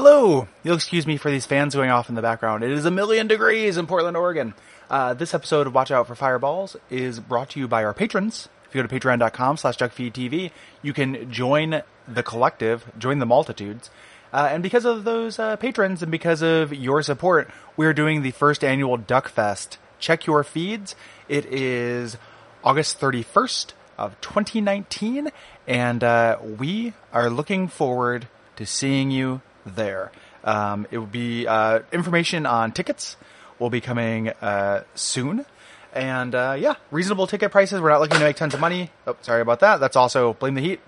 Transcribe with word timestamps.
Hello! 0.00 0.46
You'll 0.62 0.76
excuse 0.76 1.08
me 1.08 1.16
for 1.16 1.28
these 1.28 1.44
fans 1.44 1.74
going 1.74 1.90
off 1.90 2.08
in 2.08 2.14
the 2.14 2.22
background. 2.22 2.62
It 2.62 2.70
is 2.70 2.84
a 2.84 2.90
million 2.90 3.26
degrees 3.26 3.76
in 3.76 3.88
Portland, 3.88 4.16
Oregon. 4.16 4.54
Uh, 4.88 5.12
this 5.12 5.34
episode 5.34 5.66
of 5.66 5.74
Watch 5.74 5.90
Out 5.90 6.06
for 6.06 6.14
Fireballs 6.14 6.76
is 6.88 7.18
brought 7.18 7.50
to 7.50 7.58
you 7.58 7.66
by 7.66 7.82
our 7.82 7.92
patrons. 7.92 8.48
If 8.64 8.76
you 8.76 8.80
go 8.80 8.86
to 8.86 8.94
patreon.com 8.94 9.56
slash 9.56 9.76
duckfeedtv, 9.76 10.52
you 10.82 10.92
can 10.92 11.32
join 11.32 11.82
the 12.06 12.22
collective, 12.22 12.84
join 12.96 13.18
the 13.18 13.26
multitudes. 13.26 13.90
Uh, 14.32 14.48
and 14.52 14.62
because 14.62 14.84
of 14.84 15.02
those 15.02 15.40
uh, 15.40 15.56
patrons 15.56 16.00
and 16.00 16.12
because 16.12 16.42
of 16.42 16.72
your 16.72 17.02
support, 17.02 17.50
we 17.76 17.84
are 17.84 17.92
doing 17.92 18.22
the 18.22 18.30
first 18.30 18.62
annual 18.62 18.98
Duck 18.98 19.28
Fest. 19.28 19.78
Check 19.98 20.26
your 20.26 20.44
feeds. 20.44 20.94
It 21.28 21.44
is 21.46 22.16
August 22.62 23.00
31st 23.00 23.72
of 23.98 24.20
2019, 24.20 25.32
and 25.66 26.04
uh, 26.04 26.38
we 26.40 26.92
are 27.12 27.28
looking 27.28 27.66
forward 27.66 28.28
to 28.54 28.64
seeing 28.64 29.10
you 29.10 29.40
there. 29.74 30.12
Um, 30.44 30.86
it 30.90 30.98
will 30.98 31.06
be 31.06 31.46
uh, 31.46 31.80
information 31.92 32.46
on 32.46 32.72
tickets 32.72 33.16
will 33.58 33.70
be 33.70 33.80
coming 33.80 34.28
uh, 34.28 34.82
soon. 34.94 35.44
And 35.92 36.34
uh, 36.34 36.56
yeah, 36.58 36.74
reasonable 36.90 37.26
ticket 37.26 37.50
prices. 37.50 37.80
We're 37.80 37.90
not 37.90 38.00
looking 38.00 38.18
to 38.18 38.24
make 38.24 38.36
tons 38.36 38.54
of 38.54 38.60
money. 38.60 38.90
Oh, 39.06 39.16
sorry 39.22 39.40
about 39.40 39.60
that. 39.60 39.80
That's 39.80 39.96
also 39.96 40.34
blame 40.34 40.54
the 40.54 40.60
heat 40.60 40.80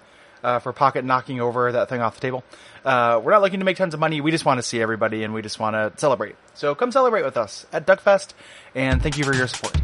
uh, 0.42 0.58
for 0.58 0.72
Pocket 0.72 1.04
knocking 1.04 1.40
over 1.40 1.72
that 1.72 1.88
thing 1.88 2.00
off 2.00 2.14
the 2.14 2.20
table. 2.20 2.44
Uh, 2.84 3.20
we're 3.22 3.32
not 3.32 3.42
looking 3.42 3.60
to 3.60 3.64
make 3.64 3.76
tons 3.76 3.94
of 3.94 4.00
money. 4.00 4.20
We 4.20 4.30
just 4.30 4.44
want 4.44 4.58
to 4.58 4.62
see 4.62 4.80
everybody 4.80 5.24
and 5.24 5.34
we 5.34 5.42
just 5.42 5.58
want 5.58 5.74
to 5.74 5.92
celebrate. 5.98 6.36
So 6.54 6.74
come 6.74 6.92
celebrate 6.92 7.24
with 7.24 7.36
us 7.36 7.66
at 7.72 7.86
Duckfest. 7.86 8.32
And 8.74 9.02
thank 9.02 9.18
you 9.18 9.24
for 9.24 9.34
your 9.34 9.48
support. 9.48 9.76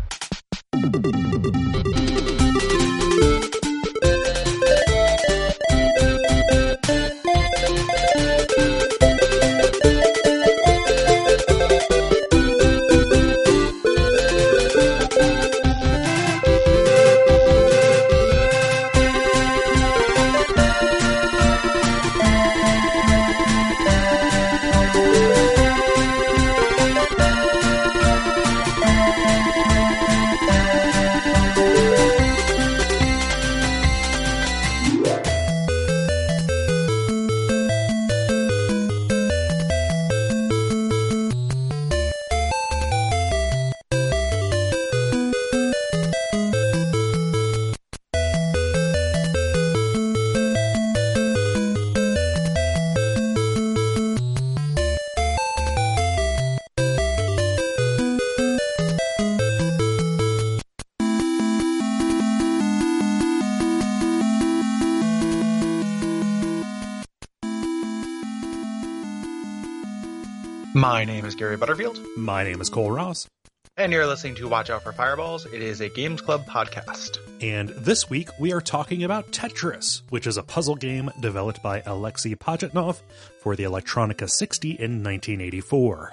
Is 71.36 71.38
Gary 71.38 71.56
Butterfield, 71.56 71.98
My 72.16 72.44
name 72.44 72.60
is 72.60 72.68
Cole 72.70 72.90
Ross, 72.90 73.28
and 73.76 73.92
you're 73.92 74.06
listening 74.06 74.34
to 74.36 74.48
Watch 74.48 74.70
Out 74.70 74.82
for 74.82 74.92
Fireballs. 74.92 75.44
It 75.46 75.60
is 75.62 75.80
a 75.80 75.88
Games 75.88 76.20
Club 76.20 76.46
podcast. 76.46 77.18
and 77.42 77.68
this 77.70 78.08
week 78.08 78.28
we 78.40 78.52
are 78.52 78.60
talking 78.60 79.04
about 79.04 79.32
Tetris, 79.32 80.02
which 80.10 80.26
is 80.26 80.36
a 80.36 80.42
puzzle 80.42 80.76
game 80.76 81.10
developed 81.20 81.62
by 81.62 81.82
Alexei 81.86 82.34
Pajitnov 82.34 83.00
for 83.42 83.54
the 83.56 83.64
Electronica 83.64 84.28
60 84.28 84.70
in 84.70 85.02
1984. 85.02 86.12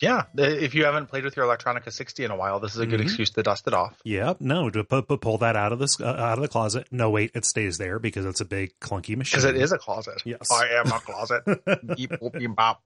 Yeah, 0.00 0.22
if 0.36 0.74
you 0.74 0.84
haven't 0.84 1.06
played 1.06 1.22
with 1.22 1.36
your 1.36 1.46
Electronica 1.46 1.92
60 1.92 2.24
in 2.24 2.32
a 2.32 2.36
while, 2.36 2.58
this 2.58 2.72
is 2.74 2.80
a 2.80 2.86
good 2.86 2.98
Mhm. 2.98 3.04
excuse 3.04 3.30
to 3.30 3.42
dust 3.44 3.68
it 3.68 3.74
off. 3.74 3.94
Yep, 4.04 4.38
no, 4.40 4.68
to 4.68 4.82
pu- 4.82 5.02
pull 5.18 5.38
that 5.38 5.54
out 5.54 5.72
of 5.72 5.78
this 5.78 6.00
uh, 6.00 6.04
out 6.06 6.38
of 6.38 6.42
the 6.42 6.48
closet. 6.48 6.88
No, 6.90 7.10
wait, 7.10 7.30
it 7.34 7.44
stays 7.44 7.78
there 7.78 8.00
because 8.00 8.24
it's 8.26 8.40
a 8.40 8.44
big 8.44 8.72
clunky 8.80 9.16
machine. 9.16 9.38
Because 9.38 9.44
it 9.44 9.54
is 9.56 9.70
a 9.70 9.78
closet. 9.78 10.20
Yes. 10.24 10.50
I 10.50 10.66
am 10.70 10.86
a 10.88 10.98
closet. 10.98 11.44
Beep, 11.96 12.10
boop, 12.12 12.36
beep, 12.36 12.56
bop. 12.56 12.82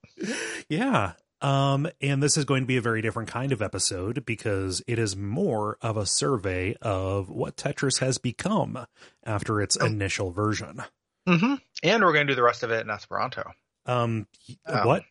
Yeah. 0.69 1.13
Um, 1.43 1.87
and 2.01 2.23
this 2.23 2.37
is 2.37 2.45
going 2.45 2.63
to 2.63 2.67
be 2.67 2.77
a 2.79 2.81
very 2.83 3.03
different 3.03 3.29
kind 3.29 3.53
of 3.53 3.61
episode 3.61 4.25
because 4.25 4.83
it 4.87 4.99
is 4.99 5.15
more 5.17 5.77
of 5.83 5.97
a 5.97 6.07
survey 6.07 6.75
of 6.81 7.29
what 7.29 7.57
Tetris 7.57 7.99
has 8.01 8.19
become 8.19 8.87
after 9.25 9.61
its 9.61 9.77
Oh. 9.81 9.87
initial 9.87 10.31
version. 10.33 10.83
hmm 11.29 11.55
And 11.83 12.03
we're 12.03 12.13
going 12.15 12.27
to 12.27 12.33
do 12.33 12.37
the 12.37 12.43
rest 12.43 12.63
of 12.63 12.71
it 12.71 12.81
in 12.87 12.91
Esperanto. 12.91 13.53
Um, 13.85 14.27
Um, 14.67 14.87
what? 14.87 15.05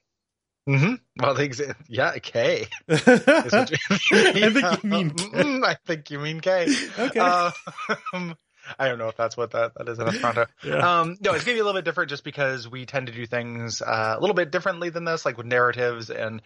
hmm 0.68 0.96
Well, 1.20 1.36
the 1.36 1.48
exa- 1.48 1.76
yeah, 1.88 2.18
K. 2.18 2.66
I 2.90 2.94
is 2.94 3.52
what 3.54 3.70
think 3.70 4.84
you 4.84 4.90
mean 4.90 5.12
Mm, 5.14 5.64
I 5.64 5.76
think 5.86 6.10
you 6.10 6.20
mean 6.20 6.40
K. 6.42 6.68
okay. 6.98 7.20
Uh, 7.20 7.52
um, 8.14 8.36
I 8.80 8.88
don't 8.88 8.98
know 8.98 9.08
if 9.08 9.18
that's 9.18 9.36
what 9.38 9.52
that, 9.52 9.74
that 9.76 9.90
is 9.90 10.00
in 10.00 10.08
Esperanto. 10.08 10.46
yeah. 10.64 11.00
Um, 11.02 11.18
no, 11.22 11.34
it's 11.34 11.44
going 11.44 11.56
to 11.56 11.58
be 11.58 11.60
a 11.60 11.64
little 11.64 11.80
bit 11.80 11.86
different 11.86 12.10
just 12.10 12.24
because 12.24 12.70
we 12.70 12.86
tend 12.86 13.08
to 13.08 13.14
do 13.14 13.26
things 13.26 13.82
uh, 13.82 14.16
a 14.18 14.20
little 14.20 14.34
bit 14.34 14.52
differently 14.52 14.90
than 14.90 15.06
this, 15.06 15.26
like 15.26 15.38
with 15.38 15.46
narratives 15.46 16.10
and 16.10 16.42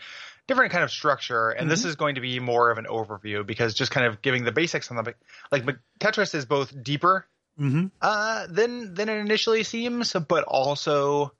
different 0.47 0.72
kind 0.72 0.84
of 0.84 0.91
structure. 0.91 1.50
And 1.50 1.69
this 1.69 1.85
is 1.85 1.96
going 1.96 2.16
to 2.16 2.22
be 2.22 2.40
more 2.40 2.72
of 2.72 2.78
an 2.78 2.85
overview 2.85 3.46
because 3.46 3.74
just 3.74 3.91
kind 3.91 4.07
of 4.07 4.22
giving 4.22 4.44
the 4.44 4.52
basics 4.52 4.90
on 4.91 4.97
the 4.97 5.13
like 5.52 5.66
Tetris 6.00 6.34
is 6.35 6.46
both 6.46 6.74
deeper 6.84 7.28
hmm 7.57 7.88
uh, 8.02 8.47
than 8.47 8.94
than 8.94 9.09
it 9.09 9.18
initially 9.18 9.63
seems, 9.63 10.13
but 10.13 10.46
also 10.46 11.34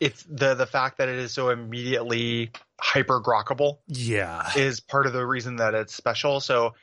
it's 0.00 0.22
the 0.24 0.54
the 0.54 0.66
fact 0.66 0.98
that 0.98 1.08
it 1.08 1.16
is 1.16 1.32
so 1.32 1.50
immediately 1.50 2.50
hyper 2.80 3.20
grockable. 3.20 3.78
Yeah. 3.88 4.50
is 4.56 4.80
part 4.80 5.06
of 5.06 5.12
the 5.12 5.26
reason 5.26 5.56
that 5.56 5.74
it's 5.74 5.94
special. 5.94 6.40
So, 6.40 6.74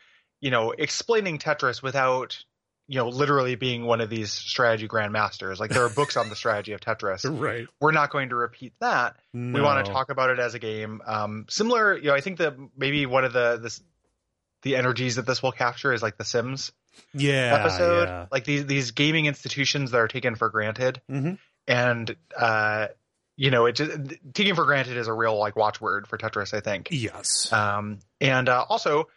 you 0.41 0.51
know, 0.51 0.71
explaining 0.71 1.39
Tetris 1.39 1.81
without, 1.81 2.43
you 2.87 2.99
know, 2.99 3.09
literally 3.09 3.55
being 3.55 3.85
one 3.85 3.99
of 4.01 4.09
these 4.09 4.31
strategy 4.31 4.87
grandmasters. 4.87 5.59
Like 5.59 5.71
there 5.71 5.83
are 5.83 5.89
books 5.89 6.17
on 6.17 6.29
the 6.29 6.35
strategy 6.35 6.73
of 6.73 6.81
Tetris. 6.81 7.25
Right. 7.45 7.67
We're 7.79 7.91
not 7.91 8.11
going 8.11 8.29
to 8.29 8.35
repeat 8.35 8.73
that. 8.79 9.17
We 9.33 9.61
want 9.61 9.85
to 9.85 9.91
talk 9.91 10.09
about 10.09 10.29
it 10.29 10.39
as 10.39 10.53
a 10.53 10.59
game. 10.59 11.01
Um, 11.05 11.45
similar, 11.49 11.97
you 11.97 12.05
know, 12.05 12.13
I 12.13 12.21
think 12.21 12.37
that 12.37 12.55
maybe 12.77 13.05
one 13.05 13.25
of 13.25 13.33
the 13.33 13.59
this 13.61 13.81
the 14.61 14.75
energies 14.75 15.17
that 15.17 15.25
this 15.25 15.43
will 15.43 15.51
capture 15.51 15.93
is 15.93 16.01
like 16.01 16.17
the 16.17 16.25
Sims 16.25 16.71
yeah, 17.13 17.57
episode. 17.59 18.07
Yeah. 18.07 18.25
Like 18.31 18.45
these 18.45 18.65
these 18.65 18.91
gaming 18.91 19.25
institutions 19.25 19.91
that 19.91 19.97
are 19.97 20.07
taken 20.07 20.35
for 20.35 20.49
granted 20.49 21.01
hmm 21.07 21.33
and 21.67 22.15
uh 22.37 22.87
you 23.37 23.51
know, 23.51 23.65
it 23.65 23.73
just 23.73 23.91
taking 24.33 24.55
for 24.55 24.65
granted 24.65 24.97
is 24.97 25.07
a 25.07 25.13
real 25.13 25.37
like 25.37 25.55
watchword 25.55 26.07
for 26.07 26.17
Tetris, 26.17 26.53
I 26.53 26.61
think. 26.61 26.87
Yes. 26.91 27.51
Um, 27.51 27.99
and 28.21 28.47
uh, 28.47 28.65
also, 28.69 29.09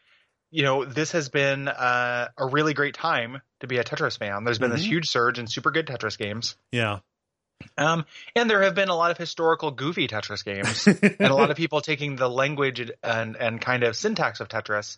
you 0.51 0.65
know, 0.65 0.85
this 0.85 1.13
has 1.13 1.29
been 1.29 1.69
uh, 1.69 2.29
a 2.37 2.47
really 2.47 2.75
great 2.75 2.95
time 2.95 3.41
to 3.61 3.67
be 3.67 3.79
a 3.79 3.85
Tetris 3.85 4.19
fan. 4.19 4.45
There's 4.45 4.59
been 4.59 4.71
this 4.71 4.83
Mhm. 4.85 4.89
huge 4.89 5.07
surge 5.09 5.39
in 5.39 5.47
super 5.47 5.71
good 5.71 5.87
Tetris 5.87 6.17
games. 6.19 6.57
yeah. 6.73 6.99
Um, 7.77 8.05
and 8.37 8.49
there 8.49 8.63
have 8.63 8.77
been 8.77 8.89
a 8.89 8.95
lot 8.95 9.11
of 9.11 9.19
historical 9.19 9.73
goofy 9.73 10.07
Tetris 10.07 10.45
games 10.45 10.87
and 11.19 11.29
a 11.31 11.35
lot 11.35 11.51
of 11.51 11.57
people 11.57 11.81
taking 11.81 12.15
the 12.15 12.29
language 12.31 12.89
and, 13.03 13.37
and 13.37 13.61
kind 13.61 13.83
of 13.83 13.97
syntax 13.97 14.39
of 14.39 14.47
Tetris 14.49 14.97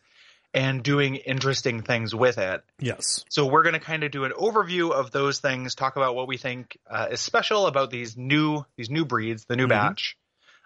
and 0.53 0.83
doing 0.83 1.15
interesting 1.17 1.81
things 1.81 2.15
with 2.15 2.37
it. 2.37 2.63
yes. 2.79 3.25
So 3.31 3.47
we're 3.47 3.63
going 3.63 3.73
to 3.75 3.81
kind 3.81 4.05
of 4.05 4.11
do 4.11 4.25
an 4.25 4.33
overview 4.33 4.91
of 4.93 5.11
those 5.11 5.39
things, 5.39 5.75
talk 5.75 5.97
about 5.97 6.15
what 6.15 6.29
we 6.29 6.37
think 6.37 6.77
uh, 6.91 7.07
is 7.13 7.21
special 7.23 7.67
about 7.67 7.91
these 7.91 8.17
new 8.19 8.67
these 8.77 8.91
new 8.91 9.07
breeds, 9.07 9.47
the 9.47 9.57
new 9.57 9.67
Mhm. 9.67 9.71
batch 9.71 10.17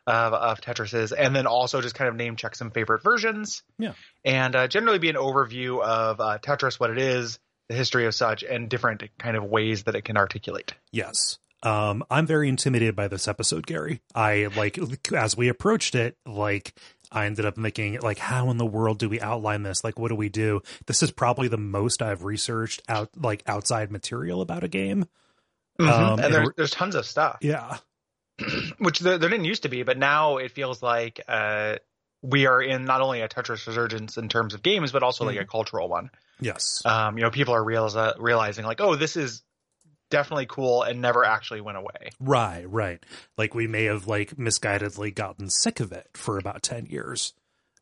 of, 0.07 0.33
of 0.35 0.61
Tetrises, 0.61 1.13
and 1.17 1.35
then 1.37 1.47
also 1.47 1.81
just 1.81 1.95
kind 1.95 2.09
of 2.09 2.17
name 2.17 2.35
check 2.37 2.57
some 2.57 2.71
favorite 2.73 3.05
versions. 3.05 3.63
Yeah. 3.79 3.93
and 4.25 4.57
uh, 4.57 4.67
generally 4.67 4.99
be 4.99 5.11
an 5.11 5.17
overview 5.17 5.81
of 5.81 6.19
uh, 6.21 6.39
Tetris, 6.43 6.81
what 6.81 6.91
it 6.91 6.99
is, 6.99 7.39
the 7.69 7.75
history 7.75 8.07
of 8.07 8.15
such, 8.15 8.43
and 8.43 8.69
different 8.69 9.03
kind 9.19 9.37
of 9.37 9.45
ways 9.45 9.85
that 9.85 9.95
it 9.95 10.03
can 10.03 10.17
articulate. 10.17 10.75
Yes. 10.93 11.39
Um, 11.63 12.05
I'm 12.11 12.27
very 12.27 12.49
intimidated 12.51 12.95
by 12.95 13.09
this 13.09 13.27
episode, 13.27 13.67
Gary. 13.67 14.03
I 14.15 14.49
like 14.55 14.79
as 15.15 15.37
we 15.37 15.49
approached 15.49 15.95
it, 15.95 16.19
like 16.27 16.75
I 17.11 17.25
ended 17.25 17.47
up 17.47 17.57
thinking, 17.57 17.99
like, 18.01 18.19
how 18.19 18.51
in 18.51 18.59
the 18.59 18.67
world 18.67 18.99
do 18.99 19.09
we 19.09 19.21
outline 19.21 19.63
this? 19.63 19.83
Like, 19.83 19.99
what 19.99 20.09
do 20.09 20.15
we 20.15 20.29
do? 20.29 20.61
This 20.87 21.03
is 21.03 21.11
probably 21.11 21.49
the 21.49 21.57
most 21.57 22.03
I've 22.03 22.25
researched 22.25 22.83
out 22.89 23.11
like 23.17 23.43
outside 23.47 23.91
material 23.91 24.43
about 24.43 24.63
a 24.63 24.69
game. 24.69 25.07
Um, 25.81 26.21
and 26.21 26.33
there's 26.33 26.49
there's 26.57 26.71
tons 26.71 26.95
of 26.95 27.07
stuff. 27.07 27.39
Yeah. 27.41 27.79
which 28.79 28.99
there, 28.99 29.17
there 29.19 29.31
didn't 29.31 29.45
used 29.45 29.63
to 29.63 29.69
be, 29.69 29.85
but 29.85 29.97
now 29.97 30.37
it 30.37 30.51
feels 30.51 30.83
like 30.83 31.21
uh, 31.29 31.77
we 32.21 32.47
are 32.47 32.61
in 32.61 32.85
not 32.85 33.01
only 33.01 33.21
a 33.21 33.29
Tetris 33.29 33.67
resurgence 33.67 34.17
in 34.17 34.29
terms 34.29 34.55
of 34.55 34.63
games, 34.63 34.93
but 34.93 35.03
also 35.03 35.25
like 35.25 35.39
a 35.39 35.45
cultural 35.45 35.89
one. 35.89 36.11
Yes. 36.41 36.83
Um, 36.85 37.17
you 37.19 37.25
know, 37.25 37.31
people 37.31 37.55
are 37.55 37.63
realize, 37.65 37.97
realizing 38.19 38.65
like, 38.65 38.81
oh, 38.81 38.97
this 38.97 39.17
is 39.17 39.43
definitely 40.11 40.47
cool 40.47 40.83
and 40.83 41.01
never 41.01 41.25
actually 41.25 41.61
went 41.61 41.79
away. 41.79 42.11
Right, 42.21 42.65
right. 42.71 43.03
Like 43.39 43.55
we 43.55 43.67
may 43.67 43.85
have 43.85 44.07
like 44.07 44.37
misguidedly 44.37 45.15
gotten 45.15 45.49
sick 45.51 45.81
of 45.81 45.93
it 45.93 46.09
for 46.15 46.39
about 46.39 46.63
10 46.63 46.87
years. 46.87 47.33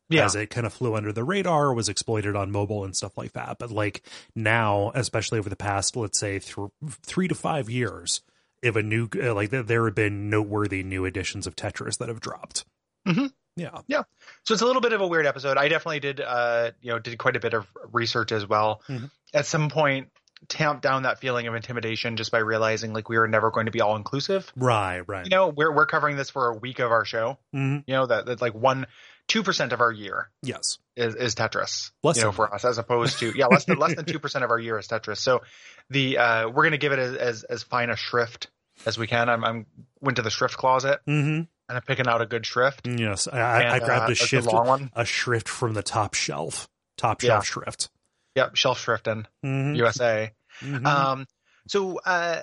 Yeah. 0.09 0.25
As 0.25 0.35
it 0.35 0.49
kind 0.49 0.67
of 0.67 0.73
flew 0.73 0.95
under 0.95 1.11
the 1.11 1.23
radar, 1.23 1.73
was 1.73 1.89
exploited 1.89 2.35
on 2.35 2.51
mobile 2.51 2.83
and 2.83 2.95
stuff 2.95 3.17
like 3.17 3.33
that. 3.33 3.57
But 3.57 3.71
like 3.71 4.03
now, 4.35 4.91
especially 4.95 5.39
over 5.39 5.49
the 5.49 5.55
past, 5.55 5.95
let's 5.95 6.19
say 6.19 6.39
th- 6.39 6.67
three 7.01 7.27
to 7.27 7.35
five 7.35 7.69
years, 7.69 8.21
if 8.61 8.75
a 8.75 8.83
new, 8.83 9.07
like 9.13 9.49
there- 9.49 9.63
there 9.63 9.85
have 9.85 9.95
been 9.95 10.29
noteworthy 10.29 10.83
new 10.83 11.05
editions 11.05 11.47
of 11.47 11.55
Tetris 11.55 11.97
that 11.97 12.09
have 12.09 12.19
dropped. 12.19 12.65
Mhm. 13.07 13.31
Yeah. 13.55 13.81
Yeah. 13.87 14.03
So 14.43 14.53
it's 14.53 14.61
a 14.63 14.65
little 14.65 14.81
bit 14.81 14.93
of 14.93 15.01
a 15.01 15.07
weird 15.07 15.25
episode. 15.25 15.57
I 15.57 15.67
definitely 15.67 15.99
did, 15.99 16.21
uh, 16.21 16.71
you 16.81 16.91
know, 16.91 16.99
did 16.99 17.17
quite 17.17 17.35
a 17.35 17.39
bit 17.39 17.53
of 17.53 17.67
research 17.91 18.31
as 18.31 18.47
well. 18.47 18.81
Mhm. 18.89 19.11
At 19.33 19.45
some 19.45 19.69
point, 19.69 20.09
tamped 20.49 20.81
down 20.81 21.03
that 21.03 21.19
feeling 21.19 21.47
of 21.47 21.55
intimidation 21.55 22.17
just 22.17 22.29
by 22.31 22.39
realizing 22.39 22.91
like 22.93 23.07
we 23.07 23.17
were 23.17 23.27
never 23.27 23.49
going 23.51 23.65
to 23.67 23.71
be 23.71 23.79
all 23.81 23.95
inclusive. 23.95 24.51
Right, 24.57 25.01
right. 25.07 25.25
You 25.25 25.29
know, 25.29 25.47
we're 25.47 25.71
we're 25.73 25.85
covering 25.85 26.17
this 26.17 26.29
for 26.29 26.49
a 26.49 26.53
week 26.57 26.79
of 26.79 26.91
our 26.91 27.05
show. 27.05 27.37
Mhm. 27.55 27.83
You 27.87 27.93
know 27.93 28.05
that 28.07 28.25
that's 28.25 28.41
like 28.41 28.53
one 28.53 28.87
two 29.27 29.41
percent 29.43 29.71
of 29.71 29.79
our 29.79 29.91
year 29.91 30.29
Yes. 30.41 30.79
is, 30.97 31.15
is 31.15 31.35
Tetris. 31.35 31.91
Less 32.03 32.17
you 32.17 32.23
know, 32.23 32.29
than 32.29 32.35
for 32.35 32.53
us 32.53 32.65
as 32.65 32.77
opposed 32.77 33.19
to 33.19 33.31
yeah, 33.37 33.45
less 33.47 33.63
than 33.65 33.77
less 33.79 33.95
than 33.95 34.03
two 34.05 34.19
percent 34.19 34.43
of 34.43 34.51
our 34.51 34.59
year 34.59 34.77
is 34.77 34.87
Tetris. 34.87 35.17
So 35.19 35.43
the 35.89 36.17
uh, 36.17 36.49
we're 36.49 36.63
gonna 36.63 36.77
give 36.77 36.91
it 36.91 36.99
as, 36.99 37.15
as 37.15 37.43
as 37.43 37.63
fine 37.63 37.89
a 37.89 37.95
shrift 37.95 38.49
as 38.85 38.97
we 38.97 39.07
can. 39.07 39.29
I'm 39.29 39.45
I'm 39.45 39.65
went 40.01 40.17
to 40.17 40.23
the 40.23 40.29
shrift 40.31 40.57
closet 40.57 40.99
hmm 41.05 41.41
and 41.69 41.77
I'm 41.77 41.83
picking 41.83 42.07
out 42.07 42.21
a 42.21 42.25
good 42.25 42.45
shrift. 42.45 42.87
Yes. 42.87 43.27
I, 43.27 43.39
I, 43.39 43.73
I 43.75 43.79
grabbed 43.79 44.09
uh, 44.09 44.13
a 44.13 44.15
shift, 44.15 44.47
a 44.93 45.05
shrift 45.05 45.47
from 45.49 45.73
the 45.73 45.83
top 45.83 46.13
shelf, 46.13 46.67
top 46.97 47.21
Yeah. 47.23 47.29
shelf 47.41 47.45
shrift. 47.45 47.89
Yep, 48.35 48.55
shelf 48.55 48.83
shrifting 48.83 49.25
Mhm. 49.45 49.75
USA. 49.77 50.31
Mhm. 50.61 50.85
Um, 50.85 51.27
so 51.67 51.99
uh, 51.99 52.41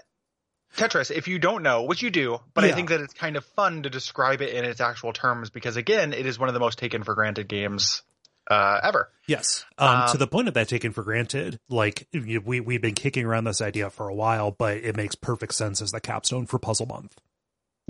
Tetris, 0.76 1.10
if 1.10 1.26
you 1.26 1.38
don't 1.38 1.62
know, 1.62 1.82
which 1.82 2.00
you 2.02 2.10
do, 2.10 2.38
but 2.54 2.64
I 2.64 2.72
think 2.72 2.90
that 2.90 3.00
it's 3.00 3.12
kind 3.14 3.36
of 3.36 3.44
fun 3.44 3.82
to 3.82 3.90
describe 3.90 4.40
it 4.40 4.54
in 4.54 4.64
its 4.64 4.80
actual 4.80 5.12
terms 5.12 5.50
because 5.50 5.76
again, 5.76 6.12
it 6.12 6.26
is 6.26 6.38
one 6.38 6.48
of 6.48 6.54
the 6.54 6.60
most 6.60 6.78
taken 6.78 7.02
for 7.02 7.14
granted 7.16 7.48
games 7.48 8.02
uh, 8.48 8.80
ever. 8.82 9.10
Yes. 9.26 9.64
Um, 9.78 10.06
to 10.08 10.12
Um, 10.12 10.18
the 10.18 10.26
point 10.26 10.48
of 10.48 10.54
that 10.54 10.68
taken 10.68 10.92
for 10.92 11.02
granted, 11.02 11.58
like 11.68 12.06
we 12.12 12.38
we've 12.38 12.80
been 12.82 12.94
kicking 12.94 13.24
around 13.26 13.44
this 13.44 13.60
idea 13.60 13.90
for 13.90 14.08
a 14.08 14.14
while, 14.14 14.52
but 14.52 14.76
it 14.78 14.96
makes 14.96 15.14
perfect 15.16 15.54
sense 15.54 15.82
as 15.82 15.90
the 15.90 16.00
capstone 16.00 16.46
for 16.46 16.58
Puzzle 16.58 16.86
Month. 16.86 17.16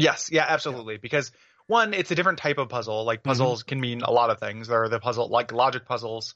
Yes, 0.00 0.28
yeah, 0.32 0.46
absolutely. 0.48 0.96
Because 0.98 1.32
one, 1.66 1.94
it's 1.94 2.10
a 2.10 2.14
different 2.14 2.38
type 2.38 2.58
of 2.58 2.68
puzzle. 2.68 3.04
Like 3.04 3.22
puzzles 3.22 3.62
can 3.62 3.80
mean 3.80 4.02
a 4.02 4.10
lot 4.10 4.30
of 4.30 4.38
things. 4.40 4.68
There 4.68 4.82
are 4.82 4.88
the 4.88 5.00
puzzle 5.00 5.28
like 5.28 5.52
logic 5.52 5.86
puzzles 5.86 6.34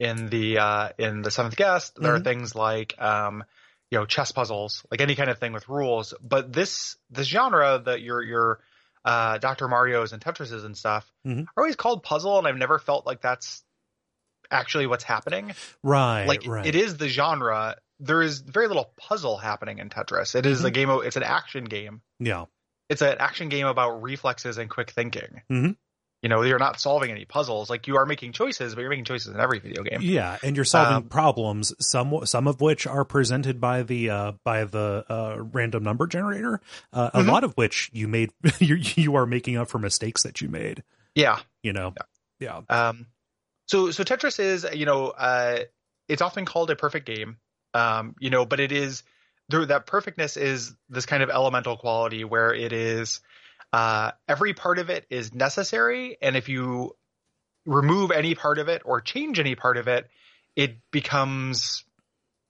in 0.00 0.28
the 0.28 0.58
uh 0.58 0.88
in 0.98 1.22
the 1.22 1.30
seventh 1.30 1.56
guest. 1.56 1.94
There 2.00 2.14
are 2.14 2.18
Mhm. 2.20 2.24
things 2.24 2.54
like 2.54 2.94
um 3.00 3.44
you 3.90 3.98
know 3.98 4.06
chess 4.06 4.32
puzzles, 4.32 4.84
like 4.90 5.00
any 5.00 5.14
kind 5.14 5.30
of 5.30 5.38
thing 5.38 5.52
with 5.52 5.68
rules. 5.68 6.14
But 6.20 6.52
this 6.52 6.96
this 7.10 7.26
genre 7.28 7.80
that 7.84 8.00
your 8.00 8.22
your 8.22 8.60
uh 9.04 9.38
Dr. 9.38 9.68
Mario's 9.68 10.12
and 10.12 10.20
Tetrises 10.22 10.64
and 10.64 10.76
stuff 10.76 11.10
Mhm. 11.26 11.42
are 11.56 11.62
always 11.62 11.76
called 11.76 12.02
puzzle, 12.02 12.38
and 12.38 12.46
I've 12.48 12.56
never 12.56 12.78
felt 12.78 13.06
like 13.06 13.20
that's 13.20 13.62
actually 14.50 14.86
what's 14.86 15.04
happening. 15.04 15.52
Right. 15.82 16.26
like 16.26 16.46
right. 16.46 16.66
it 16.66 16.74
is 16.74 16.96
the 16.96 17.08
genre. 17.08 17.76
There 18.00 18.20
is 18.22 18.40
very 18.40 18.66
little 18.68 18.92
puzzle 18.96 19.36
happening 19.36 19.78
in 19.78 19.88
Tetris. 19.88 20.34
It 20.34 20.44
is 20.46 20.64
a 20.64 20.70
Mhm. 20.70 20.74
game. 20.74 20.90
Of, 20.90 21.04
it's 21.04 21.16
an 21.16 21.22
action 21.22 21.64
game 21.64 22.02
Yeah. 22.18 22.46
It's 22.88 23.02
an 23.02 23.16
action 23.18 23.48
game 23.48 23.66
about 23.66 24.02
reflexes 24.02 24.58
and 24.58 24.68
quick 24.70 24.90
thinking. 24.90 25.42
Mhm. 25.50 25.76
You 26.22 26.28
know, 26.28 26.42
you're 26.42 26.60
not 26.60 26.78
solving 26.80 27.10
any 27.10 27.24
puzzles. 27.24 27.68
Like 27.68 27.88
you 27.88 27.96
are 27.96 28.06
making 28.06 28.30
choices, 28.32 28.76
but 28.76 28.82
you're 28.82 28.90
making 28.90 29.06
choices 29.06 29.34
in 29.34 29.40
every 29.40 29.58
video 29.58 29.82
game. 29.82 29.98
Yeah, 30.02 30.38
and 30.44 30.54
you're 30.54 30.64
solving 30.64 30.96
Um, 30.98 31.02
problems. 31.08 31.74
Some 31.80 32.24
some 32.26 32.46
of 32.46 32.60
which 32.60 32.86
are 32.86 33.04
presented 33.04 33.60
by 33.60 33.82
the 33.82 34.10
uh, 34.10 34.32
by 34.44 34.62
the 34.64 35.04
uh, 35.08 35.36
random 35.40 35.82
number 35.82 36.06
generator. 36.06 36.60
Uh, 36.92 37.10
Mhm. 37.10 37.28
A 37.28 37.32
lot 37.32 37.42
of 37.42 37.54
which 37.54 37.90
you 37.92 38.06
made 38.06 38.30
you 38.60 38.76
you 38.76 39.16
are 39.16 39.26
making 39.26 39.56
up 39.56 39.68
for 39.68 39.78
mistakes 39.80 40.22
that 40.22 40.40
you 40.40 40.48
made. 40.48 40.84
Yeah. 41.16 41.40
You 41.64 41.72
know. 41.72 41.92
Yeah. 42.38 42.60
Um, 42.68 43.06
so 43.66 43.90
so 43.90 44.04
Tetris 44.04 44.38
is 44.38 44.64
you 44.72 44.86
know 44.86 45.08
uh, 45.08 45.58
it's 46.08 46.22
often 46.22 46.44
called 46.44 46.70
a 46.70 46.76
perfect 46.76 47.04
game. 47.06 47.38
Um, 47.74 48.14
you 48.20 48.30
know, 48.30 48.44
but 48.46 48.60
it 48.60 48.70
is 48.70 49.02
there 49.48 49.64
that 49.66 49.86
perfectness 49.86 50.36
is 50.36 50.74
this 50.88 51.06
kind 51.06 51.22
of 51.22 51.30
elemental 51.30 51.76
quality 51.76 52.24
where 52.24 52.54
it 52.54 52.72
is 52.72 53.20
uh, 53.72 54.12
every 54.28 54.54
part 54.54 54.78
of 54.78 54.90
it 54.90 55.06
is 55.08 55.32
necessary, 55.34 56.18
and 56.20 56.36
if 56.36 56.48
you 56.48 56.94
remove 57.64 58.10
any 58.10 58.34
part 58.34 58.58
of 58.58 58.68
it 58.68 58.82
or 58.84 59.00
change 59.00 59.38
any 59.38 59.54
part 59.54 59.76
of 59.76 59.88
it, 59.88 60.08
it 60.56 60.76
becomes 60.90 61.84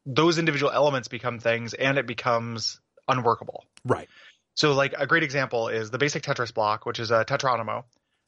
those 0.05 0.39
individual 0.39 0.73
elements 0.73 1.09
become 1.09 1.39
things, 1.39 1.75
and 1.75 1.99
it 1.99 2.07
becomes 2.07 2.81
unworkable. 3.07 3.65
Right. 3.85 4.09
So, 4.55 4.73
like 4.73 4.95
a 4.99 5.07
great 5.07 5.23
example 5.23 5.69
is 5.69 5.91
the 5.91 5.99
basic 5.99 6.23
Tetris 6.23 6.53
block, 6.53 6.85
which 6.87 6.99
is 6.99 7.11
a 7.11 7.25
tetronomo, 7.25 7.85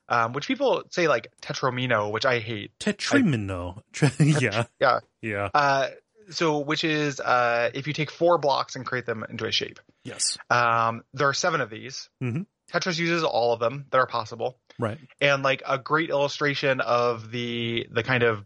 um, 0.09 0.33
which 0.33 0.47
people 0.47 0.85
say 0.91 1.09
like 1.09 1.33
tetromino, 1.43 2.13
which 2.13 2.25
I 2.25 2.39
hate. 2.39 2.71
Tetrimino. 2.79 3.83
yeah. 4.41 4.65
Yeah. 4.81 5.01
Yeah. 5.21 5.49
Uh, 5.53 5.89
so, 6.31 6.59
which 6.61 6.85
is 6.85 7.21
uh, 7.21 7.71
if 7.75 7.87
you 7.87 7.93
take 7.93 8.11
four 8.11 8.39
blocks 8.39 8.77
and 8.77 8.85
create 8.87 9.07
them 9.07 9.25
into 9.29 9.47
a 9.47 9.53
shape. 9.53 9.81
Yes. 10.05 10.37
Um, 10.51 11.03
there 11.15 11.29
are 11.29 11.35
seven 11.35 11.61
of 11.61 11.71
these. 11.71 12.09
Mm-hmm. 12.23 12.43
Tetris 12.73 12.99
uses 12.99 13.25
all 13.25 13.53
of 13.53 13.61
them 13.61 13.87
that 13.91 13.99
are 13.99 14.07
possible, 14.07 14.59
Right. 14.79 14.99
and 15.21 15.43
like 15.43 15.63
a 15.69 15.79
great 15.79 16.11
illustration 16.11 16.81
of 16.81 17.31
the 17.31 17.87
the 17.91 18.03
kind 18.03 18.23
of 18.23 18.45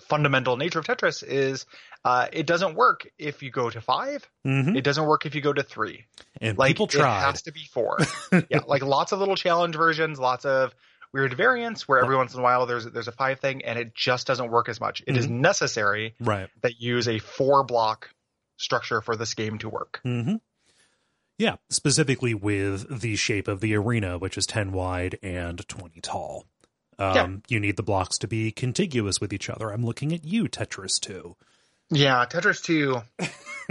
fundamental 0.00 0.56
nature 0.56 0.78
of 0.78 0.86
Tetris 0.86 1.22
is 1.22 1.66
uh, 2.04 2.26
it 2.32 2.46
doesn't 2.46 2.74
work 2.74 3.06
if 3.18 3.42
you 3.42 3.50
go 3.50 3.68
to 3.68 3.80
five. 3.80 4.26
mm-hmm. 4.46 4.76
It 4.76 4.82
doesn't 4.84 5.04
work 5.04 5.26
if 5.26 5.34
you 5.34 5.40
go 5.42 5.52
to 5.52 5.62
three. 5.62 6.06
And 6.40 6.56
Like 6.56 6.70
people 6.70 6.86
try. 6.86 7.18
it 7.18 7.22
has 7.26 7.42
to 7.42 7.52
be 7.52 7.64
four. 7.72 7.98
yeah, 8.48 8.60
like 8.66 8.82
lots 8.82 9.12
of 9.12 9.18
little 9.18 9.36
challenge 9.36 9.76
versions, 9.76 10.18
lots 10.18 10.44
of 10.46 10.74
weird 11.12 11.34
variants 11.36 11.88
where 11.88 11.98
every 12.02 12.16
once 12.16 12.34
in 12.34 12.40
a 12.40 12.42
while 12.42 12.66
there's 12.66 12.84
there's 12.86 13.08
a 13.08 13.12
five 13.12 13.40
thing 13.40 13.64
and 13.64 13.78
it 13.78 13.94
just 13.94 14.26
doesn't 14.26 14.50
work 14.50 14.68
as 14.68 14.80
much. 14.80 15.02
It 15.06 15.16
is 15.16 15.26
Mm-hmm. 15.26 15.40
necessary 15.40 16.14
Right. 16.20 16.48
that 16.62 16.80
you 16.80 16.94
use 16.96 17.08
a 17.08 17.18
four 17.18 17.64
block 17.64 18.10
structure 18.56 19.00
for 19.00 19.16
this 19.16 19.34
game 19.34 19.58
to 19.58 19.68
work. 19.68 20.00
hmm 20.04 20.34
Yeah, 21.38 21.56
specifically 21.70 22.34
with 22.34 23.00
the 23.00 23.16
shape 23.16 23.48
of 23.48 23.60
the 23.60 23.74
arena, 23.74 24.18
which 24.18 24.36
is 24.38 24.46
10 24.46 24.72
wide 24.72 25.18
and 25.22 25.66
20 25.68 26.00
tall. 26.00 26.44
Um, 26.98 27.14
Yeah. 27.16 27.28
You 27.48 27.60
need 27.60 27.76
the 27.76 27.82
blocks 27.82 28.18
to 28.18 28.28
be 28.28 28.52
contiguous 28.52 29.20
with 29.20 29.32
each 29.32 29.48
other. 29.48 29.70
I'm 29.70 29.84
looking 29.84 30.12
at 30.12 30.24
you, 30.24 30.44
Tetris 30.48 31.00
2. 31.00 31.34
Yeah, 31.90 32.24
Tetris 32.28 32.62
2 32.62 33.02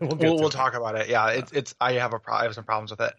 we'll 0.00 0.16
we'll, 0.16 0.36
we'll 0.36 0.50
talk 0.50 0.74
about 0.74 0.96
it. 0.96 1.08
Yeah, 1.08 1.28
it's 1.30 1.52
it's 1.52 1.74
I 1.80 1.94
have 1.94 2.12
a 2.14 2.18
pro- 2.18 2.34
I 2.36 2.42
have 2.44 2.54
some 2.54 2.64
problems 2.64 2.90
with 2.90 3.00
it. 3.00 3.14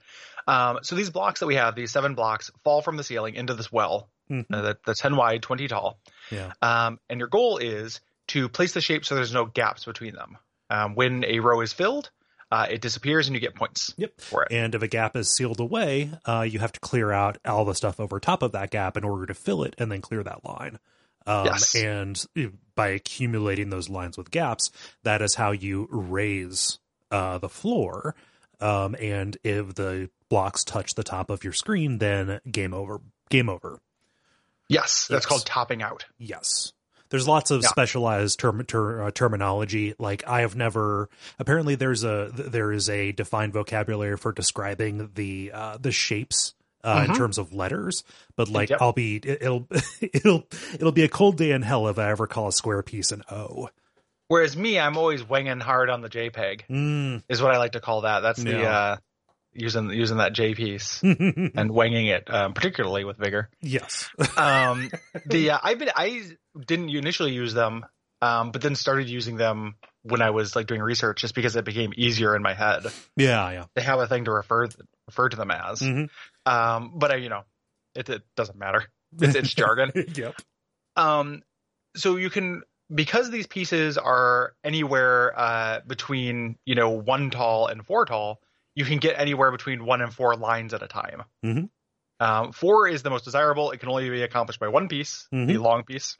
Um, 0.47 0.79
so 0.83 0.95
these 0.95 1.09
blocks 1.09 1.39
that 1.39 1.45
we 1.47 1.55
have, 1.55 1.75
these 1.75 1.91
seven 1.91 2.15
blocks, 2.15 2.51
fall 2.63 2.81
from 2.81 2.97
the 2.97 3.03
ceiling 3.03 3.35
into 3.35 3.53
this 3.53 3.71
well 3.71 4.09
Mhm. 4.29 4.45
uh, 4.53 4.61
that, 4.61 4.77
that's 4.85 4.99
ten 5.01 5.15
wide, 5.15 5.41
twenty 5.41 5.67
tall. 5.67 5.99
Yeah. 6.31 6.53
Um, 6.61 6.99
and 7.09 7.19
your 7.19 7.27
goal 7.29 7.57
is 7.57 7.99
to 8.29 8.47
place 8.49 8.73
the 8.73 8.81
shape 8.81 9.05
so 9.05 9.15
there's 9.15 9.33
no 9.33 9.45
gaps 9.45 9.85
between 9.85 10.15
them. 10.15 10.37
Um, 10.69 10.95
when 10.95 11.23
a 11.25 11.39
row 11.39 11.59
is 11.61 11.73
filled, 11.73 12.09
uh, 12.51 12.67
it 12.69 12.79
disappears 12.81 13.27
and 13.27 13.35
you 13.35 13.41
get 13.41 13.53
points 13.55 13.93
Yep. 13.97 14.21
for 14.21 14.43
it. 14.43 14.51
And 14.51 14.73
if 14.75 14.81
a 14.81 14.87
gap 14.87 15.15
is 15.15 15.35
sealed 15.35 15.59
away, 15.59 16.09
uh, 16.25 16.41
you 16.49 16.59
have 16.59 16.71
to 16.71 16.79
clear 16.79 17.11
out 17.11 17.37
all 17.45 17.65
the 17.65 17.75
stuff 17.75 17.99
over 17.99 18.19
top 18.19 18.41
of 18.43 18.53
that 18.53 18.71
gap 18.71 18.95
in 18.97 19.03
order 19.03 19.25
to 19.25 19.33
fill 19.33 19.63
it 19.63 19.75
and 19.77 19.91
then 19.91 20.01
clear 20.01 20.23
that 20.23 20.45
line. 20.45 20.79
Um, 21.25 21.45
Yes. 21.45 21.75
And 21.75 22.23
by 22.75 22.89
accumulating 22.89 23.69
those 23.69 23.89
lines 23.89 24.17
with 24.17 24.31
gaps, 24.31 24.71
that 25.03 25.21
is 25.21 25.35
how 25.35 25.51
you 25.51 25.87
raise 25.91 26.79
uh, 27.11 27.37
the 27.37 27.49
floor. 27.49 28.15
Um, 28.59 28.95
and 28.99 29.37
if 29.43 29.75
the 29.75 30.09
blocks 30.29 30.63
touch 30.63 30.95
the 30.95 31.03
top 31.03 31.29
of 31.29 31.43
your 31.43 31.53
screen, 31.53 31.97
then 31.99 32.39
game 32.49 32.73
over. 32.73 33.01
Game 33.29 33.49
over. 33.49 33.79
Yes, 34.69 35.07
that's 35.07 35.23
Yes. 35.23 35.25
called 35.25 35.45
topping 35.45 35.81
out. 35.83 36.05
Yes. 36.17 36.71
There's 37.09 37.27
lots 37.27 37.51
of 37.51 37.61
Yeah. 37.61 37.67
specialized 37.69 38.39
term, 38.39 38.63
ter, 38.65 39.03
uh, 39.03 39.11
terminology. 39.11 39.93
Like 39.99 40.23
I 40.25 40.41
have 40.41 40.55
never. 40.55 41.09
Apparently, 41.37 41.75
there's 41.75 42.03
a 42.03 42.31
there 42.33 42.71
is 42.71 42.89
a 42.89 43.11
defined 43.11 43.53
vocabulary 43.53 44.17
for 44.17 44.31
describing 44.31 45.11
the 45.13 45.51
uh, 45.53 45.77
the 45.77 45.91
shapes 45.91 46.55
uh, 46.83 47.03
in 47.05 47.11
Mhm. 47.11 47.17
terms 47.17 47.37
of 47.37 47.53
letters. 47.53 48.03
But 48.35 48.49
like, 48.49 48.69
Yep. 48.69 48.81
I'll 48.81 48.93
be 48.93 49.17
it, 49.17 49.41
it'll 49.41 49.67
it'll 50.01 50.47
it'll 50.73 50.91
be 50.91 51.03
a 51.03 51.09
cold 51.09 51.37
day 51.37 51.51
in 51.51 51.61
hell 51.61 51.87
if 51.87 51.97
I 51.99 52.09
ever 52.11 52.27
call 52.27 52.47
a 52.47 52.53
square 52.53 52.83
piece 52.83 53.11
an 53.11 53.23
O. 53.31 53.69
Whereas 54.29 54.55
me, 54.57 54.79
I'm 54.79 54.97
always 54.97 55.23
winging 55.27 55.59
hard 55.59 55.89
on 55.89 56.01
the 56.01 56.09
JPEG. 56.09 56.61
Mm. 56.69 57.23
Is 57.29 57.41
what 57.41 57.53
I 57.53 57.57
like 57.57 57.73
to 57.73 57.79
call 57.81 58.01
that. 58.01 58.21
That's 58.21 58.41
the 58.41 58.65
uh, 58.65 58.97
using 59.53 59.89
using 59.91 60.17
that 60.17 60.33
J 60.33 60.55
piece 60.55 61.01
and 61.03 61.69
winging 61.71 62.07
it, 62.07 62.33
um, 62.33 62.53
particularly 62.53 63.03
with 63.05 63.17
vigor. 63.17 63.49
yes. 63.61 64.09
um 64.37 64.89
the 65.27 65.51
uh, 65.51 65.59
i've 65.61 65.77
been 65.77 65.91
i 65.95 66.23
didn't 66.65 66.89
initially 66.89 67.33
use 67.33 67.53
them 67.53 67.85
um 68.21 68.51
but 68.51 68.61
then 68.63 68.73
started 68.75 69.07
using 69.09 69.35
them 69.35 69.75
when 70.03 70.21
i 70.23 70.31
was 70.31 70.55
like 70.55 70.65
doing 70.65 70.81
research 70.81 71.21
just 71.21 71.35
because 71.35 71.55
it 71.55 71.65
became 71.65 71.91
easier 71.95 72.35
in 72.35 72.41
my 72.41 72.53
head 72.55 72.83
yeah. 73.15 73.51
Yeah. 73.51 73.65
to 73.75 73.81
have 73.83 73.99
a 73.99 74.07
thing 74.07 74.25
to 74.25 74.31
refer 74.31 74.67
refer 75.07 75.29
to 75.29 75.37
them 75.37 75.51
as 75.51 75.79
Mhm. 75.81 76.09
Um 76.45 76.93
but 76.95 77.11
i 77.11 77.15
you 77.15 77.29
know 77.29 77.43
it, 77.95 78.09
it 78.09 78.23
doesn't 78.35 78.57
matter 78.57 78.85
it's, 79.21 79.35
it's 79.35 79.53
jargon 79.53 79.91
yep. 80.15 80.35
um 80.95 81.41
so 81.95 82.15
you 82.15 82.29
can 82.29 82.61
because 82.93 83.31
these 83.31 83.47
pieces 83.47 83.97
are 83.97 84.53
anywhere 84.63 85.37
uh, 85.39 85.79
between 85.87 86.57
you 86.65 86.75
know 86.75 86.89
one 86.89 87.29
tall 87.31 87.67
and 87.67 87.83
four 87.85 88.05
tall, 88.05 88.41
you 88.75 88.83
can 88.85 88.97
get 88.97 89.17
anywhere 89.17 89.51
between 89.51 89.85
one 89.85 90.01
and 90.01 90.13
four 90.13 90.35
lines 90.35 90.73
at 90.73 90.83
a 90.83 90.87
time. 90.87 91.23
Mhm. 91.43 91.69
Um, 92.19 92.51
four 92.51 92.87
is 92.87 93.01
the 93.01 93.09
most 93.09 93.23
desirable. 93.25 93.71
It 93.71 93.79
can 93.79 93.89
only 93.89 94.09
be 94.09 94.21
accomplished 94.21 94.59
by 94.59 94.67
one 94.67 94.87
piece, 94.89 95.27
the 95.31 95.37
Mhm. 95.37 95.61
long 95.61 95.83
piece, 95.83 96.17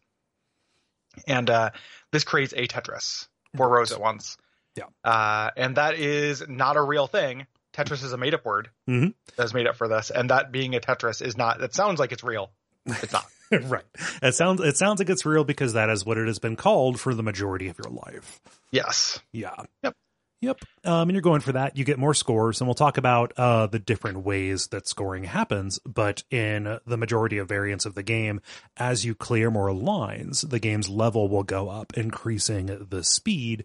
and 1.28 1.50
uh, 1.50 1.72
this 2.12 2.24
creates 2.24 2.54
a 2.54 2.66
Tetris, 2.68 3.28
four 3.56 3.70
rows 3.70 3.92
at 3.92 4.00
once. 4.02 4.38
Yeah. 4.76 4.86
uh, 5.04 5.52
and 5.56 5.78
that 5.78 5.96
is 5.96 6.48
not 6.48 6.78
a 6.78 6.82
real 6.82 7.06
thing. 7.06 7.46
Tetris 7.74 8.04
is 8.04 8.14
a 8.14 8.18
made-up 8.18 8.46
word 8.46 8.70
Mhm. 8.90 9.14
that's 9.36 9.54
made 9.54 9.68
up 9.68 9.76
for 9.76 9.88
this, 9.88 10.10
and 10.12 10.30
that 10.30 10.52
being 10.52 10.76
a 10.76 10.80
Tetris 10.80 11.26
is 11.26 11.36
not. 11.38 11.62
It 11.62 11.74
sounds 11.74 12.00
like 12.00 12.12
it's 12.12 12.24
real. 12.24 12.52
It's 12.86 13.12
not. 13.14 13.26
right. 13.64 13.84
It 14.22 14.34
sounds 14.36 14.62
it 14.62 14.78
sounds 14.78 15.00
like 15.00 15.10
it's 15.10 15.26
real 15.26 15.44
because 15.44 15.74
that 15.74 15.90
is 15.90 16.06
what 16.06 16.18
it 16.18 16.28
has 16.28 16.40
been 16.40 16.56
called 16.56 17.00
for 17.00 17.14
the 17.14 17.24
majority 17.24 17.68
of 17.70 17.78
your 17.78 17.92
life. 17.92 18.40
yes. 18.72 19.20
Yeah. 19.32 19.56
Yep. 19.84 19.96
Yep. 20.42 20.58
Um, 20.84 21.04
and 21.08 21.12
you're 21.14 21.22
going 21.22 21.40
for 21.40 21.54
that. 21.54 21.78
You 21.78 21.86
get 21.86 21.98
more 21.98 22.14
scores, 22.14 22.60
and 22.60 22.68
we'll 22.68 22.74
talk 22.76 22.98
about 22.98 23.32
uh, 23.38 23.68
the 23.68 23.80
different 23.80 24.26
ways 24.26 24.68
that 24.68 24.88
scoring 24.90 25.24
happens. 25.24 25.80
But 25.86 26.24
in 26.30 26.80
the 26.86 26.98
majority 26.98 27.38
of 27.38 27.48
variants 27.48 27.86
of 27.86 27.96
the 27.96 28.04
game, 28.04 28.42
as 28.76 29.06
you 29.06 29.16
clear 29.16 29.50
more 29.50 29.72
lines, 29.72 30.42
the 30.42 30.60
game's 30.60 30.90
level 30.90 31.30
will 31.30 31.44
go 31.44 31.70
up, 31.70 31.94
increasing 31.96 32.66
the 32.90 33.06
speed 33.06 33.64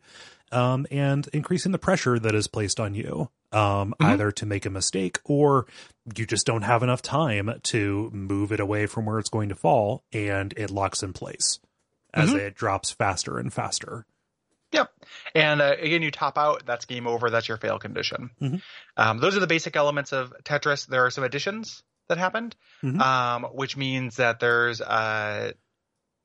um, 0.52 0.86
and 0.92 1.28
increasing 1.32 1.72
the 1.72 1.78
pressure 1.78 2.16
that 2.18 2.34
is 2.36 2.46
placed 2.46 2.78
on 2.78 2.94
you, 2.94 3.28
um, 3.52 3.94
Mhm. 4.00 4.06
either 4.06 4.30
to 4.32 4.46
make 4.46 4.66
a 4.66 4.70
mistake 4.70 5.18
or 5.24 5.66
you 6.16 6.26
just 6.26 6.46
don't 6.46 6.62
have 6.62 6.82
enough 6.82 7.02
time 7.02 7.50
to 7.64 8.10
move 8.12 8.52
it 8.52 8.60
away 8.60 8.86
from 8.86 9.06
where 9.06 9.18
it's 9.18 9.30
going 9.30 9.48
to 9.48 9.54
fall, 9.54 10.04
and 10.12 10.52
it 10.56 10.70
locks 10.70 11.02
in 11.02 11.12
place 11.12 11.58
as 12.14 12.30
Mhm. 12.30 12.38
it 12.38 12.54
drops 12.54 12.90
faster 12.90 13.38
and 13.38 13.52
faster. 13.52 14.06
Yep. 14.72 14.92
And 15.34 15.62
uh, 15.62 15.76
again, 15.80 16.02
you 16.02 16.10
top 16.10 16.36
out. 16.36 16.66
That's 16.66 16.84
game 16.84 17.06
over. 17.06 17.30
That's 17.30 17.48
your 17.48 17.56
fail 17.56 17.78
condition. 17.78 18.30
Mhm. 18.40 18.62
Um, 18.98 19.18
those 19.18 19.34
are 19.36 19.40
the 19.40 19.46
basic 19.46 19.76
elements 19.76 20.12
of 20.12 20.32
Tetris. 20.44 20.86
There 20.86 21.06
are 21.06 21.10
some 21.10 21.24
additions 21.24 21.82
that 22.08 22.18
happened, 22.18 22.54
Mhm. 22.82 23.00
um, 23.00 23.44
which 23.54 23.76
means 23.78 24.16
that 24.16 24.40
there's, 24.40 24.80
uh, 24.82 25.52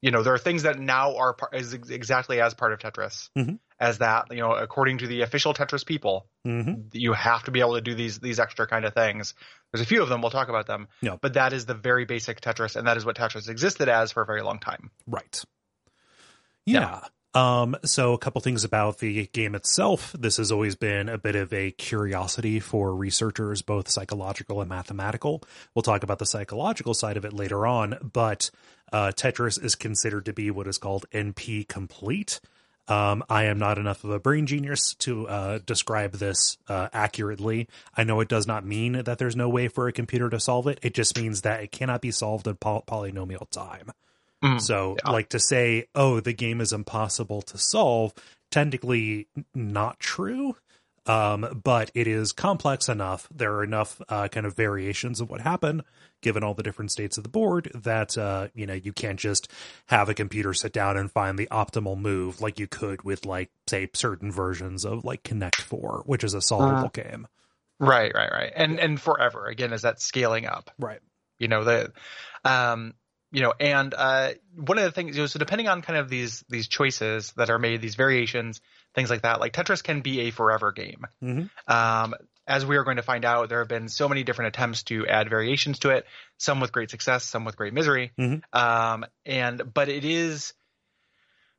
you 0.03 0.11
know, 0.11 0.21
there 0.21 0.33
are 0.33 0.37
things 0.37 0.63
that 0.63 0.77
now 0.77 1.15
are 1.15 1.33
par- 1.33 1.49
is 1.53 1.73
exactly 1.73 2.41
as 2.41 2.53
part 2.53 2.73
of 2.73 2.79
Tetris 2.79 3.29
Mhm. 3.37 3.59
as 3.79 3.99
that. 3.99 4.25
You 4.31 4.41
know, 4.41 4.51
according 4.51 4.97
to 4.97 5.07
the 5.07 5.21
official 5.21 5.53
Tetris 5.53 5.85
people, 5.85 6.27
hmm 6.43 6.73
you 6.91 7.13
have 7.13 7.43
to 7.45 7.51
be 7.51 7.61
able 7.61 7.75
to 7.75 7.81
do 7.81 7.95
these 7.95 8.19
these 8.19 8.37
extra 8.37 8.67
kind 8.67 8.83
of 8.83 8.93
things. 8.93 9.33
There's 9.71 9.81
a 9.81 9.85
few 9.87 10.03
of 10.03 10.09
them. 10.09 10.19
We'll 10.21 10.29
talk 10.39 10.49
about 10.49 10.67
them. 10.67 10.89
Yeah. 11.01 11.15
But 11.21 11.35
that 11.35 11.53
is 11.53 11.65
the 11.65 11.73
very 11.73 12.03
basic 12.05 12.41
Tetris, 12.41 12.75
and 12.75 12.85
that 12.87 12.97
is 12.97 13.05
what 13.05 13.15
Tetris 13.15 13.47
existed 13.47 13.87
as 13.87 14.11
for 14.11 14.21
a 14.23 14.25
very 14.25 14.41
long 14.43 14.59
time. 14.59 14.91
Right. 15.07 15.41
Yeah. 16.65 17.01
Um, 17.33 17.75
so 17.83 18.13
a 18.13 18.17
couple 18.17 18.41
things 18.41 18.63
about 18.63 18.99
the 18.99 19.27
game 19.27 19.55
itself. 19.55 20.15
This 20.17 20.37
has 20.37 20.51
always 20.51 20.75
been 20.75 21.09
a 21.09 21.17
bit 21.17 21.35
of 21.35 21.51
a 21.51 21.71
curiosity 21.71 22.59
for 22.59 22.95
researchers, 22.95 23.61
both 23.61 23.89
psychological 23.89 24.61
and 24.61 24.69
mathematical. 24.69 25.43
We'll 25.73 25.83
talk 25.83 26.03
about 26.03 26.19
the 26.19 26.27
psychological 26.27 26.93
side 26.93 27.17
of 27.17 27.25
it 27.25 27.33
later 27.33 27.65
on, 27.65 27.97
but 28.13 28.51
uh, 28.91 29.11
Tetris 29.15 29.63
is 29.63 29.73
considered 29.73 30.25
to 30.25 30.33
be 30.33 30.51
what 30.51 30.67
is 30.67 30.77
called 30.77 31.05
NP 31.11 31.67
complete. 31.67 32.39
Um, 32.87 33.23
I 33.29 33.45
am 33.45 33.57
not 33.57 33.77
enough 33.77 34.03
of 34.03 34.09
a 34.11 34.19
brain 34.19 34.45
genius 34.45 34.93
to 34.95 35.27
uh, 35.27 35.59
describe 35.65 36.13
this 36.13 36.57
uh, 36.67 36.89
accurately. 36.91 37.69
I 37.95 38.03
know 38.03 38.19
it 38.19 38.27
does 38.27 38.45
not 38.45 38.65
mean 38.65 39.03
that 39.03 39.17
there's 39.17 39.37
no 39.37 39.47
way 39.47 39.69
for 39.69 39.87
a 39.87 39.93
computer 39.93 40.29
to 40.29 40.39
solve 40.39 40.67
it. 40.67 40.79
It 40.83 40.93
just 40.93 41.17
means 41.17 41.41
that 41.41 41.63
it 41.63 41.71
cannot 41.71 42.01
be 42.01 42.11
solved 42.11 42.45
in 42.45 42.57
poly- 42.57 42.83
polynomial 42.85 43.49
time. 43.49 43.91
Mm. 44.43 44.61
So, 44.61 44.97
Yeah. 45.05 45.11
like 45.11 45.29
to 45.29 45.39
say, 45.39 45.87
oh, 45.95 46.19
the 46.19 46.33
game 46.33 46.59
is 46.61 46.73
impossible 46.73 47.41
to 47.43 47.57
solve, 47.57 48.13
technically 48.51 49.27
not 49.55 49.99
true. 49.99 50.55
Um, 51.05 51.61
but 51.65 51.91
it 51.93 52.07
is 52.07 52.31
complex 52.31 52.87
enough. 52.87 53.27
There 53.33 53.53
are 53.55 53.63
enough 53.63 54.01
uh, 54.07 54.29
kind 54.29 54.45
of 54.45 54.55
variations 54.55 55.19
of 55.19 55.29
what 55.29 55.41
happened, 55.41 55.83
given 56.21 56.43
all 56.45 56.53
the 56.53 56.63
different 56.63 56.91
states 56.91 57.17
of 57.17 57.23
the 57.23 57.29
board, 57.29 57.69
that 57.75 58.17
uh, 58.17 58.47
you 58.53 58.65
know 58.65 58.73
you 58.73 58.93
can't 58.93 59.19
just 59.19 59.51
have 59.87 60.07
a 60.07 60.13
computer 60.13 60.53
sit 60.53 60.71
down 60.71 60.95
and 60.95 61.11
find 61.11 61.37
the 61.37 61.47
optimal 61.51 61.97
move 61.99 62.39
like 62.39 62.57
you 62.57 62.67
could 62.67 63.01
with 63.03 63.25
like 63.25 63.49
say 63.67 63.89
certain 63.93 64.31
versions 64.31 64.85
of 64.85 65.03
like 65.03 65.23
Connect 65.23 65.59
Four, 65.61 66.03
which 66.05 66.23
is 66.23 66.33
a 66.33 66.41
solvable 66.41 66.87
game. 66.87 67.27
Right, 67.81 68.13
right, 68.15 68.31
right. 68.31 68.53
And 68.55 68.79
and 68.79 69.01
forever 69.01 69.47
again 69.47 69.73
is 69.73 69.81
that 69.81 69.99
scaling 70.01 70.45
up. 70.45 70.71
Right. 70.79 71.01
you 71.37 71.49
know 71.49 71.65
the 71.65 71.91
um 72.45 72.93
you 73.33 73.41
know 73.41 73.53
and 73.59 73.93
uh 73.93 74.29
one 74.55 74.77
of 74.77 74.83
the 74.85 74.91
things 74.91 75.17
you 75.17 75.23
know 75.23 75.27
so 75.27 75.39
depending 75.39 75.67
on 75.67 75.81
kind 75.81 75.97
of 75.97 76.07
these 76.07 76.45
these 76.49 76.67
choices 76.67 77.33
that 77.35 77.49
are 77.49 77.59
made 77.59 77.81
these 77.81 77.95
variations 77.95 78.61
things 78.93 79.09
like 79.09 79.23
that 79.23 79.39
like 79.41 79.51
tetris 79.51 79.83
can 79.83 80.01
be 80.01 80.21
a 80.21 80.31
forever 80.31 80.71
game 80.71 81.05
Mhm. 81.21 81.49
um 81.67 82.13
as 82.45 82.65
we 82.65 82.77
are 82.77 82.83
going 82.83 82.97
to 82.97 83.03
find 83.03 83.25
out 83.25 83.49
there 83.49 83.59
have 83.59 83.67
been 83.67 83.89
so 83.89 84.07
many 84.07 84.23
different 84.23 84.49
attempts 84.55 84.83
to 84.83 85.07
add 85.07 85.29
variations 85.29 85.79
to 85.79 85.89
it 85.89 86.05
some 86.37 86.59
with 86.59 86.71
great 86.71 86.91
success 86.91 87.23
some 87.25 87.43
with 87.43 87.57
great 87.57 87.73
misery 87.73 88.11
Mhm. 88.17 88.43
um 88.53 89.05
and 89.25 89.73
but 89.73 89.89
it 89.89 90.05
is 90.05 90.53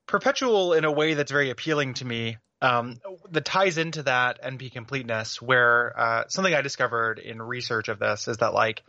perpetual 0.06 0.74
in 0.74 0.84
a 0.84 0.92
way 0.92 1.14
that's 1.14 1.32
very 1.32 1.50
appealing 1.50 1.94
to 1.94 2.04
me 2.04 2.36
um, 2.62 2.96
that 3.30 3.44
ties 3.44 3.76
into 3.76 4.04
that 4.04 4.42
NP 4.42 4.72
completeness, 4.72 5.42
where 5.42 5.98
uh, 5.98 6.24
something 6.28 6.54
I 6.54 6.62
discovered 6.62 7.18
in 7.18 7.42
research 7.42 7.88
of 7.88 7.98
this 7.98 8.26
is 8.26 8.38
that 8.38 8.54
like 8.54 8.82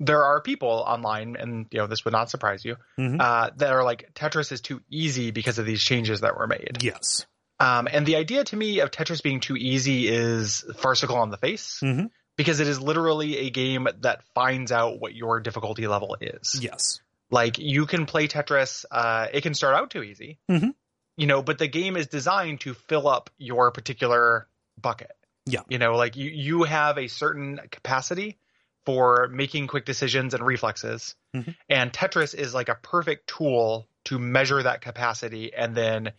there 0.00 0.24
are 0.24 0.40
people 0.40 0.68
online, 0.68 1.36
and 1.38 1.66
you 1.70 1.78
know 1.78 1.86
this 1.86 2.04
would 2.04 2.12
not 2.12 2.30
surprise 2.30 2.64
you, 2.64 2.76
Mhm. 2.98 3.20
uh, 3.20 3.50
that 3.56 3.70
are 3.72 3.84
like 3.84 4.12
Tetris 4.14 4.50
is 4.50 4.60
too 4.60 4.80
easy 4.90 5.30
because 5.30 5.58
of 5.58 5.66
these 5.66 5.82
changes 5.82 6.22
that 6.22 6.36
were 6.36 6.46
made. 6.46 6.78
Yes. 6.82 7.26
Um, 7.60 7.86
and 7.92 8.06
the 8.06 8.16
idea 8.16 8.42
to 8.44 8.56
me 8.56 8.80
of 8.80 8.90
Tetris 8.90 9.22
being 9.22 9.40
too 9.40 9.54
easy 9.56 10.08
is 10.08 10.64
farcical 10.78 11.16
on 11.16 11.28
the 11.30 11.36
face 11.36 11.80
Mhm. 11.82 12.10
because 12.36 12.58
it 12.58 12.66
is 12.66 12.80
literally 12.80 13.36
a 13.36 13.50
game 13.50 13.86
that 14.00 14.24
finds 14.34 14.72
out 14.72 14.98
what 14.98 15.14
your 15.14 15.40
difficulty 15.40 15.86
level 15.86 16.16
is 16.20 16.58
Yes. 16.58 17.00
like 17.30 17.58
you 17.58 17.84
can 17.86 18.06
play 18.06 18.26
tetris 18.28 18.84
uh 18.90 19.26
it 19.32 19.42
can 19.42 19.52
start 19.54 19.74
out 19.76 19.90
too 19.90 20.02
easy 20.02 20.38
Mhm. 20.50 20.74
you 21.18 21.26
know 21.26 21.42
but 21.42 21.58
the 21.58 21.68
game 21.68 21.96
is 21.98 22.06
designed 22.06 22.60
to 22.62 22.72
fill 22.72 23.06
up 23.06 23.28
your 23.36 23.70
particular 23.72 24.48
bucket 24.80 25.12
Yeah. 25.46 25.60
you 25.68 25.78
know 25.78 25.96
like 25.96 26.16
you 26.16 26.30
you 26.30 26.62
have 26.64 26.96
a 26.96 27.08
certain 27.08 27.60
capacity 27.70 28.38
for 28.86 29.28
making 29.30 29.66
quick 29.66 29.84
decisions 29.84 30.34
and 30.34 30.44
reflexes 30.44 31.14
Mhm. 31.34 31.54
and 31.68 31.92
tetris 31.92 32.34
is 32.34 32.54
like 32.54 32.68
a 32.68 32.74
perfect 32.74 33.28
tool 33.28 33.88
to 34.04 34.18
measure 34.18 34.62
that 34.62 34.80
capacity 34.80 35.52
and 35.54 35.74
then 35.74 36.12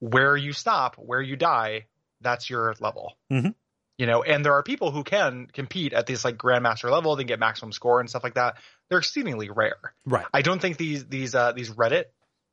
where 0.00 0.36
you 0.36 0.52
stop 0.52 0.96
where 0.96 1.20
you 1.20 1.36
die 1.36 1.86
that's 2.20 2.48
your 2.48 2.74
level 2.80 3.16
Mhm. 3.30 3.54
you 3.98 4.06
know 4.06 4.22
and 4.22 4.44
there 4.44 4.54
are 4.54 4.62
people 4.62 4.90
who 4.90 5.04
can 5.04 5.46
compete 5.52 5.92
at 5.92 6.06
this 6.06 6.24
like 6.24 6.36
grandmaster 6.36 6.90
level 6.90 7.14
they 7.16 7.24
get 7.24 7.38
maximum 7.38 7.72
score 7.72 8.00
and 8.00 8.08
stuff 8.08 8.24
like 8.24 8.34
that 8.34 8.56
they're 8.88 8.98
exceedingly 8.98 9.50
rare 9.50 9.94
Right. 10.06 10.26
I 10.32 10.42
don't 10.42 10.60
think 10.60 10.76
these 10.78 11.06
these 11.06 11.34
uh, 11.34 11.52
these 11.52 11.70
Reddit 11.70 12.06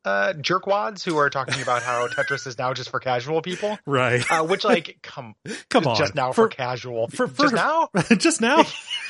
uh, 0.05 0.33
jerkwads 0.38 1.03
who 1.03 1.17
are 1.17 1.29
talking 1.29 1.62
about 1.62 1.81
how 1.83 2.07
Tetris 2.15 2.47
is 2.47 2.57
now 2.57 2.74
just 2.74 2.89
for 2.89 3.00
casual 3.00 3.41
people, 3.41 3.77
Right. 3.85 4.24
uh, 4.31 4.43
which 4.45 4.63
like 4.63 5.00
come 5.01 5.35
Come 5.69 5.88
on. 5.88 5.95
just 5.97 6.15
now 6.15 6.31
for, 6.31 6.47
casual 6.47 7.07
for- 7.09 7.27
people. 7.27 7.45
just 7.45 7.55
now. 7.55 7.89
just 8.17 8.41
now. 8.41 8.63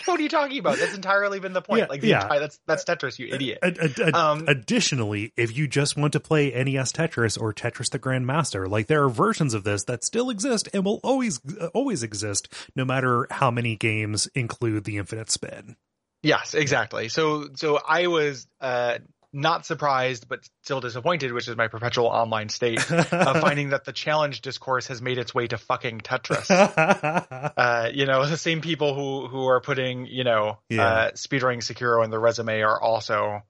What 0.05 0.19
are 0.19 0.23
you 0.23 0.29
talking 0.29 0.59
about? 0.59 0.77
That's 0.77 0.95
entirely 0.95 1.39
been 1.39 1.53
the 1.53 1.61
point. 1.61 1.79
Yeah, 1.81 1.85
like 1.89 2.01
the 2.01 2.07
yeah. 2.09 2.21
entire, 2.23 2.39
that's 2.39 2.59
that's 2.67 2.83
Tetris, 2.85 3.17
you 3.19 3.27
idiot. 3.33 3.59
Ad- 3.63 3.77
ad- 3.79 3.99
ad- 3.99 4.13
Um, 4.15 4.45
additionally, 4.47 5.33
if 5.35 5.55
you 5.57 5.67
just 5.67 5.97
want 5.97 6.13
to 6.13 6.19
play 6.19 6.51
NES 6.51 6.91
Tetris 6.93 7.39
or 7.41 7.53
Tetris 7.53 7.89
the 7.89 7.99
Grandmaster, 7.99 8.69
like 8.69 8.87
there 8.87 9.03
are 9.03 9.09
versions 9.09 9.53
of 9.53 9.63
this 9.63 9.83
that 9.85 10.03
still 10.03 10.29
exist 10.29 10.69
and 10.73 10.85
will 10.85 10.99
always 11.03 11.39
uh, 11.59 11.67
always 11.73 12.03
exist, 12.03 12.53
no 12.75 12.85
matter 12.85 13.27
how 13.31 13.49
many 13.51 13.75
games 13.75 14.27
include 14.35 14.83
the 14.83 14.97
infinite 14.97 15.31
spin. 15.31 15.75
Yes, 16.21 16.53
exactly. 16.55 17.09
So 17.09 17.49
so 17.55 17.77
I 17.87 18.07
was 18.07 18.47
uh, 18.61 18.99
not 19.35 19.65
surprised, 19.65 20.29
but 20.29 20.39
still 20.63 20.79
disappointed, 20.79 21.33
which 21.33 21.47
is 21.49 21.57
my 21.57 21.67
perpetual 21.67 22.07
online 22.07 22.47
state 22.47 22.79
of 22.91 23.41
finding 23.41 23.69
that 23.69 23.83
the 23.83 23.91
challenge 23.91 24.39
discourse 24.41 24.87
has 24.87 25.01
made 25.01 25.17
its 25.17 25.35
way 25.35 25.45
to 25.47 25.57
fucking 25.57 25.99
Tetris. 25.99 26.49
uh, 27.57 27.89
you 27.93 28.05
know, 28.05 28.25
the 28.25 28.37
same 28.37 28.61
people 28.61 28.95
who 28.95 29.27
who 29.27 29.45
are 29.47 29.59
putting, 29.59 30.05
you 30.05 30.23
know, 30.23 30.59
Yeah. 30.69 30.83
uh, 30.87 31.11
speedrunning 31.11 31.57
Sekiro 31.59 32.03
in 32.05 32.11
the 32.11 32.19
resume 32.19 32.61
are 32.61 32.81
also 32.81 33.41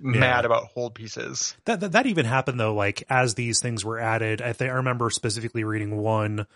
mad 0.00 0.46
about 0.46 0.64
hold 0.68 0.94
pieces. 0.94 1.54
that, 1.66 1.80
that 1.80 1.92
that 1.92 2.06
even 2.06 2.24
happened 2.24 2.58
though 2.58 2.74
like 2.74 3.04
as 3.10 3.34
these 3.34 3.60
things 3.60 3.84
were 3.84 4.00
added 4.00 4.40
i 4.40 4.54
think 4.54 4.70
i 4.70 4.76
remember 4.76 5.10
specifically 5.10 5.62
reading 5.62 5.98
one 5.98 6.46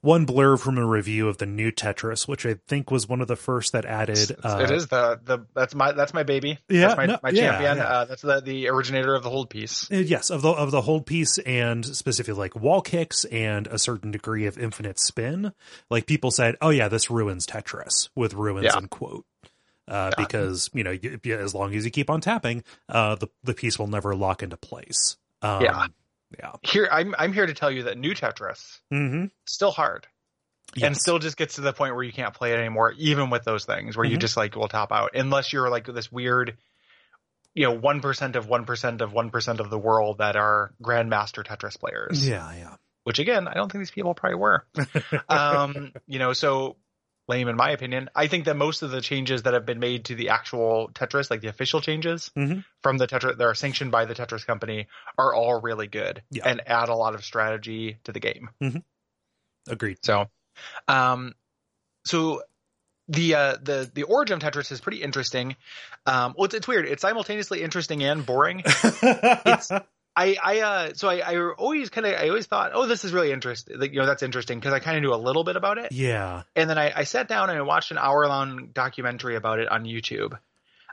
one 0.00 0.24
blurb 0.26 0.60
from 0.60 0.78
a 0.78 0.86
review 0.86 1.28
of 1.28 1.38
the 1.38 1.46
new 1.46 1.70
tetris 1.72 2.28
which 2.28 2.46
i 2.46 2.54
think 2.68 2.90
was 2.90 3.08
one 3.08 3.20
of 3.20 3.26
the 3.26 3.34
first 3.36 3.72
that 3.72 3.84
added 3.84 4.36
uh, 4.44 4.60
it 4.62 4.70
is 4.70 4.86
the 4.88 5.18
the 5.24 5.44
that's 5.54 5.74
my 5.74 5.92
that's 5.92 6.14
my 6.14 6.22
baby. 6.22 6.58
Yeah, 6.68 6.80
that's 6.88 6.96
my, 6.96 7.06
no, 7.06 7.18
my 7.22 7.30
yeah, 7.30 7.50
champion. 7.52 7.76
yeah. 7.78 7.84
Uh, 7.84 8.04
that's 8.04 8.22
the 8.22 8.40
the 8.40 8.68
originator 8.68 9.14
of 9.14 9.22
the 9.22 9.30
hold 9.30 9.50
piece. 9.50 9.90
uh, 9.90 9.96
yes 9.96 10.30
of 10.30 10.42
the 10.42 10.50
of 10.50 10.70
the 10.70 10.82
hold 10.82 11.04
piece 11.06 11.38
and 11.38 11.84
specifically 11.84 12.34
like 12.34 12.54
wall 12.54 12.80
kicks 12.80 13.24
and 13.26 13.66
a 13.66 13.78
certain 13.78 14.10
degree 14.10 14.46
of 14.46 14.56
infinite 14.58 14.98
spin 15.00 15.52
like 15.90 16.06
people 16.06 16.30
said 16.30 16.54
oh 16.60 16.70
yeah 16.70 16.88
this 16.88 17.10
ruins 17.10 17.46
tetris 17.46 18.08
with 18.14 18.34
ruins 18.34 18.64
Yeah. 18.66 18.78
in 18.78 18.86
quote 18.88 19.24
uh, 19.88 20.10
Yeah. 20.16 20.24
because 20.24 20.70
you 20.74 20.84
know 20.84 20.90
you, 20.92 21.18
as 21.36 21.54
long 21.54 21.74
as 21.74 21.84
you 21.84 21.90
keep 21.90 22.08
on 22.10 22.20
tapping 22.20 22.62
uh, 22.88 23.16
the 23.16 23.28
the 23.42 23.54
piece 23.54 23.78
will 23.78 23.86
never 23.88 24.14
lock 24.14 24.42
into 24.42 24.56
place 24.56 25.16
um, 25.42 25.62
Yeah. 25.62 25.86
Yeah. 26.38 26.52
Here, 26.62 26.88
I'm 26.90 27.14
I'm 27.18 27.32
here 27.32 27.46
to 27.46 27.54
tell 27.54 27.70
you 27.70 27.84
that 27.84 27.96
new 27.96 28.14
Tetris 28.14 28.78
Mm-hmm. 28.92 29.26
still 29.46 29.70
hard. 29.70 30.06
and 30.82 30.94
still 30.96 31.18
just 31.18 31.36
gets 31.38 31.54
to 31.54 31.62
the 31.62 31.72
point 31.72 31.94
where 31.94 32.04
you 32.04 32.12
can't 32.12 32.34
play 32.34 32.52
it 32.52 32.58
anymore, 32.58 32.92
even 32.98 33.30
with 33.30 33.42
those 33.44 33.64
things 33.64 33.96
where 33.96 34.04
you 34.04 34.18
Mhm. 34.18 34.20
just 34.20 34.36
like 34.36 34.54
will 34.54 34.68
top 34.68 34.92
out 34.92 35.12
unless 35.14 35.50
you're 35.52 35.70
like 35.70 35.86
this 35.86 36.12
weird, 36.12 36.58
you 37.54 37.64
know, 37.64 37.72
one 37.72 38.00
percent 38.02 38.36
of 38.36 38.46
one 38.48 38.66
percent 38.66 39.00
of 39.00 39.12
one 39.12 39.30
percent 39.30 39.60
of 39.60 39.70
the 39.70 39.78
world 39.78 40.18
that 40.18 40.36
are 40.36 40.74
grandmaster 40.82 41.42
Tetris 41.42 41.78
players. 41.78 42.28
Yeah, 42.28 42.52
yeah. 42.54 42.76
Which 43.04 43.18
again, 43.18 43.48
I 43.48 43.54
don't 43.54 43.72
think 43.72 43.80
these 43.80 43.90
people 43.90 44.12
probably 44.12 44.36
were. 44.38 44.66
um, 45.30 45.92
you 46.06 46.18
know, 46.18 46.34
so 46.34 46.76
lame 47.28 47.48
in 47.48 47.56
my 47.56 47.70
opinion. 47.70 48.08
I 48.14 48.26
think 48.26 48.46
that 48.46 48.56
most 48.56 48.82
of 48.82 48.90
the 48.90 49.00
changes 49.00 49.42
that 49.42 49.54
have 49.54 49.66
been 49.66 49.78
made 49.78 50.06
to 50.06 50.14
the 50.14 50.30
actual 50.30 50.90
Tetris, 50.94 51.30
like 51.30 51.40
the 51.42 51.48
official 51.48 51.80
changes 51.80 52.30
Mhm. 52.36 52.64
from 52.82 52.98
the 52.98 53.06
Tetris 53.06 53.36
that 53.36 53.44
are 53.44 53.54
sanctioned 53.54 53.90
by 53.92 54.04
the 54.06 54.14
Tetris 54.14 54.46
company, 54.46 54.86
are 55.18 55.34
all 55.34 55.60
really 55.60 55.86
good 55.86 56.22
Yeah. 56.30 56.48
and 56.48 56.62
add 56.66 56.88
a 56.88 56.94
lot 56.94 57.14
of 57.14 57.24
strategy 57.24 57.98
to 58.04 58.12
the 58.12 58.20
game. 58.20 58.50
Agreed. 59.68 59.98
So, 60.02 60.30
um, 60.88 61.34
so 62.06 62.42
the 63.08 63.34
uh, 63.34 63.56
the 63.62 63.90
the 63.92 64.02
origin 64.04 64.36
of 64.36 64.42
Tetris 64.42 64.72
is 64.72 64.80
pretty 64.80 65.02
interesting. 65.02 65.56
Um, 66.06 66.34
well, 66.36 66.46
it's, 66.46 66.54
it's 66.54 66.68
weird. 66.68 66.86
It's 66.86 67.02
simultaneously 67.02 67.62
interesting 67.62 68.02
and 68.02 68.24
boring. 68.24 68.62
I 70.18 70.36
I 70.42 70.60
uh, 70.60 70.90
so 70.94 71.08
I, 71.08 71.16
I 71.18 71.52
always 71.56 71.90
kind 71.90 72.06
of 72.06 72.14
I 72.20 72.28
always 72.28 72.46
thought, 72.46 72.72
oh, 72.74 72.86
this 72.86 73.04
is 73.04 73.12
really 73.12 73.30
interesting. 73.32 73.78
Like, 73.78 73.92
you 73.92 74.00
know, 74.00 74.06
that's 74.06 74.22
interesting 74.24 74.58
because 74.58 74.72
I 74.72 74.80
kind 74.80 74.96
of 74.96 75.02
knew 75.02 75.14
a 75.14 75.22
little 75.28 75.44
bit 75.44 75.56
about 75.56 75.78
it. 75.78 75.92
yeah. 75.92 76.42
And 76.56 76.68
then 76.68 76.76
I, 76.78 76.92
I 76.94 77.04
sat 77.04 77.28
down 77.28 77.50
and 77.50 77.58
I 77.58 77.62
watched 77.62 77.90
an 77.92 77.98
hour 77.98 78.26
long 78.26 78.70
documentary 78.74 79.36
about 79.36 79.60
it 79.60 79.68
on 79.70 79.84
YouTube. 79.84 80.36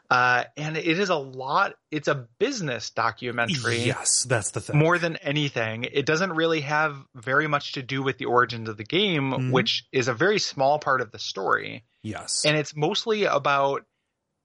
Uh, 0.07 0.43
and 0.55 0.77
it 0.77 0.99
is 0.99 1.09
a 1.09 1.15
lot. 1.15 1.73
It's 1.89 2.07
a 2.07 2.27
business 2.37 2.91
documentary 2.91 3.79
Yes, 3.79 4.23
that's 4.29 4.51
the 4.51 4.61
thing. 4.61 4.77
more 4.77 4.99
than 4.99 5.15
anything. 5.15 5.85
It 5.91 6.05
doesn't 6.05 6.31
really 6.33 6.61
have 6.61 6.95
very 7.15 7.47
much 7.47 7.71
to 7.73 7.81
do 7.81 8.03
with 8.03 8.19
the 8.19 8.25
origins 8.25 8.69
of 8.69 8.77
the 8.77 8.83
game, 8.83 9.31
Mhm. 9.31 9.51
which 9.51 9.85
is 9.91 10.07
a 10.07 10.13
very 10.13 10.37
small 10.37 10.77
part 10.77 11.01
of 11.01 11.09
the 11.11 11.17
story. 11.17 11.83
yes. 12.03 12.45
And 12.45 12.55
it's 12.55 12.75
mostly 12.75 13.23
about 13.25 13.83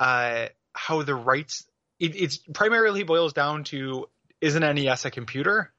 uh, 0.01 0.47
how 0.73 1.03
the 1.03 1.15
rights. 1.15 1.67
It, 1.99 2.17
it's 2.17 2.39
primarily 2.39 3.03
boils 3.03 3.35
down 3.35 3.65
to 3.65 4.09
is 4.41 4.55
an 4.55 4.63
NES 4.63 5.05
a 5.05 5.11
computer 5.11 5.73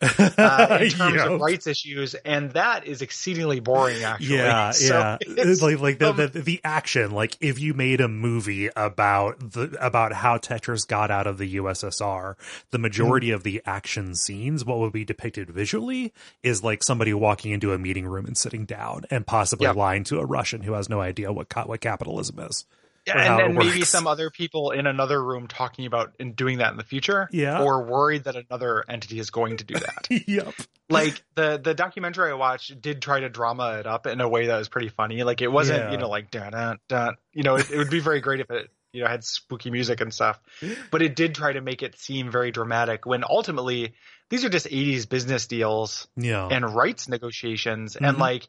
uh, 0.00 0.78
in 0.80 0.90
terms 0.90 1.20
of 1.20 1.40
rights 1.40 1.66
issues, 1.66 2.14
and 2.14 2.52
that 2.52 2.86
is 2.86 3.02
exceedingly 3.02 3.58
boring. 3.58 4.04
Actually, 4.04 4.36
Yeah, 4.36 4.70
So 4.72 4.96
yeah. 4.98 5.16
it's- 5.20 5.60
like 5.60 5.80
like 5.80 5.98
the, 5.98 6.10
um, 6.10 6.16
the 6.16 6.28
the 6.28 6.60
action. 6.62 7.10
Like 7.10 7.36
if 7.40 7.58
you 7.58 7.74
made 7.74 8.00
a 8.00 8.06
movie 8.06 8.70
about 8.76 9.38
the 9.40 9.76
about 9.80 10.12
how 10.12 10.38
Tetris 10.38 10.86
got 10.86 11.10
out 11.10 11.26
of 11.26 11.38
the 11.38 11.56
USSR, 11.56 12.36
the 12.70 12.78
majority 12.78 13.30
of 13.32 13.42
the 13.42 13.60
action 13.66 14.14
scenes, 14.14 14.64
what 14.64 14.78
would 14.78 14.92
be 14.92 15.04
depicted 15.04 15.50
visually, 15.50 16.12
is 16.44 16.62
like 16.62 16.84
somebody 16.84 17.12
walking 17.12 17.50
into 17.50 17.72
a 17.72 17.78
meeting 17.78 18.06
room 18.06 18.26
and 18.26 18.36
sitting 18.38 18.66
down, 18.66 19.04
and 19.10 19.26
possibly 19.26 19.64
Yeah. 19.66 19.72
lying 19.72 20.04
to 20.04 20.20
a 20.20 20.24
Russian 20.24 20.62
who 20.62 20.74
has 20.74 20.88
no 20.88 21.00
idea 21.00 21.32
what 21.32 21.48
what 21.66 21.80
capitalism 21.80 22.38
is. 22.40 22.66
Yeah, 23.06 23.38
and 23.38 23.38
then 23.40 23.54
maybe 23.66 23.84
some 23.84 24.06
other 24.06 24.30
people 24.30 24.70
in 24.72 24.86
another 24.86 25.22
room 25.22 25.46
talking 25.48 25.86
about 25.86 26.12
and 26.20 26.36
doing 26.36 26.58
that 26.58 26.72
in 26.72 26.76
the 26.76 26.84
future. 26.84 27.28
Yeah. 27.32 27.62
Or 27.62 27.84
worried 27.84 28.24
that 28.24 28.36
another 28.36 28.84
entity 28.88 29.18
is 29.18 29.30
going 29.30 29.56
to 29.58 29.64
do 29.64 29.74
that. 29.74 30.08
yep. 30.28 30.54
like 30.90 31.22
the 31.34 31.58
the 31.62 31.74
documentary 31.74 32.30
I 32.30 32.34
watched 32.34 32.80
did 32.82 33.00
try 33.00 33.20
to 33.20 33.28
drama 33.28 33.78
it 33.78 33.86
up 33.86 34.06
in 34.06 34.20
a 34.20 34.28
way 34.28 34.46
that 34.48 34.58
was 34.58 34.68
pretty 34.68 34.88
funny. 34.88 35.22
Like 35.22 35.40
it 35.40 35.48
wasn't, 35.48 35.78
Yeah. 35.84 35.90
you 35.92 35.96
know, 35.98 36.08
like 36.08 36.30
dun 36.30 36.52
dun 36.52 36.78
dun. 36.88 37.14
You 37.32 37.44
know, 37.44 37.56
it, 37.56 37.70
it 37.70 37.78
would 37.78 37.90
be 37.90 38.00
very 38.00 38.20
great 38.20 38.40
if 38.40 38.50
it 38.50 38.70
you 38.92 39.02
know 39.02 39.08
had 39.08 39.22
spooky 39.24 39.70
music 39.70 40.00
and 40.00 40.12
stuff. 40.12 40.40
But 40.90 41.00
it 41.02 41.14
did 41.16 41.34
try 41.34 41.52
to 41.52 41.60
make 41.60 41.82
it 41.82 41.98
seem 41.98 42.30
very 42.30 42.50
dramatic 42.50 43.06
when 43.06 43.22
ultimately 43.28 43.94
these 44.30 44.44
are 44.44 44.50
just 44.50 44.66
80s 44.66 45.08
business 45.08 45.46
deals 45.46 46.08
Yeah. 46.16 46.48
and 46.50 46.74
rights 46.74 47.08
negotiations 47.08 47.96
and 47.96 48.16
Mhm. 48.16 48.20
like 48.20 48.48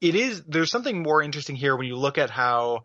it 0.00 0.14
is 0.14 0.42
there's 0.44 0.70
something 0.70 1.02
more 1.02 1.22
interesting 1.22 1.56
here 1.56 1.76
when 1.76 1.86
you 1.88 1.96
look 1.96 2.18
at 2.18 2.30
how 2.30 2.84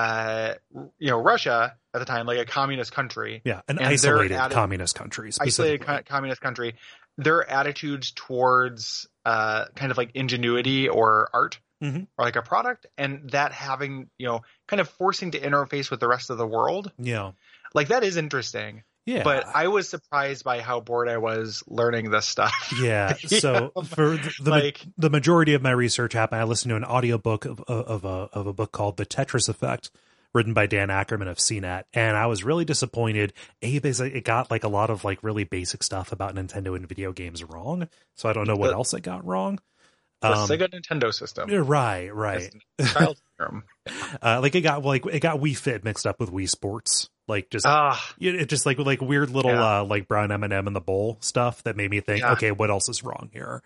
uh 0.00 0.54
you 0.98 1.10
know 1.10 1.20
Russia 1.20 1.76
at 1.94 1.98
the 1.98 2.04
time 2.04 2.26
like 2.26 2.38
a 2.38 2.44
communist 2.44 2.92
country 2.92 3.42
yeah. 3.44 3.60
An 3.68 3.78
and 3.78 3.86
isolated 3.86 4.34
added- 4.36 4.54
communist 4.54 4.94
country. 4.94 5.30
isolated 5.40 5.80
co- 5.86 6.02
communist 6.08 6.40
country 6.40 6.74
their 7.18 7.48
attitudes 7.48 8.12
towards 8.12 9.08
uh 9.24 9.64
kind 9.76 9.90
of 9.92 9.98
like 9.98 10.10
ingenuity 10.14 10.88
or 10.88 11.28
art 11.34 11.58
Mhm. 11.82 12.08
or 12.18 12.24
like 12.26 12.36
a 12.36 12.42
product 12.42 12.86
and 12.98 13.30
that 13.30 13.52
having 13.52 14.10
you 14.18 14.26
know 14.28 14.42
kind 14.68 14.80
of 14.80 14.88
forcing 14.88 15.30
to 15.32 15.40
interface 15.40 15.90
with 15.90 15.98
the 16.00 16.08
rest 16.08 16.28
of 16.30 16.36
the 16.38 16.46
world 16.46 16.92
Yeah. 16.98 17.32
like 17.74 17.88
that 17.88 18.04
is 18.04 18.16
interesting 18.18 18.82
Yeah. 19.10 19.22
but 19.24 19.46
I 19.54 19.68
was 19.68 19.88
surprised 19.88 20.44
by 20.44 20.60
how 20.60 20.80
bored 20.80 21.08
I 21.08 21.18
was 21.18 21.62
learning 21.66 22.10
this 22.10 22.26
stuff 22.26 22.72
Yeah. 22.80 23.14
So 23.14 23.72
for 23.86 24.16
the, 24.16 24.50
like 24.50 24.80
the 24.96 25.10
majority 25.10 25.54
of 25.54 25.62
my 25.62 25.72
research 25.72 26.12
happened, 26.12 26.40
I 26.40 26.44
listened 26.44 26.70
to 26.70 26.76
an 26.76 26.84
audiobook 26.84 27.44
of, 27.44 27.60
of, 27.60 27.86
of 27.86 28.04
a, 28.04 28.28
of 28.38 28.46
a 28.46 28.52
book 28.52 28.72
called 28.72 28.96
The 28.96 29.06
Tetris 29.06 29.48
Effect, 29.48 29.90
written 30.32 30.54
by 30.54 30.66
Dan 30.66 30.90
Ackerman 30.90 31.28
of 31.28 31.38
CNET. 31.38 31.84
And 31.92 32.16
I 32.16 32.26
was 32.26 32.44
really 32.44 32.64
disappointed. 32.64 33.32
A, 33.62 33.78
because 33.78 34.00
it 34.00 34.24
got 34.24 34.50
like 34.50 34.62
a 34.64 34.68
lot 34.68 34.90
of 34.90 35.04
like 35.04 35.22
really 35.24 35.44
basic 35.44 35.82
stuff 35.82 36.12
about 36.12 36.34
Nintendo 36.36 36.76
and 36.76 36.88
video 36.88 37.12
games 37.12 37.42
wrong. 37.42 37.88
So 38.14 38.28
I 38.28 38.32
don't 38.32 38.46
know 38.46 38.56
what 38.56 38.68
The- 38.68 38.74
else 38.74 38.94
it 38.94 39.02
got 39.02 39.26
wrong. 39.26 39.58
the 40.22 40.32
Um, 40.32 40.48
Sega 40.48 40.68
Nintendo 40.68 41.12
system 41.12 41.50
right, 41.66 42.14
right. 42.14 42.54
Child. 42.92 43.18
Uh, 44.22 44.38
like 44.42 44.54
it 44.54 44.60
got 44.60 44.84
like 44.84 45.04
it 45.06 45.20
got 45.20 45.40
Wii 45.40 45.56
Fit 45.56 45.82
mixed 45.84 46.06
up 46.06 46.20
with 46.20 46.30
Wii 46.30 46.48
Sports. 46.48 47.08
Like 47.30 47.48
just 47.50 47.64
Ah, 47.66 47.98
it 48.20 48.34
it 48.34 48.48
just 48.50 48.66
like 48.66 48.78
like 48.78 49.00
weird 49.00 49.30
little 49.30 49.52
Yeah. 49.52 49.78
uh 49.80 49.84
like 49.84 50.06
brown 50.08 50.30
M 50.32 50.42
and 50.44 50.52
m 50.52 50.66
in 50.66 50.72
the 50.74 50.80
bowl 50.80 51.16
stuff 51.20 51.62
that 51.62 51.76
made 51.76 51.90
me 51.90 52.00
think, 52.00 52.20
Yeah. 52.20 52.32
okay, 52.32 52.50
what 52.50 52.68
else 52.70 52.88
is 52.88 53.02
wrong 53.02 53.30
here? 53.32 53.62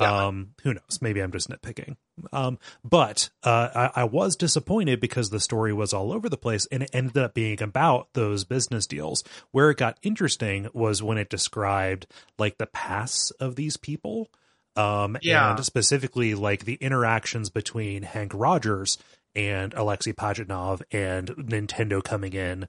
Yeah. 0.00 0.26
Um, 0.26 0.48
who 0.64 0.74
knows? 0.74 0.98
Maybe 1.00 1.20
I'm 1.20 1.30
just 1.30 1.48
nitpicking. 1.48 1.94
Um, 2.32 2.58
but 2.82 3.30
uh, 3.44 3.68
I, 3.94 4.00
I 4.00 4.04
was 4.04 4.34
disappointed 4.34 4.98
because 4.98 5.30
the 5.30 5.38
story 5.38 5.72
was 5.72 5.92
all 5.92 6.12
over 6.12 6.28
the 6.28 6.36
place, 6.36 6.66
and 6.72 6.82
it 6.82 6.90
ended 6.92 7.16
up 7.16 7.32
being 7.32 7.62
about 7.62 8.08
those 8.14 8.42
business 8.42 8.88
deals. 8.88 9.22
Where 9.52 9.70
it 9.70 9.76
got 9.78 9.96
interesting 10.02 10.68
was 10.72 11.00
when 11.00 11.16
it 11.16 11.30
described 11.30 12.08
like 12.40 12.58
the 12.58 12.66
pasts 12.66 13.30
of 13.38 13.54
these 13.54 13.76
people. 13.76 14.30
Um, 14.74 15.16
Yeah. 15.22 15.54
and 15.54 15.64
specifically 15.64 16.34
like 16.34 16.64
the 16.64 16.74
interactions 16.74 17.48
between 17.48 18.02
Henk 18.02 18.32
Rogers 18.34 18.98
and 19.34 19.74
Alexei 19.74 20.12
Pajitnov 20.12 20.82
and 20.92 21.28
Nintendo 21.30 22.02
coming 22.02 22.32
in 22.32 22.68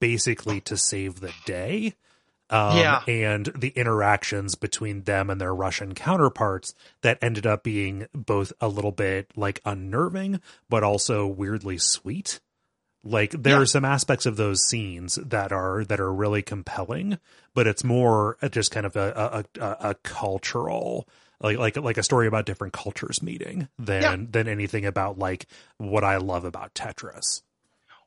basically 0.00 0.60
to 0.62 0.76
save 0.76 1.20
the 1.20 1.32
day. 1.44 1.94
Um, 2.50 2.76
Yeah. 2.76 3.00
and 3.08 3.46
the 3.56 3.70
interactions 3.70 4.54
between 4.54 5.04
them 5.04 5.30
and 5.30 5.40
their 5.40 5.54
Russian 5.54 5.94
counterparts 5.94 6.74
that 7.00 7.18
ended 7.22 7.46
up 7.46 7.62
being 7.62 8.06
both 8.12 8.52
a 8.60 8.68
little 8.68 8.92
bit 8.92 9.30
like 9.34 9.60
unnerving, 9.64 10.40
but 10.68 10.82
also 10.84 11.26
weirdly 11.26 11.78
sweet. 11.78 12.40
Like 13.02 13.30
there 13.32 13.56
Yeah. 13.56 13.62
are 13.62 13.66
some 13.66 13.84
aspects 13.84 14.26
of 14.26 14.36
those 14.36 14.62
scenes 14.66 15.16
that 15.16 15.52
are 15.52 15.84
that 15.84 16.00
are 16.00 16.12
really 16.12 16.42
compelling, 16.42 17.18
but 17.54 17.66
it's 17.66 17.82
more 17.82 18.36
just 18.50 18.70
kind 18.70 18.84
of 18.86 18.94
a 18.94 19.44
a, 19.58 19.60
a, 19.62 19.76
a 19.90 19.94
cultural 20.02 21.08
like 21.40 21.58
like 21.58 21.76
like 21.76 21.96
a 21.98 22.02
story 22.02 22.26
about 22.26 22.46
different 22.46 22.72
cultures 22.72 23.22
meeting 23.22 23.68
than 23.78 24.02
Yeah. 24.02 24.16
than 24.30 24.48
anything 24.48 24.84
about 24.86 25.18
like 25.18 25.46
what 25.78 26.04
I 26.04 26.16
love 26.18 26.44
about 26.44 26.74
Tetris. 26.74 27.42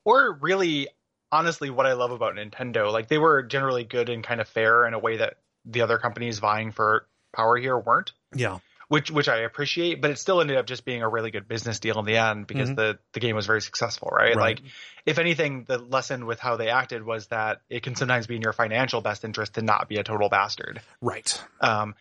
or 0.04 0.32
really, 0.40 0.88
honestly, 1.30 1.70
what 1.70 1.86
I 1.86 1.92
love 1.92 2.10
about 2.10 2.34
Nintendo, 2.36 2.90
like 2.92 3.08
they 3.08 3.18
were 3.18 3.42
generally 3.42 3.84
good 3.84 4.08
and 4.08 4.24
kind 4.24 4.40
of 4.40 4.48
fair 4.48 4.86
in 4.86 4.94
a 4.94 4.98
way 4.98 5.18
that 5.18 5.34
the 5.64 5.82
other 5.82 5.98
companies 5.98 6.38
vying 6.38 6.72
for 6.72 7.06
power 7.34 7.56
here 7.58 7.76
weren't. 7.78 8.12
Yeah, 8.34 8.58
Which, 8.88 9.10
which 9.10 9.28
I 9.28 9.40
appreciate, 9.40 10.00
but 10.00 10.10
it 10.10 10.18
still 10.18 10.40
ended 10.40 10.56
up 10.56 10.64
just 10.66 10.86
being 10.86 11.02
a 11.02 11.08
really 11.08 11.30
good 11.30 11.46
business 11.46 11.78
deal 11.78 11.98
in 11.98 12.06
the 12.06 12.16
end 12.16 12.46
because 12.46 12.70
Mhm. 12.70 12.76
the 12.76 12.98
the 13.12 13.20
game 13.20 13.36
was 13.36 13.44
very 13.46 13.60
successful, 13.60 14.08
right? 14.10 14.34
Right. 14.34 14.58
Like, 14.58 14.72
if 15.04 15.18
anything, 15.18 15.64
the 15.64 15.76
lesson 15.76 16.24
with 16.24 16.40
how 16.40 16.56
they 16.56 16.70
acted 16.70 17.04
was 17.04 17.26
that 17.26 17.60
it 17.68 17.82
can 17.82 17.94
sometimes 17.96 18.26
be 18.26 18.36
in 18.36 18.42
your 18.42 18.54
financial 18.54 19.02
best 19.02 19.24
interest 19.24 19.54
to 19.54 19.62
not 19.62 19.88
be 19.88 19.96
a 19.96 20.04
total 20.04 20.30
bastard. 20.30 20.80
right. 21.02 21.42
Um, 21.60 21.94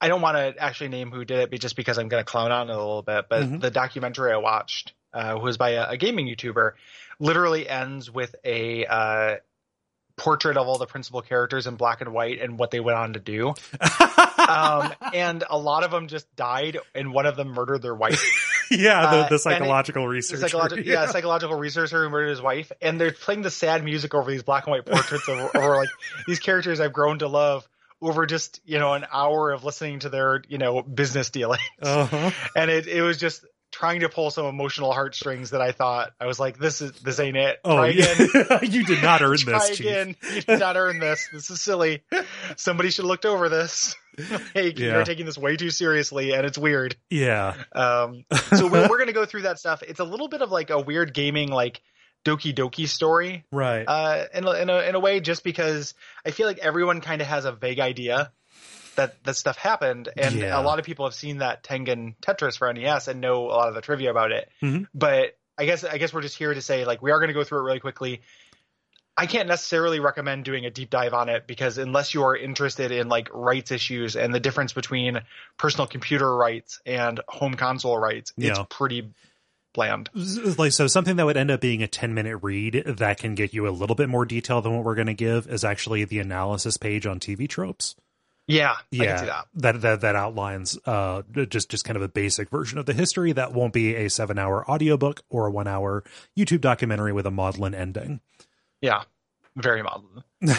I 0.00 0.08
don't 0.08 0.20
want 0.22 0.36
to 0.36 0.62
actually 0.62 0.88
name 0.88 1.10
who 1.10 1.24
did 1.24 1.38
it, 1.40 1.50
but 1.50 1.60
just 1.60 1.76
because 1.76 1.98
I'm 1.98 2.08
going 2.08 2.20
to 2.20 2.24
clown 2.24 2.50
on 2.52 2.70
it 2.70 2.72
a 2.72 2.76
little 2.78 3.02
bit. 3.02 3.26
But 3.28 3.42
Mhm. 3.44 3.60
the 3.60 3.70
documentary 3.70 4.32
I 4.32 4.36
watched 4.38 4.92
uh, 5.12 5.38
was 5.42 5.56
by 5.58 5.70
a, 5.70 5.90
a 5.90 5.96
gaming 5.96 6.26
YouTuber. 6.26 6.72
Literally 7.18 7.68
ends 7.68 8.10
with 8.10 8.34
a 8.44 8.86
uh, 8.86 9.36
portrait 10.16 10.56
of 10.56 10.66
all 10.68 10.78
the 10.78 10.86
principal 10.86 11.20
characters 11.22 11.66
in 11.66 11.76
black 11.76 12.00
and 12.00 12.12
white 12.12 12.40
and 12.40 12.58
what 12.58 12.70
they 12.70 12.80
went 12.80 12.98
on 12.98 13.12
to 13.14 13.20
do. 13.20 13.54
Um, 14.40 14.92
and 15.14 15.44
a 15.48 15.56
lot 15.56 15.84
of 15.84 15.92
them 15.92 16.08
just 16.08 16.34
died, 16.34 16.78
and 16.94 17.12
one 17.12 17.26
of 17.26 17.36
them 17.36 17.48
murdered 17.48 17.82
their 17.82 17.94
wife. 17.94 18.66
yeah, 18.70 19.00
uh, 19.02 19.10
the, 19.10 19.20
and 19.22 19.30
the 19.30 19.38
psychological 19.38 20.02
The 20.04 20.08
research. 20.08 20.40
psychological, 20.40 20.84
yeah, 20.86 21.06
psychological 21.06 21.56
researcher 21.56 22.02
who 22.02 22.10
murdered 22.10 22.30
his 22.30 22.42
wife, 22.42 22.72
and 22.82 23.00
they're 23.00 23.12
playing 23.12 23.42
the 23.42 23.50
sad 23.50 23.84
music 23.84 24.12
over 24.12 24.28
these 24.28 24.42
black 24.42 24.66
and 24.66 24.72
white 24.72 24.86
portraits 24.86 25.28
of 25.28 25.38
over 25.54 25.76
like 25.76 25.90
these 26.26 26.40
characters 26.40 26.80
I've 26.80 26.92
grown 26.92 27.20
to 27.20 27.28
love 27.28 27.68
over 28.02 28.26
just 28.26 28.60
you 28.64 28.78
know 28.78 28.94
an 28.94 29.04
hour 29.12 29.52
of 29.52 29.64
listening 29.64 30.00
to 30.00 30.08
their 30.08 30.42
you 30.48 30.58
know 30.58 30.82
business 30.82 31.30
dealing, 31.30 31.60
Uh-huh. 31.82 32.30
and 32.56 32.70
it 32.70 32.86
it 32.86 33.02
was 33.02 33.18
just 33.18 33.44
trying 33.72 34.00
to 34.00 34.08
pull 34.08 34.30
some 34.32 34.46
emotional 34.46 34.92
heartstrings 34.92 35.50
that 35.50 35.60
I 35.60 35.70
thought 35.70 36.10
I 36.20 36.26
was 36.26 36.40
like, 36.40 36.58
this 36.58 36.80
is 36.80 36.90
this 37.02 37.20
ain't 37.20 37.36
it. 37.36 37.60
Oh, 37.64 37.76
Try 37.76 37.88
again. 37.90 38.28
yeah. 38.34 38.62
you 38.62 38.84
did 38.84 39.00
not 39.02 39.22
earn 39.22 39.36
Try 39.38 39.58
this, 39.68 39.78
again. 39.80 40.16
You 40.34 40.40
did 40.42 40.58
not 40.58 40.76
earn 40.76 40.98
this. 40.98 41.28
This 41.32 41.50
is 41.50 41.60
silly. 41.60 42.02
Somebody 42.56 42.90
should 42.90 43.04
have 43.04 43.08
looked 43.08 43.26
over 43.26 43.48
this. 43.48 43.94
hey, 44.54 44.72
Yeah. 44.76 44.94
you're 44.94 45.04
taking 45.04 45.24
this 45.24 45.38
way 45.38 45.56
too 45.56 45.70
seriously, 45.70 46.32
and 46.32 46.44
it's 46.44 46.58
weird. 46.58 46.96
Yeah. 47.10 47.54
Um, 47.72 48.24
so 48.56 48.66
we're, 48.66 48.88
we're 48.88 48.98
going 48.98 49.06
to 49.06 49.12
go 49.12 49.24
through 49.24 49.42
that 49.42 49.60
stuff. 49.60 49.82
It's 49.84 50.00
a 50.00 50.04
little 50.04 50.26
bit 50.28 50.42
of 50.42 50.50
like 50.50 50.70
a 50.70 50.80
weird 50.80 51.14
gaming, 51.14 51.48
like 51.50 51.80
Doki 52.24 52.54
Doki 52.54 52.86
story, 52.86 53.44
Right. 53.50 53.84
uh, 53.86 54.26
in 54.34 54.44
a, 54.46 54.50
in 54.52 54.70
a 54.70 54.78
in 54.80 54.94
a 54.94 55.00
way, 55.00 55.20
just 55.20 55.42
because 55.44 55.94
I 56.24 56.30
feel 56.30 56.46
like 56.46 56.58
everyone 56.58 57.00
kind 57.00 57.20
of 57.22 57.28
has 57.28 57.44
a 57.44 57.52
vague 57.52 57.80
idea 57.80 58.30
that 58.96 59.22
that 59.24 59.36
stuff 59.36 59.56
happened, 59.56 60.08
and 60.16 60.36
Yeah. 60.40 60.58
a 60.58 60.62
lot 60.62 60.78
of 60.78 60.84
people 60.84 61.06
have 61.06 61.14
seen 61.14 61.38
that 61.38 61.62
Tengen 61.62 62.14
Tetris 62.20 62.58
for 62.58 62.70
NES 62.72 63.08
and 63.08 63.20
know 63.20 63.46
a 63.46 63.54
lot 63.54 63.68
of 63.68 63.74
the 63.74 63.80
trivia 63.80 64.10
about 64.10 64.32
it. 64.32 64.50
Mhm. 64.62 64.86
But 64.94 65.38
I 65.56 65.64
guess 65.64 65.84
I 65.84 65.96
guess 65.98 66.12
we're 66.12 66.22
just 66.22 66.36
here 66.36 66.52
to 66.52 66.60
say 66.62 66.84
like 66.84 67.00
we 67.02 67.10
are 67.10 67.18
going 67.18 67.28
to 67.28 67.34
go 67.34 67.44
through 67.44 67.60
it 67.60 67.64
really 67.64 67.80
quickly. 67.80 68.20
I 69.16 69.26
can't 69.26 69.48
necessarily 69.48 70.00
recommend 70.00 70.44
doing 70.46 70.64
a 70.64 70.70
deep 70.70 70.88
dive 70.88 71.12
on 71.12 71.28
it 71.28 71.46
because 71.46 71.76
unless 71.76 72.14
you 72.14 72.22
are 72.24 72.34
interested 72.36 72.90
in 72.90 73.08
like 73.10 73.28
rights 73.32 73.70
issues 73.70 74.16
and 74.16 74.32
the 74.32 74.40
difference 74.40 74.72
between 74.72 75.20
personal 75.58 75.86
computer 75.86 76.34
rights 76.34 76.80
and 76.86 77.20
home 77.28 77.54
console 77.54 77.98
rights, 77.98 78.32
it's 78.38 78.58
pretty 78.70 79.10
bland. 79.72 80.10
like 80.58 80.72
so 80.72 80.86
something 80.86 81.16
that 81.16 81.26
would 81.26 81.36
end 81.36 81.50
up 81.50 81.60
being 81.60 81.82
a 81.82 81.88
10 81.88 82.12
minute 82.14 82.38
read 82.42 82.82
that 82.86 83.18
can 83.18 83.34
get 83.34 83.52
you 83.54 83.68
a 83.68 83.70
little 83.70 83.96
bit 83.96 84.08
more 84.08 84.24
detail 84.26 84.60
than 84.60 84.74
what 84.74 84.84
we're 84.84 84.94
going 84.94 85.06
to 85.06 85.14
give 85.14 85.46
is 85.46 85.64
actually 85.64 86.04
the 86.04 86.18
analysis 86.18 86.76
page 86.76 87.06
on 87.06 87.20
TV 87.20 87.48
tropes. 87.48 87.94
Yeah, 88.46 88.72
I 88.72 88.76
Yeah, 88.90 89.04
can 89.04 89.18
see 89.18 89.26
that. 89.26 89.44
that 89.54 89.80
that 89.82 90.00
that 90.00 90.16
outlines 90.16 90.76
uh 90.84 91.22
just 91.48 91.70
just 91.70 91.84
kind 91.84 91.96
of 91.96 92.02
a 92.02 92.08
basic 92.08 92.50
version 92.50 92.78
of 92.78 92.86
the 92.86 92.92
history 92.94 93.30
that 93.32 93.52
won't 93.52 93.72
be 93.72 93.94
a 93.94 94.06
7-hour 94.06 94.68
audiobook 94.68 95.22
or 95.30 95.46
a 95.48 95.52
1-hour 95.52 96.02
YouTube 96.36 96.60
documentary 96.60 97.12
with 97.12 97.26
a 97.26 97.30
maudlin 97.30 97.74
ending. 97.74 98.20
Yeah, 98.80 99.02
very 99.54 99.82
modern. 99.84 100.24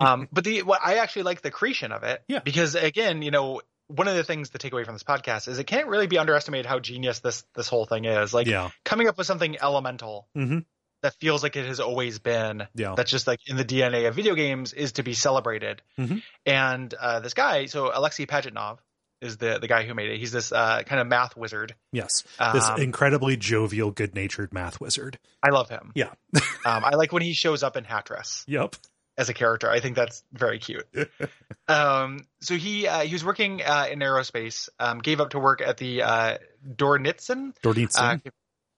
um, 0.00 0.28
but 0.32 0.44
the 0.44 0.62
what 0.64 0.80
I 0.84 0.96
actually 0.96 1.22
like 1.22 1.40
the 1.40 1.50
creation 1.50 1.92
of 1.92 2.02
it. 2.02 2.22
Yeah. 2.28 2.40
Because 2.40 2.74
again, 2.74 3.22
you 3.22 3.30
know, 3.30 3.62
one 3.90 4.08
of 4.08 4.14
the 4.16 4.24
things 4.24 4.50
to 4.50 4.58
take 4.58 4.72
away 4.72 4.84
from 4.84 4.94
this 4.94 5.02
podcast 5.02 5.48
is 5.48 5.58
it 5.58 5.64
can't 5.64 5.88
really 5.88 6.06
be 6.06 6.18
underestimated 6.18 6.66
how 6.66 6.78
genius 6.78 7.20
this 7.20 7.44
this 7.54 7.68
whole 7.68 7.86
thing 7.86 8.04
is. 8.04 8.32
Like 8.32 8.46
yeah. 8.46 8.70
coming 8.84 9.08
up 9.08 9.18
with 9.18 9.26
something 9.26 9.56
elemental 9.60 10.28
Mhm. 10.36 10.64
that 11.02 11.14
feels 11.14 11.42
like 11.42 11.56
it 11.56 11.66
has 11.66 11.80
always 11.80 12.18
been. 12.18 12.66
Yeah. 12.74 12.94
That's 12.96 13.10
just 13.10 13.26
like 13.26 13.40
in 13.46 13.56
the 13.56 13.64
DNA 13.64 14.06
of 14.08 14.14
video 14.14 14.34
games 14.34 14.72
is 14.72 14.92
to 14.92 15.02
be 15.02 15.14
celebrated. 15.14 15.82
Mhm. 15.98 16.22
And 16.46 16.94
uh, 16.94 17.20
this 17.20 17.34
guy, 17.34 17.66
so 17.66 17.90
Alexei 17.94 18.26
Pajitnov 18.26 18.78
is 19.20 19.36
the 19.36 19.58
the 19.58 19.68
guy 19.68 19.84
who 19.84 19.92
made 19.94 20.10
it. 20.10 20.18
He's 20.18 20.32
this 20.32 20.50
uh, 20.50 20.82
kind 20.84 21.00
of 21.00 21.06
math 21.06 21.36
wizard. 21.36 21.74
Yes. 21.92 22.22
This 22.54 22.64
Um, 22.68 22.80
incredibly 22.80 23.36
jovial, 23.36 23.90
good-natured 23.90 24.52
math 24.54 24.80
wizard. 24.80 25.18
I 25.42 25.50
love 25.50 25.68
him. 25.68 25.92
Yeah. 25.94 26.10
um, 26.64 26.84
I 26.84 26.94
like 26.96 27.12
when 27.12 27.22
he 27.22 27.34
shows 27.34 27.62
up 27.62 27.76
in 27.76 27.84
Hatris. 27.84 28.44
Yep. 28.46 28.76
As 29.20 29.28
a 29.28 29.34
character. 29.34 29.70
I 29.70 29.80
think 29.80 29.96
that's 29.96 30.24
very 30.32 30.58
cute. 30.58 30.86
um, 31.68 32.26
so 32.40 32.56
he 32.56 32.88
uh, 32.88 33.00
he 33.00 33.12
was 33.12 33.22
working 33.22 33.62
uh, 33.62 33.86
in 33.90 33.98
aerospace. 33.98 34.70
Um, 34.78 34.98
gave 34.98 35.20
up 35.20 35.30
to 35.30 35.38
work 35.38 35.60
at 35.60 35.76
the 35.76 36.02
uh, 36.02 36.38
Dornitzen. 36.66 37.54
Dornitsen. 37.62 38.26
Uh, 38.26 38.30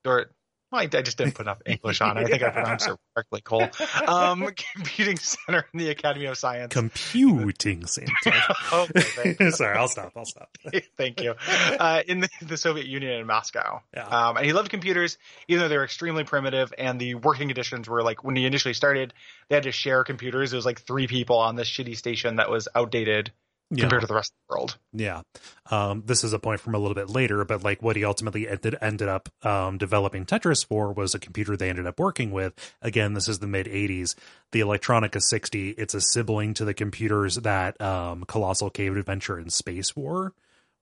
Dor- 0.02 0.30
I, 0.72 0.82
I 0.82 1.02
just 1.02 1.18
didn't 1.18 1.34
put 1.34 1.46
enough 1.46 1.60
English 1.66 2.00
on 2.00 2.16
it. 2.16 2.22
I 2.22 2.24
think 2.24 2.42
I 2.42 2.50
pronounced 2.50 2.88
it 2.88 2.96
correctly, 3.14 3.40
Cole. 3.42 3.68
Um, 4.06 4.48
computing 4.74 5.18
center 5.18 5.66
in 5.72 5.78
the 5.78 5.90
Academy 5.90 6.26
of 6.26 6.38
Science. 6.38 6.72
Computing 6.72 7.86
center. 7.86 8.12
okay. 8.72 9.36
Sorry, 9.50 9.76
I'll 9.76 9.88
stop. 9.88 10.12
I'll 10.16 10.24
stop. 10.24 10.56
Thank 10.96 11.20
you. 11.20 11.34
Uh, 11.48 12.02
in 12.06 12.20
the, 12.20 12.28
the 12.42 12.56
Soviet 12.56 12.86
Union 12.86 13.12
in 13.12 13.26
Moscow. 13.26 13.82
Yeah. 13.94 14.06
Um, 14.06 14.36
and 14.36 14.46
he 14.46 14.52
loved 14.52 14.70
computers, 14.70 15.18
even 15.48 15.62
though 15.62 15.68
they 15.68 15.76
were 15.76 15.84
extremely 15.84 16.24
primitive 16.24 16.72
and 16.78 17.00
the 17.00 17.14
working 17.16 17.48
conditions 17.48 17.88
were 17.88 18.02
like 18.02 18.24
when 18.24 18.36
he 18.36 18.46
initially 18.46 18.74
started, 18.74 19.12
they 19.48 19.56
had 19.56 19.64
to 19.64 19.72
share 19.72 20.04
computers. 20.04 20.52
It 20.52 20.56
was 20.56 20.66
like 20.66 20.80
three 20.80 21.06
people 21.06 21.38
on 21.38 21.56
this 21.56 21.68
shitty 21.68 21.96
station 21.96 22.36
that 22.36 22.50
was 22.50 22.68
outdated 22.74 23.32
Yeah. 23.74 23.84
compared 23.84 24.02
to 24.02 24.06
the 24.06 24.14
rest 24.14 24.32
of 24.32 24.36
the 24.48 24.54
world. 24.58 24.78
Yeah. 24.92 25.22
Um, 25.70 26.02
this 26.04 26.24
is 26.24 26.32
a 26.34 26.38
point 26.38 26.60
from 26.60 26.74
a 26.74 26.78
little 26.78 26.94
bit 26.94 27.08
later, 27.08 27.42
but 27.46 27.62
like 27.64 27.82
what 27.82 27.96
he 27.96 28.04
ultimately 28.04 28.46
ended, 28.46 28.76
ended 28.82 29.08
up 29.08 29.30
um, 29.46 29.78
developing 29.78 30.26
Tetris 30.26 30.66
for 30.66 30.92
was 30.92 31.14
a 31.14 31.18
computer 31.18 31.56
they 31.56 31.70
ended 31.70 31.86
up 31.86 31.98
working 31.98 32.32
with. 32.32 32.52
Again, 32.82 33.14
this 33.14 33.28
is 33.28 33.38
the 33.38 33.46
mid 33.46 33.66
80s. 33.66 34.14
The 34.50 34.60
Electronica 34.60 35.20
60, 35.22 35.70
it's 35.70 35.94
a 35.94 36.00
sibling 36.02 36.52
to 36.54 36.64
the 36.66 36.74
computers 36.74 37.36
that 37.36 37.80
um, 37.80 38.24
Colossal 38.24 38.68
Cave 38.68 38.96
Adventure 38.96 39.38
and 39.38 39.50
Space 39.50 39.96
War 39.96 40.34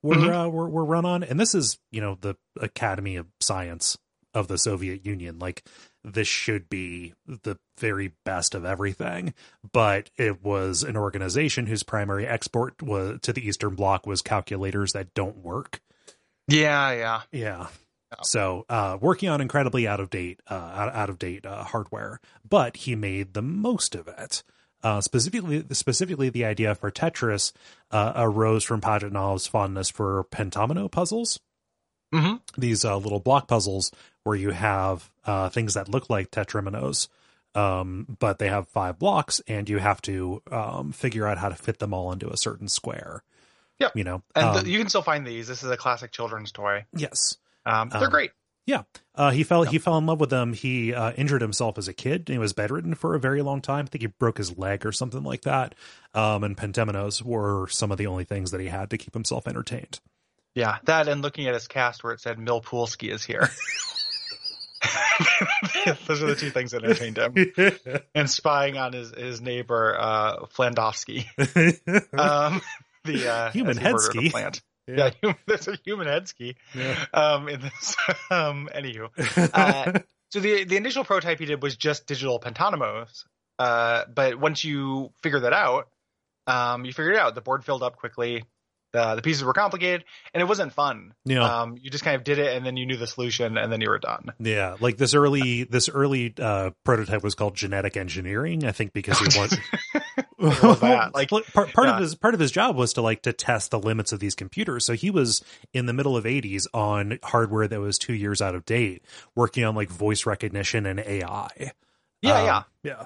were, 0.03 0.15
Mhm. 0.15 0.45
uh, 0.45 0.49
were, 0.49 0.67
were 0.67 0.83
run 0.83 1.05
on. 1.05 1.23
And 1.23 1.39
this 1.39 1.55
is, 1.55 1.79
you 1.91 2.01
know, 2.01 2.17
the 2.19 2.35
Academy 2.59 3.15
of 3.15 3.27
Science 3.39 3.97
of 4.33 4.47
the 4.49 4.57
Soviet 4.57 5.05
Union. 5.05 5.39
Like, 5.39 5.63
this 6.03 6.27
should 6.27 6.69
be 6.69 7.13
the 7.25 7.57
very 7.77 8.13
best 8.23 8.55
of 8.55 8.65
everything 8.65 9.33
but 9.71 10.09
it 10.17 10.43
was 10.43 10.83
an 10.83 10.97
organization 10.97 11.67
whose 11.67 11.83
primary 11.83 12.25
export 12.25 12.81
was 12.81 13.19
to 13.21 13.33
the 13.33 13.45
eastern 13.47 13.75
bloc 13.75 14.05
was 14.05 14.21
calculators 14.21 14.93
that 14.93 15.13
don't 15.13 15.37
work. 15.37 15.81
Yeah, 16.47 16.91
yeah. 16.91 17.21
yeah. 17.31 17.67
So 18.23 18.65
uh 18.67 18.97
working 18.99 19.29
on 19.29 19.41
incredibly 19.41 19.87
out 19.87 19.99
of 19.99 20.09
date 20.09 20.41
uh 20.49 20.53
out, 20.53 20.93
out 20.93 21.09
of 21.09 21.19
date 21.19 21.45
uh, 21.45 21.63
hardware 21.63 22.19
but 22.47 22.77
he 22.77 22.95
made 22.95 23.33
the 23.33 23.41
most 23.41 23.95
of 23.95 24.07
it. 24.07 24.43
Uh, 24.83 24.99
specifically, 24.99 25.63
specifically, 25.73 26.29
the 26.29 26.43
idea 26.43 26.73
for 26.73 26.89
Tetris 26.89 27.51
uh, 27.91 28.13
arose 28.15 28.63
from 28.63 28.81
Pajitnov's 28.81 29.45
fondness 29.45 29.91
for 29.91 30.23
pentomino 30.31 30.89
puzzles. 30.89 31.39
Hmm 32.11 32.37
these 32.57 32.83
uh, 32.83 32.97
little 32.97 33.19
block 33.19 33.47
puzzles 33.47 33.91
where 34.23 34.35
you 34.35 34.51
have 34.51 35.09
uh, 35.25 35.49
things 35.49 35.73
that 35.73 35.89
look 35.89 36.09
like 36.09 36.31
tetrominoes, 36.31 37.07
um, 37.55 38.17
but 38.19 38.39
they 38.39 38.47
have 38.47 38.67
five 38.69 38.97
blocks, 38.99 39.41
and 39.47 39.67
you 39.69 39.77
have 39.79 40.01
to 40.03 40.41
um, 40.51 40.91
figure 40.91 41.27
out 41.27 41.37
how 41.37 41.49
to 41.49 41.55
fit 41.55 41.79
them 41.79 41.93
all 41.93 42.11
into 42.11 42.29
a 42.31 42.37
certain 42.37 42.67
square. 42.67 43.23
Yeah, 43.79 43.89
You 43.95 44.03
know, 44.03 44.21
And 44.35 44.45
um, 44.45 44.53
th- 44.55 44.67
you 44.67 44.77
can 44.77 44.89
still 44.89 45.01
find 45.01 45.25
these. 45.25 45.47
This 45.47 45.63
is 45.63 45.71
a 45.71 45.77
classic 45.77 46.11
children's 46.11 46.51
toy. 46.51 46.85
yes. 46.95 47.37
Um, 47.65 47.89
they're 47.89 48.03
Um, 48.05 48.09
great. 48.11 48.31
Uh, 49.13 49.31
he 49.31 49.43
fell 49.43 49.63
he 49.63 49.77
fell 49.77 49.97
in 49.97 50.05
love 50.05 50.21
with 50.21 50.29
them. 50.29 50.53
He 50.53 50.93
uh, 50.93 51.11
injured 51.11 51.41
himself 51.41 51.77
as 51.77 51.89
a 51.89 51.93
kid. 51.93 52.29
He 52.29 52.37
was 52.37 52.53
bedridden 52.53 52.95
for 52.95 53.13
a 53.13 53.19
very 53.19 53.41
long 53.41 53.59
time. 53.61 53.85
I 53.85 53.87
think 53.89 54.01
he 54.03 54.07
broke 54.07 54.37
his 54.37 54.57
leg 54.57 54.85
or 54.85 54.93
something 54.93 55.23
like 55.23 55.41
that. 55.41 55.75
Um, 56.13 56.45
and 56.45 56.55
pentominoes 56.55 57.21
were 57.21 57.67
some 57.67 57.91
of 57.91 57.97
the 57.97 58.07
only 58.07 58.23
things 58.23 58.51
that 58.51 58.61
he 58.61 58.67
had 58.67 58.89
to 58.91 58.97
keep 58.97 59.13
himself 59.13 59.47
entertained. 59.47 59.99
Yeah, 60.55 60.77
that 60.85 61.09
and 61.09 61.21
looking 61.21 61.47
at 61.47 61.53
his 61.53 61.67
cast 61.67 62.03
where 62.03 62.13
it 62.13 62.21
said 62.21 62.37
Milpulski 62.37 63.11
is 63.13 63.23
here. 63.25 63.49
Those 66.07 66.23
are 66.23 66.27
the 66.27 66.35
two 66.35 66.49
things 66.49 66.71
that 66.71 66.83
entertained 66.83 67.17
him. 67.17 67.99
And 68.15 68.29
spying 68.29 68.77
on 68.77 68.93
his, 68.93 69.11
his 69.11 69.41
neighbor, 69.41 69.95
uh, 69.99 70.45
Flandowski. 70.47 71.25
Um, 72.17 72.61
the, 73.03 73.27
uh, 73.27 73.51
Human 73.51 73.77
as 73.77 73.83
he 73.83 73.91
murdered 73.91 74.15
a 74.15 74.19
headski. 74.19 74.31
Plant. 74.31 74.61
Yeah, 74.87 75.11
human, 75.21 75.37
there's 75.47 75.67
a 75.67 75.77
human 75.85 76.07
head 76.07 76.27
ski. 76.27 76.55
Yeah. 76.75 77.05
Um, 77.13 77.47
in 77.47 77.61
this, 77.61 77.95
um, 78.29 78.69
anywho. 78.73 79.09
Uh, 79.53 79.99
so 80.31 80.39
the 80.39 80.63
the 80.65 80.77
initial 80.77 81.03
prototype 81.03 81.39
he 81.39 81.45
did 81.45 81.61
was 81.61 81.75
just 81.75 82.07
digital 82.07 82.39
pentominoes. 82.39 83.23
Uh, 83.59 84.05
but 84.13 84.39
once 84.39 84.63
you 84.63 85.11
figure 85.21 85.41
that 85.41 85.53
out, 85.53 85.87
um, 86.47 86.85
you 86.85 86.93
figured 86.93 87.15
it 87.15 87.19
out. 87.19 87.35
The 87.35 87.41
board 87.41 87.63
filled 87.63 87.83
up 87.83 87.97
quickly. 87.97 88.43
The 88.93 89.15
the 89.15 89.21
pieces 89.21 89.43
were 89.43 89.53
complicated, 89.53 90.03
and 90.33 90.41
it 90.41 90.45
wasn't 90.45 90.73
fun. 90.73 91.13
Yeah. 91.25 91.61
Um, 91.61 91.77
you 91.81 91.89
just 91.89 92.03
kind 92.03 92.15
of 92.15 92.23
did 92.23 92.39
it, 92.39 92.55
and 92.55 92.65
then 92.65 92.75
you 92.77 92.85
knew 92.85 92.97
the 92.97 93.07
solution, 93.07 93.57
and 93.57 93.71
then 93.71 93.79
you 93.81 93.89
were 93.89 93.99
done. 93.99 94.33
Yeah, 94.39 94.75
like 94.79 94.97
this 94.97 95.13
early 95.13 95.63
this 95.63 95.87
early 95.89 96.33
uh, 96.39 96.71
prototype 96.83 97.23
was 97.23 97.33
called 97.35 97.55
genetic 97.55 97.95
engineering. 97.95 98.65
I 98.65 98.71
think 98.73 98.91
because 98.93 99.17
he 99.19 99.27
wanted 99.39 99.59
was? 100.37 100.81
Like, 101.13 101.29
part, 101.29 101.71
part 101.73 101.87
yeah. 101.87 101.93
of 101.95 101.99
his 102.01 102.15
part 102.15 102.33
of 102.33 102.39
his 102.39 102.51
job 102.51 102.75
was 102.75 102.93
to 102.93 103.01
like 103.01 103.21
to 103.23 103.33
test 103.33 103.71
the 103.71 103.79
limits 103.79 104.11
of 104.11 104.19
these 104.19 104.35
computers. 104.35 104.85
So 104.85 104.93
he 104.93 105.09
was 105.11 105.43
in 105.73 105.85
the 105.85 105.93
middle 105.93 106.17
of 106.17 106.25
80s 106.25 106.67
on 106.73 107.19
hardware 107.23 107.67
that 107.67 107.79
was 107.79 107.97
two 107.97 108.13
years 108.13 108.41
out 108.41 108.55
of 108.55 108.65
date, 108.65 109.03
working 109.35 109.63
on 109.63 109.75
like 109.75 109.89
voice 109.89 110.25
recognition 110.25 110.85
and 110.85 110.99
AI. 110.99 111.47
yeah, 112.21 112.33
Um, 112.35 112.45
yeah. 112.45 112.63
yeah, 112.83 113.05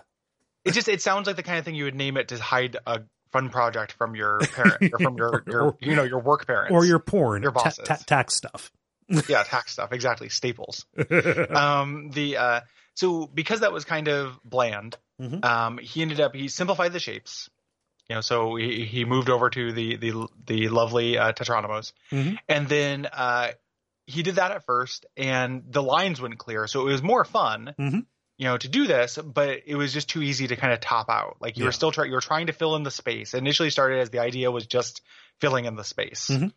It 0.63 0.71
just 0.74 0.88
it 0.88 1.02
sounds 1.02 1.28
like 1.28 1.36
the 1.36 1.43
kind 1.43 1.60
of 1.60 1.65
thing 1.65 1.76
you 1.76 1.84
would 1.86 1.95
name 1.95 2.17
it 2.17 2.30
to 2.30 2.38
hide 2.41 2.78
a 2.88 3.02
fun 3.36 3.50
project 3.50 3.91
from 3.93 4.15
your 4.15 4.39
parent 4.56 4.93
or 4.93 5.00
from 5.00 5.17
your 5.17 5.43
your 5.48 5.62
Or- 5.63 5.78
you 5.82 5.95
know 5.95 6.04
your 6.04 6.19
work 6.19 6.45
parents 6.48 6.71
or 6.74 6.86
your 6.86 7.00
porn, 7.00 7.41
Your 7.43 7.52
bosses. 7.52 7.86
ta- 7.88 8.00
tax 8.06 8.36
stuff. 8.36 8.71
yeah 9.30 9.43
tax 9.43 9.74
stuff 9.74 9.91
exactly 9.91 10.30
staples. 10.30 10.86
um 11.50 12.10
the 12.12 12.38
uh 12.38 12.60
so 12.95 13.28
because 13.28 13.60
that 13.60 13.71
was 13.74 13.86
kind 13.86 14.08
of 14.08 14.39
bland 14.43 14.98
Mhm. 15.21 15.43
um 15.45 15.78
he 15.78 16.02
ended 16.02 16.19
up 16.19 16.36
he 16.36 16.48
simplified 16.50 16.91
the 16.91 17.00
shapes 17.00 17.50
you 18.10 18.15
know 18.15 18.21
so 18.21 18.56
he, 18.58 18.84
he 18.86 19.06
moved 19.06 19.30
over 19.30 19.50
to 19.50 19.71
the 19.71 19.95
the 19.98 20.28
the 20.45 20.67
lovely 20.69 21.17
uh, 21.17 21.32
tetronomos 21.34 21.93
Mhm. 22.12 22.38
and 22.50 22.67
then 22.67 23.06
uh 23.12 23.48
he 24.08 24.24
did 24.24 24.36
that 24.36 24.52
at 24.52 24.65
first 24.65 25.06
and 25.17 25.63
the 25.69 25.82
lines 25.82 26.19
wouldn't 26.21 26.39
clear 26.39 26.67
so 26.67 26.82
it 26.88 26.91
was 26.91 27.02
more 27.04 27.24
fun 27.26 27.74
Mhm. 27.80 28.06
You 28.38 28.45
know 28.45 28.58
to 28.58 28.67
do 28.67 28.86
this 28.88 29.17
but 29.17 29.62
it 29.65 29.76
was 29.76 29.93
just 29.93 30.10
too 30.10 30.21
easy 30.21 30.48
to 30.48 30.56
kind 30.56 30.74
of 30.74 30.80
top 30.80 31.10
out 31.10 31.38
like 31.39 31.58
you 31.58 31.63
Yeah. 31.63 31.67
were 31.69 31.71
still 31.71 31.91
trying 31.91 32.10
you 32.10 32.15
were 32.15 32.21
trying 32.21 32.48
to 32.48 32.54
fill 32.54 32.76
in 32.76 32.84
the 32.84 32.91
space 32.91 33.34
It 33.34 33.38
initially 33.38 33.69
started 33.69 34.00
as 34.00 34.10
the 34.10 34.19
idea 34.19 34.52
was 34.52 34.65
just 34.67 35.02
filling 35.39 35.65
in 35.65 35.76
the 35.76 35.84
space 35.84 36.28
Mhm. 36.30 36.52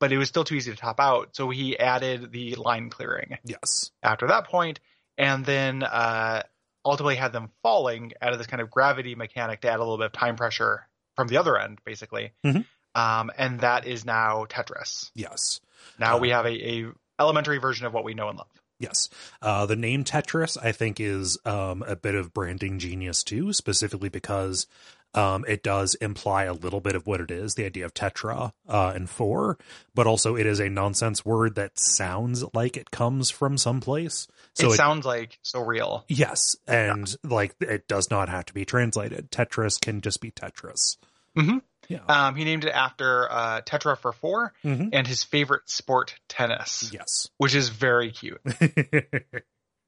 but 0.00 0.12
it 0.12 0.18
was 0.18 0.28
still 0.28 0.44
too 0.44 0.54
easy 0.56 0.70
to 0.72 0.76
top 0.76 0.98
out. 0.98 1.36
So 1.36 1.48
he 1.50 1.78
added 1.78 2.32
the 2.32 2.54
line 2.56 2.90
clearing 2.90 3.38
Yes. 3.44 3.92
after 4.02 4.26
that 4.28 4.46
point, 4.48 4.80
and 5.16 5.44
then 5.46 5.84
uh, 5.84 6.42
ultimately 6.84 7.14
had 7.14 7.32
them 7.32 7.50
falling 7.62 8.12
out 8.20 8.32
of 8.32 8.38
this 8.38 8.48
kind 8.48 8.60
of 8.60 8.68
gravity 8.70 9.14
mechanic 9.14 9.60
to 9.60 9.68
add 9.70 9.76
a 9.76 9.78
little 9.78 9.98
bit 9.98 10.06
of 10.06 10.12
time 10.12 10.34
pressure 10.34 10.88
from 11.14 11.28
the 11.28 11.36
other 11.36 11.56
end, 11.56 11.78
basically. 11.84 12.32
Mhm. 12.44 12.66
Um, 12.96 13.30
and 13.38 13.60
that 13.60 13.86
is 13.86 14.04
now 14.04 14.44
Tetris. 14.46 15.10
Yes. 15.14 15.60
Now 15.98 16.16
Uh, 16.16 16.20
we 16.20 16.30
have 16.30 16.46
a, 16.46 16.68
a 16.82 16.92
elementary 17.20 17.58
version 17.58 17.86
of 17.86 17.92
what 17.94 18.02
we 18.02 18.14
know 18.14 18.28
and 18.28 18.38
love. 18.38 18.48
Yes. 18.82 19.08
Uh, 19.40 19.64
the 19.64 19.76
name 19.76 20.02
Tetris, 20.02 20.58
I 20.60 20.72
think, 20.72 20.98
is 20.98 21.38
um, 21.44 21.84
a 21.86 21.94
bit 21.94 22.16
of 22.16 22.34
branding 22.34 22.80
genius 22.80 23.22
too, 23.22 23.52
specifically 23.52 24.08
because 24.08 24.66
um, 25.14 25.44
it 25.46 25.62
does 25.62 25.94
imply 25.96 26.44
a 26.44 26.52
little 26.52 26.80
bit 26.80 26.96
of 26.96 27.06
what 27.06 27.20
it 27.20 27.30
is 27.30 27.54
the 27.54 27.64
idea 27.64 27.84
of 27.84 27.94
tetra 27.94 28.52
uh, 28.68 28.92
and 28.92 29.08
four, 29.08 29.56
but 29.94 30.08
also 30.08 30.34
it 30.34 30.46
is 30.46 30.58
a 30.58 30.68
nonsense 30.68 31.24
word 31.24 31.54
that 31.54 31.78
sounds 31.78 32.44
like 32.54 32.76
it 32.76 32.90
comes 32.90 33.30
from 33.30 33.56
someplace. 33.56 34.26
So 34.54 34.70
it, 34.70 34.74
it, 34.74 34.76
sounds 34.78 35.06
like 35.06 35.38
so 35.42 35.60
real. 35.60 36.04
yes, 36.08 36.56
and 36.66 37.14
like 37.22 37.54
it 37.60 37.86
does 37.86 38.10
not 38.10 38.28
have 38.30 38.46
to 38.46 38.52
be 38.52 38.64
translated. 38.64 39.30
Tetris 39.30 39.80
can 39.80 40.00
just 40.00 40.20
be 40.20 40.32
Tetris. 40.32 40.96
Mhm. 41.36 41.62
Yeah. 41.92 42.26
Um, 42.26 42.36
he 42.36 42.44
named 42.44 42.64
it 42.64 42.70
after 42.70 43.30
uh, 43.30 43.60
Tetra 43.62 43.98
for 43.98 44.12
4 44.12 44.52
Mhm. 44.64 44.90
and 44.92 45.06
his 45.06 45.24
favorite 45.24 45.68
sport, 45.68 46.14
tennis, 46.28 46.90
Yes. 46.92 47.28
which 47.38 47.54
is 47.54 47.68
very 47.68 48.10
cute. 48.10 48.40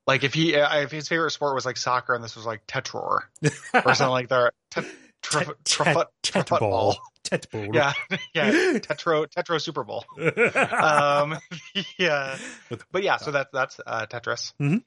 Like 0.07 0.23
if 0.23 0.35
he 0.35 0.55
uh, 0.55 0.81
if 0.81 0.91
his 0.91 1.09
favorite 1.09 1.31
sport 1.31 1.55
was 1.55 1.65
like 1.65 1.79
soccer 1.79 2.15
and 2.15 2.23
this 2.23 2.37
was 2.37 2.45
like 2.45 2.67
Tetror 2.67 3.21
or 3.73 3.95
something 3.95 4.09
like 4.11 4.29
that. 4.29 4.53
Tet- 4.71 4.85
tref- 5.23 5.55
tref- 5.65 6.07
Tet 6.23 6.47
trefut 6.47 6.61
ball. 6.61 6.71
ball. 6.93 6.97
Tet 7.25 7.47
ball. 7.51 7.69
Yeah, 7.75 7.95
yeah. 8.35 8.51
Tetro 8.81 9.27
Tetro 9.35 9.59
Super 9.59 9.83
Bowl. 9.83 10.05
Um, 10.19 11.39
yeah, 11.97 12.37
but 12.93 13.03
yeah. 13.03 13.17
So 13.17 13.31
that's 13.31 13.49
that's 13.51 13.81
uh, 13.87 14.05
Tetris. 14.05 14.53
Mhm. 14.61 14.83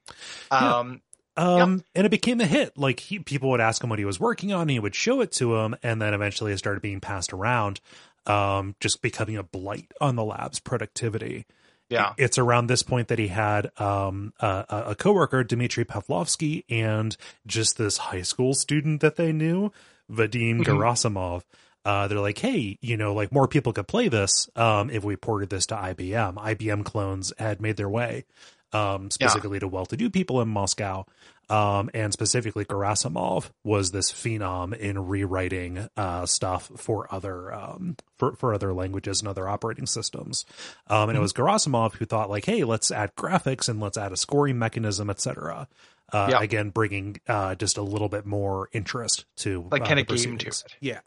Um, 0.52 1.02
Um, 1.38 1.84
and 1.96 2.06
it 2.06 2.10
became 2.10 2.42
a 2.42 2.46
hit. 2.46 2.78
Like 2.78 3.00
he, 3.00 3.20
people 3.20 3.50
would 3.52 3.62
ask 3.62 3.84
him 3.84 3.90
what 3.90 4.00
he 4.00 4.06
was 4.06 4.20
working 4.20 4.52
on, 4.54 4.62
and 4.64 4.72
he 4.72 4.80
would 4.80 4.96
show 4.96 5.22
it 5.22 5.32
to 5.34 5.56
him, 5.58 5.76
and 5.84 6.02
then 6.02 6.14
eventually 6.14 6.52
it 6.52 6.58
started 6.58 6.82
being 6.82 7.00
passed 7.00 7.32
around, 7.32 7.80
um, 8.26 8.76
just 8.80 9.02
becoming 9.02 9.38
a 9.38 9.44
blight 9.44 9.92
on 10.02 10.16
the 10.16 10.24
lab's 10.26 10.60
productivity. 10.60 11.46
yeah. 11.90 12.14
It's 12.18 12.38
around 12.38 12.68
this 12.68 12.84
point 12.84 13.08
that 13.10 13.20
he 13.20 13.28
had 13.28 13.72
um, 13.80 14.34
a, 14.40 14.66
a 14.88 14.96
coworker, 14.96 15.44
Dmitry 15.44 15.86
Pavlovsky, 15.86 16.66
and 16.70 17.16
just 17.46 17.78
this 17.78 17.98
high 17.98 18.24
school 18.24 18.54
student 18.54 19.00
that 19.02 19.16
they 19.16 19.32
knew, 19.32 19.72
Vadim 20.12 20.60
Mhm. 20.60 20.66
Gerasimov. 20.66 21.44
Uh, 21.86 22.08
they're 22.10 22.20
like, 22.20 22.40
hey, 22.40 22.78
you 22.82 22.98
know, 22.98 23.14
like 23.14 23.32
more 23.32 23.48
people 23.48 23.72
could 23.72 23.88
play 23.88 24.10
this 24.10 24.50
um, 24.58 24.90
if 24.90 25.06
we 25.06 25.16
ported 25.16 25.50
this 25.50 25.66
to 25.68 25.76
IBM. 25.76 26.36
IBM 26.36 26.84
clones 26.84 27.32
had 27.40 27.62
made 27.62 27.78
their 27.78 27.88
way 27.88 28.26
um, 28.74 29.10
specifically 29.12 29.60
to 29.60 29.68
well-to-do 29.68 30.10
people 30.10 30.42
in 30.42 30.48
Moscow. 30.48 31.06
Um, 31.50 31.90
and 31.94 32.12
specifically, 32.12 32.66
Gerasimov 32.66 33.52
was 33.64 33.92
this 33.92 34.12
phenom 34.12 34.76
in 34.78 35.08
rewriting 35.08 35.88
uh, 35.96 36.26
stuff 36.26 36.70
for 36.76 37.08
other 37.10 37.54
um, 37.54 37.96
for 38.18 38.36
for 38.36 38.54
other 38.54 38.74
languages 38.74 39.22
and 39.22 39.30
other 39.30 39.48
operating 39.48 39.86
systems. 39.86 40.46
Um, 40.88 41.10
and 41.10 41.18
it 41.18 41.22
was 41.22 41.32
Gerasimov 41.32 41.94
who 41.94 42.06
thought 42.06 42.30
like, 42.30 42.46
hey, 42.46 42.66
let's 42.66 42.92
add 42.92 43.16
graphics 43.16 43.70
and 43.70 43.80
let's 43.80 43.98
add 43.98 44.12
a 44.12 44.18
scoring 44.18 44.60
mechanism, 44.60 45.10
etc. 45.10 45.70
Uh, 46.12 46.28
Yeah. 46.32 46.42
Again, 46.42 46.70
bringing 46.70 47.22
uh, 47.28 47.56
just 47.56 47.78
a 47.78 47.82
little 47.82 48.10
bit 48.10 48.26
more 48.26 48.68
interest 48.74 49.26
to 49.38 49.68
Like 49.72 49.84
uh, 49.84 49.86
kinda 49.86 50.04
game 50.04 50.38
to 50.38 50.48
it. 50.48 50.76
Yeah. 50.82 51.00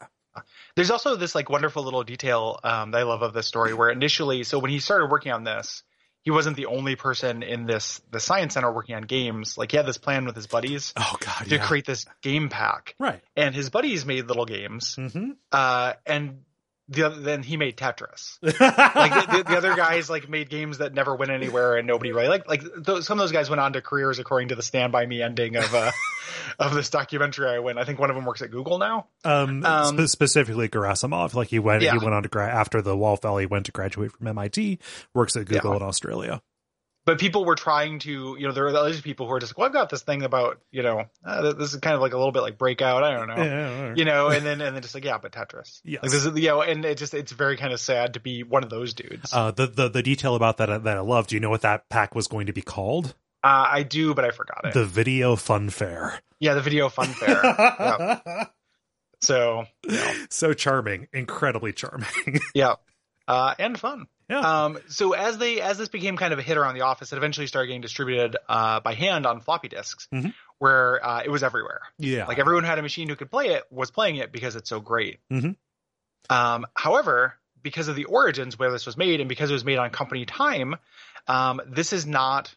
There's 0.75 0.89
also 0.91 1.17
this 1.17 1.35
like 1.35 1.49
wonderful 1.49 1.83
little 1.83 2.03
detail 2.03 2.59
um, 2.63 2.91
that 2.91 2.99
I 2.99 3.03
love 3.03 3.21
of 3.21 3.33
this 3.33 3.47
story 3.47 3.73
where 3.73 3.89
initially, 3.89 4.43
so 4.43 4.59
when 4.59 4.71
he 4.71 4.79
started 4.79 5.11
working 5.11 5.31
on 5.33 5.43
this, 5.43 5.83
he 6.23 6.31
wasn't 6.31 6.55
the 6.55 6.67
only 6.67 6.95
person 6.95 7.43
in 7.43 7.65
this 7.65 8.01
the 8.11 8.19
science 8.19 8.53
center 8.53 8.71
working 8.71 8.95
on 8.95 9.03
games. 9.03 9.57
Like 9.57 9.71
he 9.71 9.77
had 9.77 9.85
this 9.85 9.97
plan 9.97 10.25
with 10.25 10.35
his 10.35 10.47
buddies 10.47 10.93
Oh 10.95 11.15
God. 11.19 11.47
to 11.47 11.55
yeah. 11.55 11.65
create 11.65 11.85
this 11.85 12.05
game 12.21 12.49
pack, 12.49 12.95
right. 12.99 13.21
and 13.35 13.55
his 13.55 13.69
buddies 13.69 14.05
made 14.05 14.27
little 14.27 14.45
games, 14.45 14.95
Mm-hmm. 14.97 15.31
uh, 15.51 15.93
and 16.05 16.41
the 16.91 17.03
other, 17.03 17.19
then 17.21 17.41
he 17.41 17.57
made 17.57 17.77
Tetris. 17.77 18.37
like 18.41 18.53
the, 18.53 19.37
the, 19.37 19.43
the 19.43 19.57
other 19.57 19.75
guys 19.75 20.09
like 20.09 20.29
made 20.29 20.49
games 20.49 20.77
that 20.79 20.93
never 20.93 21.15
went 21.15 21.31
anywhere 21.31 21.77
and 21.77 21.87
nobody 21.87 22.11
really 22.11 22.27
like 22.27 22.47
like 22.47 22.61
those, 22.77 23.07
some 23.07 23.17
of 23.17 23.23
those 23.23 23.31
guys 23.31 23.49
went 23.49 23.59
on 23.59 23.73
to 23.73 23.81
careers 23.81 24.19
according 24.19 24.49
to 24.49 24.55
the 24.55 24.61
Stand 24.61 24.91
by 24.91 25.05
Me 25.05 25.21
ending 25.21 25.55
of 25.55 25.73
uh 25.73 25.91
of 26.59 26.73
this 26.75 26.89
documentary 26.89 27.47
I 27.49 27.59
went. 27.59 27.77
I 27.79 27.85
think 27.85 27.97
one 27.99 28.09
of 28.09 28.15
them 28.15 28.25
works 28.25 28.41
at 28.41 28.51
Google 28.51 28.77
now. 28.77 29.07
Um, 29.23 29.65
Um, 29.65 29.97
spe- 29.97 30.09
specifically 30.11 30.69
Gerasimov, 30.69 31.33
like 31.33 31.47
he 31.47 31.59
went, 31.59 31.81
Yeah. 31.81 31.93
he 31.93 31.97
went 31.97 32.13
on 32.13 32.23
to 32.23 32.29
gra- 32.29 32.47
after 32.53 32.81
the 32.81 32.95
wall 32.95 33.15
fell, 33.17 33.37
he 33.37 33.45
went 33.45 33.65
to 33.67 33.71
graduate 33.71 34.11
from 34.11 34.27
MIT, 34.27 34.79
works 35.13 35.35
at 35.35 35.45
Google 35.45 35.71
Yeah. 35.71 35.77
in 35.77 35.83
Australia. 35.83 36.41
But 37.03 37.19
people 37.19 37.45
were 37.45 37.55
trying 37.55 37.97
to, 37.99 38.35
you 38.37 38.47
know, 38.47 38.53
there 38.53 38.65
are 38.67 38.75
other 38.75 38.93
people 39.01 39.27
who 39.27 39.33
are 39.33 39.39
just 39.39 39.51
like, 39.53 39.57
well, 39.57 39.67
I've 39.67 39.73
got 39.73 39.89
this 39.89 40.03
thing 40.03 40.21
about, 40.21 40.59
you 40.71 40.83
know, 40.83 41.05
uh, 41.25 41.53
this 41.53 41.73
is 41.73 41.79
kind 41.79 41.95
of 41.95 42.01
like 42.01 42.13
a 42.13 42.17
little 42.17 42.31
bit 42.31 42.41
like 42.41 42.59
breakout. 42.59 43.03
I 43.03 43.11
don't 43.11 43.27
know. 43.27 43.93
You 43.95 44.05
know, 44.05 44.29
and 44.29 44.45
then 44.45 44.61
and 44.61 44.75
then 44.75 44.81
just 44.83 44.93
like 44.93 45.03
yeah, 45.03 45.17
but 45.17 45.31
Tetris. 45.31 45.81
Yeah, 45.83 45.99
Like 46.03 46.11
this 46.11 46.25
is 46.25 46.37
you 46.39 46.47
know, 46.49 46.61
and 46.61 46.85
it 46.85 46.97
just 46.97 47.13
it's 47.13 47.31
very 47.31 47.57
kind 47.57 47.73
of 47.73 47.79
sad 47.79 48.13
to 48.13 48.19
be 48.19 48.43
one 48.43 48.63
of 48.63 48.69
those 48.69 48.93
dudes. 48.93 49.33
Uh, 49.33 49.37
Uh, 49.41 49.51
the, 49.51 49.67
the 49.67 49.89
the 49.89 50.03
detail 50.03 50.35
about 50.35 50.57
that 50.57 50.83
that 50.83 50.97
I 50.97 50.99
love. 50.99 51.25
Do 51.27 51.35
you 51.35 51.39
know 51.39 51.49
what 51.49 51.61
that 51.61 51.89
pack 51.89 52.13
was 52.13 52.27
going 52.27 52.45
to 52.45 52.53
be 52.53 52.61
called? 52.61 53.15
I 53.43 53.81
do, 53.81 54.13
but 54.13 54.23
I 54.23 54.29
forgot 54.29 54.61
it. 54.65 54.73
The 54.75 54.85
Video 54.85 55.35
Fun 55.35 55.71
Fair. 55.71 56.21
yeah, 56.39 56.53
the 56.53 56.61
video 56.61 56.89
fun 56.89 57.07
fair. 57.07 57.41
yeah. 57.43 58.45
So 59.21 59.65
you 59.83 59.91
know, 59.97 60.13
So 60.29 60.53
charming, 60.53 61.07
incredibly 61.13 61.73
charming. 61.73 62.39
yeah, 62.53 62.75
uh, 63.27 63.53
and 63.59 63.79
fun. 63.79 64.07
Yeah. 64.31 64.39
Um, 64.39 64.79
so 64.87 65.11
as 65.13 65.37
they 65.37 65.59
as 65.61 65.77
this 65.77 65.89
became 65.89 66.15
kind 66.17 66.31
of 66.33 66.39
a 66.39 66.41
hit 66.41 66.57
around 66.57 66.73
the 66.75 66.81
office, 66.81 67.11
it 67.13 67.17
eventually 67.17 67.47
started 67.47 67.67
getting 67.67 67.81
distributed 67.81 68.37
uh, 68.49 68.79
by 68.79 68.93
hand 68.93 69.25
on 69.25 69.41
floppy 69.41 69.67
disks, 69.67 70.07
Mhm. 70.13 70.33
where 70.57 71.05
uh, 71.05 71.21
it 71.25 71.29
was 71.29 71.43
everywhere. 71.43 71.81
yeah. 71.99 72.25
Like 72.25 72.39
everyone 72.39 72.63
who 72.63 72.69
had 72.69 72.79
a 72.79 72.81
machine 72.81 73.09
who 73.09 73.15
could 73.15 73.29
play 73.29 73.49
it 73.49 73.63
was 73.69 73.91
playing 73.91 74.15
it 74.15 74.31
because 74.31 74.55
it's 74.55 74.69
so 74.69 74.79
great. 74.79 75.19
Mhm. 75.31 75.55
Um, 76.29 76.65
however, 76.75 77.35
because 77.61 77.87
of 77.89 77.95
the 77.95 78.05
origins 78.05 78.57
where 78.57 78.71
this 78.71 78.85
was 78.85 78.97
made 78.97 79.19
and 79.19 79.27
because 79.29 79.49
it 79.49 79.53
was 79.53 79.65
made 79.65 79.77
on 79.77 79.89
company 79.89 80.25
time, 80.25 80.75
um, 81.27 81.61
this 81.67 81.93
is 81.93 82.05
not 82.07 82.55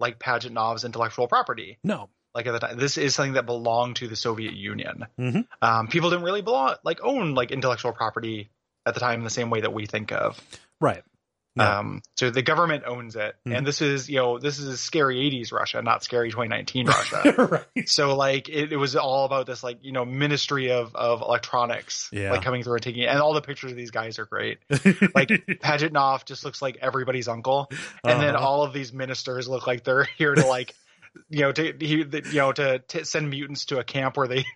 like 0.00 0.18
Pajitnov's 0.18 0.84
intellectual 0.84 1.28
property. 1.28 1.78
no. 1.84 2.08
Like 2.34 2.46
at 2.46 2.52
the 2.52 2.60
time, 2.60 2.78
this 2.78 2.96
is 2.96 3.14
something 3.14 3.34
that 3.34 3.44
belonged 3.44 3.96
to 3.96 4.08
the 4.08 4.16
Soviet 4.16 4.54
Union. 4.54 5.06
Mhm. 5.18 5.46
Um, 5.60 5.88
people 5.88 6.08
didn't 6.08 6.24
really 6.24 6.40
belong, 6.40 6.76
like 6.82 7.00
own 7.02 7.34
like 7.34 7.50
intellectual 7.50 7.92
property 7.92 8.48
at 8.86 8.94
the 8.94 9.00
time 9.00 9.18
in 9.20 9.24
the 9.24 9.28
same 9.30 9.50
way 9.50 9.60
that 9.60 9.74
we 9.74 9.84
think 9.84 10.12
of. 10.12 10.40
Right. 10.80 11.02
No. 11.54 11.70
Um, 11.70 12.02
so 12.16 12.30
the 12.30 12.40
government 12.40 12.84
owns 12.86 13.14
it, 13.14 13.34
Mhm. 13.46 13.58
and 13.58 13.66
this 13.66 13.82
is 13.82 14.08
you 14.08 14.16
know 14.16 14.38
this 14.38 14.58
is 14.58 14.80
scary 14.80 15.18
'80s 15.30 15.52
Russia, 15.52 15.82
not 15.82 16.02
scary 16.02 16.30
2019 16.30 16.86
Russia. 16.88 17.62
right. 17.76 17.88
So 17.88 18.16
like 18.16 18.48
it, 18.48 18.72
it 18.72 18.76
was 18.78 18.96
all 18.96 19.26
about 19.26 19.44
this 19.46 19.62
like 19.62 19.78
you 19.82 19.92
know 19.92 20.04
ministry 20.06 20.70
of 20.72 20.94
of 20.96 21.20
electronics 21.20 22.08
Yeah. 22.12 22.30
like 22.32 22.42
coming 22.42 22.62
through 22.62 22.74
and 22.74 22.82
taking 22.82 23.04
and 23.04 23.18
all 23.20 23.34
the 23.34 23.42
pictures 23.42 23.70
of 23.70 23.76
these 23.76 23.90
guys 23.90 24.18
are 24.18 24.24
great. 24.26 24.58
Like 25.14 25.28
Pajitnov 25.28 26.24
just 26.24 26.44
looks 26.44 26.62
like 26.62 26.78
everybody's 26.80 27.28
uncle, 27.28 27.68
and 28.04 28.20
then 28.20 28.34
Uh-huh. 28.34 28.46
all 28.46 28.62
of 28.62 28.72
these 28.72 28.92
ministers 28.92 29.46
look 29.48 29.66
like 29.66 29.84
they're 29.84 30.04
here 30.18 30.34
to 30.34 30.46
like 30.46 30.74
you 31.28 31.40
know 31.40 31.52
to 31.52 31.74
he, 31.78 31.96
you 31.96 32.22
know 32.32 32.52
to, 32.52 32.78
to 32.78 33.04
send 33.04 33.28
mutants 33.28 33.66
to 33.66 33.78
a 33.78 33.84
camp 33.84 34.16
where 34.16 34.28
they 34.28 34.46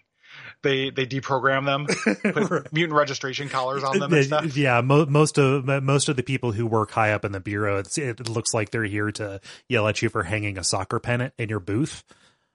they 0.67 0.91
they 0.91 1.07
deprogram 1.07 1.65
them, 1.65 1.87
put 2.35 2.73
mutant 2.73 2.99
registration 2.99 3.49
collars 3.49 3.85
on 3.85 3.99
them 3.99 4.13
and 4.13 4.25
stuff. 4.25 4.57
Yeah, 4.57 4.81
mo- 4.81 5.07
most 5.07 5.39
of 5.39 5.65
most 5.83 6.09
of 6.09 6.17
the 6.17 6.23
people 6.23 6.53
who 6.53 6.67
work 6.67 6.91
high 6.91 7.13
up 7.13 7.25
in 7.25 7.33
the 7.33 7.41
bureau, 7.41 7.79
it's, 7.79 7.97
it 7.97 8.29
looks 8.29 8.53
like 8.53 8.71
they're 8.71 8.85
here 8.85 9.13
to 9.13 9.41
yell 9.69 9.87
at 9.89 10.03
you 10.03 10.09
for 10.09 10.25
hanging 10.25 10.59
a 10.59 10.65
soccer 10.65 10.99
pennant 10.99 11.33
in 11.39 11.49
your 11.49 11.61
booth. 11.61 12.05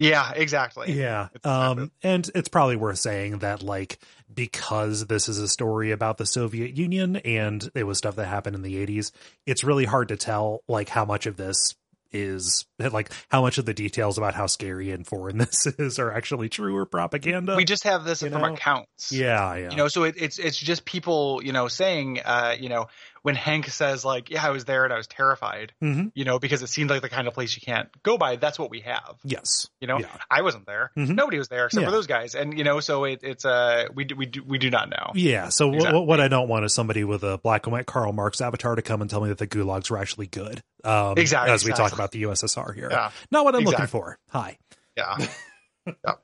Yeah, 0.02 0.32
exactly. 0.36 0.93
Yeah. 0.93 1.28
Um, 1.43 1.91
and 2.02 2.28
it's 2.34 2.50
probably 2.50 2.76
worth 2.76 2.97
saying 2.97 3.39
that, 3.39 3.62
like, 3.62 4.00
because 4.34 5.06
this 5.06 5.30
is 5.30 5.38
a 5.38 5.47
story 5.47 5.91
about 5.91 6.17
the 6.17 6.26
Soviet 6.26 6.76
Union 6.76 7.17
and 7.17 7.69
it 7.76 7.84
was 7.84 8.00
stuff 8.00 8.15
that 8.15 8.26
happened 8.26 8.56
in 8.56 8.63
the 8.63 8.84
80s, 8.84 9.12
it's 9.45 9.63
really 9.63 9.86
hard 9.86 10.08
to 10.08 10.17
tell, 10.17 10.63
like, 10.67 10.89
how 10.89 11.06
much 11.06 11.28
of 11.28 11.38
this 11.38 11.76
is, 12.12 12.65
like, 12.80 13.12
how 13.30 13.41
much 13.41 13.58
of 13.58 13.65
the 13.65 13.74
details 13.74 14.17
about 14.17 14.34
how 14.34 14.47
scary 14.47 14.91
and 14.91 15.06
foreign 15.06 15.38
this 15.39 15.65
is 15.65 16.00
are 16.00 16.12
actually 16.12 16.50
true 16.50 16.76
or 16.76 16.86
propaganda. 16.86 17.56
We 17.56 17.65
just 17.65 17.84
have 17.84 18.04
this 18.04 18.21
from 18.21 18.32
know? 18.32 18.54
accounts. 18.54 19.12
yeah, 19.12 19.56
yeah. 19.56 19.69
You 19.71 19.78
know, 19.78 19.88
so 19.88 20.04
it, 20.04 20.15
it's 20.17 20.39
it's 20.39 20.58
just 20.58 20.86
people, 20.86 21.41
you 21.43 21.54
know, 21.54 21.67
saying, 21.67 22.19
uh, 22.24 22.56
you 22.60 22.69
know, 22.69 22.88
when 23.23 23.36
Henk 23.36 23.69
says 23.69 24.03
like, 24.03 24.29
"Yeah, 24.29 24.45
I 24.45 24.49
was 24.49 24.65
there 24.65 24.84
and 24.84 24.91
I 24.93 24.97
was 24.97 25.07
terrified," 25.07 25.73
hmm 25.79 26.07
you 26.15 26.25
know, 26.25 26.39
because 26.39 26.62
it 26.63 26.67
seemed 26.67 26.89
like 26.89 27.01
the 27.01 27.10
kind 27.10 27.27
of 27.27 27.34
place 27.34 27.55
you 27.55 27.62
can't 27.62 27.89
go 28.03 28.17
by. 28.17 28.36
That's 28.38 28.57
what 28.57 28.69
we 28.69 28.81
have. 28.81 29.17
Yes. 29.23 29.69
You 29.79 29.88
know, 29.88 29.99
Yeah. 29.99 30.07
I 30.29 30.41
wasn't 30.41 30.65
there. 30.65 30.91
Mhm. 30.97 31.15
Nobody 31.15 31.38
was 31.38 31.47
there 31.47 31.65
except 31.67 31.81
Yeah. 31.81 31.88
for 31.88 31.91
those 31.91 32.07
guys, 32.07 32.34
and 32.36 32.57
you 32.57 32.63
know, 32.63 32.79
so 32.79 33.03
it, 33.03 33.19
it's 33.23 33.45
uh, 33.45 33.86
we 33.93 34.05
do, 34.05 34.15
we 34.15 34.25
do 34.25 34.43
we 34.43 34.57
do 34.57 34.69
not 34.69 34.89
know. 34.89 35.12
Yeah. 35.13 35.49
So 35.49 35.73
Exactly. 35.73 36.01
what 36.01 36.19
I 36.19 36.27
don't 36.27 36.47
want 36.47 36.65
is 36.65 36.73
somebody 36.73 37.03
with 37.03 37.23
a 37.23 37.38
black 37.38 37.65
and 37.67 37.73
white 37.73 37.86
Karl 37.86 38.12
Marx 38.13 38.41
avatar 38.41 38.75
to 38.75 38.81
come 38.81 39.01
and 39.01 39.10
tell 39.10 39.21
me 39.21 39.29
that 39.29 39.38
the 39.38 39.47
gulags 39.47 39.89
were 39.91 39.97
actually 39.97 40.27
good. 40.27 40.62
Um, 40.84 41.17
Exactly, 41.17 41.51
As 41.53 41.63
we 41.63 41.73
talk 41.73 41.93
about 41.93 42.12
the 42.12 42.23
USSR 42.23 42.73
here. 42.73 42.89
Yeah. 42.91 43.12
Not 43.29 43.45
what 43.45 43.55
I'm 43.55 43.63
looking 43.63 43.86
for. 43.88 44.17
Hi. 44.29 44.57
Yeah. 44.97 45.15
yep. 45.86 46.23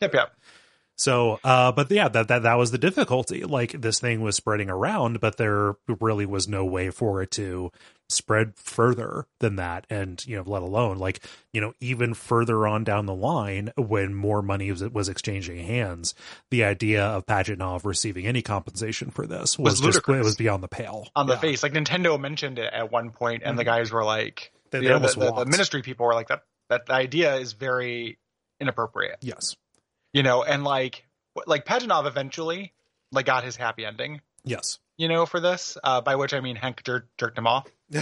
Yep. 0.00 0.14
Yep. 0.14 0.32
So, 0.98 1.38
uh, 1.44 1.72
but 1.72 1.90
yeah, 1.90 2.08
that, 2.08 2.28
that, 2.28 2.42
that 2.44 2.54
was 2.54 2.70
the 2.70 2.78
difficulty. 2.78 3.44
Like 3.44 3.72
this 3.72 4.00
thing 4.00 4.22
was 4.22 4.34
spreading 4.36 4.70
around, 4.70 5.20
but 5.20 5.36
there 5.36 5.74
really 6.00 6.24
was 6.26 6.48
no 6.48 6.64
way 6.64 6.88
for 6.90 7.20
it 7.22 7.30
to 7.32 7.70
spread 8.08 8.54
further 8.56 9.26
than 9.40 9.56
that. 9.56 9.86
And, 9.90 10.24
you 10.26 10.36
know, 10.36 10.42
let 10.46 10.62
alone 10.62 10.96
like, 10.96 11.20
you 11.52 11.60
know, 11.60 11.74
even 11.80 12.14
further 12.14 12.66
on 12.66 12.82
down 12.84 13.04
the 13.06 13.14
line 13.14 13.72
when 13.76 14.14
more 14.14 14.40
money 14.42 14.70
was, 14.70 14.82
was 14.88 15.08
exchanging 15.10 15.58
hands, 15.66 16.14
the 16.50 16.64
idea 16.64 17.04
of 17.04 17.26
Pajitnov 17.26 17.84
receiving 17.84 18.26
any 18.26 18.40
compensation 18.42 19.10
for 19.10 19.26
this 19.26 19.58
was, 19.58 19.72
Was 19.72 19.80
just, 19.80 19.84
ludicrous. 20.08 20.20
it 20.20 20.24
was 20.24 20.36
beyond 20.36 20.62
the 20.62 20.68
pale. 20.68 21.08
on 21.14 21.26
the 21.26 21.34
Yeah. 21.34 21.40
face. 21.40 21.62
Like 21.62 21.72
Nintendo 21.74 22.18
mentioned 22.18 22.58
it 22.58 22.72
at 22.72 22.90
one 22.90 23.10
point, 23.10 23.42
and 23.44 23.58
the 23.58 23.64
guys 23.64 23.90
were 23.92 24.04
like, 24.04 24.50
They- 24.70 24.80
they 24.80 24.88
know, 24.88 24.98
the, 25.00 25.08
the, 25.08 25.32
the 25.44 25.46
ministry 25.46 25.82
people 25.82 26.06
were 26.06 26.14
like, 26.14 26.28
that 26.28 26.42
that 26.70 26.86
the 26.86 26.94
idea 26.94 27.36
is 27.36 27.52
very 27.52 28.18
inappropriate, 28.60 29.18
Yes. 29.20 29.56
You 30.16 30.22
know, 30.22 30.42
and 30.42 30.64
like 30.64 31.04
like 31.46 31.66
Pajitnov 31.66 32.06
eventually 32.06 32.72
like 33.12 33.26
got 33.26 33.44
his 33.44 33.54
happy 33.54 33.84
ending, 33.84 34.22
Yes. 34.44 34.78
you 34.96 35.08
know, 35.08 35.26
for 35.26 35.40
this. 35.40 35.76
Uh, 35.84 36.00
by 36.00 36.16
which 36.16 36.32
I 36.32 36.40
mean 36.40 36.56
Henk 36.56 36.82
jer- 36.84 37.06
jerked 37.18 37.36
him 37.36 37.46
off. 37.46 37.66
I 37.94 37.98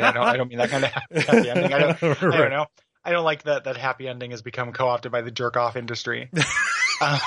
don't 0.00 0.16
I 0.16 0.38
don't 0.38 0.48
mean 0.48 0.56
that 0.56 0.70
kind 0.70 0.84
of 0.84 0.90
happy 1.26 1.50
ending. 1.50 1.74
I 1.74 1.78
don't, 1.78 2.02
I 2.02 2.14
don't 2.38 2.50
know. 2.50 2.64
I 3.04 3.12
don't 3.12 3.24
like 3.24 3.42
that 3.42 3.64
that 3.64 3.76
happy 3.76 4.08
ending 4.08 4.30
has 4.30 4.40
become 4.40 4.72
co 4.72 4.88
opted 4.88 5.12
by 5.12 5.20
the 5.20 5.30
jerk 5.30 5.58
off 5.58 5.76
industry. 5.76 6.30
um, 7.02 7.18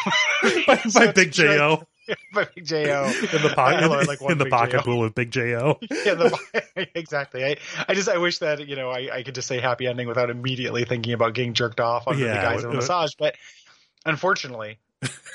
by, 0.65 0.77
so 0.89 1.05
by 1.05 1.11
Big 1.11 1.31
Jo 1.33 1.83
by 2.33 2.47
Big 2.55 2.65
Jo. 2.65 3.11
in 3.33 3.41
the 3.43 3.53
pocket 3.55 4.07
like 4.07 4.21
in 4.23 4.39
the 4.39 4.47
pocket 4.47 4.81
pool 4.81 5.01
with 5.01 5.13
Big 5.13 5.29
Jo. 5.29 5.77
yeah, 5.81 6.15
the, 6.15 6.89
exactly. 6.95 7.45
I, 7.45 7.57
I 7.87 7.93
just 7.93 8.09
I 8.09 8.17
wish 8.17 8.39
that 8.39 8.67
you 8.67 8.75
know 8.75 8.89
I, 8.89 9.17
I 9.17 9.21
could 9.23 9.35
just 9.35 9.47
say 9.47 9.59
happy 9.59 9.85
ending 9.85 10.07
without 10.07 10.31
immediately 10.31 10.83
thinking 10.85 11.13
about 11.13 11.35
getting 11.35 11.53
jerked 11.53 11.79
off 11.79 12.07
under 12.07 12.25
Yeah, 12.25 12.33
the 12.33 12.41
guise 12.55 12.63
of 12.63 12.71
a 12.71 12.73
uh, 12.73 12.77
massage. 12.77 13.11
But 13.19 13.35
unfortunately, 14.05 14.79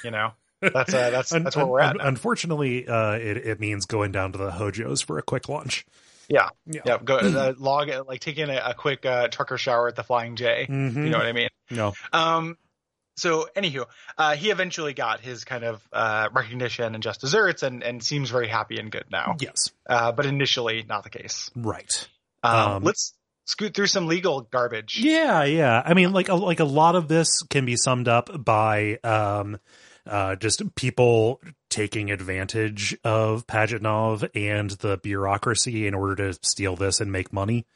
you 0.04 0.10
know 0.10 0.32
that's 0.60 0.92
uh, 0.94 1.10
that's 1.10 1.30
that's 1.30 1.56
where 1.56 1.66
we're 1.66 1.80
at. 1.80 1.96
now. 1.96 2.06
unfortunately, 2.06 2.86
uh, 2.88 3.12
it 3.12 3.36
it 3.38 3.60
means 3.60 3.86
going 3.86 4.12
down 4.12 4.32
to 4.32 4.38
the 4.38 4.50
Hojos 4.50 5.00
for 5.02 5.18
a 5.18 5.22
quick 5.22 5.48
lunch. 5.48 5.84
Yeah, 6.28 6.48
Yeah. 6.66 6.80
yeah. 6.84 6.98
Go 7.04 7.18
uh, 7.18 7.52
log 7.56 7.88
like 8.08 8.20
taking 8.20 8.48
a, 8.50 8.60
a 8.64 8.74
quick 8.74 9.06
uh, 9.06 9.28
trucker 9.28 9.58
shower 9.58 9.86
at 9.88 9.94
the 9.94 10.02
Flying 10.02 10.34
J. 10.36 10.66
Mhm. 10.68 10.96
You 10.96 11.10
know 11.10 11.18
what 11.18 11.26
I 11.26 11.32
mean? 11.32 11.48
No. 11.70 11.92
Um, 12.12 12.58
so 13.16 13.48
anywho, 13.56 13.86
uh, 14.18 14.34
he 14.34 14.50
eventually 14.50 14.92
got 14.92 15.20
his 15.20 15.44
kind 15.44 15.62
of 15.64 15.80
uh, 15.92 16.28
recognition 16.32 16.94
and 16.94 17.02
just 17.02 17.20
desserts, 17.20 17.62
and 17.62 17.82
and 17.84 18.02
seems 18.02 18.30
very 18.30 18.48
happy 18.48 18.78
and 18.78 18.90
good 18.90 19.04
now. 19.10 19.36
Yes. 19.40 19.70
Uh, 19.88 20.10
but 20.12 20.26
initially, 20.26 20.84
not 20.88 21.04
the 21.04 21.10
case. 21.10 21.50
Right. 21.54 22.08
Um, 22.42 22.54
Um, 22.76 22.82
let's 22.84 23.14
scoot 23.46 23.74
through 23.74 23.86
some 23.86 24.06
legal 24.06 24.42
garbage. 24.42 24.98
Yeah, 25.00 25.44
yeah. 25.44 25.82
I 25.84 25.94
mean, 25.94 26.12
like 26.12 26.28
a, 26.28 26.34
like 26.34 26.60
a 26.60 26.64
lot 26.64 26.94
of 26.94 27.08
this 27.08 27.42
can 27.48 27.64
be 27.64 27.76
summed 27.76 28.08
up 28.08 28.44
by 28.44 28.98
um, 29.02 29.58
uh, 30.06 30.36
just 30.36 30.74
people 30.74 31.40
taking 31.70 32.10
advantage 32.10 32.96
of 33.02 33.46
Pajitnov 33.46 34.28
and 34.34 34.70
the 34.70 34.98
bureaucracy 34.98 35.86
in 35.86 35.94
order 35.94 36.32
to 36.32 36.38
steal 36.42 36.76
this 36.76 37.00
and 37.00 37.10
make 37.10 37.32
money. 37.32 37.66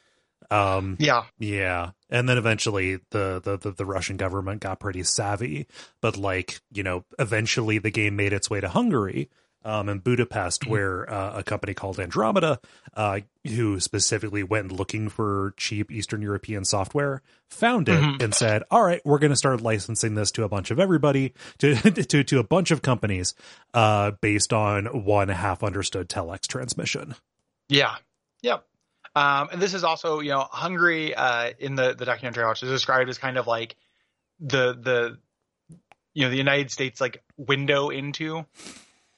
Um, 0.49 0.97
Yeah. 0.99 1.23
yeah, 1.39 1.91
and 2.09 2.27
then 2.27 2.37
eventually 2.37 2.97
the, 3.11 3.39
the 3.41 3.57
the 3.57 3.71
the 3.71 3.85
Russian 3.85 4.17
government 4.17 4.59
got 4.61 4.81
pretty 4.81 5.03
savvy, 5.03 5.67
but 6.01 6.17
like 6.17 6.59
you 6.73 6.83
know, 6.83 7.05
eventually 7.17 7.77
the 7.77 7.91
game 7.91 8.17
made 8.17 8.33
its 8.33 8.49
way 8.49 8.59
to 8.59 8.67
Hungary. 8.67 9.29
Um, 9.63 9.89
in 9.89 9.99
Budapest, 9.99 10.65
where 10.65 11.07
uh, 11.07 11.37
a 11.37 11.43
company 11.43 11.75
called 11.75 11.99
Andromeda, 11.99 12.59
uh, 12.95 13.19
who 13.45 13.79
specifically 13.79 14.41
went 14.41 14.71
looking 14.71 15.07
for 15.07 15.53
cheap 15.55 15.91
Eastern 15.91 16.23
European 16.23 16.65
software, 16.65 17.21
found 17.47 17.87
it 17.87 18.01
Mhm. 18.01 18.23
and 18.23 18.33
said, 18.33 18.63
"All 18.71 18.83
right, 18.83 19.01
we're 19.05 19.19
going 19.19 19.29
to 19.29 19.35
start 19.35 19.61
licensing 19.61 20.15
this 20.15 20.31
to 20.31 20.43
a 20.43 20.49
bunch 20.49 20.71
of 20.71 20.79
everybody, 20.79 21.33
to 21.59 21.75
to 22.05 22.23
to 22.23 22.39
a 22.39 22.43
bunch 22.43 22.71
of 22.71 22.81
companies, 22.81 23.35
uh, 23.75 24.11
based 24.19 24.51
on 24.51 25.05
one 25.05 25.27
half 25.29 25.63
understood 25.63 26.09
telex 26.09 26.47
transmission." 26.47 27.13
Yeah. 27.69 27.95
Yep. 28.41 28.65
Um, 29.15 29.49
and 29.51 29.61
this 29.61 29.73
is 29.75 29.83
also, 29.83 30.21
you 30.21 30.31
know, 30.31 30.47
Hungary 30.49 31.13
uh, 31.13 31.51
in 31.59 31.75
the 31.75 31.93
the 31.93 32.05
documentary 32.05 32.43
I 32.43 32.47
watched 32.47 32.63
is 32.63 32.69
described 32.71 33.09
as 33.11 33.19
kind 33.19 33.37
of 33.37 33.45
like 33.45 33.75
the 34.39 34.73
the 34.73 35.19
you 36.15 36.23
know 36.25 36.31
the 36.31 36.37
United 36.37 36.71
States 36.71 36.99
like 36.99 37.21
window 37.37 37.89
into 37.89 38.45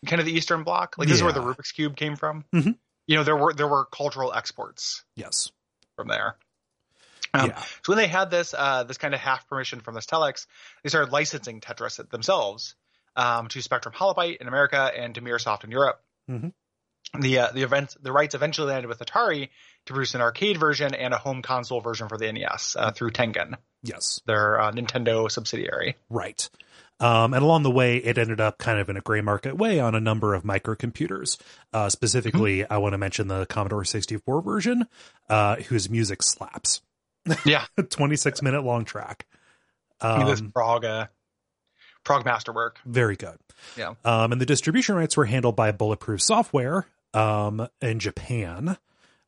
kind 0.06 0.20
of 0.20 0.26
the 0.26 0.34
Eastern 0.34 0.64
Bloc. 0.64 0.96
Like 0.98 1.08
this 1.08 1.18
is 1.18 1.24
where 1.24 1.34
the 1.34 1.42
Rubik's 1.42 1.72
cube 1.72 1.96
came 1.96 2.16
from. 2.16 2.46
Mhm. 2.54 2.78
You 3.08 3.18
know, 3.18 3.24
there 3.24 3.36
were 3.38 3.54
there 3.54 3.68
were 3.68 3.86
cultural 3.86 4.34
exports 4.34 5.04
Yes. 5.16 5.52
from 5.96 6.08
there. 6.08 6.38
Um, 7.34 7.50
yeah. 7.50 7.60
So 7.60 7.88
when 7.94 7.98
they 7.98 8.08
had 8.08 8.30
this 8.30 8.54
uh, 8.58 8.84
this 8.84 8.98
kind 8.98 9.14
of 9.14 9.20
half 9.20 9.48
permission 9.50 9.80
from 9.82 9.96
this 9.96 10.06
telex, 10.06 10.46
they 10.84 10.90
started 10.90 11.12
licensing 11.12 11.62
Tetris 11.62 11.98
themselves 12.10 12.76
um, 13.16 13.48
to 13.50 13.62
Spectrum 13.62 13.94
Holobyte 13.96 14.38
in 14.38 14.48
America 14.48 14.92
and 14.96 15.16
to 15.16 15.22
Mirrorsoft 15.22 15.64
in 15.64 15.72
Europe. 15.72 16.02
Mhm. 16.30 16.54
The 17.20 17.40
uh, 17.40 17.52
the 17.52 17.64
event 17.64 17.96
the 18.02 18.12
rights 18.12 18.34
eventually 18.36 18.68
landed 18.72 18.88
with 18.88 19.00
Atari 19.00 19.50
to 19.86 19.94
produce 19.94 20.16
an 20.16 20.22
arcade 20.22 20.58
version 20.60 20.94
and 20.96 21.14
a 21.14 21.18
home 21.18 21.42
console 21.42 21.82
version 21.82 22.08
for 22.08 22.18
the 22.18 22.32
NES 22.32 22.76
uh, 22.80 22.92
through 22.92 23.12
Tengen, 23.12 23.56
Yes. 23.84 24.22
their 24.26 24.60
uh, 24.60 24.72
Nintendo 24.72 25.30
subsidiary. 25.30 25.96
Right. 26.10 26.50
Um, 27.04 27.34
and 27.34 27.44
along 27.44 27.64
the 27.64 27.72
way, 27.72 27.98
it 27.98 28.18
ended 28.18 28.40
up 28.40 28.58
kind 28.58 28.80
of 28.80 28.90
in 28.90 28.96
a 28.98 29.02
gray 29.02 29.20
market 29.22 29.58
way 29.58 29.80
on 29.80 29.94
a 29.96 30.00
number 30.00 30.34
of 30.34 30.44
microcomputers. 30.44 31.38
Uh, 31.74 31.90
specifically, 31.90 32.60
Mm-hmm. 32.60 32.72
I 32.74 32.78
want 32.78 32.94
to 32.94 32.98
mention 32.98 33.28
the 33.28 33.46
Commodore 33.48 33.84
64 33.84 34.42
version, 34.42 34.88
uh, 35.30 35.58
whose 35.58 35.90
music 35.90 36.24
slaps. 36.24 36.82
Yeah, 37.46 37.66
26 37.90 38.42
minute 38.42 38.64
long 38.64 38.86
track. 38.86 39.26
this 40.02 40.40
Um, 40.40 40.52
Prague 40.54 40.86
uh, 40.86 41.08
Prague 42.04 42.26
masterwork. 42.26 42.80
very 42.86 43.16
good. 43.16 43.38
Yeah. 43.78 43.94
Um, 44.06 44.32
and 44.32 44.40
the 44.42 44.46
distribution 44.46 44.96
rights 44.96 45.16
were 45.18 45.26
handled 45.26 45.56
by 45.56 45.72
Bulletproof 45.72 46.22
Software 46.22 46.86
um, 47.14 47.68
in 47.82 48.00
Japan. 48.00 48.78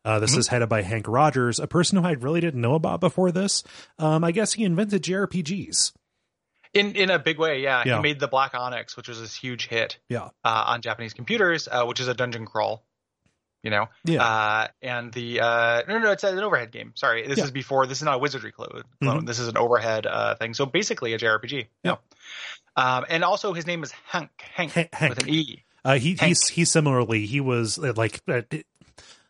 Uh, 0.04 0.20
this 0.20 0.36
Mhm. 0.36 0.38
is 0.40 0.48
headed 0.50 0.70
by 0.70 0.84
Henk 0.84 1.06
Rogers, 1.08 1.60
a 1.60 1.68
person 1.68 1.98
who 1.98 2.08
I 2.08 2.12
really 2.12 2.40
didn't 2.42 2.62
know 2.62 2.76
about 2.76 3.00
before 3.00 3.32
this. 3.32 3.64
Um, 3.98 4.24
I 4.24 4.32
guess 4.32 4.54
he 4.54 4.64
invented 4.64 5.04
JRPGs. 5.04 5.94
In 6.76 6.96
in 6.96 7.10
a 7.10 7.18
big 7.18 7.40
way, 7.40 7.62
yeah. 7.64 7.84
Yeah. 7.86 7.96
He 7.98 8.02
made 8.04 8.20
the 8.20 8.28
Black 8.28 8.54
Onyx, 8.54 8.96
which 8.98 9.08
was 9.08 9.20
this 9.20 9.34
huge 9.36 9.68
hit 9.68 9.98
Yeah. 10.10 10.26
uh, 10.44 10.64
on 10.68 10.82
Japanese 10.82 11.14
computers, 11.14 11.68
uh, 11.72 11.86
which 11.86 12.00
is 12.00 12.08
a 12.08 12.14
dungeon 12.14 12.46
crawl. 12.46 12.86
You 13.64 13.72
know, 13.72 13.88
Yeah. 14.04 14.24
Uh, 14.24 14.68
and 14.84 15.12
the 15.12 15.40
uh, 15.40 15.82
no, 15.88 15.98
no, 15.98 16.00
no, 16.06 16.12
it's 16.12 16.24
an 16.24 16.38
overhead 16.38 16.72
game. 16.72 16.92
Sorry, 16.96 17.26
this 17.28 17.40
Yeah. 17.40 17.46
is 17.46 17.52
before. 17.52 17.88
This 17.88 17.98
is 17.98 18.04
not 18.04 18.14
a 18.14 18.18
wizardry 18.20 18.52
clone. 18.52 18.84
clone. 19.02 19.26
This 19.26 19.40
is 19.40 19.48
an 19.48 19.58
overhead 19.58 20.06
uh, 20.06 20.36
thing. 20.36 20.54
So 20.54 20.68
basically, 20.68 21.14
a 21.14 21.18
JRPG. 21.18 21.66
Yeah. 21.84 21.96
Um, 22.76 23.06
and 23.10 23.24
also, 23.24 23.54
his 23.54 23.66
name 23.66 23.82
is 23.82 23.92
Hank. 24.08 24.30
Hank, 24.54 24.74
Han- 24.74 24.90
Hank. 24.94 25.10
with 25.10 25.24
an 25.24 25.30
E. 25.34 25.64
Uh, 25.84 25.96
he 25.96 26.10
Hank. 26.10 26.22
he's 26.22 26.48
he 26.50 26.66
similarly 26.66 27.26
he 27.26 27.40
was 27.42 27.80
uh, 27.80 27.94
like 27.96 28.22
uh, 28.28 28.42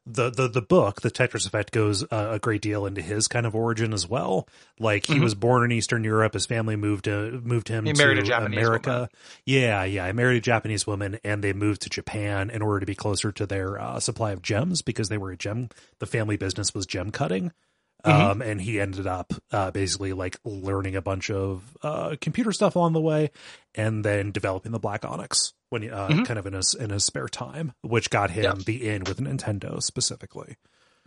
the 0.08 0.30
the 0.30 0.48
the 0.48 0.62
book 0.62 1.02
the 1.02 1.10
Tetris 1.10 1.48
Effect 1.48 1.72
goes 1.72 2.04
uh, 2.04 2.30
a 2.34 2.40
great 2.40 2.62
deal 2.62 2.86
into 2.86 3.02
his 3.02 3.28
kind 3.28 3.46
of 3.46 3.56
origin 3.56 3.92
as 3.94 4.08
well. 4.08 4.48
Like 4.80 5.08
he 5.08 5.16
Mhm. 5.16 5.24
was 5.24 5.34
born 5.36 5.64
in 5.64 5.72
Eastern 5.72 6.04
Europe. 6.04 6.34
His 6.34 6.46
family 6.46 6.76
moved 6.76 7.06
to 7.06 7.42
moved 7.44 7.68
him 7.70 7.86
He 7.86 7.94
to 7.94 7.98
married 7.98 8.20
a 8.20 8.24
Japanese 8.24 8.58
America. 8.60 8.90
woman. 8.92 9.10
Yeah, 9.46 9.84
yeah. 9.84 10.06
I 10.06 10.12
married 10.12 10.38
a 10.38 10.42
Japanese 10.42 10.86
woman, 10.86 11.18
and 11.24 11.44
they 11.44 11.54
moved 11.54 11.82
to 11.82 11.90
Japan 11.90 12.50
in 12.50 12.62
order 12.62 12.80
to 12.82 12.86
be 12.86 12.96
closer 12.96 13.32
to 13.32 13.46
their 13.46 13.80
uh, 13.80 14.00
supply 14.00 14.32
of 14.32 14.42
gems 14.42 14.82
because 14.82 15.10
they 15.10 15.18
were 15.18 15.32
a 15.32 15.38
gem. 15.38 15.70
The 16.00 16.06
family 16.06 16.38
business 16.38 16.74
was 16.74 16.86
gem 16.86 17.12
cutting. 17.12 17.52
Mhm. 18.06 18.32
Um, 18.32 18.42
and 18.42 18.62
he 18.62 18.80
ended 18.80 19.08
up 19.08 19.34
uh, 19.52 19.72
basically 19.72 20.14
like 20.14 20.38
learning 20.46 20.96
a 20.96 21.02
bunch 21.02 21.32
of 21.32 21.64
uh, 21.82 22.16
computer 22.22 22.52
stuff 22.52 22.76
along 22.76 22.94
the 22.94 23.02
way, 23.02 23.32
and 23.74 24.06
then 24.06 24.32
developing 24.32 24.72
the 24.72 24.80
Black 24.80 25.04
Onyx 25.04 25.54
when 25.70 25.82
he, 25.82 25.90
uh, 25.90 26.10
Mhm. 26.10 26.26
kind 26.26 26.38
of 26.40 26.46
in 26.46 26.54
his 26.54 26.74
in 26.74 26.92
his 26.92 27.04
spare 27.04 27.28
time, 27.28 27.74
which 27.82 28.10
got 28.10 28.30
him 28.32 28.44
Yeah. 28.44 28.54
the 28.66 28.90
in 28.90 29.04
with 29.06 29.20
Nintendo 29.20 29.82
specifically. 29.82 30.56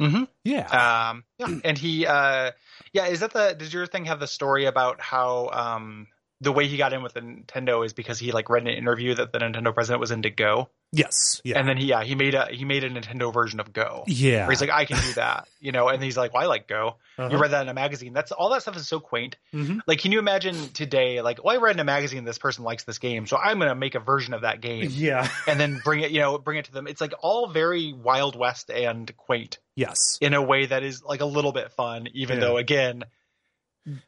Mm-hmm. 0.01 0.25
Yeah, 0.45 1.09
Um, 1.11 1.25
yeah, 1.39 1.59
and 1.65 1.77
he, 1.77 2.07
uh, 2.07 2.53
yeah, 2.93 3.07
is 3.07 3.21
that 3.21 3.33
the? 3.33 3.55
Did 3.59 3.73
your 3.73 3.87
thing 3.87 4.05
have 4.05 4.21
the 4.21 4.27
story 4.29 4.67
about 4.67 5.01
how 5.01 5.51
um 5.53 6.07
the 6.41 6.53
way 6.53 6.69
he 6.69 6.77
got 6.77 6.93
in 6.93 7.03
with 7.03 7.15
the 7.15 7.21
Nintendo 7.21 7.85
is 7.85 7.93
because 7.93 8.19
he 8.19 8.31
like 8.33 8.49
read 8.49 8.63
an 8.63 8.69
interview 8.69 9.15
that 9.15 9.33
the 9.33 9.39
Nintendo 9.39 9.75
president 9.75 10.01
was 10.01 10.11
into 10.13 10.31
Go, 10.31 10.69
yes, 10.93 11.41
yeah, 11.45 11.59
and 11.59 11.69
then 11.69 11.77
he 11.77 11.87
yeah 11.87 12.05
he 12.05 12.15
made 12.15 12.35
a 12.35 12.47
he 12.53 12.65
made 12.65 12.85
a 12.85 12.91
Nintendo 12.91 13.33
version 13.35 13.59
of 13.61 13.73
Go. 13.73 14.05
yeah. 14.07 14.43
Where 14.47 14.51
he's 14.51 14.61
like, 14.61 14.71
I 14.71 14.85
can 14.85 14.99
do 15.03 15.15
that, 15.15 15.49
you 15.61 15.73
know, 15.73 15.89
and 15.89 16.03
he's 16.03 16.17
like, 16.17 16.33
well, 16.33 16.43
I 16.43 16.47
like 16.47 16.69
Go. 16.69 16.97
Uh-huh. 17.19 17.29
You 17.33 17.39
read 17.39 17.51
that 17.51 17.63
in 17.63 17.69
a 17.69 17.75
magazine. 17.75 18.13
That's 18.13 18.31
all 18.31 18.51
that 18.51 18.63
stuff 18.63 18.77
is 18.77 18.87
so 18.87 19.01
quaint. 19.01 19.37
Mhm. 19.53 19.81
Like, 19.89 19.99
can 19.99 20.13
you 20.13 20.21
imagine 20.21 20.55
today, 20.69 21.21
like, 21.21 21.43
well, 21.43 21.57
I 21.57 21.59
read 21.61 21.75
in 21.75 21.81
a 21.81 21.85
magazine 21.85 22.25
this 22.25 22.39
person 22.39 22.63
likes 22.63 22.85
this 22.85 22.99
game, 22.99 23.27
so 23.27 23.37
I'm 23.37 23.59
going 23.59 23.69
to 23.71 23.75
make 23.75 23.97
a 23.97 24.01
version 24.01 24.35
of 24.35 24.43
that 24.43 24.61
game 24.61 24.87
Yeah. 24.93 25.29
and 25.49 25.59
then 25.59 25.81
bring 25.83 26.01
it, 26.01 26.13
you 26.13 26.21
know, 26.21 26.39
bring 26.39 26.59
it 26.59 26.67
to 26.67 26.73
them. 26.73 26.87
It's 26.87 27.01
like 27.01 27.13
all 27.21 27.49
very 27.49 27.93
Wild 27.93 28.37
West 28.37 28.71
and 28.71 29.11
quaint 29.17 29.59
Yes. 29.75 30.19
in 30.21 30.33
a 30.35 30.41
way 30.43 30.67
that 30.67 30.85
is 30.85 31.03
like 31.03 31.21
a 31.21 31.25
little 31.27 31.51
bit 31.53 31.73
fun, 31.73 32.07
even 32.15 32.37
Yeah. 32.39 32.45
though, 32.45 32.57
again, 32.57 33.03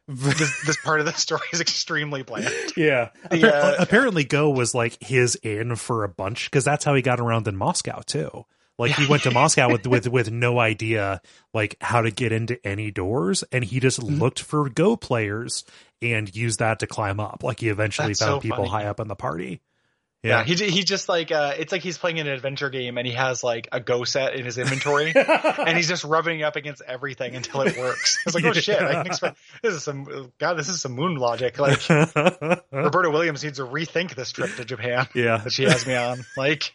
this, 0.08 0.62
this 0.66 0.76
part 0.84 1.00
of 1.00 1.06
the 1.06 1.12
story 1.12 1.40
is 1.52 1.60
extremely 1.60 2.22
bland. 2.22 2.52
yeah. 2.76 3.10
The, 3.30 3.54
uh, 3.54 3.74
apparently, 3.78 4.24
Go 4.24 4.50
was 4.50 4.74
like 4.74 4.96
his 5.02 5.34
in 5.36 5.76
for 5.76 6.04
a 6.04 6.08
bunch 6.08 6.50
because 6.50 6.64
that's 6.64 6.84
how 6.84 6.94
he 6.94 7.02
got 7.02 7.20
around 7.20 7.46
in 7.48 7.56
Moscow 7.56 8.02
too. 8.04 8.44
Like 8.78 8.92
he 8.92 9.06
went 9.06 9.24
to 9.24 9.30
Moscow 9.30 9.70
with 9.70 9.86
with 9.86 10.08
with 10.12 10.30
no 10.30 10.58
idea 10.58 11.20
like 11.52 11.76
how 11.82 12.00
to 12.02 12.10
get 12.10 12.32
into 12.32 12.58
any 12.66 12.90
doors, 12.90 13.44
and 13.52 13.62
he 13.62 13.78
just 13.78 14.00
Mm-hmm. 14.00 14.18
looked 14.18 14.40
for 14.40 14.70
Go 14.70 14.96
players 14.96 15.64
and 16.00 16.34
used 16.34 16.60
that 16.60 16.78
to 16.78 16.86
climb 16.86 17.20
up. 17.20 17.42
Like 17.42 17.60
he 17.60 17.68
eventually 17.68 18.08
That's 18.08 18.20
found 18.20 18.30
so 18.38 18.40
people 18.40 18.56
funny. 18.64 18.70
high 18.70 18.84
up 18.86 18.98
in 19.00 19.08
the 19.08 19.14
party. 19.16 19.60
Yeah, 20.22 20.44
Yeah, 20.44 20.44
he 20.44 20.70
he 20.70 20.82
just 20.84 21.08
like 21.08 21.32
uh, 21.32 21.54
it's 21.58 21.72
like 21.72 21.82
he's 21.82 21.96
playing 21.98 22.20
an 22.20 22.28
adventure 22.28 22.68
game 22.68 22.98
and 22.98 23.06
he 23.06 23.14
has 23.14 23.42
like 23.42 23.68
a 23.72 23.80
go 23.80 24.04
set 24.04 24.34
in 24.34 24.44
his 24.44 24.58
inventory 24.58 25.12
and 25.16 25.76
he's 25.76 25.88
just 25.88 26.04
rubbing 26.04 26.40
it 26.40 26.42
up 26.42 26.56
against 26.56 26.82
everything 26.86 27.34
until 27.36 27.62
it 27.62 27.78
works. 27.78 28.18
It's 28.26 28.34
like 28.34 28.44
oh 28.44 28.52
shit, 28.52 28.82
I 28.82 28.94
can 28.94 29.06
expect 29.06 29.38
this 29.62 29.74
is 29.74 29.82
some 29.82 30.32
god, 30.38 30.54
this 30.54 30.68
is 30.68 30.80
some 30.80 30.92
moon 30.92 31.16
logic. 31.16 31.58
Like 31.58 31.88
Roberta 31.88 33.10
Williams 33.10 33.42
needs 33.42 33.58
to 33.58 33.64
rethink 33.64 34.14
this 34.14 34.32
trip 34.32 34.54
to 34.56 34.64
Japan 34.64 35.06
yeah, 35.14 35.38
that 35.38 35.52
she 35.52 35.64
has 35.64 35.86
me 35.86 35.96
on. 35.96 36.24
Like, 36.36 36.74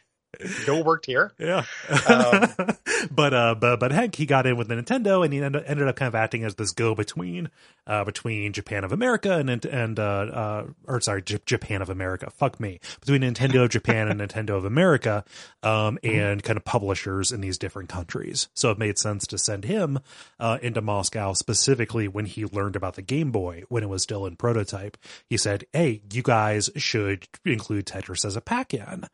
go 0.66 0.84
worked 0.84 1.06
here. 1.06 1.34
Yeah. 1.38 1.66
Um, 2.08 2.50
but 3.12 3.34
uh 3.34 3.56
but 3.56 3.80
but 3.80 3.92
Henk 3.92 4.16
he 4.16 4.26
got 4.26 4.46
in 4.46 4.58
with 4.58 4.68
the 4.68 4.76
Nintendo 4.76 5.24
and 5.24 5.34
he 5.34 5.42
ended, 5.42 5.64
ended 5.66 5.88
up 5.88 5.96
kind 5.96 6.08
of 6.08 6.16
acting 6.16 6.44
as 6.44 6.56
this 6.56 6.72
go 6.72 6.96
between 6.96 7.50
uh 7.88 8.04
between 8.04 8.54
Japan 8.54 8.84
of 8.84 8.92
America 8.92 9.34
and 9.34 9.66
and 9.66 10.00
uh 10.00 10.04
uh 10.04 10.66
or 10.86 11.02
sorry 11.02 11.22
J- 11.22 11.40
Japan 11.46 11.82
of 11.82 11.90
America 11.90 12.30
fuck 12.30 12.60
me 12.60 12.80
between 13.00 13.22
Nintendo 13.22 13.64
of 13.64 13.70
Japan 13.70 14.08
and 14.08 14.20
Nintendo 14.22 14.52
of 14.52 14.66
America 14.66 15.24
um 15.64 15.98
and 16.04 16.44
kind 16.44 16.58
of 16.58 16.66
publishers 16.66 17.32
in 17.32 17.42
these 17.42 17.58
different 17.58 17.90
countries. 17.90 18.50
So 18.54 18.72
it 18.72 18.78
made 18.78 18.98
sense 18.98 19.28
to 19.28 19.38
send 19.38 19.66
him 19.66 20.00
uh 20.40 20.58
into 20.62 20.82
Moscow 20.82 21.34
specifically 21.34 22.08
when 22.08 22.26
he 22.26 22.46
learned 22.46 22.76
about 22.76 22.96
the 22.96 23.02
Game 23.02 23.32
Boy 23.32 23.64
when 23.70 23.84
it 23.84 23.90
was 23.90 24.04
still 24.04 24.26
in 24.26 24.36
prototype. 24.36 24.98
He 25.30 25.38
said, 25.38 25.66
"Hey, 25.74 26.02
you 26.12 26.22
guys 26.22 26.70
should 26.76 27.28
include 27.44 27.86
Tetris 27.86 28.26
as 28.26 28.36
a 28.36 28.42
pack-in." 28.42 29.06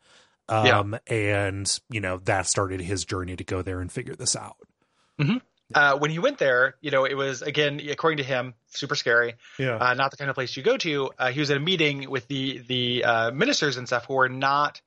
Um, 0.52 0.98
and 1.06 1.80
you 1.90 2.00
know, 2.00 2.18
that 2.24 2.46
started 2.46 2.80
his 2.80 3.04
journey 3.04 3.36
to 3.36 3.44
go 3.44 3.62
there 3.62 3.80
and 3.80 3.90
figure 3.90 4.14
this 4.14 4.36
out. 4.36 4.56
Uh, 5.74 5.96
when 5.96 6.10
he 6.10 6.18
went 6.18 6.36
there, 6.36 6.74
you 6.82 6.90
know, 6.90 7.04
it 7.06 7.14
was 7.14 7.40
again, 7.40 7.80
according 7.90 8.18
to 8.18 8.24
him, 8.24 8.52
super 8.68 8.94
scary. 8.94 9.34
Yeah. 9.58 9.76
uh, 9.76 9.94
not 9.94 10.10
the 10.10 10.18
kind 10.18 10.28
of 10.28 10.34
place 10.34 10.54
you 10.56 10.62
go 10.62 10.76
to. 10.76 11.10
Uh, 11.18 11.30
he 11.30 11.40
was 11.40 11.50
at 11.50 11.56
a 11.56 11.60
meeting 11.60 12.10
with 12.10 12.28
the 12.28 12.58
the 12.68 13.04
uh, 13.04 13.30
ministers 13.30 13.78
and 13.78 13.86
stuff 13.86 14.04
who 14.06 14.14
were 14.14 14.28
not. 14.28 14.80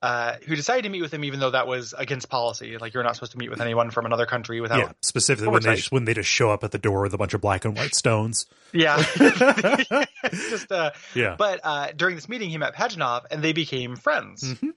Uh, 0.00 0.36
who 0.46 0.54
decided 0.54 0.84
to 0.84 0.88
meet 0.90 1.02
with 1.02 1.12
him 1.12 1.24
even 1.24 1.40
though 1.40 1.50
that 1.50 1.66
was 1.66 1.92
against 1.98 2.28
policy? 2.28 2.78
Like 2.78 2.94
you're 2.94 3.02
not 3.02 3.16
supposed 3.16 3.32
to 3.32 3.38
meet 3.38 3.50
with 3.50 3.60
anyone 3.60 3.90
from 3.90 4.06
another 4.06 4.26
country 4.26 4.60
without. 4.60 4.78
yeah. 4.78 4.92
Specifically 5.02 5.48
when 5.48 5.62
they 5.64 5.70
oversight. 5.70 5.90
when 5.90 6.04
they 6.04 6.14
just 6.14 6.28
show 6.28 6.52
up 6.52 6.62
at 6.62 6.70
the 6.70 6.78
door 6.78 7.02
with 7.02 7.14
a 7.14 7.18
bunch 7.18 7.34
of 7.34 7.40
black 7.40 7.64
and 7.64 7.76
white 7.76 7.96
stones. 7.96 8.46
Yeah. 8.72 9.02
Just. 10.30 10.70
Uh, 10.70 10.92
Yeah. 11.16 11.34
but 11.36 11.58
uh, 11.64 11.88
during 11.96 12.14
this 12.14 12.28
meeting, 12.28 12.48
he 12.50 12.58
met 12.58 12.76
Pajitnov, 12.76 13.24
and 13.32 13.42
they 13.42 13.52
became 13.52 13.96
friends. 13.96 14.44
Mhm. 14.44 14.70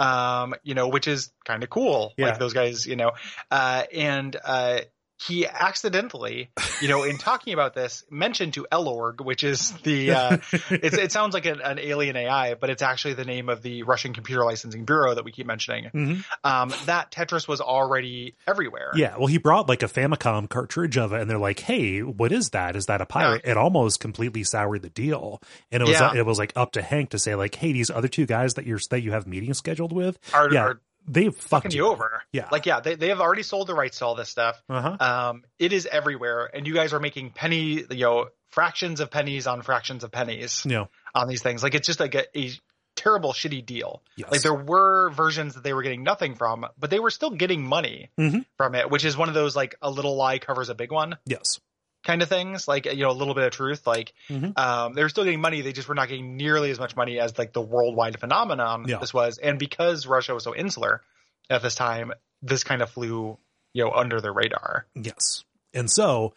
Um, 0.00 0.54
you 0.62 0.74
know, 0.74 0.88
which 0.88 1.06
is 1.06 1.30
kind 1.44 1.62
of 1.62 1.68
cool. 1.68 2.14
Yeah. 2.16 2.28
Like 2.28 2.38
those 2.38 2.54
guys, 2.54 2.86
you 2.86 2.96
know, 2.96 3.12
uh, 3.50 3.82
and 3.92 4.34
uh, 4.42 4.80
he 5.26 5.46
accidentally, 5.46 6.50
you 6.80 6.88
know, 6.88 7.02
in 7.04 7.18
talking 7.18 7.52
about 7.52 7.74
this, 7.74 8.04
mentioned 8.10 8.54
to 8.54 8.66
Elorg, 8.72 9.24
which 9.24 9.44
is 9.44 9.70
the, 9.82 10.12
uh, 10.12 10.36
it's, 10.70 10.96
it 10.96 11.12
sounds 11.12 11.34
like 11.34 11.46
an, 11.46 11.60
an 11.60 11.78
alien 11.78 12.16
AI, 12.16 12.54
but 12.54 12.70
it's 12.70 12.82
actually 12.82 13.14
the 13.14 13.24
name 13.24 13.48
of 13.48 13.62
the 13.62 13.82
Russian 13.82 14.12
Computer 14.14 14.44
Licensing 14.44 14.84
Bureau 14.84 15.14
that 15.14 15.24
we 15.24 15.32
keep 15.32 15.46
mentioning. 15.46 15.90
Mhm. 15.94 16.24
Um, 16.42 16.72
that 16.86 17.10
Tetris 17.10 17.46
was 17.46 17.60
already 17.60 18.34
everywhere. 18.46 18.92
Yeah, 18.94 19.16
well, 19.18 19.26
he 19.26 19.38
brought 19.38 19.68
like 19.68 19.82
a 19.82 19.88
Famicom 19.88 20.48
cartridge 20.48 20.96
of 20.96 21.12
it, 21.12 21.20
and 21.20 21.30
they're 21.30 21.38
like, 21.38 21.60
"Hey, 21.60 22.00
what 22.02 22.32
is 22.32 22.50
that? 22.50 22.74
Is 22.76 22.86
that 22.86 23.00
a 23.00 23.06
pirate?" 23.06 23.42
It 23.44 23.56
almost 23.56 24.00
completely 24.00 24.44
soured 24.44 24.82
the 24.82 24.90
deal, 24.90 25.40
and 25.70 25.82
it 25.82 25.86
was 25.88 26.00
Yeah. 26.00 26.14
it 26.14 26.24
was 26.26 26.38
like 26.38 26.52
up 26.56 26.72
to 26.72 26.80
Henk 26.82 27.10
to 27.10 27.18
say 27.18 27.34
like, 27.34 27.54
"Hey, 27.54 27.72
these 27.72 27.90
other 27.90 28.08
two 28.08 28.26
guys 28.26 28.54
that 28.54 28.66
you're 28.66 28.80
that 28.90 29.02
you 29.02 29.12
have 29.12 29.26
meetings 29.26 29.58
scheduled 29.58 29.92
with, 29.92 30.18
Are, 30.32 30.50
yeah, 30.52 30.62
are 30.64 30.80
they've 31.08 31.34
fucked 31.34 31.48
fucking 31.64 31.70
you 31.72 31.86
over. 31.86 32.22
Yeah. 32.32 32.48
Like, 32.52 32.66
yeah, 32.66 32.80
they, 32.80 32.94
they 32.94 33.08
have 33.08 33.20
already 33.20 33.42
sold 33.42 33.66
the 33.66 33.74
rights 33.74 33.98
to 33.98 34.06
all 34.06 34.14
this 34.14 34.28
stuff. 34.28 34.62
Uh 34.68 34.96
huh. 34.96 34.96
Um, 35.30 35.44
it 35.58 35.72
is 35.72 35.86
everywhere, 35.86 36.50
and 36.52 36.66
you 36.66 36.74
guys 36.74 36.92
are 36.92 37.00
making 37.00 37.30
penny, 37.30 37.84
you 37.90 38.04
know, 38.04 38.28
fractions 38.50 39.00
of 39.00 39.10
pennies 39.10 39.46
on 39.46 39.62
fractions 39.62 40.02
of 40.04 40.10
pennies 40.10 40.64
know, 40.66 40.88
on 41.14 41.28
these 41.28 41.42
things. 41.42 41.62
Like, 41.62 41.74
it's 41.74 41.86
just 41.86 42.00
like 42.00 42.14
a, 42.14 42.24
a 42.38 42.50
terrible, 42.96 43.32
shitty 43.32 43.64
deal. 43.64 44.02
yes. 44.16 44.30
Like, 44.30 44.42
there 44.42 44.54
were 44.54 45.10
versions 45.10 45.54
that 45.54 45.62
they 45.62 45.72
were 45.72 45.82
getting 45.82 46.02
nothing 46.02 46.34
from, 46.34 46.66
but 46.78 46.90
they 46.90 46.98
were 46.98 47.10
still 47.10 47.30
getting 47.30 47.64
money 47.66 48.10
Mhm. 48.18 48.44
from 48.56 48.74
it, 48.74 48.90
which 48.90 49.04
is 49.04 49.16
one 49.16 49.28
of 49.28 49.34
those 49.34 49.54
like 49.56 49.76
a 49.80 49.90
little 49.90 50.16
lie 50.16 50.38
covers 50.38 50.68
a 50.68 50.74
big 50.74 50.90
one 50.92 51.16
yes. 51.24 51.60
Kind 52.02 52.22
of 52.22 52.28
things. 52.28 52.66
Like, 52.66 52.86
you 52.86 52.96
know, 53.02 53.10
a 53.10 53.12
little 53.12 53.34
bit 53.34 53.44
of 53.44 53.52
truth. 53.52 53.86
Like, 53.86 54.12
Mhm. 54.30 54.58
um, 54.58 54.94
they 54.94 55.02
were 55.02 55.08
still 55.10 55.24
getting 55.24 55.40
money. 55.40 55.60
They 55.60 55.72
just 55.72 55.88
were 55.88 55.94
not 55.94 56.08
getting 56.08 56.36
nearly 56.36 56.70
as 56.70 56.78
much 56.78 56.96
money 56.96 57.18
as 57.20 57.36
like 57.38 57.52
the 57.52 57.60
worldwide 57.60 58.18
phenomenon 58.18 58.86
Yeah. 58.88 58.98
this 58.98 59.12
was. 59.12 59.36
And 59.38 59.58
because 59.58 60.06
Russia 60.06 60.32
was 60.34 60.44
so 60.44 60.54
insular 60.54 61.02
at 61.50 61.62
this 61.62 61.74
time, 61.74 62.12
this 62.42 62.64
kind 62.64 62.80
of 62.80 62.90
flew, 62.90 63.36
you 63.74 63.84
know, 63.84 63.92
under 63.92 64.20
the 64.20 64.30
radar. 64.32 64.86
Yes. 64.94 65.44
And 65.74 65.90
so, 65.90 66.32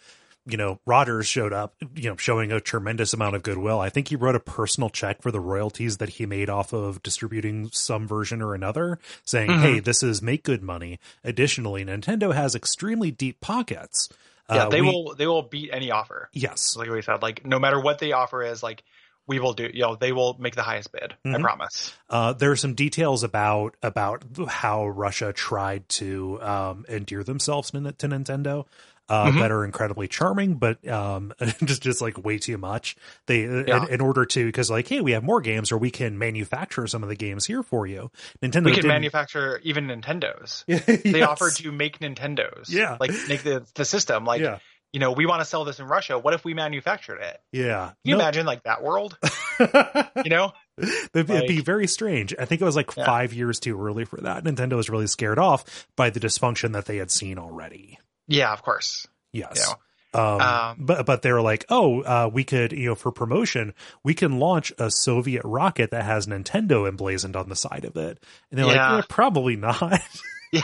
you 0.46 0.58
know, 0.58 0.82
Rogers 0.86 1.26
showed 1.28 1.54
up, 1.54 1.76
you 1.96 2.10
know, 2.10 2.18
showing 2.18 2.52
a 2.52 2.60
tremendous 2.60 3.14
amount 3.14 3.38
of 3.38 3.44
goodwill. 3.44 3.80
I 3.80 3.88
think 3.90 4.10
he 4.10 4.18
wrote 4.18 4.36
a 4.36 4.42
personal 4.42 4.90
check 4.90 5.22
for 5.22 5.32
the 5.32 5.40
royalties 5.40 5.98
that 6.00 6.10
he 6.10 6.26
made 6.26 6.50
off 6.50 6.74
of 6.74 7.02
distributing 7.02 7.70
some 7.72 8.06
version 8.06 8.42
or 8.42 8.54
another, 8.54 9.00
saying, 9.24 9.50
Mhm. 9.50 9.62
hey, 9.62 9.80
this 9.80 10.04
is 10.04 10.22
make 10.22 10.44
good 10.44 10.62
money. 10.62 11.00
Additionally, 11.24 11.86
Nintendo 11.86 12.34
has 12.36 12.54
extremely 12.54 13.10
deep 13.12 13.40
pockets. 13.40 14.10
Yeah, 14.50 14.66
Uh, 14.66 14.70
they 14.70 14.82
we- 14.82 14.88
will 14.88 15.16
they 15.16 15.28
will 15.28 15.44
beat 15.44 15.70
any 15.72 15.92
offer. 15.92 16.30
Yes. 16.34 16.76
Like 16.76 16.90
we 16.90 17.02
said, 17.02 17.22
like 17.22 17.46
no 17.46 17.60
matter 17.60 17.80
what 17.80 18.00
the 18.00 18.14
offer 18.14 18.44
is, 18.44 18.62
like 18.62 18.84
we 19.26 19.40
will 19.40 19.54
do. 19.54 19.70
You 19.74 19.84
know, 19.84 19.96
they 19.96 20.12
will 20.12 20.36
make 20.38 20.54
the 20.56 20.64
highest 20.64 20.92
bid. 20.92 21.16
I 21.26 21.30
Mhm. 21.30 21.42
promise. 21.42 21.94
Uh, 22.10 22.34
there 22.34 22.52
are 22.52 22.58
some 22.58 22.74
details 22.74 23.24
about 23.24 23.76
about 23.82 24.24
how 24.50 24.86
Russia 24.86 25.32
tried 25.32 25.88
to 25.90 26.42
um, 26.42 26.86
endear 26.90 27.24
themselves 27.24 27.72
to 27.72 27.78
Nintendo 27.80 28.66
uh, 29.10 29.26
Mhm. 29.28 29.40
that 29.42 29.52
are 29.52 29.66
incredibly 29.66 30.08
charming, 30.08 30.56
but 30.56 30.86
um, 30.88 31.34
just 31.66 31.82
just 31.84 32.02
like 32.02 32.24
way 32.24 32.38
too 32.38 32.58
much. 32.58 32.96
They 33.28 33.42
Yeah. 33.42 33.84
in, 33.86 33.94
in 33.96 34.02
order 34.02 34.26
to 34.26 34.46
because 34.46 34.70
like 34.72 34.88
hey, 34.88 35.02
we 35.02 35.12
have 35.12 35.24
more 35.24 35.42
games, 35.42 35.72
or 35.72 35.78
we 35.78 35.92
can 35.92 36.18
manufacture 36.18 36.88
some 36.88 37.04
of 37.04 37.10
the 37.10 37.16
games 37.16 37.46
here 37.46 37.64
for 37.64 37.86
you. 37.86 38.12
Nintendo 38.42 38.66
We 38.66 38.72
can 38.72 38.82
didn't- 38.84 38.88
manufacture 38.88 39.60
even 39.64 39.88
Nintendos. 39.88 40.64
Yes. 40.68 40.86
They 40.86 41.22
offered 41.22 41.56
to 41.58 41.72
make 41.72 42.00
Nintendos. 42.00 42.70
Yeah. 42.70 42.98
like 43.00 43.12
make 43.28 43.44
the 43.44 43.66
the 43.76 43.86
system. 43.86 44.26
Like 44.26 44.42
yeah, 44.42 44.60
you 44.94 45.00
know, 45.00 45.12
we 45.12 45.26
want 45.26 45.42
to 45.42 45.46
sell 45.46 45.66
this 45.66 45.80
in 45.80 45.86
Russia. 45.88 46.18
What 46.20 46.34
if 46.34 46.46
we 46.46 46.54
manufactured 46.54 47.20
it? 47.20 47.38
yeah. 47.52 47.88
Can 47.88 47.96
you 48.04 48.16
No. 48.16 48.22
imagine 48.22 48.46
like 48.46 48.64
that 48.64 48.84
world? 48.84 49.18
You 49.60 50.30
know? 50.30 50.52
It'd, 50.78 51.28
be- 51.28 51.34
it'd 51.34 51.48
be 51.48 51.62
very 51.62 51.88
strange. 51.88 52.34
I 52.40 52.46
think 52.46 52.62
it 52.62 52.66
was 52.66 52.76
like 52.76 52.96
Yeah. 52.98 53.06
five 53.06 53.34
years 53.34 53.60
too 53.60 53.80
early 53.80 54.06
for 54.06 54.18
that. 54.22 54.44
Nintendo 54.44 54.74
was 54.76 54.90
really 54.90 55.08
scared 55.08 55.38
off 55.38 55.88
by 55.96 56.10
the 56.10 56.20
dysfunction 56.20 56.74
that 56.74 56.86
they 56.86 56.98
had 56.98 57.12
seen 57.12 57.38
already. 57.38 58.00
Yeah, 58.28 58.54
of 58.54 58.62
course. 58.64 59.08
Yes. 59.32 59.68
You 60.14 60.20
Um, 60.20 60.42
Um, 60.42 60.76
but 60.80 61.06
but 61.06 61.22
they 61.24 61.32
were 61.32 61.42
like, 61.42 61.66
oh, 61.70 62.02
uh, 62.02 62.30
we 62.32 62.44
could, 62.44 62.72
you 62.72 62.90
know, 62.90 62.96
for 62.96 63.12
promotion, 63.12 63.74
we 64.04 64.14
can 64.14 64.40
launch 64.40 64.72
a 64.78 64.92
Soviet 64.92 65.42
rocket 65.44 65.92
that 65.92 66.04
has 66.06 66.28
Nintendo 66.28 66.88
emblazoned 66.88 67.36
on 67.36 67.50
the 67.50 67.56
side 67.56 67.84
of 67.86 67.96
it. 67.98 68.24
And 68.52 68.60
they're 68.60 68.68
Yeah. 68.68 68.94
like, 68.96 69.04
eh, 69.04 69.08
probably 69.10 69.56
not. 69.56 70.00
Yeah, 70.54 70.62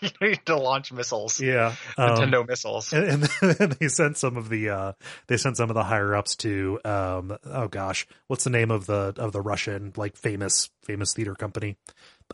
you 0.00 0.10
need 0.20 0.44
to 0.46 0.56
launch 0.56 0.92
missiles, 0.92 1.40
yeah. 1.40 1.76
Um, 1.96 2.08
Nintendo 2.16 2.44
missiles. 2.44 2.92
and, 2.92 3.28
and 3.40 3.72
they 3.78 3.86
sent 3.86 4.16
some 4.16 4.36
of 4.36 4.48
the 4.48 4.70
uh 4.70 4.92
they 5.28 5.36
sent 5.36 5.56
some 5.56 5.70
of 5.70 5.74
the 5.74 5.84
higher 5.84 6.12
ups 6.16 6.34
to 6.38 6.80
um 6.84 7.38
oh 7.44 7.68
gosh 7.68 8.04
what's 8.26 8.42
the 8.42 8.50
name 8.50 8.72
of 8.72 8.86
the 8.86 9.14
of 9.16 9.30
the 9.30 9.40
russian 9.40 9.92
like 9.96 10.16
famous 10.16 10.70
famous 10.82 11.12
theater 11.14 11.36
company 11.36 11.76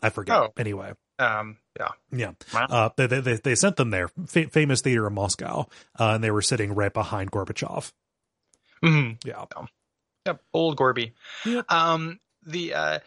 i 0.03 0.09
forget 0.09 0.34
Oh. 0.34 0.49
anyway 0.57 0.95
Um, 1.18 1.59
yeah. 1.79 1.89
yeah 2.12 2.33
Wow. 2.53 2.66
uh 2.70 2.89
they, 2.97 3.07
they 3.07 3.37
they- 3.37 3.55
sent 3.55 3.77
them 3.77 3.91
there 3.91 4.09
Fa- 4.27 4.49
famous 4.49 4.81
theater 4.83 5.07
in 5.07 5.14
moscow 5.14 5.66
uh, 5.99 6.11
and 6.14 6.23
they 6.25 6.31
were 6.31 6.43
sitting 6.43 6.75
right 6.75 6.93
behind 6.93 7.31
gorbachev 7.31 7.93
Mhm. 8.85 9.25
yeah 9.25 9.45
Yep, 10.27 10.41
old 10.55 10.77
Gorby. 10.77 11.14
Yep. 11.45 11.70
Um, 11.73 12.20
the 12.47 12.75
uh, 12.75 12.99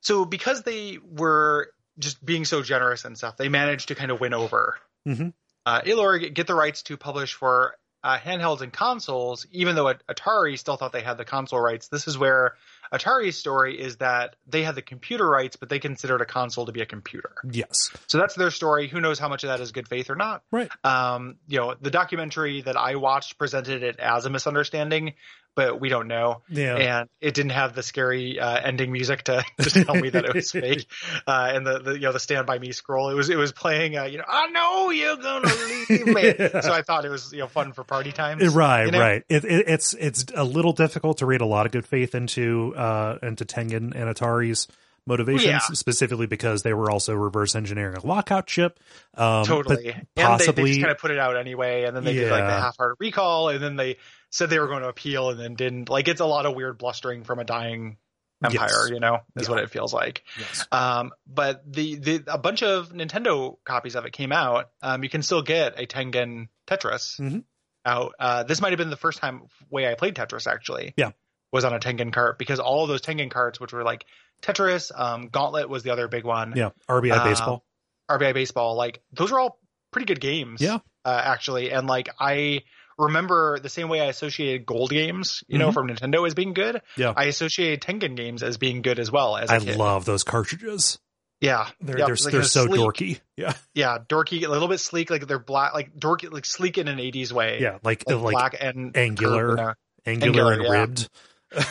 so 0.00 0.24
because 0.24 0.62
they 0.62 0.98
were 1.04 1.68
just 1.98 2.24
being 2.24 2.46
so 2.46 2.62
generous 2.62 3.04
and 3.04 3.16
stuff, 3.16 3.36
they 3.36 3.50
managed 3.50 3.88
to 3.88 3.94
kind 3.94 4.10
of 4.10 4.20
win 4.20 4.32
over 4.32 4.78
Mhm. 5.06 5.34
uh, 5.66 5.82
Elorg, 5.82 6.32
get 6.32 6.46
the 6.46 6.54
rights 6.54 6.82
to 6.84 6.96
publish 6.96 7.34
for 7.34 7.76
uh, 8.02 8.16
handhelds 8.18 8.62
and 8.62 8.72
consoles, 8.72 9.46
even 9.52 9.74
though 9.76 9.92
Atari 10.08 10.58
still 10.58 10.76
thought 10.76 10.92
they 10.92 11.02
had 11.02 11.18
the 11.18 11.24
console 11.26 11.60
rights. 11.60 11.88
This 11.88 12.08
is 12.08 12.16
where 12.16 12.54
Atari's 12.92 13.38
story 13.38 13.80
is 13.80 13.96
that 13.96 14.36
they 14.46 14.62
had 14.62 14.74
the 14.74 14.82
computer 14.82 15.26
rights, 15.26 15.56
but 15.56 15.68
they 15.68 15.78
considered 15.78 16.20
a 16.20 16.26
console 16.26 16.66
to 16.66 16.72
be 16.72 16.82
a 16.82 16.86
computer. 16.86 17.34
yes 17.50 17.90
So 18.06 18.18
that's 18.18 18.34
their 18.34 18.50
story. 18.50 18.88
Who 18.88 19.00
knows 19.00 19.18
how 19.18 19.28
much 19.28 19.44
of 19.44 19.48
that 19.48 19.60
is 19.60 19.72
good 19.72 19.88
faith 19.88 20.10
or 20.10 20.16
not? 20.16 20.42
right 20.50 20.70
Um, 20.84 21.36
you 21.48 21.58
know, 21.58 21.74
the 21.80 21.90
documentary 21.90 22.62
that 22.62 22.76
I 22.76 22.96
watched 22.96 23.38
presented 23.38 23.82
it 23.82 23.98
as 23.98 24.26
a 24.26 24.30
misunderstanding, 24.30 25.14
but 25.54 25.80
we 25.80 25.88
don't 25.88 26.08
know 26.08 26.42
yeah 26.48 26.76
and 26.76 27.08
it 27.20 27.34
didn't 27.34 27.50
have 27.52 27.74
the 27.74 27.82
scary 27.82 28.40
uh, 28.40 28.58
ending 28.60 28.90
music 28.90 29.22
to 29.24 29.44
just 29.60 29.76
tell 29.76 29.94
me 29.94 30.08
that 30.10 30.24
it 30.24 30.34
was 30.34 30.50
fake. 30.52 30.86
Uh, 31.26 31.50
and 31.54 31.66
the, 31.66 31.78
the 31.78 31.92
you 31.94 32.00
know 32.00 32.12
the 32.12 32.20
Stand 32.20 32.46
by 32.46 32.58
Me 32.58 32.72
scroll, 32.72 33.10
it 33.10 33.14
was 33.14 33.28
it 33.30 33.36
was 33.36 33.52
playing. 33.52 33.96
Uh, 33.96 34.04
you 34.04 34.18
know, 34.18 34.24
I 34.26 34.48
know 34.48 34.90
you're 34.90 35.16
gonna 35.16 35.48
leave 35.88 36.06
me. 36.06 36.22
Yeah. 36.38 36.60
So 36.60 36.72
I 36.72 36.82
thought 36.82 37.04
it 37.04 37.10
was 37.10 37.32
you 37.32 37.40
know 37.40 37.46
fun 37.48 37.72
for 37.72 37.84
party 37.84 38.12
times. 38.12 38.54
Right, 38.54 38.86
you 38.86 38.92
know? 38.92 39.00
right. 39.00 39.24
It, 39.28 39.44
it, 39.44 39.68
it's 39.68 39.92
it's 39.94 40.24
a 40.34 40.44
little 40.44 40.72
difficult 40.72 41.18
to 41.18 41.26
read 41.26 41.40
a 41.40 41.46
lot 41.46 41.66
of 41.66 41.72
good 41.72 41.86
faith 41.86 42.14
into 42.14 42.74
uh 42.76 43.18
into 43.22 43.44
Tengen 43.44 43.94
and 43.94 44.14
Atari's 44.14 44.68
motivations, 45.06 45.44
Yeah. 45.44 45.58
specifically 45.58 46.26
because 46.26 46.62
they 46.62 46.72
were 46.72 46.90
also 46.90 47.14
reverse 47.14 47.54
engineering 47.54 47.96
a 47.96 48.06
lockout 48.06 48.46
chip. 48.46 48.78
Um, 49.14 49.44
totally. 49.44 49.90
and 50.16 50.40
they, 50.40 50.46
they 50.46 50.64
just 50.64 50.80
kind 50.80 50.92
of 50.92 50.98
put 50.98 51.10
it 51.10 51.18
out 51.18 51.36
anyway, 51.36 51.84
and 51.84 51.96
then 51.96 52.04
they 52.04 52.14
did 52.14 52.30
like 52.30 52.44
the 52.44 52.50
half-hearted 52.52 52.96
recall, 53.00 53.48
and 53.48 53.62
then 53.62 53.76
they 53.76 53.96
said 54.32 54.50
they 54.50 54.58
were 54.58 54.66
going 54.66 54.82
to 54.82 54.88
appeal, 54.88 55.30
and 55.30 55.38
then 55.38 55.54
didn't. 55.54 55.88
Like 55.88 56.08
it's 56.08 56.20
a 56.20 56.26
lot 56.26 56.44
of 56.46 56.56
weird 56.56 56.78
blustering 56.78 57.22
from 57.22 57.38
a 57.38 57.44
dying 57.44 57.96
empire. 58.44 58.68
Yes. 58.68 58.90
You 58.90 58.98
know, 58.98 59.20
is 59.36 59.46
Yeah. 59.46 59.54
what 59.54 59.62
it 59.62 59.70
feels 59.70 59.94
like. 59.94 60.24
Yes. 60.36 60.66
Um, 60.72 61.12
but 61.28 61.62
the, 61.72 61.94
the 61.94 62.24
a 62.26 62.38
bunch 62.38 62.64
of 62.64 62.88
Nintendo 62.90 63.56
copies 63.64 63.94
of 63.94 64.04
it 64.04 64.12
came 64.12 64.32
out. 64.32 64.70
Um, 64.82 65.04
you 65.04 65.08
can 65.08 65.22
still 65.22 65.42
get 65.42 65.78
a 65.78 65.86
Tengen 65.86 66.48
Tetris 66.66 67.20
Mhm. 67.20 67.44
out. 67.86 68.14
Uh, 68.18 68.42
this 68.42 68.60
might 68.60 68.70
have 68.72 68.78
been 68.78 68.90
the 68.90 68.96
first 68.96 69.18
time 69.20 69.42
way 69.70 69.88
I 69.88 69.94
played 69.94 70.16
Tetris 70.16 70.46
actually. 70.50 70.92
Yeah. 70.96 71.12
was 71.52 71.64
on 71.66 71.74
a 71.74 71.78
Tengen 71.78 72.10
cart 72.12 72.38
because 72.38 72.58
all 72.60 72.82
of 72.82 72.88
those 72.88 73.02
Tengen 73.02 73.30
carts, 73.30 73.60
which 73.60 73.74
were 73.74 73.84
like 73.84 74.06
Tetris, 74.42 74.90
um, 74.98 75.28
Gauntlet 75.28 75.68
was 75.68 75.82
the 75.82 75.90
other 75.90 76.08
big 76.08 76.24
one. 76.24 76.54
Yeah. 76.56 76.70
RBI 76.88 77.14
Uh, 77.18 77.24
baseball. 77.24 77.64
RBI 78.10 78.32
Baseball, 78.32 78.74
like 78.74 79.02
those 79.12 79.30
are 79.32 79.38
all 79.38 79.60
pretty 79.90 80.06
good 80.06 80.20
games. 80.20 80.60
Yeah. 80.62 80.78
uh, 81.04 81.20
actually, 81.24 81.70
and 81.70 81.86
like 81.86 82.08
I 82.18 82.62
remember 83.02 83.58
the 83.58 83.68
same 83.68 83.88
way 83.88 84.00
I 84.00 84.06
associated 84.06 84.64
Gold 84.66 84.90
games, 84.90 85.42
you 85.48 85.58
know, 85.58 85.70
Mhm. 85.70 85.74
from 85.74 85.88
Nintendo 85.88 86.26
as 86.26 86.34
being 86.34 86.52
good. 86.54 86.80
Yeah. 86.96 87.12
I 87.16 87.24
associated 87.24 87.80
Tengen 87.82 88.16
games 88.16 88.42
as 88.42 88.56
being 88.58 88.82
good 88.82 88.98
as 88.98 89.10
well. 89.10 89.36
As 89.36 89.50
I 89.50 89.58
kid. 89.60 89.76
love 89.76 90.04
those 90.04 90.22
cartridges. 90.24 90.98
Yeah, 91.40 91.66
They're 91.80 91.98
Yep, 91.98 92.06
they're, 92.06 92.16
like 92.16 92.32
they're 92.32 92.42
so 92.44 92.66
sleek- 92.66 92.80
dorky. 92.80 93.20
Yeah. 93.36 93.54
Yeah, 93.74 93.98
dorky, 94.08 94.44
a 94.46 94.48
little 94.48 94.68
bit 94.68 94.78
sleek, 94.78 95.10
like 95.10 95.26
they're 95.26 95.40
black, 95.40 95.74
like 95.74 95.92
dorky, 95.98 96.30
like 96.32 96.44
sleek 96.44 96.78
in 96.78 96.86
an 96.86 96.98
'80s 97.00 97.32
way. 97.32 97.58
Yeah. 97.60 97.78
Like 97.82 98.04
like, 98.08 98.16
like, 98.20 98.32
black 98.32 98.56
and 98.60 98.96
angular. 98.96 99.48
curved 99.56 99.60
uh, 99.60 99.74
angular, 100.06 100.52
angular, 100.52 100.52
and 100.52 100.62
yeah. 100.62 100.70
ribbed. 100.70 101.08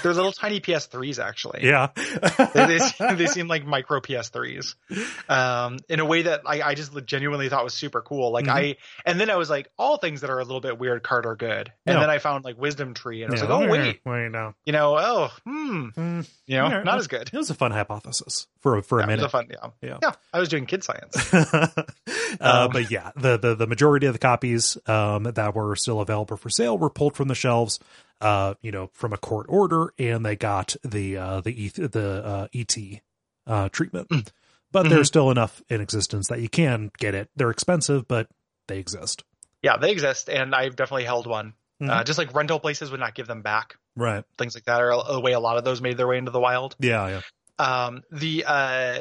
They're 0.03 0.13
little 0.13 0.31
tiny 0.31 0.59
PS3s 0.59 1.17
actually. 1.23 1.61
Yeah. 1.63 1.89
they, 2.53 2.65
they, 2.65 2.79
seem, 2.79 3.17
they 3.17 3.27
seem 3.27 3.47
like 3.47 3.65
micro 3.65 3.99
PS3s, 3.99 4.75
um, 5.29 5.77
in 5.89 5.99
a 5.99 6.05
way 6.05 6.23
that 6.23 6.41
I, 6.45 6.61
I 6.61 6.75
just 6.75 6.91
genuinely 7.05 7.49
thought 7.49 7.63
was 7.63 7.73
super 7.73 8.01
cool. 8.01 8.31
Like 8.31 8.45
Mhm. 8.45 8.51
I, 8.51 8.75
and 9.05 9.19
then 9.19 9.29
I 9.29 9.35
was 9.35 9.49
like, 9.49 9.69
all 9.77 9.97
things 9.97 10.21
that 10.21 10.29
are 10.29 10.39
a 10.39 10.43
little 10.43 10.61
bit 10.61 10.77
weird 10.79 11.03
card 11.03 11.25
are 11.25 11.35
good. 11.35 11.71
And 11.85 11.95
Yeah. 11.95 11.99
then 12.01 12.09
I 12.09 12.19
found 12.19 12.43
like 12.45 12.59
Wisdom 12.59 12.93
Tree, 12.93 13.23
and 13.23 13.31
I 13.31 13.33
was 13.33 13.41
Yeah. 13.41 13.47
like, 13.47 13.63
oh 13.67 13.71
wait, 13.71 14.01
wait, 14.05 14.29
no. 14.31 14.53
you 14.65 14.73
know, 14.73 14.97
oh, 14.97 15.31
hmm, 15.45 15.87
Mm, 15.97 16.27
you 16.47 16.57
know, 16.57 16.69
Yeah, 16.69 16.83
not 16.83 16.97
as 16.97 17.07
good. 17.07 17.29
It 17.31 17.37
was 17.37 17.49
a 17.49 17.53
fun 17.55 17.71
hypothesis 17.71 18.47
for 18.59 18.81
for 18.81 18.99
a 18.99 19.01
Yeah, 19.01 19.05
it 19.05 19.09
was 19.11 19.17
minute. 19.17 19.25
a 19.25 19.29
fun, 19.29 19.47
yeah. 19.49 19.69
Yeah. 19.81 19.97
yeah, 20.01 20.11
I 20.33 20.39
was 20.39 20.49
doing 20.49 20.65
kid 20.65 20.83
science. 20.83 21.33
uh, 21.33 21.83
Um, 22.39 22.71
but 22.71 22.89
yeah, 22.91 23.11
the, 23.15 23.37
the 23.37 23.55
the 23.55 23.67
majority 23.67 24.07
of 24.07 24.13
the 24.13 24.19
copies 24.19 24.77
um, 24.87 25.23
that 25.23 25.55
were 25.55 25.75
still 25.75 25.99
available 26.01 26.37
for 26.37 26.49
sale 26.49 26.77
were 26.77 26.89
pulled 26.89 27.15
from 27.15 27.27
the 27.27 27.35
shelves, 27.35 27.79
uh, 28.21 28.53
you 28.61 28.71
know, 28.71 28.89
from 28.93 29.11
a 29.13 29.17
court 29.17 29.47
order, 29.49 29.93
and 29.99 30.25
they 30.25 30.35
got 30.35 30.75
the 30.83 31.17
uh, 31.17 31.41
the 31.41 31.51
ETH, 31.65 31.75
the 31.75 32.23
uh, 32.25 32.47
ET 32.53 32.77
uh, 33.47 33.69
treatment. 33.69 34.07
Mm. 34.09 34.27
But 34.71 34.85
Mhm. 34.85 34.89
there's 34.89 35.07
still 35.07 35.29
enough 35.31 35.61
in 35.69 35.81
existence 35.81 36.27
that 36.29 36.39
you 36.39 36.47
can 36.47 36.91
get 36.97 37.13
it. 37.15 37.29
They're 37.35 37.49
expensive, 37.49 38.07
but 38.07 38.27
they 38.67 38.77
exist. 38.79 39.23
yeah, 39.63 39.77
they 39.77 39.91
exist, 39.91 40.29
and 40.29 40.55
I've 40.55 40.75
definitely 40.75 41.03
held 41.05 41.27
one. 41.27 41.53
Uh, 41.81 41.83
Mhm. 42.01 42.05
just 42.05 42.17
like 42.17 42.33
rental 42.33 42.59
places 42.59 42.89
would 42.91 42.99
not 42.99 43.13
give 43.15 43.27
them 43.27 43.41
back. 43.41 43.75
Right? 43.95 44.23
Things 44.37 44.55
like 44.55 44.63
that 44.65 44.79
are 44.81 45.13
the 45.13 45.19
way 45.19 45.33
a 45.33 45.39
lot 45.39 45.57
of 45.57 45.63
those 45.63 45.81
made 45.81 45.97
their 45.97 46.07
way 46.07 46.17
into 46.17 46.31
the 46.31 46.39
wild. 46.39 46.75
Yeah, 46.79 47.07
yeah. 47.07 47.21
um 47.59 48.01
the 48.11 48.43
uh 48.47 48.99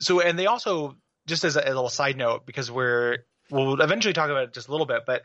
so 0.00 0.20
and 0.20 0.36
they 0.38 0.46
also 0.46 0.96
just 1.26 1.44
as 1.44 1.56
a, 1.56 1.60
a 1.60 1.66
little 1.68 1.88
side 1.88 2.16
note 2.16 2.44
because 2.46 2.70
we're 2.70 3.18
we'll 3.50 3.80
eventually 3.80 4.14
talk 4.14 4.30
about 4.30 4.44
it 4.44 4.52
just 4.54 4.66
a 4.68 4.70
little 4.72 4.86
bit 4.86 5.02
but 5.06 5.22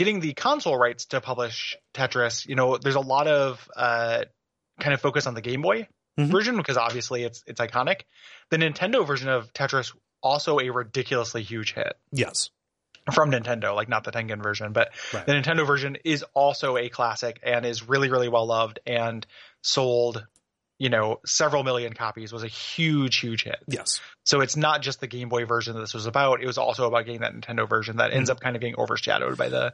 getting 0.00 0.20
the 0.20 0.32
console 0.32 0.76
rights 0.78 1.04
to 1.06 1.20
publish 1.20 1.76
tetris 1.92 2.46
you 2.48 2.54
know 2.54 2.78
there's 2.78 2.94
a 2.96 3.00
lot 3.14 3.26
of 3.28 3.68
uh 3.76 4.24
kind 4.80 4.94
of 4.94 5.00
focus 5.00 5.26
on 5.26 5.34
the 5.34 5.42
game 5.42 5.60
boy 5.62 5.86
Mhm. 6.18 6.30
version 6.32 6.56
because 6.56 6.78
obviously 6.78 7.22
it's 7.22 7.44
it's 7.46 7.60
iconic 7.60 8.00
the 8.50 8.56
nintendo 8.56 9.06
version 9.06 9.28
of 9.28 9.52
tetris 9.52 9.94
also 10.22 10.58
a 10.58 10.70
ridiculously 10.70 11.42
huge 11.42 11.74
hit 11.74 11.92
Yes. 12.12 12.50
from 13.14 13.30
Nintendo, 13.30 13.74
like 13.74 13.88
not 13.88 14.04
the 14.04 14.12
Tengen 14.12 14.42
version, 14.42 14.72
but 14.72 14.90
Right. 15.14 15.26
the 15.26 15.32
Nintendo 15.32 15.66
version 15.66 15.96
is 16.04 16.22
also 16.34 16.76
a 16.76 16.88
classic 16.90 17.40
and 17.42 17.64
is 17.66 17.88
really, 17.88 18.08
really 18.10 18.28
well 18.28 18.46
loved 18.46 18.78
and 18.86 19.26
sold, 19.62 20.24
you 20.78 20.90
know, 20.90 21.20
several 21.26 21.62
million 21.64 21.92
copies, 21.94 22.32
was 22.32 22.42
a 22.44 22.48
huge, 22.48 23.16
huge 23.16 23.42
hit. 23.44 23.60
Yes. 23.66 24.00
So 24.24 24.42
it's 24.42 24.56
not 24.56 24.82
just 24.82 25.00
the 25.00 25.06
Game 25.06 25.28
Boy 25.30 25.44
version 25.46 25.74
that 25.74 25.80
this 25.80 25.94
was 25.94 26.06
about. 26.06 26.42
It 26.42 26.46
was 26.46 26.58
also 26.58 26.86
about 26.86 27.06
getting 27.06 27.22
that 27.22 27.32
Nintendo 27.34 27.66
version 27.68 27.96
that 27.96 28.12
ends 28.12 28.28
Mm-hmm. 28.28 28.36
up 28.36 28.40
kind 28.40 28.54
of 28.56 28.60
getting 28.60 28.76
overshadowed 28.78 29.38
by 29.38 29.48
the 29.48 29.72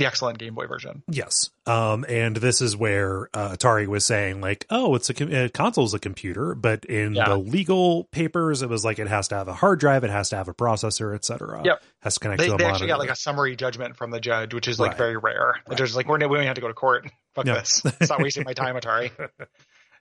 the 0.00 0.06
excellent 0.06 0.38
Game 0.38 0.54
Boy 0.54 0.66
version. 0.66 1.02
Yes. 1.08 1.50
Um, 1.66 2.04
and 2.08 2.34
this 2.34 2.60
is 2.60 2.76
where 2.76 3.28
uh, 3.32 3.50
Atari 3.50 3.86
was 3.86 4.04
saying, 4.04 4.40
like, 4.40 4.66
oh, 4.70 4.94
it's 4.96 5.10
a, 5.10 5.44
a 5.44 5.48
console's 5.50 5.94
a 5.94 5.98
computer, 6.00 6.54
but 6.56 6.84
in 6.86 7.14
Yeah. 7.14 7.28
the 7.28 7.36
legal 7.36 8.04
papers, 8.04 8.62
it 8.62 8.68
was 8.68 8.84
like 8.84 8.98
it 8.98 9.06
has 9.08 9.28
to 9.28 9.36
have 9.36 9.46
a 9.46 9.52
hard 9.52 9.78
drive, 9.78 10.02
it 10.02 10.10
has 10.10 10.30
to 10.30 10.36
have 10.36 10.48
a 10.48 10.54
processor, 10.54 11.14
etc. 11.14 11.60
Yep. 11.64 11.82
Has 12.00 12.14
to 12.14 12.20
connect 12.20 12.40
They, 12.40 12.48
to 12.48 12.54
a 12.54 12.58
they 12.58 12.64
actually 12.64 12.88
got 12.88 12.98
like 12.98 13.10
a 13.10 13.14
summary 13.16 13.54
judgment 13.54 13.96
from 13.96 14.10
the 14.10 14.18
judge, 14.20 14.52
which 14.54 14.66
is 14.66 14.80
like 14.80 14.90
Right. 14.92 14.98
very 14.98 15.16
rare. 15.18 15.54
The 15.66 15.70
Right. 15.70 15.78
judge 15.78 15.90
is 15.90 15.96
like, 15.96 16.08
we're, 16.08 16.16
we 16.26 16.36
don't 16.38 16.46
have 16.46 16.54
to 16.56 16.60
go 16.60 16.68
to 16.68 16.74
court. 16.74 17.06
Fuck 17.34 17.46
Yeah. 17.46 17.54
this. 17.60 17.82
Stop 18.02 18.20
wasting 18.20 18.44
my 18.44 18.54
time, 18.54 18.74
Atari. 18.76 19.10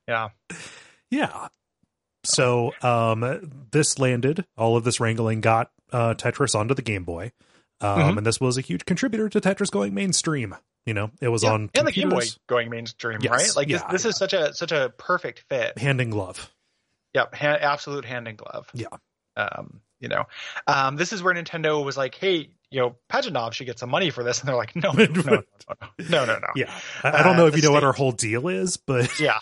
Yeah. 0.07 0.29
yeah. 1.11 1.49
So 2.23 2.73
um, 2.81 3.67
this 3.71 3.99
landed, 3.99 4.45
all 4.57 4.75
of 4.75 4.83
this 4.83 4.99
wrangling 4.99 5.41
got 5.41 5.69
uh, 5.91 6.15
Tetris 6.15 6.55
onto 6.55 6.73
the 6.73 6.81
Game 6.81 7.03
Boy. 7.03 7.31
Um, 7.81 7.99
Mhm. 7.99 8.17
And 8.17 8.25
this 8.25 8.39
was 8.41 8.57
a 8.57 8.61
huge 8.61 8.85
contributor 8.85 9.29
to 9.29 9.39
Tetris 9.41 9.71
going 9.71 9.93
mainstream. 9.93 10.55
You 10.85 10.93
know, 10.93 11.11
it 11.21 11.27
was 11.29 11.43
Yeah, 11.43 11.51
on 11.53 11.69
and 11.75 11.87
the 11.87 11.91
Game 11.91 12.09
Boy 12.09 12.23
going 12.47 12.69
mainstream, 12.69 13.19
Yes, 13.21 13.31
right? 13.31 13.55
Like 13.55 13.67
yeah, 13.69 13.77
this, 13.89 14.03
this 14.03 14.05
is 14.13 14.17
such 14.17 14.33
a 14.33 14.53
such 14.53 14.71
a 14.71 14.89
perfect 14.97 15.45
fit. 15.49 15.77
hand 15.77 16.01
in 16.01 16.09
glove. 16.09 16.51
Yep, 17.13 17.35
ha- 17.35 17.57
absolute 17.61 18.05
hand 18.05 18.27
in 18.27 18.35
glove. 18.35 18.67
Yeah. 18.73 18.87
Um, 19.37 19.81
you 19.99 20.07
know, 20.09 20.25
um, 20.67 20.95
this 20.95 21.11
is 21.13 21.21
where 21.21 21.33
Nintendo 21.33 21.83
was 21.83 21.97
like, 21.97 22.15
"Hey, 22.15 22.49
you 22.71 22.79
know, 22.81 22.95
Pajitnov 23.11 23.53
should 23.53 23.65
get 23.65 23.77
some 23.79 23.89
money 23.89 24.09
for 24.09 24.23
this," 24.23 24.39
and 24.39 24.47
they're 24.47 24.55
like, 24.55 24.75
"No, 24.75 24.91
no, 24.91 25.05
no, 25.05 25.21
no, 25.21 25.31
no, 25.31 25.43
no, 26.09 26.25
no, 26.25 26.39
no." 26.39 26.47
Yeah. 26.55 26.73
I, 27.03 27.19
I 27.19 27.23
don't 27.23 27.35
know 27.37 27.45
Uh, 27.45 27.49
if 27.49 27.55
you 27.55 27.61
know 27.61 27.71
what 27.71 27.79
state- 27.79 27.87
our 27.87 27.93
whole 27.93 28.11
deal 28.11 28.47
is, 28.47 28.77
but 28.77 29.19
yeah, 29.19 29.39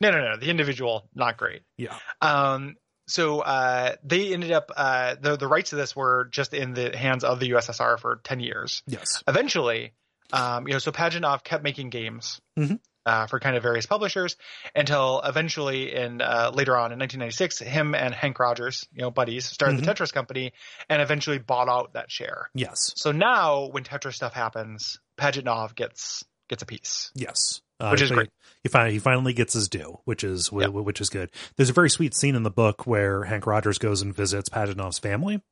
no, 0.00 0.10
no, 0.10 0.20
no. 0.20 0.36
The 0.36 0.48
individual, 0.48 1.08
not 1.14 1.36
great. 1.36 1.62
yeah. 1.76 1.96
Um, 2.20 2.76
so 3.12 3.40
uh, 3.40 3.94
they 4.02 4.32
ended 4.32 4.52
up 4.52 4.70
uh, 4.76 5.14
the 5.20 5.36
the 5.36 5.46
rights 5.46 5.70
to 5.70 5.76
this 5.76 5.94
were 5.94 6.28
just 6.30 6.54
in 6.54 6.74
the 6.74 6.96
hands 6.96 7.22
of 7.24 7.38
the 7.40 7.50
USSR 7.50 7.98
for 7.98 8.20
ten 8.24 8.40
years. 8.40 8.82
Yes. 8.86 9.22
Eventually, 9.28 9.92
um, 10.32 10.66
you 10.66 10.72
know, 10.72 10.78
so 10.78 10.90
Pajitnov 10.92 11.44
kept 11.44 11.62
making 11.62 11.90
games. 11.90 12.40
Mhm. 12.58 12.78
Uh, 13.04 13.26
for 13.26 13.40
kind 13.40 13.56
of 13.56 13.64
various 13.64 13.84
publishers 13.84 14.36
until 14.76 15.20
eventually 15.24 15.92
in 15.92 16.20
uh, 16.22 16.52
later 16.54 16.76
on 16.76 16.92
in 16.92 17.00
1996 17.00 17.58
him 17.58 17.96
and 17.96 18.14
henk 18.14 18.38
rogers 18.38 18.86
you 18.94 19.02
know 19.02 19.10
buddies 19.10 19.44
started 19.44 19.80
Mhm. 19.80 19.84
the 19.84 19.92
tetris 19.92 20.12
company 20.12 20.52
and 20.88 21.02
eventually 21.02 21.38
bought 21.38 21.68
out 21.68 21.94
that 21.94 22.12
share 22.12 22.48
Yes. 22.54 22.92
so 22.94 23.10
now 23.10 23.66
when 23.72 23.82
tetris 23.82 24.14
stuff 24.14 24.32
happens 24.34 25.00
Pajitnov 25.18 25.74
gets 25.74 26.22
gets 26.48 26.62
a 26.62 26.66
piece 26.66 27.10
Yes, 27.16 27.60
uh, 27.82 27.90
Which 27.90 28.02
is 28.02 28.10
great. 28.10 28.30
He 28.62 28.68
finally, 28.68 28.92
he 28.92 28.98
finally 28.98 29.32
gets 29.32 29.54
his 29.54 29.68
due, 29.68 29.98
which 30.04 30.22
is 30.24 30.50
Yeah. 30.52 30.68
which 30.68 31.00
is 31.00 31.10
good. 31.10 31.30
There's 31.56 31.70
a 31.70 31.74
very 31.74 31.90
sweet 31.90 32.14
scene 32.14 32.34
in 32.36 32.42
the 32.44 32.50
book 32.50 32.86
where 32.86 33.22
Henk 33.24 33.44
Rogers 33.46 33.78
goes 33.78 34.02
and 34.02 34.14
visits 34.14 34.48
Pajitnov's 34.48 34.98
family 35.00 35.42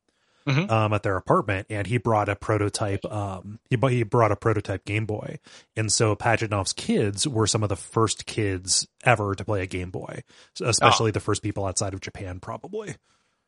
Mhm. 0.47 0.71
um, 0.71 0.93
at 0.95 1.03
their 1.03 1.17
apartment, 1.17 1.67
and 1.69 1.87
he 1.87 1.99
brought 1.99 2.29
a 2.31 2.35
prototype. 2.37 3.05
Um, 3.05 3.59
he 3.69 3.77
he 3.91 4.03
brought 4.05 4.33
a 4.33 4.37
prototype 4.37 4.85
Game 4.87 5.05
Boy, 5.05 5.39
and 5.77 5.93
so 5.93 6.17
Pajitnov's 6.17 6.73
kids 6.73 7.29
were 7.29 7.47
some 7.47 7.63
of 7.63 7.69
the 7.69 7.77
first 7.77 8.25
kids 8.27 8.89
ever 9.05 9.35
to 9.35 9.45
play 9.45 9.63
a 9.63 9.67
Game 9.67 9.91
Boy, 9.91 10.23
especially 10.63 11.11
the 11.11 11.21
first 11.21 11.43
people 11.43 11.67
outside 11.67 11.93
of 11.95 12.01
Japan, 12.01 12.41
probably. 12.41 12.95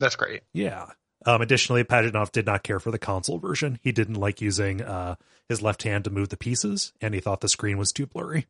that's 0.01 0.17
great 0.17 0.43
Yeah. 0.53 0.87
Um, 1.25 1.41
additionally, 1.41 1.85
Pajitnov 1.85 2.33
did 2.33 2.45
not 2.47 2.65
care 2.65 2.81
for 2.81 2.91
the 2.91 2.99
console 2.99 3.39
version. 3.39 3.79
He 3.83 3.93
didn't 3.93 4.17
like 4.17 4.41
using 4.41 4.83
uh, 4.83 5.15
his 5.49 5.63
left 5.63 5.85
hand 5.85 6.03
to 6.05 6.11
move 6.11 6.31
the 6.31 6.37
pieces, 6.37 6.93
and 7.01 7.15
he 7.15 7.21
thought 7.21 7.41
the 7.41 7.49
screen 7.49 7.79
was 7.79 7.93
too 7.93 8.07
blurry 8.07 8.47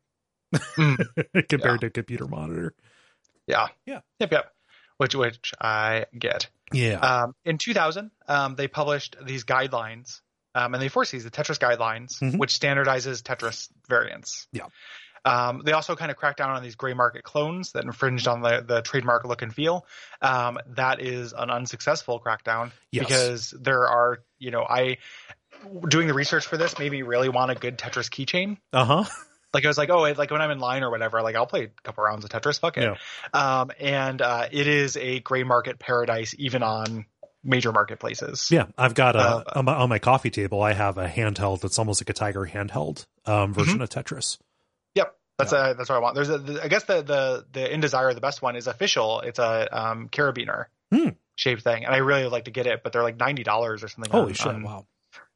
Mm. 0.53 1.47
compared 1.49 1.81
to 1.81 1.87
a 1.87 1.89
computer 1.89 2.27
monitor. 2.27 2.73
yeah 3.47 3.67
Yeah. 3.85 3.99
yep 4.19 4.31
yep 4.31 4.45
which 4.97 5.15
which 5.15 5.53
i 5.59 6.05
get 6.17 6.49
Yeah. 6.71 6.99
um, 6.99 7.35
in 7.45 7.57
2000 7.57 8.11
um, 8.27 8.55
they 8.55 8.67
published 8.67 9.15
these 9.25 9.43
guidelines 9.45 10.21
um, 10.55 10.73
and 10.75 10.81
they 10.83 10.89
force 10.89 11.09
these 11.11 11.23
the 11.23 11.31
tetris 11.31 11.57
guidelines 11.59 12.19
Mhm. 12.19 12.37
which 12.37 12.57
standardizes 12.59 13.21
tetris 13.23 13.69
variants 13.89 14.47
Yeah. 14.51 14.67
um, 15.25 15.61
they 15.65 15.71
also 15.71 15.95
kind 15.95 16.11
of 16.11 16.17
crack 16.17 16.35
down 16.37 16.51
on 16.51 16.61
these 16.61 16.75
gray 16.75 16.93
market 16.93 17.23
clones 17.23 17.71
that 17.71 17.83
infringed 17.85 18.27
on 18.27 18.41
the, 18.41 18.63
the 18.65 18.81
trademark 18.81 19.25
look 19.25 19.41
and 19.41 19.53
feel 19.53 19.85
um, 20.21 20.59
that 20.75 21.01
is 21.01 21.33
an 21.33 21.49
unsuccessful 21.49 22.21
crackdown 22.23 22.71
Yes. 22.91 23.05
because 23.07 23.51
there 23.59 23.87
are 23.87 24.19
you 24.37 24.51
know 24.51 24.63
i 24.63 24.97
doing 25.87 26.07
the 26.07 26.13
research 26.13 26.45
for 26.45 26.57
this 26.57 26.77
made 26.77 26.91
me 26.91 27.01
really 27.03 27.29
want 27.29 27.49
a 27.51 27.55
good 27.55 27.77
tetris 27.77 28.09
keychain 28.09 28.57
uh 28.73 28.85
huh. 28.85 29.03
Like 29.53 29.65
I 29.65 29.67
was 29.67 29.77
like, 29.77 29.89
oh, 29.89 30.01
like 30.01 30.31
when 30.31 30.41
I'm 30.41 30.51
in 30.51 30.59
line 30.59 30.83
or 30.83 30.89
whatever, 30.91 31.21
like 31.21 31.35
I'll 31.35 31.45
play 31.45 31.65
a 31.65 31.81
couple 31.83 32.03
rounds 32.03 32.23
of 32.25 32.31
Tetris, 32.31 32.59
fuck 32.59 32.77
it. 32.77 32.97
Um, 33.33 33.71
and 33.79 34.21
uh, 34.21 34.47
it 34.51 34.67
is 34.67 34.97
a 34.97 35.19
gray 35.19 35.43
market 35.43 35.79
paradise, 35.79 36.35
even 36.37 36.63
on 36.63 37.05
major 37.43 37.71
marketplaces. 37.71 38.49
Yeah. 38.51 38.67
I've 38.77 38.93
got 38.95 39.15
a 39.15 39.19
Uh, 39.19 39.43
on, 39.55 39.65
my, 39.65 39.73
on 39.75 39.89
my 39.89 39.99
coffee 39.99 40.29
table. 40.29 40.61
I 40.61 40.73
have 40.73 40.97
a 40.97 41.07
handheld 41.07 41.61
that's 41.61 41.77
almost 41.77 42.01
like 42.01 42.09
a 42.09 42.13
Tiger 42.13 42.45
handheld 42.51 43.05
um, 43.25 43.53
version 43.53 43.81
of 43.81 43.89
Tetris. 43.89 44.37
Yep. 44.95 45.15
That's 45.37 45.51
uh, 45.51 45.73
that's 45.73 45.89
what 45.89 45.95
I 45.95 45.99
want. 45.99 46.15
There's 46.15 46.29
a, 46.29 46.37
the, 46.37 46.63
I 46.63 46.67
guess 46.67 46.83
the 46.83 47.01
the 47.01 47.45
the 47.51 47.73
in 47.73 47.79
desire 47.79 48.13
the 48.13 48.21
best 48.21 48.41
one 48.41 48.55
is 48.55 48.67
official. 48.67 49.21
It's 49.21 49.39
a 49.39 49.67
um 49.71 50.09
carabiner 50.09 50.65
Hmm. 50.93 51.09
shaped 51.35 51.63
thing, 51.63 51.85
and 51.85 51.93
I 51.93 51.97
really 51.97 52.27
like 52.27 52.45
to 52.45 52.51
get 52.51 52.67
it, 52.67 52.81
but 52.83 52.93
they're 52.93 53.01
like 53.01 53.17
ninety 53.17 53.41
dollars 53.43 53.83
or 53.83 53.87
something. 53.87 54.11
Holy 54.11 54.27
on, 54.27 54.33
shit! 54.35 54.47
on, 54.47 54.61
wow. 54.63 54.85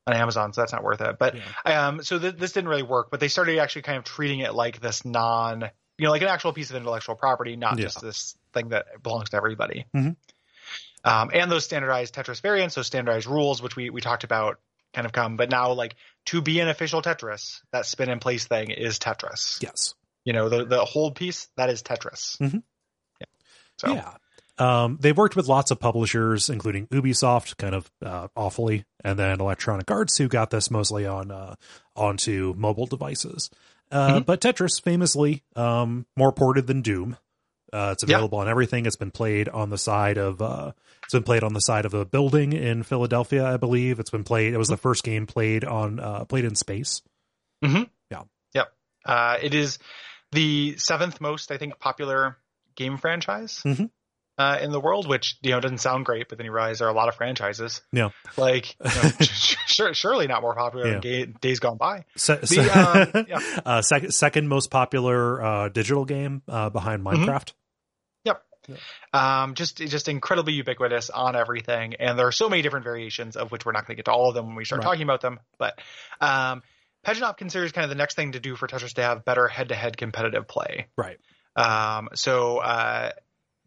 On 0.07 0.13
Amazon, 0.13 0.53
so 0.53 0.61
that's 0.61 0.71
not 0.73 0.83
worth 0.83 1.01
it. 1.01 1.17
But 1.19 1.35
Yeah. 1.35 1.87
um, 1.87 2.01
so 2.03 2.17
th- 2.17 2.35
this 2.37 2.53
didn't 2.53 2.69
really 2.69 2.83
work. 2.83 3.11
But 3.11 3.19
they 3.19 3.27
started 3.27 3.59
actually 3.59 3.81
kind 3.83 3.97
of 3.97 4.05
treating 4.05 4.39
it 4.39 4.53
like 4.55 4.79
this 4.79 5.03
non, 5.05 5.61
you 5.97 6.05
know, 6.05 6.11
like 6.11 6.21
an 6.21 6.29
actual 6.29 6.53
piece 6.53 6.69
of 6.69 6.75
intellectual 6.77 7.15
property, 7.15 7.55
not 7.57 7.77
Yeah. 7.77 7.83
just 7.85 8.01
this 8.01 8.35
thing 8.53 8.69
that 8.69 9.03
belongs 9.03 9.29
to 9.31 9.37
everybody. 9.37 9.85
Mhm. 9.95 10.15
Um, 11.03 11.29
and 11.33 11.51
those 11.51 11.65
standardized 11.65 12.15
Tetris 12.15 12.41
variants, 12.41 12.75
those 12.75 12.87
standardized 12.87 13.27
rules, 13.27 13.61
which 13.61 13.75
we 13.75 13.89
we 13.89 14.01
talked 14.01 14.23
about, 14.23 14.59
kind 14.93 15.05
of 15.05 15.11
come. 15.13 15.35
But 15.37 15.49
now, 15.49 15.71
like 15.73 15.95
to 16.25 16.41
be 16.41 16.59
an 16.59 16.69
official 16.69 17.01
Tetris, 17.01 17.61
that 17.71 17.85
spin 17.85 18.09
in 18.09 18.19
place 18.19 18.45
thing 18.47 18.71
is 18.71 18.99
Tetris. 18.99 19.61
Yes. 19.61 19.93
You 20.23 20.33
know, 20.33 20.49
the 20.49 20.65
the 20.65 20.83
whole 20.85 21.11
piece 21.11 21.47
that 21.55 21.69
is 21.69 21.83
Tetris. 21.83 22.37
Mhm. 22.39 22.63
Yeah. 23.19 23.27
So 23.77 23.93
Yeah. 23.93 24.13
Um, 24.59 24.97
they've 24.99 25.15
worked 25.17 25.35
with 25.35 25.47
lots 25.47 25.69
of 25.71 25.79
publishers, 25.79 26.49
including 26.49 26.87
Ubisoft, 26.87 27.57
kind 27.57 27.75
of 27.75 27.91
uh, 28.03 28.27
awfully, 28.35 28.85
and 29.03 29.17
then 29.19 29.39
Electronic 29.39 29.89
Arts, 29.91 30.17
who 30.17 30.27
got 30.27 30.49
this 30.49 30.71
mostly 30.71 31.05
on 31.05 31.29
uh, 31.31 31.55
onto 31.95 32.53
mobile 32.57 32.87
devices. 32.87 33.49
Uh, 33.91 34.19
Mhm. 34.19 34.25
But 34.25 34.41
Tetris, 34.41 34.81
famously, 34.81 35.43
um, 35.55 36.05
more 36.15 36.31
ported 36.31 36.67
than 36.67 36.81
Doom. 36.81 37.17
Uh, 37.71 37.91
it's 37.93 38.03
Yeah. 38.03 38.15
available 38.17 38.39
on 38.39 38.47
everything. 38.49 38.85
It's 38.85 38.95
been 38.95 39.11
played 39.11 39.47
on 39.49 39.69
the 39.69 39.77
side 39.77 40.17
of 40.17 40.41
uh, 40.41 40.71
it's 41.03 41.13
been 41.13 41.23
played 41.23 41.43
on 41.43 41.53
the 41.53 41.59
side 41.61 41.85
of 41.85 41.93
a 41.93 42.03
building 42.05 42.51
in 42.53 42.83
Philadelphia, 42.83 43.45
I 43.45 43.57
believe. 43.57 43.99
It's 43.99 44.09
been 44.09 44.23
played. 44.23 44.53
It 44.53 44.57
was 44.57 44.67
the 44.69 44.77
first 44.77 45.03
game 45.03 45.25
played 45.27 45.63
on 45.65 45.99
uh, 45.99 46.25
played 46.25 46.45
in 46.45 46.55
space. 46.55 47.01
Yeah, 48.53 48.63
uh, 49.05 49.37
it 49.41 49.53
is 49.53 49.79
the 50.31 50.75
seventh 50.77 51.21
most, 51.21 51.51
I 51.51 51.57
think, 51.57 51.79
popular 51.79 52.37
game 52.75 52.97
franchise. 52.97 53.61
Mhm. 53.65 53.89
Uh, 54.37 54.59
in 54.61 54.71
the 54.71 54.79
world, 54.79 55.07
which 55.07 55.35
you 55.41 55.49
know 55.49 55.59
doesn't 55.59 55.79
sound 55.79 56.05
great, 56.05 56.29
but 56.29 56.37
then 56.37 56.45
you 56.45 56.51
realize 56.51 56.77
there 56.77 56.87
are 56.87 56.91
a 56.91 56.95
lot 56.95 57.07
of 57.09 57.15
franchises. 57.15 57.81
Yeah. 57.91 58.09
like 58.37 58.75
you 58.79 58.85
know, 58.85 59.09
sure, 59.19 59.93
surely 59.95 60.27
not 60.27 60.43
more 60.43 60.53
popular 60.55 60.87
Yeah. 60.87 60.99
than 60.99 61.35
Days 61.41 61.59
Gone 61.59 61.77
By. 61.77 62.05
Se- 62.15 62.41
The, 62.41 63.13
um, 63.15 63.25
yeah. 63.29 63.61
uh, 63.65 63.81
second 63.81 64.11
second 64.13 64.47
most 64.47 64.69
popular 64.69 65.41
uh, 65.43 65.69
digital 65.69 66.05
game 66.05 66.43
uh, 66.47 66.69
behind 66.69 67.03
Mm-hmm. 67.03 67.23
Minecraft. 67.25 67.53
um, 69.13 69.53
just 69.55 69.77
just 69.77 70.07
incredibly 70.09 70.53
ubiquitous 70.53 71.09
on 71.09 71.35
everything, 71.35 71.95
and 71.95 72.19
there 72.19 72.27
are 72.27 72.31
so 72.31 72.49
many 72.49 72.61
different 72.61 72.83
variations 72.83 73.35
of 73.37 73.51
which 73.51 73.65
we're 73.65 73.71
not 73.71 73.87
going 73.87 73.95
to 73.95 73.99
get 73.99 74.05
to 74.05 74.11
all 74.11 74.29
of 74.29 74.35
them 74.35 74.47
when 74.47 74.55
we 74.55 74.65
start 74.65 74.79
Right. 74.79 74.85
talking 74.89 75.03
about 75.03 75.21
them. 75.21 75.39
But 75.57 75.79
um, 76.21 76.61
Pajitnov 77.05 77.37
considers 77.37 77.71
kind 77.71 77.83
of 77.85 77.89
the 77.89 77.95
next 77.95 78.15
thing 78.15 78.33
to 78.33 78.39
do 78.39 78.55
for 78.55 78.67
Tetris 78.67 78.93
to 78.95 79.01
have 79.03 79.23
better 79.25 79.47
head-to-head 79.47 79.95
competitive 79.97 80.47
play. 80.47 80.87
Right. 80.97 81.17
Um, 81.55 82.09
so 82.13 82.57
uh, 82.57 83.11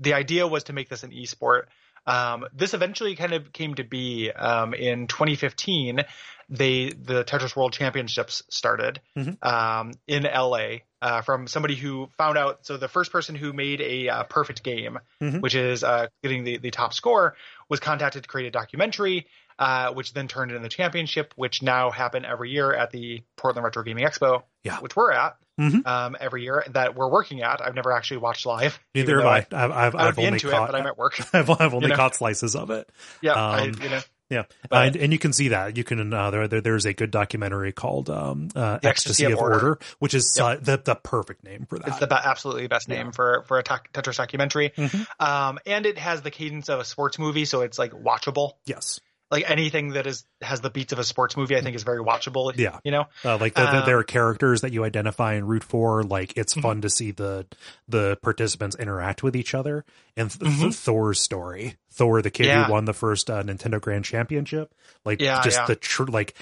the 0.01 0.15
idea 0.15 0.47
was 0.47 0.65
to 0.65 0.73
make 0.73 0.89
this 0.89 1.03
an 1.05 1.11
esport. 1.13 1.65
Um, 2.07 2.47
this 2.55 2.73
eventually 2.75 3.15
kind 3.15 3.35
of 3.35 3.53
came 3.53 3.75
to 3.75 3.85
be 3.85 4.31
um, 4.33 4.73
in 4.75 5.07
2015. 5.07 6.01
They 6.49 6.89
the 6.91 7.23
Tetris 7.25 7.55
World 7.55 7.73
Championships 7.75 8.43
started 8.49 9.01
Mhm. 9.17 9.37
um, 9.47 9.93
in 10.09 10.25
LA 10.25 10.79
uh, 11.03 11.21
from 11.23 11.47
somebody 11.47 11.77
who 11.77 12.09
found 12.19 12.37
out. 12.39 12.67
So 12.67 12.77
the 12.77 12.89
first 12.89 13.13
person 13.13 13.35
who 13.35 13.53
made 13.53 13.81
a 13.81 14.09
uh, 14.09 14.25
perfect 14.25 14.65
game, 14.65 14.99
Mhm. 15.23 15.41
which 15.43 15.55
is 15.55 15.85
uh, 15.85 16.07
getting 16.23 16.43
the, 16.45 16.57
the 16.57 16.71
top 16.71 16.93
score, 16.95 17.37
was 17.69 17.79
contacted 17.81 18.23
to 18.25 18.29
create 18.29 18.49
a 18.49 18.51
documentary, 18.51 19.27
uh, 19.59 19.93
which 19.93 20.13
then 20.13 20.27
turned 20.27 20.51
into 20.51 20.63
the 20.63 20.69
championship, 20.71 21.33
which 21.37 21.63
now 21.63 21.91
happen 21.91 22.25
every 22.25 22.51
year 22.51 22.73
at 22.75 22.91
the 22.91 23.23
Portland 23.37 23.65
Retro 23.65 23.85
Gaming 23.85 24.05
Expo, 24.05 24.43
Yeah. 24.65 24.79
which 24.81 24.97
we're 24.97 25.13
at 25.13 25.37
Mhm. 25.61 25.87
um, 25.87 26.17
every 26.19 26.43
year 26.43 26.65
that 26.71 26.95
we're 26.97 27.11
working 27.11 27.43
at. 27.43 27.61
I've 27.61 27.75
never 27.75 27.93
actually 27.93 28.17
watched 28.19 28.47
live. 28.47 28.81
Neither 28.95 29.19
have 29.21 29.27
I. 29.27 29.37
I've, 29.53 29.71
I've, 29.71 29.95
I 29.95 30.09
I've 30.09 30.19
only 30.19 30.29
into 30.33 30.51
caught. 30.51 30.71
it, 30.71 30.73
but 30.73 30.81
I'm 30.81 30.87
at 30.87 30.97
work. 30.99 31.21
I've, 31.35 31.51
I've 31.51 31.75
only 31.75 31.87
you 31.87 31.89
know? 31.91 31.97
caught 31.97 32.15
slices 32.17 32.57
of 32.57 32.71
it. 32.71 32.89
Yeah, 33.21 33.35
I, 33.35 33.61
Um, 33.69 33.75
you 33.83 33.89
know, 33.91 34.01
Yeah, 34.31 34.45
But- 34.69 34.87
and, 34.87 34.97
and 34.97 35.13
you 35.13 35.19
can 35.19 35.33
see 35.33 35.49
that 35.49 35.77
you 35.77 35.83
can 35.85 36.13
uh, 36.15 36.31
there, 36.31 36.47
there 36.49 36.61
there's 36.61 36.87
a 36.87 36.93
good 36.95 37.11
documentary 37.11 37.73
called 37.73 38.09
um, 38.09 38.49
uh, 38.55 38.79
Ecstasy 38.83 39.25
of 39.25 39.39
Order, 39.39 39.79
which 39.99 40.15
is 40.15 40.39
uh, 40.41 40.57
the 40.61 40.81
the 40.83 40.95
perfect 40.95 41.43
name 41.45 41.67
for 41.69 41.79
that. 41.81 41.89
it's 41.89 41.99
the 41.99 42.07
be- 42.07 42.15
absolutely 42.15 42.67
best 42.69 42.89
name 42.89 43.07
Yeah. 43.07 43.13
for 43.13 43.45
for 43.49 43.59
a 43.59 43.63
ta- 43.65 43.83
Tetris 43.93 44.17
documentary. 44.19 44.71
Mhm. 44.71 45.07
Um, 45.19 45.59
and 45.67 45.85
it 45.85 45.99
has 45.99 46.23
the 46.23 46.31
cadence 46.31 46.69
of 46.69 46.79
a 46.81 46.85
sports 46.85 47.19
movie, 47.19 47.45
so 47.45 47.63
it's 47.63 47.79
like 47.79 47.91
watchable. 47.93 48.53
yes, 48.67 49.01
Like 49.31 49.49
anything 49.49 49.91
that 49.91 50.07
is 50.09 50.25
has 50.43 50.61
the 50.61 50.71
beats 50.71 50.93
of 50.93 50.99
a 50.99 51.05
sports 51.05 51.37
movie, 51.37 51.57
I 51.57 51.61
think 51.61 51.77
is 51.77 51.85
very 51.85 52.01
watchable. 52.03 52.53
Yeah. 52.57 52.79
you 52.85 52.91
know. 52.91 53.05
uh, 53.25 53.37
like 53.39 53.55
the, 53.55 53.63
the, 53.63 53.79
Um, 53.81 53.87
there 53.87 53.99
are 53.99 54.03
characters 54.03 54.63
that 54.63 54.73
you 54.73 54.85
identify 54.85 55.35
and 55.35 55.49
root 55.49 55.63
for. 55.63 56.03
Like 56.03 56.37
it's 56.37 56.55
fun 56.55 56.81
to 56.81 56.91
see 56.91 57.13
the 57.13 57.47
the 57.87 58.19
participants 58.23 58.75
interact 58.77 59.23
with 59.23 59.37
each 59.37 59.55
other. 59.55 59.85
And 60.17 60.31
th- 60.31 60.51
Mhm. 60.53 60.75
Thor's 60.75 61.21
story, 61.21 61.77
Thor, 61.93 62.23
the 62.23 62.31
kid 62.31 62.47
Yeah. 62.47 62.65
who 62.65 62.73
won 62.73 62.87
the 62.87 62.93
first 62.93 63.31
uh, 63.31 63.43
Nintendo 63.45 63.81
Grand 63.81 64.05
Championship, 64.05 64.75
like 65.05 65.21
Yeah, 65.21 65.41
just 65.43 65.59
yeah. 65.59 65.67
the 65.67 65.77
tr- 65.77 66.05
like 66.05 66.35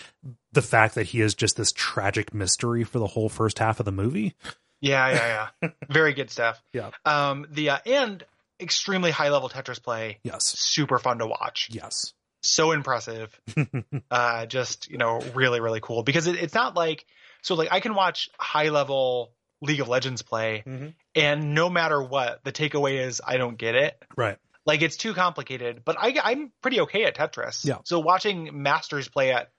the 0.52 0.62
fact 0.62 0.94
that 0.94 1.04
he 1.08 1.20
is 1.20 1.34
just 1.34 1.56
this 1.56 1.72
tragic 1.72 2.32
mystery 2.32 2.84
for 2.84 2.98
the 2.98 3.06
whole 3.06 3.28
first 3.28 3.58
half 3.58 3.80
of 3.80 3.84
the 3.84 3.92
movie. 3.92 4.34
Yeah, 4.80 5.10
yeah, 5.10 5.48
yeah. 5.62 5.68
very 5.90 6.14
good 6.14 6.30
stuff. 6.30 6.62
Yeah. 6.72 6.90
Um, 7.04 7.46
the 7.50 7.70
uh, 7.70 7.78
and 7.84 8.24
extremely 8.60 9.10
high 9.10 9.28
level 9.28 9.48
Tetris 9.48 9.82
play, 9.82 10.18
Yes, 10.24 10.44
super 10.58 10.98
fun 10.98 11.18
to 11.18 11.26
watch. 11.26 11.68
yes, 11.70 12.12
so 12.40 12.72
impressive. 12.72 13.38
uh, 14.10 14.46
just 14.46 14.90
you 14.90 14.98
know, 14.98 15.20
really 15.34 15.60
really 15.60 15.80
cool 15.80 16.02
because 16.02 16.26
it, 16.26 16.36
it's 16.36 16.54
not 16.54 16.74
like 16.76 17.04
so 17.42 17.54
like 17.54 17.68
I 17.70 17.80
can 17.80 17.94
watch 17.94 18.30
high 18.38 18.68
level 18.68 19.32
League 19.60 19.80
of 19.80 19.88
Legends 19.88 20.22
play, 20.22 20.62
Mhm. 20.66 20.94
and 21.16 21.54
no 21.54 21.68
matter 21.68 22.00
what, 22.02 22.44
the 22.44 22.52
takeaway 22.52 23.04
is 23.04 23.20
I 23.26 23.36
don't 23.38 23.56
get 23.58 23.74
it. 23.74 24.02
right. 24.16 24.38
Like 24.64 24.82
it's 24.82 24.96
too 24.98 25.14
complicated, 25.14 25.82
but 25.84 25.96
I, 25.98 26.14
I'm 26.22 26.52
pretty 26.60 26.80
okay 26.82 27.04
at 27.04 27.16
Tetris. 27.16 27.64
Yeah. 27.64 27.78
So 27.84 28.00
watching 28.00 28.62
masters 28.62 29.08
play 29.08 29.32
at, 29.32 29.50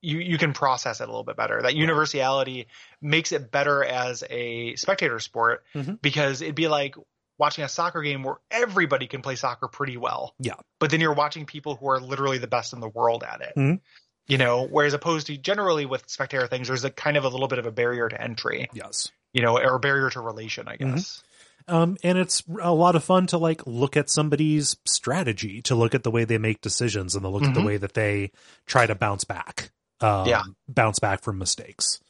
you 0.00 0.18
you 0.18 0.38
can 0.38 0.54
process 0.54 1.00
it 1.00 1.04
a 1.04 1.06
little 1.06 1.24
bit 1.24 1.36
better. 1.36 1.60
That 1.62 1.76
universality 1.76 2.66
makes 3.02 3.32
it 3.32 3.50
better 3.52 3.84
as 3.84 4.24
a 4.30 4.74
spectator 4.76 5.18
sport 5.20 5.62
Mhm. 5.74 6.00
because 6.00 6.40
it'd 6.40 6.54
be 6.54 6.68
like 6.68 6.94
watching 7.40 7.64
a 7.64 7.68
soccer 7.68 8.02
game 8.02 8.22
where 8.22 8.36
everybody 8.50 9.08
can 9.08 9.22
play 9.22 9.34
soccer 9.34 9.66
pretty 9.66 9.96
well. 9.96 10.34
Yeah. 10.38 10.54
But 10.78 10.90
then 10.92 11.00
you're 11.00 11.14
watching 11.14 11.46
people 11.46 11.74
who 11.74 11.88
are 11.88 11.98
literally 11.98 12.38
the 12.38 12.46
best 12.46 12.72
in 12.72 12.80
the 12.80 12.88
world 12.88 13.24
at 13.24 13.40
it. 13.40 13.54
Mhm. 13.56 13.80
You 14.28 14.38
know, 14.38 14.64
whereas 14.68 14.94
opposed 14.94 15.26
to 15.26 15.36
generally 15.36 15.86
with 15.86 16.08
spectator 16.08 16.46
things, 16.46 16.68
there's 16.68 16.84
a 16.84 16.90
kind 16.90 17.16
of 17.16 17.24
a 17.24 17.28
little 17.28 17.48
bit 17.48 17.58
of 17.58 17.66
a 17.66 17.72
barrier 17.72 18.08
to 18.08 18.20
entry. 18.20 18.68
Yes. 18.72 19.10
You 19.32 19.42
know, 19.42 19.58
or 19.58 19.78
barrier 19.80 20.10
to 20.10 20.20
relation, 20.20 20.68
I 20.68 20.76
Mhm. 20.76 20.94
guess. 20.96 21.22
Um, 21.66 21.96
and 22.02 22.18
it's 22.18 22.42
a 22.62 22.72
lot 22.72 22.94
of 22.96 23.02
fun 23.04 23.26
to 23.28 23.38
like 23.38 23.66
look 23.66 23.96
at 23.96 24.10
somebody's 24.10 24.76
strategy, 24.86 25.62
to 25.62 25.74
look 25.74 25.94
at 25.94 26.02
the 26.02 26.10
way 26.10 26.24
they 26.24 26.38
make 26.38 26.60
decisions, 26.60 27.14
and 27.14 27.22
to 27.22 27.28
look 27.28 27.42
at 27.44 27.54
the 27.54 27.60
Mhm. 27.60 27.66
way 27.66 27.76
that 27.78 27.94
they 27.94 28.30
try 28.66 28.86
to 28.86 28.94
bounce 28.94 29.24
back. 29.24 29.70
Um, 30.00 30.26
Yeah. 30.26 30.42
bounce 30.68 30.98
back 30.98 31.22
from 31.22 31.38
mistakes. 31.38 32.00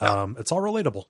Um, 0.00 0.36
it's 0.38 0.52
all 0.52 0.60
relatable. 0.60 1.04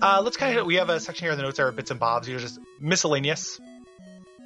Uh, 0.00 0.22
let's 0.22 0.36
kind 0.36 0.56
of 0.56 0.64
we 0.64 0.76
have 0.76 0.90
a 0.90 1.00
section 1.00 1.26
here 1.26 1.34
the 1.34 1.42
notes 1.42 1.58
are 1.58 1.72
bits 1.72 1.90
and 1.90 1.98
bobs. 1.98 2.28
You're 2.28 2.38
just 2.38 2.60
miscellaneous 2.80 3.60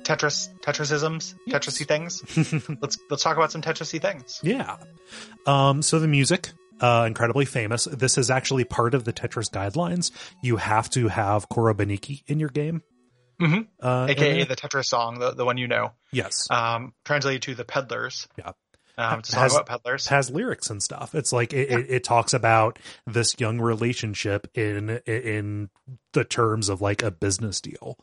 Tetris 0.03 0.49
Tetrisisms, 0.61 1.35
Yes. 1.47 1.67
Tetrisy 1.67 1.87
things. 1.87 2.23
let's 2.83 2.99
let's 3.11 3.23
talk 3.23 3.37
about 3.37 3.53
some 3.53 3.63
Tetrisy 3.63 4.01
things. 4.01 4.41
Yeah. 4.43 4.77
Um, 5.47 5.83
so 5.83 5.99
the 5.99 6.09
music, 6.09 6.51
uh, 6.81 7.05
incredibly 7.07 7.45
famous. 7.45 7.85
This 7.85 8.19
is 8.19 8.31
actually 8.31 8.65
part 8.65 8.95
of 8.95 9.05
the 9.05 9.13
Tetris 9.13 9.51
guidelines. 9.51 10.11
You 10.43 10.57
have 10.57 10.91
to 10.91 11.09
have 11.09 11.49
Korobeiniki 11.49 12.23
in 12.27 12.41
your 12.41 12.49
game. 12.51 12.83
Mhm. 13.41 13.67
Uh, 13.81 14.07
AKA 14.09 14.45
the 14.45 14.57
Tetris 14.57 14.85
song, 14.87 15.19
the, 15.19 15.33
the 15.33 15.45
one 15.45 15.57
you 15.59 15.67
know. 15.69 15.93
yes. 16.13 16.47
Um, 16.51 16.95
translated 17.05 17.43
to 17.43 17.55
the 17.55 17.65
peddlers. 17.65 18.29
Yeah. 18.39 18.53
Um, 18.99 19.21
it's 19.21 19.33
Has- 19.33 19.55
about 19.55 19.67
peddlers. 19.67 20.07
has 20.09 20.31
lyrics 20.31 20.69
and 20.69 20.83
stuff. 20.83 21.15
It's 21.15 21.33
like 21.33 21.53
it, 21.55 21.71
it, 21.71 21.87
it 21.91 22.05
talks 22.05 22.35
about 22.35 22.79
this 23.07 23.35
young 23.39 23.59
relationship 23.61 24.49
in 24.55 24.91
in 25.07 25.71
the 26.13 26.25
terms 26.25 26.69
of 26.69 26.81
like 26.83 27.03
a 27.03 27.11
business 27.11 27.61
deal. 27.63 27.99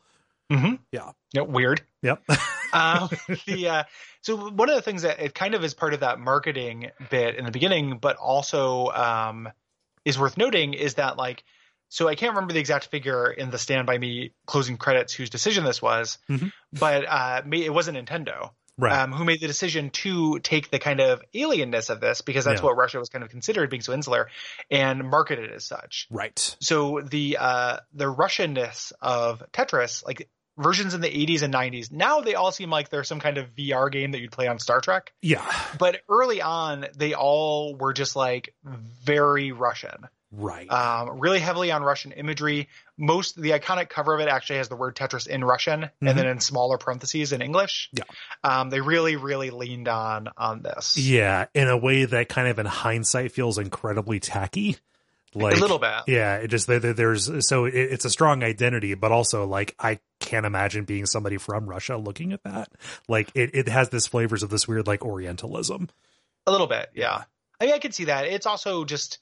Mm-hmm. 0.49 0.75
Yeah. 0.91 1.11
Weird. 1.41 1.81
Yep. 2.01 2.23
um, 2.73 3.09
the 3.45 3.67
uh, 3.69 3.83
so 4.21 4.35
one 4.49 4.69
of 4.69 4.75
the 4.75 4.81
things 4.81 5.03
that 5.03 5.19
it 5.19 5.33
kind 5.35 5.55
of 5.55 5.63
is 5.63 5.73
part 5.73 5.93
of 5.93 5.99
that 6.01 6.19
marketing 6.19 6.91
bit 7.09 7.35
in 7.35 7.45
the 7.45 7.51
beginning, 7.51 7.97
but 7.99 8.15
also 8.17 8.87
um, 8.87 9.49
is 10.05 10.17
worth 10.19 10.37
noting 10.37 10.73
is 10.73 10.95
that 10.95 11.17
like 11.17 11.43
so 11.91 12.07
I 12.07 12.13
can't 12.15 12.33
remember 12.35 12.53
the 12.53 12.59
exact 12.59 12.85
figure 12.87 13.31
in 13.31 13.49
the 13.49 13.57
Stand 13.57 13.87
by 13.87 13.97
Me 13.97 14.31
closing 14.45 14.77
credits 14.77 15.11
whose 15.13 15.29
decision 15.31 15.63
this 15.63 15.81
was, 15.81 16.19
Mhm. 16.29 16.51
but 16.71 17.05
uh, 17.07 17.41
it 17.51 17.73
wasn't 17.73 17.97
Nintendo 17.97 18.51
Right. 18.77 18.93
um, 18.97 19.11
who 19.11 19.25
made 19.25 19.41
the 19.41 19.47
decision 19.47 19.89
to 19.89 20.39
take 20.39 20.69
the 20.71 20.79
kind 20.79 21.01
of 21.01 21.21
alienness 21.33 21.89
of 21.89 21.99
this 21.99 22.21
because 22.21 22.45
that's 22.45 22.61
Yeah. 22.61 22.65
what 22.67 22.77
Russia 22.77 22.97
was 22.99 23.09
kind 23.09 23.23
of 23.25 23.29
considered 23.29 23.69
being 23.69 23.81
so 23.81 23.91
insular 23.91 24.29
and 24.71 25.03
market 25.09 25.37
it 25.39 25.51
as 25.51 25.65
such. 25.65 26.07
right. 26.11 26.55
So 26.61 27.01
the 27.01 27.37
uh, 27.39 27.77
the 27.93 28.05
Russianness 28.05 28.93
of 29.01 29.43
Tetris, 29.51 30.05
like 30.05 30.29
versions 30.59 30.93
in 30.93 31.01
the 31.01 31.09
80s 31.09 31.41
and 31.41 31.53
90s, 31.53 31.91
now 31.91 32.21
they 32.21 32.35
all 32.35 32.51
seem 32.51 32.69
like 32.69 32.89
they're 32.89 33.03
some 33.03 33.19
kind 33.19 33.37
of 33.37 33.55
VR 33.55 33.91
game 33.91 34.11
that 34.11 34.19
you'd 34.19 34.31
play 34.31 34.47
on 34.47 34.59
Star 34.59 34.81
Trek. 34.81 35.13
Yeah. 35.21 35.43
But 35.79 36.01
early 36.09 36.41
on, 36.41 36.85
they 36.95 37.13
all 37.13 37.75
were 37.75 37.93
just 37.93 38.15
like 38.15 38.53
very 39.03 39.51
Russian 39.51 40.07
Right. 40.31 40.69
um, 40.71 41.19
really 41.19 41.39
heavily 41.39 41.71
on 41.71 41.81
Russian 41.81 42.11
imagery. 42.11 42.67
Most 42.99 43.35
the 43.41 43.51
iconic 43.51 43.89
cover 43.89 44.13
of 44.13 44.19
it 44.19 44.27
actually 44.27 44.57
has 44.57 44.69
the 44.69 44.75
word 44.75 44.95
Tetris 44.95 45.25
in 45.25 45.43
Russian 45.43 45.81
Mhm. 45.81 45.89
and 46.09 46.17
then 46.19 46.27
in 46.27 46.39
smaller 46.39 46.77
parentheses 46.77 47.31
in 47.33 47.41
English. 47.41 47.89
Yeah. 47.93 48.03
um, 48.43 48.69
they 48.69 48.79
really, 48.79 49.15
really 49.15 49.49
leaned 49.49 49.87
on 49.87 50.29
on 50.37 50.61
this. 50.61 50.97
yeah. 50.97 51.45
In 51.55 51.67
a 51.67 51.77
way 51.77 52.05
that 52.05 52.29
kind 52.29 52.47
of 52.47 52.59
in 52.59 52.67
hindsight 52.67 53.31
feels 53.31 53.57
incredibly 53.57 54.19
tacky. 54.19 54.77
Like 55.35 55.55
a 55.55 55.59
little 55.59 55.79
bit. 55.79 56.01
Yeah, 56.07 56.37
it 56.37 56.47
just 56.47 56.67
there, 56.67 56.79
there- 56.79 56.93
there's 56.93 57.47
so 57.47 57.65
it, 57.65 57.73
it's 57.75 58.05
a 58.05 58.09
strong 58.09 58.43
identity, 58.43 58.93
but 58.95 59.11
also 59.11 59.45
like 59.45 59.75
I 59.79 59.99
can't 60.19 60.45
imagine 60.45 60.85
being 60.85 61.05
somebody 61.05 61.37
from 61.37 61.67
Russia 61.69 61.97
looking 61.97 62.33
at 62.33 62.43
that. 62.43 62.69
Like 63.07 63.29
it, 63.35 63.51
it 63.53 63.67
has 63.67 63.89
this 63.89 64.07
flavors 64.07 64.43
of 64.43 64.49
this 64.49 64.67
weird 64.67 64.87
like 64.87 65.03
Orientalism. 65.05 65.89
A 66.47 66.51
little 66.51 66.67
bit, 66.67 66.89
yeah. 66.95 67.23
I 67.61 67.65
mean, 67.65 67.73
I 67.75 67.79
can 67.79 67.91
see 67.91 68.05
that. 68.05 68.25
It's 68.25 68.45
also 68.45 68.85
just. 68.85 69.19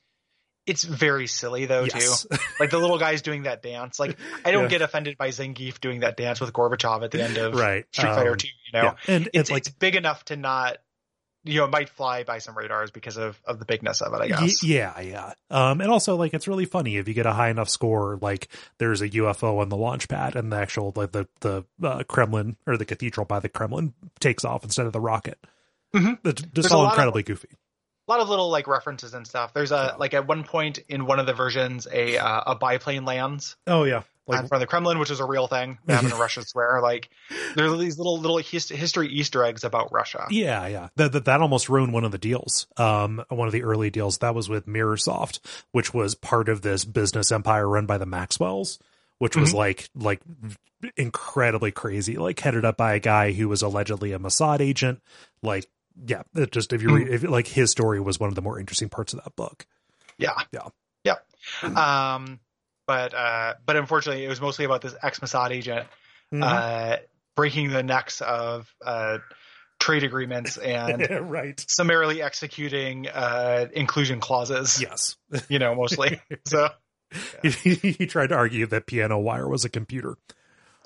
It's 0.66 0.84
very 0.84 1.28
silly 1.28 1.66
though 1.66 1.86
Yes. 1.86 2.24
too. 2.24 2.38
Like 2.60 2.72
the 2.72 2.78
little 2.78 2.97
guys 2.97 3.22
doing 3.22 3.43
that 3.43 3.62
dance. 3.62 4.01
Like 4.01 4.18
I 4.43 4.51
don't 4.51 4.64
Yeah. 4.64 4.70
get 4.70 4.82
offended 4.82 5.18
by 5.18 5.30
Zangief 5.30 5.80
doing 5.80 6.01
that 6.01 6.18
dance 6.18 6.41
with 6.41 6.51
Gorbachev 6.51 7.03
at 7.05 7.12
the 7.12 7.24
end 7.24 7.38
of 7.38 7.53
right. 7.53 7.86
Street 7.93 8.10
Fighter 8.14 8.32
Um, 8.32 8.38
Two. 8.38 8.47
You 8.66 8.80
know, 8.80 8.84
yeah. 8.84 8.93
And 9.16 9.28
it's, 9.28 9.32
it's 9.34 9.51
like 9.51 9.62
it's 9.62 9.70
big 9.70 9.95
enough 9.95 10.26
to 10.26 10.36
not, 10.36 10.78
you 11.48 11.60
know, 11.60 11.66
it 11.66 11.72
might 11.72 11.89
fly 11.89 12.24
by 12.24 12.39
some 12.39 12.58
radars 12.58 12.91
because 12.91 13.18
of 13.18 13.39
of 13.45 13.60
the 13.60 13.66
bigness 13.66 14.02
of 14.02 14.14
it. 14.14 14.22
i 14.22 14.28
guess. 14.28 14.64
yeah, 14.64 15.00
yeah. 15.00 15.34
Um, 15.50 15.82
and 15.82 15.89
also 15.89 16.16
like 16.16 16.34
it's 16.34 16.48
really 16.48 16.66
funny 16.66 16.98
if 16.98 17.08
you 17.08 17.14
get 17.14 17.26
a 17.26 17.34
high 17.34 17.50
enough 17.50 17.70
score, 17.70 18.18
like 18.22 18.50
there's 18.78 19.02
a 19.02 19.10
UFO 19.10 19.60
on 19.62 19.70
the 19.70 19.78
launch 19.78 20.08
pad, 20.08 20.36
and 20.36 20.52
the 20.52 20.58
actual 20.58 20.93
like 20.95 21.12
the 21.12 21.28
the 21.41 21.64
uh, 21.84 22.04
Kremlin 22.04 22.58
or 22.68 22.78
the 22.78 22.86
cathedral 22.86 23.26
by 23.26 23.39
the 23.39 23.50
Kremlin 23.50 23.93
takes 24.20 24.43
off 24.45 24.64
instead 24.64 24.86
of 24.86 24.93
the 24.93 25.00
rocket. 25.02 25.38
Mhm. 25.95 26.20
It's 26.26 26.41
just 26.41 26.54
There's 26.54 26.72
all 26.72 26.84
lot 26.84 26.88
of- 26.88 26.93
incredibly 26.93 27.24
goofy. 27.24 27.50
a 28.08 28.12
lot 28.12 28.20
of 28.20 28.30
little 28.30 28.50
like 28.50 28.68
references 28.68 29.14
and 29.14 29.26
stuff. 29.26 29.54
There's 29.54 29.72
a 29.72 29.95
like 30.00 30.14
at 30.14 30.28
one 30.28 30.43
point 30.43 30.80
in 30.89 31.06
one 31.06 31.20
of 31.20 31.26
the 31.26 31.34
versions 31.34 31.88
a 31.91 32.18
uh, 32.18 32.41
a 32.48 32.56
biplane 32.56 33.06
lands 33.06 33.56
Oh 33.66 33.84
yeah, 33.86 34.04
in 34.28 34.47
front 34.47 34.53
of 34.53 34.59
the 34.59 34.67
Kremlin, 34.67 34.99
which 34.99 35.09
is 35.11 35.19
a 35.19 35.25
real 35.25 35.47
thing. 35.47 35.78
They 35.86 35.93
happen 35.93 36.11
in 36.11 36.17
Russia 36.17 36.41
swear. 36.45 36.80
Like 36.82 37.09
there 37.55 37.65
are 37.67 37.78
these 37.78 37.97
little 37.97 38.19
little 38.19 38.38
his- 38.38 38.69
history 38.69 39.07
Easter 39.09 39.43
eggs 39.43 39.63
about 39.63 39.91
Russia. 39.91 40.25
Yeah, 40.30 40.67
yeah. 40.67 40.89
That, 40.97 41.11
that 41.13 41.25
that 41.25 41.41
almost 41.41 41.69
ruined 41.69 41.93
one 41.93 42.03
of 42.03 42.11
the 42.11 42.17
deals. 42.17 42.67
Um, 42.78 43.23
one 43.30 43.47
of 43.47 43.51
the 43.53 43.63
early 43.63 43.89
deals 43.89 44.17
that 44.19 44.36
was 44.36 44.49
with 44.49 44.67
Mirrorsoft, 44.67 45.39
which 45.71 45.93
was 45.93 46.15
part 46.15 46.49
of 46.49 46.61
this 46.61 46.84
business 46.86 47.32
empire 47.32 47.67
run 47.67 47.86
by 47.86 47.97
the 47.97 48.05
Maxwells, 48.05 48.80
which 49.19 49.36
was 49.36 49.51
Mhm. 49.53 49.55
like 49.57 49.89
like 49.95 50.21
incredibly 50.95 51.71
crazy, 51.71 52.17
like 52.17 52.39
headed 52.39 52.65
up 52.65 52.78
by 52.78 52.93
a 52.93 52.99
guy 52.99 53.32
who 53.32 53.47
was 53.49 53.61
allegedly 53.61 54.11
a 54.13 54.19
Mossad 54.19 54.59
agent. 54.59 55.01
Like, 55.41 55.67
yeah, 56.05 56.23
it 56.36 56.51
just 56.51 56.73
if 56.73 56.82
you 56.82 56.95
read, 56.95 57.07
if 57.07 57.23
like 57.23 57.47
his 57.47 57.71
story 57.71 57.99
was 57.99 58.19
one 58.19 58.30
of 58.30 58.36
the 58.36 58.41
more 58.41 58.59
interesting 58.59 58.89
parts 58.89 59.13
of 59.13 59.23
that 59.23 59.36
book. 59.36 59.65
Yeah, 60.17 60.34
Yeah. 60.51 60.67
yeah. 61.03 61.15
Um, 61.63 62.39
but 62.88 63.13
uh, 63.13 63.53
but 63.65 63.75
unfortunately, 63.75 64.25
it 64.25 64.29
was 64.29 64.41
mostly 64.41 64.65
about 64.65 64.81
this 64.81 64.95
ex 65.03 65.19
Mossad 65.19 65.51
agent 65.51 65.88
Mm-hmm. 66.33 66.43
uh 66.43 66.95
breaking 67.38 67.69
the 67.69 67.83
necks 67.83 68.19
of 68.19 68.67
uh 68.85 69.19
trade 69.79 70.03
agreements 70.03 70.57
and 70.57 71.07
right. 71.31 71.63
summarily 71.69 72.21
executing 72.21 73.07
uh 73.07 73.67
inclusion 73.73 74.19
clauses. 74.19 74.81
Yes. 74.81 75.15
You 75.49 75.59
know, 75.59 75.73
mostly. 75.75 76.19
so. 76.45 76.67
he, 77.41 77.75
he 77.75 78.05
tried 78.07 78.27
to 78.27 78.35
argue 78.35 78.65
that 78.65 78.85
piano 78.88 79.17
wire 79.19 79.47
was 79.47 79.63
a 79.63 79.69
computer. 79.69 80.17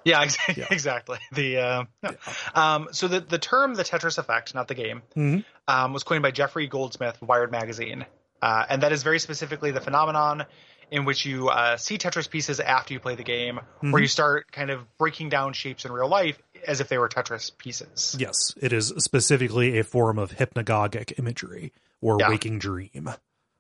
Yeah, 0.05 0.21
ex- 0.21 0.37
Yeah. 0.55 0.67
exactly. 0.69 1.17
The 1.31 1.57
uh, 1.57 1.83
no. 2.03 2.11
um, 2.53 2.87
so 2.91 3.07
the 3.07 3.19
the 3.21 3.39
term 3.39 3.73
the 3.73 3.83
Tetris 3.83 4.17
effect, 4.19 4.53
not 4.53 4.67
the 4.67 4.75
game, 4.75 5.01
Mhm. 5.15 5.43
um, 5.67 5.93
was 5.93 6.03
coined 6.03 6.21
by 6.21 6.29
Jeffrey 6.31 6.67
Goldsmith, 6.67 7.19
Wired 7.21 7.51
magazine, 7.51 8.05
uh, 8.41 8.65
and 8.69 8.83
that 8.83 8.91
is 8.91 9.01
very 9.03 9.17
specifically 9.19 9.71
the 9.71 9.81
phenomenon 9.81 10.45
in 10.91 11.05
which 11.05 11.25
you 11.25 11.47
uh, 11.49 11.77
see 11.77 11.97
Tetris 11.97 12.29
pieces 12.29 12.59
after 12.59 12.93
you 12.93 12.99
play 12.99 13.15
the 13.15 13.23
game, 13.23 13.59
Mhm. 13.81 13.91
where 13.93 14.01
you 14.01 14.07
start 14.07 14.51
kind 14.51 14.69
of 14.69 14.85
breaking 14.97 15.29
down 15.29 15.53
shapes 15.53 15.85
in 15.85 15.91
real 15.91 16.09
life 16.09 16.37
as 16.67 16.81
if 16.81 16.89
they 16.89 16.97
were 16.97 17.09
Tetris 17.09 17.57
pieces. 17.57 18.15
Yes, 18.19 18.53
it 18.61 18.73
is 18.73 18.93
specifically 18.97 19.79
a 19.79 19.83
form 19.83 20.19
of 20.19 20.31
hypnagogic 20.31 21.17
imagery 21.17 21.71
or 22.01 22.17
Yeah. 22.19 22.29
waking 22.29 22.59
dream. 22.59 23.09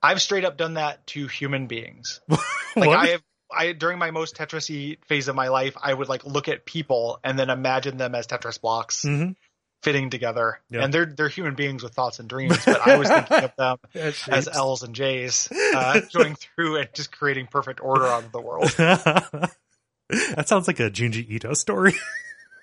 I've 0.03 0.21
straight 0.21 0.43
up 0.45 0.57
done 0.57 0.73
that 0.75 1.07
to 1.07 1.27
human 1.27 1.67
beings. 1.67 2.19
Like? 2.75 2.89
I 2.89 3.07
have. 3.07 3.21
I 3.53 3.73
during 3.73 3.99
my 3.99 4.11
most 4.11 4.35
Tetrisy 4.37 4.97
phase 5.07 5.27
of 5.27 5.35
my 5.35 5.49
life, 5.49 5.75
I 5.81 5.93
would 5.93 6.07
like 6.07 6.23
look 6.23 6.47
at 6.47 6.65
people 6.65 7.19
and 7.21 7.37
then 7.37 7.49
imagine 7.49 7.97
them 7.97 8.15
as 8.15 8.25
Tetris 8.27 8.61
blocks 8.61 9.03
Mhm. 9.03 9.35
Fitting 9.81 10.09
together, 10.09 10.59
Yeah. 10.69 10.83
and 10.83 10.93
they're 10.93 11.05
they're 11.05 11.29
human 11.29 11.55
beings 11.55 11.83
with 11.83 11.93
thoughts 11.93 12.19
and 12.19 12.29
dreams. 12.29 12.57
But 12.65 12.87
I 12.87 12.97
was 12.97 13.09
thinking 13.29 13.43
of 13.43 13.55
them 13.55 13.77
as 13.93 14.47
L's 14.47 14.83
and 14.83 14.93
J's, 14.95 15.49
uh, 15.51 16.01
going 16.13 16.35
through 16.35 16.77
and 16.77 16.89
just 16.93 17.11
creating 17.11 17.47
perfect 17.47 17.81
order 17.81 18.05
out 18.05 18.23
of 18.23 18.31
the 18.31 18.41
world. 18.41 18.69
that 18.77 20.47
sounds 20.47 20.67
like 20.67 20.79
a 20.79 20.89
Junji 20.89 21.27
Ito 21.29 21.53
story. 21.53 21.93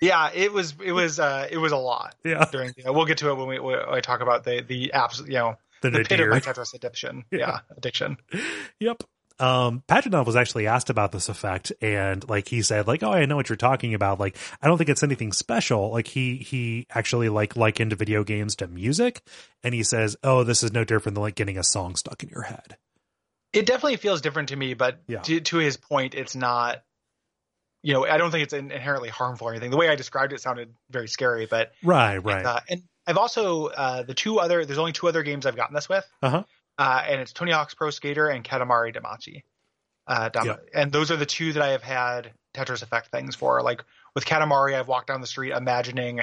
Yeah, 0.01 0.29
it 0.33 0.53
was 0.53 0.75
it 0.81 0.93
was 0.93 1.19
uh, 1.19 1.49
it 1.51 1.57
was 1.57 1.73
a 1.73 1.77
lot 1.77 2.15
yeah, 2.23 2.45
during. 2.49 2.71
The, 2.77 2.93
we'll 2.93 3.03
get 3.05 3.17
to 3.17 3.31
it 3.31 3.35
when 3.35 3.47
we 3.49 3.59
when 3.59 3.79
I 3.79 3.99
talk 3.99 4.21
about 4.21 4.45
the 4.45 4.61
the 4.61 4.91
apps. 4.95 5.19
You 5.27 5.33
know, 5.33 5.55
the, 5.81 5.89
the 5.89 6.05
pit 6.05 6.21
of 6.21 6.29
my 6.29 6.39
Tetris 6.39 6.73
addiction. 6.73 7.25
Yeah. 7.31 7.39
Yeah, 7.39 7.59
addiction. 7.75 8.15
Yep. 8.79 9.03
Um, 9.39 9.83
Pajitnov 9.87 10.25
was 10.25 10.35
actually 10.35 10.67
asked 10.67 10.89
about 10.89 11.11
this 11.11 11.29
effect, 11.29 11.71
and 11.81 12.27
like 12.29 12.47
he 12.47 12.61
said, 12.61 12.87
like, 12.87 13.03
"Oh, 13.03 13.11
I 13.11 13.25
know 13.25 13.35
what 13.35 13.49
you're 13.49 13.55
talking 13.55 13.93
about. 13.93 14.19
Like, 14.19 14.37
I 14.61 14.67
don't 14.67 14.77
think 14.77 14.89
it's 14.89 15.03
anything 15.03 15.31
special. 15.31 15.91
Like, 15.91 16.07
he 16.07 16.35
he 16.37 16.87
actually 16.93 17.29
like 17.29 17.55
likened 17.55 17.93
video 17.93 18.23
games 18.23 18.55
to 18.57 18.67
music, 18.67 19.21
and 19.63 19.73
he 19.73 19.83
says, 19.83 20.17
"Oh, 20.23 20.43
this 20.43 20.63
is 20.63 20.73
no 20.73 20.83
different 20.83 21.15
than 21.15 21.21
like 21.23 21.35
getting 21.35 21.57
a 21.57 21.63
song 21.63 21.95
stuck 21.95 22.21
in 22.23 22.29
your 22.29 22.43
head." 22.43 22.77
It 23.53 23.65
definitely 23.65 23.97
feels 23.97 24.21
different 24.21 24.49
to 24.49 24.55
me, 24.55 24.73
but 24.75 25.01
Yeah. 25.07 25.21
to, 25.21 25.39
to 25.39 25.57
his 25.57 25.77
point, 25.77 26.13
it's 26.15 26.35
not. 26.35 26.83
You 27.81 27.93
know, 27.93 28.05
I 28.05 28.17
don't 28.17 28.29
think 28.29 28.43
it's 28.43 28.53
inherently 28.53 29.07
harmful 29.07 29.47
or 29.47 29.51
anything. 29.51 29.71
The 29.71 29.77
way 29.77 29.87
I 29.87 29.95
described 29.95 30.33
it 30.33 30.41
sounded 30.41 30.73
very 30.91 31.07
scary, 31.07 31.45
but 31.45 31.71
Right, 31.81 32.17
right. 32.17 32.45
Uh, 32.45 32.59
and 32.69 32.83
I've 33.07 33.17
also 33.17 33.67
uh, 33.67 34.03
the 34.03 34.13
two 34.13 34.39
other. 34.39 34.65
There's 34.65 34.77
only 34.77 34.91
two 34.91 35.07
other 35.07 35.23
games 35.23 35.45
I've 35.45 35.55
gotten 35.55 35.73
this 35.73 35.87
with. 35.87 36.05
Uh-huh. 36.21 36.43
Uh, 36.79 37.03
and 37.07 37.21
it's 37.21 37.33
Tony 37.33 37.51
Hawk's 37.51 37.73
Pro 37.75 37.89
Skater 37.91 38.27
and 38.29 38.43
Katamari 38.43 38.95
Damacy. 38.95 39.43
Uh, 40.07 40.29
Dam- 40.29 40.45
Yeah. 40.45 40.55
And 40.73 40.91
those 40.91 41.11
are 41.11 41.17
the 41.17 41.25
two 41.27 41.53
that 41.53 41.61
I 41.61 41.69
have 41.69 41.83
had 41.83 42.31
Tetris 42.55 42.81
Effect 42.81 43.09
things 43.11 43.35
for. 43.35 43.61
Like 43.61 43.83
with 44.15 44.25
Katamari, 44.25 44.73
I've 44.79 44.87
walked 44.87 45.07
down 45.07 45.21
the 45.21 45.27
street 45.27 45.51
imagining 45.51 46.21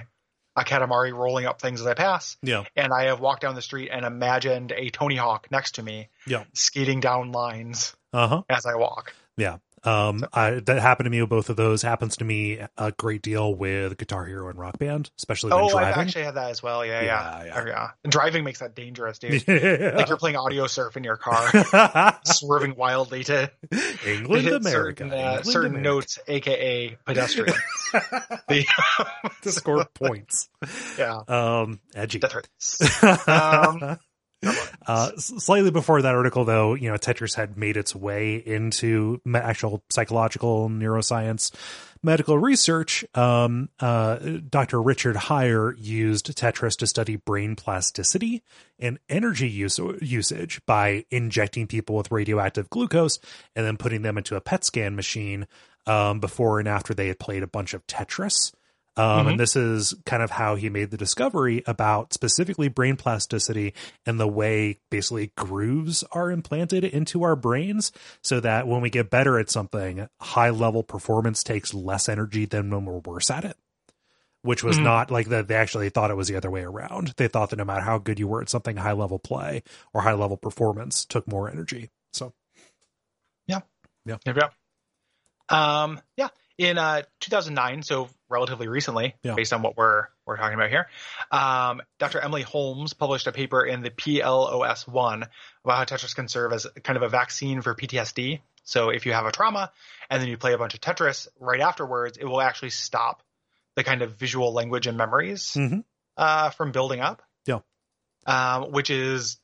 a 0.57 0.63
Katamari 0.65 1.13
rolling 1.13 1.45
up 1.45 1.61
things 1.61 1.83
as 1.83 1.87
I 1.87 1.93
pass, 1.93 2.39
yeah, 2.43 2.65
and 2.75 2.91
I 2.91 3.05
have 3.05 3.21
walked 3.21 3.43
down 3.43 3.55
the 3.55 3.61
street 3.61 3.91
and 3.93 4.07
imagined 4.07 4.73
a 4.73 4.89
Tony 4.89 5.15
Hawk 5.17 5.49
next 5.51 5.75
to 5.75 5.83
me 5.83 6.09
yeah. 6.27 6.45
skating 6.55 7.01
down 7.01 7.31
lines 7.31 7.95
Uh 8.15 8.27
huh. 8.27 8.43
as 8.49 8.65
I 8.65 8.75
walk. 8.77 9.13
Yeah. 9.37 9.59
Um, 9.87 10.25
I, 10.33 10.51
that 10.67 10.81
happened 10.81 11.07
to 11.07 11.11
me 11.11 11.21
with 11.21 11.31
both 11.31 11.49
of 11.51 11.57
those. 11.57 11.83
Happens 11.83 12.17
to 12.19 12.25
me 12.25 12.59
a 12.77 12.93
great 12.93 13.23
deal 13.23 13.55
with 13.55 13.97
Guitar 13.97 14.25
Hero 14.27 14.49
and 14.49 14.59
Rock 14.59 14.79
Band, 14.79 15.11
especially 15.19 15.53
when 15.53 15.61
Oh, 15.73 15.77
I've 15.77 15.97
actually 15.97 16.25
had 16.25 16.35
that 16.35 16.51
as 16.51 16.63
well. 16.63 16.85
Yeah, 16.85 17.03
Yeah, 17.03 17.05
yeah, 17.07 17.45
yeah. 17.45 17.55
yeah. 17.57 17.67
yeah. 17.67 17.91
And 18.05 18.13
driving 18.13 18.45
makes 18.45 18.59
that 18.61 18.75
dangerous, 18.75 19.19
dude. 19.19 19.45
Yeah. 19.47 19.93
Like 19.97 20.09
you're 20.09 20.19
playing 20.19 20.37
audio 20.37 20.67
surf 20.67 20.97
in 20.97 21.05
your 21.05 21.17
car, 21.17 22.19
swerving 22.25 22.75
wildly 22.77 23.25
to 23.25 23.51
England, 24.07 24.45
hit 24.47 24.53
America, 24.55 25.05
certain, 25.05 25.13
uh, 25.13 25.17
England, 25.17 25.47
certain 25.47 25.71
America. 25.77 25.89
notes, 25.89 26.19
aka 26.29 26.97
pedestrian. 27.07 27.55
the, 28.49 28.67
to 29.43 29.53
score 29.53 29.87
points. 29.95 30.49
yeah, 30.99 31.21
Um, 31.29 31.81
edgy. 31.95 32.19
that 32.19 32.33
hurts. 32.33 33.29
Um, 33.29 33.99
Uh, 34.87 35.11
slightly 35.17 35.71
before 35.73 36.01
that 36.01 36.15
article, 36.15 36.45
though, 36.45 36.75
you 36.75 36.89
know, 36.89 36.97
Tetris 36.97 37.35
had 37.35 37.57
made 37.57 37.77
its 37.77 37.95
way 37.95 38.37
into 38.37 39.21
actual 39.35 39.83
psychological 39.91 40.69
neuroscience 40.69 41.53
medical 42.03 42.39
research. 42.39 43.05
Um, 43.15 43.69
uh, 43.81 44.17
Dr. 44.49 44.81
Richard 44.81 45.17
Haier 45.17 45.75
used 45.77 46.27
Tetris 46.37 46.77
to 46.79 46.87
study 46.87 47.17
brain 47.17 47.57
plasticity 47.57 48.45
and 48.79 48.99
energy 49.09 49.49
use- 49.49 49.81
usage 50.01 50.61
by 50.67 51.05
injecting 51.11 51.67
people 51.67 51.97
with 51.97 52.13
radioactive 52.13 52.71
glucose 52.71 53.19
and 53.57 53.67
then 53.67 53.77
putting 53.77 54.03
them 54.03 54.17
into 54.17 54.37
a 54.37 54.41
PET 54.41 54.65
scan 54.65 54.95
machine 54.95 55.49
um, 55.87 56.21
before 56.21 56.61
and 56.61 56.69
after 56.69 56.95
they 56.95 57.09
had 57.09 57.19
played 57.19 57.43
a 57.43 57.49
bunch 57.49 57.75
of 57.75 57.85
Tetris. 57.89 58.53
Um, 58.99 59.27
Mhm. 59.27 59.31
And 59.33 59.41
this 59.41 59.57
is 59.57 59.95
kind 60.07 60.23
of 60.23 60.31
how 60.31 60.55
he 60.55 60.71
made 60.71 60.91
the 60.91 60.97
discovery 60.97 61.63
about 61.67 62.15
specifically 62.15 62.69
brain 62.69 62.97
plasticity 62.97 63.75
and 64.07 64.19
the 64.19 64.27
way 64.27 64.79
basically 64.91 65.33
grooves 65.37 66.03
are 66.13 66.31
implanted 66.31 66.83
into 66.83 67.23
our 67.23 67.37
brains 67.37 67.93
so 68.23 68.41
that 68.41 68.67
when 68.67 68.81
we 68.81 68.89
get 68.89 69.11
better 69.11 69.39
at 69.39 69.51
something, 69.51 70.09
high 70.21 70.49
level 70.51 70.83
performance 70.83 71.43
takes 71.43 71.75
less 71.75 72.09
energy 72.09 72.47
than 72.47 72.71
when 72.71 72.85
we're 72.87 72.99
worse 73.01 73.31
at 73.31 73.45
it. 73.45 73.59
Which 74.43 74.63
was 74.63 74.79
Mhm. 74.79 74.85
not 74.85 75.11
like 75.11 75.29
that. 75.29 75.49
They 75.49 75.57
actually 75.57 75.91
thought 75.91 76.11
it 76.11 76.17
was 76.17 76.29
the 76.29 76.37
other 76.37 76.51
way 76.51 76.63
around. 76.63 77.15
They 77.17 77.27
thought 77.29 77.51
that 77.51 77.57
no 77.57 77.65
matter 77.65 77.81
how 77.83 77.99
good 77.99 78.19
you 78.19 78.29
were 78.29 78.41
at 78.41 78.49
something, 78.49 78.77
high 78.77 78.93
level 78.93 79.19
play 79.19 79.63
or 79.93 80.03
high 80.03 80.13
level 80.15 80.37
performance 80.37 81.05
took 81.05 81.27
more 81.29 81.51
energy. 81.51 81.91
So 82.13 82.33
There 84.25 84.35
we 84.35 84.41
go. 84.41 84.49
Um, 85.49 86.01
yeah, 86.17 86.29
in 86.59 86.79
uh, 86.79 87.03
2009, 87.21 87.83
so 87.83 88.09
relatively 88.29 88.67
recently, 88.69 89.15
Yeah. 89.23 89.35
based 89.35 89.53
on 89.53 89.63
what 89.63 89.77
we're 89.77 90.07
we're 90.25 90.37
talking 90.37 90.55
about 90.55 90.71
here, 90.71 90.89
um, 91.31 91.83
Dr. 91.99 92.19
Emily 92.21 92.43
Holmes 92.43 92.93
published 92.95 93.27
a 93.29 93.33
paper 93.33 93.65
in 93.65 93.83
the 93.83 93.91
PLOS 93.91 94.87
one 94.89 95.27
about 95.65 95.77
how 95.89 95.97
Tetris 95.97 96.15
can 96.17 96.27
serve 96.29 96.53
as 96.53 96.67
kind 96.83 96.97
of 96.97 97.03
a 97.03 97.09
vaccine 97.09 97.63
for 97.63 97.75
PTSD. 97.75 98.41
So 98.65 98.89
if 98.89 99.07
you 99.07 99.13
have 99.13 99.27
a 99.27 99.31
trauma 99.33 99.71
and 100.11 100.21
then 100.21 100.29
you 100.29 100.37
play 100.37 100.53
a 100.53 100.59
bunch 100.59 100.75
of 100.75 100.81
Tetris 100.81 101.29
right 101.39 101.61
afterwards, 101.61 102.19
it 102.19 102.25
will 102.25 102.41
actually 102.41 102.71
stop 102.71 103.23
the 103.77 103.85
kind 103.85 104.03
of 104.03 104.17
visual 104.17 104.53
language 104.53 104.87
and 104.89 104.97
memories 104.99 105.53
Mhm. 105.55 105.85
uh, 106.17 106.51
from 106.51 106.73
building 106.73 107.01
up. 107.01 107.23
Yeah. 107.45 107.61
Um, 108.27 108.73
which 108.73 108.91
is 108.91 109.39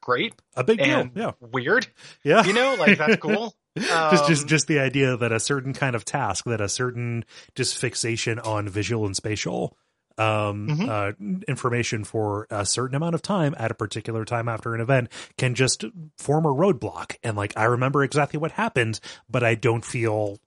great 0.00 0.34
a 0.54 0.62
big 0.64 0.78
deal. 0.78 1.08
Yeah. 1.14 1.32
weird. 1.40 1.86
Yeah. 2.22 2.44
You 2.44 2.52
know, 2.52 2.74
like 2.78 2.98
that's 2.98 3.16
cool. 3.20 3.54
Just 3.76 4.26
just 4.26 4.42
Um, 4.42 4.48
just 4.48 4.66
the 4.66 4.78
idea 4.78 5.16
that 5.16 5.32
a 5.32 5.40
certain 5.40 5.72
kind 5.72 5.96
of 5.96 6.04
task 6.04 6.44
that 6.44 6.60
a 6.60 6.68
certain 6.68 7.24
just 7.54 7.76
fixation 7.76 8.38
on 8.38 8.68
visual 8.68 9.06
and 9.06 9.16
spatial 9.16 9.76
um 10.18 10.68
Mhm. 10.68 10.88
uh 10.88 11.12
information 11.48 12.04
for 12.04 12.46
a 12.50 12.66
certain 12.66 12.94
amount 12.94 13.14
of 13.14 13.22
time 13.22 13.54
at 13.58 13.70
a 13.70 13.74
particular 13.74 14.26
time 14.26 14.46
after 14.46 14.74
an 14.74 14.80
event 14.82 15.08
can 15.38 15.54
just 15.54 15.84
form 16.18 16.44
a 16.44 16.50
roadblock 16.54 17.16
and 17.22 17.34
like 17.34 17.56
i 17.56 17.64
remember 17.64 18.04
exactly 18.04 18.38
what 18.38 18.52
happened 18.52 19.00
but 19.30 19.42
i 19.42 19.54
don't 19.54 19.86
feel 19.86 20.38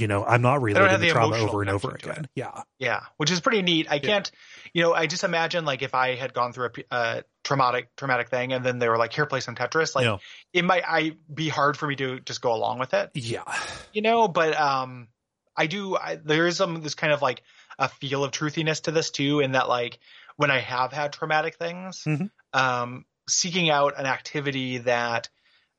you 0.00 0.08
know 0.08 0.24
i'm 0.24 0.42
not 0.42 0.62
reliving 0.62 0.90
the, 0.90 1.06
the 1.06 1.12
trauma 1.12 1.36
over 1.36 1.60
and 1.60 1.70
over 1.70 1.90
again 1.90 2.28
yeah 2.34 2.62
Yeah, 2.78 3.00
which 3.18 3.30
is 3.30 3.40
pretty 3.40 3.60
neat. 3.60 3.88
I 3.90 3.98
can't, 3.98 4.30
you 4.72 4.82
know, 4.82 4.94
I 4.94 5.06
just 5.06 5.22
imagine 5.22 5.66
like 5.66 5.82
if 5.82 5.94
I 5.94 6.14
had 6.14 6.32
gone 6.32 6.54
through 6.54 6.70
a 6.90 6.94
uh, 6.94 7.20
traumatic 7.44 7.94
traumatic 7.94 8.30
thing 8.30 8.54
and 8.54 8.64
then 8.64 8.78
they 8.78 8.88
were 8.88 8.96
like, 8.96 9.12
"Here, 9.12 9.26
play 9.26 9.40
some 9.40 9.54
Tetris." 9.54 9.94
Like 9.94 10.06
Yeah. 10.06 10.16
it 10.54 10.64
might 10.64 10.84
I 10.88 11.12
be 11.32 11.50
hard 11.50 11.76
for 11.76 11.86
me 11.86 11.96
to 11.96 12.20
just 12.20 12.40
go 12.40 12.54
along 12.54 12.78
with 12.78 12.94
it, 12.94 13.10
yeah 13.12 13.44
you 13.92 14.00
know. 14.00 14.28
But 14.28 14.58
um, 14.58 15.08
I 15.54 15.66
do. 15.66 15.94
I, 15.94 16.16
there 16.16 16.46
is 16.46 16.56
some 16.56 16.80
this 16.80 16.94
kind 16.94 17.12
of 17.12 17.20
like 17.20 17.42
a 17.78 17.88
feel 17.88 18.24
of 18.24 18.30
truthiness 18.32 18.80
to 18.84 18.92
this 18.92 19.10
too, 19.10 19.40
in 19.40 19.52
that 19.52 19.68
like 19.68 19.98
when 20.36 20.50
I 20.50 20.60
have 20.60 20.90
had 20.90 21.12
traumatic 21.12 21.56
things, 21.56 22.04
Mhm. 22.06 22.30
um, 22.54 23.04
seeking 23.28 23.68
out 23.68 23.98
an 24.00 24.06
activity 24.06 24.78
that 24.78 25.28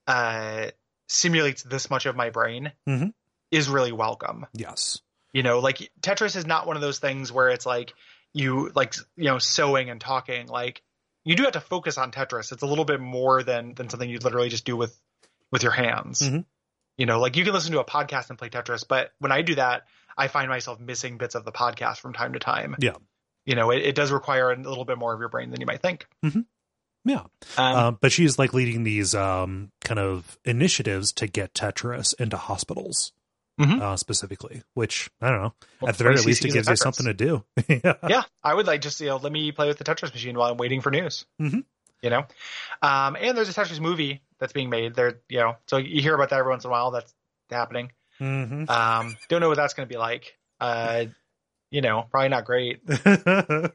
uh 0.05 0.69
simulates 1.07 1.63
this 1.63 1.89
much 1.89 2.05
of 2.05 2.15
my 2.15 2.29
brain 2.29 2.71
Mhm. 2.87 3.13
Is 3.51 3.69
really 3.69 3.91
welcome. 3.91 4.45
yes 4.53 4.99
You 5.33 5.43
know, 5.43 5.59
like 5.59 5.91
Tetris 6.01 6.35
is 6.35 6.45
not 6.45 6.65
one 6.67 6.75
of 6.75 6.81
those 6.81 6.99
things 6.99 7.31
where 7.31 7.49
it's 7.49 7.65
like 7.65 7.93
you 8.33 8.71
like 8.75 8.95
you 9.17 9.25
know 9.25 9.37
sewing 9.39 9.89
and 9.89 9.99
talking. 10.01 10.47
Like 10.47 10.81
you 11.23 11.35
do 11.35 11.43
have 11.43 11.53
to 11.53 11.61
focus 11.61 11.97
on 11.97 12.11
Tetris. 12.11 12.51
It's 12.51 12.63
a 12.63 12.65
little 12.65 12.85
bit 12.85 12.99
more 12.99 13.43
than 13.43 13.73
than 13.75 13.89
something 13.89 14.09
you 14.09 14.19
literally 14.19 14.49
just 14.49 14.65
do 14.65 14.75
with 14.77 14.97
with 15.51 15.63
your 15.63 15.71
hands. 15.73 16.21
Mhm. 16.21 16.45
You 16.97 17.05
know, 17.05 17.19
like 17.19 17.35
you 17.35 17.43
can 17.43 17.53
listen 17.53 17.71
to 17.73 17.79
a 17.79 17.85
podcast 17.85 18.29
and 18.29 18.37
play 18.39 18.49
Tetris, 18.49 18.85
but 18.87 19.11
when 19.19 19.31
I 19.31 19.41
do 19.41 19.55
that, 19.55 19.83
I 20.17 20.27
find 20.27 20.49
myself 20.49 20.79
missing 20.79 21.17
bits 21.17 21.35
of 21.35 21.45
the 21.45 21.51
podcast 21.51 21.97
from 21.97 22.13
time 22.13 22.33
to 22.33 22.39
time. 22.39 22.75
Yeah. 22.79 22.95
You 23.45 23.55
know, 23.55 23.71
it, 23.71 23.81
it 23.83 23.95
does 23.95 24.11
require 24.11 24.51
a 24.51 24.55
little 24.57 24.85
bit 24.85 24.97
more 24.97 25.13
of 25.13 25.19
your 25.19 25.29
brain 25.29 25.49
than 25.49 25.59
you 25.59 25.65
might 25.65 25.81
think. 25.81 26.05
yeah 27.05 27.23
Um, 27.57 27.75
um, 27.75 27.97
but 28.01 28.11
she's 28.11 28.37
like 28.37 28.53
leading 28.53 28.83
these 28.83 29.15
um 29.15 29.71
kind 29.83 29.99
of 29.99 30.37
initiatives 30.45 31.11
to 31.13 31.27
get 31.27 31.53
tetris 31.53 32.13
into 32.19 32.37
hospitals 32.37 33.11
Mhm. 33.59 33.81
uh 33.81 33.97
specifically 33.97 34.63
which 34.75 35.09
i 35.21 35.29
don't 35.29 35.41
know 35.41 35.53
well, 35.81 35.89
at 35.89 35.97
the 35.97 36.03
very 36.03 36.15
least, 36.15 36.43
it 36.45 36.53
gives 36.53 36.69
you 36.69 36.75
something 36.77 37.05
to 37.05 37.13
do. 37.13 37.43
yeah. 37.67 37.93
yeah, 38.07 38.23
I 38.43 38.53
would 38.53 38.65
like 38.65 38.81
just 38.81 38.99
you 39.01 39.07
know 39.07 39.17
let 39.17 39.31
me 39.31 39.51
play 39.51 39.67
with 39.67 39.77
the 39.77 39.83
Tetris 39.83 40.13
machine 40.13 40.37
while 40.37 40.51
I'm 40.51 40.57
waiting 40.57 40.81
for 40.81 40.89
news. 40.91 41.25
Mhm. 41.39 41.65
You 42.01 42.09
know, 42.09 42.25
um, 42.81 43.15
and 43.19 43.37
there's 43.37 43.49
a 43.49 43.53
Tetris 43.53 43.79
movie 43.79 44.21
that's 44.39 44.53
being 44.53 44.69
made. 44.69 44.95
There, 44.95 45.19
you 45.29 45.39
know, 45.39 45.57
so 45.67 45.77
you 45.77 46.01
hear 46.01 46.15
about 46.15 46.29
that 46.29 46.39
every 46.39 46.49
once 46.49 46.63
in 46.63 46.69
a 46.69 46.71
while. 46.71 46.91
That's 46.91 47.13
happening. 47.49 47.91
hmm 48.17 48.63
Um, 48.67 49.17
don't 49.29 49.41
know 49.41 49.49
what 49.49 49.57
that's 49.57 49.73
going 49.75 49.87
to 49.87 49.93
be 49.93 49.97
like. 49.99 50.35
Uh, 50.59 51.05
you 51.69 51.81
know, 51.81 52.07
probably 52.09 52.29
not 52.29 52.45
great. 52.45 52.81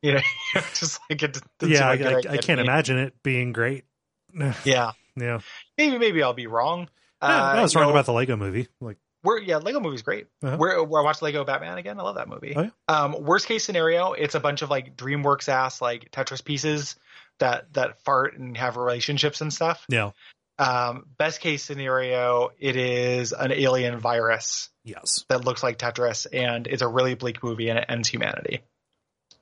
You 0.00 0.12
know, 0.12 0.20
just 0.74 1.00
like 1.10 1.22
it. 1.22 1.38
yeah, 1.62 1.86
I, 1.86 1.88
like 1.90 1.98
good 1.98 2.26
I, 2.28 2.34
I 2.34 2.36
can't 2.36 2.60
imagine 2.60 2.98
it 2.98 3.14
being 3.22 3.52
great. 3.52 3.84
yeah. 4.32 4.54
Yeah, 4.64 4.92
Yeah, 5.16 5.40
maybe 5.76 5.98
maybe 5.98 6.22
I'll 6.22 6.34
be 6.34 6.46
wrong. 6.46 6.88
I 7.20 7.60
was 7.60 7.74
wrong 7.74 7.86
know, 7.86 7.90
about 7.90 8.06
the 8.06 8.12
Lego 8.12 8.36
movie. 8.36 8.68
Like, 8.80 8.98
We're 9.28 9.40
yeah, 9.40 9.58
Lego 9.58 9.78
movie's 9.78 10.00
great. 10.00 10.26
Uh-huh. 10.42 10.56
We're, 10.58 10.82
we're 10.84 11.00
I 11.00 11.04
watched 11.04 11.20
Lego 11.20 11.44
Batman 11.44 11.76
again. 11.76 12.00
I 12.00 12.02
love 12.02 12.14
that 12.16 12.28
movie. 12.30 12.54
Oh, 12.56 12.62
yeah? 12.62 12.70
Um, 12.88 13.14
worst 13.24 13.46
case 13.46 13.62
scenario, 13.62 14.12
it's 14.14 14.34
a 14.34 14.40
bunch 14.40 14.62
of 14.62 14.70
like 14.70 14.96
DreamWorks 14.96 15.50
ass 15.50 15.82
like 15.82 16.10
Tetris 16.10 16.42
pieces 16.42 16.96
that 17.38 17.74
that 17.74 18.02
fart 18.04 18.38
and 18.38 18.56
have 18.56 18.78
relationships 18.78 19.42
and 19.42 19.52
stuff. 19.52 19.84
yeah, 19.90 20.12
Um, 20.58 21.04
best 21.18 21.40
case 21.42 21.62
scenario, 21.62 22.52
it 22.58 22.76
is 22.76 23.32
an 23.32 23.52
alien 23.52 23.98
virus 23.98 24.70
yes. 24.82 25.26
that 25.28 25.44
looks 25.44 25.62
like 25.62 25.76
Tetris, 25.78 26.26
and 26.32 26.66
it's 26.66 26.80
a 26.80 26.88
really 26.88 27.14
bleak 27.14 27.44
movie, 27.44 27.68
and 27.68 27.78
it 27.78 27.84
ends 27.90 28.08
humanity. 28.08 28.60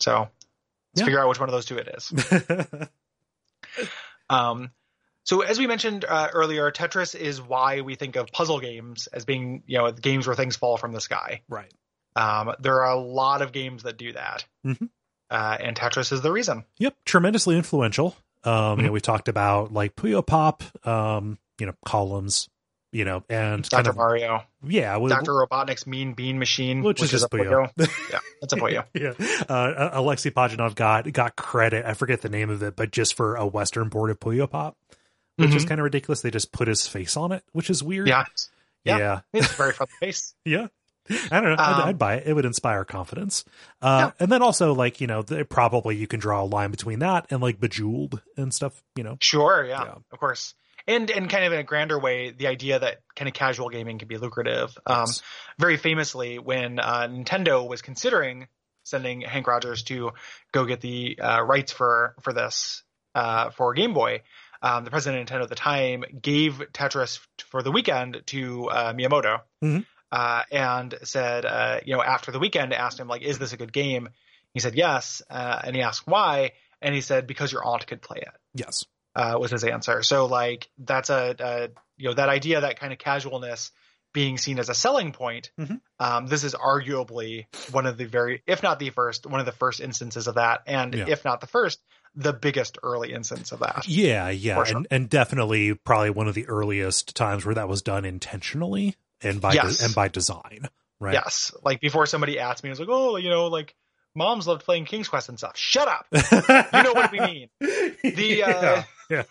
So 0.00 0.18
let's 0.18 0.30
Yeah. 0.94 1.04
figure 1.04 1.20
out 1.20 1.28
which 1.28 1.38
one 1.38 1.48
of 1.48 1.52
those 1.52 1.64
two 1.66 1.78
it 1.78 1.88
is. 1.96 2.88
Um, 4.28 4.70
so 5.26 5.42
as 5.42 5.58
we 5.58 5.66
mentioned 5.66 6.06
uh, 6.08 6.28
earlier, 6.32 6.70
Tetris 6.70 7.14
is 7.14 7.42
why 7.42 7.82
we 7.82 7.94
think 7.96 8.16
of 8.16 8.28
puzzle 8.32 8.60
games 8.60 9.06
as 9.08 9.24
being, 9.26 9.62
you 9.66 9.76
know, 9.78 9.92
games 9.92 10.26
where 10.26 10.34
things 10.34 10.56
fall 10.56 10.76
from 10.78 10.92
the 10.92 11.00
sky. 11.00 11.42
right. 11.48 11.70
Um, 12.16 12.54
there 12.60 12.80
are 12.82 12.92
a 12.92 12.98
lot 12.98 13.42
of 13.42 13.52
games 13.52 13.82
that 13.82 13.98
do 13.98 14.14
that, 14.14 14.46
Mhm. 14.64 14.88
uh, 15.30 15.56
and 15.60 15.76
Tetris 15.76 16.12
is 16.12 16.22
the 16.22 16.32
reason. 16.32 16.64
Yep. 16.78 16.94
Tremendously 17.04 17.56
influential. 17.56 18.16
Um, 18.42 18.78
you 18.80 18.86
know, 18.86 18.92
we 18.92 19.00
talked 19.02 19.28
about 19.28 19.72
like 19.74 19.94
Puyo 19.96 20.24
Pop, 20.26 20.62
um, 20.86 21.36
you 21.58 21.66
know, 21.66 21.74
columns, 21.84 22.48
you 22.92 23.04
know, 23.04 23.22
and 23.28 23.68
of, 23.70 23.96
Mario, 23.96 24.44
yeah, 24.64 24.96
we- 24.96 25.10
Dr. 25.10 25.32
Robotnik's 25.32 25.86
Mean 25.86 26.14
Bean 26.14 26.38
Machine, 26.38 26.82
which, 26.82 27.02
is 27.02 27.10
just 27.10 27.24
a 27.24 27.28
Puyo. 27.28 27.70
Yeah, 28.10 28.20
that's 28.40 28.52
a 28.54 28.56
Puyo. 28.56 28.84
yeah. 28.94 29.12
Uh, 29.46 29.90
Alexei 29.92 30.30
Pajitnov 30.30 30.74
got, 30.74 31.12
got 31.12 31.36
credit. 31.36 31.84
I 31.84 31.92
forget 31.92 32.22
the 32.22 32.28
name 32.30 32.48
of 32.48 32.62
it, 32.62 32.76
but 32.76 32.92
just 32.92 33.12
for 33.14 33.34
a 33.36 33.44
Western 33.46 33.88
board 33.90 34.10
of 34.10 34.20
Puyo 34.20 34.48
Pop, 34.48 34.76
which 35.36 35.54
is 35.54 35.64
Mhm. 35.64 35.68
kind 35.68 35.80
of 35.80 35.84
ridiculous. 35.84 36.20
They 36.22 36.30
just 36.30 36.52
put 36.52 36.68
his 36.68 36.86
face 36.86 37.16
on 37.16 37.32
it, 37.32 37.42
which 37.52 37.70
is 37.70 37.82
weird. 37.82 38.08
Yeah, 38.08 38.24
yeah. 38.84 38.98
Yeah. 38.98 39.20
it's 39.32 39.52
very 39.54 39.72
fun 39.72 39.88
face. 40.00 40.34
Yeah. 40.44 40.68
I 41.30 41.40
don't 41.40 41.44
know. 41.56 41.62
I'd, 41.62 41.80
Um, 41.82 41.88
I'd 41.88 41.98
buy 41.98 42.14
it. 42.16 42.26
It 42.26 42.32
would 42.34 42.44
inspire 42.44 42.84
confidence. 42.84 43.44
Uh, 43.80 44.10
And 44.18 44.30
then 44.32 44.42
also, 44.42 44.74
like, 44.74 45.00
you 45.00 45.06
know, 45.06 45.22
probably 45.48 45.94
you 45.94 46.08
can 46.08 46.18
draw 46.18 46.42
a 46.42 46.44
line 46.44 46.72
between 46.72 46.98
that 46.98 47.26
and 47.30 47.40
like 47.40 47.60
Bejeweled 47.60 48.20
and 48.36 48.52
stuff, 48.52 48.82
you 48.96 49.04
know. 49.04 49.16
Sure, 49.20 49.64
yeah, 49.64 49.84
Yeah. 49.84 49.94
of 50.10 50.18
course. 50.18 50.54
And 50.88 51.08
and 51.10 51.28
kind 51.30 51.44
of 51.44 51.52
in 51.52 51.58
a 51.60 51.64
grander 51.64 51.98
way, 51.98 52.30
the 52.30 52.46
idea 52.48 52.78
that 52.80 53.02
kind 53.14 53.28
of 53.28 53.34
casual 53.34 53.68
gaming 53.68 53.98
can 53.98 54.08
be 54.08 54.18
lucrative. 54.18 54.76
Um, 54.86 55.00
Yes. 55.06 55.22
very 55.58 55.76
famously, 55.76 56.38
when 56.40 56.78
uh, 56.80 57.06
Nintendo 57.08 57.68
was 57.68 57.82
considering 57.82 58.48
sending 58.84 59.22
Henk 59.22 59.46
Rogers 59.46 59.82
to 59.84 60.12
go 60.52 60.64
get 60.64 60.80
the 60.80 61.18
uh, 61.20 61.42
rights 61.42 61.72
for 61.72 62.14
for 62.22 62.32
this 62.32 62.82
uh, 63.16 63.50
for 63.50 63.74
Game 63.74 63.94
Boy, 63.94 64.22
um, 64.66 64.84
the 64.84 64.90
president 64.90 65.30
of 65.30 65.36
Nintendo 65.36 65.42
at 65.44 65.48
the 65.48 65.54
time 65.54 66.04
gave 66.20 66.54
Tetris 66.72 67.20
for 67.50 67.62
the 67.62 67.70
weekend 67.70 68.22
to 68.26 68.68
uh, 68.70 68.92
Miyamoto, 68.92 69.40
Mhm. 69.62 69.86
uh, 70.12 70.42
and 70.50 70.94
said, 71.04 71.44
uh, 71.44 71.80
you 71.84 71.94
know, 71.94 72.02
after 72.02 72.32
the 72.32 72.38
weekend, 72.38 72.72
asked 72.72 72.98
him 73.00 73.08
like, 73.08 73.22
"Is 73.22 73.38
this 73.38 73.52
a 73.52 73.56
good 73.56 73.72
game?" 73.72 74.08
He 74.54 74.60
said 74.60 74.74
yes, 74.74 75.22
uh, 75.30 75.60
and 75.64 75.76
he 75.76 75.82
asked 75.82 76.06
why, 76.06 76.52
and 76.80 76.94
he 76.94 77.00
said 77.00 77.26
because 77.26 77.52
your 77.52 77.64
aunt 77.64 77.86
could 77.86 78.00
play 78.02 78.18
it 78.18 78.34
Yes. 78.54 78.84
uh, 79.14 79.36
was 79.38 79.50
his 79.50 79.64
answer. 79.64 80.02
So 80.02 80.26
like 80.26 80.68
that's 80.78 81.10
a, 81.10 81.34
a 81.38 81.68
you 81.96 82.08
know 82.08 82.14
that 82.14 82.28
idea 82.28 82.60
that 82.62 82.78
kind 82.80 82.92
of 82.92 82.98
casualness 82.98 83.70
being 84.12 84.38
seen 84.38 84.58
as 84.58 84.70
a 84.70 84.74
selling 84.74 85.12
point. 85.12 85.50
Mhm. 85.60 85.80
Um, 86.00 86.26
this 86.26 86.42
is 86.42 86.54
arguably 86.54 87.46
one 87.70 87.84
of 87.86 87.98
the 87.98 88.06
very, 88.06 88.42
if 88.46 88.62
not 88.62 88.78
the 88.78 88.88
first, 88.90 89.26
one 89.26 89.40
of 89.40 89.46
the 89.46 89.52
first 89.52 89.80
instances 89.80 90.26
of 90.26 90.36
that, 90.36 90.62
and 90.66 90.94
Yeah. 90.94 91.04
if 91.08 91.24
not 91.24 91.40
the 91.42 91.46
first, 91.46 91.78
the 92.16 92.32
biggest 92.32 92.78
early 92.82 93.12
instance 93.12 93.52
of 93.52 93.60
that. 93.60 93.86
Yeah. 93.86 94.30
Yeah. 94.30 94.64
Sure. 94.64 94.76
And, 94.78 94.86
and 94.90 95.08
definitely 95.08 95.74
probably 95.74 96.10
one 96.10 96.28
of 96.28 96.34
the 96.34 96.48
earliest 96.48 97.14
times 97.14 97.44
where 97.44 97.54
that 97.54 97.68
was 97.68 97.82
done 97.82 98.04
intentionally 98.04 98.96
and 99.20 99.40
by, 99.40 99.54
de- 99.54 99.84
and 99.84 99.94
by 99.94 100.08
design. 100.08 100.68
Right. 100.98 101.12
Yes, 101.12 101.52
like 101.62 101.80
before 101.80 102.06
somebody 102.06 102.38
asked 102.38 102.64
me, 102.64 102.70
I 102.70 102.72
was 102.72 102.80
like, 102.80 102.88
oh, 102.90 103.16
you 103.16 103.28
know, 103.28 103.48
like 103.48 103.74
moms 104.14 104.46
loved 104.46 104.64
playing 104.64 104.86
King's 104.86 105.08
Quest 105.08 105.28
and 105.28 105.38
stuff. 105.38 105.56
Shut 105.56 105.88
up. 105.88 106.06
You 106.72 106.82
know 106.82 106.94
what 106.94 107.12
we 107.12 107.20
mean. 107.20 107.48
The 107.60 108.42
uh, 108.46 108.82
yeah. 109.10 109.22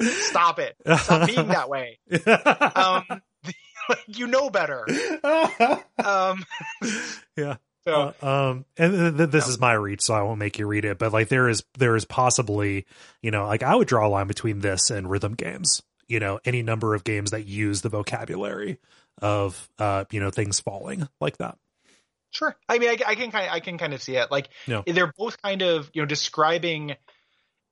stop 0.00 0.58
it. 0.58 0.76
Stop 0.96 1.26
being 1.26 1.48
that 1.48 1.68
way. 1.68 1.98
Um, 2.10 3.04
the, 3.44 3.54
like, 3.88 4.04
you 4.08 4.26
know 4.28 4.48
better. 4.48 4.86
Um, 6.02 6.44
yeah. 7.36 7.56
So 7.86 8.14
Uh, 8.22 8.26
um, 8.50 8.64
and 8.76 8.92
th- 8.92 9.16
th- 9.16 9.30
this 9.30 9.48
is 9.48 9.58
my 9.58 9.72
read, 9.72 10.00
so 10.00 10.14
I 10.14 10.22
won't 10.22 10.38
make 10.38 10.58
you 10.58 10.66
read 10.66 10.84
it. 10.84 10.98
But 10.98 11.12
like, 11.12 11.28
there 11.28 11.48
is 11.48 11.64
there 11.78 11.96
is 11.96 12.04
possibly, 12.04 12.86
you 13.22 13.30
know, 13.30 13.46
like 13.46 13.62
I 13.62 13.74
would 13.74 13.88
draw 13.88 14.06
a 14.06 14.10
line 14.10 14.26
between 14.26 14.60
this 14.60 14.90
and 14.90 15.10
rhythm 15.10 15.34
games. 15.34 15.82
You 16.08 16.20
know, 16.20 16.40
any 16.44 16.62
number 16.62 16.94
of 16.94 17.04
games 17.04 17.30
that 17.30 17.46
use 17.46 17.80
the 17.80 17.88
vocabulary 17.88 18.78
of, 19.20 19.68
uh, 19.78 20.04
you 20.10 20.20
know, 20.20 20.30
things 20.30 20.60
falling 20.60 21.08
like 21.20 21.38
that. 21.38 21.56
Sure. 22.30 22.56
I 22.68 22.78
mean, 22.78 22.90
I, 22.90 22.96
I 23.06 23.14
can 23.14 23.30
kind 23.30 23.46
of, 23.46 23.52
I 23.52 23.60
can 23.60 23.78
kind 23.78 23.94
of 23.94 24.02
see 24.02 24.16
it. 24.16 24.30
Like 24.30 24.48
Yeah. 24.66 24.82
they're 24.86 25.12
both 25.16 25.40
kind 25.42 25.62
of 25.62 25.90
you 25.94 26.02
know 26.02 26.06
describing 26.06 26.96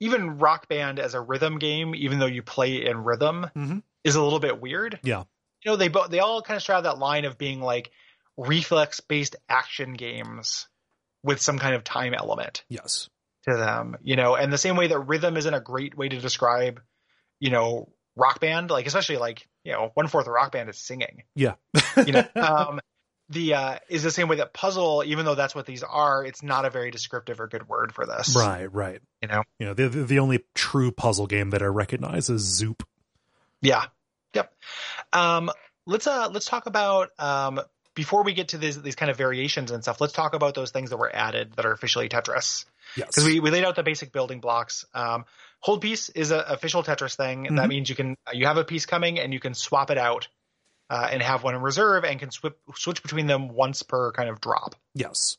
even 0.00 0.38
Rock 0.38 0.68
Band 0.68 0.98
as 0.98 1.14
a 1.14 1.20
rhythm 1.20 1.58
game, 1.58 1.94
even 1.94 2.18
though 2.18 2.26
you 2.26 2.42
play 2.42 2.86
in 2.86 3.04
rhythm, 3.04 3.46
Mhm. 3.56 3.82
is 4.04 4.14
a 4.16 4.22
little 4.22 4.40
bit 4.40 4.60
weird. 4.60 4.98
Yeah. 5.02 5.24
You 5.64 5.72
know, 5.72 5.76
they 5.76 5.88
both 5.88 6.10
they 6.10 6.20
all 6.20 6.40
kind 6.42 6.56
of 6.56 6.62
straddle 6.62 6.84
that 6.84 6.98
line 6.98 7.24
of 7.26 7.36
being 7.36 7.60
like 7.60 7.90
reflex 8.46 9.00
based 9.00 9.36
action 9.48 9.94
games 9.94 10.66
with 11.22 11.40
some 11.40 11.58
kind 11.58 11.74
of 11.74 11.84
time 11.84 12.14
element 12.14 12.64
Yes. 12.68 13.08
to 13.48 13.54
them. 13.56 13.96
You 14.02 14.16
know, 14.16 14.34
and 14.36 14.52
the 14.52 14.58
same 14.58 14.76
way 14.76 14.86
that 14.88 14.98
rhythm 14.98 15.36
isn't 15.36 15.52
a 15.54 15.60
great 15.60 15.96
way 15.96 16.08
to 16.08 16.18
describe, 16.18 16.80
you 17.38 17.50
know, 17.50 17.92
rock 18.16 18.40
band, 18.40 18.70
like 18.70 18.86
especially 18.86 19.16
like 19.18 19.46
you 19.64 19.72
know 19.72 19.90
one 19.94 20.08
fourth 20.08 20.26
of 20.26 20.32
rock 20.32 20.52
band 20.52 20.68
is 20.70 20.78
singing 20.78 21.22
Yeah. 21.34 21.54
you 22.06 22.12
know 22.12 22.24
um 22.36 22.80
the 23.28 23.54
uh 23.54 23.78
is 23.90 24.02
the 24.02 24.10
same 24.10 24.26
way 24.26 24.36
that 24.36 24.52
puzzle 24.54 25.04
even 25.06 25.24
though 25.26 25.34
that's 25.34 25.54
what 25.54 25.66
these 25.66 25.82
are 25.82 26.24
it's 26.24 26.42
not 26.42 26.64
a 26.64 26.70
very 26.70 26.90
descriptive 26.90 27.40
or 27.40 27.46
good 27.46 27.68
word 27.68 27.92
for 27.94 28.06
this 28.06 28.34
right. 28.36 28.72
Right. 28.72 29.00
you 29.22 29.28
know 29.28 29.42
You 29.58 29.66
know, 29.66 29.74
the 29.74 29.88
the 29.90 30.04
the 30.04 30.18
only 30.18 30.44
true 30.54 30.90
puzzle 30.90 31.26
game 31.26 31.50
that 31.50 31.62
I 31.62 31.66
recognize 31.66 32.30
is 32.30 32.40
Zoop. 32.42 32.82
yeah 33.60 33.84
yep 34.34 34.52
um 35.12 35.50
let's 35.86 36.06
uh 36.06 36.28
let's 36.32 36.46
talk 36.46 36.64
about 36.66 37.10
um 37.18 37.60
before 38.02 38.22
we 38.24 38.32
get 38.32 38.48
to 38.48 38.58
these 38.58 38.80
these 38.82 38.94
kind 38.96 39.10
of 39.10 39.16
variations 39.16 39.70
and 39.70 39.82
stuff 39.82 40.00
let's 40.00 40.12
talk 40.12 40.32
about 40.34 40.54
those 40.54 40.70
things 40.70 40.90
that 40.90 40.96
were 40.96 41.10
added 41.14 41.52
that 41.56 41.64
are 41.66 41.72
officially 41.72 42.08
tetris 42.08 42.64
Yes. 42.96 43.06
because 43.08 43.24
we, 43.24 43.40
we 43.40 43.50
laid 43.50 43.64
out 43.64 43.76
the 43.76 43.82
basic 43.82 44.12
building 44.12 44.40
blocks 44.40 44.84
um 44.94 45.24
hold 45.60 45.80
piece 45.82 46.08
is 46.10 46.30
an 46.30 46.42
official 46.46 46.82
tetris 46.82 47.16
thing 47.16 47.46
and 47.46 47.58
that 47.58 47.66
Mhm. 47.66 47.74
means 47.74 47.88
you 47.90 47.96
can 47.96 48.16
you 48.32 48.46
have 48.46 48.56
a 48.56 48.64
piece 48.64 48.86
coming 48.86 49.18
and 49.20 49.32
you 49.32 49.40
can 49.40 49.54
swap 49.54 49.90
it 49.90 49.98
out 49.98 50.28
uh, 50.88 51.08
and 51.12 51.22
have 51.22 51.44
one 51.44 51.54
in 51.54 51.60
reserve 51.62 52.02
and 52.04 52.18
can 52.18 52.30
swip, 52.32 52.58
switch 52.74 53.00
between 53.02 53.26
them 53.28 53.48
once 53.48 53.82
per 53.84 54.10
kind 54.12 54.28
of 54.28 54.40
drop 54.40 54.74
Yes. 54.94 55.36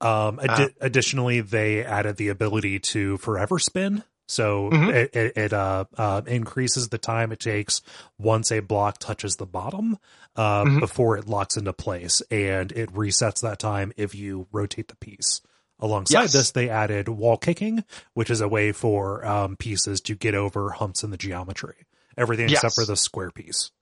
Um, 0.00 0.38
addi- 0.38 0.74
additionally, 0.80 1.42
they 1.42 1.84
added 1.84 2.16
the 2.16 2.28
ability 2.28 2.78
to 2.94 3.18
forever 3.18 3.58
spin. 3.58 4.02
So 4.30 4.70
Mhm. 4.70 4.94
it, 4.94 5.16
it, 5.16 5.36
it 5.36 5.52
uh, 5.52 5.86
uh, 5.98 6.22
increases 6.24 6.88
the 6.88 6.98
time 6.98 7.32
it 7.32 7.40
takes 7.40 7.82
once 8.16 8.52
a 8.52 8.60
block 8.60 8.98
touches 8.98 9.34
the 9.36 9.46
bottom 9.46 9.98
uh, 10.36 10.62
Mhm. 10.62 10.78
before 10.78 11.16
it 11.18 11.26
locks 11.26 11.56
into 11.56 11.72
place, 11.72 12.22
and 12.30 12.70
it 12.70 12.92
resets 12.94 13.40
that 13.42 13.58
time 13.58 13.92
if 13.96 14.14
you 14.14 14.46
rotate 14.52 14.86
the 14.86 14.94
piece. 14.94 15.40
Alongside 15.80 16.20
Yes. 16.20 16.32
this, 16.32 16.50
they 16.52 16.68
added 16.68 17.08
wall 17.08 17.36
kicking, 17.36 17.84
which 18.14 18.30
is 18.30 18.40
a 18.40 18.46
way 18.46 18.70
for 18.70 19.26
um, 19.26 19.56
pieces 19.56 20.00
to 20.02 20.14
get 20.14 20.36
over 20.36 20.70
humps 20.70 21.02
in 21.02 21.10
the 21.10 21.16
geometry. 21.16 21.86
Everything 22.16 22.48
except 22.50 22.76
for 22.76 22.84
the 22.84 22.96
square 22.96 23.32
piece. 23.32 23.72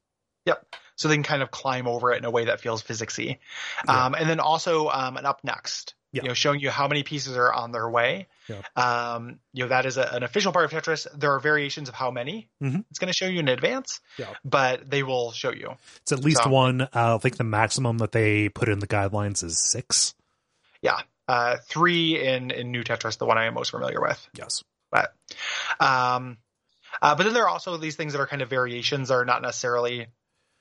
Yep. 0.47 0.65
So 0.97 1.09
they 1.09 1.15
can 1.17 1.25
kind 1.25 1.43
of 1.43 1.51
climb 1.51 1.87
over 1.87 2.11
it 2.13 2.17
in 2.19 2.25
a 2.25 2.31
way 2.31 2.47
that 2.47 2.63
feels 2.63 2.83
physicsy. 2.83 3.37
Yeah. 3.87 4.05
Um, 4.07 4.15
and 4.15 4.31
then 4.31 4.41
also 4.41 4.89
um, 4.89 5.19
an 5.19 5.27
up 5.27 5.45
next, 5.45 5.95
Yeah. 6.13 6.23
you 6.23 6.29
know, 6.29 6.35
showing 6.35 6.61
you 6.61 6.71
how 6.71 6.89
many 6.89 7.03
pieces 7.03 7.37
are 7.37 7.53
on 7.53 7.73
their 7.73 7.89
way. 7.91 8.29
Yeah. 8.49 8.63
Um, 8.77 9.41
you 9.53 9.65
know, 9.65 9.69
that 9.69 9.85
is 9.87 9.97
a, 9.99 10.03
an 10.15 10.23
official 10.23 10.53
part 10.53 10.65
of 10.65 10.71
Tetris. 10.71 11.07
There 11.15 11.33
are 11.33 11.41
variations 11.41 11.89
of 11.89 11.95
how 11.95 12.11
many 12.11 12.49
Mhm. 12.63 12.85
it's 12.91 12.99
going 12.99 13.09
to 13.09 13.13
show 13.17 13.27
you 13.27 13.41
in 13.41 13.49
advance, 13.49 14.01
Yeah. 14.17 14.33
but 14.45 14.89
they 14.89 15.03
will 15.03 15.33
show 15.33 15.53
you. 15.53 15.77
It's 16.03 16.13
at 16.13 16.21
least 16.21 16.43
So- 16.45 16.51
one. 16.51 16.81
Uh, 16.83 16.89
I 17.17 17.19
think 17.19 17.37
the 17.37 17.45
maximum 17.45 17.99
that 17.99 18.13
they 18.13 18.49
put 18.49 18.69
in 18.69 18.79
the 18.79 18.87
guidelines 18.87 19.45
is 19.45 19.59
six. 19.61 20.15
Yeah. 20.83 21.01
Uh, 21.29 21.57
three 21.69 22.19
in, 22.25 22.51
in 22.51 22.73
New 22.73 22.85
Tetris, 22.85 23.19
the 23.19 23.27
one 23.27 23.37
I 23.37 23.45
am 23.45 23.55
most 23.55 23.71
familiar 23.71 24.01
with. 24.01 24.27
Yes. 24.35 24.63
But, 24.91 25.13
um, 25.81 26.39
uh, 27.03 27.15
but 27.15 27.25
then 27.25 27.35
there 27.35 27.43
are 27.45 27.49
also 27.51 27.77
these 27.77 27.97
things 27.97 28.15
that 28.15 28.21
are 28.21 28.27
kind 28.27 28.41
of 28.43 28.49
variations 28.49 29.09
that 29.09 29.15
are 29.15 29.25
not 29.27 29.43
necessarily 29.43 30.07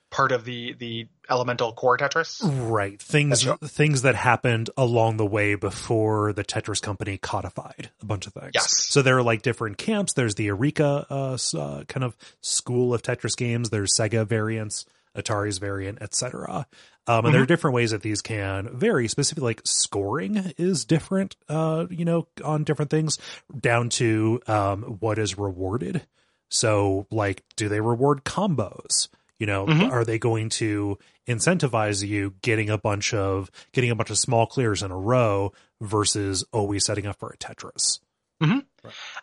part 0.10 0.32
of 0.32 0.46
the, 0.46 0.74
the 0.74 1.08
elemental 1.30 1.74
core 1.74 1.98
Tetris. 1.98 2.42
Right. 2.44 3.02
Things 3.02 3.44
That's 3.44 3.72
things 3.72 4.04
that 4.04 4.16
happened 4.16 4.70
along 4.78 5.18
the 5.18 5.26
way 5.26 5.56
before 5.56 6.34
the 6.34 6.44
Tetris 6.44 6.82
company 6.82 7.18
codified 7.18 7.92
a 8.02 8.06
bunch 8.06 8.28
of 8.28 8.34
things. 8.34 8.52
Yes. 8.54 8.88
So 8.90 9.02
there 9.02 9.18
are 9.18 9.24
like 9.24 9.42
different 9.42 9.78
camps. 9.78 10.14
There's 10.14 10.36
the 10.36 10.48
Arika 10.48 11.06
uh, 11.10 11.58
uh, 11.60 11.84
kind 11.86 12.04
of 12.04 12.16
school 12.42 12.94
of 12.94 13.02
Tetris 13.02 13.36
games. 13.36 13.70
There's 13.70 13.96
Sega 13.96 14.26
variants, 14.26 14.86
Atari's 15.16 15.58
variant, 15.58 16.02
etc. 16.02 16.68
Um, 17.08 17.26
and 17.26 17.34
there 17.34 17.42
are 17.42 17.48
different 17.48 17.74
ways 17.74 17.92
that 17.92 18.02
these 18.02 18.22
can 18.22 18.70
vary. 18.78 19.08
Specifically, 19.08 19.46
like 19.46 19.62
scoring 19.64 20.54
is 20.58 20.84
different. 20.84 21.38
Uh, 21.48 21.86
you 21.90 22.06
know, 22.06 22.28
on 22.44 22.64
different 22.64 22.92
things, 22.92 23.18
down 23.58 23.90
to 23.90 24.42
um, 24.48 24.84
what 25.00 25.18
is 25.18 25.38
rewarded. 25.38 26.06
So, 26.50 27.08
like, 27.12 27.44
do 27.56 27.70
they 27.70 27.82
reward 27.82 28.24
combos? 28.24 29.10
You 29.40 29.46
know, 29.48 29.66
Mhm. 29.68 29.92
are 29.92 30.04
they 30.04 30.18
going 30.20 30.50
to 30.50 30.98
incentivize 31.28 32.06
you 32.08 32.34
getting 32.42 32.70
a 32.70 32.78
bunch 32.78 33.14
of 33.14 33.52
getting 33.74 33.92
a 33.92 33.96
bunch 33.96 34.10
of 34.10 34.18
small 34.18 34.48
clears 34.48 34.82
in 34.82 34.92
a 34.92 34.98
row 34.98 35.54
versus 35.82 36.44
always 36.52 36.86
setting 36.86 37.06
up 37.06 37.20
for 37.20 37.30
a 37.30 37.38
Tetris? 37.38 38.00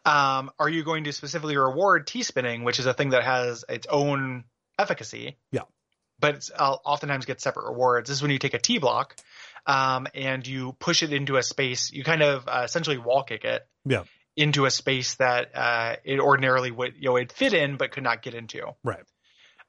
Um, 0.05 0.51
are 0.59 0.69
you 0.69 0.85
going 0.85 1.05
to 1.05 1.13
specifically 1.13 1.57
reward 1.57 2.07
T 2.07 2.23
spinning, 2.23 2.65
which 2.65 2.79
is 2.79 2.87
a 2.87 2.95
thing 2.95 3.11
that 3.11 3.25
has 3.25 3.65
its 3.69 3.87
own 3.89 4.45
efficacy? 4.79 5.39
Yeah. 5.53 5.63
But 6.21 6.37
it's, 6.37 6.51
uh, 6.55 6.77
oftentimes 6.85 7.25
gets 7.25 7.43
separate 7.43 7.67
rewards. 7.69 8.09
This 8.09 8.19
is 8.19 8.23
when 8.23 8.31
you 8.31 8.39
take 8.39 8.55
a 8.55 8.59
T 8.59 8.79
block, 8.79 9.17
um, 9.67 10.07
and 10.15 10.47
you 10.47 10.73
push 10.79 11.03
it 11.03 11.13
into 11.13 11.37
a 11.37 11.43
space. 11.43 11.91
You 11.91 12.05
kind 12.05 12.23
of 12.23 12.47
uh, 12.47 12.63
essentially 12.65 12.99
wall 12.99 13.23
kick 13.25 13.45
it. 13.45 13.67
Yeah. 13.85 14.05
Into 14.37 14.67
a 14.67 14.71
space 14.71 15.15
that 15.17 15.55
uh, 15.55 15.97
it 16.05 16.19
ordinarily 16.21 16.71
would 16.73 16.95
you 16.97 17.09
know 17.11 17.17
it'd 17.17 17.33
fit 17.33 17.55
in 17.55 17.77
but 17.77 17.93
could 17.93 18.03
not 18.03 18.21
get 18.23 18.35
into. 18.35 18.63
Right. 18.83 19.03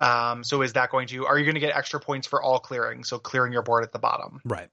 Um, 0.01 0.43
so 0.43 0.61
is 0.61 0.73
that 0.73 0.89
going 0.91 1.07
to? 1.07 1.25
Are 1.25 1.37
you 1.39 1.45
going 1.45 1.55
to 1.55 1.61
get 1.61 1.75
extra 1.75 1.99
points 1.99 2.27
for 2.27 2.41
all 2.43 2.59
clearing? 2.59 3.03
So 3.03 3.17
clearing 3.19 3.53
your 3.53 3.61
board 3.61 3.83
at 3.83 3.91
the 3.93 3.99
bottom. 3.99 4.41
Right. 4.43 4.69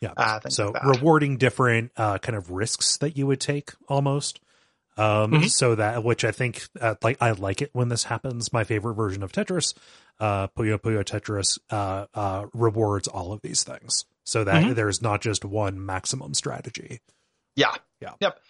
Yeah. 0.00 0.12
Uh, 0.16 0.40
so 0.48 0.70
like 0.72 0.84
rewarding 0.84 1.36
different 1.36 1.92
uh, 1.96 2.18
kind 2.18 2.36
of 2.36 2.50
risks 2.50 2.96
that 2.98 3.16
you 3.16 3.26
would 3.26 3.40
take 3.40 3.72
almost. 3.88 4.40
Um, 4.96 5.32
Mhm. 5.32 5.50
so 5.50 5.74
that, 5.74 6.04
which 6.04 6.24
I 6.24 6.30
think, 6.30 6.68
uh, 6.80 6.94
like, 7.02 7.16
I 7.20 7.32
like 7.32 7.60
it 7.62 7.70
when 7.72 7.88
this 7.88 8.04
happens. 8.04 8.52
My 8.52 8.62
favorite 8.62 8.94
version 8.94 9.24
of 9.24 9.32
Tetris, 9.32 9.74
uh, 10.20 10.46
Puyo 10.48 10.78
Puyo 10.78 11.02
Tetris, 11.04 11.58
uh, 11.70 12.06
uh, 12.14 12.46
rewards 12.54 13.08
all 13.08 13.32
of 13.32 13.40
these 13.42 13.64
things 13.64 14.04
so 14.22 14.44
that 14.44 14.62
Mhm. 14.62 14.74
there's 14.76 15.02
not 15.02 15.20
just 15.20 15.44
one 15.44 15.84
maximum 15.84 16.32
strategy. 16.34 17.00
Yeah. 17.56 17.74
Yeah. 18.00 18.12
Yep. 18.20 18.40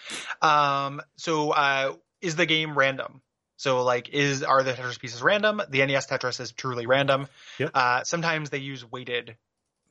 Um, 0.43 1.01
so 1.17 1.53
uh, 1.53 1.95
is 2.21 2.37
the 2.37 2.45
game 2.47 2.77
random? 2.77 3.23
So 3.57 3.83
like 3.83 4.09
is 4.09 4.43
are 4.43 4.63
the 4.63 4.73
Tetris 4.73 4.99
pieces 4.99 5.23
random? 5.23 5.63
The 5.69 5.85
NES 5.87 6.07
Tetris 6.07 6.41
is 6.41 6.53
truly 6.53 6.87
random. 6.87 7.29
Yep. 7.59 7.71
Uh, 7.75 8.05
sometimes 8.05 8.51
they 8.51 8.59
use 8.59 8.85
weighted 8.91 9.37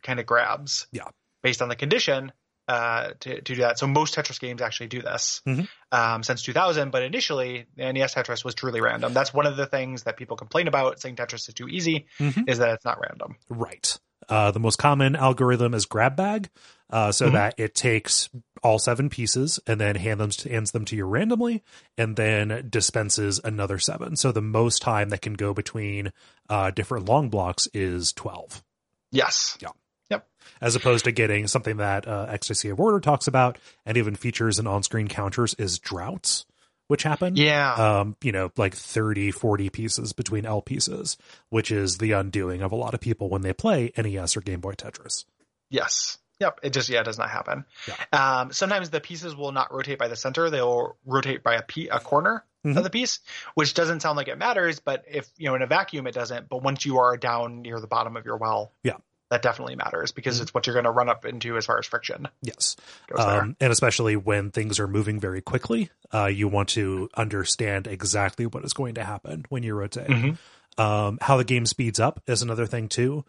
kind 0.02 0.20
of 0.20 0.26
grabs. 0.26 0.88
Yeah. 0.92 1.06
Based 1.42 1.62
on 1.62 1.70
the 1.70 1.76
condition 1.76 2.32
uh, 2.68 3.10
to, 3.20 3.36
to 3.36 3.42
do 3.42 3.56
that. 3.62 3.78
So 3.78 3.88
most 3.88 4.16
Tetris 4.16 4.40
games 4.40 4.62
actually 4.62 4.88
do 4.88 5.02
this 5.02 5.42
Mhm. 5.46 5.68
um, 5.92 6.24
since 6.24 6.42
2000. 6.44 6.92
But 6.92 7.04
initially, 7.04 7.66
the 7.76 7.92
NES 7.92 8.16
Tetris 8.16 8.46
was 8.46 8.56
truly 8.56 8.80
random. 8.80 9.14
That's 9.14 9.34
one 9.34 9.46
of 9.46 9.58
the 9.58 9.66
things 9.66 10.04
that 10.04 10.16
people 10.16 10.38
complain 10.38 10.68
about 10.70 11.02
saying 11.02 11.18
Tetris 11.18 11.48
is 11.50 11.54
too 11.54 11.68
easy 11.68 12.06
Mhm. 12.20 12.48
is 12.50 12.60
that 12.60 12.70
it's 12.76 12.86
not 12.86 13.00
random. 13.02 13.36
Right. 13.50 13.98
Uh, 14.30 14.52
the 14.52 14.60
most 14.60 14.78
common 14.78 15.16
algorithm 15.16 15.74
is 15.74 15.86
grab 15.86 16.16
bag, 16.16 16.50
uh, 16.90 17.12
so 17.12 17.30
Mhm. 17.30 17.34
that 17.34 17.56
it 17.58 17.76
takes 17.76 18.30
all 18.62 18.80
seven 18.80 19.10
pieces 19.10 19.60
and 19.68 19.80
then 19.80 19.96
hand 19.96 20.20
them 20.20 20.30
hands 20.50 20.72
them 20.72 20.86
to 20.86 20.96
you 20.96 21.06
randomly, 21.06 21.64
and 21.98 22.16
then 22.16 22.68
dispenses 22.70 23.40
another 23.44 23.78
seven. 23.80 24.16
So 24.16 24.32
the 24.32 24.42
most 24.42 24.82
time 24.82 25.10
that 25.10 25.22
can 25.22 25.34
go 25.34 25.54
between 25.54 26.12
uh, 26.50 26.72
different 26.72 27.06
long 27.06 27.30
blocks 27.30 27.68
is 27.74 28.12
twelve, 28.14 28.64
Yes. 29.12 29.58
Yeah. 29.62 29.70
Yep. 30.10 30.28
As 30.62 30.76
opposed 30.76 31.06
to 31.06 31.12
getting 31.12 31.48
something 31.48 31.78
that 31.78 32.08
uh, 32.08 32.26
Ecstasy 32.30 32.70
of 32.70 32.80
Order 32.80 33.00
talks 33.00 33.28
about 33.28 33.58
and 33.86 33.98
even 33.98 34.16
features 34.16 34.60
in 34.60 34.68
on-screen 34.68 35.08
counters 35.08 35.54
is 35.56 35.80
droughts, 35.80 36.46
which 36.88 37.04
happen 37.04 37.36
Yeah. 37.36 37.74
um, 37.74 38.16
you 38.22 38.32
know, 38.32 38.52
like 38.58 38.74
30, 38.76 39.32
40 39.32 39.70
pieces 39.70 40.14
between 40.14 40.46
L 40.46 40.62
pieces, 40.62 41.18
which 41.50 41.72
is 41.72 41.98
the 41.98 42.12
undoing 42.14 42.62
of 42.62 42.72
a 42.72 42.76
lot 42.76 42.94
of 42.94 43.00
people 43.00 43.30
when 43.30 43.42
they 43.42 43.54
play 43.54 43.92
NES 43.98 44.36
or 44.38 44.42
Game 44.42 44.60
Boy 44.60 44.74
Tetris. 44.74 45.26
Yes. 45.70 46.18
Yep. 46.40 46.60
It 46.64 46.70
just 46.74 46.90
yeah, 46.90 47.00
it 47.02 47.04
does 47.06 47.18
not 47.18 47.30
happen. 47.30 47.64
Yeah. 47.88 48.40
Um, 48.42 48.52
sometimes 48.52 48.90
the 48.90 49.00
pieces 49.00 49.36
will 49.36 49.52
not 49.52 49.74
rotate 49.74 49.98
by 50.00 50.08
the 50.10 50.16
center; 50.16 50.50
they'll 50.50 50.98
rotate 51.06 51.42
by 51.44 51.56
a 51.56 51.62
pe- 51.62 51.88
a 51.88 52.00
corner 52.00 52.44
Mhm. 52.66 52.76
of 52.78 52.84
the 52.84 52.90
piece, 52.90 53.20
which 53.54 53.74
doesn't 53.76 54.02
sound 54.02 54.18
like 54.18 54.28
it 54.28 54.38
matters. 54.38 54.80
But 54.80 55.06
if 55.08 55.30
you 55.38 55.48
know 55.48 55.56
in 55.56 55.62
a 55.62 55.68
vacuum, 55.68 56.06
it 56.08 56.14
doesn't. 56.14 56.50
But 56.50 56.62
once 56.64 56.86
you 56.86 56.98
are 56.98 57.16
down 57.18 57.62
near 57.62 57.80
the 57.80 57.88
bottom 57.88 58.18
of 58.18 58.26
your 58.26 58.38
well, 58.38 58.74
Yeah. 58.84 58.98
That 59.34 59.42
definitely 59.42 59.76
matters 59.76 60.12
because 60.12 60.40
it's 60.40 60.54
what 60.54 60.68
you're 60.68 60.76
going 60.76 60.86
to 60.86 60.92
run 60.92 61.10
up 61.10 61.26
into 61.26 61.58
as 61.58 61.66
far 61.66 61.80
as 61.80 61.88
friction 61.88 62.28
Yes. 62.44 62.76
Um, 63.18 63.56
and 63.60 63.72
especially 63.72 64.16
when 64.16 64.52
things 64.52 64.80
are 64.80 64.88
moving 64.88 65.20
very 65.20 65.42
quickly, 65.42 65.90
uh, 66.14 66.28
you 66.28 66.48
want 66.48 66.70
to 66.70 67.10
understand 67.16 67.88
exactly 67.88 68.46
what 68.46 68.64
is 68.64 68.74
going 68.74 68.94
to 68.96 69.04
happen 69.04 69.46
when 69.50 69.64
you 69.64 69.74
rotate. 69.74 70.08
Mhm. 70.08 70.38
Um, 70.78 71.18
how 71.22 71.38
the 71.38 71.44
game 71.44 71.66
speeds 71.66 72.00
up 72.00 72.22
is 72.28 72.44
another 72.44 72.68
thing 72.68 72.90
too. 72.90 73.26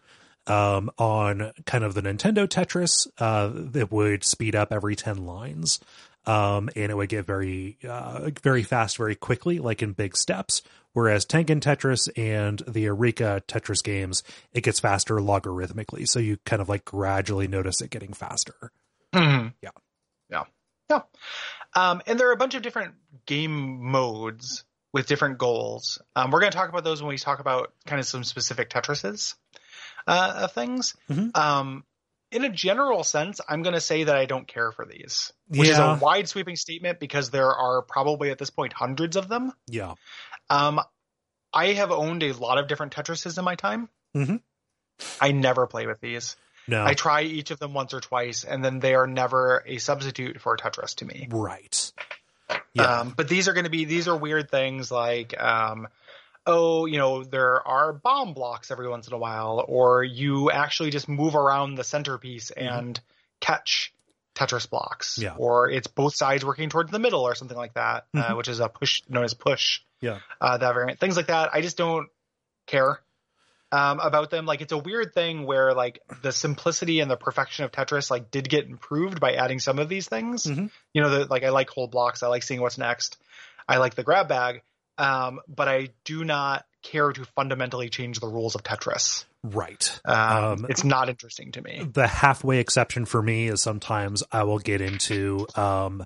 Um, 0.47 0.91
on 0.99 1.53
kind 1.65 1.83
of 1.83 1.95
the 1.95 2.01
Nintendo 2.01 2.47
Tetris, 2.47 3.07
uh, 3.17 3.77
it 3.77 3.91
would 3.91 4.23
speed 4.23 4.55
up 4.55 4.71
every 4.71 4.95
10 4.95 5.25
lines. 5.25 5.79
Um, 6.27 6.69
and 6.75 6.91
it 6.91 6.95
would 6.95 7.09
get 7.09 7.25
very, 7.25 7.77
uh, 7.87 8.29
very 8.41 8.63
fast, 8.63 8.97
very 8.97 9.15
quickly, 9.15 9.59
like 9.59 9.81
in 9.81 9.93
big 9.93 10.17
steps. 10.17 10.61
Whereas 10.93 11.25
Tengen 11.25 11.59
Tetris 11.59 12.07
and 12.17 12.59
the 12.67 12.85
Arika 12.85 13.41
Tetris 13.45 13.83
games, 13.83 14.23
it 14.53 14.61
gets 14.61 14.79
faster 14.79 15.15
logarithmically. 15.15 16.07
So 16.07 16.19
you 16.19 16.37
kind 16.45 16.61
of 16.61 16.69
like 16.69 16.85
gradually 16.85 17.47
notice 17.49 17.81
it 17.81 17.89
getting 17.89 18.13
faster. 18.13 18.71
Mhm. 19.13 19.53
Yeah. 19.61 19.71
Yeah. 20.29 20.43
Yeah. 20.89 21.01
Um, 21.75 22.01
and 22.07 22.17
there 22.19 22.29
are 22.29 22.33
a 22.33 22.37
bunch 22.37 22.55
of 22.55 22.61
different 22.61 22.95
game 23.25 23.83
modes 23.83 24.63
with 24.93 25.07
different 25.07 25.37
goals. 25.37 26.01
Um, 26.15 26.31
we're 26.31 26.39
going 26.39 26.51
to 26.53 26.57
talk 26.57 26.69
about 26.69 26.85
those 26.85 27.01
when 27.01 27.09
we 27.09 27.17
talk 27.17 27.39
about 27.39 27.73
kind 27.85 27.99
of 27.99 28.05
some 28.05 28.23
specific 28.23 28.69
Tetrises 28.69 29.35
uh, 30.07 30.33
of 30.43 30.53
things. 30.53 30.95
Mhm. 31.09 31.35
Um, 31.35 31.83
in 32.31 32.43
a 32.43 32.49
general 32.49 33.03
sense, 33.03 33.39
I'm 33.47 33.61
going 33.61 33.75
to 33.75 33.81
say 33.81 34.05
that 34.05 34.15
I 34.15 34.25
don't 34.25 34.47
care 34.47 34.71
for 34.71 34.85
these, 34.85 35.31
which 35.47 35.67
Yeah. 35.69 35.73
is 35.95 36.01
a 36.01 36.03
wide 36.03 36.27
sweeping 36.27 36.55
statement 36.55 36.99
because 36.99 37.29
there 37.29 37.51
are 37.51 37.81
probably 37.81 38.31
at 38.31 38.37
this 38.37 38.49
point 38.49 38.73
hundreds 38.73 39.15
of 39.15 39.27
them. 39.29 39.53
Yeah. 39.67 39.93
Um, 40.49 40.81
I 41.53 41.67
have 41.73 41.91
owned 41.91 42.23
a 42.23 42.31
lot 42.33 42.57
of 42.57 42.67
different 42.67 42.93
Tetrises 42.93 43.37
in 43.37 43.45
my 43.45 43.55
time. 43.55 43.89
Mm-hmm. 44.15 44.35
I 45.21 45.31
never 45.31 45.67
play 45.67 45.87
with 45.87 46.01
these. 46.01 46.35
No. 46.67 46.83
I 46.83 46.93
try 46.95 47.21
each 47.21 47.51
of 47.51 47.59
them 47.59 47.73
once 47.73 47.93
or 47.93 47.99
twice, 48.01 48.43
and 48.43 48.65
then 48.65 48.79
they 48.79 48.95
are 48.95 49.05
never 49.07 49.63
a 49.67 49.77
substitute 49.77 50.41
for 50.41 50.57
Tetris 50.57 50.95
to 50.95 51.05
me. 51.05 51.27
right. 51.31 51.91
Yeah. 52.73 52.99
Um, 53.01 53.13
but 53.15 53.27
these 53.29 53.47
are 53.47 53.53
going 53.53 53.63
to 53.65 53.69
be 53.69 53.85
these 53.85 54.07
are 54.07 54.15
weird 54.17 54.51
things 54.51 54.91
like, 54.91 55.39
um, 55.41 55.87
oh, 56.45 56.85
you 56.85 56.97
know, 56.97 57.23
there 57.23 57.65
are 57.67 57.93
bomb 57.93 58.33
blocks 58.33 58.71
every 58.71 58.87
once 58.87 59.07
in 59.07 59.13
a 59.13 59.17
while, 59.17 59.63
or 59.67 60.03
you 60.03 60.51
actually 60.51 60.91
just 60.91 61.07
move 61.09 61.35
around 61.35 61.75
the 61.75 61.83
centerpiece 61.83 62.51
and 62.51 62.99
catch 63.39 63.93
Tetris 64.35 64.69
blocks, 64.69 65.17
Yeah. 65.17 65.33
or 65.37 65.69
it's 65.69 65.87
both 65.87 66.13
sides 66.15 66.43
working 66.45 66.69
towards 66.69 66.91
the 66.91 66.99
middle, 66.99 67.21
or 67.21 67.35
something 67.35 67.57
like 67.57 67.73
that, 67.75 68.05
uh, 68.13 68.23
Mhm. 68.23 68.37
which 68.37 68.47
is 68.47 68.59
a 68.59 68.67
push 68.69 69.01
known 69.07 69.23
as 69.23 69.33
push. 69.33 69.81
Yeah. 70.01 70.19
uh, 70.39 70.57
that 70.57 70.73
variant, 70.73 70.99
things 70.99 71.17
like 71.17 71.27
that. 71.27 71.49
I 71.53 71.61
just 71.61 71.77
don't 71.77 72.09
care 72.67 72.99
um, 73.71 73.99
about 73.99 74.29
them. 74.29 74.45
Like 74.45 74.61
it's 74.61 74.71
a 74.71 74.77
weird 74.77 75.13
thing 75.13 75.45
where 75.45 75.73
like 75.73 75.99
the 76.21 76.31
simplicity 76.31 76.99
and 76.99 77.09
the 77.09 77.17
perfection 77.17 77.65
of 77.65 77.71
Tetris 77.71 78.11
like 78.11 78.29
did 78.29 78.47
get 78.47 78.65
improved 78.65 79.19
by 79.19 79.33
adding 79.33 79.59
some 79.59 79.79
of 79.79 79.89
these 79.89 80.07
things. 80.07 80.45
Mhm. 80.45 80.69
You 80.93 81.01
know, 81.01 81.09
the, 81.09 81.25
like 81.25 81.43
I 81.43 81.49
like 81.49 81.69
whole 81.71 81.87
blocks. 81.87 82.21
I 82.23 82.27
like 82.27 82.43
seeing 82.43 82.61
what's 82.61 82.77
next. 82.77 83.17
I 83.67 83.77
like 83.77 83.95
the 83.95 84.03
grab 84.03 84.27
bag. 84.29 84.61
Um, 84.97 85.41
but 85.47 85.67
I 85.67 85.89
do 86.03 86.23
not 86.23 86.65
care 86.81 87.11
to 87.11 87.25
fundamentally 87.35 87.89
change 87.89 88.19
the 88.19 88.27
rules 88.27 88.55
of 88.55 88.63
Tetris. 88.63 89.25
right. 89.43 89.99
Um, 90.05 90.15
Um, 90.15 90.65
it's 90.69 90.83
not 90.83 91.09
interesting 91.09 91.51
to 91.53 91.61
me. 91.61 91.87
the 91.93 92.07
halfway 92.07 92.59
exception 92.59 93.05
for 93.05 93.21
me 93.21 93.47
is 93.47 93.61
sometimes 93.61 94.23
I 94.31 94.43
will 94.43 94.59
get 94.59 94.81
into 94.81 95.47
um, 95.55 96.03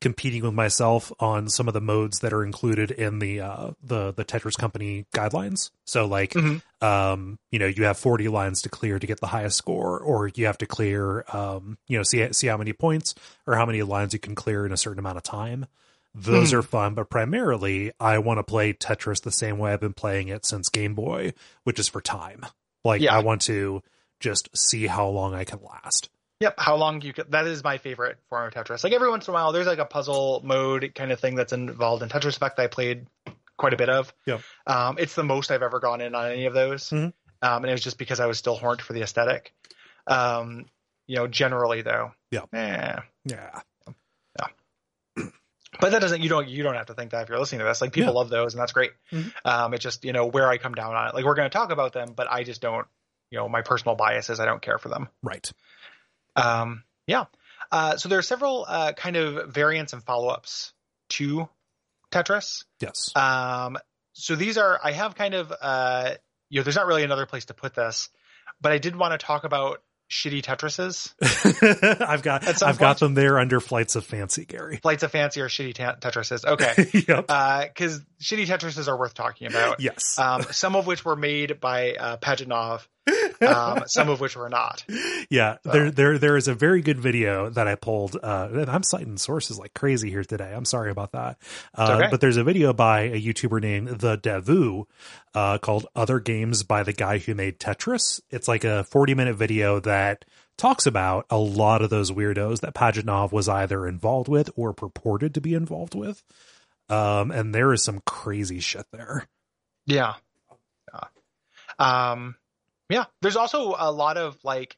competing 0.00 0.42
with 0.42 0.54
myself 0.54 1.12
on 1.20 1.48
some 1.48 1.68
of 1.68 1.74
the 1.74 1.80
modes 1.80 2.20
that 2.20 2.32
are 2.32 2.44
included 2.44 2.90
in 2.90 3.18
the 3.18 3.40
uh, 3.40 3.70
the 3.82 4.12
the 4.12 4.24
Tetris 4.24 4.56
Company 4.56 5.06
guidelines. 5.14 5.70
So 5.84 6.06
like, 6.06 6.32
Mhm. 6.32 6.62
um, 6.80 7.38
you 7.50 7.58
know, 7.58 7.66
you 7.66 7.84
have 7.84 7.98
forty 7.98 8.28
lines 8.28 8.62
to 8.62 8.68
clear 8.68 8.98
to 8.98 9.06
get 9.06 9.20
the 9.20 9.26
highest 9.26 9.56
score, 9.58 9.98
or 9.98 10.28
you 10.28 10.46
have 10.46 10.58
to 10.58 10.66
clear, 10.66 11.24
um, 11.32 11.76
you 11.86 11.96
know, 11.96 12.02
see 12.02 12.32
see 12.32 12.46
how 12.46 12.56
many 12.56 12.72
points 12.72 13.14
or 13.46 13.56
how 13.56 13.66
many 13.66 13.82
lines 13.82 14.12
you 14.12 14.18
can 14.18 14.34
clear 14.34 14.64
in 14.64 14.72
a 14.72 14.76
certain 14.76 14.98
amount 14.98 15.16
of 15.16 15.22
time. 15.22 15.66
Those 16.14 16.50
Mhm. 16.50 16.54
are 16.58 16.62
fun, 16.62 16.94
but 16.94 17.08
primarily 17.10 17.92
I 18.00 18.18
want 18.18 18.38
to 18.38 18.42
play 18.42 18.72
Tetris 18.72 19.22
the 19.22 19.30
same 19.32 19.58
way 19.58 19.72
I've 19.72 19.80
been 19.80 19.92
playing 19.94 20.28
it 20.28 20.44
since 20.44 20.68
Game 20.68 20.94
Boy, 20.94 21.34
which 21.64 21.78
is 21.78 21.88
for 21.88 22.00
time. 22.00 22.44
Like 22.84 23.00
Yeah. 23.00 23.14
I 23.14 23.20
want 23.20 23.42
to 23.42 23.82
just 24.18 24.48
see 24.56 24.86
how 24.86 25.06
long 25.06 25.34
I 25.34 25.44
can 25.44 25.60
last. 25.62 26.08
Yep. 26.40 26.54
How 26.58 26.74
long 26.76 27.00
you 27.02 27.12
could, 27.12 27.30
that 27.32 27.46
is 27.46 27.62
my 27.62 27.78
favorite 27.78 28.18
form 28.28 28.46
of 28.48 28.54
Tetris. 28.54 28.82
Like 28.82 28.92
every 28.92 29.08
once 29.10 29.28
in 29.28 29.32
a 29.32 29.34
while, 29.34 29.52
there's 29.52 29.66
like 29.66 29.78
a 29.78 29.84
puzzle 29.84 30.40
mode 30.42 30.92
kind 30.94 31.12
of 31.12 31.20
thing 31.20 31.34
that's 31.36 31.52
involved 31.52 32.02
in 32.02 32.08
Tetris 32.08 32.36
Effect 32.36 32.56
that 32.56 32.62
I 32.64 32.66
played 32.66 33.06
quite 33.56 33.74
a 33.74 33.76
bit 33.76 33.90
of. 33.90 34.12
Yeah, 34.26 34.38
Um, 34.66 34.96
it's 34.98 35.14
the 35.14 35.22
most 35.22 35.50
I've 35.50 35.62
ever 35.62 35.80
gone 35.80 36.00
in 36.00 36.14
on 36.14 36.30
any 36.32 36.46
of 36.46 36.54
those. 36.54 36.88
Mhm. 36.90 37.12
Um, 37.42 37.64
and 37.64 37.66
it 37.66 37.72
was 37.72 37.82
just 37.82 37.98
because 37.98 38.20
I 38.20 38.26
was 38.26 38.38
still 38.38 38.56
horned 38.56 38.80
for 38.82 38.94
the 38.94 39.02
aesthetic. 39.02 39.52
Um, 40.06 40.66
you 41.06 41.16
know, 41.16 41.26
generally 41.26 41.82
though. 41.82 42.12
Yeah. 42.30 42.44
Eh. 42.52 42.96
Yeah. 43.26 43.60
But 45.80 45.92
that 45.92 46.00
doesn't, 46.00 46.20
you 46.22 46.28
don't, 46.28 46.48
you 46.48 46.62
don't 46.62 46.74
have 46.74 46.86
to 46.86 46.94
think 46.94 47.10
that 47.12 47.22
if 47.22 47.28
you're 47.28 47.38
listening 47.38 47.60
to 47.60 47.64
this, 47.64 47.80
like 47.80 47.92
people 47.92 48.12
Yeah. 48.12 48.18
love 48.18 48.28
those 48.30 48.54
and 48.54 48.60
that's 48.60 48.72
great. 48.72 48.92
Mhm. 49.12 49.32
Um, 49.44 49.74
it's 49.74 49.82
just, 49.82 50.04
you 50.04 50.12
know, 50.12 50.26
where 50.26 50.48
I 50.48 50.58
come 50.58 50.74
down 50.74 50.94
on 50.94 51.08
it. 51.08 51.14
Like 51.14 51.24
we're 51.24 51.34
going 51.34 51.48
to 51.50 51.52
talk 51.56 51.70
about 51.70 51.92
them, 51.92 52.12
but 52.14 52.30
I 52.30 52.44
just 52.44 52.60
don't, 52.60 52.86
you 53.30 53.38
know, 53.38 53.48
my 53.48 53.62
personal 53.62 53.94
bias 53.96 54.28
is 54.30 54.40
I 54.40 54.44
don't 54.44 54.62
care 54.62 54.78
for 54.78 54.88
them. 54.88 55.08
Right. 55.22 55.50
Um, 56.36 56.84
yeah. 57.06 57.24
Uh, 57.72 57.96
so 57.96 58.08
there 58.08 58.18
are 58.18 58.22
several 58.22 58.64
uh, 58.68 58.92
kind 58.92 59.16
of 59.16 59.52
variants 59.52 59.92
and 59.92 60.02
follow-ups 60.02 60.72
to 61.10 61.48
Tetris. 62.10 62.64
Yes. 62.80 63.14
Um, 63.14 63.78
so 64.12 64.34
these 64.36 64.58
are 64.58 64.80
I 64.82 64.92
have 64.92 65.14
kind 65.14 65.34
of 65.34 65.52
uh, 65.60 66.14
you 66.48 66.58
know 66.60 66.64
there's 66.64 66.76
not 66.76 66.86
really 66.86 67.04
another 67.04 67.26
place 67.26 67.44
to 67.46 67.54
put 67.54 67.74
this, 67.74 68.08
but 68.60 68.72
I 68.72 68.78
did 68.78 68.96
want 68.96 69.18
to 69.18 69.24
talk 69.24 69.44
about 69.44 69.82
shitty 70.10 70.42
Tetrises, 70.42 71.14
I've 72.02 72.22
got 72.22 72.62
I've 72.62 72.78
got 72.78 72.98
them 72.98 73.14
there 73.14 73.38
under 73.38 73.60
flights 73.60 73.94
of 73.96 74.04
fancy, 74.04 74.44
Gary. 74.44 74.78
flights 74.78 75.02
of 75.02 75.10
fancy 75.12 75.40
or 75.40 75.48
shitty 75.48 75.74
ta- 75.74 75.96
Tetrises. 76.00 76.44
Okay, 76.44 76.90
yep. 77.08 77.26
because 77.72 78.00
shitty 78.20 78.46
Tetrises 78.46 78.88
are 78.88 78.98
worth 78.98 79.14
talking 79.14 79.46
about. 79.46 79.80
yes. 79.80 80.18
Um, 80.18 80.42
some 80.50 80.74
of 80.76 80.86
which 80.86 81.04
were 81.04 81.16
made 81.16 81.60
by 81.60 81.92
uh, 81.94 82.16
Pajitnov, 82.16 82.86
um, 83.46 83.82
some 83.86 84.08
of 84.08 84.20
which 84.20 84.36
were 84.36 84.48
not. 84.48 84.84
yeah. 85.30 85.56
so- 85.64 85.70
There 85.72 85.90
there 85.90 86.18
there 86.18 86.36
is 86.36 86.48
a 86.48 86.54
very 86.54 86.82
good 86.82 86.98
video 87.00 87.50
that 87.50 87.66
I 87.68 87.74
pulled. 87.74 88.16
Uh, 88.22 88.48
and 88.52 88.68
I'm 88.70 88.82
citing 88.82 89.16
sources 89.16 89.58
like 89.58 89.74
crazy 89.74 90.10
here 90.10 90.24
today. 90.24 90.52
I'm 90.54 90.64
sorry 90.64 90.90
about 90.90 91.12
that. 91.12 91.38
Uh, 91.76 91.98
okay. 92.00 92.08
But 92.10 92.20
there's 92.20 92.36
a 92.36 92.44
video 92.44 92.72
by 92.72 93.00
a 93.02 93.20
YouTuber 93.20 93.60
named 93.60 93.88
The 94.00 94.16
Devu 94.18 94.84
uh, 95.34 95.58
called 95.58 95.86
"Other 95.96 96.20
Games" 96.20 96.62
by 96.62 96.82
the 96.82 96.92
guy 96.92 97.18
who 97.18 97.34
made 97.34 97.58
Tetris. 97.58 98.20
It's 98.30 98.48
like 98.48 98.64
a 98.64 98.84
40 98.84 99.14
minute 99.14 99.36
video 99.36 99.80
that 99.80 100.24
talks 100.58 100.84
about 100.86 101.24
a 101.30 101.38
lot 101.38 101.80
of 101.80 101.88
those 101.88 102.10
weirdos 102.10 102.60
that 102.60 102.74
Pajitnov 102.74 103.32
was 103.32 103.48
either 103.48 103.86
involved 103.86 104.28
with 104.28 104.50
or 104.56 104.74
purported 104.74 105.32
to 105.34 105.40
be 105.40 105.54
involved 105.54 105.94
with. 105.94 106.22
Um, 106.90 107.30
and 107.30 107.54
there 107.54 107.72
is 107.72 107.82
some 107.84 108.00
crazy 108.04 108.60
shit 108.60 108.84
there. 108.92 109.26
Yeah. 109.86 110.14
Yeah. 110.92 111.04
Um, 111.78 112.34
yeah. 112.90 113.04
There's 113.22 113.36
also 113.36 113.74
a 113.78 113.90
lot 113.90 114.16
of 114.18 114.36
like, 114.44 114.76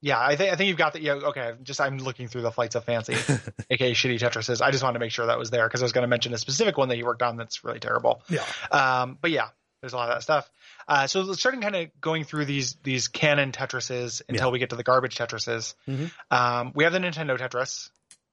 yeah, 0.00 0.18
I 0.18 0.36
think 0.36 0.52
I 0.52 0.56
think 0.56 0.68
you've 0.68 0.78
got 0.78 0.94
the 0.94 1.02
yeah. 1.02 1.12
Okay, 1.14 1.52
just 1.62 1.80
I'm 1.80 1.98
looking 1.98 2.26
through 2.28 2.42
the 2.42 2.50
flights 2.50 2.74
of 2.74 2.84
fancy, 2.84 3.12
aka 3.70 3.92
shitty 3.92 4.18
Tetrises. 4.18 4.60
I 4.62 4.70
just 4.70 4.82
wanted 4.82 4.94
to 4.94 4.98
make 5.00 5.12
sure 5.12 5.26
that 5.26 5.38
was 5.38 5.50
there 5.50 5.66
because 5.68 5.80
I 5.82 5.84
was 5.84 5.92
going 5.92 6.02
to 6.02 6.08
mention 6.08 6.32
a 6.34 6.38
specific 6.38 6.76
one 6.78 6.88
that 6.88 6.96
he 6.96 7.02
worked 7.04 7.22
on 7.22 7.36
that's 7.36 7.62
really 7.64 7.78
terrible. 7.78 8.22
Yeah. 8.28 8.44
Um, 8.70 9.18
but 9.20 9.30
yeah, 9.30 9.48
there's 9.80 9.92
a 9.92 9.96
lot 9.96 10.08
of 10.08 10.16
that 10.16 10.22
stuff. 10.22 10.50
Uh, 10.88 11.06
so 11.06 11.32
starting 11.34 11.60
kind 11.60 11.76
of 11.76 11.88
going 12.00 12.24
through 12.24 12.46
these 12.46 12.74
these 12.82 13.06
canon 13.08 13.52
Tetrises 13.52 14.22
until 14.28 14.50
we 14.50 14.58
get 14.58 14.70
to 14.70 14.76
the 14.76 14.82
garbage 14.82 15.16
Tetrises. 15.16 15.74
Mhm. 15.88 16.10
Um, 16.32 16.72
we 16.74 16.82
have 16.84 16.92
the 16.92 16.98
Nintendo 16.98 17.38
Tetris, 17.38 17.90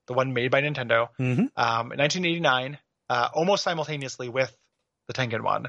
the 0.07 0.13
one 0.13 0.33
made 0.33 0.49
by 0.49 0.61
Nintendo, 0.61 1.09
Mm-hmm. 1.19 1.45
um, 1.55 1.91
in 1.91 1.99
1989, 1.99 2.79
uh, 3.09 3.29
almost 3.33 3.63
simultaneously 3.63 4.27
with 4.29 4.51
the 5.07 5.13
Tengen 5.13 5.41
one. 5.43 5.67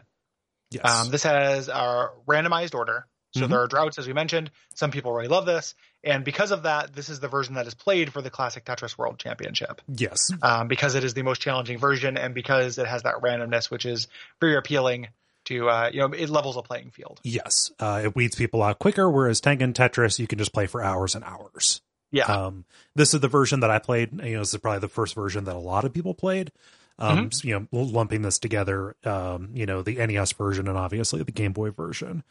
Yes. 0.70 0.84
Um, 0.84 1.11
this 1.11 1.24
has 1.24 1.68
a 1.68 2.09
randomized 2.26 2.74
order. 2.74 3.07
So 3.33 3.43
Mhm. 3.43 3.49
there 3.51 3.61
are 3.62 3.66
droughts, 3.68 3.99
as 3.99 4.07
we 4.07 4.12
mentioned. 4.12 4.51
Some 4.74 4.91
people 4.91 5.12
really 5.12 5.28
love 5.28 5.47
this. 5.47 5.74
And 6.03 6.24
because 6.24 6.51
of 6.51 6.64
that, 6.64 6.95
this 6.95 7.09
is 7.09 7.20
the 7.20 7.28
version 7.28 7.55
that 7.55 7.66
is 7.66 7.74
played 7.74 8.12
for 8.12 8.22
the 8.22 8.31
Classic 8.31 8.64
Tetris 8.64 8.97
World 8.99 9.18
Championship. 9.18 9.81
yes. 9.89 10.31
Um, 10.43 10.66
because 10.68 10.95
it 10.95 11.05
is 11.05 11.14
the 11.14 11.22
most 11.22 11.41
challenging 11.41 11.78
version 11.78 12.16
and 12.16 12.35
because 12.35 12.78
it 12.78 12.87
has 12.87 13.03
that 13.05 13.16
randomness, 13.22 13.70
which 13.70 13.87
is 13.87 14.09
very 14.41 14.57
appealing 14.57 15.09
to, 15.45 15.68
uh, 15.68 15.91
you 15.93 16.01
know, 16.01 16.07
it 16.12 16.28
levels 16.28 16.57
a 16.57 16.62
playing 16.62 16.91
field. 16.91 17.20
Yes. 17.22 17.70
Uh, 17.78 18.01
it 18.05 18.16
weeds 18.16 18.35
people 18.37 18.62
out 18.62 18.78
quicker, 18.78 19.09
whereas 19.11 19.41
Tengen 19.41 19.72
Tetris, 19.74 20.18
you 20.18 20.26
can 20.26 20.39
just 20.39 20.53
play 20.53 20.67
for 20.67 20.83
hours 20.83 21.14
and 21.14 21.25
hours. 21.25 21.80
Yeah. 22.13 22.25
Um, 22.25 22.64
this 22.96 23.14
is 23.14 23.21
the 23.21 23.29
version 23.29 23.61
that 23.61 23.71
I 23.71 23.79
played. 23.79 24.13
You 24.25 24.33
know, 24.34 24.38
this 24.41 24.53
is 24.53 24.61
probably 24.61 24.80
the 24.80 24.88
first 24.88 25.14
version 25.14 25.45
that 25.45 25.54
a 25.54 25.59
lot 25.61 25.84
of 25.84 25.92
people 25.95 26.14
played. 26.14 26.50
Um, 26.99 27.30
Mm-hmm. 27.30 27.49
you 27.49 27.54
know, 27.72 27.80
lumping 27.83 28.21
this 28.22 28.38
together, 28.38 28.95
um, 29.04 29.50
you 29.54 29.64
know, 29.64 29.80
the 29.83 30.04
NES 30.04 30.33
version 30.33 30.68
and 30.68 30.76
obviously 30.76 31.22
the 31.22 31.33
Game 31.33 31.53
Boy 31.53 31.71
version. 31.71 32.25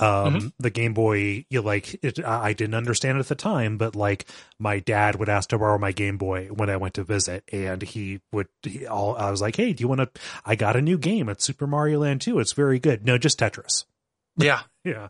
Um, 0.00 0.34
Mm-hmm. 0.34 0.48
the 0.60 0.70
Game 0.70 0.94
Boy, 0.94 1.44
you 1.50 1.60
like 1.60 1.98
it. 2.04 2.24
I 2.24 2.52
didn't 2.52 2.74
understand 2.76 3.18
it 3.18 3.20
at 3.22 3.26
the 3.28 3.34
time, 3.34 3.78
but 3.78 3.96
like 3.96 4.26
my 4.58 4.78
dad 4.78 5.16
would 5.16 5.28
ask 5.28 5.48
to 5.50 5.58
borrow 5.58 5.78
my 5.78 5.90
Game 5.92 6.16
Boy 6.18 6.46
when 6.48 6.70
I 6.70 6.76
went 6.76 6.94
to 6.94 7.04
visit, 7.04 7.42
and 7.52 7.82
he 7.82 8.20
would. 8.32 8.46
He, 8.62 8.86
all 8.86 9.16
I 9.16 9.30
was 9.30 9.40
like, 9.40 9.56
"Hey, 9.56 9.72
do 9.72 9.82
you 9.82 9.88
want 9.88 10.00
to? 10.00 10.20
I 10.44 10.54
got 10.54 10.76
a 10.76 10.82
new 10.82 10.98
game. 10.98 11.28
It's 11.28 11.44
Super 11.44 11.66
Mario 11.66 12.00
Land 12.00 12.20
2. 12.20 12.38
It's 12.38 12.52
very 12.52 12.78
good. 12.78 13.04
No, 13.04 13.18
just 13.18 13.38
Tetris. 13.40 13.84
yeah. 14.36 14.60
Yeah. 14.84 15.08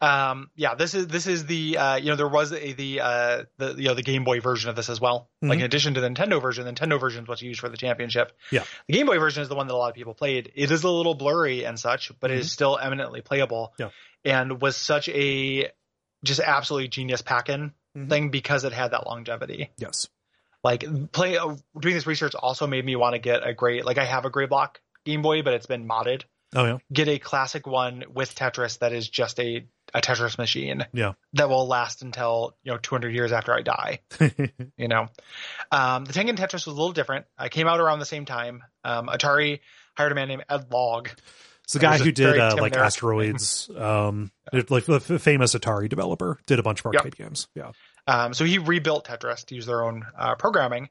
Um, 0.00 0.50
yeah, 0.56 0.74
this 0.74 0.94
is 0.94 1.06
this 1.06 1.26
is 1.26 1.46
the 1.46 1.78
uh, 1.78 1.96
you 1.96 2.10
know 2.10 2.16
there 2.16 2.28
was 2.28 2.52
a, 2.52 2.72
the 2.72 3.00
uh, 3.00 3.42
the 3.58 3.74
you 3.76 3.88
know 3.88 3.94
the 3.94 4.02
Game 4.02 4.24
Boy 4.24 4.40
version 4.40 4.68
of 4.70 4.76
this 4.76 4.88
as 4.90 5.00
well. 5.00 5.28
Like 5.42 5.52
Mhm. 5.58 5.60
in 5.60 5.64
addition 5.64 5.94
to 5.94 6.00
the 6.00 6.08
Nintendo 6.08 6.40
version, 6.40 6.64
the 6.64 6.72
Nintendo 6.72 7.00
version 7.00 7.22
is 7.24 7.28
what's 7.28 7.42
used 7.42 7.60
for 7.60 7.68
the 7.68 7.76
championship. 7.76 8.32
Yeah. 8.50 8.64
the 8.86 8.94
Game 8.94 9.06
Boy 9.06 9.18
version 9.18 9.42
is 9.42 9.48
the 9.48 9.54
one 9.54 9.66
that 9.68 9.74
a 9.74 9.76
lot 9.76 9.88
of 9.88 9.94
people 9.94 10.14
played. 10.14 10.52
It 10.54 10.70
is 10.70 10.84
a 10.84 10.90
little 10.90 11.14
blurry 11.14 11.64
and 11.64 11.78
such, 11.78 12.12
but 12.20 12.30
it 12.30 12.38
is 12.38 12.52
still 12.52 12.78
eminently 12.80 13.20
playable. 13.22 13.72
Mm-hmm. 13.78 13.82
Yeah. 14.24 14.40
and 14.40 14.60
was 14.60 14.76
such 14.76 15.08
a 15.08 15.70
just 16.24 16.40
absolutely 16.40 16.88
genius 16.88 17.22
pack-in 17.22 17.72
Mhm. 17.96 18.08
thing 18.08 18.28
because 18.30 18.64
it 18.64 18.72
had 18.72 18.90
that 18.90 19.06
longevity. 19.06 19.70
Yes. 19.78 20.08
Like 20.64 20.84
play 21.12 21.36
uh, 21.38 21.54
doing 21.78 21.94
this 21.94 22.06
research 22.08 22.34
also 22.34 22.66
made 22.66 22.84
me 22.84 22.96
want 22.96 23.14
to 23.14 23.20
get 23.20 23.46
a 23.46 23.54
gray 23.54 23.82
like 23.82 23.98
I 23.98 24.04
have 24.04 24.24
a 24.24 24.30
gray 24.30 24.46
block 24.46 24.80
Game 25.04 25.22
Boy, 25.22 25.42
but 25.42 25.54
it's 25.54 25.66
been 25.66 25.86
modded. 25.88 26.22
Oh 26.54 26.64
yeah. 26.64 26.78
Get 26.92 27.08
a 27.08 27.18
classic 27.18 27.66
one 27.66 28.04
with 28.12 28.34
Tetris 28.34 28.78
that 28.78 28.92
is 28.92 29.08
just 29.08 29.38
a 29.40 29.66
a 29.94 30.00
Tetris 30.00 30.36
machine 30.38 30.84
Yeah. 30.92 31.12
that 31.34 31.48
will 31.48 31.66
last 31.66 32.02
until 32.02 32.56
you 32.62 32.72
know 32.72 32.78
200 32.78 33.14
years 33.14 33.32
after 33.32 33.52
I 33.54 33.62
die. 33.62 34.00
You 34.78 34.88
know, 34.88 35.08
um, 35.72 36.04
the 36.04 36.12
Tengen 36.12 36.36
Tetris 36.36 36.52
was 36.52 36.66
a 36.66 36.70
little 36.72 36.92
different. 36.92 37.24
I 37.38 37.48
came 37.48 37.66
out 37.66 37.80
around 37.80 37.98
the 37.98 38.04
same 38.04 38.24
time. 38.26 38.62
Um, 38.84 39.06
Atari 39.08 39.60
hired 39.96 40.12
a 40.12 40.14
man 40.14 40.28
named 40.28 40.44
Ed 40.50 40.68
Logg. 40.70 41.08
It's 41.64 41.72
the 41.72 41.78
guy 41.80 41.96
who 41.98 42.12
did 42.12 42.38
uh, 42.38 42.56
like 42.60 42.76
asteroids. 42.76 43.68
Um, 43.76 44.30
like 44.68 44.84
the 44.84 45.00
famous 45.00 45.54
Atari 45.54 45.88
developer 45.88 46.38
did 46.46 46.58
a 46.58 46.62
bunch 46.62 46.84
of 46.84 46.92
Yep. 46.92 47.00
arcade 47.00 47.16
games. 47.16 47.48
Yeah. 47.54 47.72
Um, 48.06 48.34
so 48.34 48.44
he 48.44 48.58
rebuilt 48.58 49.06
Tetris 49.08 49.46
to 49.46 49.54
use 49.56 49.66
their 49.66 49.82
own 49.82 50.04
uh, 50.16 50.34
programming, 50.36 50.88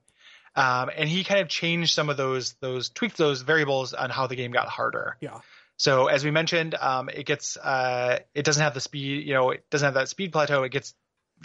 um, 0.56 0.90
and 0.96 1.08
he 1.10 1.24
kind 1.24 1.42
of 1.42 1.48
changed 1.50 1.94
some 1.94 2.10
of 2.10 2.18
those 2.18 2.54
those 2.62 2.90
tweaked 2.90 3.18
those 3.18 3.42
variables 3.42 3.94
on 3.94 4.10
how 4.10 4.28
the 4.28 4.36
game 4.36 4.52
got 4.52 4.68
harder. 4.68 5.18
Yeah. 5.22 5.40
So 5.78 6.08
as 6.08 6.24
we 6.24 6.32
mentioned, 6.32 6.76
um, 6.80 7.10
it 7.10 7.26
gets 7.26 7.58
uh, 7.58 8.20
it 8.34 8.44
doesn't 8.46 8.64
have 8.64 8.74
the 8.74 8.80
speed, 8.82 9.28
you 9.28 9.34
know, 9.34 9.52
it 9.52 9.66
doesn't 9.70 9.86
have 9.86 9.96
that 9.96 10.08
speed 10.10 10.32
plateau. 10.32 10.64
It 10.64 10.70
gets 10.72 10.94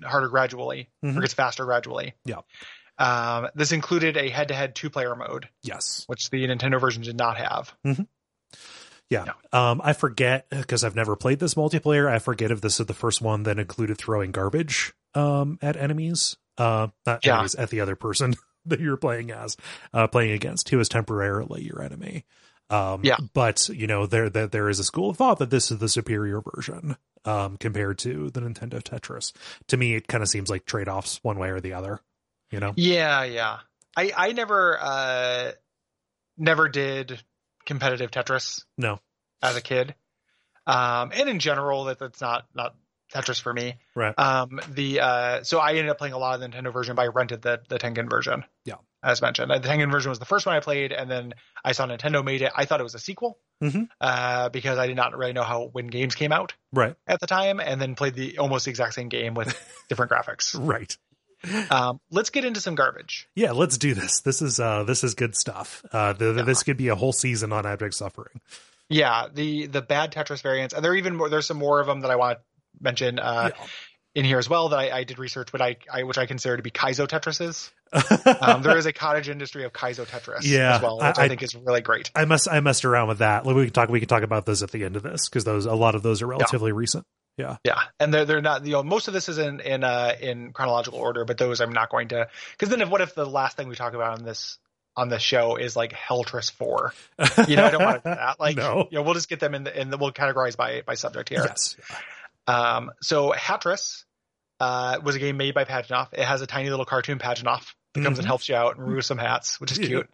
harder 0.05 0.29
gradually, 0.29 0.89
Mhm. 1.05 1.17
or 1.17 1.21
gets 1.23 1.35
faster 1.35 1.65
gradually. 1.65 2.15
Yeah. 2.25 2.37
Um, 2.99 3.49
this 3.55 3.73
included 3.73 4.17
a 4.17 4.29
head-to-head 4.29 4.75
two-player 4.75 5.17
mode, 5.17 5.49
Yes. 5.63 6.05
which 6.07 6.29
the 6.31 6.47
Nintendo 6.47 6.79
version 6.81 7.03
did 7.03 7.17
not 7.17 7.39
have. 7.39 7.75
Yeah. 9.09 9.25
Um, 9.53 9.81
I 9.83 9.93
forget 9.95 10.47
because 10.51 10.85
I've 10.85 10.95
never 10.95 11.17
played 11.17 11.41
this 11.41 11.55
multiplayer. 11.55 12.09
I 12.09 12.21
forget 12.21 12.51
if 12.53 12.61
this 12.61 12.79
is 12.79 12.87
the 12.87 12.95
first 12.95 13.21
one 13.21 13.43
that 13.45 13.59
included 13.59 13.99
throwing 13.99 14.31
garbage 14.31 14.93
um, 15.15 15.59
at 15.61 15.77
enemies. 15.77 16.37
Uh, 16.57 16.89
not 17.07 17.25
Yeah. 17.25 17.35
enemies, 17.35 17.55
at 17.57 17.71
the 17.71 17.81
other 17.81 17.97
person 17.97 18.35
that 18.67 18.81
you're 18.81 18.97
playing 18.97 19.31
as, 19.31 19.57
uh, 19.93 20.07
playing 20.07 20.33
against, 20.33 20.69
who 20.69 20.81
is 20.81 20.89
temporarily 20.89 21.65
your 21.65 21.83
enemy. 21.83 22.25
Um, 22.69 23.01
Yeah. 23.03 23.17
But 23.35 23.69
you 23.69 23.87
know 23.87 24.07
there 24.07 24.31
that 24.31 24.53
there 24.53 24.69
is 24.69 24.79
a 24.79 24.85
school 24.85 25.11
of 25.11 25.17
thought 25.17 25.39
that 25.39 25.51
this 25.51 25.71
is 25.71 25.79
the 25.79 25.89
superior 25.89 26.41
version 26.55 26.97
um, 27.25 27.57
compared 27.57 27.99
to 27.99 28.31
the 28.31 28.41
Nintendo 28.41 28.81
Tetris. 28.83 29.33
To 29.69 29.77
me, 29.77 29.95
it 29.95 30.07
kind 30.07 30.23
of 30.23 30.29
seems 30.29 30.49
like 30.49 30.65
trade 30.65 30.89
offs 30.89 31.19
one 31.23 31.39
way 31.39 31.51
or 31.51 31.61
the 31.61 31.75
other. 31.75 32.01
You 32.51 32.61
know. 32.61 32.73
Yeah, 32.77 33.25
yeah. 33.25 33.59
I 33.97 34.13
I 34.17 34.33
never 34.33 34.79
uh, 34.81 35.53
never 36.39 36.69
did 36.69 37.21
competitive 37.67 38.11
Tetris. 38.11 38.65
No. 38.79 39.01
as 39.43 39.57
a 39.57 39.61
kid. 39.61 39.95
Um, 40.67 41.11
and 41.15 41.29
in 41.29 41.39
general, 41.39 41.85
that 41.85 41.99
that's 41.99 42.21
not 42.21 42.47
not 42.55 42.75
Tetris 43.15 43.41
for 43.41 43.53
me. 43.53 43.75
Right. 43.95 44.17
Um, 44.19 44.61
the 44.71 45.01
uh, 45.01 45.43
so 45.43 45.59
I 45.59 45.71
ended 45.71 45.89
up 45.89 45.99
playing 45.99 46.15
a 46.15 46.19
lot 46.19 46.35
of 46.35 46.41
the 46.41 46.49
Nintendo 46.49 46.73
version, 46.73 46.95
but 46.97 47.03
I 47.03 47.07
rented 47.09 47.43
the 47.43 47.61
the 47.69 47.79
Tengen 47.79 48.09
version. 48.09 48.45
Yeah. 48.65 48.75
as 49.03 49.21
mentioned, 49.23 49.51
the 49.51 49.59
Tengen 49.61 49.91
version 49.91 50.11
was 50.11 50.19
the 50.19 50.25
first 50.27 50.47
one 50.47 50.55
I 50.55 50.61
played, 50.61 50.93
and 50.93 51.11
then 51.11 51.33
I 51.65 51.73
saw 51.73 51.87
Nintendo 51.87 52.25
made 52.25 52.43
it. 52.43 52.53
I 52.55 52.67
thought 52.67 52.81
it 52.81 52.85
was 52.85 52.95
a 52.95 52.99
sequel 52.99 53.39
Mhm. 53.63 53.89
uh, 54.01 54.49
because 54.51 54.79
I 54.79 54.87
did 54.87 54.97
not 54.97 55.17
really 55.17 55.33
know 55.33 55.43
how 55.43 55.65
when 55.73 55.87
games 55.89 56.15
came 56.15 56.33
out 56.33 56.55
Right. 56.73 56.95
at 57.07 57.21
the 57.21 57.27
time, 57.27 57.61
and 57.61 57.81
then 57.81 57.95
played 57.95 58.15
the 58.15 58.39
almost 58.39 58.65
the 58.67 58.71
exact 58.71 58.95
same 58.95 59.09
game 59.09 59.35
with 59.35 59.49
different 59.89 60.13
graphics. 60.13 60.55
Right. 60.59 60.97
Um, 61.71 62.01
let's 62.11 62.29
get 62.31 62.45
into 62.45 62.61
some 62.61 62.75
garbage. 62.75 63.27
Yeah, 63.35 63.53
let's 63.53 63.79
do 63.79 63.95
this. 63.95 64.21
This 64.21 64.43
is 64.43 64.61
uh 64.61 64.85
this 64.85 65.03
is 65.03 65.15
good 65.15 65.35
stuff. 65.35 65.83
Uh 65.91 66.13
the, 66.13 66.33
the- 66.33 66.43
this 66.45 66.63
could 66.63 66.77
be 66.77 66.89
a 66.89 66.95
whole 66.95 67.13
season 67.15 67.53
on 67.53 67.65
abject 67.67 67.95
suffering. 67.95 68.41
Yeah, 68.91 69.29
the 69.33 69.67
the 69.67 69.81
bad 69.83 70.13
Tetris 70.13 70.43
variants, 70.43 70.75
and 70.75 70.85
there 70.85 70.93
are 70.93 70.97
even 70.97 71.17
more. 71.17 71.29
There's 71.31 71.47
some 71.47 71.57
more 71.57 71.81
of 71.81 71.87
them 71.87 72.01
that 72.01 72.11
I 72.11 72.17
want 72.17 72.39
to 72.39 72.45
mention. 72.81 73.19
Uh, 73.19 73.51
Yeah. 73.57 73.67
in 74.17 74.25
here 74.25 74.39
as 74.39 74.49
well 74.49 74.71
that 74.71 74.79
I, 74.81 74.91
I 74.91 75.05
did 75.05 75.21
research, 75.21 75.51
but 75.53 75.63
I, 75.63 75.77
I 75.93 76.03
which 76.03 76.19
I 76.19 76.27
consider 76.27 76.57
to 76.57 76.63
be 76.65 76.71
Kaizo 76.73 77.07
Tetrises. 77.07 77.71
Um, 78.41 78.63
there 78.63 78.77
is 78.77 78.87
a 78.87 78.93
cottage 78.93 79.29
industry 79.29 79.65
of 79.65 79.73
Kaizo 79.73 80.05
Tetris 80.05 80.43
Yeah, 80.43 80.77
as 80.77 80.83
well, 80.83 80.97
which 80.99 81.17
I, 81.19 81.25
I- 81.25 81.29
think 81.29 81.43
is 81.45 81.55
really 81.55 81.81
great. 81.81 82.11
I 82.15 82.25
must 82.25 82.49
I 82.49 82.59
messed 82.61 82.85
around 82.85 83.07
with 83.09 83.19
that. 83.19 83.47
Like, 83.47 83.55
We 83.55 83.65
can 83.67 83.73
talk 83.73 83.89
we 83.89 84.01
can 84.01 84.09
talk 84.09 84.23
about 84.25 84.47
those 84.47 84.63
at 84.65 84.73
the 84.73 84.85
end 84.85 84.97
of 84.97 85.03
this 85.05 85.29
because 85.29 85.45
those 85.45 85.67
a 85.67 85.75
lot 85.75 85.95
of 85.95 86.03
those 86.03 86.23
are 86.23 86.27
relatively 86.27 86.73
recent. 86.73 87.05
Yeah. 87.39 87.57
Yeah, 87.65 87.79
and 88.01 88.13
they're 88.13 88.25
they're 88.25 88.41
not 88.43 88.67
you 88.67 88.73
know 88.73 88.83
most 88.83 89.07
of 89.09 89.15
this 89.15 89.29
is 89.29 89.39
in 89.39 89.61
in 89.61 89.85
uh, 89.85 90.13
in 90.21 90.53
chronological 90.53 90.99
order, 90.99 91.25
but 91.25 91.39
those 91.39 91.61
I'm 91.61 91.73
not 91.73 91.89
going 91.91 92.09
to 92.09 92.27
because 92.53 92.69
then 92.69 92.81
if 92.81 92.89
what 92.89 93.01
if 93.01 93.15
the 93.15 93.25
last 93.27 93.57
thing 93.57 93.69
we 93.69 93.77
talk 93.77 93.95
about 93.95 94.19
on 94.19 94.25
this 94.25 94.59
on 94.97 95.09
this 95.09 95.23
show 95.23 95.55
is 95.57 95.77
like 95.77 95.93
Heltris 95.93 96.51
Four? 96.51 96.93
You 97.49 97.55
know, 97.57 97.65
I 97.65 97.71
don't 97.71 97.83
want 97.85 98.03
to 98.03 98.11
do 98.11 98.15
that. 98.17 98.37
Like, 98.41 98.57
No. 98.57 98.89
you 98.91 98.99
know, 98.99 99.03
we'll 99.05 99.15
just 99.15 99.29
get 99.29 99.39
them 99.39 99.55
in 99.55 99.63
the 99.65 99.81
in 99.81 99.91
the 99.91 99.97
we'll 99.99 100.11
categorize 100.13 100.57
by 100.57 100.83
by 100.85 100.95
subject 100.95 101.29
here. 101.29 101.45
Yes. 101.47 101.77
Um, 102.47 102.91
so 103.03 103.33
Hatris 103.33 104.05
uh, 104.61 104.99
was 105.03 105.15
a 105.15 105.19
game 105.19 105.37
made 105.37 105.55
by 105.55 105.65
Pajitnov. 105.65 106.09
It 106.13 106.25
has 106.25 106.41
a 106.43 106.47
tiny 106.47 106.71
little 106.71 106.85
cartoon 106.85 107.19
Pajitnov 107.19 107.65
that 107.95 108.03
comes 108.05 108.19
and 108.19 108.25
Mhm. 108.27 108.29
helps 108.29 108.49
you 108.49 108.55
out 108.55 108.77
and 108.77 108.87
removes 108.87 109.07
some 109.07 109.19
hats, 109.19 109.61
which 109.61 109.73
is 109.73 109.79
cute. 109.79 110.09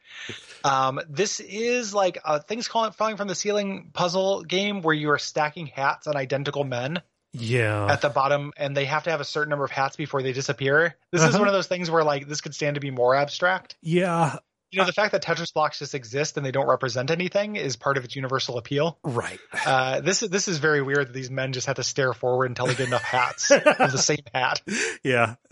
Um, 0.65 1.01
this 1.09 1.41
is 1.41 1.95
like 1.95 2.19
uh, 2.25 2.39
things 2.41 2.67
falling 2.67 3.17
from 3.17 3.29
the 3.29 3.35
ceiling 3.35 3.91
puzzle 3.93 4.43
game 4.45 4.83
where 4.83 4.95
you 4.95 5.11
are 5.11 5.19
stacking 5.19 5.67
hats 5.67 6.07
on 6.07 6.17
identical 6.17 6.65
men 6.65 7.03
Yeah. 7.33 7.87
at 7.87 8.01
the 8.01 8.09
bottom, 8.09 8.53
and 8.57 8.77
they 8.77 8.85
have 8.87 9.05
to 9.05 9.11
have 9.11 9.21
a 9.21 9.25
certain 9.25 9.51
number 9.51 9.65
of 9.65 9.71
hats 9.71 9.97
before 9.97 10.23
they 10.23 10.33
disappear. 10.33 10.97
This 11.13 11.23
is 11.23 11.29
Uh-huh. 11.29 11.39
one 11.41 11.49
of 11.49 11.55
those 11.55 11.67
things 11.69 11.91
where 11.91 12.03
like 12.05 12.27
this 12.27 12.41
could 12.41 12.55
stand 12.55 12.75
to 12.75 12.81
be 12.81 12.91
more 12.91 13.15
abstract. 13.15 13.77
yeah. 13.83 14.37
You 14.73 14.81
know, 14.81 14.85
the 14.85 14.93
fact 14.93 15.13
that 15.13 15.23
Tetris 15.23 15.55
blocks 15.55 15.79
just 15.79 15.95
exist 15.95 16.37
and 16.37 16.45
they 16.45 16.51
don't 16.51 16.67
represent 16.69 17.11
anything 17.11 17.55
is 17.57 17.77
part 17.77 17.97
of 17.97 18.05
its 18.05 18.17
universal 18.17 18.59
appeal. 18.59 18.99
Right. 19.05 19.39
Uh, 19.65 20.01
this 20.01 20.23
is 20.23 20.29
this 20.29 20.49
is 20.49 20.59
very 20.59 20.83
weird 20.83 21.07
that 21.09 21.13
these 21.13 21.31
men 21.31 21.53
just 21.53 21.69
have 21.69 21.77
to 21.77 21.85
stare 21.85 22.13
forward 22.13 22.47
until 22.47 22.67
they 22.67 22.75
get 22.75 22.89
enough 22.89 23.03
hats 23.03 23.51
of 23.53 23.63
the 23.63 23.97
same 23.99 24.25
hat. 24.35 24.61
Yeah. 25.05 25.37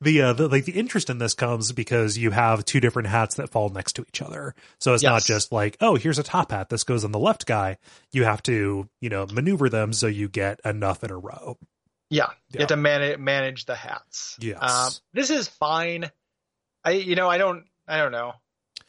the 0.00 0.22
uh 0.22 0.32
the, 0.34 0.48
like 0.48 0.64
the 0.66 0.72
interest 0.72 1.10
in 1.10 1.18
this 1.18 1.34
comes 1.34 1.72
because 1.72 2.18
you 2.18 2.30
have 2.30 2.64
two 2.64 2.80
different 2.80 3.08
hats 3.08 3.36
that 3.36 3.48
fall 3.50 3.70
next 3.70 3.94
to 3.94 4.02
each 4.02 4.20
other. 4.22 4.54
So 4.78 4.94
it's 4.94 5.02
not 5.02 5.22
just 5.24 5.50
like, 5.50 5.76
oh, 5.80 5.94
here's 5.96 6.18
a 6.18 6.22
top 6.22 6.50
hat. 6.52 6.68
This 6.68 6.84
goes 6.84 7.04
on 7.04 7.12
the 7.12 7.18
left 7.18 7.46
guy. 7.46 7.78
You 8.12 8.24
have 8.24 8.42
to, 8.44 8.88
you 9.00 9.08
know, 9.08 9.26
maneuver 9.26 9.68
them 9.68 9.92
so 9.92 10.06
you 10.06 10.28
get 10.28 10.60
enough 10.64 11.02
in 11.02 11.10
a 11.10 11.16
row. 11.18 11.56
Yeah, 12.10 12.26
Yeah. 12.26 12.30
you 12.52 12.58
have 12.60 12.68
to 12.68 12.76
manage 12.76 13.18
manage 13.18 13.64
the 13.64 13.74
hats. 13.74 14.36
Yes. 14.40 14.58
Um, 14.62 14.92
this 15.14 15.30
is 15.30 15.48
fine. 15.48 16.10
I 16.84 16.92
you 16.92 17.16
know 17.16 17.28
I 17.28 17.38
don't 17.38 17.64
I 17.88 17.98
don't 17.98 18.12
know. 18.12 18.34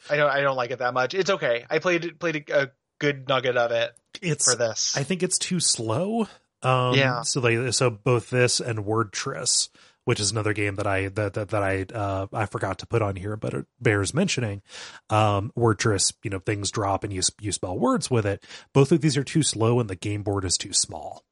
I 0.08 0.16
don't 0.16 0.30
I 0.30 0.40
don't 0.40 0.56
like 0.56 0.70
it 0.70 0.78
that 0.78 0.94
much. 0.94 1.14
It's 1.14 1.30
okay. 1.30 1.64
I 1.68 1.78
played 1.78 2.18
played 2.18 2.44
a, 2.50 2.62
a 2.62 2.70
good 2.98 3.28
nugget 3.28 3.56
of 3.56 3.70
it 3.72 3.92
It's 4.22 4.50
for 4.50 4.56
this. 4.56 4.96
I 4.96 5.02
think 5.02 5.22
it's 5.22 5.38
too 5.38 5.60
slow. 5.60 6.28
Um, 6.62 6.94
Yeah. 6.94 7.22
So 7.22 7.40
they 7.40 7.70
so 7.70 7.90
both 7.90 8.30
this 8.30 8.60
and 8.60 8.80
Wordtris, 8.80 9.68
which 10.04 10.20
is 10.20 10.30
another 10.30 10.52
game 10.52 10.76
that 10.76 10.86
I 10.86 11.08
that 11.08 11.34
that, 11.34 11.48
that 11.48 11.62
I 11.62 11.86
uh 11.94 12.26
I 12.32 12.46
forgot 12.46 12.78
to 12.80 12.86
put 12.86 13.02
on 13.02 13.16
here, 13.16 13.36
but 13.36 13.54
it 13.54 13.66
bears 13.80 14.12
mentioning. 14.14 14.62
Um, 15.08 15.52
Wordtris, 15.56 16.12
you 16.22 16.30
know, 16.30 16.38
things 16.38 16.70
drop 16.70 17.04
and 17.04 17.12
you 17.12 17.22
you 17.40 17.52
spell 17.52 17.78
words 17.78 18.10
with 18.10 18.26
it. 18.26 18.44
Both 18.72 18.92
of 18.92 19.00
these 19.00 19.16
are 19.16 19.24
too 19.24 19.42
slow, 19.42 19.80
and 19.80 19.88
the 19.88 19.96
game 19.96 20.22
board 20.22 20.44
is 20.44 20.56
too 20.56 20.72
small. 20.72 21.24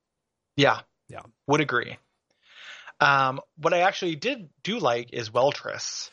yeah. 0.57 0.81
Yeah. 1.11 1.23
Would 1.47 1.63
agree. 1.63 1.97
Um, 3.01 3.41
what 3.57 3.73
I 3.73 3.81
actually 3.81 4.17
did 4.17 4.51
do 4.63 4.79
like 4.79 5.11
is 5.15 5.31
Welltris. 5.31 6.11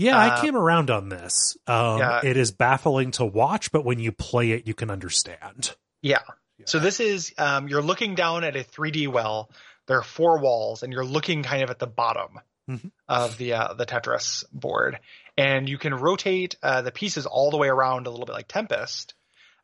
Yeah, 0.00 0.16
I 0.18 0.28
Uh, 0.30 0.40
came 0.40 0.56
around 0.56 0.90
on 0.90 1.08
this. 1.10 1.56
Um, 1.66 1.98
Yeah. 1.98 2.20
it 2.24 2.36
is 2.36 2.52
baffling 2.52 3.10
to 3.12 3.24
watch, 3.24 3.70
but 3.70 3.84
when 3.84 3.98
you 3.98 4.12
play 4.12 4.52
it, 4.52 4.66
you 4.66 4.74
can 4.74 4.90
understand. 4.90 5.76
Yeah. 6.02 6.22
Yeah. 6.58 6.64
So 6.66 6.78
this 6.78 7.00
is 7.00 7.34
um, 7.38 7.68
you're 7.68 7.82
looking 7.82 8.14
down 8.14 8.42
at 8.44 8.56
a 8.56 8.64
3D 8.64 9.08
well. 9.08 9.50
There 9.86 9.98
are 9.98 10.02
four 10.02 10.38
walls, 10.40 10.82
and 10.82 10.92
you're 10.92 11.04
looking 11.04 11.42
kind 11.42 11.62
of 11.62 11.70
at 11.70 11.78
the 11.78 11.86
bottom 11.86 12.40
Mhm. 12.68 12.90
of 13.08 13.36
the 13.38 13.54
uh, 13.54 13.74
the 13.74 13.84
Tetris 13.86 14.44
board, 14.52 15.00
and 15.36 15.68
you 15.68 15.76
can 15.78 15.94
rotate 15.94 16.56
uh, 16.62 16.80
the 16.82 16.92
pieces 16.92 17.26
all 17.26 17.50
the 17.50 17.56
way 17.58 17.68
around 17.68 18.06
a 18.06 18.10
little 18.10 18.26
bit 18.26 18.32
like 18.34 18.46
Tempest. 18.48 19.14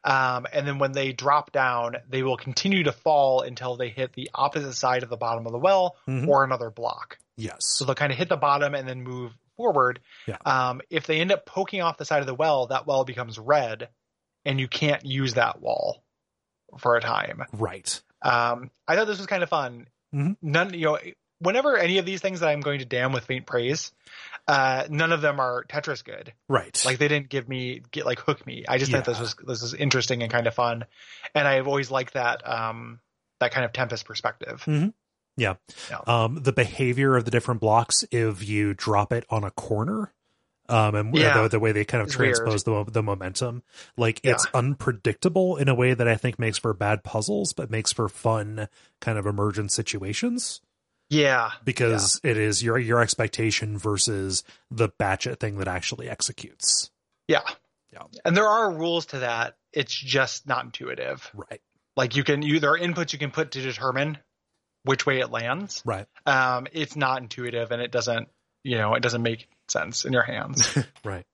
Um, 0.04 0.46
and 0.52 0.66
then 0.68 0.78
when 0.78 0.92
they 0.92 1.12
drop 1.12 1.50
down, 1.52 1.96
they 2.08 2.22
will 2.22 2.36
continue 2.36 2.84
to 2.84 2.92
fall 2.92 3.40
until 3.40 3.76
they 3.76 3.88
hit 3.88 4.12
the 4.12 4.30
opposite 4.34 4.74
side 4.74 5.02
of 5.02 5.08
the 5.10 5.16
bottom 5.16 5.46
of 5.46 5.52
the 5.52 5.58
well 5.58 5.96
Mhm. 6.08 6.28
or 6.28 6.44
another 6.44 6.70
block. 6.70 7.18
Yes. 7.36 7.58
So 7.66 7.84
they'll 7.84 7.94
kind 7.96 8.12
of 8.12 8.18
hit 8.18 8.28
the 8.28 8.36
bottom 8.36 8.74
and 8.74 8.88
then 8.88 9.02
move 9.02 9.32
forward. 9.56 10.00
Yeah. 10.26 10.36
Um, 10.44 10.80
if 10.90 11.06
they 11.06 11.20
end 11.20 11.32
up 11.32 11.46
poking 11.46 11.82
off 11.82 11.98
the 11.98 12.04
side 12.04 12.20
of 12.20 12.26
the 12.26 12.34
well, 12.34 12.66
that 12.68 12.86
well 12.86 13.04
becomes 13.04 13.38
red, 13.38 13.88
and 14.44 14.60
you 14.60 14.68
can't 14.68 15.04
use 15.04 15.34
that 15.34 15.60
wall 15.60 16.02
for 16.78 16.96
a 16.96 17.00
time. 17.00 17.42
Right. 17.52 18.00
Um, 18.22 18.70
I 18.88 18.96
thought 18.96 19.06
this 19.06 19.18
was 19.18 19.26
kind 19.26 19.42
of 19.42 19.48
fun. 19.48 19.88
Mhm. 20.14 20.36
None, 20.42 20.74
you 20.74 20.86
know, 20.86 20.98
whenever 21.38 21.76
any 21.76 21.98
of 21.98 22.06
these 22.06 22.20
things 22.20 22.40
that 22.40 22.48
I'm 22.48 22.60
going 22.60 22.78
to 22.78 22.84
damn 22.84 23.12
with 23.12 23.24
faint 23.24 23.46
praise, 23.46 23.92
uh, 24.48 24.84
none 24.88 25.12
of 25.12 25.20
them 25.20 25.38
are 25.40 25.64
Tetris 25.64 26.02
good. 26.04 26.32
Right. 26.48 26.80
Like 26.84 26.98
they 26.98 27.08
didn't 27.08 27.28
give 27.28 27.48
me 27.48 27.82
get 27.90 28.06
like 28.06 28.20
hook 28.20 28.46
me. 28.46 28.64
I 28.68 28.78
just 28.78 28.90
thought 28.92 29.04
this 29.04 29.20
was 29.20 29.34
this 29.46 29.62
was 29.62 29.74
interesting 29.74 30.22
and 30.22 30.32
kind 30.32 30.46
of 30.46 30.54
fun, 30.54 30.84
and 31.34 31.46
I've 31.46 31.66
always 31.68 31.90
liked 31.90 32.14
that. 32.14 32.48
Um, 32.48 33.00
that 33.40 33.52
kind 33.52 33.66
of 33.66 33.72
Tempest 33.72 34.06
perspective. 34.06 34.62
Mhm. 34.64 34.94
Yeah. 35.36 35.54
Yeah. 35.90 35.98
Um, 36.06 36.42
the 36.42 36.52
behavior 36.52 37.16
of 37.16 37.24
the 37.24 37.30
different 37.30 37.60
blocks 37.60 38.04
if 38.10 38.46
you 38.46 38.74
drop 38.74 39.12
it 39.12 39.24
on 39.30 39.44
a 39.44 39.50
corner, 39.50 40.12
um, 40.68 40.94
and 40.94 41.14
Yeah. 41.16 41.42
the, 41.42 41.48
the 41.48 41.60
way 41.60 41.72
they 41.72 41.84
kind 41.84 42.00
of 42.02 42.08
It's 42.08 42.18
weird. 42.18 42.36
transpose 42.36 42.64
the 42.64 42.84
the 42.90 43.02
momentum, 43.02 43.62
like 43.96 44.20
Yeah. 44.24 44.32
it's 44.32 44.46
unpredictable 44.54 45.56
in 45.56 45.68
a 45.68 45.74
way 45.74 45.94
that 45.94 46.08
I 46.08 46.16
think 46.16 46.38
makes 46.38 46.58
for 46.58 46.72
bad 46.72 47.04
puzzles, 47.04 47.52
but 47.52 47.70
makes 47.70 47.92
for 47.92 48.08
fun 48.08 48.68
kind 49.00 49.18
of 49.18 49.26
emergent 49.26 49.72
situations 49.72 50.60
Yeah, 51.10 51.52
because 51.64 52.20
it 52.24 52.36
is 52.36 52.62
your 52.62 52.78
your 52.78 53.00
expectation 53.00 53.78
versus 53.78 54.42
the 54.70 54.88
batchet 54.88 55.38
thing 55.38 55.58
that 55.58 55.68
actually 55.68 56.08
executes. 56.08 56.90
yeah, 57.28 57.42
Yeah. 57.92 58.02
And 58.24 58.36
there 58.36 58.48
are 58.48 58.72
rules 58.72 59.06
to 59.06 59.18
that. 59.20 59.56
It's 59.72 59.94
just 59.94 60.46
not 60.48 60.64
intuitive. 60.64 61.30
Right. 61.34 61.60
Like 61.96 62.16
you 62.16 62.24
can, 62.24 62.42
you 62.42 62.58
there 62.60 62.72
are 62.72 62.78
inputs 62.78 63.12
you 63.12 63.18
can 63.18 63.30
put 63.30 63.52
to 63.52 63.60
determine 63.62 64.18
which 64.86 65.04
way 65.06 65.20
it 65.20 65.30
lands. 65.30 65.82
Right. 65.84 66.06
Um, 66.24 66.66
it's 66.72 66.96
not 66.96 67.20
intuitive, 67.22 67.70
and 67.70 67.82
it 67.82 67.92
doesn't, 67.92 68.28
you 68.64 68.78
know, 68.78 68.94
it 68.94 69.02
doesn't 69.02 69.22
make 69.22 69.48
sense 69.68 70.04
in 70.04 70.12
your 70.12 70.22
hands. 70.22 70.76
Right. 71.04 71.24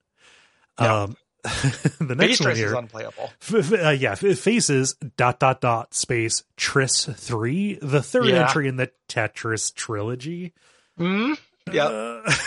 Yeah. 0.80 1.02
Um, 1.02 1.16
the 1.44 2.14
next 2.16 2.18
one 2.18 2.32
stress 2.34 2.56
here. 2.56 2.66
is 2.68 2.72
unplayable. 2.72 3.30
F- 3.42 3.72
uh, 3.72 3.90
yeah, 3.90 4.14
faces 4.14 4.94
dot 5.16 5.38
dot 5.40 5.60
dot 5.60 5.92
space 5.94 6.44
Tris 6.56 7.04
three, 7.04 7.78
the 7.82 8.02
third 8.02 8.26
Yeah. 8.26 8.42
entry 8.42 8.68
in 8.68 8.76
the 8.76 8.90
Tetris 9.08 9.74
trilogy. 9.74 10.52
Mm? 10.98 11.36
Yeah. 11.70 11.84
Uh, 11.86 12.32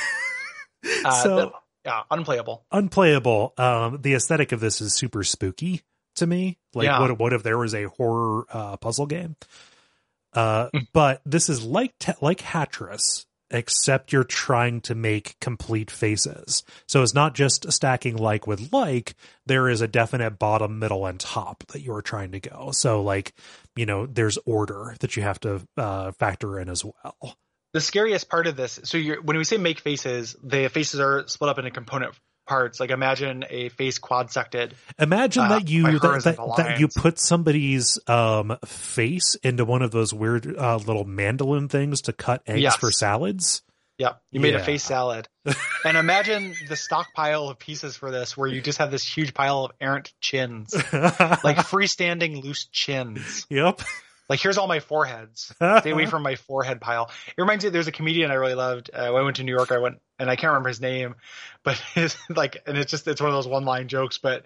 Uh, 1.04 1.12
so 1.24 1.36
the- 1.36 1.52
yeah, 1.86 2.04
unplayable. 2.12 2.64
unplayable. 2.72 3.54
Um, 3.58 4.00
the 4.02 4.14
aesthetic 4.14 4.52
of 4.52 4.60
this 4.60 4.82
is 4.82 4.94
super 4.94 5.24
spooky 5.24 5.82
to 6.16 6.28
me. 6.28 6.58
Like, 6.76 6.86
Yeah. 6.86 7.00
what 7.00 7.18
what 7.20 7.34
if 7.34 7.42
there 7.44 7.58
was 7.58 7.74
a 7.74 7.84
horror 7.86 8.46
uh, 8.52 8.78
puzzle 8.78 9.08
game? 9.08 9.36
Uh, 10.36 10.70
Hmm. 10.74 10.80
but 10.94 11.22
this 11.26 11.50
is 11.50 11.64
like 11.64 11.98
te- 12.00 12.12
like 12.22 12.40
Hatris, 12.40 13.26
except 13.50 14.12
you're 14.12 14.24
trying 14.24 14.82
to 14.82 14.96
make 14.96 15.40
complete 15.40 15.90
faces. 15.90 16.64
So 16.88 17.02
it's 17.04 17.14
not 17.14 17.36
just 17.36 17.72
stacking 17.72 18.18
like 18.18 18.46
with 18.46 18.74
like. 18.74 19.16
There 19.46 19.70
is 19.70 19.82
a 19.82 19.88
definite 19.88 20.38
bottom, 20.38 20.78
middle, 20.80 21.06
and 21.06 21.20
top 21.20 21.64
that 21.68 21.82
you 21.82 21.94
are 21.94 22.02
trying 22.02 22.32
to 22.34 22.40
go. 22.40 22.72
So 22.72 23.02
like, 23.02 23.34
you 23.76 23.86
know, 23.86 24.06
there's 24.06 24.38
order 24.46 24.96
that 25.00 25.16
you 25.16 25.24
have 25.24 25.40
to 25.42 25.62
uh, 25.78 26.12
factor 26.12 26.60
in 26.60 26.70
as 26.70 26.84
well. 26.84 27.38
The 27.74 27.82
scariest 27.82 28.30
part 28.30 28.48
of 28.48 28.56
this, 28.56 28.80
so 28.84 28.98
you're, 28.98 29.22
when 29.22 29.38
we 29.38 29.44
say 29.44 29.58
make 29.58 29.80
faces, 29.80 30.36
the 30.42 30.70
faces 30.70 31.00
are 31.00 31.28
split 31.28 31.50
up 31.50 31.58
into 31.60 31.72
component 31.72 32.14
parts. 32.46 32.80
Like 32.80 32.90
imagine 32.92 33.44
a 33.50 33.70
face 33.70 33.98
quad 33.98 34.32
sected. 34.32 34.74
Imagine 35.00 35.44
Uh, 35.46 35.50
that 35.60 35.70
you 35.70 35.84
that, 36.00 36.22
that, 36.24 36.54
that 36.58 36.80
you 36.80 36.88
put 36.88 37.20
somebody's 37.20 38.00
um 38.08 38.58
face 38.66 39.36
into 39.44 39.66
one 39.66 39.82
of 39.82 39.92
those 39.92 40.14
weird 40.14 40.56
uh, 40.58 40.78
little 40.78 41.06
mandolin 41.06 41.68
things 41.68 42.02
to 42.04 42.14
cut 42.14 42.42
eggs 42.48 42.62
Yes. 42.62 42.76
for 42.78 42.92
salads. 42.92 43.62
Yeah, 43.98 44.14
you 44.30 44.42
made 44.42 44.54
Yeah. 44.54 44.60
a 44.60 44.64
face 44.64 44.84
salad. 44.84 45.30
and 45.86 45.96
imagine 45.96 46.54
the 46.68 46.76
stockpile 46.76 47.48
of 47.48 47.58
pieces 47.60 47.96
for 47.96 48.12
this, 48.12 48.36
where 48.36 48.50
you 48.50 48.60
just 48.60 48.80
have 48.80 48.92
this 48.92 49.04
huge 49.08 49.34
pile 49.34 49.64
of 49.66 49.72
errant 49.80 50.14
chins, 50.20 50.74
like 50.94 51.58
freestanding 51.58 52.44
loose 52.44 52.66
chins. 52.74 53.46
yep. 53.50 53.80
Like 54.28 54.40
here's 54.40 54.58
all 54.58 54.68
my 54.68 54.80
foreheads. 54.80 55.54
Stay 55.56 55.92
away 55.92 56.06
from 56.08 56.24
my 56.24 56.36
forehead 56.36 56.82
pile. 56.82 57.12
It 57.28 57.42
reminds 57.42 57.64
me. 57.64 57.70
There's 57.70 57.88
a 57.88 57.92
comedian 57.92 58.32
I 58.32 58.36
really 58.36 58.56
loved. 58.56 58.90
Uh, 58.94 59.10
when 59.12 59.22
I 59.22 59.26
went 59.26 59.38
to 59.38 59.44
New 59.44 59.54
York. 59.56 59.72
I 59.72 59.78
went 59.78 60.00
and 60.18 60.30
I 60.30 60.36
can't 60.36 60.52
remember 60.52 60.70
his 60.70 60.82
name, 60.82 61.16
but 61.64 61.78
his 61.94 62.16
like, 62.30 62.64
and 62.66 62.78
it's 62.78 62.90
just 62.92 63.08
it's 63.08 63.22
one 63.22 63.30
of 63.30 63.36
those 63.36 63.48
one 63.48 63.66
line 63.66 63.88
jokes. 63.88 64.18
But 64.18 64.44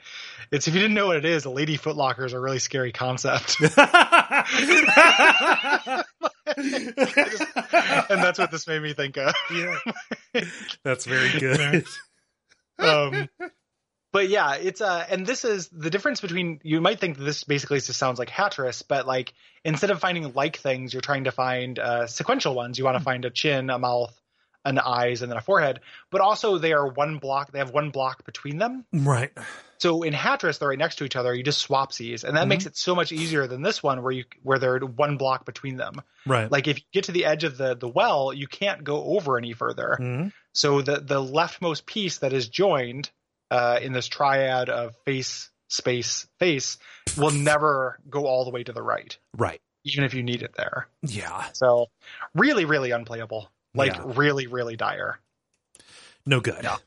it's 0.51 0.67
if 0.67 0.73
you 0.73 0.81
didn't 0.81 0.95
know 0.95 1.07
what 1.07 1.17
it 1.17 1.25
is, 1.25 1.45
a 1.45 1.49
lady 1.49 1.77
footlocker 1.77 2.25
is 2.25 2.33
a 2.33 2.39
really 2.39 2.59
scary 2.59 2.91
concept. 2.91 3.57
and 3.61 3.73
that's 8.09 8.39
what 8.39 8.51
this 8.51 8.67
made 8.67 8.81
me 8.81 8.93
think 8.93 9.17
of. 9.17 9.33
yeah. 9.53 9.77
That's 10.83 11.05
very 11.05 11.39
good. 11.39 11.85
um 12.79 13.29
but 14.11 14.29
yeah 14.29 14.55
it's 14.55 14.81
uh 14.81 15.05
and 15.09 15.25
this 15.25 15.45
is 15.45 15.67
the 15.69 15.89
difference 15.89 16.21
between 16.21 16.59
you 16.63 16.81
might 16.81 16.99
think 16.99 17.17
this 17.17 17.43
basically 17.43 17.79
just 17.79 17.97
sounds 17.99 18.19
like 18.19 18.29
hatris 18.29 18.83
but 18.87 19.05
like 19.07 19.33
instead 19.63 19.91
of 19.91 19.99
finding 19.99 20.33
like 20.33 20.57
things 20.57 20.93
you're 20.93 21.01
trying 21.01 21.25
to 21.25 21.31
find 21.31 21.79
uh 21.79 22.07
sequential 22.07 22.53
ones 22.55 22.77
you 22.77 22.85
want 22.85 22.97
to 22.97 23.03
find 23.03 23.25
a 23.25 23.29
chin 23.29 23.69
a 23.69 23.77
mouth 23.79 24.13
an 24.65 24.77
eyes 24.77 25.21
and 25.21 25.31
then 25.31 25.37
a 25.37 25.41
forehead 25.41 25.79
but 26.11 26.21
also 26.21 26.57
they 26.57 26.73
are 26.73 26.87
one 26.87 27.17
block 27.17 27.51
they 27.51 27.59
have 27.59 27.71
one 27.71 27.91
block 27.91 28.25
between 28.25 28.57
them 28.57 28.85
right. 28.91 29.31
so 29.77 30.03
in 30.03 30.13
hatris 30.13 30.59
they're 30.59 30.67
right 30.69 30.77
next 30.77 30.97
to 30.97 31.05
each 31.05 31.15
other 31.15 31.33
you 31.33 31.43
just 31.43 31.59
swap 31.61 31.93
these 31.95 32.25
and 32.25 32.35
that 32.35 32.45
Mhm. 32.45 32.49
makes 32.49 32.65
it 32.65 32.75
so 32.75 32.93
much 32.93 33.13
easier 33.13 33.47
than 33.47 33.61
this 33.61 33.81
one 33.81 34.03
where 34.03 34.11
you 34.11 34.25
where 34.43 34.59
they're 34.59 34.79
one 34.79 35.15
block 35.17 35.45
between 35.45 35.77
them 35.77 36.01
Right. 36.25 36.51
like 36.51 36.67
if 36.67 36.77
you 36.79 36.83
get 36.91 37.05
to 37.05 37.13
the 37.13 37.23
edge 37.25 37.45
of 37.45 37.57
the 37.57 37.73
the 37.75 37.87
well 37.87 38.33
you 38.33 38.47
can't 38.47 38.83
go 38.83 39.01
over 39.15 39.37
any 39.37 39.53
further 39.53 39.97
Mhm. 39.99 40.33
so 40.51 40.81
the 40.81 40.99
the 40.99 41.21
leftmost 41.21 41.85
piece 41.85 42.17
that 42.17 42.33
is 42.33 42.49
joined 42.49 43.09
uh, 43.51 43.79
in 43.81 43.93
this 43.93 44.07
triad 44.07 44.69
of 44.69 44.95
face, 45.05 45.49
space, 45.67 46.27
face 46.39 46.77
will 47.17 47.31
never 47.31 47.99
go 48.09 48.25
all 48.25 48.45
the 48.45 48.51
way 48.51 48.63
to 48.63 48.73
the 48.73 48.81
right, 48.81 49.17
Right. 49.37 49.61
even 49.83 50.03
if 50.03 50.13
you 50.13 50.23
need 50.23 50.41
it 50.43 50.53
there. 50.55 50.87
Yeah. 51.03 51.45
So 51.53 51.87
really, 52.33 52.65
really 52.65 52.91
unplayable. 52.91 53.49
Like 53.75 53.95
Yeah. 53.95 54.03
really, 54.15 54.47
really 54.47 54.75
dire. 54.75 55.19
No 56.25 56.39
good. 56.41 56.59
Yeah. 56.63 56.77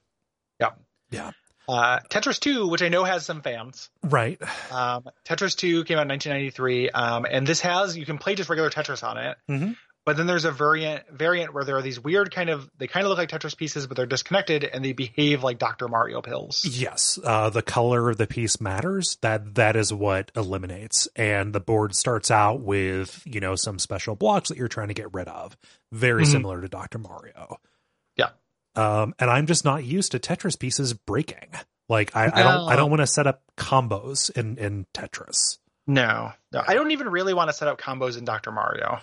Yeah. 0.61 0.71
Yeah. 1.11 1.31
Uh, 1.69 2.01
Tetris 2.11 2.41
2, 2.41 2.67
which 2.69 2.83
I 2.83 2.89
know 2.89 3.05
has 3.05 3.25
some 3.25 3.41
fans. 3.41 3.89
Right. 4.03 4.41
Um, 4.73 5.05
Tetris 5.25 5.55
2 5.57 5.85
came 5.85 5.97
out 5.97 6.03
in 6.03 6.09
1993, 6.09 6.91
um, 6.91 7.25
and 7.31 7.47
this 7.47 7.61
has 7.61 7.97
you 7.97 8.05
can 8.05 8.19
play 8.19 8.35
just 8.35 8.51
regular 8.51 8.69
Tetris 8.71 9.03
on 9.07 9.17
it. 9.19 9.37
Mhm. 9.49 9.77
But 10.05 10.17
then 10.17 10.27
there's 10.27 10.45
a 10.45 10.51
variant 10.51 11.09
variant 11.11 11.55
where 11.55 11.63
there 11.65 11.77
are 11.77 11.83
these 11.83 12.01
weird 12.01 12.35
kind 12.35 12.51
of 12.51 12.69
they 12.77 12.89
kind 12.89 13.07
of 13.07 13.11
look 13.11 13.19
like 13.19 13.29
Tetris 13.31 13.57
pieces, 13.57 13.87
but 13.87 13.97
they're 13.97 14.05
disconnected 14.07 14.65
and 14.65 14.85
they 14.85 14.93
behave 14.93 15.45
like 15.45 15.59
Dr. 15.59 15.87
Mario 15.87 16.21
pills. 16.23 16.65
Yes, 16.65 17.21
uh, 17.23 17.51
the 17.51 17.63
color 17.63 18.11
of 18.11 18.17
the 18.19 18.27
piece 18.27 18.61
matters. 18.61 19.17
That 19.23 19.55
that 19.55 19.77
is 19.77 19.93
what 19.93 20.33
eliminates, 20.35 21.07
and 21.15 21.53
the 21.53 21.61
board 21.61 21.95
starts 21.95 22.33
out 22.33 22.61
with 22.63 23.23
you 23.27 23.39
know 23.39 23.55
some 23.55 23.79
special 23.79 24.17
blocks 24.17 24.49
that 24.49 24.59
you're 24.59 24.67
trying 24.67 24.89
to 24.89 24.95
get 24.95 25.15
rid 25.15 25.29
of, 25.29 25.57
very 25.93 26.25
Mhm. 26.25 26.33
similar 26.33 26.61
to 26.61 26.69
Doctor 26.69 26.99
Mario. 26.99 27.59
Yeah. 28.17 28.31
um, 28.75 29.15
and 29.21 29.31
I'm 29.31 29.47
just 29.47 29.65
not 29.65 29.85
used 29.85 30.11
to 30.13 30.19
Tetris 30.19 30.59
pieces 30.59 30.95
breaking. 30.95 31.49
Like 31.89 32.17
I, 32.17 32.25
I 32.27 32.43
don't 32.43 32.69
I 32.71 32.75
don't 32.77 32.91
want 32.91 33.03
to 33.03 33.07
set 33.07 33.27
up 33.29 33.43
combos 33.57 34.31
in 34.37 34.57
in 34.59 34.87
Tetris. 34.95 35.59
No, 35.87 36.33
no, 36.53 36.63
I 36.67 36.75
don't 36.75 36.93
even 36.93 37.09
really 37.09 37.35
want 37.35 37.51
to 37.51 37.55
set 37.55 37.67
up 37.69 37.81
combos 37.81 38.17
in 38.17 38.25
Dr. 38.25 38.53
Mario. 38.53 39.01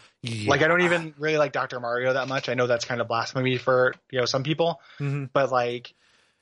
Like, 0.47 0.61
I 0.61 0.67
don't 0.67 0.81
even 0.81 1.13
really 1.17 1.37
like 1.37 1.51
Dr. 1.51 1.79
Mario 1.81 2.13
that 2.13 2.27
much. 2.29 2.47
I 2.47 2.53
know 2.53 2.67
that's 2.67 2.85
kind 2.85 3.01
of 3.01 3.07
blasphemy 3.07 3.57
for 3.57 3.93
you 4.11 4.19
know 4.19 4.25
some 4.25 4.43
people, 4.43 4.79
Mhm. 4.99 5.29
but 5.33 5.51
like, 5.51 5.93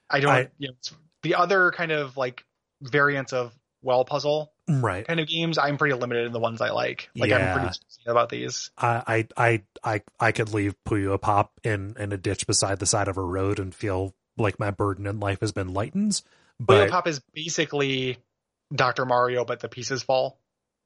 I 0.09 0.19
don't. 0.19 0.31
I- 0.31 0.49
you 0.59 0.67
know, 0.67 0.73
it's- 0.79 0.93
the 1.23 1.35
other 1.35 1.71
kind 1.71 1.91
of 1.91 2.15
like 2.17 2.45
variants 2.81 3.33
of 3.33 3.51
well 3.81 4.05
puzzle 4.05 4.51
right. 4.69 5.07
kind 5.07 5.19
of 5.19 5.27
games, 5.27 5.57
I'm 5.57 5.77
pretty 5.77 5.95
limited 5.95 6.27
in 6.27 6.31
the 6.31 6.39
ones 6.39 6.61
I 6.61 6.69
like. 6.69 7.09
Like, 7.15 7.31
I'm 7.31 7.57
pretty 7.59 7.79
about 8.05 8.29
these. 8.29 8.69
I 8.77 9.27
I 9.35 9.63
I 9.83 10.01
I 10.19 10.31
could 10.31 10.53
leave 10.53 10.75
Puyo 10.87 11.19
Pop 11.19 11.51
in 11.63 11.95
in 11.97 12.13
a 12.13 12.17
ditch 12.17 12.45
beside 12.45 12.77
the 12.79 12.85
side 12.85 13.07
of 13.07 13.17
a 13.17 13.21
road 13.23 13.59
and 13.59 13.73
feel 13.73 14.13
like 14.37 14.59
my 14.59 14.69
burden 14.69 15.07
in 15.07 15.19
life 15.19 15.39
has 15.41 15.51
been 15.51 15.73
lightened. 15.73 16.21
But 16.59 16.85
But 16.85 16.89
Pop 16.91 17.07
is 17.07 17.19
basically 17.33 18.17
Dr. 18.73 19.05
Mario, 19.05 19.45
but 19.45 19.59
the 19.59 19.69
pieces 19.69 20.03
fall. 20.03 20.39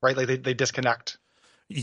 Right, 0.03 0.17
like 0.17 0.27
they, 0.27 0.37
they 0.37 0.53
disconnect 0.55 1.19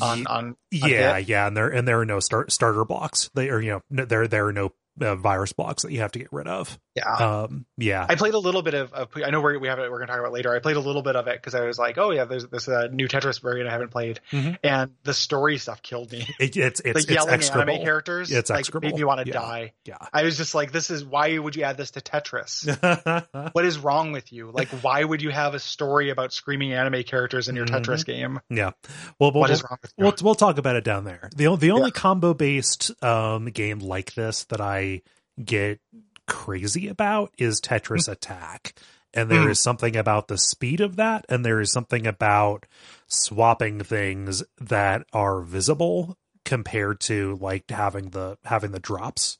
on 0.03 0.27
on 0.27 0.57
Yeah, 0.73 1.17
hit. 1.19 1.29
yeah, 1.29 1.47
and 1.47 1.57
there 1.57 1.69
and 1.69 1.87
there 1.87 2.01
are 2.01 2.05
no 2.05 2.19
start, 2.21 2.51
starter 2.51 2.85
blocks. 2.85 3.31
They 3.35 3.49
are 3.49 3.61
you 3.61 3.81
know 3.91 4.05
there 4.07 4.27
there 4.27 4.47
are 4.47 4.53
no 4.53 4.73
uh, 5.01 5.15
virus 5.15 5.53
blocks 5.53 5.85
that 5.85 5.93
you 5.93 6.01
have 6.01 6.13
to 6.13 6.19
get 6.19 6.29
rid 6.33 6.49
of. 6.49 6.79
Yeah. 6.99 7.43
Um, 7.43 7.67
yeah, 7.77 8.05
I 8.09 8.15
played 8.15 8.35
a 8.35 8.39
little 8.39 8.63
bit 8.63 8.75
of, 8.75 8.93
of 8.93 9.09
I 9.25 9.31
know 9.31 9.41
we're, 9.41 9.59
we 9.59 9.69
have 9.69 9.79
it. 9.79 9.91
We're 9.91 9.99
going 9.99 10.07
to 10.09 10.13
talk 10.13 10.21
about 10.21 10.29
it 10.31 10.35
later. 10.35 10.55
I 10.55 10.59
played 10.59 10.77
a 10.77 10.81
little 10.81 11.03
bit 11.03 11.17
of 11.17 11.27
it 11.29 11.37
because 11.37 11.55
I 11.55 11.65
was 11.65 11.79
like, 11.79 11.99
oh 11.99 12.11
yeah, 12.11 12.25
there's 12.25 12.47
this 12.49 12.69
uh, 12.69 12.89
new 12.93 13.09
Tetris 13.09 13.41
variant 13.41 13.69
I 13.69 13.73
haven't 13.73 13.91
played, 13.91 14.21
Mhm. 14.33 14.59
and 14.63 14.93
the 15.05 15.15
story 15.15 15.59
stuff 15.59 15.83
killed 15.83 16.13
me. 16.13 16.27
it, 16.41 16.57
it's 16.57 16.81
it's 16.85 17.07
the 17.07 17.15
yelling 17.15 17.35
execrable. 17.35 17.73
anime 17.75 17.85
characters, 17.85 18.31
It's 18.33 18.51
like 18.51 18.61
execrable. 18.61 18.89
made 18.89 18.97
me 18.97 19.05
want 19.05 19.21
to 19.21 19.27
Yeah. 19.27 19.33
die. 19.33 19.73
Yeah, 19.85 19.97
I 20.13 20.23
was 20.25 20.37
just 20.37 20.55
like, 20.55 20.73
this 20.73 20.91
is 20.91 21.05
why 21.05 21.39
would 21.39 21.57
you 21.57 21.63
add 21.65 21.77
this 21.77 21.93
to 21.93 22.01
Tetris? 22.01 22.67
what 23.53 23.65
is 23.65 23.79
wrong 23.79 24.13
with 24.13 24.33
you? 24.33 24.51
Like, 24.53 24.69
why 24.83 25.03
would 25.05 25.23
you 25.23 25.31
have 25.31 25.55
a 25.55 25.59
story 25.59 26.11
about 26.11 26.33
screaming 26.33 26.73
anime 26.73 27.03
characters 27.05 27.49
in 27.49 27.57
your 27.57 27.67
Mhm. 27.67 27.83
Tetris 27.85 28.05
game? 28.05 28.41
yeah. 28.51 28.71
Well, 29.19 29.33
we'll, 29.33 29.41
What 29.41 29.51
is 29.51 29.63
we'll, 29.63 29.69
wrong 29.71 29.79
with 29.83 29.93
you? 29.97 30.05
we'll 30.05 30.15
we'll 30.23 30.35
talk 30.35 30.59
about 30.59 30.77
it 30.77 30.85
down 30.85 31.05
there. 31.05 31.31
the 31.37 31.57
The 31.57 31.71
only 31.71 31.87
Yeah. 31.95 32.01
combo 32.01 32.35
based 32.35 32.91
um 33.03 33.47
game 33.47 33.79
like 33.81 34.15
this 34.15 34.45
that 34.45 34.61
I 34.61 35.03
get 35.43 35.81
crazy 36.29 36.87
about 36.89 37.33
is 37.39 37.61
Tetris 37.61 38.07
Attack. 38.09 38.75
And 39.15 39.31
there 39.31 39.47
Mm. 39.47 39.51
is 39.51 39.59
something 39.61 39.97
about 39.97 40.29
the 40.29 40.37
speed 40.37 40.81
of 40.83 40.97
that, 40.97 41.25
and 41.31 41.43
there 41.45 41.61
is 41.61 41.73
something 41.73 42.07
about 42.07 42.67
swapping 43.09 43.81
things 43.83 44.43
that 44.61 45.07
are 45.13 45.41
visible 45.41 46.19
compared 46.45 47.01
to 47.01 47.37
like 47.41 47.71
having 47.71 48.11
the 48.11 48.37
having 48.45 48.73
the 48.73 48.79
drops 48.81 49.39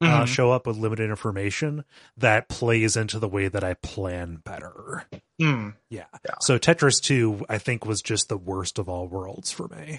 uh, 0.00 0.22
Mhm. 0.22 0.26
show 0.28 0.52
up 0.52 0.64
with 0.64 0.76
limited 0.76 1.10
information 1.10 1.84
that 2.16 2.48
plays 2.48 2.96
into 2.96 3.18
the 3.18 3.26
way 3.28 3.48
that 3.48 3.64
I 3.64 3.74
plan 3.74 4.36
better. 4.44 5.04
Hmm. 5.40 5.70
Yeah. 5.90 6.04
Yeah. 6.24 6.36
So 6.40 6.56
Tetris 6.56 7.00
2, 7.02 7.44
I 7.48 7.58
think, 7.58 7.84
was 7.84 8.00
just 8.00 8.28
the 8.28 8.36
worst 8.38 8.78
of 8.78 8.88
all 8.88 9.08
worlds 9.08 9.50
for 9.50 9.66
me. 9.66 9.98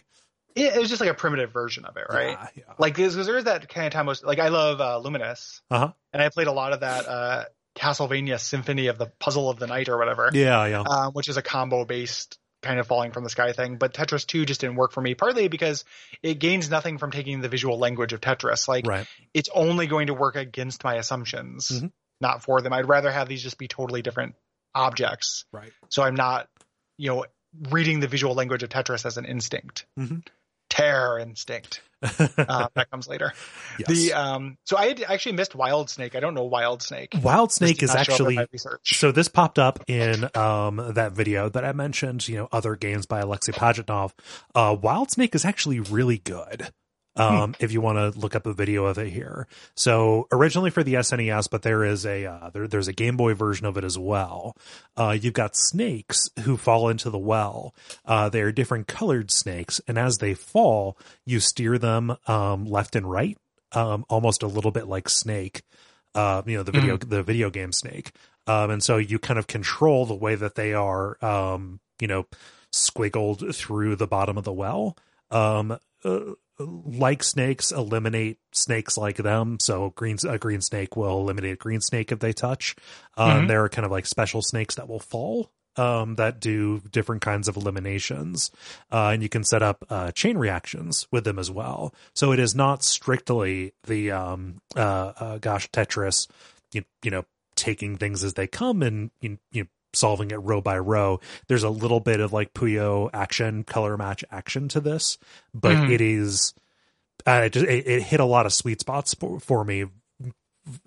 It, 0.55 0.75
it 0.75 0.79
was 0.79 0.89
just 0.89 0.99
like 1.01 1.09
a 1.09 1.13
primitive 1.13 1.51
version 1.51 1.85
of 1.85 1.95
it, 1.97 2.05
right? 2.09 2.31
Yeah. 2.39 2.47
yeah. 2.55 2.73
Like 2.77 2.95
because 2.95 3.15
there's 3.15 3.43
that 3.45 3.69
kind 3.69 3.87
of 3.87 3.93
time 3.93 4.05
was 4.05 4.23
like 4.23 4.39
I 4.39 4.49
love 4.49 4.81
uh, 4.81 4.99
Lumines, 5.03 5.61
Uh-huh. 5.71 5.91
and 6.13 6.21
I 6.21 6.29
played 6.29 6.47
a 6.47 6.51
lot 6.51 6.73
of 6.73 6.79
that 6.81 7.07
uh, 7.07 7.45
Castlevania 7.75 8.39
Symphony 8.39 8.87
of 8.87 8.97
the 8.97 9.07
Puzzle 9.19 9.49
of 9.49 9.59
the 9.59 9.67
Night 9.67 9.89
or 9.89 9.97
whatever, 9.97 10.29
Yeah. 10.33 10.65
Yeah. 10.65 10.81
um, 10.81 11.13
which 11.13 11.29
is 11.29 11.37
a 11.37 11.41
combo 11.41 11.85
based 11.85 12.37
kind 12.61 12.77
of 12.79 12.87
falling 12.87 13.11
from 13.13 13.23
the 13.23 13.29
sky 13.29 13.53
thing. 13.53 13.77
But 13.77 13.93
Tetris 13.93 14.25
2 14.27 14.45
just 14.45 14.59
didn't 14.59 14.75
work 14.75 14.91
for 14.91 14.99
me, 14.99 15.15
partly 15.15 15.47
because 15.47 15.85
it 16.21 16.39
gains 16.39 16.69
nothing 16.69 16.97
from 16.97 17.09
taking 17.11 17.39
the 17.39 17.47
visual 17.47 17.77
language 17.79 18.11
of 18.11 18.19
Tetris. 18.19 18.67
Like 18.67 18.85
right. 18.85 19.07
it's 19.33 19.47
only 19.53 19.87
going 19.87 20.07
to 20.07 20.13
work 20.13 20.35
against 20.35 20.83
my 20.83 20.95
assumptions, 20.95 21.69
Mhm. 21.69 21.91
not 22.19 22.43
for 22.43 22.59
them. 22.61 22.73
I'd 22.73 22.89
rather 22.89 23.11
have 23.11 23.29
these 23.29 23.41
just 23.41 23.57
be 23.57 23.69
totally 23.69 24.01
different 24.01 24.35
objects. 24.75 25.45
Right. 25.53 25.71
So 25.87 26.03
I'm 26.03 26.15
not, 26.15 26.49
you 26.97 27.09
know, 27.09 27.25
reading 27.69 27.99
the 28.01 28.07
visual 28.07 28.35
language 28.35 28.61
of 28.63 28.69
Tetris 28.69 29.05
as 29.05 29.17
an 29.17 29.23
instinct. 29.25 29.85
Mhm. 29.97 30.25
Terror 30.79 31.19
instinct. 31.19 31.81
Uh, 32.01 32.67
that 32.75 32.89
comes 32.91 33.07
later. 33.07 33.33
yes. 33.77 33.87
The 33.87 34.13
um, 34.13 34.57
so 34.63 34.77
I 34.77 34.95
actually 35.07 35.33
missed 35.33 35.55
Wild 35.55 35.89
Snake. 35.89 36.15
I 36.15 36.19
don't 36.19 36.33
know 36.33 36.45
Wild 36.45 36.81
Snake. 36.81 37.13
Wild 37.21 37.51
Snake 37.51 37.83
is 37.83 37.93
not 37.93 38.05
show 38.05 38.13
up 38.13 38.19
in 38.21 38.25
actually 38.27 38.47
research. 38.53 38.97
So 38.99 39.11
this 39.11 39.27
popped 39.27 39.59
up 39.59 39.83
in 39.87 40.29
um, 40.35 40.81
that 40.95 41.11
video 41.11 41.49
that 41.49 41.65
I 41.65 41.73
mentioned, 41.73 42.27
you 42.27 42.37
know, 42.37 42.47
other 42.51 42.75
games 42.75 43.05
by 43.05 43.19
Alexei 43.19 43.51
Pajitnov. 43.51 44.13
Uh, 44.55 44.75
Wild 44.81 45.11
Snake 45.11 45.35
is 45.35 45.45
actually 45.45 45.79
really 45.79 46.19
good. 46.19 46.71
Um, 47.19 47.55
if 47.59 47.71
you 47.73 47.81
want 47.81 47.97
to 47.97 48.17
look 48.17 48.35
up 48.35 48.45
a 48.45 48.53
video 48.53 48.85
of 48.85 48.97
it 48.97 49.09
here. 49.09 49.47
So 49.75 50.27
originally 50.31 50.69
for 50.69 50.83
the 50.83 50.95
SNES, 50.95 51.49
but 51.49 51.63
there 51.63 51.83
is 51.83 52.05
a, 52.05 52.25
uh, 52.25 52.49
there, 52.51 52.67
there's 52.67 52.87
a 52.87 52.93
Game 52.93 53.17
Boy 53.17 53.33
version 53.33 53.65
of 53.65 53.77
it 53.77 53.83
as 53.83 53.97
well. 53.97 54.55
Uh, 54.95 55.17
you've 55.19 55.33
got 55.33 55.55
snakes 55.55 56.29
who 56.43 56.55
fall 56.55 56.89
into 56.89 57.09
the 57.09 57.17
well. 57.17 57.75
Uh, 58.05 58.29
they're 58.29 58.51
different 58.51 58.87
colored 58.87 59.31
snakes. 59.31 59.81
And 59.87 59.97
as 59.97 60.19
they 60.19 60.33
fall, 60.33 60.97
you 61.25 61.39
steer 61.39 61.77
them, 61.77 62.15
um, 62.27 62.65
left 62.65 62.95
and 62.95 63.09
right, 63.09 63.37
um, 63.73 64.05
almost 64.09 64.41
a 64.43 64.47
little 64.47 64.71
bit 64.71 64.87
like 64.87 65.09
Snake. 65.09 65.63
Uh, 66.15 66.41
you 66.45 66.57
know, 66.57 66.63
the 66.63 66.71
video, 66.71 66.97
the 66.97 67.21
video 67.21 67.49
game 67.49 67.71
Snake. 67.71 68.11
Um, 68.47 68.71
and 68.71 68.83
so 68.83 68.97
you 68.97 69.19
kind 69.19 69.37
of 69.37 69.45
control 69.45 70.05
the 70.05 70.15
way 70.15 70.35
that 70.35 70.55
they 70.55 70.73
are, 70.73 71.23
um, 71.23 71.79
you 71.99 72.07
know, 72.07 72.25
squiggled 72.73 73.53
through 73.53 73.95
the 73.95 74.07
bottom 74.07 74.37
of 74.37 74.43
the 74.43 74.53
well. 74.53 74.97
Um, 75.29 75.77
uh, 76.03 76.19
like 76.59 77.23
snakes, 77.23 77.71
eliminate 77.71 78.39
snakes 78.51 78.97
like 78.97 79.17
them. 79.17 79.57
So 79.59 79.91
green, 79.95 80.17
a 80.27 80.37
green 80.37 80.61
snake 80.61 80.95
will 80.95 81.19
eliminate 81.19 81.53
a 81.53 81.57
green 81.57 81.81
snake 81.81 82.11
if 82.11 82.19
they 82.19 82.33
touch. 82.33 82.75
Um, 83.17 83.43
Mhm. 83.43 83.47
there 83.47 83.63
are 83.63 83.69
kind 83.69 83.85
of 83.85 83.91
like 83.91 84.05
special 84.05 84.41
snakes 84.41 84.75
that 84.75 84.87
will 84.87 84.99
fall. 84.99 85.51
Um, 85.77 86.15
that 86.15 86.41
do 86.41 86.81
different 86.91 87.21
kinds 87.21 87.47
of 87.47 87.55
eliminations, 87.55 88.51
uh, 88.91 89.11
and 89.13 89.23
you 89.23 89.29
can 89.29 89.45
set 89.45 89.61
up 89.61 89.85
uh, 89.89 90.11
chain 90.11 90.37
reactions 90.37 91.07
with 91.09 91.23
them 91.23 91.39
as 91.39 91.49
well. 91.49 91.93
So 92.15 92.33
it 92.33 92.39
is 92.39 92.53
not 92.53 92.83
strictly 92.83 93.73
the 93.85 94.11
um, 94.11 94.61
uh, 94.75 95.13
uh, 95.15 95.37
gosh 95.37 95.69
Tetris, 95.69 96.27
you, 96.73 96.83
you 97.01 97.11
know, 97.11 97.23
taking 97.55 97.95
things 97.95 98.25
as 98.25 98.33
they 98.33 98.47
come 98.47 98.81
and 98.81 99.11
you, 99.21 99.37
you 99.51 99.63
know, 99.63 99.67
solving 99.93 100.31
it 100.31 100.35
row 100.37 100.61
by 100.61 100.77
row. 100.77 101.19
There's 101.47 101.63
a 101.63 101.69
little 101.69 101.99
bit 101.99 102.19
of 102.19 102.31
like 102.33 102.53
Puyo 102.53 103.09
action, 103.13 103.63
color 103.63 103.97
match 103.97 104.23
action 104.31 104.67
to 104.69 104.79
this, 104.79 105.17
but 105.53 105.77
Mhm. 105.77 105.89
it 105.89 106.01
is 106.01 106.53
uh, 107.27 107.43
it, 107.45 107.53
just, 107.53 107.65
it, 107.65 107.85
it 107.87 108.01
hit 108.03 108.19
a 108.19 108.25
lot 108.25 108.45
of 108.45 108.53
sweet 108.53 108.79
spots 108.79 109.13
for, 109.13 109.39
for 109.39 109.65
me, 109.65 109.85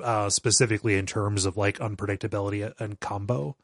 uh, 0.02 0.30
specifically 0.30 0.96
in 0.96 1.04
terms 1.06 1.44
of 1.44 1.56
like 1.56 1.78
unpredictability 1.78 2.72
and 2.80 2.98
combo. 3.00 3.56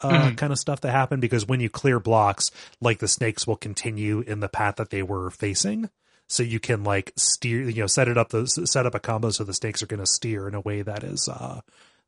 Uh, 0.00 0.28
Mhm. 0.30 0.36
kind 0.36 0.52
of 0.52 0.58
stuff 0.58 0.82
that 0.82 0.90
happen 0.92 1.20
because 1.20 1.46
when 1.46 1.58
you 1.60 1.70
clear 1.70 1.98
blocks, 1.98 2.50
like 2.82 2.98
the 2.98 3.08
snakes 3.08 3.46
will 3.46 3.56
continue 3.56 4.20
in 4.20 4.40
the 4.40 4.48
path 4.48 4.76
that 4.76 4.90
they 4.90 5.02
were 5.02 5.30
facing, 5.30 5.88
so 6.28 6.42
you 6.42 6.60
can 6.60 6.84
like 6.84 7.12
steer, 7.16 7.62
you 7.62 7.80
know, 7.80 7.86
set 7.86 8.06
it 8.06 8.18
up 8.18 8.28
the 8.28 8.46
set 8.46 8.84
up 8.84 8.94
a 8.94 9.00
combo 9.00 9.30
so 9.30 9.42
the 9.42 9.54
snakes 9.54 9.82
are 9.82 9.86
going 9.86 10.00
to 10.00 10.06
steer 10.06 10.46
in 10.48 10.54
a 10.54 10.60
way 10.60 10.82
that 10.82 11.02
is 11.02 11.28
uh 11.30 11.60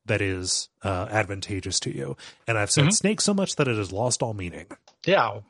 that 0.09 0.21
is 0.21 0.69
uh 0.83 1.07
advantageous 1.11 1.81
to 1.81 1.95
you. 1.97 2.17
And 2.47 2.59
I've 2.59 2.71
said 2.71 2.85
Mhm. 2.87 2.93
snake 2.93 3.21
so 3.21 3.33
much 3.35 3.57
that 3.57 3.69
it 3.69 3.77
has 3.77 3.93
lost 3.93 4.23
all 4.23 4.35
meaning. 4.35 4.67
Yeah. 5.07 5.41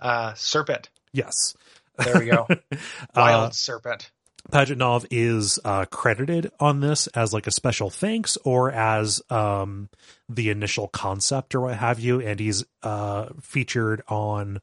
Uh, 0.00 0.34
serpent. 0.34 0.90
Yes, 1.12 1.54
There 1.98 2.18
we 2.18 2.26
go. 2.26 2.46
Wild 3.16 3.54
serpent. 3.54 4.10
Pajitnov 4.52 5.06
is 5.10 5.58
uh, 5.64 5.86
credited 5.86 6.52
on 6.60 6.80
this 6.80 7.06
as 7.08 7.32
like 7.32 7.46
a 7.46 7.50
special 7.50 7.90
thanks 7.90 8.36
or 8.44 8.70
as 8.70 9.20
um, 9.30 9.88
the 10.28 10.50
initial 10.50 10.86
concept 10.88 11.54
or 11.54 11.62
what 11.62 11.76
have 11.76 11.98
you, 11.98 12.20
and 12.20 12.38
he's 12.38 12.64
uh, 12.82 13.26
featured 13.40 14.02
on 14.08 14.60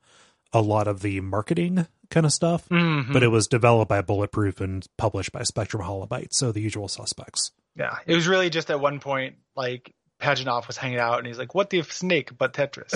a 0.53 0.61
lot 0.61 0.87
of 0.87 1.01
the 1.01 1.19
marketing 1.21 1.85
kind 2.09 2.25
of 2.25 2.31
stuff. 2.31 2.69
Mhm. 2.69 3.11
But 3.11 3.23
it 3.23 3.27
was 3.29 3.47
developed 3.47 3.89
by 3.89 4.01
Bulletproof 4.01 4.61
and 4.61 4.87
published 4.97 5.31
by 5.33 5.43
Spectrum 5.43 5.83
Holobyte, 5.83 6.31
so 6.33 6.51
the 6.53 6.61
usual 6.61 6.87
suspects. 6.87 7.51
Yeah, 7.75 7.97
it 8.05 8.15
was 8.15 8.27
really 8.27 8.49
just 8.49 8.69
at 8.69 8.79
one 8.79 8.99
point 8.99 9.35
like 9.55 9.93
Pajitnov 10.21 10.67
was 10.67 10.77
hanging 10.77 10.99
out 10.99 11.17
and 11.17 11.27
he's 11.27 11.37
like, 11.37 11.53
"What 11.55 11.69
the 11.69 11.81
snake 11.83 12.37
but 12.37 12.53
Tetris?" 12.53 12.93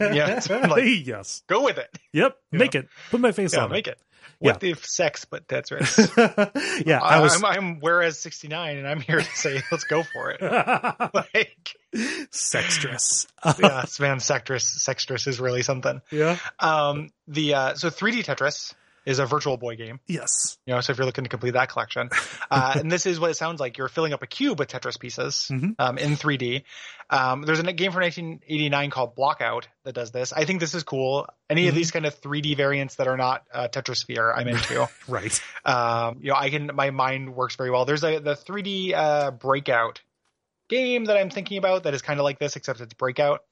And 0.00 0.14
yeah, 0.16 0.38
so 0.40 0.58
like, 0.60 0.84
yes, 1.06 1.42
go 1.48 1.64
with 1.64 1.78
it. 1.78 1.90
yep, 2.12 2.36
You 2.52 2.58
make 2.58 2.74
it. 2.74 2.88
Put 3.10 3.20
my 3.20 3.32
face 3.32 3.54
Yeah, 3.54 3.64
on 3.64 3.70
make 3.70 3.86
it. 3.86 3.92
it. 3.92 3.98
What 4.40 4.60
the 4.60 4.74
sex 4.74 5.24
but 5.24 5.46
Tetris? 5.48 6.82
yeah, 6.86 7.00
I 7.00 7.20
was. 7.20 7.36
I'm, 7.36 7.44
I'm 7.44 7.80
whereas 7.80 8.18
69 8.18 8.76
and 8.76 8.86
I'm 8.86 9.00
here 9.00 9.20
to 9.20 9.24
say 9.36 9.62
let's 9.72 9.84
go 9.84 10.02
for 10.02 10.30
it. 10.32 10.42
like, 10.42 11.76
Sextress. 12.30 13.26
yeah, 13.44 13.84
man, 14.00 14.18
Sextress, 14.18 14.78
Sextress 14.78 15.26
is 15.28 15.40
really 15.40 15.62
something. 15.62 16.00
yeah. 16.10 16.38
Um, 16.58 17.10
the 17.28 17.54
uh, 17.54 17.74
so 17.74 17.90
3D 17.90 18.24
Tetris 18.24 18.74
is 19.04 19.18
a 19.18 19.26
Virtual 19.26 19.56
Boy 19.56 19.76
game. 19.76 20.00
Yes. 20.06 20.56
You 20.66 20.74
know, 20.74 20.80
so 20.80 20.92
if 20.92 20.98
you're 20.98 21.06
looking 21.06 21.24
to 21.24 21.30
complete 21.30 21.52
that 21.54 21.68
collection, 21.68 22.08
uh, 22.50 22.74
and 22.76 22.90
this 22.90 23.06
is 23.06 23.20
what 23.20 23.30
it 23.30 23.34
sounds 23.34 23.60
like. 23.60 23.76
You're 23.78 23.88
filling 23.88 24.12
up 24.12 24.22
a 24.22 24.26
cube 24.26 24.58
with 24.58 24.68
Tetris 24.68 24.98
pieces 24.98 25.48
Mhm. 25.52 25.74
um, 25.78 25.98
in 25.98 26.16
3D. 26.16 26.64
Um, 27.10 27.42
there's 27.42 27.58
a 27.60 27.72
game 27.72 27.92
from 27.92 28.00
1989 28.02 28.90
called 28.90 29.14
Blockout 29.14 29.68
that 29.84 29.94
does 29.94 30.10
this. 30.10 30.32
I 30.32 30.44
think 30.46 30.60
this 30.60 30.74
is 30.74 30.82
cool. 30.82 31.28
Any 31.50 31.68
of 31.68 31.74
Mhm. 31.74 31.76
these 31.76 31.90
kind 31.90 32.06
of 32.06 32.14
3D 32.20 32.54
variants 32.56 32.94
that 32.96 33.06
are 33.08 33.16
not 33.18 33.44
uh, 33.52 33.68
Tetrisphere, 33.68 34.32
I'm 34.34 34.48
into. 34.48 34.88
Right. 35.08 35.40
um, 35.64 36.18
you 36.22 36.30
know, 36.30 36.36
I 36.36 36.48
can. 36.50 36.70
My 36.74 36.90
mind 36.90 37.34
works 37.34 37.56
very 37.56 37.70
well. 37.70 37.84
There's 37.84 38.04
a 38.04 38.18
the 38.20 38.34
3D 38.34 38.94
uh, 38.94 39.30
Breakout 39.32 40.00
game 40.68 41.04
that 41.04 41.16
I'm 41.18 41.28
thinking 41.28 41.58
about 41.58 41.82
that 41.82 41.92
is 41.92 42.00
kind 42.00 42.18
of 42.18 42.24
like 42.24 42.38
this, 42.38 42.56
except 42.56 42.80
it's 42.80 42.94
Breakout. 42.94 43.42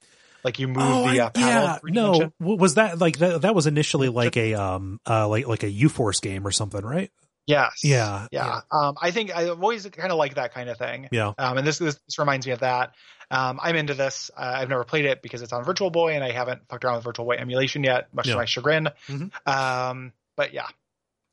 Like 0.45 0.59
you 0.59 0.69
move 0.69 0.77
the 0.77 1.21
I- 1.21 1.27
uh, 1.27 1.31
paddle. 1.31 1.69
3D 1.89 1.93
no. 1.95 2.33
Was 2.41 2.75
that 2.75 2.99
like 2.99 3.19
that? 3.19 3.43
That 3.43 3.55
was 3.55 3.67
initially 3.67 4.09
like 4.09 4.37
a 4.37 4.55
um 4.55 5.01
uh 5.09 5.29
like 5.29 5.47
like 5.47 5.63
a 5.63 5.71
U 5.71 5.89
Force 5.89 6.21
game 6.21 6.47
or 6.47 6.51
something, 6.51 6.85
right? 6.85 7.11
Yes. 7.47 7.81
Yeah, 7.83 8.29
Yeah. 8.31 8.61
Um, 8.71 8.95
I 9.03 9.11
think 9.11 9.35
I've 9.35 9.51
always 9.61 9.85
kind 9.87 10.13
of 10.13 10.19
like 10.19 10.37
that 10.37 10.55
kind 10.55 10.69
of 10.71 10.79
thing. 10.79 11.09
Yeah. 11.11 11.33
Um, 11.37 11.59
and 11.59 11.67
this, 11.67 11.79
this 11.79 11.99
this 12.07 12.19
reminds 12.19 12.47
me 12.47 12.53
of 12.53 12.61
that. 12.61 12.95
Um, 13.33 13.59
I'm 13.61 13.75
into 13.75 13.95
this. 13.95 14.31
Uh, 14.37 14.59
I've 14.59 14.69
never 14.69 14.85
played 14.85 15.07
it 15.07 15.23
because 15.23 15.43
it's 15.43 15.53
on 15.53 15.65
Virtual 15.65 15.91
Boy, 15.91 16.13
and 16.15 16.23
I 16.23 16.31
haven't 16.31 16.69
fucked 16.69 16.85
around 16.85 16.97
with 16.97 17.05
Virtual 17.05 17.25
Boy 17.27 17.35
emulation 17.39 17.83
yet, 17.83 18.15
much 18.15 18.27
Yeah. 18.29 18.35
to 18.35 18.39
my 18.39 18.45
chagrin. 18.45 18.91
Mhm. 19.09 19.31
Um, 19.47 20.13
but 20.37 20.53
yeah, 20.55 20.69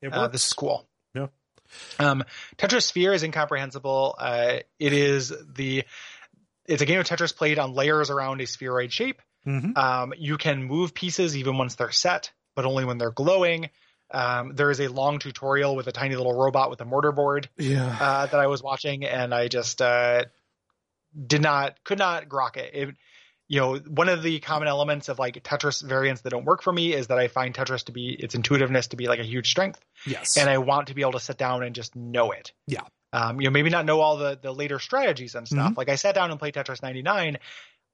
It 0.01 0.11
uh, 0.11 0.27
this 0.29 0.47
is 0.47 0.53
cool. 0.53 0.87
Yeah. 1.13 1.27
Um, 1.99 2.23
Tetris 2.57 2.83
Sphere 2.83 3.13
is 3.13 3.21
incomprehensible. 3.21 4.15
Uh, 4.17 4.59
it 4.79 4.93
is 4.93 5.31
the 5.53 5.83
it's 6.69 6.81
a 6.81 6.85
game 6.85 6.99
of 6.99 7.05
Tetris 7.05 7.35
played 7.35 7.59
on 7.59 7.73
layers 7.73 8.09
around 8.09 8.41
a 8.41 8.45
spheroid 8.47 8.93
shape. 8.93 9.21
Mhm. 9.45 9.77
Um, 9.77 10.13
you 10.17 10.37
can 10.37 10.63
move 10.63 10.93
pieces 10.93 11.35
even 11.35 11.57
once 11.57 11.75
they're 11.75 11.91
set, 11.91 12.31
but 12.55 12.65
only 12.65 12.85
when 12.85 12.97
they're 12.97 13.11
glowing. 13.11 13.69
Um, 14.11 14.55
there 14.55 14.71
is 14.71 14.79
a 14.79 14.87
long 14.87 15.19
tutorial 15.19 15.75
with 15.75 15.87
a 15.87 15.91
tiny 15.91 16.15
little 16.15 16.33
robot 16.33 16.69
with 16.69 16.81
a 16.81 16.85
mortar 16.85 17.11
board 17.11 17.49
Yeah. 17.57 17.95
uh, 17.99 18.25
that 18.25 18.39
I 18.39 18.47
was 18.47 18.63
watching, 18.63 19.05
and 19.05 19.33
I 19.33 19.47
just 19.47 19.81
uh, 19.81 20.25
did 21.27 21.41
not, 21.41 21.83
could 21.83 21.99
not 21.99 22.27
grok 22.27 22.57
it. 22.57 22.73
it. 22.73 22.95
You 23.47 23.59
know, 23.59 23.77
one 23.77 24.09
of 24.09 24.21
the 24.21 24.39
common 24.39 24.67
elements 24.67 25.09
of 25.09 25.17
like 25.17 25.41
Tetris 25.43 25.81
variants 25.81 26.21
that 26.21 26.29
don't 26.29 26.45
work 26.45 26.61
for 26.61 26.71
me 26.71 26.93
is 26.93 27.07
that 27.07 27.17
I 27.17 27.27
find 27.29 27.53
Tetris 27.55 27.85
to 27.85 27.91
be 27.91 28.09
its 28.09 28.35
intuitiveness 28.35 28.87
to 28.89 28.95
be 28.95 29.07
like 29.07 29.19
a 29.19 29.23
huge 29.23 29.49
strength, 29.49 29.83
yes. 30.05 30.37
and 30.37 30.47
I 30.49 30.59
want 30.59 30.87
to 30.87 30.93
be 30.93 31.01
able 31.01 31.13
to 31.13 31.19
sit 31.19 31.37
down 31.37 31.63
and 31.63 31.73
just 31.73 31.95
know 31.95 32.31
it. 32.31 32.51
Yeah. 32.67 32.81
Um, 33.11 33.41
you 33.41 33.45
know, 33.47 33.51
maybe 33.51 33.69
not 33.69 33.85
know 33.85 34.01
all 34.01 34.17
the 34.17 34.37
the 34.41 34.51
later 34.53 34.77
strategies 34.79 35.35
and 35.35 35.47
stuff. 35.47 35.77
Like 35.77 35.89
I 35.89 35.95
sat 35.95 36.13
down 36.15 36.29
and 36.31 36.39
played 36.39 36.53
Tetris 36.53 36.81
99. 36.83 37.37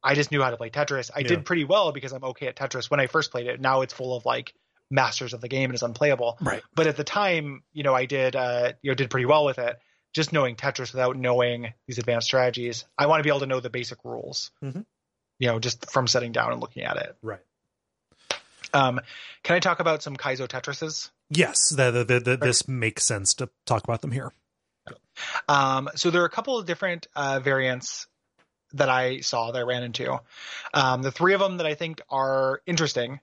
I 0.03 0.13
just 0.13 0.31
knew 0.31 0.41
how 0.41 0.49
to 0.51 0.57
play 0.57 0.69
Tetris. 0.69 1.09
I 1.15 1.19
Yeah. 1.21 1.27
did 1.29 1.45
pretty 1.45 1.63
well 1.63 1.91
because 1.91 2.11
I'm 2.11 2.23
okay 2.25 2.47
at 2.47 2.55
Tetris 2.55 2.91
when 2.91 2.99
I 2.99 3.07
first 3.07 3.31
played 3.31 3.47
it. 3.47 3.59
Now 3.61 3.81
it's 3.81 3.93
full 3.93 4.15
of 4.15 4.25
like 4.25 4.53
masters 4.91 5.33
of 5.33 5.41
the 5.41 5.47
game 5.47 5.69
and 5.69 5.75
is 5.75 5.81
unplayable. 5.83 6.37
right. 6.41 6.61
But 6.75 6.85
at 6.87 6.95
the 6.97 7.03
time, 7.03 7.63
you 7.73 7.81
know, 7.83 7.95
I 7.95 8.05
did 8.05 8.35
uh, 8.35 8.73
you 8.81 8.91
know 8.91 8.95
did 8.95 9.09
pretty 9.09 9.25
well 9.25 9.45
with 9.45 9.57
it. 9.57 9.79
Just 10.13 10.31
knowing 10.31 10.55
Tetris 10.55 10.93
without 10.93 11.17
knowing 11.17 11.73
these 11.87 11.97
advanced 11.97 12.27
strategies, 12.27 12.85
I 12.97 13.07
want 13.07 13.19
to 13.19 13.23
be 13.23 13.29
able 13.29 13.39
to 13.41 13.45
know 13.47 13.59
the 13.59 13.69
basic 13.69 13.97
rules. 14.05 14.51
Mhm. 14.63 14.85
You 15.39 15.47
know, 15.47 15.59
just 15.59 15.89
from 15.91 16.07
sitting 16.07 16.31
down 16.33 16.51
and 16.51 16.61
looking 16.61 16.83
at 16.83 16.97
it. 16.97 17.15
Right. 17.21 17.41
Um, 18.73 18.99
can 19.43 19.55
I 19.55 19.59
talk 19.59 19.79
about 19.79 20.03
some 20.03 20.15
Kaizo 20.17 20.47
Tetrises? 20.47 21.09
Yes. 21.29 21.69
The, 21.75 21.91
the, 21.91 22.03
the, 22.03 22.19
the, 22.19 22.37
this 22.37 22.67
makes 22.67 23.05
sense 23.05 23.33
to 23.35 23.49
talk 23.65 23.83
about 23.83 24.01
them 24.01 24.11
here. 24.11 24.31
Um, 25.47 25.89
so 25.95 26.11
there 26.11 26.21
are 26.21 26.25
a 26.25 26.29
couple 26.29 26.57
of 26.57 26.65
different 26.65 27.07
uh, 27.15 27.39
variants 27.39 28.07
that 28.73 28.89
I 28.89 29.19
saw 29.19 29.51
that 29.51 29.59
I 29.59 29.61
ran 29.61 29.83
into. 29.83 30.19
Um, 30.73 31.01
the 31.01 31.11
three 31.11 31.33
of 31.33 31.39
them 31.39 31.57
that 31.57 31.65
I 31.65 31.75
think 31.75 32.01
are 32.09 32.61
interesting 32.65 33.19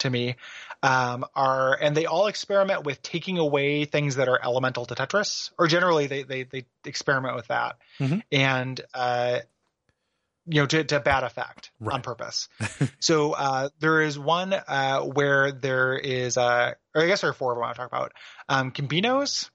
to 0.00 0.10
me 0.10 0.36
um, 0.82 1.24
are, 1.34 1.78
and 1.80 1.96
they 1.96 2.04
all 2.06 2.26
experiment 2.26 2.84
with 2.84 3.00
taking 3.00 3.38
away 3.38 3.84
things 3.86 4.16
that 4.16 4.28
are 4.28 4.38
elemental 4.42 4.84
to 4.86 4.94
Tetris, 4.94 5.50
or 5.58 5.66
generally 5.68 6.06
they 6.08 6.24
they, 6.24 6.42
they 6.42 6.66
experiment 6.84 7.36
with 7.36 7.46
that, 7.46 7.76
Mhm. 8.00 8.22
and 8.30 8.80
uh, 8.92 9.38
you 10.46 10.60
know 10.60 10.66
to, 10.66 10.84
to 10.84 11.00
bad 11.00 11.24
effect 11.24 11.70
on 11.86 12.02
purpose. 12.02 12.48
so 12.98 13.32
uh, 13.32 13.68
there 13.78 14.02
is 14.02 14.18
one 14.18 14.52
uh, 14.52 15.00
where 15.00 15.52
there 15.52 15.96
is, 15.96 16.36
uh, 16.36 16.74
or 16.94 17.02
I 17.02 17.06
guess 17.06 17.22
there 17.22 17.30
are 17.30 17.34
four 17.34 17.52
of 17.52 17.56
them 17.56 17.62
I 17.64 17.66
want 17.68 17.76
to 17.76 17.80
talk 17.82 17.88
about. 17.92 18.12
Um, 18.48 18.72
Cambinos, 18.72 19.48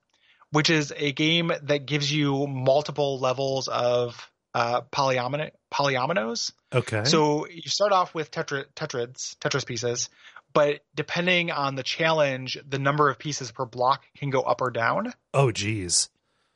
which 0.52 0.70
is 0.70 0.94
a 0.96 1.12
game 1.12 1.52
that 1.64 1.86
gives 1.86 2.12
you 2.12 2.48
multiple 2.48 3.20
levels 3.20 3.68
of 3.68 4.30
uh, 4.54 4.82
polyomino- 4.92 5.52
polyominoes. 5.72 6.52
Okay. 6.74 7.04
So 7.06 7.48
you 7.48 7.70
start 7.70 7.92
off 7.92 8.14
with 8.14 8.32
tetra- 8.32 8.66
tetrids, 8.76 9.36
Tetris 9.38 9.66
pieces, 9.66 10.10
but 10.54 10.82
depending 10.96 11.52
on 11.52 11.76
the 11.76 11.84
challenge, 11.84 12.58
the 12.68 12.80
number 12.80 13.10
of 13.10 13.20
pieces 13.20 13.52
per 13.52 13.66
block 13.66 14.04
can 14.18 14.30
go 14.30 14.42
up 14.42 14.62
or 14.62 14.72
down. 14.72 15.14
oh, 15.34 15.52
geez. 15.52 16.10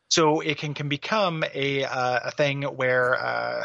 So 0.10 0.42
it 0.42 0.60
can, 0.60 0.76
can 0.76 0.90
become 0.90 1.44
a 1.56 1.86
uh, 1.86 2.20
a 2.26 2.32
thing 2.32 2.62
where 2.62 3.16
uh, 3.16 3.64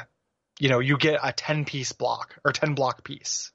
you 0.59 0.71
know 0.71 0.79
you 0.79 0.97
get 0.97 1.21
a 1.23 1.31
ten 1.31 1.67
piece 1.67 1.93
block 1.93 2.37
or 2.43 2.53
ten 2.53 2.73
block 2.73 3.05
piece, 3.05 3.53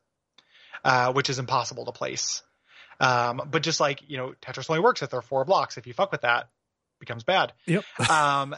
uh, 0.83 1.11
which 1.11 1.29
is 1.29 1.39
impossible 1.39 1.85
to 1.85 1.91
place. 1.91 2.43
Um, 2.99 3.41
but 3.49 3.63
just 3.63 3.79
like 3.79 4.07
you 4.07 4.17
know, 4.17 4.33
Tetris 4.43 4.69
only 4.69 4.81
works 4.81 5.01
if 5.01 5.09
there 5.09 5.17
are 5.17 5.23
four 5.23 5.43
blocks. 5.43 5.77
If 5.77 5.87
you 5.87 5.93
fuck 5.93 6.11
with 6.11 6.21
that, 6.21 6.49
becomes 7.05 7.23
bad. 7.23 7.53
Yep. 7.65 7.83
um, 8.09 8.55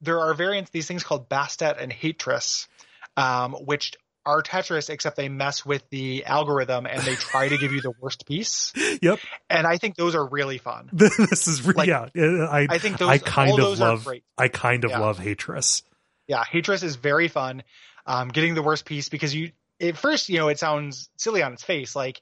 there 0.00 0.20
are 0.20 0.34
variants, 0.34 0.70
these 0.70 0.86
things 0.86 1.02
called 1.04 1.28
Bastet 1.28 1.80
and 1.82 1.92
Hatetris, 1.92 2.66
um, 3.16 3.52
which 3.54 3.94
are 4.26 4.42
Tetris, 4.42 4.90
except 4.90 5.16
they 5.16 5.28
mess 5.28 5.64
with 5.64 5.88
the 5.90 6.24
algorithm 6.24 6.84
and 6.84 7.00
they 7.02 7.14
try 7.14 7.48
to 7.48 7.56
give 7.56 7.72
you 7.72 7.80
the 7.80 7.92
worst 8.00 8.26
piece. 8.26 8.72
Yep. 9.02 9.18
And 9.50 9.66
I 9.66 9.76
think 9.76 9.94
those 9.94 10.14
are 10.14 10.26
really 10.26 10.58
fun. 10.58 10.88
this 10.92 11.46
is 11.46 11.62
really, 11.62 11.86
Like, 11.86 12.12
yeah. 12.14 12.46
I 12.50 12.66
I 12.68 12.78
think 12.78 12.98
those, 12.98 13.08
I 13.08 13.18
kind 13.18 13.50
of 13.52 13.56
those 13.58 13.80
are 13.80 13.90
love 13.90 14.04
great. 14.04 14.24
I 14.38 14.48
kind 14.48 14.84
of 14.84 14.90
Yeah. 14.90 15.00
love 15.00 15.18
Hatetris. 15.18 15.82
Yeah, 16.28 16.42
Hatetris 16.42 16.82
is 16.82 16.96
very 16.96 17.28
fun. 17.28 17.62
Um, 18.06 18.28
getting 18.28 18.54
the 18.54 18.62
worst 18.62 18.84
piece 18.84 19.08
because 19.08 19.34
you 19.34 19.52
at 19.80 19.96
first, 19.96 20.28
you 20.28 20.38
know, 20.38 20.48
it 20.48 20.58
sounds 20.58 21.08
silly 21.18 21.42
on 21.42 21.52
its 21.52 21.62
face, 21.62 21.94
like, 21.94 22.20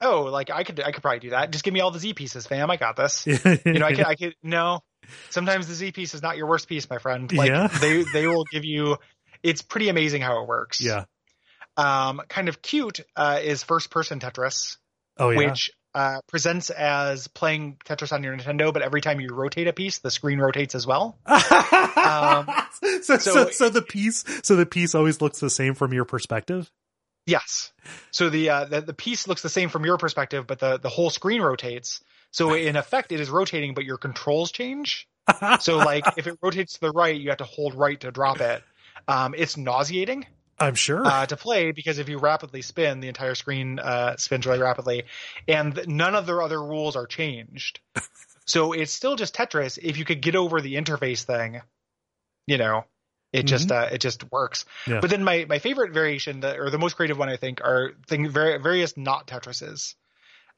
oh, 0.00 0.22
like 0.24 0.50
I 0.50 0.62
could 0.64 0.78
I 0.80 0.92
could 0.92 1.02
probably 1.02 1.20
do 1.20 1.30
that. 1.30 1.50
Just 1.50 1.64
give 1.64 1.72
me 1.74 1.80
all 1.80 1.90
the 1.90 1.98
Z 1.98 2.14
pieces, 2.14 2.46
fam. 2.46 2.70
I 2.70 2.76
got 2.76 2.96
this. 2.96 3.26
You 3.26 3.38
know, 3.64 3.86
I 3.86 3.94
could 3.94 4.06
I 4.06 4.14
could 4.14 4.34
no. 4.42 4.82
Sometimes 5.30 5.66
the 5.68 5.74
Z 5.74 5.92
piece 5.92 6.14
is 6.14 6.22
not 6.22 6.36
your 6.36 6.46
worst 6.46 6.68
piece, 6.68 6.88
my 6.88 6.98
friend. 6.98 7.32
Like 7.32 7.48
Yeah. 7.50 7.66
they 7.80 8.02
they 8.12 8.26
will 8.26 8.44
give 8.50 8.64
you. 8.64 8.96
It's 9.42 9.62
pretty 9.62 9.88
amazing 9.88 10.22
how 10.22 10.42
it 10.42 10.48
works. 10.48 10.80
yeah. 10.80 11.04
Um, 11.76 12.20
kind 12.28 12.48
of 12.48 12.60
cute 12.60 13.00
uh, 13.16 13.40
is 13.42 13.62
first 13.62 13.90
person 13.90 14.20
Tetris, 14.20 14.76
Oh 15.18 15.30
yeah. 15.30 15.36
which 15.38 15.70
uh, 15.94 16.20
presents 16.28 16.68
as 16.70 17.26
playing 17.28 17.78
Tetris 17.84 18.12
on 18.12 18.22
your 18.22 18.36
Nintendo, 18.36 18.72
but 18.72 18.82
every 18.82 19.00
time 19.00 19.20
you 19.20 19.28
rotate 19.32 19.66
a 19.66 19.72
piece, 19.72 19.98
the 19.98 20.10
screen 20.10 20.38
rotates 20.38 20.74
as 20.74 20.86
well. 20.86 21.18
Um, 22.00 22.48
so, 22.80 23.00
so, 23.02 23.16
so- 23.18 23.50
so 23.50 23.68
the 23.68 23.82
piece 23.82 24.24
so 24.42 24.56
the 24.56 24.64
piece 24.66 24.94
always 24.94 25.20
looks 25.20 25.40
the 25.40 25.50
same 25.50 25.74
from 25.74 25.92
your 25.92 26.04
perspective. 26.04 26.70
Yes. 27.26 27.72
So 28.10 28.30
the, 28.30 28.48
uh, 28.50 28.64
the 28.66 28.80
the 28.80 28.94
piece 28.94 29.28
looks 29.28 29.42
the 29.42 29.48
same 29.48 29.68
from 29.68 29.84
your 29.84 29.98
perspective, 29.98 30.46
but 30.46 30.58
the 30.60 30.78
the 30.78 30.88
whole 30.88 31.10
screen 31.10 31.42
rotates. 31.42 32.00
So 32.30 32.54
in 32.54 32.76
effect, 32.76 33.12
it 33.12 33.20
is 33.20 33.30
rotating, 33.30 33.74
but 33.74 33.84
your 33.84 33.98
controls 33.98 34.52
change. 34.52 35.08
So 35.60 35.76
like 35.78 36.04
if 36.16 36.26
it 36.26 36.38
rotates 36.42 36.72
to 36.74 36.80
the 36.80 36.90
right, 36.90 37.14
you 37.14 37.28
have 37.28 37.38
to 37.38 37.44
hold 37.44 37.74
right 37.74 38.00
to 38.00 38.10
drop 38.10 38.40
it. 38.40 38.64
Um, 39.06 39.32
it's 39.36 39.56
nauseating 39.56 40.26
I'm 40.60 40.74
sure. 40.74 41.06
uh, 41.06 41.26
to 41.26 41.36
play 41.36 41.72
because 41.72 41.98
if 41.98 42.08
you 42.08 42.18
rapidly 42.18 42.62
spin, 42.62 43.00
the 43.00 43.08
entire 43.08 43.34
screen 43.34 43.78
uh, 43.78 44.16
spins 44.16 44.46
really 44.46 44.58
rapidly, 44.60 45.04
and 45.48 45.80
none 45.86 46.14
of 46.14 46.26
their 46.26 46.42
other 46.42 46.60
rules 46.60 46.96
are 46.96 47.06
changed. 47.06 47.80
so 48.46 48.72
it's 48.72 48.92
still 48.92 49.16
just 49.16 49.34
Tetris. 49.34 49.78
If 49.80 49.96
you 49.96 50.04
could 50.04 50.20
get 50.20 50.36
over 50.36 50.60
the 50.60 50.74
interface 50.74 51.22
thing, 51.22 51.62
you 52.46 52.58
know, 52.58 52.84
it 53.32 53.44
just 53.44 53.70
uh, 53.70 53.88
it 53.92 54.00
just 54.00 54.30
works. 54.30 54.64
Yeah. 54.86 55.00
But 55.00 55.10
then 55.10 55.24
my 55.24 55.46
my 55.48 55.60
favorite 55.60 55.92
variation, 55.92 56.40
that, 56.40 56.58
or 56.58 56.68
the 56.68 56.78
most 56.78 56.96
creative 56.96 57.16
one, 57.16 57.28
I 57.28 57.36
think, 57.36 57.60
are 57.62 57.92
thing 58.06 58.28
vari- 58.28 58.58
various 58.58 58.96
not 58.96 59.26
Tetrises, 59.26 59.94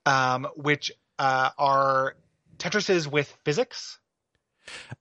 um, 0.07 0.49
which 0.57 0.91
uh, 1.19 1.51
are 1.59 2.17
Tetrises 2.59 3.07
with 3.07 3.35
physics. 3.45 3.99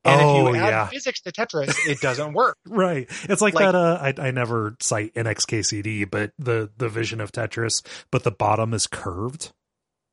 And 0.04 0.20
Oh, 0.22 0.48
if 0.48 0.56
you 0.56 0.62
add 0.62 0.70
yeah. 0.70 0.88
physics 0.88 1.22
to 1.22 1.32
Tetris, 1.32 1.76
it 1.88 2.00
doesn't 2.02 2.34
work. 2.34 2.58
Right. 2.68 3.08
It's 3.30 3.42
like, 3.42 3.54
Like- 3.54 3.66
that 3.66 3.76
uh 3.76 4.00
I 4.02 4.28
I 4.28 4.32
never 4.32 4.76
cite 4.80 5.14
NXKCD, 5.14 6.10
but 6.10 6.32
the 6.40 6.72
the 6.78 6.90
vision 6.90 7.22
of 7.22 7.32
Tetris, 7.32 7.86
but 8.12 8.24
the 8.24 8.32
bottom 8.32 8.74
is 8.74 8.88
curved. 8.88 9.52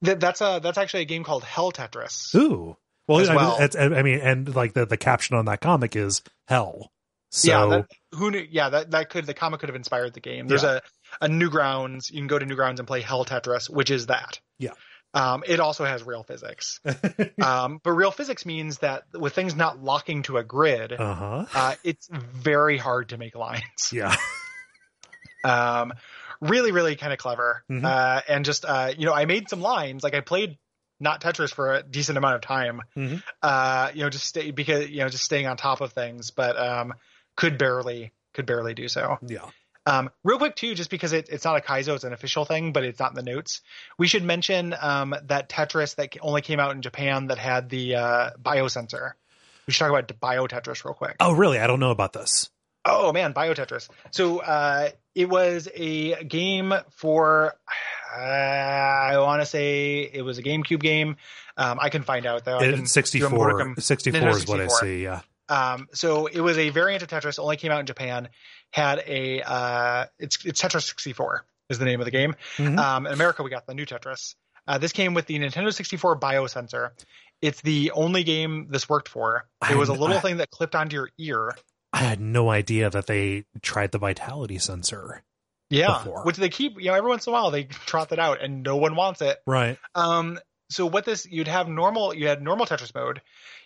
That, 0.02 0.20
that's 0.20 0.42
a 0.42 0.60
that's 0.62 0.76
actually 0.76 1.02
a 1.02 1.06
game 1.06 1.24
called 1.24 1.44
Hell 1.44 1.72
Tetris. 1.72 2.34
Ooh. 2.34 2.76
Well, 3.08 3.20
As 3.20 3.30
I. 3.30 3.64
It's, 3.64 3.74
I 3.74 4.02
mean, 4.02 4.20
and 4.20 4.54
like 4.54 4.74
the, 4.74 4.84
the 4.84 4.98
caption 4.98 5.34
on 5.36 5.46
that 5.46 5.62
comic 5.62 5.96
is 5.96 6.20
hell. 6.46 6.92
So 7.30 7.48
yeah, 7.48 7.76
that, 7.78 7.86
who 8.14 8.30
knew? 8.30 8.46
Yeah, 8.50 8.68
that 8.68 8.90
that 8.90 9.08
could 9.08 9.24
the 9.26 9.32
comic 9.34 9.60
could 9.60 9.70
have 9.70 9.76
inspired 9.76 10.12
the 10.12 10.20
game. 10.20 10.46
There's 10.46 10.64
a 10.64 10.82
a 11.22 11.26
Newgrounds. 11.28 12.10
You 12.10 12.18
can 12.18 12.26
go 12.26 12.38
to 12.38 12.44
Newgrounds 12.44 12.78
and 12.80 12.86
play 12.86 13.00
Hell 13.00 13.24
Tetris, 13.24 13.68
which 13.70 13.90
is 13.90 14.06
that. 14.06 14.40
Yeah. 14.58 14.72
Um, 15.14 15.42
it 15.46 15.58
also 15.58 15.84
has 15.84 16.02
real 16.02 16.22
physics. 16.22 16.80
um, 17.42 17.80
but 17.82 17.92
real 17.92 18.10
physics 18.10 18.44
means 18.44 18.78
that 18.78 19.04
with 19.14 19.34
things 19.34 19.54
not 19.54 19.82
locking 19.82 20.22
to 20.24 20.36
a 20.36 20.44
grid, 20.44 20.92
uh 20.92 21.14
huh. 21.14 21.46
uh, 21.54 21.74
it's 21.82 22.08
very 22.12 22.76
hard 22.76 23.10
to 23.10 23.18
make 23.18 23.34
lines. 23.34 23.90
Yeah. 23.92 24.14
Um, 25.44 25.94
really, 26.40 26.72
really 26.72 26.96
kind 26.96 27.12
of 27.12 27.18
clever. 27.18 27.62
Mhm. 27.70 27.84
Uh, 27.84 28.20
and 28.28 28.44
just 28.44 28.64
uh, 28.64 28.92
you 28.98 29.06
know, 29.06 29.14
I 29.14 29.24
made 29.24 29.48
some 29.48 29.60
lines. 29.60 30.02
Like 30.02 30.14
I 30.14 30.20
played 30.20 30.58
not 31.00 31.20
Tetris 31.20 31.54
for 31.54 31.74
a 31.74 31.82
decent 31.82 32.18
amount 32.18 32.34
of 32.34 32.40
time. 32.40 32.82
Mhm. 32.96 33.22
Uh, 33.40 33.90
you 33.94 34.02
know, 34.02 34.10
just 34.10 34.26
stay 34.26 34.50
because 34.50 34.90
you 34.90 34.98
know, 34.98 35.08
just 35.08 35.24
staying 35.24 35.46
on 35.46 35.56
top 35.56 35.80
of 35.80 35.92
things, 35.92 36.32
but 36.32 36.58
um, 36.58 36.94
could 37.36 37.56
barely 37.56 38.12
could 38.34 38.46
barely 38.46 38.74
do 38.74 38.88
so. 38.88 39.18
Yeah. 39.26 39.48
Um, 39.88 40.10
real 40.22 40.38
quick 40.38 40.54
too, 40.56 40.74
just 40.74 40.90
because 40.90 41.12
it, 41.12 41.28
it's 41.30 41.44
not 41.44 41.56
a 41.56 41.60
Kaizo, 41.60 41.94
it's 41.94 42.04
an 42.04 42.12
official 42.12 42.44
thing, 42.44 42.72
but 42.72 42.84
it's 42.84 43.00
not 43.00 43.10
in 43.12 43.16
the 43.16 43.22
notes. 43.22 43.62
We 43.98 44.06
should 44.06 44.22
mention 44.22 44.74
um, 44.78 45.14
that 45.24 45.48
Tetris 45.48 45.94
that 45.96 46.14
only 46.20 46.42
came 46.42 46.60
out 46.60 46.72
in 46.72 46.82
Japan 46.82 47.28
that 47.28 47.38
had 47.38 47.70
the 47.70 47.94
uh, 47.96 48.30
biosensor. 48.42 49.12
We 49.66 49.72
should 49.72 49.80
talk 49.80 49.90
about 49.90 50.20
Bio 50.20 50.46
Tetris 50.46 50.84
real 50.84 50.94
quick. 50.94 51.16
Oh, 51.20 51.32
really? 51.32 51.58
I 51.58 51.66
don't 51.66 51.80
know 51.80 51.90
about 51.90 52.12
this. 52.12 52.50
Oh 52.84 53.12
man, 53.12 53.32
Bio 53.32 53.54
Tetris. 53.54 53.88
So 54.12 54.38
uh, 54.38 54.90
it 55.14 55.28
was 55.28 55.68
a 55.74 56.22
game 56.24 56.72
for 56.90 57.54
uh, 58.16 58.20
I 58.20 59.18
want 59.18 59.42
to 59.42 59.46
say 59.46 60.00
it 60.10 60.22
was 60.22 60.38
a 60.38 60.42
GameCube 60.42 60.80
game. 60.80 61.16
Um, 61.56 61.78
I 61.80 61.90
can 61.90 62.02
find 62.02 62.24
out 62.24 62.44
though. 62.44 62.56
I 62.56 62.60
can 62.60 62.74
It, 62.74 62.76
do 62.76 62.82
a 62.84 62.86
64, 62.86 63.74
64 63.78 64.28
is 64.30 64.46
what 64.46 64.60
I 64.60 64.68
see. 64.68 65.02
Yeah. 65.02 65.20
Um, 65.48 65.88
so 65.92 66.26
it 66.26 66.40
was 66.40 66.58
a 66.58 66.70
variant 66.70 67.02
of 67.02 67.08
Tetris, 67.08 67.38
only 67.38 67.56
came 67.56 67.72
out 67.72 67.80
in 67.80 67.86
Japan. 67.86 68.28
Had 68.72 69.02
a 69.06 69.40
uh, 69.42 70.04
it's 70.18 70.44
it's 70.44 70.60
Tetris 70.62 70.82
64 70.86 71.44
is 71.70 71.78
the 71.78 71.84
name 71.84 72.00
of 72.00 72.04
the 72.04 72.10
game. 72.10 72.34
Mhm. 72.56 72.78
Um, 72.78 73.06
in 73.06 73.12
America, 73.12 73.42
we 73.42 73.50
got 73.50 73.66
the 73.66 73.74
new 73.74 73.86
Tetris. 73.86 74.34
Uh, 74.66 74.78
this 74.78 74.92
came 74.92 75.14
with 75.14 75.26
the 75.26 75.38
Nintendo 75.38 75.72
64 75.72 76.18
biosensor. 76.20 76.90
It's 77.40 77.60
the 77.62 77.92
only 77.92 78.24
game 78.24 78.66
this 78.70 78.88
worked 78.88 79.08
for. 79.08 79.46
It 79.70 79.76
was 79.76 79.88
a 79.88 79.92
little 79.94 80.16
I- 80.16 80.20
thing 80.20 80.36
that 80.38 80.50
clipped 80.50 80.74
onto 80.74 80.96
your 80.96 81.08
ear. 81.18 81.54
I 81.92 81.98
had 81.98 82.20
no 82.20 82.50
idea 82.50 82.90
that 82.90 83.06
they 83.06 83.44
tried 83.62 83.92
the 83.92 83.98
vitality 83.98 84.58
sensor. 84.58 85.22
Yeah, 85.70 85.98
Before. 85.98 86.24
which 86.24 86.36
they 86.36 86.48
keep. 86.50 86.78
You 86.78 86.86
know, 86.88 86.94
every 86.94 87.08
once 87.08 87.26
in 87.26 87.30
a 87.30 87.34
while 87.34 87.50
they 87.50 87.64
trot 87.64 88.10
that 88.10 88.18
out, 88.18 88.42
and 88.42 88.62
no 88.62 88.76
one 88.76 88.94
wants 88.96 89.22
it. 89.22 89.38
Right. 89.46 89.78
Um, 89.94 90.38
so 90.70 90.86
what 90.86 91.04
this 91.04 91.26
you'd 91.26 91.48
have 91.48 91.68
normal 91.68 92.14
you 92.14 92.28
had 92.28 92.42
normal 92.42 92.66
Tetris 92.66 92.94
mode, 92.94 93.20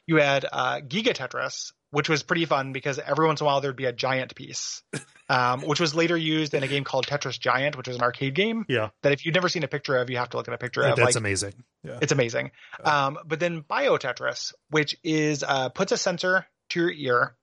you 0.07 0.17
had 0.17 0.47
uh, 0.51 0.81
Giga 0.81 1.15
Tetris, 1.15 1.73
which 1.91 2.09
was 2.09 2.23
pretty 2.23 2.45
fun 2.45 2.73
because 2.73 2.99
every 2.99 3.27
once 3.27 3.41
in 3.41 3.45
a 3.45 3.47
while 3.47 3.61
there'd 3.61 3.77
be 3.77 3.85
a 3.85 3.93
giant 3.93 4.35
piece, 4.35 4.83
um, 5.29 5.63
which 5.63 5.81
was 5.81 5.95
later 5.95 6.17
used 6.17 6.55
in 6.55 6.63
a 6.63 6.69
game 6.69 6.85
called 6.85 7.07
Tetris 7.07 7.39
Giant, 7.39 7.77
which 7.77 7.89
was 7.89 7.97
an 7.97 8.03
arcade 8.03 8.35
game 8.35 8.65
Yeah. 8.69 8.91
that 9.03 9.13
if 9.13 9.25
you've 9.25 9.35
never 9.35 9.49
seen 9.49 9.63
a 9.63 9.69
picture 9.69 9.97
of, 9.97 10.11
you 10.11 10.17
have 10.17 10.31
to 10.31 10.37
look 10.37 10.49
at 10.49 10.55
a 10.55 10.59
picture 10.59 10.83
of. 10.83 10.97
That's 10.97 11.15
Like 11.15 11.17
amazing. 11.17 11.55
Yeah. 11.85 11.99
it's 12.01 12.13
amazing. 12.13 12.51
Um, 12.85 13.19
but 13.27 13.41
then 13.41 13.61
Bio 13.61 13.97
Tetris, 13.99 14.53
which 14.71 14.97
is 15.05 15.43
uh, 15.43 15.69
puts 15.69 15.93
a 15.93 15.97
sensor 15.97 16.47
to 16.71 16.81
your 16.81 16.91
ear. 16.93 17.35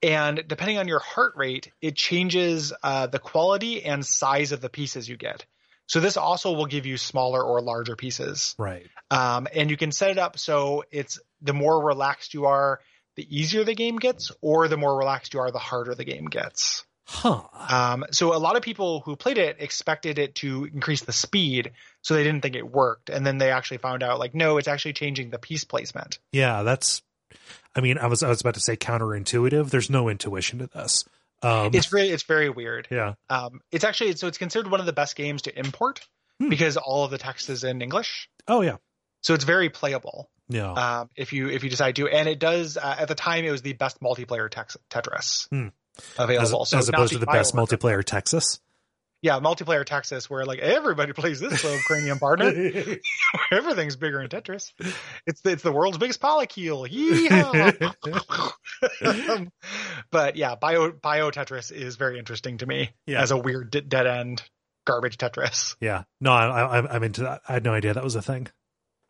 And 0.00 0.44
depending 0.46 0.78
on 0.78 0.86
your 0.86 1.00
heart 1.00 1.32
rate, 1.36 1.72
it 1.82 1.96
changes 1.96 2.72
uh, 2.84 3.08
the 3.08 3.18
quality 3.18 3.84
and 3.84 4.06
size 4.06 4.52
of 4.52 4.60
the 4.60 4.68
pieces 4.68 5.08
you 5.08 5.16
get. 5.16 5.44
So 5.88 6.00
this 6.00 6.16
also 6.16 6.52
will 6.52 6.66
give 6.66 6.86
you 6.86 6.96
smaller 6.96 7.42
or 7.42 7.60
larger 7.60 7.96
pieces. 7.96 8.54
Right. 8.58 8.86
Um, 9.10 9.48
and 9.52 9.70
you 9.70 9.76
can 9.76 9.90
set 9.90 10.10
it 10.10 10.18
up 10.18 10.38
so 10.38 10.84
it's 10.90 11.18
the 11.42 11.54
more 11.54 11.82
relaxed 11.82 12.34
you 12.34 12.46
are, 12.46 12.80
the 13.16 13.26
easier 13.36 13.64
the 13.64 13.74
game 13.74 13.96
gets, 13.96 14.30
or 14.40 14.68
the 14.68 14.76
more 14.76 14.96
relaxed 14.96 15.34
you 15.34 15.40
are, 15.40 15.50
the 15.50 15.58
harder 15.58 15.94
the 15.94 16.04
game 16.04 16.26
gets. 16.26 16.84
Huh. 17.06 17.40
Um, 17.70 18.04
so 18.10 18.36
a 18.36 18.38
lot 18.38 18.56
of 18.56 18.62
people 18.62 19.00
who 19.00 19.16
played 19.16 19.38
it 19.38 19.56
expected 19.60 20.18
it 20.18 20.34
to 20.36 20.66
increase 20.66 21.02
the 21.02 21.12
speed, 21.12 21.72
so 22.02 22.14
they 22.14 22.22
didn't 22.22 22.42
think 22.42 22.54
it 22.54 22.70
worked. 22.70 23.08
And 23.08 23.26
then 23.26 23.38
they 23.38 23.50
actually 23.50 23.78
found 23.78 24.02
out 24.02 24.18
like, 24.18 24.34
no, 24.34 24.58
it's 24.58 24.68
actually 24.68 24.92
changing 24.92 25.30
the 25.30 25.38
piece 25.38 25.64
placement. 25.64 26.18
Yeah, 26.32 26.62
that's 26.62 27.02
I 27.74 27.80
mean, 27.80 27.96
I 27.98 28.08
was 28.08 28.22
I 28.22 28.28
was 28.28 28.40
about 28.40 28.54
to 28.54 28.60
say 28.60 28.76
counterintuitive. 28.76 29.70
There's 29.70 29.88
no 29.88 30.08
intuition 30.08 30.58
to 30.58 30.66
this. 30.66 31.04
Um, 31.42 31.70
It's 31.72 31.86
very 31.86 32.08
it's 32.08 32.24
very 32.24 32.50
weird. 32.50 32.88
yeah, 32.90 33.14
Um, 33.30 33.60
it's 33.70 33.84
actually 33.84 34.14
so 34.16 34.26
it's 34.26 34.38
considered 34.38 34.70
one 34.70 34.80
of 34.80 34.86
the 34.86 34.92
best 34.92 35.14
games 35.16 35.42
to 35.42 35.58
import 35.58 36.06
Hmm. 36.40 36.48
because 36.50 36.76
all 36.76 37.04
of 37.04 37.10
the 37.10 37.18
text 37.18 37.48
is 37.50 37.64
in 37.64 37.82
English. 37.82 38.28
oh 38.46 38.60
yeah, 38.62 38.76
So 39.22 39.34
it's 39.34 39.44
very 39.44 39.68
playable 39.70 40.30
yeah, 40.48 40.72
um, 40.72 41.10
if 41.16 41.32
you 41.32 41.48
if 41.50 41.62
you 41.64 41.70
decide 41.70 41.96
to. 41.96 42.08
And 42.08 42.28
it 42.28 42.38
does 42.38 42.76
uh, 42.76 42.96
at 42.98 43.08
the 43.08 43.14
time 43.14 43.44
it 43.44 43.50
was 43.50 43.62
the 43.62 43.72
best 43.74 44.00
multiplayer 44.00 44.48
tex- 44.50 44.76
Tetris 44.90 45.48
Hmm. 45.50 45.68
available. 46.18 46.62
as, 46.62 46.70
so 46.70 46.78
as 46.78 46.88
opposed 46.88 47.12
to 47.12 47.18
the 47.18 47.26
best 47.26 47.54
multiplayer 47.54 48.02
Texas. 48.04 48.60
Yeah, 49.20 49.40
multiplayer 49.40 49.84
Texas 49.84 50.30
where 50.30 50.44
like 50.46 50.60
everybody 50.60 51.12
plays 51.14 51.40
this 51.40 51.64
little 51.64 51.80
cranium 51.86 52.18
partner. 52.20 52.52
Everything's 53.52 53.96
bigger 53.96 54.20
in 54.20 54.28
Tetris. 54.28 54.72
It's 55.26 55.40
the, 55.40 55.50
it's 55.50 55.62
the 55.62 55.72
world's 55.72 55.98
biggest 55.98 56.20
polycule. 56.20 56.88
Yeehaw! 56.88 57.96
Um, 59.28 59.52
but 60.10 60.36
yeah, 60.36 60.54
bio 60.54 60.92
bio 60.92 61.30
Tetris 61.30 61.72
is 61.72 61.96
very 61.96 62.18
interesting 62.18 62.58
to 62.58 62.66
me 62.66 62.90
Yeah. 63.06 63.20
as 63.22 63.30
a 63.30 63.36
weird 63.36 63.70
d- 63.72 63.80
dead 63.80 64.06
end 64.06 64.42
garbage 64.86 65.18
Tetris. 65.18 65.76
yeah, 65.80 66.04
no, 66.20 66.32
I, 66.32 66.78
I, 66.78 66.94
I'm 66.94 67.02
into 67.02 67.22
that. 67.22 67.42
I 67.48 67.54
had 67.54 67.64
no 67.64 67.74
idea 67.74 67.94
that 67.94 68.04
was 68.04 68.14
a 68.14 68.22
thing. 68.22 68.46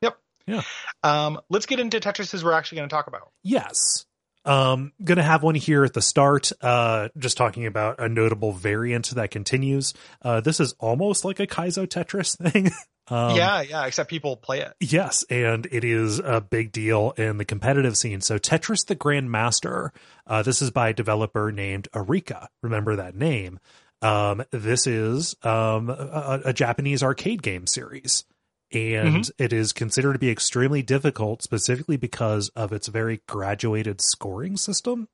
Yep. 0.02 0.18
Yeah. 0.46 0.62
Um, 1.02 1.38
let's 1.50 1.66
get 1.66 1.80
into 1.80 2.00
Tetrises 2.00 2.42
we're 2.42 2.52
actually 2.52 2.76
going 2.78 2.88
to 2.88 2.94
talk 2.94 3.06
about. 3.08 3.30
Yes. 3.44 4.06
Um, 4.44 4.92
gonna 5.02 5.22
have 5.22 5.42
one 5.42 5.54
here 5.54 5.84
at 5.84 5.92
the 5.92 6.02
start, 6.02 6.52
uh, 6.60 7.08
just 7.18 7.36
talking 7.36 7.66
about 7.66 8.00
a 8.00 8.08
notable 8.08 8.52
variant 8.52 9.10
that 9.10 9.30
continues. 9.30 9.94
Uh, 10.22 10.40
this 10.40 10.60
is 10.60 10.74
almost 10.78 11.24
like 11.24 11.40
a 11.40 11.46
Kaizo 11.46 11.86
Tetris 11.86 12.36
thing. 12.50 12.70
um, 13.08 13.36
yeah, 13.36 13.60
yeah. 13.62 13.86
Except 13.86 14.08
people 14.08 14.36
play 14.36 14.60
it. 14.60 14.72
Yes, 14.80 15.24
and 15.28 15.66
it 15.70 15.84
is 15.84 16.18
a 16.18 16.40
big 16.40 16.72
deal 16.72 17.12
in 17.16 17.38
the 17.38 17.44
competitive 17.44 17.96
scene. 17.96 18.20
So 18.20 18.38
Tetris 18.38 18.86
the 18.86 18.96
Grandmaster, 18.96 19.90
uh, 20.26 20.42
this 20.42 20.62
is 20.62 20.70
by 20.70 20.90
a 20.90 20.94
developer 20.94 21.52
named 21.52 21.88
Arika. 21.92 22.46
Remember 22.62 22.96
that 22.96 23.14
name. 23.14 23.60
Um, 24.00 24.44
this 24.52 24.86
is 24.86 25.34
um, 25.42 25.90
a, 25.90 26.40
a 26.46 26.52
Japanese 26.52 27.02
arcade 27.02 27.42
game 27.42 27.66
series. 27.66 28.24
And 28.72 29.30
it 29.38 29.52
is 29.52 29.72
considered 29.72 30.12
to 30.14 30.18
be 30.18 30.30
extremely 30.30 30.82
difficult, 30.82 31.42
specifically 31.42 31.96
because 31.96 32.50
of 32.50 32.72
its 32.72 32.88
very 32.88 33.22
graduated 33.26 34.00
scoring 34.00 34.56
system 34.56 35.08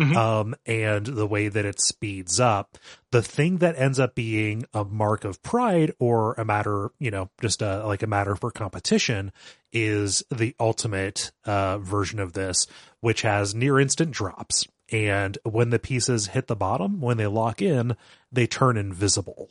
Mhm. 0.00 0.16
um, 0.16 0.54
and 0.66 1.06
the 1.06 1.26
way 1.26 1.48
that 1.48 1.64
it 1.64 1.80
speeds 1.80 2.40
up. 2.40 2.76
The 3.12 3.22
thing 3.22 3.58
that 3.58 3.78
ends 3.78 4.00
up 4.00 4.16
being 4.16 4.64
a 4.74 4.84
mark 4.84 5.24
of 5.24 5.40
pride 5.42 5.92
or 6.00 6.34
a 6.34 6.44
matter, 6.44 6.90
you 6.98 7.12
know, 7.12 7.30
just 7.40 7.62
a, 7.62 7.86
like 7.86 8.02
a 8.02 8.08
matter 8.08 8.34
for 8.34 8.50
competition 8.50 9.32
is 9.72 10.24
the 10.30 10.54
ultimate 10.58 11.30
uh, 11.44 11.78
version 11.78 12.18
of 12.18 12.32
this, 12.32 12.66
which 13.00 13.22
has 13.22 13.54
near 13.54 13.78
instant 13.78 14.10
drops. 14.10 14.66
And 14.90 15.38
when 15.44 15.70
the 15.70 15.78
pieces 15.78 16.26
hit 16.28 16.48
the 16.48 16.56
bottom, 16.56 17.00
when 17.00 17.16
they 17.16 17.28
lock 17.28 17.62
in, 17.62 17.96
they 18.32 18.46
turn 18.48 18.76
invisible. 18.76 19.48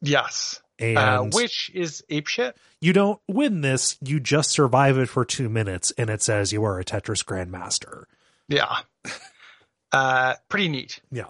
Yes. 0.00 0.62
And 0.80 0.98
Uh, 0.98 1.22
which 1.32 1.70
is 1.74 2.02
apeshit. 2.10 2.54
you 2.80 2.92
don't 2.92 3.20
win 3.28 3.60
this, 3.60 3.96
you 4.00 4.18
just 4.18 4.50
survive 4.50 4.96
it 4.98 5.08
for 5.08 5.24
two 5.24 5.48
minutes, 5.48 5.92
and 5.98 6.08
it 6.10 6.22
says 6.22 6.52
you 6.52 6.64
are 6.64 6.78
a 6.80 6.84
Tetris 6.84 7.24
Grandmaster. 7.24 8.04
Yeah. 8.48 8.78
Uh, 9.92 10.34
pretty 10.48 10.68
neat. 10.68 11.00
Yeah. 11.10 11.24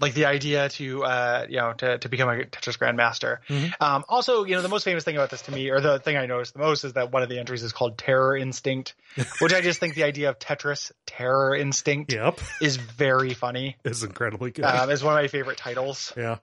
Like 0.00 0.14
the 0.14 0.26
idea 0.26 0.68
to, 0.68 1.04
uh, 1.04 1.46
you 1.48 1.56
know, 1.56 1.72
to, 1.72 1.98
to 1.98 2.08
become 2.08 2.28
a 2.28 2.44
Tetris 2.44 2.78
Grandmaster. 2.78 3.38
Mhm. 3.48 3.72
Um, 3.80 4.04
also, 4.08 4.44
you 4.44 4.54
know, 4.54 4.62
the 4.62 4.68
most 4.68 4.84
famous 4.84 5.02
thing 5.04 5.16
about 5.16 5.30
this 5.30 5.42
to 5.42 5.52
me, 5.52 5.68
or 5.70 5.80
the 5.80 5.98
thing 5.98 6.16
I 6.16 6.26
noticed 6.26 6.52
the 6.52 6.60
most 6.60 6.84
is 6.84 6.92
that 6.92 7.10
one 7.12 7.22
of 7.24 7.28
the 7.28 7.38
entries 7.40 7.62
is 7.64 7.72
called 7.72 7.98
Terror 7.98 8.36
Instinct, 8.36 8.94
which 9.40 9.52
I 9.52 9.60
just 9.62 9.80
think 9.80 9.94
the 9.96 10.04
idea 10.04 10.30
of 10.30 10.38
Tetris 10.38 10.92
Terror 11.06 11.56
Instinct 11.56 12.12
Yep. 12.12 12.38
is 12.60 12.76
very 12.76 13.34
funny. 13.34 13.76
It's 13.84 14.02
incredibly 14.04 14.52
good. 14.52 14.64
Um, 14.64 14.90
it's 14.90 15.02
one 15.02 15.14
of 15.16 15.20
my 15.22 15.26
favorite 15.28 15.58
titles, 15.58 16.12
yeah. 16.16 16.38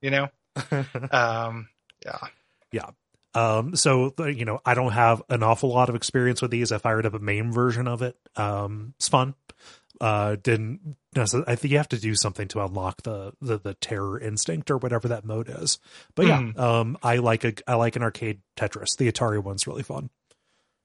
you 0.00 0.10
know? 0.10 0.28
Um, 1.10 1.68
yeah. 2.72 2.90
Um, 3.34 3.76
so 3.76 4.12
you 4.26 4.44
know, 4.44 4.60
I 4.64 4.74
don't 4.74 4.92
have 4.92 5.22
an 5.30 5.42
awful 5.42 5.70
lot 5.70 5.88
of 5.88 5.94
experience 5.94 6.42
with 6.42 6.50
these. 6.50 6.70
I 6.72 6.78
fired 6.78 7.06
up 7.06 7.14
a 7.14 7.18
MAME 7.18 7.52
version 7.52 7.88
of 7.88 8.02
it. 8.02 8.16
Um, 8.36 8.92
it's 8.98 9.08
fun. 9.08 9.34
Uh, 10.00 10.36
didn't 10.42 10.96
necessarily, 11.14 11.48
I 11.50 11.54
think 11.54 11.70
you 11.72 11.78
have 11.78 11.88
to 11.90 11.98
do 11.98 12.14
something 12.16 12.48
to 12.48 12.60
unlock 12.64 13.02
the, 13.02 13.32
the, 13.40 13.58
the 13.58 13.74
terror 13.74 14.18
instinct 14.18 14.68
or 14.70 14.76
whatever 14.76 15.08
that 15.08 15.24
mode 15.24 15.48
is. 15.48 15.78
But 16.16 16.26
yeah, 16.26 16.40
Mhm. 16.40 16.58
um, 16.58 16.98
I 17.04 17.16
like 17.18 17.44
a, 17.44 17.52
I 17.68 17.74
like 17.76 17.94
an 17.94 18.02
arcade 18.02 18.40
Tetris. 18.56 18.96
The 18.96 19.10
Atari 19.12 19.40
one's 19.42 19.66
really 19.68 19.84
fun. 19.84 20.10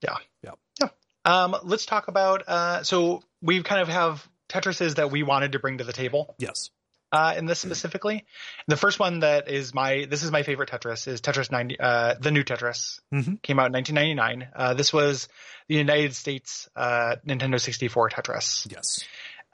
Yeah. 0.02 0.18
Yeah. 0.44 0.52
Yeah. 0.80 0.89
Um, 1.26 1.56
let's 1.64 1.88
talk 1.88 2.10
about, 2.10 2.48
uh, 2.48 2.84
so 2.84 3.23
we 3.41 3.64
kind 3.64 3.81
of 3.81 3.88
have 3.88 4.27
Tetrises 4.49 4.95
that 4.95 5.10
we 5.10 5.23
wanted 5.23 5.53
to 5.53 5.60
bring 5.60 5.80
to 5.80 5.84
the 5.84 5.94
table. 5.94 6.35
Yes. 6.38 6.69
Uh, 7.11 7.34
in 7.38 7.45
this 7.45 7.59
specifically. 7.59 8.25
The 8.67 8.77
first 8.77 8.99
one 8.99 9.19
that 9.19 9.49
is 9.49 9.73
my 9.73 10.05
this 10.09 10.23
is 10.23 10.31
my 10.31 10.43
favorite 10.43 10.69
Tetris 10.69 11.07
is 11.07 11.21
Tetris 11.21 11.51
90 11.51 11.79
uh, 11.79 12.15
the 12.19 12.31
new 12.31 12.43
Tetris 12.43 12.99
Mhm. 13.13 13.41
came 13.41 13.59
out 13.59 13.67
in 13.67 13.73
1999. 13.73 14.47
Uh, 14.55 14.73
this 14.73 14.91
was 14.91 15.27
the 15.67 15.75
United 15.75 16.15
States 16.15 16.69
uh, 16.75 17.15
Nintendo 17.25 17.59
64 17.59 18.09
Tetris. 18.09 18.71
Yes. 18.71 19.03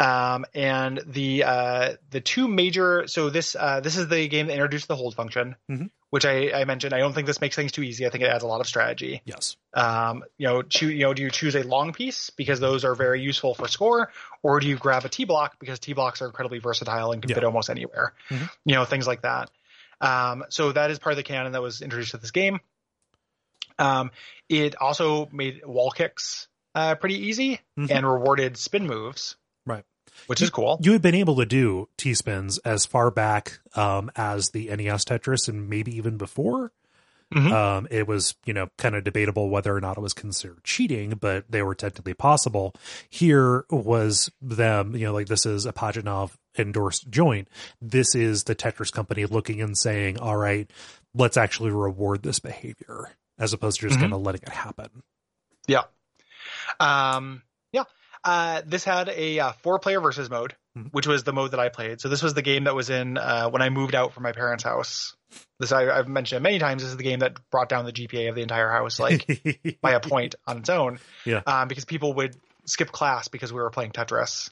Um, 0.04 0.46
and 0.54 1.02
the 1.06 1.44
uh, 1.46 1.94
the 2.10 2.20
two 2.20 2.48
major 2.48 3.08
so 3.08 3.30
this 3.30 3.56
uh, 3.56 3.80
this 3.80 3.96
is 3.96 4.08
the 4.10 4.28
game 4.28 4.48
that 4.48 4.54
introduced 4.54 4.88
the 4.88 4.96
hold 4.96 5.16
function, 5.16 5.56
Mhm. 5.72 5.92
which 6.10 6.26
I, 6.26 6.52
I 6.52 6.66
mentioned. 6.66 6.94
I 6.94 7.00
don't 7.00 7.14
think 7.14 7.26
this 7.28 7.40
makes 7.40 7.56
things 7.56 7.72
too 7.72 7.84
easy. 7.84 8.06
I 8.06 8.10
think 8.10 8.24
it 8.24 8.28
adds 8.28 8.44
a 8.44 8.48
lot 8.48 8.60
of 8.60 8.68
strategy. 8.68 9.22
Yes. 9.24 9.56
Um, 9.74 10.24
you 10.38 10.48
know, 10.48 10.62
choo- 10.62 10.90
you 10.90 11.06
know, 11.06 11.14
do 11.14 11.22
you 11.22 11.30
choose 11.32 11.56
a 11.56 11.64
long 11.64 11.94
piece 11.94 12.32
because 12.32 12.60
those 12.60 12.84
are 12.84 12.96
very 12.96 13.22
useful 13.22 13.54
for 13.56 13.68
score, 13.68 14.12
or 14.42 14.60
do 14.60 14.68
you 14.68 14.76
grab 14.78 15.06
a 15.06 15.10
T 15.10 15.24
block 15.24 15.58
because 15.60 15.80
T 15.80 15.94
blocks 15.94 16.22
are 16.22 16.26
incredibly 16.26 16.60
versatile 16.60 17.12
and 17.14 17.22
can 17.22 17.30
Yeah. 17.30 17.36
fit 17.36 17.44
almost 17.46 17.70
anywhere? 17.70 18.14
Mhm. 18.30 18.50
You 18.66 18.76
know, 18.76 18.86
things 18.86 19.08
like 19.08 19.22
that. 19.22 19.52
Um, 20.02 20.44
so 20.50 20.72
that 20.74 20.92
is 20.92 21.00
part 21.00 21.14
of 21.14 21.18
the 21.18 21.24
canon 21.24 21.54
that 21.54 21.62
was 21.62 21.82
introduced 21.82 22.12
to 22.12 22.18
this 22.18 22.32
game. 22.32 22.60
Um, 23.80 24.12
it 24.50 24.76
also 24.82 25.28
made 25.32 25.66
wall 25.66 25.92
kicks 25.92 26.48
uh, 26.76 26.96
pretty 26.96 27.28
easy 27.28 27.60
Mhm. 27.80 27.90
and 27.92 28.06
rewarded 28.06 28.58
spin 28.58 28.86
moves, 28.88 29.36
Which 30.28 30.42
is 30.42 30.50
cool. 30.50 30.80
You 30.82 30.94
had 30.94 31.02
been 31.02 31.16
able 31.16 31.36
to 31.38 31.46
do 31.46 31.90
T 31.98 32.14
spins 32.14 32.58
as 32.60 32.86
far 32.86 33.12
back 33.12 33.60
um, 33.76 34.10
as 34.16 34.52
the 34.52 34.68
NES 34.68 35.06
Tetris 35.06 35.48
and 35.50 35.70
maybe 35.70 35.96
even 35.98 36.18
before. 36.18 36.72
Mhm. 37.34 37.52
Um, 37.52 37.88
it 37.90 38.08
was, 38.08 38.36
you 38.46 38.54
know, 38.54 38.68
kind 38.78 38.96
of 38.96 39.04
debatable 39.04 39.50
whether 39.50 39.76
or 39.76 39.82
not 39.82 39.98
it 39.98 40.02
was 40.02 40.14
considered 40.14 40.64
cheating, 40.64 41.12
but 41.20 41.50
they 41.50 41.64
were 41.64 41.74
technically 41.74 42.14
possible. 42.14 42.76
Here 43.10 43.66
was 43.72 44.30
them, 44.40 44.96
you 44.96 45.06
know, 45.06 45.14
like 45.14 45.28
this 45.28 45.46
is 45.46 45.66
a 45.66 45.74
Pajitnov 45.74 46.34
endorsed 46.60 47.10
joint. 47.10 47.48
This 47.82 48.14
is 48.14 48.44
the 48.44 48.54
Tetris 48.56 48.92
company 48.92 49.26
looking 49.26 49.62
and 49.62 49.76
saying, 49.76 50.20
all 50.20 50.38
right, 50.38 50.70
let's 51.16 51.36
actually 51.38 51.72
reward 51.72 52.22
this 52.22 52.38
behavior 52.38 53.10
as 53.40 53.52
opposed 53.52 53.80
to 53.80 53.88
just 53.88 53.98
Mhm. 53.98 54.02
kind 54.04 54.14
of 54.14 54.22
letting 54.22 54.44
it 54.44 54.50
happen. 54.50 55.02
Yeah. 55.68 55.84
Um. 56.80 57.42
Uh, 58.24 58.62
this 58.66 58.84
had 58.84 59.10
a 59.10 59.40
uh, 59.40 59.52
four 59.64 59.80
player 59.80 60.00
versus 60.00 60.30
mode, 60.30 60.56
Mhm. 60.78 60.92
which 60.92 61.06
was 61.08 61.24
the 61.24 61.34
mode 61.34 61.52
that 61.52 61.60
I 61.60 61.70
played. 61.70 62.02
So 62.02 62.10
this 62.10 62.24
was 62.24 62.34
the 62.34 62.42
game 62.42 62.64
that 62.64 62.74
was 62.76 62.90
in 62.90 63.18
uh, 63.18 63.50
when 63.50 63.62
I 63.62 63.70
moved 63.70 63.94
out 63.96 64.14
from 64.14 64.24
my 64.24 64.32
parents' 64.32 64.64
house. 64.64 65.16
This 65.60 65.72
I, 65.72 65.90
I've 65.90 66.08
mentioned 66.08 66.42
many 66.42 66.58
times. 66.60 66.82
This 66.82 66.92
is 66.92 66.98
the 66.98 67.04
game 67.04 67.20
that 67.20 67.38
brought 67.52 67.70
down 67.70 67.86
the 67.86 67.92
GPA 67.92 68.30
of 68.30 68.36
the 68.36 68.42
entire 68.42 68.70
house, 68.70 69.00
like 69.00 69.78
by 69.82 69.92
a 69.92 70.00
point 70.00 70.36
on 70.48 70.60
its 70.60 70.70
own. 70.70 71.00
Yeah. 71.26 71.42
Um, 71.46 71.68
because 71.68 71.86
people 71.86 72.14
would 72.14 72.36
skip 72.66 72.92
class 72.92 73.28
because 73.28 73.52
we 73.52 73.60
were 73.60 73.70
playing 73.70 73.92
Tetris 73.92 74.50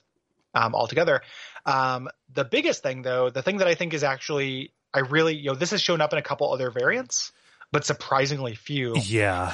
um, 0.54 0.76
all 0.76 0.88
together. 0.88 1.22
Um, 1.66 2.10
the 2.34 2.44
biggest 2.44 2.84
thing, 2.84 3.02
though, 3.04 3.30
the 3.30 3.42
thing 3.42 3.58
that 3.58 3.68
I 3.68 3.76
think 3.76 3.94
is 3.94 4.04
actually, 4.04 4.74
I 4.94 5.00
really, 5.00 5.36
you 5.38 5.50
know, 5.52 5.56
this 5.56 5.72
has 5.72 5.82
shown 5.82 6.02
up 6.02 6.12
in 6.14 6.20
a 6.20 6.24
couple 6.24 6.52
other 6.52 6.72
variants, 6.72 7.32
but 7.72 7.86
surprisingly 7.86 8.56
few 8.56 8.96
yeah. 8.98 9.54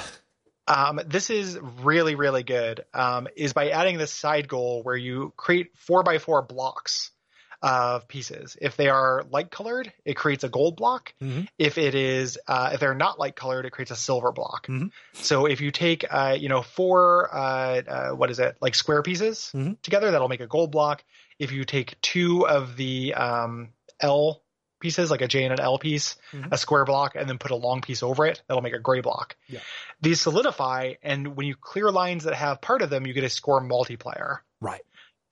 Um, 0.68 1.00
this 1.06 1.30
is 1.30 1.58
really 1.82 2.14
really 2.14 2.42
good 2.42 2.84
um, 2.94 3.26
is 3.36 3.52
by 3.52 3.70
adding 3.70 3.98
this 3.98 4.12
side 4.12 4.48
goal 4.48 4.82
where 4.82 4.96
you 4.96 5.32
create 5.36 5.70
four 5.76 6.02
by 6.02 6.18
four 6.18 6.42
blocks 6.42 7.10
of 7.60 8.06
pieces 8.06 8.56
if 8.60 8.76
they 8.76 8.88
are 8.88 9.24
light 9.30 9.50
colored 9.50 9.92
it 10.04 10.14
creates 10.14 10.44
a 10.44 10.48
gold 10.48 10.76
block 10.76 11.12
Mhm. 11.20 11.48
if 11.58 11.76
it 11.76 11.96
is 11.96 12.38
uh, 12.46 12.70
if 12.72 12.78
they're 12.80 12.94
not 12.94 13.18
light 13.18 13.34
colored 13.34 13.66
it 13.66 13.70
creates 13.70 13.90
a 13.90 13.96
silver 13.96 14.30
block 14.30 14.68
Mhm. 14.68 14.92
so 15.20 15.46
if 15.46 15.60
you 15.60 15.72
take 15.72 16.04
uh, 16.08 16.36
you 16.38 16.48
know 16.48 16.62
four 16.62 17.28
uh, 17.34 17.82
uh, 17.82 18.10
what 18.10 18.30
is 18.30 18.38
it 18.38 18.56
like 18.60 18.76
square 18.76 19.02
pieces 19.02 19.50
Mhm. 19.54 19.76
together 19.82 20.12
that'll 20.12 20.28
make 20.28 20.40
a 20.40 20.46
gold 20.46 20.70
block 20.70 21.02
if 21.40 21.50
you 21.50 21.64
take 21.64 22.00
two 22.00 22.46
of 22.46 22.76
the 22.76 23.14
um, 23.14 23.70
l 24.00 24.44
pieces 24.80 25.10
like 25.10 25.20
a 25.20 25.28
j 25.28 25.44
and 25.44 25.52
an 25.52 25.60
l 25.60 25.78
piece 25.78 26.16
Mhm. 26.32 26.52
a 26.52 26.58
square 26.58 26.84
block 26.84 27.14
and 27.16 27.28
then 27.28 27.38
put 27.38 27.50
a 27.50 27.56
long 27.56 27.80
piece 27.80 28.02
over 28.02 28.26
it 28.26 28.42
that'll 28.46 28.62
make 28.62 28.74
a 28.74 28.78
gray 28.78 29.00
block 29.00 29.36
Yeah. 29.48 29.60
these 30.00 30.20
solidify 30.20 30.94
and 31.02 31.36
when 31.36 31.46
you 31.46 31.54
clear 31.56 31.90
lines 31.90 32.24
that 32.24 32.34
have 32.34 32.60
part 32.60 32.82
of 32.82 32.90
them 32.90 33.06
you 33.06 33.12
get 33.12 33.24
a 33.24 33.30
score 33.30 33.60
multiplier 33.60 34.42
Right. 34.60 34.82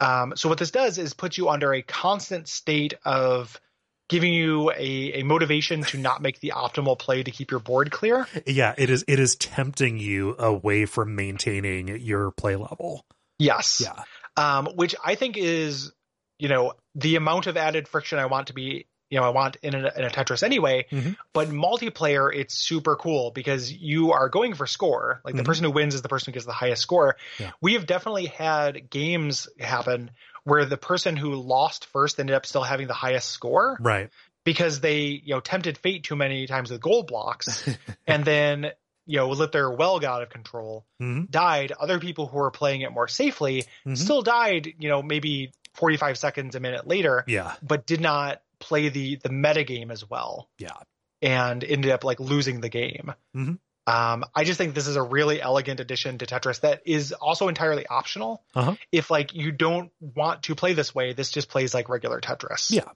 um, 0.01 0.35
so 0.37 0.49
what 0.49 0.59
this 0.59 0.71
does 0.71 0.99
is 0.99 1.15
put 1.15 1.37
you 1.37 1.49
under 1.49 1.73
a 1.75 1.83
constant 1.83 2.49
state 2.49 2.95
of 3.05 3.61
giving 4.09 4.33
you 4.33 4.71
a, 4.71 5.15
a 5.15 5.23
motivation 5.25 5.83
to 5.83 5.99
not 5.99 6.23
make 6.23 6.39
the 6.39 6.53
optimal 6.55 6.97
play 6.97 7.23
to 7.25 7.31
keep 7.33 7.51
your 7.51 7.59
board 7.61 7.91
clear 7.91 8.27
Yeah, 8.47 8.73
it 8.79 8.89
is 8.91 9.05
it 9.09 9.19
is 9.19 9.35
tempting 9.37 9.99
you 9.99 10.37
away 10.39 10.87
from 10.87 11.17
maintaining 11.17 11.89
your 12.01 12.31
play 12.31 12.55
level. 12.57 13.05
Yes. 13.39 13.83
Yeah. 13.85 14.05
Um, 14.37 14.67
which 14.77 14.95
I 15.05 15.15
think 15.17 15.37
is, 15.37 15.93
you 16.39 16.49
know, 16.49 16.75
the 16.95 17.17
amount 17.17 17.47
of 17.49 17.57
added 17.57 17.89
friction 17.89 18.19
I 18.19 18.27
want 18.27 18.47
to 18.49 18.53
be, 18.55 18.87
you 19.11 19.19
know, 19.21 19.25
I 19.25 19.31
want 19.31 19.57
in 19.63 19.75
a, 19.75 19.79
in 19.79 20.05
a 20.05 20.11
Tetris 20.11 20.43
anyway. 20.43 20.87
Mhm. 20.91 21.17
But 21.33 21.49
multiplayer, 21.49 22.35
it's 22.35 22.55
super 22.55 22.97
cool 22.97 23.31
because 23.31 23.73
you 23.73 24.13
are 24.13 24.29
going 24.29 24.55
for 24.55 24.67
score. 24.67 25.21
Like 25.25 25.37
the 25.37 25.43
Mhm. 25.43 25.47
person 25.47 25.65
who 25.65 25.71
wins 25.71 25.95
is 25.95 26.03
the 26.03 26.09
person 26.09 26.33
who 26.33 26.35
gets 26.35 26.47
the 26.47 26.53
highest 26.53 26.83
score. 26.83 27.17
Yeah. 27.39 27.53
We 27.61 27.75
have 27.75 27.87
definitely 27.87 28.27
had 28.27 28.91
games 28.91 29.49
happen 29.61 30.11
where 30.45 30.65
the 30.65 30.77
person 30.77 31.17
who 31.17 31.35
lost 31.35 31.87
first 31.87 32.19
ended 32.21 32.35
up 32.35 32.47
still 32.47 32.63
having 32.63 32.87
the 32.87 32.95
highest 32.95 33.29
score 33.31 33.77
Right. 33.81 34.11
because 34.45 34.81
they, 34.81 35.01
you 35.25 35.35
know, 35.35 35.41
tempted 35.41 35.79
fate 35.79 36.05
too 36.05 36.17
many 36.17 36.47
times 36.47 36.71
with 36.71 36.81
gold 36.81 37.07
blocks 37.09 37.69
and 38.07 38.25
then, 38.25 38.71
you 39.07 39.19
know, 39.19 39.29
let 39.29 39.53
their 39.53 39.71
well 39.71 40.01
got 40.01 40.17
out 40.17 40.23
of 40.23 40.31
control 40.31 40.85
hmm 40.99 41.25
died. 41.31 41.73
Other 41.73 41.99
people 41.99 42.27
who 42.29 42.39
were 42.39 42.51
playing 42.51 42.81
it 42.83 42.93
more 42.93 43.09
safely 43.09 43.65
Mhm. 43.87 43.97
still 43.97 44.23
died, 44.23 44.73
you 44.79 44.89
know, 44.89 45.03
maybe 45.03 45.53
45 45.75 46.17
seconds, 46.17 46.55
a 46.55 46.61
minute 46.61 46.87
later, 46.87 47.25
Yeah. 47.27 47.55
but 47.63 47.85
did 47.87 48.01
not 48.01 48.41
play 48.61 48.89
the, 48.89 49.17
the 49.23 49.29
meta 49.31 49.65
game 49.65 49.91
as 49.91 50.09
well 50.09 50.49
Yeah. 50.59 50.77
and 51.23 51.63
ended 51.65 51.91
up 51.91 52.05
like 52.05 52.21
losing 52.21 52.61
the 52.61 52.69
game. 52.69 53.13
Mhm. 53.37 53.59
Um, 53.89 54.25
I 54.35 54.43
just 54.43 54.59
think 54.59 54.75
this 54.75 54.89
is 54.89 54.97
a 54.97 55.03
really 55.03 55.41
elegant 55.41 55.79
addition 55.79 56.19
to 56.19 56.27
Tetris 56.27 56.61
that 56.63 56.83
is 56.85 57.13
also 57.13 57.47
entirely 57.47 57.87
optional. 57.87 58.43
Uh-huh. 58.55 58.75
If 58.91 59.11
like 59.11 59.33
you 59.33 59.53
don't 59.53 59.93
want 60.01 60.43
to 60.45 60.57
play 60.57 60.73
this 60.73 60.93
way, 60.95 61.13
this 61.13 61.31
just 61.31 61.49
plays 61.49 61.73
like 61.73 61.89
regular 61.89 62.21
Tetris. 62.21 62.71
Yeah. 62.73 62.89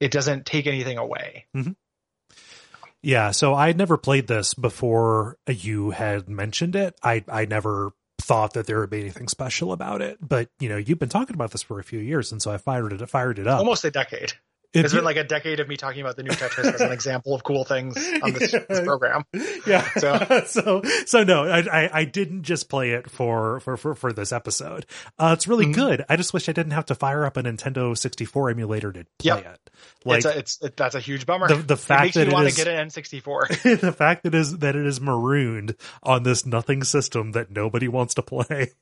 It 0.00 0.10
doesn't 0.10 0.44
take 0.44 0.66
anything 0.66 0.98
away. 0.98 1.46
Yeah, 3.02 3.32
so 3.32 3.54
I 3.54 3.66
had 3.66 3.76
never 3.76 3.96
played 3.98 4.26
this 4.26 4.54
before 4.54 5.36
you 5.46 5.90
had 5.90 6.28
mentioned 6.28 6.74
it. 6.74 6.98
I 7.02 7.22
I 7.28 7.44
never 7.44 7.92
thought 8.20 8.54
that 8.54 8.66
there 8.66 8.80
would 8.80 8.90
be 8.90 9.00
anything 9.00 9.28
special 9.28 9.72
about 9.72 10.00
it, 10.00 10.18
but 10.26 10.48
you 10.58 10.68
know, 10.70 10.78
you've 10.78 10.98
been 10.98 11.10
talking 11.10 11.34
about 11.34 11.50
this 11.50 11.62
for 11.62 11.78
a 11.78 11.84
few 11.84 11.98
years, 11.98 12.32
and 12.32 12.40
so 12.40 12.50
I 12.50 12.56
fired 12.56 12.92
it 12.94 13.08
fired 13.10 13.38
it 13.38 13.46
up. 13.46 13.58
Almost 13.58 13.84
a 13.84 13.90
decade. 13.90 14.32
It's 14.74 14.92
been 14.92 15.04
like 15.04 15.16
a 15.16 15.24
decade 15.24 15.60
of 15.60 15.68
me 15.68 15.76
talking 15.76 16.00
about 16.00 16.16
the 16.16 16.22
new 16.24 16.30
Tetris 16.32 16.72
as 16.74 16.80
an 16.80 16.92
example 16.98 17.34
of 17.34 17.44
cool 17.44 17.64
things 17.64 17.96
on 18.22 18.32
this, 18.32 18.50
this 18.68 18.80
program. 18.80 19.24
yeah. 19.66 19.88
So- 19.96 20.42
so 20.46 20.82
so 21.06 21.24
no, 21.24 21.44
I, 21.44 21.58
I 21.60 21.90
I 22.00 22.04
didn't 22.04 22.42
just 22.42 22.68
play 22.68 22.90
it 22.90 23.10
for 23.10 23.60
for 23.60 23.76
for, 23.76 23.94
for 23.94 24.12
this 24.12 24.32
episode. 24.32 24.86
Uh, 25.18 25.30
it's 25.36 25.46
really 25.48 25.66
Mhm. 25.66 25.74
good. 25.74 26.04
I 26.08 26.16
just 26.16 26.32
wish 26.34 26.48
I 26.48 26.52
didn't 26.52 26.72
have 26.72 26.86
to 26.86 26.94
fire 26.94 27.24
up 27.24 27.36
a 27.36 27.42
Nintendo 27.42 27.96
64 27.96 28.50
emulator 28.50 28.92
to 28.92 29.04
play 29.18 29.28
Yep. 29.28 29.46
it. 29.46 29.70
Like 30.04 30.16
it's 30.18 30.26
a, 30.26 30.38
it's 30.38 30.58
it, 30.62 30.76
that's 30.76 30.94
a 30.94 31.00
huge 31.00 31.24
bummer. 31.26 31.48
the 31.48 31.56
the 31.56 31.76
fact 31.76 32.02
makes 32.02 32.14
that 32.16 32.28
it 32.28 32.32
want 32.32 32.48
to 32.48 32.54
get 32.54 32.68
an 32.68 32.88
N64. 32.88 33.80
the 33.80 33.92
fact 33.92 34.24
that 34.24 34.34
is 34.34 34.58
that 34.58 34.76
it 34.76 34.86
is 34.86 35.00
marooned 35.00 35.76
on 36.02 36.22
this 36.24 36.44
nothing 36.46 36.82
system 36.84 37.32
that 37.32 37.50
nobody 37.50 37.88
wants 37.88 38.14
to 38.14 38.22
play. 38.22 38.72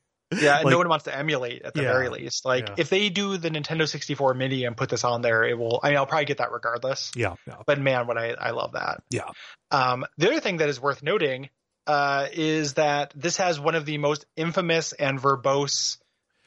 Yeah, 0.41 0.57
Like- 0.57 0.67
no 0.67 0.77
one 0.77 0.89
wants 0.89 1.05
to 1.05 1.15
emulate 1.15 1.61
at 1.63 1.73
the 1.73 1.83
Yeah. 1.83 1.91
very 1.93 2.09
least. 2.09 2.45
Like 2.45 2.69
Yeah. 2.69 2.75
if 2.77 2.89
they 2.89 3.09
do 3.09 3.37
the 3.37 3.49
Nintendo 3.49 3.87
64 3.87 4.33
Mini 4.33 4.65
and 4.65 4.75
put 4.77 4.89
this 4.89 5.03
on 5.03 5.21
there, 5.21 5.43
it 5.43 5.57
will. 5.57 5.79
I 5.83 5.89
mean, 5.89 5.97
I'll 5.97 6.05
probably 6.05 6.25
get 6.25 6.37
that 6.37 6.51
regardless. 6.51 7.11
Yeah, 7.15 7.35
yeah, 7.47 7.55
But 7.65 7.79
man, 7.79 8.07
what 8.07 8.17
I 8.17 8.31
I 8.31 8.51
love 8.51 8.73
that. 8.73 9.03
yeah. 9.09 9.29
Um, 9.71 10.05
the 10.17 10.27
other 10.29 10.39
thing 10.39 10.57
that 10.57 10.69
is 10.69 10.79
worth 10.79 11.03
noting 11.03 11.49
uh, 11.85 12.27
is 12.31 12.75
that 12.75 13.11
this 13.15 13.37
has 13.37 13.59
one 13.59 13.75
of 13.75 13.85
the 13.85 13.97
most 13.97 14.25
infamous 14.37 14.93
and 14.93 15.19
verbose 15.21 15.97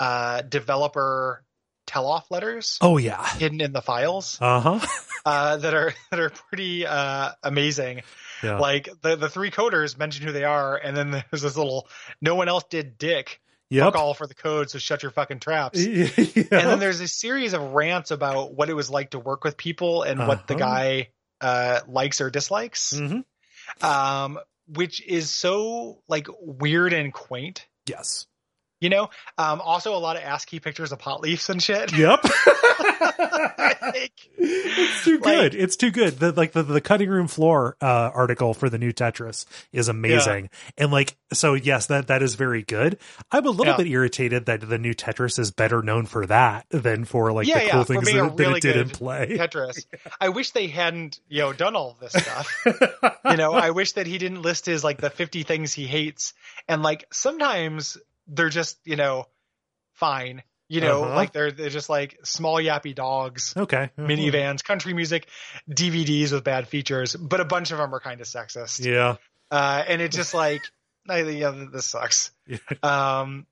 uh, 0.00 0.40
developer 0.42 1.42
tell-off 1.86 2.30
letters 2.30 2.78
Oh 2.80 2.96
yeah. 2.98 3.24
hidden 3.36 3.60
in 3.60 3.72
the 3.72 3.82
files 3.82 4.38
Uh 4.40 4.60
huh. 4.60 4.86
uh, 5.24 5.56
that 5.58 5.74
are 5.74 5.94
that 6.10 6.20
are 6.20 6.30
pretty 6.30 6.86
uh, 6.86 7.32
amazing. 7.42 8.02
Yeah. 8.42 8.58
Like 8.58 8.88
the 9.02 9.16
the 9.16 9.28
three 9.28 9.50
coders 9.50 9.96
mention 9.98 10.26
who 10.26 10.32
they 10.32 10.44
are, 10.44 10.76
and 10.76 10.96
then 10.96 11.10
there's 11.10 11.42
this 11.42 11.56
little 11.56 11.88
no 12.20 12.34
one 12.34 12.48
else 12.48 12.64
did 12.68 12.98
dick. 12.98 13.40
Yep. 13.70 13.84
Fuck 13.84 13.96
all 13.96 14.14
for 14.14 14.26
the 14.26 14.34
code, 14.34 14.70
so 14.70 14.78
shut 14.78 15.02
your 15.02 15.10
fucking 15.10 15.40
traps. 15.40 15.78
Yeah. 15.86 16.08
And 16.52 16.68
then 16.70 16.78
there's 16.78 17.00
a 17.00 17.08
series 17.08 17.52
of 17.52 17.62
rants 17.72 18.10
about 18.12 18.54
what 18.54 18.70
it 18.70 18.74
was 18.74 18.88
like 18.90 19.10
to 19.10 19.18
work 19.18 19.42
with 19.42 19.56
people 19.56 20.02
and 20.02 20.26
what 20.26 20.46
the 20.46 20.54
Uh-huh. 20.54 20.64
guy 20.64 21.08
uh, 21.40 21.80
likes 21.88 22.20
or 22.20 22.30
dislikes, 22.30 22.92
Mhm. 22.94 23.24
um, 23.82 24.38
which 24.68 25.02
is 25.04 25.30
so 25.30 26.00
like 26.08 26.28
weird 26.40 26.92
and 26.92 27.12
quaint. 27.12 27.66
Yes. 27.86 28.26
You 28.80 28.90
know, 28.90 29.08
um, 29.38 29.60
also 29.62 29.94
a 29.94 29.98
lot 29.98 30.16
of 30.16 30.22
ASCII 30.22 30.60
pictures 30.60 30.92
of 30.92 30.98
pot 30.98 31.20
leaves 31.22 31.48
and 31.48 31.62
shit. 31.62 31.92
Yep. 31.96 32.20
Like, 33.80 34.12
it's 34.38 35.04
too 35.04 35.18
Like- 35.18 35.22
good. 35.22 35.54
it's 35.54 35.76
too 35.76 35.90
good. 35.90 36.18
The 36.18 36.32
like 36.32 36.52
the, 36.52 36.62
the 36.62 36.80
cutting 36.80 37.08
room 37.08 37.26
floor 37.28 37.76
uh 37.80 38.10
article 38.14 38.52
for 38.54 38.68
the 38.68 38.78
new 38.78 38.92
Tetris 38.92 39.46
is 39.72 39.88
amazing. 39.88 40.50
And 40.76 40.90
like 40.92 41.16
so 41.32 41.54
yes, 41.54 41.86
that 41.86 42.08
that 42.08 42.22
is 42.22 42.34
very 42.34 42.62
good. 42.62 42.98
I'm 43.30 43.46
a 43.46 43.50
little 43.50 43.72
Yeah. 43.72 43.76
bit 43.78 43.86
irritated 43.86 44.46
that 44.46 44.68
the 44.68 44.78
new 44.78 44.94
Tetris 44.94 45.38
is 45.38 45.50
better 45.50 45.82
known 45.82 46.06
for 46.06 46.26
that 46.26 46.66
than 46.70 47.04
for 47.04 47.32
like 47.32 47.46
Yeah, 47.46 47.64
the 47.64 47.70
cool 47.70 47.84
things 47.84 48.04
that, 48.12 48.36
that 48.36 48.56
it 48.56 48.62
did 48.62 48.76
in 48.76 48.90
play. 48.90 49.36
Tetris. 49.38 49.86
I 50.20 50.28
wish 50.30 50.50
they 50.50 50.66
hadn't, 50.68 51.18
you 51.28 51.40
know, 51.42 51.52
done 51.52 51.76
all 51.76 51.96
this 52.00 52.12
stuff. 52.12 52.52
you 52.66 53.36
know, 53.36 53.52
I 53.54 53.70
wish 53.70 53.92
that 53.92 54.06
he 54.06 54.18
didn't 54.18 54.42
list 54.42 54.66
his 54.66 54.84
like 54.84 55.00
the 55.00 55.10
50 55.10 55.42
things 55.44 55.72
he 55.72 55.86
hates. 55.86 56.34
And 56.68 56.82
like 56.82 57.06
sometimes 57.12 57.96
they're 58.26 58.48
just, 58.48 58.78
you 58.84 58.96
know, 58.96 59.26
fine. 59.94 60.42
You 60.68 60.80
know, 60.80 61.04
Uh-huh. 61.04 61.14
like 61.14 61.32
they're 61.32 61.52
they're 61.52 61.68
just 61.70 61.88
like 61.88 62.18
small 62.24 62.56
yappy 62.56 62.92
dogs, 62.94 63.54
okay. 63.56 63.90
minivans, 63.96 64.64
country 64.64 64.94
music, 64.94 65.28
DVDs 65.70 66.32
with 66.32 66.42
bad 66.42 66.66
features, 66.66 67.14
but 67.14 67.40
a 67.40 67.44
bunch 67.44 67.70
of 67.70 67.78
them 67.78 67.94
are 67.94 68.00
kind 68.00 68.20
of 68.20 68.26
sexist. 68.26 68.84
Yeah. 68.84 69.16
Uh, 69.48 69.84
and 69.86 70.02
it's 70.02 70.16
just 70.16 70.34
like, 70.34 70.62
I- 71.08 71.20
yeah, 71.22 71.66
this 71.72 71.86
sucks. 71.86 72.32
Yeah. 72.48 72.58
Um, 72.82 73.46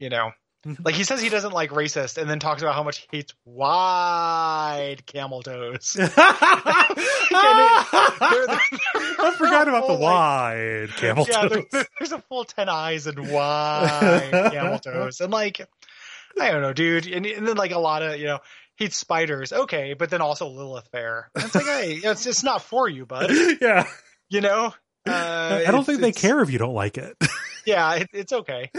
you 0.00 0.10
know. 0.10 0.32
like 0.84 0.94
he 0.94 1.04
says 1.04 1.20
he 1.20 1.28
doesn't 1.28 1.52
like 1.52 1.70
racist, 1.70 2.18
and 2.18 2.28
then 2.28 2.38
talks 2.38 2.62
about 2.62 2.74
how 2.74 2.82
much 2.82 2.98
he 3.10 3.18
hates 3.18 3.32
wide 3.44 5.04
camel 5.06 5.42
toes. 5.42 5.92
They're- 5.94 6.08
they're- 6.16 6.20
I 9.20 9.34
forgot 9.36 9.68
about 9.68 9.86
the 9.86 9.92
Like- 9.94 10.00
wide 10.00 10.88
camel 10.96 11.26
yeah, 11.28 11.48
toes. 11.48 11.64
there- 11.70 11.86
there's 11.98 12.12
a 12.12 12.20
full 12.22 12.44
ten 12.44 12.68
eyes 12.68 13.06
and 13.06 13.30
wide 13.30 14.50
camel 14.52 14.78
toes, 14.78 15.20
and 15.20 15.32
like, 15.32 15.60
I 16.40 16.50
don't 16.50 16.62
know, 16.62 16.72
dude. 16.72 17.06
And, 17.06 17.26
and 17.26 17.46
then 17.46 17.56
like 17.56 17.72
a 17.72 17.78
lot 17.78 18.02
of 18.02 18.18
you 18.18 18.26
know, 18.26 18.38
hates 18.76 18.96
spiders. 18.96 19.52
Okay, 19.52 19.94
but 19.94 20.10
then 20.10 20.20
also 20.20 20.48
Lilith 20.48 20.88
Fair. 20.92 21.30
It's 21.36 21.54
like, 21.54 21.64
hey, 21.66 21.92
it's 22.02 22.26
it's 22.26 22.42
not 22.44 22.62
for 22.62 22.88
you, 22.88 23.06
bud. 23.06 23.30
yeah. 23.60 23.86
You 24.28 24.40
know. 24.40 24.74
Uh, 25.06 25.64
I 25.66 25.70
don't 25.70 25.84
think 25.84 26.00
they 26.02 26.12
care 26.12 26.40
if 26.42 26.50
you 26.50 26.58
don't 26.58 26.74
like 26.74 26.98
it. 26.98 27.16
Yeah, 27.64 27.94
it, 27.94 28.08
it's 28.12 28.32
okay. 28.32 28.70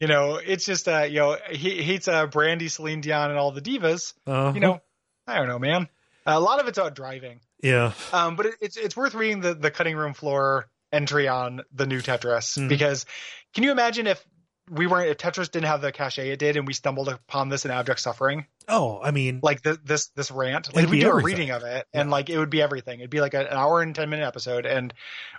You 0.00 0.06
know, 0.08 0.36
it's 0.36 0.64
just 0.64 0.88
uh, 0.88 1.02
you 1.02 1.18
know, 1.20 1.36
he 1.50 1.82
hates 1.82 2.06
uh, 2.08 2.26
Brandy, 2.26 2.68
Celine 2.68 3.00
Dion, 3.00 3.30
and 3.30 3.38
all 3.38 3.50
the 3.52 3.60
divas. 3.62 4.14
Uh-huh. 4.26 4.52
You 4.54 4.60
know, 4.60 4.80
I 5.26 5.36
don't 5.38 5.48
know, 5.48 5.58
man. 5.58 5.88
a 6.26 6.38
lot 6.40 6.60
of 6.60 6.68
it's 6.68 6.78
about 6.78 6.94
driving. 6.94 7.40
Yeah. 7.62 7.92
Um, 8.12 8.36
but 8.36 8.46
it, 8.46 8.54
it's 8.60 8.76
it's 8.76 8.96
worth 8.96 9.14
reading 9.14 9.40
the 9.40 9.54
the 9.54 9.70
cutting 9.70 9.96
room 9.96 10.14
floor 10.14 10.68
entry 10.92 11.26
on 11.28 11.60
the 11.72 11.86
new 11.86 12.00
Tetris 12.00 12.56
Mhm. 12.58 12.68
because 12.68 13.04
can 13.54 13.62
you 13.64 13.72
imagine 13.72 14.06
if 14.06 14.24
we 14.70 14.86
weren't 14.86 15.10
if 15.10 15.18
Tetris 15.18 15.50
didn't 15.50 15.66
have 15.66 15.82
the 15.82 15.92
cachet 15.92 16.30
it 16.30 16.38
did 16.38 16.56
and 16.56 16.66
we 16.66 16.72
stumbled 16.72 17.08
upon 17.08 17.48
this 17.50 17.64
in 17.66 17.70
Abject 17.70 18.00
Suffering 18.00 18.46
Oh, 18.68 18.98
I 19.02 19.10
mean, 19.10 19.40
like 19.42 19.60
the, 19.62 19.78
this 19.84 20.06
this 20.16 20.30
rant 20.30 20.74
like 20.74 20.88
we 20.88 21.00
do 21.00 21.08
everything. 21.08 21.20
a 21.22 21.24
reading 21.24 21.50
of 21.50 21.62
it 21.64 21.86
and 21.92 22.10
like 22.10 22.30
it 22.30 22.38
would 22.38 22.48
be 22.50 22.62
everything 22.62 23.00
it'd 23.00 23.10
be 23.10 23.20
like 23.20 23.34
an 23.34 23.48
hour 23.50 23.82
and 23.82 23.94
ten 23.94 24.08
minute 24.08 24.24
episode 24.26 24.64
and 24.64 24.94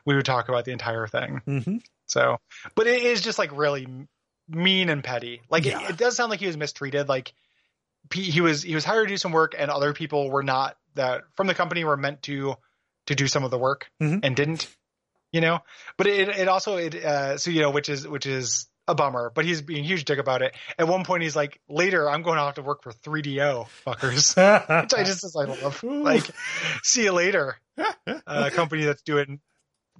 we 0.05 0.15
would 0.15 0.25
talk 0.25 0.49
about 0.49 0.65
the 0.65 0.71
entire 0.71 1.07
thing 1.07 1.41
mhm. 1.47 1.81
so 2.05 2.37
but 2.75 2.85
it 2.85 3.01
is 3.01 3.21
just 3.21 3.39
like 3.39 3.49
really 3.57 3.87
mean 4.49 4.89
and 4.89 5.03
petty. 5.03 5.41
Like 5.49 5.65
Yeah. 5.65 5.83
it, 5.83 5.91
it 5.91 5.97
does 5.97 6.15
sound 6.15 6.29
like 6.31 6.39
he 6.39 6.47
was 6.47 6.57
mistreated. 6.57 7.07
Like 7.07 7.33
he 8.13 8.41
was 8.41 8.63
he 8.63 8.73
was 8.75 8.83
hired 8.85 9.07
to 9.07 9.13
do 9.13 9.17
some 9.17 9.31
work 9.31 9.53
and 9.57 9.69
other 9.69 9.93
people 9.93 10.29
were 10.31 10.43
not 10.43 10.77
that 10.95 11.21
from 11.35 11.47
the 11.47 11.53
company 11.53 11.83
were 11.83 11.97
meant 11.97 12.23
to 12.23 12.55
to 13.07 13.15
do 13.15 13.27
some 13.27 13.43
of 13.43 13.51
the 13.51 13.57
work 13.57 13.89
Mhm. 14.01 14.21
and 14.23 14.35
didn't 14.35 14.67
you 15.31 15.41
know? 15.41 15.59
But 15.97 16.07
it 16.07 16.29
it 16.29 16.47
also 16.47 16.77
it 16.77 16.95
uh 16.95 17.37
so 17.37 17.51
you 17.51 17.61
know 17.61 17.69
which 17.71 17.87
is 17.89 18.07
which 18.07 18.25
is 18.25 18.67
a 18.87 18.95
bummer 18.95 19.31
but 19.35 19.45
he's 19.45 19.61
being 19.61 19.83
huge 19.83 20.05
dick 20.05 20.17
about 20.17 20.41
it. 20.41 20.55
At 20.79 20.87
one 20.87 21.03
point 21.05 21.21
he's 21.21 21.35
like 21.35 21.59
later 21.69 22.09
i'm 22.09 22.23
going 22.23 22.37
to 22.37 22.43
have 22.43 22.55
to 22.55 22.63
work 22.63 22.81
for 22.81 22.91
3do 22.91 23.67
fuckers. 23.85 24.35
Which 24.83 24.93
i 24.95 25.03
just 25.03 25.23
i 25.37 25.43
love. 25.43 25.83
Like 25.83 26.27
see 26.83 27.03
you 27.03 27.11
later. 27.11 27.57
Uh, 27.77 27.93
a 28.27 28.49
company 28.51 28.85
that's 28.85 29.03
doing 29.03 29.39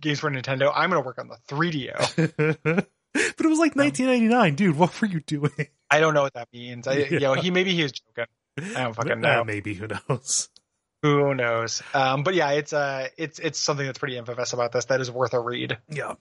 games 0.01 0.19
for 0.19 0.31
nintendo. 0.31 0.71
I'm 0.73 0.89
going 0.89 1.01
to 1.01 1.05
work 1.05 1.19
on 1.19 1.27
the 1.27 1.37
3do 1.47 2.87
but 3.13 3.45
it 3.45 3.49
was 3.49 3.59
like 3.59 3.75
1999, 3.75 4.55
dude. 4.55 4.77
What 4.77 4.99
were 5.01 5.07
you 5.07 5.19
doing? 5.21 5.51
i 5.91 5.99
don't 5.99 6.13
know 6.13 6.21
what 6.21 6.33
that 6.35 6.47
means 6.53 6.87
i 6.87 6.93
you 6.97 7.19
know 7.19 7.33
Yeah. 7.35 7.41
he 7.41 7.49
maybe 7.51 7.73
he 7.73 7.81
was 7.81 7.91
joking 7.93 8.25
i 8.75 8.83
don't 8.83 8.93
fucking 8.93 9.11
Uh, 9.13 9.15
know 9.15 9.43
maybe 9.43 9.73
who 9.73 9.87
knows? 9.87 10.47
who 11.01 11.33
knows 11.33 11.81
um 11.95 12.21
but 12.21 12.35
yeah 12.35 12.51
it's 12.51 12.73
uh 12.73 13.07
it's 13.17 13.39
it's 13.39 13.57
something 13.59 13.85
that's 13.87 13.97
pretty 13.97 14.15
infamous 14.17 14.53
about 14.53 14.71
this 14.71 14.85
that 14.85 15.01
is 15.01 15.09
worth 15.09 15.33
a 15.33 15.39
read 15.39 15.79
Yeah. 15.89 16.13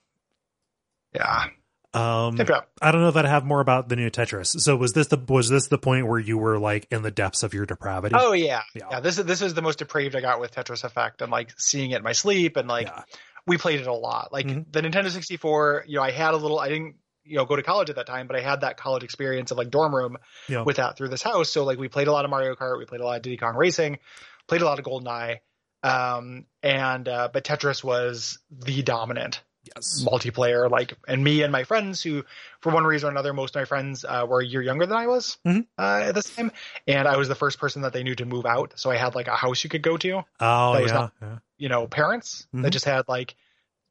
yeah 1.13 1.45
Um, 1.93 2.37
Tip 2.37 2.49
it 2.49 2.55
up. 2.55 2.69
I 2.81 2.91
don't 2.91 3.01
know 3.01 3.09
that 3.11 3.25
I 3.25 3.29
have 3.29 3.43
more 3.45 3.61
about 3.61 3.89
the 3.89 3.95
new 3.95 4.11
Tetris. 4.11 4.59
So 4.61 4.75
was 4.75 4.93
this 4.93 5.07
the 5.07 5.17
was 5.27 5.49
this 5.49 5.67
the 5.67 5.79
point 5.79 6.07
where 6.07 6.19
you 6.19 6.37
were 6.37 6.59
like 6.59 6.87
in 6.91 7.01
the 7.01 7.09
depths 7.09 7.41
of 7.41 7.53
your 7.55 7.65
depravity? 7.65 8.15
Oh 8.17 8.33
yeah. 8.33 8.61
Yeah. 8.75 8.83
yeah, 8.91 8.99
This 8.99 9.17
is 9.17 9.25
this 9.25 9.41
is 9.41 9.55
the 9.55 9.63
most 9.63 9.79
depraved 9.79 10.15
I 10.15 10.21
got 10.21 10.39
with 10.39 10.51
Tetris 10.53 10.83
Effect, 10.83 11.23
and 11.23 11.31
like 11.31 11.51
seeing 11.59 11.89
it 11.91 11.97
in 11.97 12.03
my 12.03 12.11
sleep, 12.11 12.57
and 12.57 12.67
like 12.67 12.87
yeah. 12.87 13.03
We 13.47 13.57
played 13.57 13.79
it 13.81 13.87
a 13.87 13.93
lot. 13.93 14.31
Like 14.33 14.45
Mhm. 14.47 14.65
the 14.71 14.81
Nintendo 14.81 15.09
64, 15.09 15.85
you 15.87 15.97
know, 15.97 16.03
I 16.03 16.11
had 16.11 16.33
a 16.33 16.37
little. 16.37 16.59
I 16.59 16.69
didn't 16.69 16.95
you 17.25 17.35
know 17.37 17.45
go 17.45 17.55
to 17.55 17.61
college 17.61 17.89
at 17.91 17.95
that 17.97 18.07
time, 18.07 18.25
but 18.27 18.35
I 18.35 18.41
had 18.41 18.61
that 18.61 18.77
college 18.77 19.03
experience 19.03 19.51
of 19.51 19.57
like 19.57 19.69
dorm 19.69 19.93
room 19.95 20.17
Yeah. 20.47 20.63
with 20.63 20.77
that 20.77 20.97
through 20.97 21.09
this 21.09 21.21
house. 21.21 21.49
So 21.49 21.63
like 21.63 21.77
we 21.77 21.87
played 21.87 22.07
a 22.07 22.11
lot 22.11 22.25
of 22.25 22.31
Mario 22.31 22.55
Kart, 22.55 22.77
we 22.79 22.85
played 22.85 23.01
a 23.01 23.05
lot 23.05 23.17
of 23.17 23.21
Diddy 23.21 23.37
Kong 23.37 23.55
Racing, 23.55 23.99
played 24.47 24.61
a 24.61 24.65
lot 24.65 24.79
of 24.79 24.85
GoldenEye, 24.85 25.39
um, 25.83 26.45
and 26.63 27.07
uh, 27.07 27.29
but 27.31 27.43
Tetris 27.43 27.83
was 27.83 28.39
the 28.51 28.81
dominant 28.81 29.41
yes. 29.75 30.03
multiplayer. 30.03 30.69
Like, 30.71 30.93
and 31.07 31.23
me 31.23 31.43
and 31.43 31.51
my 31.51 31.63
friends, 31.65 32.01
who 32.01 32.23
for 32.61 32.71
one 32.73 32.83
reason 32.83 33.07
or 33.09 33.11
another, 33.11 33.33
most 33.33 33.55
of 33.55 33.59
my 33.61 33.65
friends 33.65 34.03
uh, 34.07 34.25
were 34.27 34.41
a 34.41 34.45
year 34.45 34.61
younger 34.61 34.85
than 34.87 34.97
I 34.97 35.05
was 35.07 35.37
Mhm. 35.45 35.67
uh, 35.77 36.01
at 36.07 36.15
this 36.15 36.33
time, 36.35 36.51
and 36.87 37.07
I 37.07 37.17
was 37.17 37.27
the 37.27 37.35
first 37.35 37.59
person 37.59 37.83
that 37.83 37.93
they 37.93 38.03
knew 38.03 38.15
to 38.15 38.25
move 38.25 38.45
out. 38.45 38.73
So 38.79 38.89
I 38.89 38.97
had 38.97 39.13
like 39.15 39.27
a 39.27 39.35
house 39.35 39.63
you 39.63 39.69
could 39.69 39.83
go 39.83 39.97
to. 39.97 40.23
Oh 40.39 40.77
yeah. 40.79 40.85
not- 40.93 41.13
yeah. 41.21 41.37
You 41.59 41.69
know, 41.69 41.85
parents 41.87 42.47
Mhm. 42.55 42.63
that 42.63 42.71
just 42.71 42.85
had 42.85 43.07
like 43.07 43.35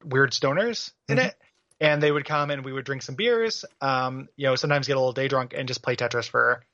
weird 0.05 0.33
stoners 0.33 0.93
in 1.09 1.19
Mhm. 1.19 1.27
it. 1.27 1.37
And 1.81 2.03
they 2.03 2.11
would 2.11 2.25
come 2.25 2.51
and 2.51 2.65
we 2.65 2.73
would 2.73 2.85
drink 2.85 3.03
some 3.03 3.15
beers, 3.15 3.65
um, 3.81 4.29
you 4.35 4.47
know, 4.49 4.57
sometimes 4.57 4.89
get 4.89 4.97
a 4.97 4.99
little 4.99 5.13
day 5.13 5.29
drunk 5.29 5.55
and 5.57 5.69
just 5.69 5.81
play 5.81 5.95
Tetris 5.95 6.29
for, 6.29 6.65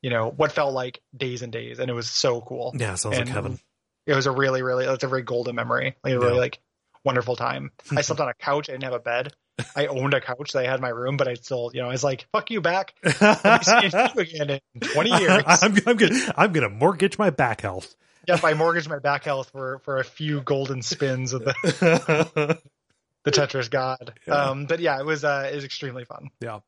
you 0.00 0.08
know, 0.08 0.30
what 0.30 0.52
felt 0.52 0.72
like 0.72 1.00
days 1.14 1.42
and 1.42 1.52
days. 1.52 1.78
And 1.80 1.90
it 1.90 1.92
was 1.94 2.08
so 2.08 2.40
cool. 2.40 2.74
Yeah, 2.78 2.94
sounds 2.94 3.18
like 3.18 3.28
heaven. 3.28 3.58
It 4.06 4.14
was 4.14 4.24
a 4.26 4.30
really, 4.30 4.62
really, 4.62 4.86
it's 4.86 5.04
a 5.04 5.08
very 5.08 5.22
golden 5.22 5.54
memory. 5.54 5.96
Like 6.02 6.14
a 6.14 6.18
really 6.18 6.32
Yeah. 6.34 6.38
like 6.40 6.60
wonderful 7.04 7.36
time. 7.36 7.72
I 7.94 8.00
slept 8.00 8.20
on 8.20 8.28
a 8.30 8.34
couch. 8.34 8.70
I 8.70 8.72
didn't 8.72 8.84
have 8.84 8.94
a 8.94 8.98
bed. 9.00 9.34
I 9.76 9.86
owned 9.86 10.14
a 10.14 10.20
couch 10.22 10.52
that 10.52 10.60
I 10.60 10.64
had 10.66 10.76
in 10.76 10.80
my 10.80 10.88
room, 10.88 11.18
but 11.18 11.28
I 11.28 11.34
still, 11.34 11.70
you 11.74 11.82
know, 11.82 11.88
I 11.88 11.92
was 11.92 12.02
like, 12.04 12.26
fuck 12.32 12.50
you 12.50 12.62
back. 12.62 12.94
I'll 13.20 13.60
be 13.82 13.88
you 13.88 14.20
again 14.22 14.60
in 14.74 14.80
20 14.80 15.10
years. 15.20 15.42
I'm, 15.46 15.74
I'm 15.86 15.96
gonna 15.96 16.34
I'm 16.38 16.52
gonna 16.52 16.70
mortgage 16.70 17.18
my 17.18 17.28
back 17.30 17.60
health. 17.60 17.94
Yep, 18.26 18.44
I 18.44 18.54
mortgaged 18.54 18.88
my 18.88 18.98
back 18.98 19.24
health 19.24 19.50
for, 19.50 19.78
for 19.80 19.98
a 19.98 20.04
few 20.04 20.40
golden 20.40 20.82
spins 20.82 21.32
of 21.32 21.44
the, 21.44 22.58
the 23.24 23.30
Tetris 23.30 23.70
god. 23.70 24.18
Yeah. 24.26 24.34
Um, 24.34 24.66
but 24.66 24.80
yeah, 24.80 24.98
it 24.98 25.04
was, 25.06 25.24
uh, 25.24 25.48
it 25.50 25.54
was 25.54 25.64
extremely 25.64 26.04
fun. 26.04 26.30
yeah. 26.40 26.60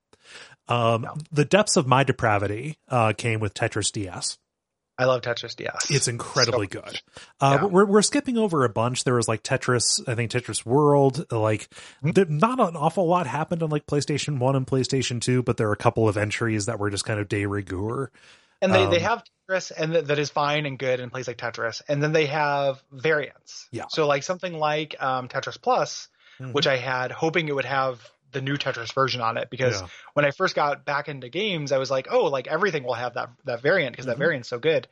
Um, 0.69 1.05
Yeah. 1.05 1.11
the 1.31 1.45
depths 1.45 1.77
of 1.77 1.87
my 1.87 2.03
depravity 2.05 2.79
uh, 2.89 3.13
came 3.17 3.41
with 3.41 3.55
Tetris 3.55 3.93
DS. 3.93 4.39
I 4.99 5.05
love 5.05 5.21
Tetris 5.21 5.55
DS. 5.55 5.91
It's 5.91 6.09
incredibly 6.09 6.69
So- 6.73 6.81
good. 6.81 7.01
Uh, 7.39 7.59
Yeah. 7.61 7.65
we're 7.67 7.85
we're 7.85 8.01
skipping 8.03 8.39
over 8.39 8.65
a 8.65 8.69
bunch. 8.71 9.05
There 9.05 9.15
was 9.15 9.29
like 9.29 9.43
Tetris, 9.43 10.01
I 10.09 10.15
think 10.15 10.31
Tetris 10.31 10.65
World. 10.65 11.31
Like, 11.31 11.69
Hmm. 12.03 12.11
not 12.39 12.59
an 12.61 12.77
awful 12.77 13.07
lot 13.07 13.27
happened 13.27 13.63
on 13.63 13.69
like 13.69 13.85
PlayStation 13.87 14.39
One 14.39 14.57
and 14.57 14.67
PlayStation 14.67 15.21
Two, 15.21 15.43
but 15.43 15.59
there 15.59 15.69
are 15.69 15.73
a 15.73 15.77
couple 15.77 16.09
of 16.09 16.17
entries 16.17 16.65
that 16.67 16.79
were 16.79 16.89
just 16.91 17.05
kind 17.05 17.21
of 17.21 17.29
de 17.29 17.45
rigueur. 17.45 18.11
And 18.63 18.73
they, 18.75 18.87
they 18.87 18.97
Um, 18.97 19.03
have 19.03 19.23
Tetris 19.49 19.73
and 19.77 19.95
that, 19.95 20.07
that 20.09 20.19
is 20.19 20.31
fine 20.31 20.67
and 20.67 20.79
good 20.79 21.01
and 21.01 21.11
plays 21.13 21.27
like 21.29 21.37
Tetris. 21.39 21.83
And 21.89 22.03
then 22.03 22.13
they 22.13 22.27
have 22.27 22.83
variants. 22.93 23.69
Yeah. 23.71 23.85
So 23.89 24.07
like 24.07 24.23
something 24.23 24.55
like 24.59 25.01
um, 25.03 25.29
Tetris 25.29 25.61
Plus, 25.61 26.09
Mhm. 26.41 26.53
which 26.53 26.67
I 26.67 26.77
had 26.77 27.13
hoping 27.13 27.49
it 27.49 27.55
would 27.55 27.65
have 27.65 27.99
the 28.33 28.43
new 28.43 28.57
Tetris 28.59 28.93
version 28.93 29.23
on 29.23 29.39
it 29.39 29.49
because 29.49 29.81
Yeah. 29.81 29.89
when 30.13 30.27
I 30.27 30.31
first 30.33 30.55
got 30.55 30.85
back 30.85 31.09
into 31.09 31.29
games, 31.31 31.73
I 31.73 31.79
was 31.79 31.91
like, 31.91 32.09
oh, 32.11 32.25
like 32.25 32.47
everything 32.47 32.83
will 32.85 32.93
have 32.95 33.15
that 33.15 33.31
that 33.45 33.63
variant 33.63 33.93
because 33.95 34.05
Mhm. 34.05 34.09
that 34.11 34.19
variant's 34.19 34.49
so 34.49 34.59
good. 34.59 34.87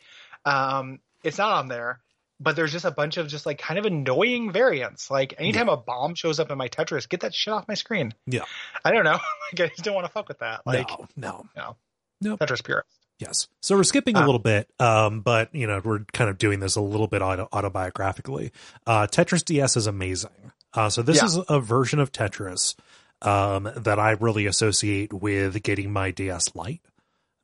Um, 0.47 1.01
it's 1.23 1.37
not 1.39 1.53
on 1.53 1.69
there, 1.69 2.01
but 2.41 2.57
there's 2.57 2.73
just 2.73 2.85
a 2.87 2.91
bunch 2.91 3.17
of 3.19 3.29
just 3.29 3.45
like 3.45 3.59
kind 3.59 3.79
of 3.79 3.85
annoying 3.85 4.53
variants. 4.53 5.11
Like 5.11 5.35
anytime 5.39 5.69
a 5.69 5.77
bomb 5.77 6.15
shows 6.15 6.41
up 6.41 6.51
in 6.51 6.57
my 6.57 6.69
Tetris, 6.69 7.09
get 7.09 7.21
that 7.21 7.35
shit 7.35 7.53
off 7.53 7.69
my 7.69 7.75
screen. 7.75 8.15
Yeah. 8.27 8.45
I 8.85 8.91
don't 8.93 9.05
know. 9.05 9.19
like 9.53 9.61
I 9.61 9.67
just 9.69 9.85
don't 9.85 9.95
want 9.95 10.07
to 10.07 10.13
fuck 10.13 10.29
with 10.29 10.39
that. 10.39 10.67
Like 10.67 10.89
no, 11.17 11.45
no. 11.55 11.77
No 12.23 12.37
Tetris 12.39 12.65
purist. 12.65 12.89
Yes. 13.19 13.47
So 13.61 13.77
we're 13.77 13.85
skipping 13.85 14.17
a 14.17 14.21
Uh, 14.21 14.27
little 14.27 14.41
bit, 14.41 14.69
um, 14.81 15.21
but 15.21 15.55
you 15.55 15.67
know, 15.69 15.81
we're 15.85 16.01
kind 16.13 16.29
of 16.29 16.37
doing 16.37 16.59
this 16.61 16.75
a 16.77 16.81
little 16.81 17.07
bit 17.07 17.23
auto- 17.23 17.49
autobiographically. 17.53 18.51
Uh, 18.87 19.07
Tetris 19.07 19.45
DS 19.45 19.77
is 19.77 19.87
amazing. 19.87 20.31
Uh, 20.75 20.91
so 20.91 21.01
this 21.03 21.19
Yeah. 21.19 21.27
is 21.27 21.39
a 21.49 21.61
version 21.61 22.01
of 22.01 22.11
Tetris, 22.11 22.75
um, 23.23 23.71
that 23.77 24.01
I 24.01 24.11
really 24.13 24.47
associate 24.47 25.13
with 25.13 25.63
getting 25.63 25.93
my 25.93 26.11
DS 26.11 26.55
Lite. 26.57 26.81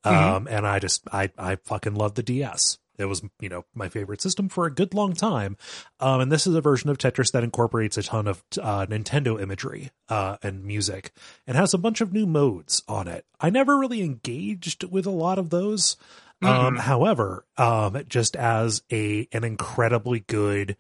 Um, 0.02 0.14
Mm-hmm. 0.14 0.48
and 0.48 0.66
I 0.66 0.78
just, 0.80 1.02
I, 1.12 1.30
I 1.38 1.54
fucking 1.56 1.94
love 1.94 2.14
the 2.14 2.22
DS. 2.24 2.78
It 3.00 3.06
was, 3.06 3.22
you 3.40 3.48
know, 3.48 3.64
my 3.74 3.88
favorite 3.88 4.20
system 4.20 4.48
for 4.48 4.66
a 4.66 4.74
good 4.74 4.94
long 4.94 5.14
time. 5.14 5.56
Um, 5.98 6.20
and 6.20 6.32
this 6.32 6.46
is 6.46 6.54
a 6.54 6.60
version 6.60 6.90
of 6.90 6.98
Tetris 6.98 7.32
that 7.32 7.44
incorporates 7.44 7.98
a 7.98 8.02
ton 8.02 8.26
of 8.26 8.42
uh, 8.60 8.86
Nintendo 8.86 9.40
imagery 9.40 9.90
uh, 10.08 10.36
and 10.42 10.64
music 10.64 11.12
and 11.46 11.56
has 11.56 11.74
a 11.74 11.78
bunch 11.78 12.00
of 12.00 12.12
new 12.12 12.26
modes 12.26 12.82
on 12.88 13.08
it. 13.08 13.24
I 13.40 13.50
never 13.50 13.78
really 13.78 14.02
engaged 14.02 14.84
with 14.84 15.06
a 15.06 15.10
lot 15.10 15.38
of 15.38 15.50
those. 15.50 15.96
Um, 16.42 16.76
however, 16.76 17.44
um, 17.58 18.02
just 18.08 18.34
as 18.34 18.82
a 18.90 19.28
an 19.30 19.44
incredibly 19.44 20.20
good 20.20 20.76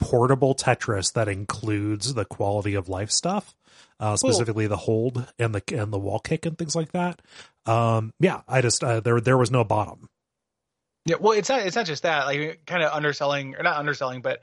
portable 0.00 0.54
Tetris 0.54 1.12
that 1.12 1.28
includes 1.28 2.14
the 2.14 2.24
quality 2.24 2.74
of 2.74 2.88
life 2.88 3.10
stuff, 3.10 3.54
uh, 4.00 4.16
specifically 4.16 4.66
the 4.66 4.76
hold 4.76 5.30
and 5.38 5.54
the 5.54 5.62
and 5.78 5.92
the 5.92 5.98
wall 5.98 6.18
kick 6.18 6.46
and 6.46 6.56
things 6.56 6.74
like 6.74 6.92
that. 6.92 7.20
Um, 7.66 8.12
yeah, 8.18 8.40
I 8.48 8.60
just 8.62 8.82
uh, 8.82 9.00
there 9.00 9.20
there 9.20 9.38
was 9.38 9.50
no 9.50 9.64
bottom. 9.64 10.08
Yeah, 11.06 11.16
well, 11.20 11.32
it's 11.36 11.48
not. 11.48 11.66
It's 11.66 11.76
not 11.76 11.86
just 11.86 12.04
that. 12.04 12.26
Like, 12.26 12.62
kind 12.66 12.82
of 12.82 12.92
underselling, 12.92 13.56
or 13.56 13.62
not 13.62 13.76
underselling, 13.76 14.22
but 14.22 14.40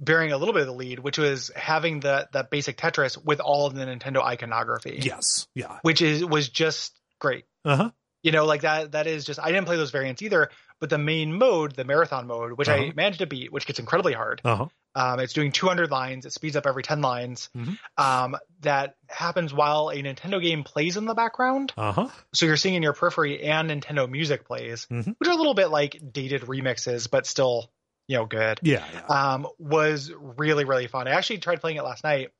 bearing 0.00 0.32
a 0.32 0.38
little 0.38 0.54
bit 0.54 0.62
of 0.62 0.68
the 0.68 0.74
lead, 0.74 0.98
which 1.00 1.18
was 1.18 1.50
having 1.54 2.00
the 2.00 2.28
that 2.32 2.50
basic 2.50 2.76
Tetris 2.78 3.22
with 3.22 3.40
all 3.40 3.66
of 3.66 3.74
the 3.74 3.84
Nintendo 3.84 4.22
iconography. 4.22 5.00
Yes, 5.02 5.48
yeah, 5.54 5.78
which 5.82 6.00
is 6.02 6.24
was 6.24 6.48
just 6.48 6.98
great. 7.18 7.44
uh 7.64 7.76
huh, 7.76 7.90
You 8.22 8.32
know, 8.32 8.46
like 8.46 8.62
that. 8.62 8.92
That 8.92 9.06
is 9.06 9.24
just. 9.24 9.38
I 9.38 9.48
didn't 9.52 9.66
play 9.66 9.76
those 9.76 9.90
variants 9.90 10.22
either, 10.22 10.50
but 10.80 10.88
the 10.88 10.98
main 10.98 11.32
mode, 11.34 11.74
the 11.74 11.84
marathon 11.84 12.26
mode, 12.26 12.52
which 12.52 12.68
I 12.68 12.78
Uh-huh. 12.78 12.92
managed 12.96 13.18
to 13.18 13.26
beat, 13.26 13.52
which 13.52 13.66
gets 13.66 13.78
incredibly 13.78 14.14
hard. 14.14 14.40
uh 14.44 14.56
huh, 14.56 14.66
Um, 14.98 15.20
it's 15.20 15.32
doing 15.32 15.52
200 15.52 15.90
lines. 15.90 16.26
It 16.26 16.32
speeds 16.32 16.56
up 16.56 16.66
every 16.66 16.82
10 16.82 17.00
lines. 17.00 17.50
Mhm. 17.56 17.78
Um, 17.96 18.36
that 18.62 18.96
happens 19.08 19.54
while 19.54 19.90
a 19.90 19.96
Nintendo 20.02 20.42
game 20.42 20.64
plays 20.64 20.96
in 20.96 21.04
the 21.04 21.14
background. 21.14 21.72
uh 21.76 21.92
huh. 21.92 22.08
So 22.34 22.46
you're 22.46 22.56
seeing 22.56 22.74
in 22.74 22.82
your 22.82 22.92
periphery 22.94 23.42
and 23.44 23.70
Nintendo 23.70 24.10
music 24.10 24.44
plays, 24.46 24.86
Mhm. 24.90 25.14
which 25.18 25.28
are 25.28 25.32
a 25.32 25.36
little 25.36 25.54
bit 25.54 25.68
like 25.68 26.00
dated 26.12 26.42
remixes, 26.42 27.08
but 27.08 27.26
still, 27.26 27.70
you 28.08 28.16
know, 28.16 28.26
good. 28.26 28.58
Yeah, 28.62 28.84
yeah. 28.92 29.06
Um, 29.06 29.46
was 29.58 30.10
really, 30.16 30.64
really 30.64 30.88
fun. 30.88 31.06
I 31.06 31.12
actually 31.12 31.38
tried 31.38 31.60
playing 31.60 31.76
it 31.76 31.84
last 31.84 32.02
night. 32.02 32.30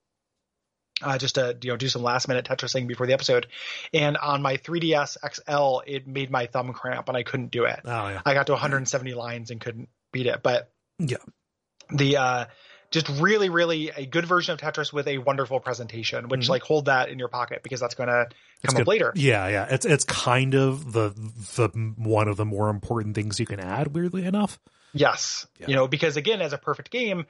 Uh, 1.01 1.16
just 1.16 1.36
to 1.36 1.56
you 1.62 1.70
know 1.70 1.76
do 1.76 1.86
some 1.89 2.02
last 2.02 2.26
minute 2.26 2.44
Tetrising 2.44 2.89
before 2.89 3.06
the 3.06 3.12
episode, 3.12 3.47
and 3.94 4.16
on 4.16 4.43
my 4.43 4.56
3ds 4.56 5.16
XL, 5.22 5.80
it 5.86 6.09
made 6.09 6.28
my 6.28 6.47
thumb 6.47 6.72
cramp 6.72 7.06
and 7.09 7.16
I 7.16 7.22
couldn't 7.22 7.52
do 7.52 7.66
it. 7.66 7.78
oh 7.85 8.09
yeah. 8.09 8.20
I 8.26 8.35
got 8.35 8.47
to 8.48 8.52
170 8.55 9.14
lines 9.14 9.52
and 9.52 9.60
couldn't 9.60 9.89
beat 10.12 10.26
it. 10.26 10.43
But 10.43 10.72
Yeah. 10.98 11.18
The 11.90 12.16
uh, 12.16 12.44
just 12.90 13.09
really, 13.20 13.51
really 13.51 13.90
a 13.90 14.06
good 14.06 14.24
version 14.27 14.52
of 14.55 14.60
Tetris 14.60 14.93
with 14.93 15.09
a 15.09 15.19
wonderful 15.19 15.60
presentation. 15.60 16.28
Which 16.28 16.47
Mhm. 16.47 16.48
like 16.51 16.62
hold 16.62 16.86
that 16.86 17.09
in 17.10 17.19
your 17.19 17.28
pocket 17.28 17.62
because 17.62 17.81
that's 17.81 17.94
going 17.94 18.09
to 18.09 18.27
come 18.66 18.81
up 18.81 18.86
later. 18.86 19.12
Yeah, 19.15 19.48
yeah. 19.48 19.66
It's 19.70 19.85
it's 19.85 20.05
kind 20.05 20.55
of 20.55 20.93
the 20.93 21.10
the 21.56 21.69
one 21.97 22.28
of 22.28 22.36
the 22.36 22.44
more 22.47 22.69
important 22.70 23.15
things 23.15 23.39
you 23.39 23.47
can 23.47 23.60
add. 23.60 23.94
Weirdly 23.94 24.24
enough. 24.24 24.59
Yes. 24.94 25.47
Yeah. 25.59 25.66
You 25.69 25.74
know, 25.77 25.86
because 25.89 26.16
again, 26.16 26.40
as 26.40 26.52
a 26.55 26.59
perfect 26.59 26.90
game, 26.90 27.27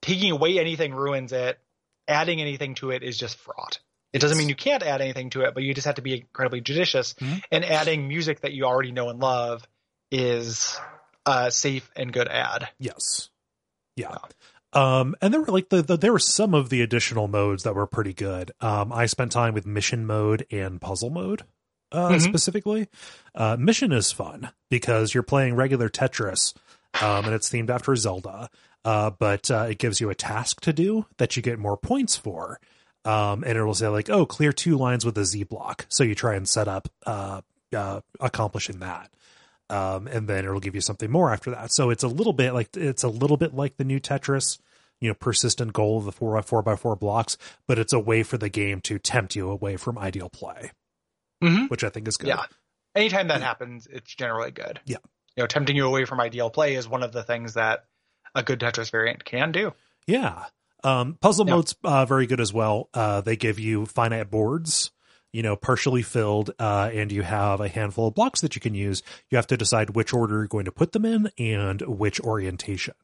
taking 0.00 0.32
away 0.32 0.58
anything 0.58 0.94
ruins 0.94 1.32
it. 1.32 1.58
Adding 2.08 2.40
anything 2.40 2.76
to 2.76 2.90
it 2.92 3.02
is 3.02 3.18
just 3.18 3.36
fraught. 3.36 3.80
It 4.12 4.20
doesn't 4.20 4.38
mean 4.38 4.48
you 4.48 4.54
can't 4.54 4.82
add 4.82 5.00
anything 5.00 5.28
to 5.30 5.42
it, 5.42 5.52
but 5.54 5.62
you 5.64 5.74
just 5.74 5.86
have 5.86 5.96
to 5.96 6.02
be 6.02 6.14
incredibly 6.20 6.60
judicious. 6.60 7.14
Mhm. 7.14 7.42
And 7.50 7.64
adding 7.64 8.06
music 8.08 8.40
that 8.42 8.52
you 8.52 8.64
already 8.64 8.92
know 8.92 9.10
and 9.10 9.18
love 9.18 9.66
is 10.10 10.78
a 11.26 11.50
safe 11.50 11.90
and 11.96 12.12
good 12.12 12.28
add. 12.28 12.68
Yes. 12.78 13.28
Yeah. 13.96 14.16
Um, 14.72 15.14
and 15.22 15.32
there 15.32 15.40
were 15.40 15.46
like 15.52 15.70
the, 15.70 15.80
the 15.82 15.96
there 15.96 16.12
were 16.12 16.18
some 16.18 16.52
of 16.54 16.68
the 16.68 16.82
additional 16.82 17.28
modes 17.28 17.62
that 17.62 17.74
were 17.74 17.86
pretty 17.86 18.12
good. 18.12 18.52
Um, 18.60 18.92
I 18.92 19.06
spent 19.06 19.32
time 19.32 19.54
with 19.54 19.64
mission 19.66 20.06
mode 20.06 20.46
and 20.50 20.80
puzzle 20.80 21.08
mode, 21.10 21.44
uh, 21.92 22.10
Mhm. 22.10 22.20
specifically. 22.20 22.88
Uh, 23.34 23.56
mission 23.58 23.92
is 23.92 24.12
fun 24.12 24.50
because 24.68 25.14
you're 25.14 25.22
playing 25.22 25.54
regular 25.54 25.88
Tetris, 25.88 26.54
um, 27.00 27.24
and 27.24 27.34
it's 27.34 27.48
themed 27.48 27.70
after 27.70 27.96
Zelda. 27.96 28.50
Uh, 28.84 29.10
but 29.10 29.50
uh, 29.50 29.66
it 29.70 29.78
gives 29.78 30.00
you 30.00 30.10
a 30.10 30.14
task 30.14 30.60
to 30.60 30.72
do 30.72 31.06
that 31.16 31.36
you 31.36 31.42
get 31.42 31.58
more 31.58 31.76
points 31.76 32.16
for. 32.16 32.60
Um, 33.04 33.44
and 33.44 33.56
it 33.56 33.64
will 33.64 33.74
say 33.74 33.88
like, 33.88 34.10
oh, 34.10 34.26
clear 34.26 34.52
two 34.52 34.76
lines 34.76 35.04
with 35.04 35.16
a 35.16 35.24
Z 35.24 35.44
block. 35.44 35.86
So 35.88 36.04
you 36.04 36.14
try 36.14 36.34
and 36.34 36.48
set 36.48 36.68
up 36.68 36.88
uh, 37.06 37.40
uh, 37.74 38.00
accomplishing 38.20 38.80
that 38.80 39.10
um, 39.70 40.06
and 40.06 40.28
then 40.28 40.44
it'll 40.44 40.60
give 40.60 40.74
you 40.74 40.80
something 40.80 41.10
more 41.10 41.32
after 41.32 41.50
that. 41.50 41.72
So 41.72 41.90
it's 41.90 42.02
a 42.04 42.08
little 42.08 42.32
bit 42.32 42.52
like 42.54 42.76
it's 42.76 43.02
a 43.02 43.08
little 43.08 43.36
bit 43.36 43.54
like 43.54 43.76
the 43.76 43.84
new 43.84 43.98
Tetris, 44.00 44.58
you 45.00 45.08
know, 45.08 45.14
persistent 45.14 45.72
goal 45.72 45.98
of 45.98 46.04
the 46.04 46.12
four 46.12 46.34
by 46.34 46.42
four 46.42 46.62
by 46.62 46.76
four 46.76 46.96
blocks, 46.96 47.36
but 47.66 47.78
it's 47.78 47.92
a 47.92 47.98
way 48.00 48.22
for 48.22 48.38
the 48.38 48.48
game 48.48 48.80
to 48.82 48.98
tempt 48.98 49.34
you 49.36 49.50
away 49.50 49.76
from 49.76 49.98
ideal 49.98 50.28
play, 50.28 50.70
Mm-hmm. 51.42 51.66
which 51.66 51.84
I 51.84 51.90
think 51.90 52.08
is 52.08 52.16
good. 52.16 52.28
Yeah. 52.28 52.44
Anytime 52.94 53.28
that 53.28 53.42
happens, 53.42 53.86
it's 53.90 54.14
generally 54.14 54.50
good. 54.52 54.80
Yeah. 54.86 54.96
You 55.36 55.42
know, 55.42 55.46
tempting 55.46 55.76
you 55.76 55.86
away 55.86 56.06
from 56.06 56.18
ideal 56.20 56.48
play 56.48 56.74
is 56.76 56.88
one 56.88 57.02
of 57.02 57.12
the 57.12 57.22
things 57.22 57.54
that 57.54 57.84
a 58.34 58.42
good 58.42 58.58
Tetris 58.58 58.90
variant 58.90 59.22
can 59.24 59.52
do. 59.52 59.74
Yeah. 60.06 60.44
Um, 60.82 61.18
puzzle 61.20 61.46
Yeah. 61.46 61.56
mode's 61.56 61.74
uh, 61.84 62.06
very 62.06 62.26
good 62.26 62.40
as 62.40 62.54
well. 62.54 62.88
Uh, 62.94 63.20
they 63.20 63.36
give 63.36 63.58
you 63.58 63.84
finite 63.84 64.30
boards, 64.30 64.92
you 65.36 65.42
know, 65.42 65.54
partially 65.54 66.00
filled, 66.00 66.50
uh, 66.58 66.88
and 66.94 67.12
you 67.12 67.20
have 67.20 67.60
a 67.60 67.68
handful 67.68 68.08
of 68.08 68.14
blocks 68.14 68.40
that 68.40 68.54
you 68.54 68.60
can 68.60 68.74
use. 68.74 69.02
You 69.28 69.36
have 69.36 69.46
to 69.48 69.56
decide 69.58 69.90
which 69.90 70.14
order 70.14 70.36
you're 70.36 70.46
going 70.46 70.64
to 70.64 70.72
put 70.72 70.92
them 70.92 71.04
in 71.04 71.30
and 71.38 71.82
which 71.82 72.18
orientation. 72.20 72.94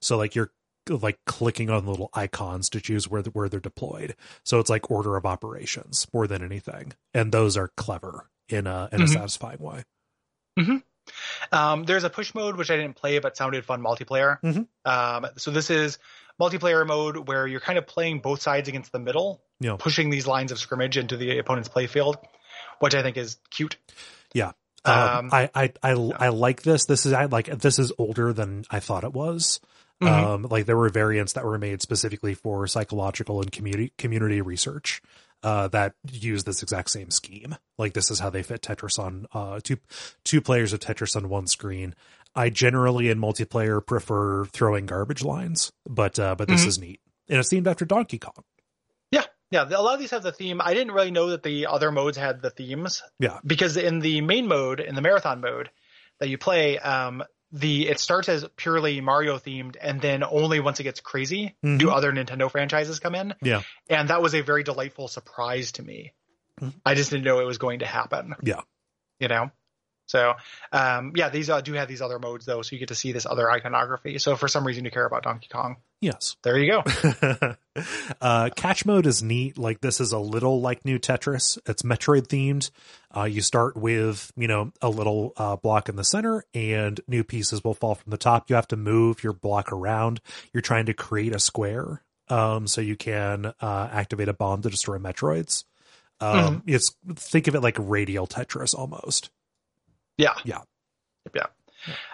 So, 0.00 0.16
like, 0.16 0.36
you're 0.36 0.52
like 0.88 1.18
clicking 1.26 1.68
on 1.68 1.86
little 1.86 2.08
icons 2.14 2.70
to 2.70 2.80
choose 2.80 3.08
where 3.08 3.22
the, 3.22 3.30
where 3.30 3.48
they're 3.48 3.58
deployed. 3.58 4.14
So 4.44 4.60
it's 4.60 4.70
like 4.70 4.88
order 4.88 5.16
of 5.16 5.26
operations 5.26 6.06
more 6.12 6.28
than 6.28 6.44
anything, 6.44 6.92
and 7.12 7.32
those 7.32 7.56
are 7.56 7.72
clever 7.76 8.30
in 8.48 8.68
a 8.68 8.88
in 8.92 9.02
a 9.02 9.04
Mhm. 9.06 9.12
satisfying 9.12 9.58
way. 9.58 9.82
Um, 11.52 11.84
there's 11.84 12.04
a 12.04 12.10
push 12.10 12.34
mode 12.34 12.56
which 12.56 12.70
I 12.70 12.76
didn't 12.76 12.94
play 12.94 13.18
but 13.18 13.36
sounded 13.36 13.64
fun 13.64 13.82
multiplayer. 13.82 14.40
Mhm. 14.42 14.66
Um, 14.84 15.26
so 15.36 15.50
this 15.50 15.70
is 15.70 15.98
multiplayer 16.40 16.86
mode 16.86 17.28
where 17.28 17.46
you're 17.46 17.60
kind 17.60 17.78
of 17.78 17.86
playing 17.86 18.20
both 18.20 18.40
sides 18.40 18.68
against 18.68 18.92
the 18.92 18.98
middle, 18.98 19.42
Yeah. 19.60 19.76
pushing 19.78 20.10
these 20.10 20.26
lines 20.26 20.50
of 20.52 20.58
scrimmage 20.58 20.96
into 20.96 21.16
the 21.16 21.38
opponent's 21.38 21.68
playfield, 21.68 22.16
which 22.78 22.94
I 22.94 23.02
think 23.02 23.16
is 23.16 23.36
cute. 23.50 23.76
Yeah. 24.32 24.52
Um, 24.84 24.94
Um, 24.96 25.28
I, 25.32 25.50
I, 25.54 25.72
I, 25.82 25.90
I 25.92 26.28
like 26.28 26.62
this. 26.62 26.86
This 26.86 27.04
is, 27.04 27.12
I 27.12 27.26
like, 27.26 27.46
this 27.46 27.78
is 27.78 27.92
older 27.98 28.32
than 28.32 28.64
I 28.70 28.80
thought 28.80 29.04
it 29.04 29.12
was. 29.12 29.60
Mhm. 30.02 30.08
Um, 30.08 30.42
like 30.50 30.64
there 30.64 30.78
were 30.78 30.88
variants 30.88 31.34
that 31.34 31.44
were 31.44 31.58
made 31.58 31.82
specifically 31.82 32.32
for 32.32 32.66
psychological 32.66 33.42
and 33.42 33.52
community, 33.52 33.92
community 33.98 34.40
research, 34.40 35.02
uh, 35.42 35.68
that 35.68 35.92
use 36.10 36.44
this 36.44 36.62
exact 36.62 36.88
same 36.90 37.10
scheme. 37.10 37.56
Like 37.76 37.92
this 37.92 38.10
is 38.10 38.18
how 38.20 38.30
they 38.30 38.42
fit 38.42 38.62
Tetris 38.62 38.98
on, 38.98 39.26
uh, 39.34 39.60
two, 39.62 39.76
two 40.24 40.40
players 40.40 40.72
of 40.72 40.80
Tetris 40.80 41.16
on 41.16 41.28
one 41.28 41.46
screen. 41.46 41.94
I 42.34 42.50
generally 42.50 43.08
in 43.08 43.18
multiplayer 43.18 43.84
prefer 43.84 44.44
throwing 44.46 44.86
garbage 44.86 45.22
lines, 45.22 45.72
but, 45.86 46.18
uh, 46.18 46.34
but 46.36 46.48
this 46.48 46.64
Mhm. 46.64 46.68
is 46.68 46.78
neat. 46.78 47.00
And 47.28 47.38
it's 47.38 47.48
themed 47.52 47.66
after 47.66 47.84
Donkey 47.84 48.18
Kong. 48.18 48.44
Yeah, 49.10 49.24
yeah. 49.50 49.64
A 49.68 49.82
lot 49.82 49.94
of 49.94 50.00
these 50.00 50.10
have 50.12 50.22
the 50.22 50.32
theme. 50.32 50.60
I 50.62 50.74
didn't 50.74 50.92
really 50.94 51.10
know 51.10 51.30
that 51.30 51.42
the 51.42 51.66
other 51.66 51.90
modes 51.90 52.16
had 52.16 52.40
the 52.42 52.50
themes. 52.50 53.02
Yeah. 53.18 53.38
because 53.44 53.76
in 53.76 53.98
the 54.00 54.20
main 54.20 54.46
mode, 54.48 54.80
in 54.80 54.94
the 54.94 55.00
marathon 55.02 55.40
mode 55.40 55.70
that 56.20 56.28
you 56.28 56.38
play, 56.38 56.78
um, 56.78 57.24
the 57.52 57.88
it 57.88 57.98
starts 57.98 58.28
as 58.28 58.46
purely 58.56 59.00
Mario 59.00 59.36
themed, 59.38 59.74
and 59.80 60.00
then 60.00 60.22
only 60.22 60.60
once 60.60 60.78
it 60.78 60.84
gets 60.84 61.00
crazy 61.00 61.56
do 61.64 61.86
Mhm. 61.88 61.92
other 61.92 62.12
Nintendo 62.12 62.48
franchises 62.48 63.00
come 63.00 63.14
in. 63.16 63.34
Yeah. 63.42 63.62
and 63.88 64.08
that 64.08 64.22
was 64.22 64.34
a 64.36 64.40
very 64.42 64.62
delightful 64.62 65.08
surprise 65.08 65.72
to 65.72 65.82
me. 65.82 66.12
Mhm. 66.60 66.74
I 66.86 66.94
just 66.94 67.10
didn't 67.10 67.24
know 67.24 67.40
it 67.40 67.44
was 67.46 67.58
going 67.58 67.80
to 67.80 67.86
happen. 67.86 68.34
Yeah. 68.42 68.60
you 69.18 69.26
know. 69.28 69.50
So, 70.10 70.34
um, 70.72 71.12
yeah, 71.14 71.28
these 71.28 71.48
uh, 71.48 71.60
do 71.60 71.72
have 71.74 71.88
these 71.88 72.02
other 72.02 72.18
modes 72.18 72.44
though, 72.44 72.62
so 72.62 72.74
you 72.74 72.80
get 72.80 72.88
to 72.88 72.94
see 72.94 73.12
this 73.12 73.26
other 73.26 73.50
iconography. 73.50 74.18
So, 74.18 74.34
for 74.34 74.48
some 74.48 74.66
reason, 74.66 74.84
you 74.84 74.90
care 74.90 75.06
about 75.06 75.22
Donkey 75.22 75.48
Kong. 75.50 75.76
Yes. 76.00 76.36
There 76.42 76.58
you 76.58 76.72
go. 76.72 77.56
uh, 78.22 78.50
catch 78.56 78.86
mode 78.86 79.06
is 79.06 79.22
neat. 79.22 79.58
Like 79.58 79.80
this 79.80 80.00
is 80.00 80.12
a 80.12 80.18
little 80.18 80.60
like 80.60 80.84
new 80.84 80.98
Tetris. 80.98 81.58
It's 81.66 81.82
Metroid 81.82 82.26
themed. 82.26 82.70
Uh, 83.14 83.24
you 83.24 83.42
start 83.42 83.76
with, 83.76 84.32
you 84.34 84.48
know, 84.48 84.72
a 84.80 84.88
little 84.88 85.32
uh, 85.36 85.56
block 85.56 85.88
in 85.88 85.96
the 85.96 86.04
center 86.04 86.44
and 86.54 87.00
new 87.06 87.22
pieces 87.22 87.62
will 87.62 87.74
fall 87.74 87.94
from 87.94 88.10
the 88.10 88.16
top. 88.16 88.48
You 88.48 88.56
have 88.56 88.68
to 88.68 88.76
move 88.76 89.22
your 89.22 89.34
block 89.34 89.72
around. 89.72 90.20
You're 90.54 90.62
trying 90.62 90.86
to 90.86 90.94
create 90.94 91.34
a 91.34 91.38
square. 91.38 92.02
Um, 92.28 92.66
so 92.66 92.80
you 92.80 92.96
can, 92.96 93.52
uh, 93.60 93.88
activate 93.92 94.28
a 94.28 94.32
bomb 94.32 94.62
to 94.62 94.70
destroy 94.70 94.98
Metroids. 94.98 95.64
Um, 96.20 96.62
it's, 96.66 96.94
think 97.14 97.48
of 97.48 97.54
it 97.54 97.60
like 97.60 97.76
radial 97.78 98.26
Tetris 98.26 98.74
almost. 98.74 99.30
Yeah. 100.20 100.34
Yeah. 100.44 100.58
Yeah. 101.34 101.46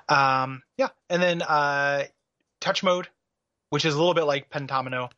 Um, 0.09 0.63
yeah. 0.77 0.89
And 1.11 1.23
then 1.23 1.43
uh, 1.43 2.05
touch 2.61 2.83
mode, 2.83 3.09
which 3.71 3.85
is 3.85 3.95
a 3.95 3.99
little 3.99 4.15
bit 4.15 4.25
like 4.25 4.51
Pentomino 4.51 5.11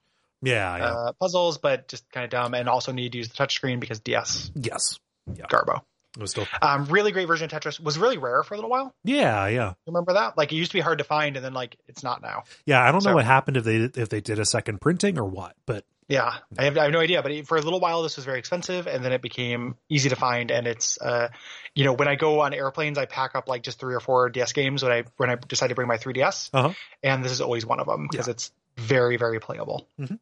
Yeah. 0.42 0.76
yeah. 0.76 0.84
uh, 0.84 1.12
puzzles, 1.20 1.58
but 1.58 1.88
just 1.88 2.10
kind 2.10 2.24
of 2.24 2.30
dumb 2.30 2.54
and 2.54 2.68
also 2.68 2.92
need 2.92 3.12
to 3.12 3.18
use 3.18 3.28
the 3.28 3.34
touchscreen 3.36 3.80
because 3.80 4.00
DS 4.00 4.50
yes. 4.54 4.98
Garbo. 5.30 5.82
It 6.16 6.22
was 6.22 6.30
still, 6.30 6.46
Um, 6.62 6.86
really 6.86 7.12
great 7.12 7.26
version 7.28 7.44
of 7.44 7.50
Tetris 7.52 7.78
was 7.78 7.98
really 7.98 8.16
rare 8.18 8.42
for 8.42 8.54
a 8.54 8.56
little 8.56 8.70
while. 8.70 8.94
yeah. 9.04 9.46
Yeah. 9.48 9.74
Remember 9.86 10.14
that? 10.14 10.38
Like 10.38 10.50
it 10.52 10.56
used 10.56 10.70
to 10.70 10.76
be 10.76 10.80
hard 10.80 10.98
to 10.98 11.04
find, 11.04 11.36
and 11.36 11.44
then 11.44 11.52
like 11.52 11.76
it's 11.86 12.02
not 12.02 12.22
now. 12.22 12.44
Yeah. 12.66 12.82
I 12.82 12.90
don't 12.90 13.04
know 13.04 13.14
what 13.14 13.26
happened 13.26 13.58
if 13.58 13.64
they, 13.64 13.76
if 13.76 14.08
they 14.08 14.20
did 14.20 14.38
a 14.38 14.44
second 14.46 14.80
printing 14.80 15.18
or 15.18 15.24
what, 15.24 15.54
but 15.66 15.84
Yeah, 16.08 16.32
I 16.58 16.64
have, 16.64 16.78
I 16.78 16.84
have 16.84 16.92
no 16.92 17.00
idea. 17.00 17.22
But 17.22 17.46
for 17.46 17.58
a 17.58 17.60
little 17.60 17.80
while, 17.80 18.02
this 18.02 18.16
was 18.16 18.24
very 18.24 18.38
expensive, 18.38 18.86
and 18.86 19.04
then 19.04 19.12
it 19.12 19.20
became 19.20 19.76
easy 19.90 20.08
to 20.08 20.16
find. 20.16 20.50
And 20.50 20.66
it's, 20.66 20.98
uh, 21.00 21.28
you 21.74 21.84
know, 21.84 21.92
when 21.92 22.08
I 22.08 22.14
go 22.14 22.40
on 22.40 22.54
airplanes, 22.54 22.96
I 22.96 23.04
pack 23.04 23.34
up 23.34 23.46
like 23.46 23.62
just 23.62 23.78
three 23.78 23.94
or 23.94 24.00
four 24.00 24.30
DS 24.30 24.54
games 24.54 24.82
when 24.82 24.90
I 24.90 25.04
when 25.18 25.28
I 25.28 25.34
decide 25.36 25.66
to 25.68 25.74
bring 25.74 25.86
my 25.86 25.98
3DS, 25.98 26.48
Uh-huh. 26.54 26.72
and 27.02 27.22
this 27.22 27.30
is 27.32 27.42
always 27.42 27.66
one 27.66 27.78
of 27.78 27.86
them 27.86 28.08
because 28.10 28.26
Yeah. 28.26 28.30
it's 28.32 28.52
very 28.78 29.18
very 29.18 29.38
playable. 29.38 29.86
Mhm. 30.00 30.18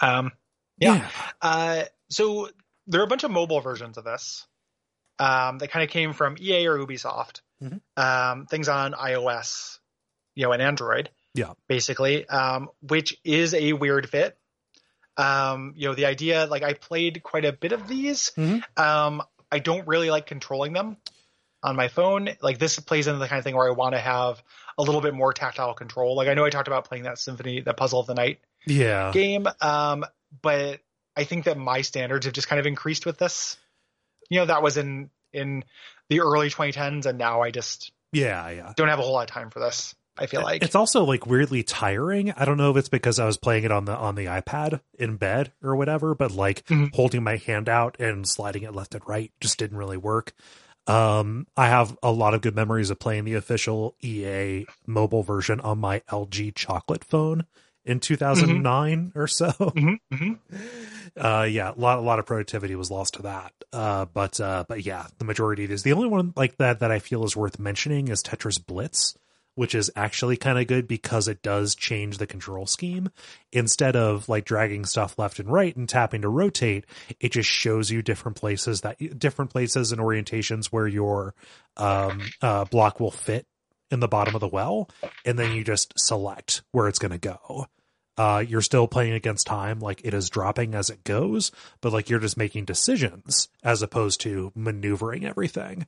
Um, 0.00 0.32
yeah. 0.78 1.08
Uh, 1.40 1.84
so 2.10 2.50
there 2.86 3.00
are 3.00 3.04
a 3.04 3.08
bunch 3.08 3.24
of 3.24 3.30
mobile 3.30 3.60
versions 3.60 3.96
of 3.96 4.04
this 4.04 4.46
um, 5.18 5.58
that 5.58 5.70
kind 5.70 5.84
of 5.84 5.90
came 5.90 6.12
from 6.12 6.36
EA 6.38 6.66
or 6.66 6.76
Ubisoft. 6.78 7.40
Mhm. 7.62 7.80
Um, 7.96 8.44
things 8.46 8.68
on 8.68 8.92
iOS, 8.92 9.78
you 10.34 10.44
know, 10.44 10.52
and 10.52 10.60
Android. 10.60 11.08
Yeah. 11.34 11.54
Basically, 11.66 12.28
um, 12.28 12.68
which 12.80 13.16
is 13.24 13.54
a 13.54 13.72
weird 13.72 14.08
fit. 14.10 14.36
Um, 15.16 15.72
you 15.76 15.88
know, 15.88 15.94
the 15.94 16.06
idea, 16.06 16.46
like 16.46 16.62
I 16.62 16.74
played 16.74 17.22
quite 17.22 17.44
a 17.44 17.52
bit 17.52 17.72
of 17.72 17.88
these. 17.88 18.32
Mhm. 18.36 18.62
Um, 18.78 19.22
I 19.50 19.58
don't 19.60 19.86
really 19.86 20.10
like 20.10 20.26
controlling 20.26 20.72
them 20.72 20.96
on 21.62 21.76
my 21.76 21.88
phone. 21.88 22.28
Like 22.42 22.58
this 22.58 22.78
plays 22.78 23.06
into 23.06 23.18
the 23.18 23.28
kind 23.28 23.38
of 23.38 23.44
thing 23.44 23.56
where 23.56 23.66
I 23.68 23.72
want 23.72 23.94
to 23.94 24.00
have 24.00 24.42
a 24.78 24.82
little 24.82 25.00
bit 25.00 25.14
more 25.14 25.32
tactile 25.32 25.72
control. 25.74 26.16
Like 26.16 26.28
I 26.28 26.34
know 26.34 26.44
I 26.44 26.50
talked 26.50 26.68
about 26.68 26.84
playing 26.86 27.04
that 27.04 27.18
symphony, 27.18 27.60
that 27.62 27.76
puzzle 27.76 28.00
of 28.00 28.06
the 28.06 28.14
night 28.14 28.40
Yeah. 28.66 29.10
game. 29.12 29.46
Um, 29.60 30.04
but 30.42 30.80
I 31.16 31.24
think 31.24 31.44
that 31.46 31.56
my 31.56 31.80
standards 31.80 32.26
have 32.26 32.34
just 32.34 32.48
kind 32.48 32.60
of 32.60 32.66
increased 32.66 33.06
with 33.06 33.16
this. 33.18 33.56
You 34.28 34.40
know, 34.40 34.46
that 34.46 34.62
was 34.62 34.76
in 34.76 35.10
in 35.32 35.64
the 36.08 36.20
early 36.20 36.50
2010s, 36.50 37.06
and 37.06 37.18
now 37.18 37.42
I 37.42 37.50
just 37.50 37.90
Yeah. 38.12 38.48
Yeah. 38.50 38.72
don't 38.76 38.88
have 38.88 38.98
a 38.98 39.02
whole 39.02 39.12
lot 39.14 39.28
of 39.28 39.34
time 39.34 39.50
for 39.50 39.60
this. 39.60 39.94
I 40.18 40.26
feel 40.26 40.42
like 40.42 40.62
it's 40.62 40.74
also 40.74 41.04
like 41.04 41.26
weirdly 41.26 41.62
tiring. 41.62 42.32
I 42.32 42.44
don't 42.44 42.56
know 42.56 42.70
if 42.70 42.76
it's 42.76 42.88
because 42.88 43.18
I 43.18 43.26
was 43.26 43.36
playing 43.36 43.64
it 43.64 43.72
on 43.72 43.84
the 43.84 43.96
on 43.96 44.14
the 44.14 44.26
iPad 44.26 44.80
in 44.98 45.16
bed 45.16 45.52
or 45.62 45.76
whatever, 45.76 46.14
but 46.14 46.30
like 46.32 46.64
Mhm. 46.66 46.94
holding 46.94 47.22
my 47.22 47.36
hand 47.36 47.68
out 47.68 47.96
and 48.00 48.26
sliding 48.28 48.62
it 48.62 48.74
left 48.74 48.94
and 48.94 49.06
right 49.06 49.30
just 49.40 49.58
didn't 49.58 49.76
really 49.78 49.96
work. 49.98 50.32
Um, 50.86 51.46
I 51.56 51.66
have 51.68 51.98
a 52.02 52.12
lot 52.12 52.32
of 52.34 52.42
good 52.42 52.54
memories 52.54 52.90
of 52.90 52.98
playing 53.00 53.24
the 53.24 53.34
official 53.34 53.96
EA 54.02 54.66
mobile 54.86 55.22
version 55.24 55.60
on 55.60 55.78
my 55.78 56.00
LG 56.10 56.54
chocolate 56.54 57.04
phone 57.04 57.44
in 57.84 57.98
2009 58.00 59.12
or 59.14 59.26
so. 59.26 59.48
Mhm, 59.50 59.98
mhm. 60.12 60.38
uh 61.16 61.46
yeah 61.48 61.72
a 61.72 61.78
lot 61.80 61.98
a 61.98 62.02
lot 62.02 62.18
of 62.18 62.26
productivity 62.26 62.74
was 62.74 62.90
lost 62.90 63.14
to 63.14 63.22
that 63.22 63.52
uh 63.72 64.04
but 64.12 64.38
uh 64.40 64.64
but 64.68 64.84
yeah 64.84 65.06
the 65.18 65.24
majority 65.24 65.64
of 65.64 65.70
these 65.70 65.82
the 65.82 65.92
only 65.92 66.08
one 66.08 66.32
like 66.36 66.56
that 66.58 66.80
that 66.80 66.90
i 66.90 66.98
feel 66.98 67.24
is 67.24 67.34
worth 67.36 67.58
mentioning 67.58 68.08
is 68.08 68.22
tetris 68.22 68.64
blitz 68.64 69.16
which 69.56 69.74
is 69.74 69.90
actually 69.96 70.36
kind 70.36 70.58
of 70.58 70.66
good 70.68 70.86
because 70.86 71.26
it 71.26 71.42
does 71.42 71.74
change 71.74 72.18
the 72.18 72.26
control 72.26 72.66
scheme 72.66 73.10
instead 73.52 73.96
of 73.96 74.28
like 74.28 74.44
dragging 74.44 74.84
stuff 74.84 75.18
left 75.18 75.40
and 75.40 75.50
right 75.50 75.76
and 75.76 75.88
tapping 75.88 76.22
to 76.22 76.28
rotate 76.28 76.86
it 77.18 77.32
just 77.32 77.48
shows 77.48 77.90
you 77.90 78.02
different 78.02 78.36
places 78.36 78.82
that 78.82 78.96
different 79.18 79.50
places 79.50 79.90
and 79.90 80.00
orientations 80.00 80.66
where 80.66 80.86
your 80.86 81.34
um 81.76 82.22
uh 82.42 82.64
block 82.66 83.00
will 83.00 83.10
fit 83.10 83.46
in 83.90 84.00
the 84.00 84.08
bottom 84.08 84.34
of 84.34 84.40
the 84.40 84.48
well 84.48 84.88
and 85.24 85.38
then 85.38 85.52
you 85.52 85.64
just 85.64 85.92
select 85.98 86.62
where 86.72 86.88
it's 86.88 86.98
going 86.98 87.12
to 87.12 87.18
go 87.18 87.66
uh, 88.18 88.42
you're 88.46 88.62
still 88.62 88.88
playing 88.88 89.12
against 89.12 89.46
time, 89.46 89.78
like 89.78 90.00
it 90.04 90.14
is 90.14 90.30
dropping 90.30 90.74
as 90.74 90.88
it 90.88 91.04
goes, 91.04 91.52
but 91.80 91.92
like 91.92 92.08
you're 92.08 92.18
just 92.20 92.36
making 92.36 92.64
decisions 92.64 93.48
as 93.62 93.82
opposed 93.82 94.22
to 94.22 94.52
maneuvering 94.54 95.26
everything. 95.26 95.86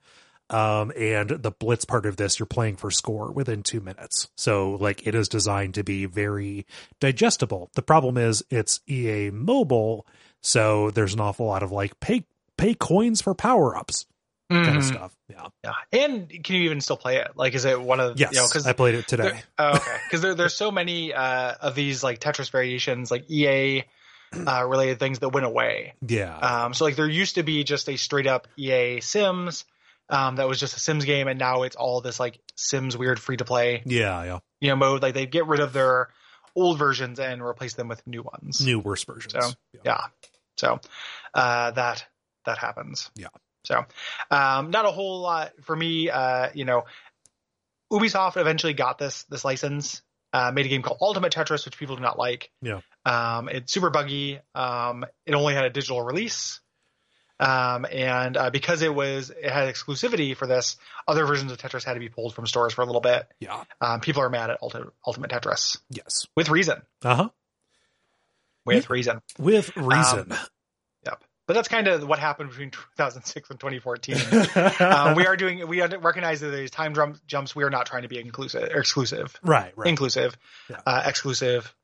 Um, 0.50 0.92
and 0.96 1.28
the 1.30 1.50
blitz 1.50 1.84
part 1.84 2.06
of 2.06 2.16
this, 2.16 2.38
you're 2.38 2.46
playing 2.46 2.76
for 2.76 2.90
score 2.90 3.30
within 3.30 3.62
two 3.62 3.80
minutes. 3.80 4.28
So 4.36 4.72
like 4.80 5.06
it 5.06 5.14
is 5.14 5.28
designed 5.28 5.74
to 5.74 5.84
be 5.84 6.06
very 6.06 6.66
digestible. 7.00 7.70
The 7.74 7.82
problem 7.82 8.16
is 8.16 8.42
it's 8.50 8.80
EA 8.88 9.30
mobile. 9.30 10.06
So 10.42 10.90
there's 10.90 11.14
an 11.14 11.20
awful 11.20 11.46
lot 11.46 11.62
of 11.62 11.72
like 11.72 11.98
pay, 12.00 12.24
pay 12.56 12.74
coins 12.74 13.20
for 13.20 13.34
power 13.34 13.76
ups 13.76 14.06
kind 14.50 14.76
of 14.78 14.84
stuff. 14.84 15.14
Yeah. 15.28 15.46
Yeah, 15.62 15.72
and 16.04 16.28
can 16.42 16.56
you 16.56 16.62
even 16.62 16.80
still 16.80 16.96
play 16.96 17.16
it? 17.18 17.32
Like, 17.36 17.54
is 17.54 17.64
it 17.64 17.80
one 17.80 18.00
of 18.00 18.18
Yes. 18.18 18.32
you 18.32 18.38
know 18.40 18.46
because 18.48 18.66
I 18.66 18.72
played 18.72 18.94
it 18.94 19.06
today. 19.06 19.42
Oh, 19.58 19.76
okay. 19.76 19.96
Because 20.06 20.22
there, 20.22 20.34
there's 20.34 20.54
so 20.54 20.70
many 20.70 21.12
uh, 21.12 21.54
of 21.60 21.74
these 21.74 22.02
like 22.02 22.20
Tetris 22.20 22.50
variations, 22.50 23.10
like 23.10 23.30
EA 23.30 23.84
uh, 24.32 24.64
related 24.66 24.98
things 24.98 25.18
that 25.18 25.30
went 25.30 25.46
away. 25.46 25.94
Yeah. 26.06 26.34
Um, 26.36 26.74
so 26.74 26.84
like 26.84 26.96
there 26.96 27.08
used 27.08 27.34
to 27.34 27.42
be 27.42 27.64
just 27.64 27.88
a 27.88 27.96
straight 27.96 28.26
up 28.26 28.48
EA 28.56 29.00
Sims 29.00 29.64
um, 30.10 30.36
that 30.36 30.48
was 30.48 30.58
just 30.58 30.76
a 30.76 30.80
Sims 30.80 31.04
game, 31.04 31.28
and 31.28 31.38
now 31.38 31.62
it's 31.62 31.76
all 31.76 32.00
this 32.00 32.18
like 32.18 32.40
Sims 32.56 32.96
weird 32.96 33.20
free 33.20 33.36
to 33.36 33.44
play 33.44 33.82
yeah. 33.84 34.24
Yeah. 34.24 34.38
you 34.60 34.68
know 34.68 34.76
mode. 34.76 35.02
Like 35.02 35.14
they 35.14 35.26
get 35.26 35.46
rid 35.46 35.60
of 35.60 35.72
their 35.72 36.08
old 36.56 36.78
versions 36.78 37.20
and 37.20 37.42
replace 37.42 37.74
them 37.74 37.88
with 37.88 38.04
new 38.06 38.22
ones. 38.22 38.60
New 38.64 38.78
worse 38.78 39.04
versions. 39.04 39.32
So, 39.32 39.50
yeah. 39.84 40.00
So 40.56 40.80
uh, 41.34 41.70
that 41.72 42.04
that 42.46 42.58
happens. 42.58 43.10
Yeah. 43.14 43.28
So 43.64 43.84
um, 44.30 44.70
not 44.70 44.86
a 44.86 44.90
whole 44.90 45.20
lot 45.20 45.52
for 45.62 45.76
me. 45.76 46.10
Uh, 46.10 46.48
you 46.54 46.64
know, 46.64 46.84
Ubisoft 47.92 48.36
eventually 48.36 48.74
got 48.74 48.98
this 48.98 49.24
this 49.24 49.44
license. 49.44 50.02
Uh, 50.30 50.52
made 50.52 50.66
a 50.66 50.68
game 50.68 50.82
called 50.82 50.98
Ultimate 51.00 51.32
Tetris, 51.32 51.64
which 51.64 51.78
people 51.78 51.96
do 51.96 52.02
not 52.02 52.18
like. 52.18 52.50
Yeah. 52.60 52.80
Um, 53.06 53.48
it's 53.48 53.72
super 53.72 53.88
buggy. 53.88 54.40
Um, 54.54 55.06
it 55.24 55.34
only 55.34 55.54
had 55.54 55.64
a 55.64 55.70
digital 55.70 56.02
release. 56.02 56.60
Um, 57.40 57.86
and 57.90 58.36
uh, 58.36 58.50
because 58.50 58.82
it 58.82 58.92
was 58.92 59.30
it 59.30 59.48
had 59.50 59.72
exclusivity 59.72 60.36
for 60.36 60.46
this, 60.46 60.76
other 61.06 61.24
versions 61.24 61.52
of 61.52 61.58
Tetris 61.58 61.84
had 61.84 61.94
to 61.94 62.00
be 62.00 62.08
pulled 62.08 62.34
from 62.34 62.46
stores 62.46 62.72
for 62.72 62.82
a 62.82 62.84
little 62.86 63.00
bit. 63.00 63.26
Yeah. 63.38 63.62
Um, 63.80 64.00
people 64.00 64.22
are 64.22 64.30
mad 64.30 64.50
at 64.50 64.58
Ultimate, 64.62 64.88
Ultimate 65.06 65.30
Tetris 65.30 65.78
Yes. 65.90 66.26
with 66.36 66.48
reason. 66.50 66.82
Uh 67.04 67.14
huh. 67.14 67.28
With 68.64 68.90
reason. 68.90 69.20
With 69.38 69.74
reason. 69.76 70.32
Yep. 71.06 71.24
But 71.46 71.54
that's 71.54 71.68
kind 71.68 71.88
of 71.88 72.06
what 72.06 72.18
happened 72.18 72.50
between 72.50 72.70
2006 72.96 73.50
and 73.50 73.58
2014. 73.58 74.16
uh, 74.84 75.14
we 75.16 75.26
are 75.26 75.36
doing 75.36 75.66
we 75.68 75.80
recognize 75.82 76.40
that 76.40 76.48
these 76.50 76.70
time 76.70 76.94
jumps. 77.26 77.56
We 77.56 77.64
are 77.64 77.70
not 77.70 77.86
trying 77.86 78.02
to 78.02 78.08
be 78.08 78.18
inclusive, 78.18 78.64
or 78.74 78.80
exclusive, 78.80 79.34
right. 79.42 79.72
Right. 79.76 79.88
inclusive, 79.88 80.36
Yeah. 80.68 80.80
uh, 80.86 81.02
exclusive. 81.06 81.74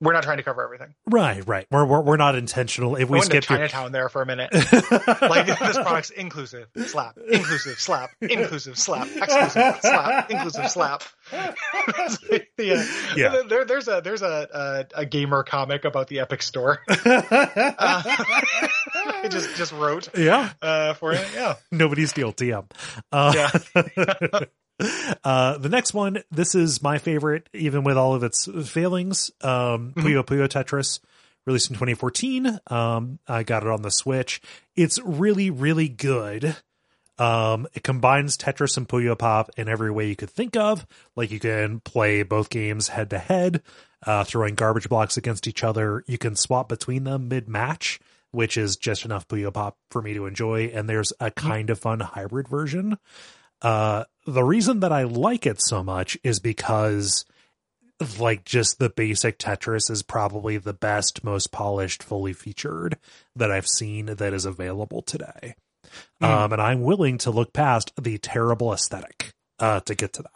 We're 0.00 0.12
not 0.12 0.24
trying 0.24 0.36
to 0.36 0.42
cover 0.42 0.62
everything. 0.62 0.94
right. 1.06 1.46
Right. 1.46 1.66
We're, 1.70 1.86
we're 1.86 2.02
we're 2.02 2.16
not 2.16 2.34
intentional. 2.36 2.96
If 2.96 3.08
We 3.08 3.18
we 3.18 3.24
skip 3.24 3.44
Chinatown 3.44 3.92
there 3.92 4.08
for 4.08 4.20
a 4.20 4.26
minute. 4.26 4.52
like 5.22 5.46
this 5.46 5.76
product's 5.76 6.10
inclusive, 6.10 6.68
slap, 6.86 7.16
inclusive, 7.30 7.78
slap, 7.78 8.10
inclusive, 8.20 8.78
slap, 8.78 9.08
exclusive, 9.16 9.80
slap, 9.80 10.30
inclusive, 10.30 10.70
slap. 10.70 11.02
yeah, 12.58 12.84
Yeah. 13.16 13.42
There, 13.48 13.64
there's 13.64 13.88
a 13.88 14.00
there's 14.02 14.22
a, 14.22 14.86
a 14.94 15.00
a 15.00 15.06
gamer 15.06 15.42
comic 15.42 15.84
about 15.84 16.08
the 16.08 16.20
Epic 16.20 16.42
Store. 16.42 16.80
Uh, 17.06 18.02
I 19.22 19.28
just 19.28 19.54
just 19.56 19.72
wrote 19.72 20.16
yeah. 20.16 20.52
uh, 20.62 20.94
for 20.94 21.12
it. 21.12 21.26
Yeah, 21.34 21.54
Nobody's 21.70 22.10
steal 22.10 22.32
TM. 22.32 22.70
Uh, 23.12 23.32
yeah. 23.34 24.40
Uh, 25.24 25.58
the 25.58 25.68
next 25.68 25.94
one, 25.94 26.22
this 26.30 26.54
is 26.54 26.82
my 26.82 26.98
favorite, 26.98 27.48
even 27.52 27.84
with 27.84 27.96
all 27.96 28.14
of 28.14 28.22
its 28.22 28.48
failings. 28.68 29.30
Um, 29.40 29.92
Mm-hmm. 29.96 30.00
Puyo 30.06 30.24
Puyo 30.24 30.48
Tetris, 30.48 31.00
released 31.46 31.70
in 31.70 31.74
2014. 31.74 32.58
Um, 32.68 33.18
I 33.26 33.42
got 33.42 33.62
it 33.62 33.68
on 33.68 33.82
the 33.82 33.90
Switch. 33.90 34.40
It's 34.74 34.98
really, 35.02 35.50
really 35.50 35.88
good. 35.88 36.56
Um, 37.18 37.66
it 37.72 37.82
combines 37.82 38.36
Tetris 38.36 38.76
and 38.76 38.86
Puyo 38.88 39.16
Pop 39.18 39.50
in 39.56 39.68
every 39.68 39.90
way 39.90 40.08
you 40.08 40.16
could 40.16 40.28
think 40.30 40.56
of. 40.56 40.86
Like 41.14 41.30
you 41.30 41.40
can 41.40 41.80
play 41.80 42.22
both 42.22 42.50
games 42.50 42.88
head 42.88 43.08
to 43.10 43.18
head, 43.18 43.62
uh, 44.04 44.24
throwing 44.24 44.54
garbage 44.54 44.88
blocks 44.88 45.16
against 45.16 45.46
each 45.48 45.64
other. 45.64 46.04
You 46.06 46.18
can 46.18 46.36
swap 46.36 46.68
between 46.68 47.04
them 47.04 47.28
mid 47.28 47.48
match, 47.48 48.00
which 48.32 48.58
is 48.58 48.76
just 48.76 49.06
enough 49.06 49.26
Puyo 49.28 49.52
Pop 49.52 49.78
for 49.90 50.02
me 50.02 50.12
to 50.14 50.26
enjoy. 50.26 50.70
And 50.74 50.88
there's 50.88 51.12
a 51.18 51.30
kind 51.30 51.70
of 51.70 51.78
fun 51.78 52.00
hybrid 52.00 52.48
version. 52.48 52.98
Uh, 53.62 54.04
the 54.26 54.44
reason 54.44 54.80
that 54.80 54.92
I 54.92 55.04
like 55.04 55.46
it 55.46 55.60
so 55.60 55.82
much 55.82 56.18
is 56.22 56.40
because 56.40 57.24
like 58.18 58.44
just 58.44 58.78
the 58.78 58.90
basic 58.90 59.38
Tetris 59.38 59.90
is 59.90 60.02
probably 60.02 60.58
the 60.58 60.74
best, 60.74 61.24
most 61.24 61.50
polished, 61.52 62.02
fully 62.02 62.32
featured 62.32 62.98
that 63.34 63.50
I've 63.50 63.66
seen 63.66 64.06
that 64.06 64.34
is 64.34 64.44
available 64.44 65.02
today. 65.02 65.54
Mm. 66.22 66.28
Um, 66.28 66.52
and 66.52 66.62
I'm 66.62 66.82
willing 66.82 67.18
to 67.18 67.30
look 67.30 67.52
past 67.52 67.92
the 68.00 68.18
terrible 68.18 68.72
aesthetic 68.72 69.32
uh, 69.58 69.80
to 69.80 69.94
get 69.94 70.12
to 70.14 70.22
that. 70.22 70.35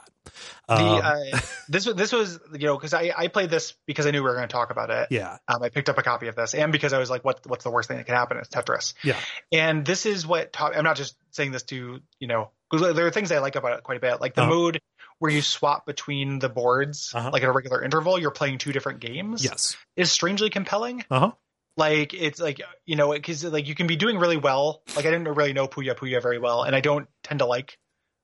The, 0.69 0.74
Um, 0.74 1.01
uh, 1.35 1.39
this 1.69 1.86
was 1.86 1.94
this 1.97 2.12
was 2.12 2.39
you 2.52 2.66
know 2.66 2.77
because 2.77 2.94
I 2.94 3.12
I 3.16 3.28
played 3.28 3.51
this 3.51 3.74
because 3.86 4.07
I 4.07 4.11
knew 4.12 4.19
we 4.23 4.28
were 4.28 4.36
going 4.36 4.48
to 4.48 4.52
talk 4.52 4.70
about 4.70 4.90
it. 4.90 5.09
yeah, 5.11 5.39
Um, 5.48 5.62
I 5.62 5.69
picked 5.69 5.89
up 5.89 5.98
a 5.98 6.02
copy 6.02 6.28
of 6.28 6.36
this, 6.36 6.55
and 6.55 6.70
because 6.73 6.93
I 6.93 6.98
was 6.98 7.11
like, 7.11 7.24
"What? 7.24 7.40
What's 7.47 7.65
the 7.65 7.70
worst 7.70 7.89
thing 7.89 7.97
that 7.97 8.07
can 8.07 8.15
happen?" 8.15 8.36
It's 8.39 8.48
Tetris. 8.48 8.94
yeah, 9.02 9.16
And 9.52 9.85
this 9.85 10.07
is 10.07 10.27
what 10.27 10.52
taught. 10.52 10.77
I'm 10.77 10.85
not 10.85 10.97
just 10.97 11.16
saying 11.31 11.52
this 11.52 11.65
to 11.65 12.01
you 12.19 12.27
know. 12.28 12.51
There 12.73 13.07
are 13.07 13.11
things 13.11 13.32
I 13.32 13.39
like 13.40 13.57
about 13.57 13.77
it 13.78 13.82
quite 13.82 13.97
a 13.97 14.01
bit, 14.01 14.20
like 14.20 14.35
the 14.35 14.43
Uh-huh. 14.43 14.51
mode 14.51 14.81
where 15.19 15.31
you 15.32 15.43
swap 15.43 15.86
between 15.86 16.39
the 16.39 16.48
boards, 16.48 17.12
Uh-huh. 17.15 17.31
like 17.32 17.43
at 17.43 17.48
a 17.48 17.52
regular 17.52 17.82
interval. 17.82 18.19
You're 18.19 18.31
playing 18.31 18.59
two 18.59 18.73
different 18.73 19.01
games. 19.01 19.44
yes, 19.44 19.77
is 19.97 20.12
strangely 20.12 20.51
compelling. 20.51 21.05
uh 21.11 21.19
huh, 21.20 21.32
Like 21.77 22.15
it's 22.15 22.39
like 22.40 22.61
you 22.86 22.94
know 22.94 23.11
because 23.12 23.43
like 23.44 23.66
you 23.66 23.74
can 23.74 23.89
be 23.89 23.97
doing 23.97 24.19
really 24.19 24.36
well. 24.36 24.82
Like 24.94 25.05
I 25.05 25.11
didn't 25.11 25.35
really 25.35 25.52
know 25.52 25.66
Puyo 25.66 25.97
Puyo 25.97 26.23
very 26.23 26.39
well, 26.39 26.62
and 26.62 26.77
I 26.77 26.81
don't 26.81 27.09
tend 27.24 27.40
to 27.40 27.47
like 27.47 27.77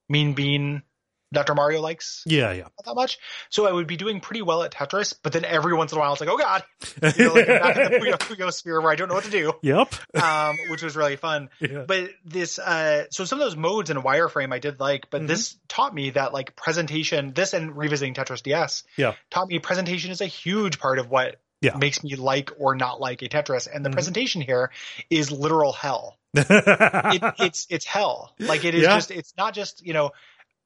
Mean 0.09 0.35
Bean. 0.35 0.83
Dr. 1.33 1.55
Mario 1.55 1.81
likes 1.81 2.23
yeah, 2.27 2.53
yeah, 2.53 2.63
not 2.63 2.85
that 2.85 2.95
much. 2.95 3.19
So 3.51 3.67
I 3.67 3.73
would 3.73 3.87
be 3.87 3.97
doing 3.97 4.21
pretty 4.21 4.43
well 4.43 4.63
at 4.63 4.73
Tetris, 4.73 5.13
but 5.23 5.33
then 5.33 5.45
every 5.45 5.75
once 5.75 5.93
in 5.93 5.99
a 5.99 6.01
while 6.01 6.13
it's 6.13 6.21
like, 6.21 6.31
oh 6.31 6.39
god, 6.39 6.63
you 7.17 7.25
know, 7.25 7.35
like 7.35 7.49
I'm 7.49 7.61
back 7.61 7.77
in 7.77 7.93
the 7.93 7.99
Puyo 7.99 8.19
Puyo 8.19 8.53
sphere 8.53 8.81
where 8.81 8.93
I 8.93 8.95
don't 8.95 9.09
know 9.09 9.15
what 9.15 9.25
to 9.25 9.31
do, 9.31 9.53
yep, 9.63 9.93
um, 10.23 10.57
which 10.71 10.83
was 10.83 10.95
really 10.97 11.17
fun. 11.17 11.49
yeah, 11.61 11.85
But 11.87 12.11
this, 12.25 12.59
uh, 12.59 13.05
so 13.11 13.25
some 13.25 13.41
of 13.41 13.45
those 13.47 13.57
modes 13.57 13.91
in 13.91 13.97
wireframe 13.97 14.53
I 14.53 14.61
did 14.61 14.79
like, 14.81 15.11
but 15.11 15.23
Mhm. 15.23 15.27
this 15.29 15.57
taught 15.69 15.93
me 15.95 16.11
that 16.11 16.33
like 16.33 16.55
presentation, 16.55 17.33
this 17.35 17.55
and 17.55 17.77
revisiting 17.77 18.15
Tetris 18.15 18.43
DS, 18.43 18.85
Yeah. 18.97 19.15
taught 19.31 19.49
me 19.49 19.59
presentation 19.59 20.11
is 20.13 20.21
a 20.21 20.27
huge 20.27 20.79
part 20.79 20.99
of 21.01 21.11
what 21.11 21.41
Yeah. 21.61 21.77
makes 21.77 22.05
me 22.05 22.15
like 22.17 22.51
or 22.59 22.77
not 22.77 23.01
like 23.01 23.23
a 23.23 23.29
Tetris. 23.29 23.67
And 23.73 23.85
the 23.85 23.91
Mhm. 23.91 23.95
presentation 23.95 24.43
here 24.43 24.71
is 25.11 25.31
literal 25.33 25.73
hell. 25.73 26.19
It, 26.35 27.23
it's 27.41 27.67
it's 27.71 27.85
hell. 27.87 28.35
Like 28.39 28.65
it 28.65 28.75
is 28.75 28.83
Yeah. 28.83 28.95
just. 28.97 29.11
It's 29.11 29.33
not 29.37 29.55
just 29.55 29.85
you 29.85 29.93
know. 29.95 30.11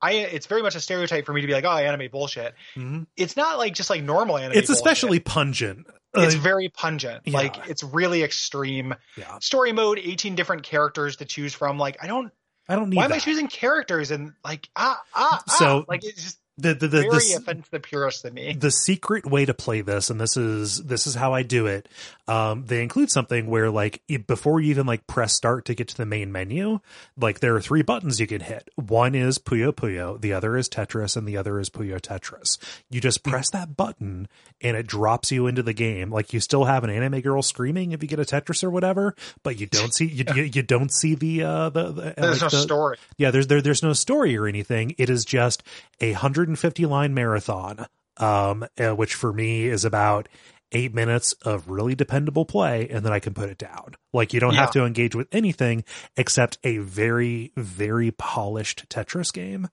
I, 0.03 0.13
it's 0.13 0.47
very 0.47 0.63
much 0.63 0.75
a 0.75 0.81
stereotype 0.81 1.27
for 1.27 1.33
me 1.33 1.41
to 1.43 1.47
be 1.47 1.53
like, 1.53 1.65
oh, 1.65 1.69
I 1.71 1.83
animate 1.83 2.11
bullshit. 2.13 2.55
Mhm. 2.77 3.07
It's 3.17 3.37
not 3.37 3.59
like 3.59 3.75
just 3.75 3.91
like 3.91 4.03
normal 4.03 4.39
anime. 4.39 4.57
It's 4.57 4.69
bullshit. 4.69 4.77
especially 4.77 5.21
pungent. 5.21 5.87
It's 6.15 6.35
Uh, 6.35 6.39
very 6.39 6.69
pungent. 6.69 7.23
yeah. 7.27 7.37
Like 7.37 7.69
it's 7.69 7.83
really 7.85 8.23
extreme. 8.25 8.95
yeah, 9.17 9.39
Story 9.41 9.73
mode, 9.73 9.99
18 9.99 10.35
different 10.35 10.63
characters 10.65 11.17
to 11.17 11.25
choose 11.25 11.55
from. 11.55 11.79
Like 11.79 11.99
I 12.03 12.07
don't 12.07 12.33
I 12.69 12.77
don't 12.77 12.89
need 12.91 12.97
why 12.97 13.05
am. 13.05 13.13
I 13.13 13.19
choosing 13.19 13.49
characters 13.49 14.11
and 14.11 14.33
like 14.45 14.69
ah 14.75 15.01
ah, 15.15 15.43
ah 15.47 15.53
So, 15.57 15.85
like 15.89 16.05
it's 16.05 16.23
just 16.23 16.39
the 16.61 16.75
the 16.75 16.89
the, 16.89 17.01
very 17.03 17.11
the, 17.11 17.35
offensive 17.39 17.71
the 17.71 17.81
purist 17.81 18.25
in 18.25 18.35
me. 18.35 18.55
the 18.55 18.71
secret 18.71 19.27
way 19.27 19.45
to 19.45 19.55
play 19.55 19.81
this 19.81 20.11
and 20.11 20.21
this 20.21 20.37
is 20.37 20.83
this 20.85 21.07
is 21.07 21.15
how 21.15 21.33
i 21.35 21.43
do 21.43 21.67
it 21.67 21.89
um 22.29 22.65
they 22.67 22.83
include 22.83 23.11
something 23.11 23.47
where 23.47 23.71
like 23.71 24.03
before 24.27 24.61
you 24.61 24.71
even 24.71 24.87
like 24.87 25.07
press 25.07 25.35
start 25.35 25.65
to 25.65 25.75
get 25.75 25.89
to 25.89 25.97
the 25.97 26.07
main 26.07 26.31
menu 26.33 26.79
like 27.19 27.41
there 27.41 27.55
are 27.57 27.61
three 27.61 27.83
buttons 27.83 28.21
you 28.21 28.27
can 28.27 28.41
hit 28.41 28.69
one 28.77 29.15
is 29.15 29.39
puyo 29.39 29.73
puyo 29.73 30.21
the 30.21 30.33
other 30.33 30.57
is 30.57 30.69
tetris 30.69 31.17
and 31.17 31.27
the 31.27 31.37
other 31.37 31.59
is 31.59 31.71
puyo 31.71 32.01
tetris 32.01 32.59
you 32.91 33.01
just 33.01 33.21
Hmm. 33.25 33.31
press 33.31 33.51
that 33.51 33.77
button 33.77 34.29
and 34.61 34.77
it 34.77 34.87
drops 34.87 35.31
you 35.33 35.47
into 35.47 35.63
the 35.63 35.73
game 35.73 36.11
like 36.11 36.33
you 36.33 36.41
still 36.41 36.65
have 36.65 36.85
an 36.85 36.91
anime 36.91 37.21
girl 37.21 37.43
screaming 37.43 37.93
if 37.93 38.03
you 38.03 38.09
get 38.09 38.19
a 38.21 38.25
tetris 38.25 38.63
or 38.65 38.71
whatever 38.71 39.15
but 39.43 39.59
you 39.61 39.67
don't 39.67 39.93
see 39.95 40.07
you 40.07 40.25
you, 40.35 40.43
you 40.45 40.63
don't 40.63 40.93
see 40.93 41.15
the 41.15 41.43
uh 41.43 41.69
the, 41.71 41.93
the 41.93 42.15
There's 42.17 42.43
like 42.43 42.53
no 42.53 42.59
the- 42.59 42.63
story. 42.63 42.97
yeah, 43.19 43.31
there's 43.31 43.47
there, 43.47 43.61
there's 43.63 43.83
no 43.83 43.93
story 43.93 44.37
or 44.37 44.47
anything. 44.47 44.95
It 44.99 45.11
is 45.11 45.25
just 45.25 45.63
a 46.01 46.13
150 46.51 46.87
line 46.87 47.15
marathon, 47.15 47.87
um, 48.17 48.67
uh, 48.79 48.95
which 48.95 49.15
for 49.15 49.33
me 49.33 49.67
is 49.67 49.85
about 49.85 50.29
eight 50.73 50.95
minutes 50.95 51.33
of 51.45 51.69
really 51.69 51.95
dependable 51.95 52.45
play, 52.45 52.89
and 52.89 53.05
then 53.05 53.13
I 53.13 53.19
can 53.19 53.35
put 53.35 53.51
it 53.51 53.59
down. 53.59 53.95
Like 54.13 54.33
you 54.33 54.41
don't 54.41 54.55
have 54.55 54.71
to 54.73 54.85
engage 54.85 55.15
with 55.15 55.29
anything 55.33 55.85
except 56.17 56.59
a 56.65 56.79
very 56.79 57.53
very 57.57 58.11
polished 58.13 58.89
Tetris 58.89 59.33
game. 59.33 59.69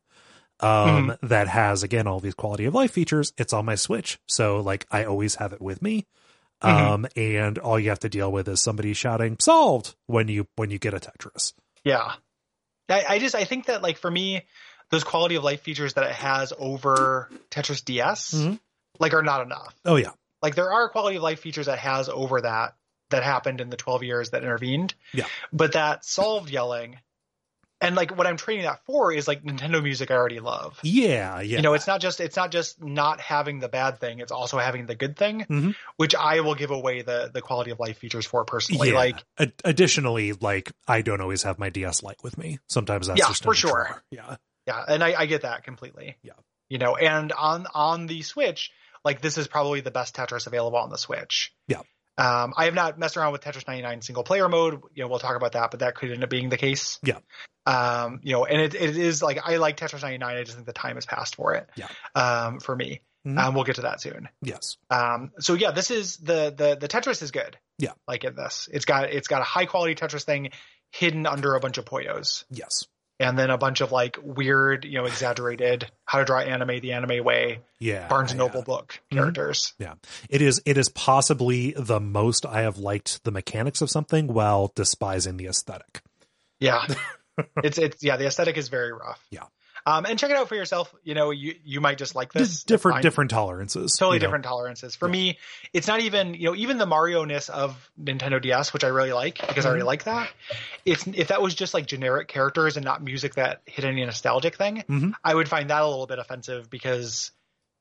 Um, 0.59 1.15
that 1.21 1.47
has 1.47 1.83
again 1.83 2.07
all 2.07 2.19
these 2.19 2.33
quality 2.33 2.65
of 2.65 2.73
life 2.73 2.91
features. 2.91 3.31
It's 3.37 3.53
on 3.53 3.65
my 3.65 3.75
Switch, 3.75 4.19
so 4.27 4.59
like 4.61 4.87
I 4.89 5.03
always 5.05 5.35
have 5.35 5.53
it 5.53 5.61
with 5.61 5.81
me. 5.83 6.05
Mhm. 6.63 6.69
Um, 6.69 7.07
and 7.15 7.59
all 7.59 7.79
you 7.79 7.89
have 7.89 7.99
to 7.99 8.09
deal 8.09 8.31
with 8.31 8.47
is 8.47 8.59
somebody 8.59 8.93
shouting 8.93 9.37
"solved" 9.39 9.95
when 10.07 10.27
you 10.29 10.47
when 10.55 10.71
you 10.71 10.79
get 10.79 10.95
a 10.95 10.99
Tetris. 10.99 11.53
Yeah. 11.83 12.13
I, 12.89 13.05
I 13.07 13.19
just 13.19 13.35
I 13.35 13.43
think 13.43 13.65
that 13.65 13.83
like 13.83 13.97
for 13.97 14.09
me, 14.09 14.45
those 14.91 15.03
quality 15.03 15.35
of 15.35 15.43
life 15.43 15.61
features 15.61 15.93
that 15.95 16.05
it 16.05 16.15
has 16.15 16.53
over 16.57 17.29
Tetris 17.51 17.83
DS 17.83 18.33
Mhm. 18.33 18.59
like 18.99 19.13
are 19.13 19.23
not 19.23 19.41
enough. 19.41 19.73
Oh 19.85 19.95
yeah, 19.95 20.11
Like 20.41 20.55
there 20.55 20.71
are 20.71 20.89
quality 20.89 21.17
of 21.17 21.23
life 21.23 21.39
features 21.41 21.65
that 21.65 21.79
has 21.79 22.09
over 22.09 22.41
that 22.41 22.75
that 23.09 23.23
happened 23.23 23.61
in 23.61 23.69
the 23.69 23.77
12 23.77 24.03
years 24.03 24.29
that 24.31 24.43
intervened. 24.43 24.93
Yeah. 25.13 25.25
But 25.53 25.73
that 25.73 26.03
solved 26.05 26.49
yelling 26.49 26.99
and 27.79 27.95
like 27.95 28.17
what 28.17 28.25
I'm 28.25 28.37
trading 28.37 28.65
that 28.65 28.83
for 28.85 29.13
is 29.13 29.27
like 29.27 29.43
Nintendo 29.43 29.83
music 29.83 30.09
I 30.09 30.15
already 30.15 30.39
love. 30.39 30.79
yeah, 30.81 31.41
yeah. 31.41 31.57
You 31.57 31.61
know, 31.61 31.73
it's 31.75 31.85
not 31.85 32.01
just 32.01 32.19
it's 32.19 32.35
not 32.35 32.51
just 32.51 32.81
not 32.83 33.19
having 33.21 33.59
the 33.59 33.69
bad 33.69 33.99
thing, 33.99 34.19
it's 34.19 34.31
also 34.31 34.57
having 34.57 34.87
the 34.87 34.95
good 34.95 35.15
thing, 35.15 35.45
Mhm. 35.47 35.75
which 35.95 36.15
I 36.15 36.39
will 36.39 36.55
give 36.55 36.71
away 36.71 37.03
the 37.03 37.29
the 37.31 37.41
quality 37.41 37.69
of 37.71 37.79
life 37.79 37.97
features 37.99 38.25
for 38.25 38.45
personally. 38.45 38.89
yeah. 38.89 38.95
Like 38.95 39.23
Ad- 39.37 39.53
additionally, 39.63 40.33
like 40.33 40.71
I 40.87 41.01
don't 41.03 41.21
always 41.21 41.43
have 41.43 41.59
my 41.59 41.69
DS 41.69 42.01
Lite 42.01 42.23
with 42.23 42.35
me. 42.37 42.57
Sometimes 42.67 43.07
that's 43.07 43.19
Yeah, 43.19 43.27
for 43.31 43.53
sure. 43.53 43.69
drawer. 43.71 44.03
Yeah, 44.09 44.37
Yeah, 44.67 44.83
and 44.87 45.03
I, 45.03 45.13
I 45.21 45.25
get 45.25 45.41
that 45.43 45.63
completely. 45.63 46.17
Yeah. 46.21 46.33
You 46.69 46.77
know, 46.77 46.95
and 46.97 47.31
on 47.31 47.65
on 47.73 48.05
the 48.07 48.21
Switch, 48.21 48.71
like 49.05 49.21
this 49.21 49.37
is 49.37 49.47
probably 49.47 49.79
the 49.81 49.91
best 49.91 50.15
Tetris 50.15 50.45
available 50.47 50.77
on 50.77 50.89
the 50.89 50.97
Switch. 50.97 51.53
Yeah. 51.67 51.81
Um, 52.19 52.53
I 52.57 52.65
have 52.65 52.73
not 52.73 52.97
messed 52.99 53.15
around 53.15 53.31
with 53.31 53.41
Tetris 53.41 53.67
99 53.67 54.01
single 54.01 54.23
player 54.23 54.49
mode. 54.49 54.81
You 54.95 55.03
know, 55.03 55.07
we'll 55.09 55.19
talk 55.19 55.35
about 55.35 55.51
that, 55.53 55.71
but 55.71 55.79
that 55.81 55.95
could 55.95 56.11
end 56.11 56.23
up 56.23 56.29
being 56.29 56.49
the 56.49 56.57
case. 56.57 56.99
Yeah. 57.03 57.19
Um, 57.65 58.21
you 58.23 58.33
know, 58.33 58.45
and 58.45 58.59
it, 58.61 58.75
it 58.75 58.97
is 58.97 59.21
like 59.21 59.39
I 59.45 59.57
like 59.57 59.77
Tetris 59.77 60.01
99. 60.01 60.35
I 60.35 60.43
just 60.43 60.55
think 60.55 60.65
the 60.65 60.73
time 60.73 60.95
has 60.95 61.05
passed 61.05 61.35
for 61.35 61.53
it. 61.55 61.69
Yeah. 61.75 61.87
Um, 62.15 62.59
for 62.59 62.75
me, 62.75 63.01
Mhm. 63.25 63.37
um, 63.39 63.53
we'll 63.55 63.65
get 63.65 63.75
to 63.75 63.81
that 63.83 64.01
soon. 64.01 64.29
yes, 64.41 64.77
Um, 64.89 65.31
so 65.39 65.53
yeah, 65.53 65.71
this 65.71 65.91
is 65.91 66.17
the 66.17 66.53
the 66.55 66.77
the 66.79 66.87
Tetris 66.87 67.21
is 67.21 67.31
good. 67.31 67.57
Yeah. 67.77 67.91
Like 68.07 68.23
in 68.23 68.35
this, 68.35 68.67
it's 68.71 68.85
got 68.85 69.05
it's 69.11 69.27
got 69.27 69.41
a 69.41 69.45
high 69.45 69.65
quality 69.65 69.95
Tetris 69.95 70.23
thing 70.23 70.49
hidden 70.91 71.25
under 71.27 71.53
a 71.55 71.59
bunch 71.59 71.77
of 71.77 71.85
Puyos. 71.85 72.45
yes. 72.49 72.85
And 73.19 73.37
then 73.37 73.49
a 73.49 73.57
bunch 73.57 73.81
of 73.81 73.91
like 73.91 74.17
weird, 74.21 74.85
you 74.85 74.93
know, 74.99 75.05
exaggerated 75.05 75.89
how 76.05 76.19
to 76.19 76.25
draw 76.25 76.39
anime 76.39 76.79
the 76.79 76.91
anime 76.93 77.23
way 77.23 77.59
Yeah. 77.79 78.07
Barnes 78.07 78.31
and 78.31 78.39
yeah. 78.39 78.45
Noble 78.47 78.61
book 78.63 78.99
Mhm. 79.11 79.17
characters. 79.17 79.73
Yeah. 79.79 79.95
It 80.29 80.41
is 80.41 80.61
it 80.65 80.77
is 80.77 80.89
possibly 80.89 81.73
the 81.77 81.99
most 81.99 82.45
I 82.45 82.61
have 82.61 82.77
liked 82.77 83.23
the 83.23 83.31
mechanics 83.31 83.81
of 83.81 83.89
something 83.89 84.27
while 84.27 84.71
despising 84.75 85.37
the 85.37 85.47
aesthetic. 85.47 86.01
Yeah. 86.59 86.85
it's 87.63 87.77
it's 87.77 88.03
yeah, 88.03 88.17
the 88.17 88.25
aesthetic 88.27 88.57
is 88.57 88.69
very 88.69 88.91
rough. 88.93 89.23
Yeah. 89.31 89.43
Um 89.87 90.05
and 90.05 90.19
check 90.19 90.29
it 90.29 90.35
out 90.35 90.49
for 90.49 90.55
yourself. 90.55 90.93
You 91.03 91.13
know, 91.15 91.31
you 91.31 91.55
you 91.63 91.79
might 91.81 91.97
just 91.97 92.13
like 92.13 92.33
Just 92.33 92.51
this. 92.51 92.63
different 92.63 92.95
Fine. 92.95 93.01
different 93.03 93.31
tolerances. 93.31 93.95
totally 93.97 94.17
you 94.17 94.19
know? 94.19 94.25
different 94.27 94.43
tolerances. 94.45 94.95
For 94.97 95.07
Yeah. 95.07 95.11
me, 95.13 95.39
it's 95.71 95.87
not 95.87 96.01
even 96.01 96.33
you 96.33 96.43
know 96.49 96.55
even 96.55 96.77
the 96.77 96.85
Mario 96.85 97.23
ness 97.23 97.47
of 97.49 97.89
Nintendo 97.99 98.41
DS, 98.41 98.73
which 98.73 98.83
I 98.83 98.89
really 98.89 99.13
like 99.13 99.39
because 99.47 99.65
I 99.65 99.69
already 99.69 99.81
Mm-hmm. 99.81 99.87
like 99.87 100.03
that. 100.03 100.29
If 100.85 101.07
if 101.07 101.29
that 101.29 101.41
was 101.41 101.55
just 101.55 101.73
like 101.73 101.85
generic 101.85 102.27
characters 102.27 102.75
and 102.75 102.83
not 102.83 103.01
music 103.01 103.35
that 103.35 103.61
hit 103.65 103.85
any 103.85 104.03
nostalgic 104.05 104.57
thing, 104.57 104.83
Mhm. 104.89 105.13
I 105.23 105.33
would 105.33 105.47
find 105.47 105.69
that 105.69 105.81
a 105.81 105.87
little 105.87 106.05
bit 106.07 106.19
offensive 106.19 106.69
because 106.69 107.31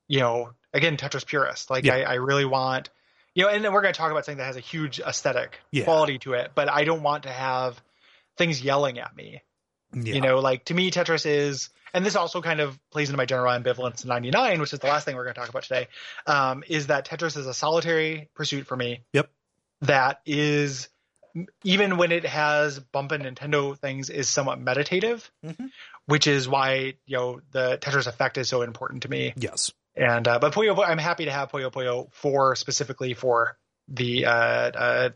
you 0.07 0.21
know 0.21 0.53
again 0.73 0.97
Tetris 0.97 1.27
purist. 1.27 1.71
Like 1.71 1.85
Yeah. 1.85 1.95
I, 1.97 2.01
I 2.03 2.15
really 2.15 2.45
want 2.45 2.89
you 3.35 3.43
know, 3.43 3.51
and 3.51 3.63
then 3.63 3.73
we're 3.75 3.83
going 3.83 3.93
to 3.93 3.99
talk 3.99 4.11
about 4.11 4.25
something 4.25 4.39
that 4.39 4.47
has 4.47 4.57
a 4.57 4.61
huge 4.61 4.99
aesthetic 4.99 5.59
Yeah. 5.71 5.85
quality 5.85 6.19
to 6.21 6.33
it, 6.33 6.53
but 6.55 6.71
I 6.71 6.85
don't 6.85 7.03
want 7.03 7.25
to 7.25 7.31
have 7.31 7.79
things 8.39 8.63
yelling 8.63 8.99
at 8.99 9.15
me. 9.15 9.43
Yeah. 9.97 10.15
You 10.15 10.21
know, 10.21 10.41
like 10.41 10.67
to 10.67 10.75
me, 10.75 10.91
Tetris 10.91 11.25
is, 11.25 11.71
and 11.95 12.05
this 12.05 12.17
also 12.17 12.43
kind 12.43 12.61
of 12.61 12.79
plays 12.91 13.09
into 13.09 13.17
my 13.17 13.25
general 13.25 13.51
ambivalence 13.51 14.03
in 14.05 14.09
99, 14.09 14.61
which 14.61 14.73
is 14.75 14.79
the 14.79 14.87
last 14.89 15.05
thing 15.07 15.17
we're 15.17 15.25
going 15.25 15.35
to 15.35 15.41
talk 15.41 15.49
about 15.49 15.63
today, 15.63 15.89
um, 16.27 16.63
is 16.69 16.89
that 16.89 17.07
Tetris 17.09 17.37
is 17.37 17.47
a 17.47 17.55
solitary 17.55 18.29
pursuit 18.35 18.67
for 18.67 18.77
me. 18.77 19.01
Yep. 19.15 19.31
That 19.83 20.21
is, 20.27 20.89
even 21.65 21.97
when 21.97 22.13
it 22.13 22.27
has 22.27 22.79
bumping 22.79 23.23
Nintendo 23.23 23.77
things, 23.79 24.11
is 24.11 24.29
somewhat 24.29 24.61
meditative, 24.61 25.31
Mhm. 25.45 25.71
which 26.05 26.27
is 26.27 26.47
why, 26.47 26.95
you 27.07 27.17
know, 27.17 27.41
the 27.53 27.79
Tetris 27.79 28.07
effect 28.07 28.37
is 28.37 28.49
so 28.51 28.61
important 28.63 29.05
to 29.05 29.09
me. 29.09 29.33
Yes. 29.37 29.73
And, 29.95 30.29
uh, 30.29 30.39
but 30.39 30.53
Puyo, 30.53 30.77
Puyo, 30.77 30.87
I'm 30.87 30.99
happy 30.99 31.25
to 31.25 31.33
have 31.33 31.51
Puyo 31.51 31.73
Puyo 31.73 32.13
for 32.13 32.55
specifically 32.55 33.15
for 33.15 33.57
the, 33.89 34.27
uh, 34.27 34.31
uh, 34.31 35.11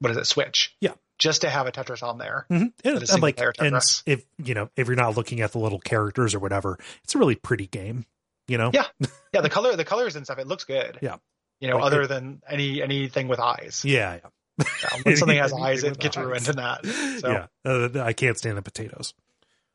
what 0.00 0.10
is 0.10 0.16
it, 0.16 0.26
Switch. 0.26 0.74
Yeah. 0.80 0.94
Just 1.20 1.42
to 1.42 1.50
have 1.50 1.66
a 1.66 1.72
Tetris 1.72 2.02
on 2.02 2.18
there. 2.18 2.46
Mm-hmm. 2.50 2.88
And, 2.88 3.10
and 3.10 3.22
like, 3.22 3.38
and 3.60 3.76
if 4.06 4.24
you 4.42 4.54
know, 4.54 4.70
if 4.76 4.86
you're 4.88 4.96
not 4.96 5.16
looking 5.16 5.40
at 5.42 5.52
the 5.52 5.58
little 5.58 5.78
characters 5.78 6.34
or 6.34 6.38
whatever, 6.38 6.78
it's 7.04 7.14
a 7.14 7.18
really 7.18 7.34
pretty 7.36 7.66
game. 7.66 8.06
You 8.48 8.58
know. 8.58 8.70
Yeah. 8.74 8.86
yeah, 9.32 9.42
the 9.42 9.50
color, 9.50 9.76
the 9.76 9.84
colors 9.84 10.16
and 10.16 10.24
stuff, 10.26 10.38
it 10.38 10.46
looks 10.48 10.64
good. 10.64 10.98
Yeah. 11.02 11.16
You 11.60 11.68
know, 11.68 11.76
Like 11.76 11.84
other 11.84 12.02
it- 12.02 12.08
than 12.08 12.42
any 12.48 12.82
anything 12.82 13.28
with 13.28 13.38
eyes. 13.38 13.82
Yeah. 13.84 14.14
Yeah. 14.14 14.28
Yeah, 14.58 14.98
when 15.04 15.16
something 15.16 15.38
has 15.38 15.52
eyes, 15.58 15.84
it 15.84 15.98
gets 15.98 16.16
eyes. 16.16 16.24
ruined 16.24 16.48
in 16.48 16.56
that. 16.56 16.84
So, 17.20 17.30
Yeah. 17.30 17.46
Uh, 17.64 18.02
I 18.02 18.12
can't 18.12 18.36
stand 18.36 18.56
the 18.58 18.62
potatoes. 18.62 19.14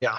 Yeah. 0.02 0.18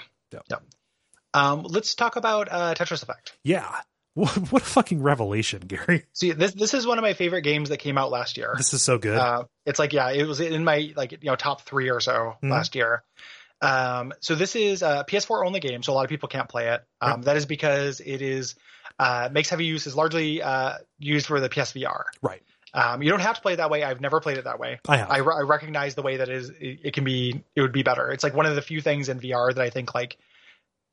Um, 1.34 1.62
let's 1.64 1.94
talk 1.94 2.16
about 2.16 2.48
uh, 2.50 2.74
Tetris 2.74 3.02
Effect. 3.02 3.36
Yeah. 3.44 3.68
What, 4.16 4.34
what 4.50 4.62
a 4.62 4.64
fucking 4.64 5.02
revelation, 5.02 5.60
Gary. 5.60 6.04
See, 6.14 6.32
this 6.32 6.52
this 6.54 6.72
is 6.74 6.86
one 6.86 6.98
of 6.98 7.02
my 7.02 7.12
favorite 7.12 7.42
games 7.42 7.68
that 7.68 7.76
came 7.76 7.98
out 7.98 8.10
last 8.10 8.36
year. 8.38 8.54
This 8.56 8.72
is 8.72 8.82
so 8.82 8.96
good. 8.98 9.18
Uh, 9.18 9.44
it's 9.66 9.78
like 9.78 9.92
yeah, 9.92 10.10
it 10.10 10.26
was 10.26 10.40
in 10.40 10.64
my 10.64 10.92
like 10.96 11.12
you 11.12 11.18
know 11.24 11.36
top 11.36 11.60
three 11.62 11.90
or 11.90 12.00
so 12.00 12.36
Mhm. 12.42 12.50
last 12.50 12.74
year. 12.74 13.02
Um, 13.60 14.12
so 14.20 14.34
this 14.34 14.56
is 14.56 14.82
a 14.82 15.04
PS4 15.08 15.44
only 15.46 15.60
game, 15.60 15.82
so 15.82 15.92
a 15.92 15.94
lot 15.94 16.04
of 16.04 16.08
people 16.10 16.28
can't 16.28 16.48
play 16.48 16.68
it. 16.68 16.82
Um, 17.00 17.22
That 17.22 17.36
is 17.36 17.46
because 17.46 18.00
it 18.00 18.22
is 18.22 18.54
uh, 18.98 19.28
makes 19.32 19.48
heavy 19.50 19.66
use 19.66 19.86
is 19.86 19.94
largely 19.94 20.42
uh, 20.42 20.74
used 20.98 21.26
for 21.26 21.38
the 21.40 21.48
PSVR. 21.48 22.04
right. 22.22 22.42
Um, 22.74 23.02
you 23.02 23.08
don't 23.08 23.20
have 23.20 23.36
to 23.36 23.40
play 23.42 23.54
it 23.54 23.56
that 23.56 23.70
way. 23.70 23.82
I've 23.82 24.02
never 24.02 24.20
played 24.20 24.36
it 24.36 24.44
that 24.44 24.58
way. 24.58 24.80
I 24.86 24.98
have. 24.98 25.10
I, 25.10 25.18
re- 25.18 25.34
I 25.38 25.40
recognize 25.42 25.94
the 25.94 26.02
way 26.02 26.18
that 26.18 26.28
is 26.28 26.50
it, 26.50 26.80
it 26.84 26.92
can 26.94 27.04
be 27.04 27.42
it 27.54 27.62
would 27.62 27.72
be 27.72 27.82
better. 27.82 28.10
It's 28.10 28.22
like 28.22 28.34
one 28.34 28.44
of 28.44 28.54
the 28.54 28.60
few 28.60 28.82
things 28.82 29.08
in 29.08 29.18
VR 29.18 29.54
that 29.54 29.62
I 29.62 29.70
think 29.70 29.94
like 29.94 30.18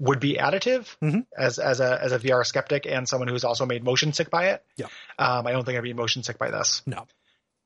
would 0.04 0.20
be 0.20 0.34
additive 0.36 0.96
Mhm. 1.02 1.26
as 1.38 1.60
as 1.60 1.80
a 1.80 1.98
as 2.04 2.12
a 2.12 2.20
VR 2.20 2.44
skeptic 2.46 2.86
and 2.86 3.08
someone 3.08 3.28
who's 3.30 3.44
also 3.46 3.66
made 3.66 3.84
motion 3.84 4.12
sick 4.12 4.30
by 4.30 4.50
it. 4.50 4.64
Yeah. 4.76 4.88
Um, 5.18 5.48
I 5.48 5.52
don't 5.54 5.64
think 5.66 5.78
I'd 5.78 5.84
be 5.84 5.94
motion 5.94 6.24
sick 6.24 6.38
by 6.38 6.52
this. 6.52 6.82
No. 6.86 7.08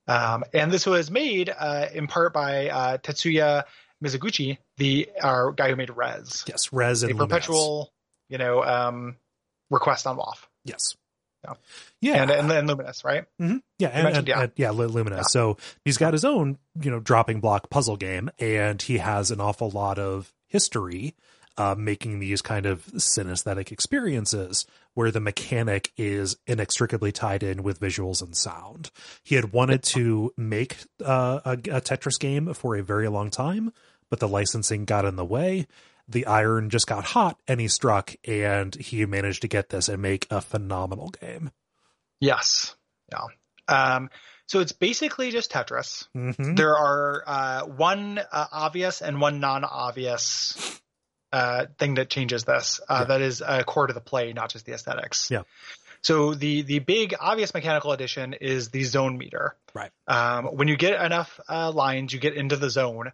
Um, 0.08 0.44
and 0.54 0.72
this 0.72 0.86
was 0.86 1.10
made 1.12 1.50
uh, 1.50 1.88
in 1.94 2.08
part 2.08 2.34
by 2.34 2.70
uh, 2.70 2.98
Tetsuya 3.00 3.64
Mizuguchi, 4.04 4.58
the 4.78 5.10
uh, 5.22 5.50
guy 5.50 5.70
who 5.70 5.76
made 5.76 5.90
Rez, 5.90 6.44
yes. 6.48 6.72
Rez 6.72 7.04
a 7.04 7.08
and 7.08 7.16
Lumines. 7.18 7.20
perpetual, 7.30 7.92
you 8.30 8.38
know, 8.38 8.64
um, 8.64 9.16
request 9.72 10.06
on 10.08 10.16
WAF, 10.18 10.38
Yes. 10.64 10.96
Yeah. 11.44 11.54
Yeah. 12.02 12.22
and, 12.22 12.32
and 12.32 12.52
then 12.52 12.68
Lumines, 12.68 13.04
right? 13.04 13.26
Mhm. 13.42 13.62
Yeah, 13.80 13.90
and, 13.90 14.18
and- 14.18 14.28
yeah. 14.28 14.42
and- 14.44 14.52
yeah, 14.56 14.70
Lu- 14.70 14.88
Lumines. 14.90 15.18
Yeah. 15.18 15.22
So 15.24 15.58
he's 15.84 15.98
got 15.98 16.14
his 16.14 16.24
own, 16.24 16.58
you 16.80 16.92
know, 16.92 17.00
dropping 17.00 17.40
block 17.42 17.70
puzzle 17.70 17.98
game, 17.98 18.30
and 18.40 18.80
he 18.82 19.00
has 19.00 19.32
an 19.32 19.42
awful 19.42 19.70
lot 19.72 19.98
of 20.00 20.34
history 20.46 21.16
uh, 21.58 21.76
making 21.78 22.20
these 22.20 22.42
kind 22.42 22.66
of 22.66 22.86
synesthetic 22.88 23.72
experiences 23.72 24.66
where 24.94 25.12
the 25.12 25.20
mechanic 25.20 25.92
is 25.98 26.38
inextricably 26.46 27.12
tied 27.12 27.44
in 27.44 27.64
with 27.64 27.80
visuals 27.80 28.22
and 28.22 28.36
sound. 28.36 28.92
He 29.24 29.36
had 29.36 29.52
wanted 29.52 29.84
to 29.84 30.34
make 30.38 30.78
uh, 31.04 31.40
a, 31.46 31.52
a 31.52 31.82
Tetris 31.82 32.20
game 32.20 32.54
for 32.54 32.76
a 32.76 32.84
very 32.84 33.08
long 33.08 33.30
time, 33.30 33.74
but 34.10 34.20
the 34.20 34.28
licensing 34.28 34.86
got 34.86 35.06
in 35.06 35.16
the 35.16 35.26
way. 35.26 35.68
The 36.08 36.26
iron 36.26 36.70
just 36.70 36.88
got 36.88 37.04
hot, 37.04 37.38
and 37.48 37.60
he 37.60 37.68
struck, 37.68 38.16
and 38.26 38.74
he 38.76 39.06
managed 39.06 39.42
to 39.42 39.50
get 39.50 39.70
this 39.70 39.90
and 39.90 40.02
make 40.02 40.26
a 40.30 40.40
phenomenal 40.40 41.10
game. 41.10 41.52
Yes. 42.22 42.76
Yeah. 43.12 43.26
Um, 43.68 44.10
so 44.48 44.62
it's 44.62 44.72
basically 44.72 45.32
just 45.32 45.52
Tetris. 45.52 46.08
Mm-hmm. 46.16 46.56
There 46.56 46.76
are 46.76 47.24
uh, 47.28 47.66
one 47.66 48.20
uh, 48.20 48.46
obvious 48.52 49.02
and 49.02 49.20
one 49.20 49.42
non-obvious 49.42 50.80
uh, 51.32 51.66
thing 51.78 51.96
that 51.96 52.10
changes 52.10 52.44
this. 52.46 52.80
Uh, 52.88 53.00
Yeah. 53.02 53.06
That 53.06 53.22
is 53.22 53.42
a 53.46 53.64
core 53.64 53.88
to 53.88 53.94
the 53.94 54.02
play, 54.02 54.34
not 54.34 54.50
just 54.52 54.66
the 54.66 54.74
aesthetics. 54.74 55.30
Yeah. 55.32 55.44
So 56.02 56.34
the 56.36 56.62
the 56.62 56.80
big 56.80 57.16
obvious 57.20 57.54
mechanical 57.54 57.92
addition 57.92 58.34
is 58.34 58.70
the 58.70 58.84
zone 58.84 59.18
meter. 59.18 59.56
Right. 59.74 59.92
Um, 60.08 60.46
when 60.46 60.68
you 60.68 60.78
get 60.78 61.02
enough 61.04 61.40
uh, 61.50 61.72
lines, 61.72 62.14
you 62.14 62.20
get 62.20 62.36
into 62.36 62.56
the 62.56 62.70
zone, 62.70 63.12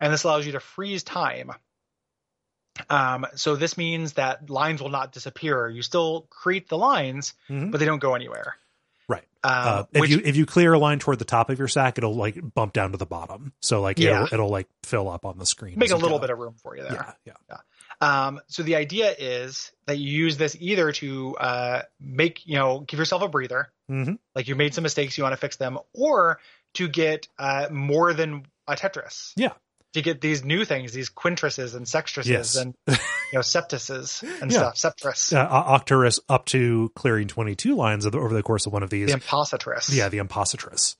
and 0.00 0.12
this 0.12 0.24
allows 0.24 0.46
you 0.46 0.52
to 0.52 0.60
freeze 0.60 1.02
time. 1.04 1.52
Um, 2.90 3.26
so 3.36 3.54
this 3.56 3.78
means 3.78 4.14
that 4.14 4.50
lines 4.50 4.82
will 4.82 4.90
not 4.90 5.12
disappear. 5.12 5.68
You 5.68 5.82
still 5.82 6.26
create 6.28 6.68
the 6.68 6.76
lines, 6.78 7.34
Mhm. 7.48 7.70
but 7.70 7.78
they 7.78 7.86
don't 7.86 8.00
go 8.00 8.14
anywhere. 8.14 8.56
Um, 9.44 9.50
uh, 9.52 9.84
if 9.92 10.00
which, 10.00 10.10
you 10.10 10.20
if 10.24 10.36
you 10.36 10.46
clear 10.46 10.72
a 10.72 10.78
line 10.78 10.98
toward 10.98 11.18
the 11.18 11.24
top 11.26 11.50
of 11.50 11.58
your 11.58 11.68
sack, 11.68 11.98
it'll 11.98 12.14
like 12.14 12.36
bump 12.54 12.72
down 12.72 12.92
to 12.92 12.96
the 12.98 13.06
bottom. 13.06 13.52
So 13.60 13.80
like 13.82 13.98
Yeah. 13.98 14.22
it'll, 14.24 14.34
it'll 14.34 14.48
like 14.48 14.68
fill 14.84 15.08
up 15.08 15.24
on 15.26 15.38
the 15.38 15.46
screen. 15.46 15.78
make 15.78 15.90
a 15.90 15.96
little 15.96 16.18
go. 16.18 16.22
bit 16.22 16.30
of 16.30 16.38
room 16.38 16.54
for 16.62 16.76
you 16.76 16.82
there. 16.82 17.14
yeah 17.26 17.32
yeah 17.48 17.56
Um, 18.00 18.40
so 18.48 18.62
the 18.62 18.76
idea 18.76 19.14
is 19.16 19.70
that 19.86 19.98
you 19.98 20.10
use 20.10 20.36
this 20.38 20.56
either 20.58 20.92
to 20.92 21.36
uh, 21.36 21.82
make, 22.00 22.46
you 22.46 22.56
know, 22.56 22.80
give 22.80 22.98
yourself 22.98 23.22
a 23.22 23.28
breather, 23.28 23.70
Mhm. 23.90 24.18
like 24.34 24.48
you 24.48 24.54
made 24.56 24.74
some 24.74 24.82
mistakes, 24.82 25.16
you 25.18 25.22
want 25.24 25.34
to 25.34 25.36
fix 25.40 25.56
them, 25.56 25.78
or 25.92 26.40
to 26.74 26.88
get 26.88 27.28
uh, 27.38 27.68
more 27.70 28.12
than 28.14 28.46
a 28.66 28.74
Tetris. 28.74 29.32
Yeah. 29.36 29.52
To 29.94 30.02
get 30.02 30.20
these 30.20 30.44
new 30.44 30.64
things, 30.64 30.92
these 30.92 31.08
quintresses 31.08 31.74
and 31.74 31.86
sextresses 31.86 32.26
Yes. 32.26 32.56
and 32.56 32.74
you 32.88 32.94
know 33.34 33.40
septuses 33.40 34.22
and 34.42 34.50
Yeah. 34.52 34.72
stuff, 34.72 34.96
septris, 34.96 35.32
uh, 35.36 36.24
up 36.28 36.46
to 36.46 36.92
clearing 36.94 37.28
twenty 37.28 37.54
two 37.54 37.74
lines 37.76 38.04
of 38.04 38.12
the, 38.12 38.18
over 38.18 38.34
the 38.34 38.42
course 38.42 38.66
of 38.66 38.72
one 38.72 38.82
of 38.82 38.90
these. 38.90 39.12
the 39.12 39.18
impositress. 39.18 39.94
yeah, 39.94 40.08
the 40.08 40.18
impositress. 40.18 40.96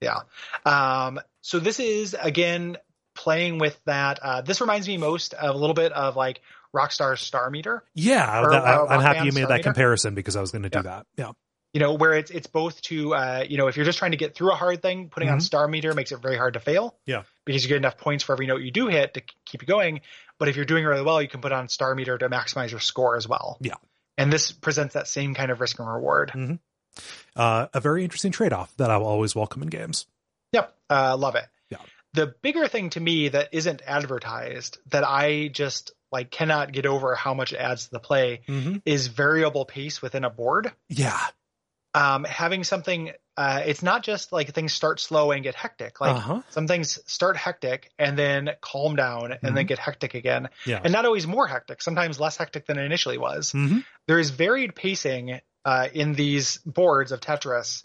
Yeah. 0.00 0.20
Um, 0.64 1.20
so 1.42 1.58
this 1.58 1.78
is 1.80 2.16
again 2.20 2.76
playing 3.14 3.58
with 3.58 3.78
that. 3.84 4.18
Uh, 4.22 4.40
this 4.42 4.60
reminds 4.60 4.86
me 4.88 4.96
most 4.96 5.34
of 5.34 5.54
a 5.54 5.58
little 5.58 5.74
bit 5.74 5.92
of 5.92 6.16
like 6.16 6.40
Rockstar's 6.74 7.20
Star 7.20 7.50
Meter. 7.50 7.82
Yeah, 7.94 8.42
Or, 8.42 8.50
that- 8.50 8.64
I, 8.64 8.74
uh, 8.76 8.86
I'm 8.86 9.00
happy 9.00 9.18
you 9.26 9.32
made 9.32 9.40
Star 9.40 9.48
that 9.48 9.54
Meter? 9.56 9.62
comparison 9.64 10.14
because 10.14 10.36
I 10.36 10.40
was 10.40 10.52
going 10.52 10.62
to 10.62 10.68
do 10.68 10.78
Yeah. 10.78 10.82
that. 10.82 11.06
Yeah, 11.16 11.32
you 11.74 11.80
know 11.80 11.94
where 11.94 12.12
it's 12.14 12.30
it's 12.30 12.46
both 12.46 12.80
to 12.82 13.14
uh 13.14 13.44
you 13.48 13.58
know 13.58 13.66
if 13.68 13.76
you're 13.76 13.84
just 13.84 13.98
trying 13.98 14.12
to 14.12 14.16
get 14.16 14.34
through 14.34 14.52
a 14.52 14.54
hard 14.56 14.80
thing 14.82 15.08
putting 15.10 15.28
on 15.28 15.38
Mhm. 15.38 15.42
star 15.42 15.68
meter 15.68 15.92
makes 15.94 16.12
it 16.12 16.20
very 16.22 16.36
hard 16.36 16.54
to 16.54 16.60
fail 16.60 16.96
Yeah. 17.04 17.22
because 17.44 17.62
you 17.62 17.68
get 17.68 17.76
enough 17.76 17.98
points 17.98 18.24
for 18.24 18.32
every 18.32 18.46
note 18.46 18.62
you 18.62 18.70
do 18.70 18.88
hit 18.88 19.14
to 19.14 19.22
keep 19.44 19.62
you 19.62 19.68
going 19.68 20.00
but 20.38 20.48
if 20.48 20.56
you're 20.56 20.64
doing 20.64 20.84
really 20.84 21.02
well 21.02 21.20
you 21.20 21.28
can 21.28 21.40
put 21.42 21.52
on 21.52 21.68
star 21.68 21.94
meter 21.94 22.16
to 22.16 22.28
maximize 22.30 22.70
your 22.70 22.80
score 22.80 23.16
as 23.16 23.28
well 23.28 23.58
Yeah. 23.60 23.74
and 24.16 24.32
this 24.32 24.50
presents 24.50 24.94
that 24.94 25.08
same 25.08 25.34
kind 25.34 25.50
of 25.50 25.60
risk 25.60 25.78
and 25.78 25.88
reward 25.88 26.30
Mhm. 26.34 26.58
uh, 27.36 27.66
a 27.74 27.80
very 27.80 28.02
interesting 28.02 28.32
trade 28.32 28.52
off 28.52 28.74
that 28.78 28.90
I 28.90 28.96
will 28.96 29.06
always 29.06 29.34
welcome 29.34 29.62
in 29.62 29.68
games. 29.68 30.06
yep 30.52 30.74
uh 30.88 31.16
love 31.18 31.34
it 31.34 31.44
Yeah. 31.68 31.78
the 32.14 32.28
bigger 32.40 32.66
thing 32.66 32.88
to 32.90 33.00
me 33.00 33.28
that 33.28 33.50
isn't 33.52 33.82
advertised 33.86 34.78
that 34.86 35.04
i 35.06 35.48
just 35.48 35.92
like 36.10 36.30
cannot 36.30 36.72
get 36.72 36.86
over 36.86 37.14
how 37.14 37.34
much 37.34 37.52
it 37.52 37.58
adds 37.58 37.84
to 37.84 37.90
the 37.90 38.00
play 38.00 38.40
Mm-hmm. 38.48 38.76
is 38.86 39.08
variable 39.08 39.66
pace 39.66 40.00
within 40.00 40.24
a 40.24 40.30
board 40.30 40.72
Yeah, 40.88 41.20
um, 41.94 42.24
having 42.24 42.64
something 42.64 43.12
uh, 43.36 43.62
it's 43.64 43.82
not 43.84 44.02
just 44.02 44.32
like 44.32 44.52
things 44.52 44.72
start 44.72 44.98
slow 44.98 45.30
and 45.30 45.42
get 45.44 45.54
hectic 45.54 46.00
like 46.00 46.16
uh-huh. 46.16 46.42
some 46.50 46.66
things 46.66 46.98
start 47.06 47.36
hectic 47.36 47.90
and 47.98 48.18
then 48.18 48.50
calm 48.60 48.96
down 48.96 49.32
and 49.42 49.56
then 49.56 49.64
get 49.66 49.78
hectic 49.78 50.14
again 50.14 50.48
Yeah. 50.66 50.80
and 50.82 50.92
not 50.92 51.04
always 51.04 51.26
more 51.26 51.46
hectic 51.46 51.80
sometimes 51.80 52.18
less 52.18 52.36
hectic 52.36 52.66
than 52.66 52.78
it 52.78 52.82
initially 52.84 53.16
was 53.18 53.52
Mhm. 53.52 53.84
there 54.06 54.18
is 54.18 54.30
varied 54.30 54.74
pacing 54.74 55.40
uh, 55.64 55.88
in 55.92 56.14
these 56.14 56.58
boards 56.66 57.12
of 57.12 57.20
tetris 57.20 57.84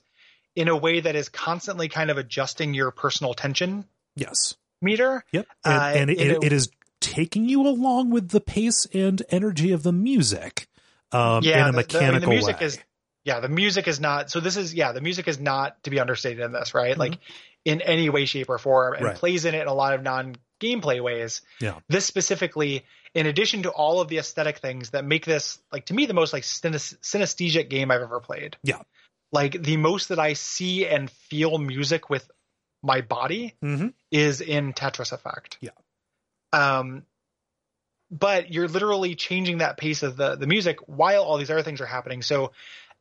in 0.55 0.67
a 0.69 0.75
way 0.75 0.99
that 0.99 1.15
is 1.15 1.29
constantly 1.29 1.87
kind 1.87 2.09
of 2.11 2.17
adjusting 2.17 2.73
your 2.73 2.91
personal 2.91 3.33
tension 3.33 3.85
Yes. 4.15 4.55
meter 4.81 5.23
Yep. 5.31 5.47
And, 5.65 5.73
Uh, 5.73 5.99
and 5.99 6.09
it, 6.09 6.19
it, 6.19 6.31
it- 6.31 6.43
it 6.45 6.51
is 6.53 6.69
taking 6.99 7.47
you 7.49 7.67
along 7.67 8.09
with 8.11 8.29
the 8.29 8.39
pace 8.41 8.87
and 8.93 9.21
energy 9.29 9.71
of 9.71 9.83
the 9.83 9.91
music 9.91 10.67
um, 11.11 11.43
yeah, 11.43 11.67
in 11.69 11.75
a 11.75 11.77
the- 11.77 11.83
the- 11.87 11.97
I 11.99 12.01
mean, 12.01 12.11
mechanical 12.15 12.19
the, 12.21 12.27
music 12.35 12.59
way. 12.59 12.65
is 12.65 12.79
yeah, 13.23 13.39
the 13.39 13.49
music 13.49 13.87
is 13.87 13.99
not. 13.99 14.29
So 14.29 14.39
this 14.39 14.57
is 14.57 14.73
yeah, 14.73 14.91
the 14.91 15.01
music 15.01 15.27
is 15.27 15.39
not 15.39 15.81
to 15.83 15.89
be 15.89 15.99
understated 15.99 16.43
in 16.43 16.51
this, 16.51 16.73
right? 16.73 16.97
Like 16.97 17.17
in 17.65 17.81
any 17.81 18.09
way, 18.09 18.25
shape, 18.25 18.49
or 18.49 18.57
form, 18.57 18.93
and 18.93 18.97
Mm-hmm. 19.03 19.05
Right. 19.07 19.15
plays 19.17 19.45
in 19.45 19.55
it 19.55 19.61
in 19.61 19.67
a 19.67 19.73
lot 19.73 19.93
of 19.93 20.03
non 20.03 20.35
gameplay 20.59 21.01
ways. 21.01 21.41
Yeah. 21.59 21.79
This 21.89 22.05
specifically, 22.05 22.83
in 23.13 23.25
addition 23.25 23.63
to 23.63 23.69
all 23.69 24.01
of 24.01 24.07
the 24.07 24.17
aesthetic 24.17 24.57
things 24.57 24.89
that 24.91 25.05
make 25.05 25.25
this 25.25 25.59
like 25.71 25.85
to 25.85 25.93
me 25.93 26.05
the 26.05 26.13
most 26.13 26.33
like 26.33 26.43
synes- 26.43 26.97
synesthetic 27.01 27.69
game 27.69 27.91
I've 27.91 28.01
ever 28.01 28.19
played. 28.19 28.57
Yeah. 28.63 28.81
Like 29.31 29.61
the 29.63 29.77
most 29.77 30.09
that 30.09 30.19
I 30.19 30.33
see 30.33 30.85
and 30.87 31.09
feel 31.09 31.57
music 31.57 32.09
with 32.09 32.29
my 32.83 33.01
body 33.01 33.55
hmm 33.61 33.87
is 34.11 34.41
in 34.41 34.73
Tetris 34.73 35.11
Effect. 35.13 35.57
Yeah. 35.61 35.71
Um, 36.51 37.03
but 38.11 38.51
you're 38.53 38.67
literally 38.67 39.15
changing 39.15 39.59
that 39.59 39.77
pace 39.77 40.03
of 40.03 40.17
the 40.17 40.35
the 40.35 40.45
music 40.47 40.77
while 40.85 41.23
all 41.23 41.37
these 41.37 41.49
other 41.49 41.63
things 41.63 41.81
are 41.81 41.85
happening. 41.85 42.21
So 42.21 42.51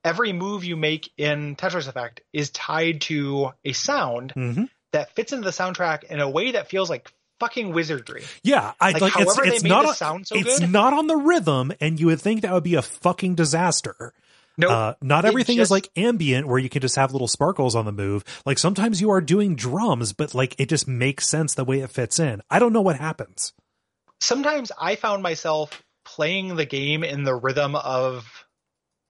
every 0.05 0.33
move 0.33 0.65
you 0.65 0.77
make 0.77 1.11
in 1.17 1.57
Tetris 1.57 1.89
Effect 1.89 2.21
is 2.33 2.51
tied 2.51 3.01
to 3.03 3.51
a 3.65 3.73
sound 3.73 4.33
hmm 4.33 4.65
that 4.93 5.15
fits 5.15 5.33
into 5.33 5.45
the 5.45 5.51
soundtrack 5.53 6.05
in 6.05 6.21
a 6.21 6.29
way 6.29 6.51
that 6.51 6.69
feels 6.69 6.91
like 6.91 7.11
fucking 7.41 7.73
wizardry. 7.73 8.23
Yeah, 8.43 8.73
I 8.79 8.91
Like, 8.93 9.01
like, 9.01 9.13
it's 9.17 9.33
however 9.33 9.43
they 9.49 9.55
it's 9.55 9.63
made 9.63 9.69
not 9.71 9.87
on- 9.87 9.95
sound 9.95 10.27
so 10.27 10.37
it's 10.39 10.61
good. 10.61 10.69
not 10.71 10.93
on 10.93 11.07
the 11.07 11.17
rhythm, 11.17 11.73
and 11.81 11.99
you 11.99 12.07
would 12.07 12.21
think 12.21 12.43
that 12.43 12.53
would 12.53 12.63
be 12.63 12.75
a 12.75 12.83
fucking 12.83 13.35
disaster. 13.35 14.13
No, 14.59 14.69
Uh, 14.69 14.95
not 15.01 15.25
everything 15.25 15.59
is 15.59 15.71
like 15.71 15.89
ambient 15.97 16.47
where 16.47 16.59
you 16.59 16.69
can 16.69 16.83
just 16.83 16.97
have 16.97 17.11
little 17.13 17.27
sparkles 17.27 17.75
on 17.75 17.87
the 17.87 17.91
move. 17.93 18.23
Like 18.45 18.59
sometimes 18.59 19.01
you 19.01 19.09
are 19.11 19.23
doing 19.23 19.57
drums, 19.57 20.13
but 20.13 20.35
like 20.35 20.55
it 20.61 20.69
just 20.69 20.87
makes 20.87 21.27
sense 21.27 21.55
the 21.55 21.65
way 21.65 21.81
it 21.81 21.89
fits 21.91 22.21
in. 22.21 22.43
I 22.51 22.59
don't 22.59 22.75
know 22.75 22.83
what 22.83 22.97
happens. 22.97 23.55
sometimes 24.21 24.71
I 24.79 24.97
found 24.97 25.23
myself 25.23 25.83
playing 26.05 26.57
the 26.57 26.67
game 26.67 27.03
in 27.03 27.25
the 27.25 27.35
rhythm 27.35 27.75
of 27.77 28.45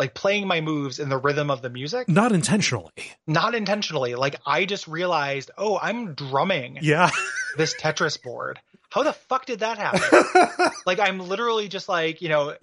like 0.02 0.14
playing 0.14 0.48
my 0.48 0.60
moves 0.60 0.98
in 0.98 1.08
the 1.08 1.16
rhythm 1.16 1.48
of 1.48 1.62
the 1.62 1.70
music, 1.70 2.08
Not 2.08 2.32
intentionally. 2.32 2.90
not 3.28 3.54
intentionally. 3.54 4.16
Like 4.16 4.34
I 4.44 4.64
just 4.64 4.88
realized, 4.88 5.52
oh, 5.56 5.78
I'm 5.80 6.14
drumming 6.14 6.78
Yeah. 6.82 7.08
this 7.56 7.72
Tetris 7.80 8.20
board. 8.20 8.58
How 8.90 9.04
the 9.04 9.12
fuck 9.12 9.46
did 9.46 9.60
that 9.60 9.78
happen? 9.78 10.70
like 10.86 10.98
I'm 10.98 11.20
literally 11.20 11.68
just 11.68 11.88
like, 11.88 12.20
you 12.20 12.28
know, 12.30 12.56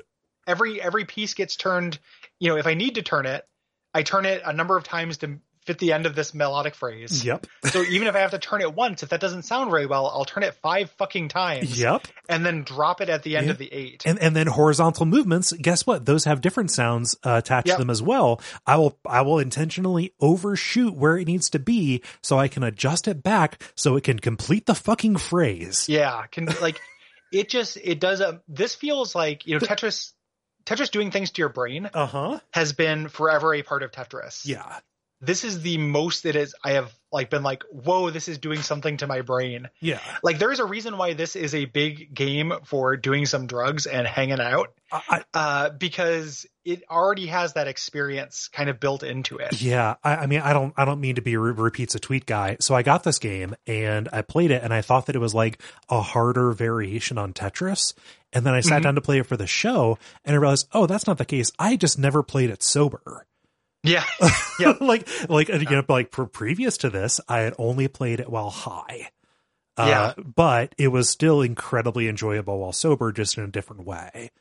every 0.45 0.81
every 0.81 1.05
piece 1.05 1.33
gets 1.33 1.55
turned, 1.55 1.97
you 2.41 2.49
know, 2.49 2.57
if 2.57 2.67
I 2.67 2.73
need 2.73 2.95
to 2.95 3.03
turn 3.03 3.25
it, 3.25 3.47
I 3.93 4.03
turn 4.03 4.25
it 4.25 4.41
a 4.45 4.51
number 4.51 4.75
of 4.75 4.83
times 4.83 5.17
to 5.19 5.39
fit 5.69 5.77
the 5.79 5.93
end 5.93 6.05
of 6.07 6.15
this 6.15 6.33
melodic 6.33 6.73
phrase. 6.75 7.23
yep. 7.23 7.45
So 7.71 7.83
even 7.83 8.07
if 8.07 8.15
I 8.15 8.19
have 8.19 8.31
to 8.31 8.39
turn 8.39 8.61
it 8.61 8.73
once, 8.73 9.03
if 9.03 9.09
that 9.09 9.19
doesn't 9.21 9.43
sound 9.43 9.69
very 9.69 9.85
well, 9.85 10.07
I'll 10.07 10.25
turn 10.25 10.41
it 10.43 10.55
five 10.55 10.89
fucking 10.97 11.29
times 11.29 11.79
Yep. 11.79 12.07
and 12.27 12.43
then 12.43 12.63
drop 12.63 13.01
it 13.01 13.09
at 13.09 13.21
the 13.21 13.37
end 13.37 13.45
Yeah. 13.45 13.51
of 13.51 13.57
the 13.59 13.71
eight. 13.71 14.01
And 14.05 14.17
and 14.19 14.35
then 14.35 14.47
horizontal 14.47 15.05
movements, 15.05 15.51
guess 15.53 15.85
what? 15.85 16.05
Those 16.05 16.25
have 16.25 16.41
different 16.41 16.71
sounds 16.71 17.15
uh, 17.23 17.35
attached 17.37 17.67
Yep. 17.67 17.77
to 17.77 17.81
them 17.83 17.89
as 17.91 18.01
well. 18.01 18.41
I 18.65 18.77
will 18.77 18.97
I 19.05 19.21
will 19.21 19.37
intentionally 19.39 20.13
overshoot 20.19 20.95
where 20.95 21.17
it 21.17 21.27
needs 21.27 21.49
to 21.51 21.59
be 21.59 22.01
so 22.23 22.39
I 22.39 22.47
can 22.47 22.63
adjust 22.63 23.07
it 23.07 23.21
back 23.21 23.61
so 23.75 23.95
it 23.95 24.03
can 24.03 24.17
complete 24.19 24.65
the 24.65 24.75
fucking 24.75 25.17
phrase. 25.17 25.87
Yeah, 25.87 26.25
can 26.31 26.47
like 26.61 26.79
it 27.31 27.49
just 27.49 27.77
it 27.77 27.99
does 27.99 28.21
a 28.21 28.41
this 28.47 28.73
feels 28.73 29.13
like, 29.13 29.45
you 29.45 29.53
know, 29.53 29.59
Tetris 29.65 30.13
Tetris 30.65 30.91
doing 30.91 31.09
things 31.11 31.31
to 31.31 31.39
your 31.41 31.49
brain 31.49 31.89
Uh-huh. 31.93 32.39
has 32.53 32.73
been 32.73 33.07
forever 33.09 33.53
a 33.53 33.61
part 33.63 33.81
of 33.83 33.91
Tetris. 33.91 34.45
Yeah. 34.45 34.79
This 35.21 35.43
is 35.43 35.61
the 35.61 35.77
most 35.77 36.25
it 36.25 36.35
is 36.37 36.55
I 36.63 36.71
have 36.73 36.93
like 37.11 37.29
been 37.29 37.43
like, 37.43 37.63
whoa, 37.71 38.09
this 38.09 38.27
is 38.29 38.37
doing 38.37 38.61
something 38.61 38.97
to 38.97 39.07
my 39.07 39.21
brain. 39.21 39.67
Yeah. 39.81 39.99
Like 40.23 40.39
there 40.39 40.51
is 40.51 40.59
a 40.59 40.65
reason 40.65 40.97
why 40.97 41.13
this 41.13 41.35
is 41.35 41.53
a 41.55 41.65
big 41.65 42.13
game 42.13 42.53
for 42.65 42.95
doing 42.95 43.25
some 43.25 43.47
drugs 43.47 43.85
and 43.85 44.07
hanging 44.07 44.39
out. 44.39 44.71
I, 44.91 45.23
Uh, 45.33 45.69
because 45.71 46.45
it 46.63 46.83
already 46.89 47.25
has 47.27 47.53
that 47.53 47.67
experience 47.67 48.47
kind 48.47 48.69
of 48.69 48.79
built 48.79 49.03
into 49.03 49.37
it. 49.37 49.59
Yeah, 49.61 49.95
I, 50.03 50.17
I 50.17 50.25
mean, 50.27 50.41
I 50.41 50.53
don't, 50.53 50.73
I 50.77 50.85
don't 50.85 51.01
mean 51.01 51.15
to 51.15 51.21
be 51.21 51.35
re- 51.35 51.51
repeats 51.51 51.95
a 51.95 51.99
tweet 51.99 52.25
guy. 52.25 52.57
So 52.59 52.75
I 52.75 52.83
got 52.83 53.03
this 53.03 53.19
game 53.19 53.55
and 53.67 54.07
I 54.13 54.21
played 54.21 54.51
it, 54.51 54.63
and 54.63 54.73
I 54.73 54.81
thought 54.81 55.07
that 55.07 55.15
it 55.15 55.19
was 55.19 55.33
like 55.33 55.61
a 55.89 56.01
harder 56.01 56.51
variation 56.51 57.17
on 57.17 57.33
Tetris. 57.33 57.93
And 58.31 58.45
then 58.45 58.53
I 58.53 58.61
sat 58.61 58.81
Mhm. 58.81 58.83
down 58.83 58.95
to 58.95 59.01
play 59.01 59.17
it 59.19 59.25
for 59.25 59.35
the 59.37 59.47
show, 59.47 59.97
and 60.23 60.35
I 60.35 60.39
realized, 60.39 60.67
oh, 60.73 60.85
that's 60.85 61.07
not 61.07 61.17
the 61.17 61.25
case. 61.25 61.51
I 61.57 61.75
just 61.75 61.97
never 61.97 62.21
played 62.21 62.51
it 62.51 62.61
sober. 62.61 63.25
Yeah. 64.59 64.73
Like, 64.81 65.07
like 65.29 65.47
you 65.47 65.59
know, 65.69 65.83
like 65.87 66.11
for 66.11 66.25
previous 66.25 66.77
to 66.79 66.89
this, 66.89 67.21
I 67.29 67.39
had 67.39 67.53
only 67.57 67.87
played 67.87 68.19
it 68.19 68.29
while 68.29 68.49
high. 68.49 69.09
Uh, 69.77 69.85
Yeah. 70.17 70.23
but 70.23 70.75
it 70.77 70.89
was 70.89 71.09
still 71.09 71.41
incredibly 71.41 72.09
enjoyable 72.09 72.59
while 72.59 72.73
sober, 72.73 73.13
just 73.13 73.37
in 73.37 73.45
a 73.45 73.47
different 73.47 73.85
way. 73.85 74.31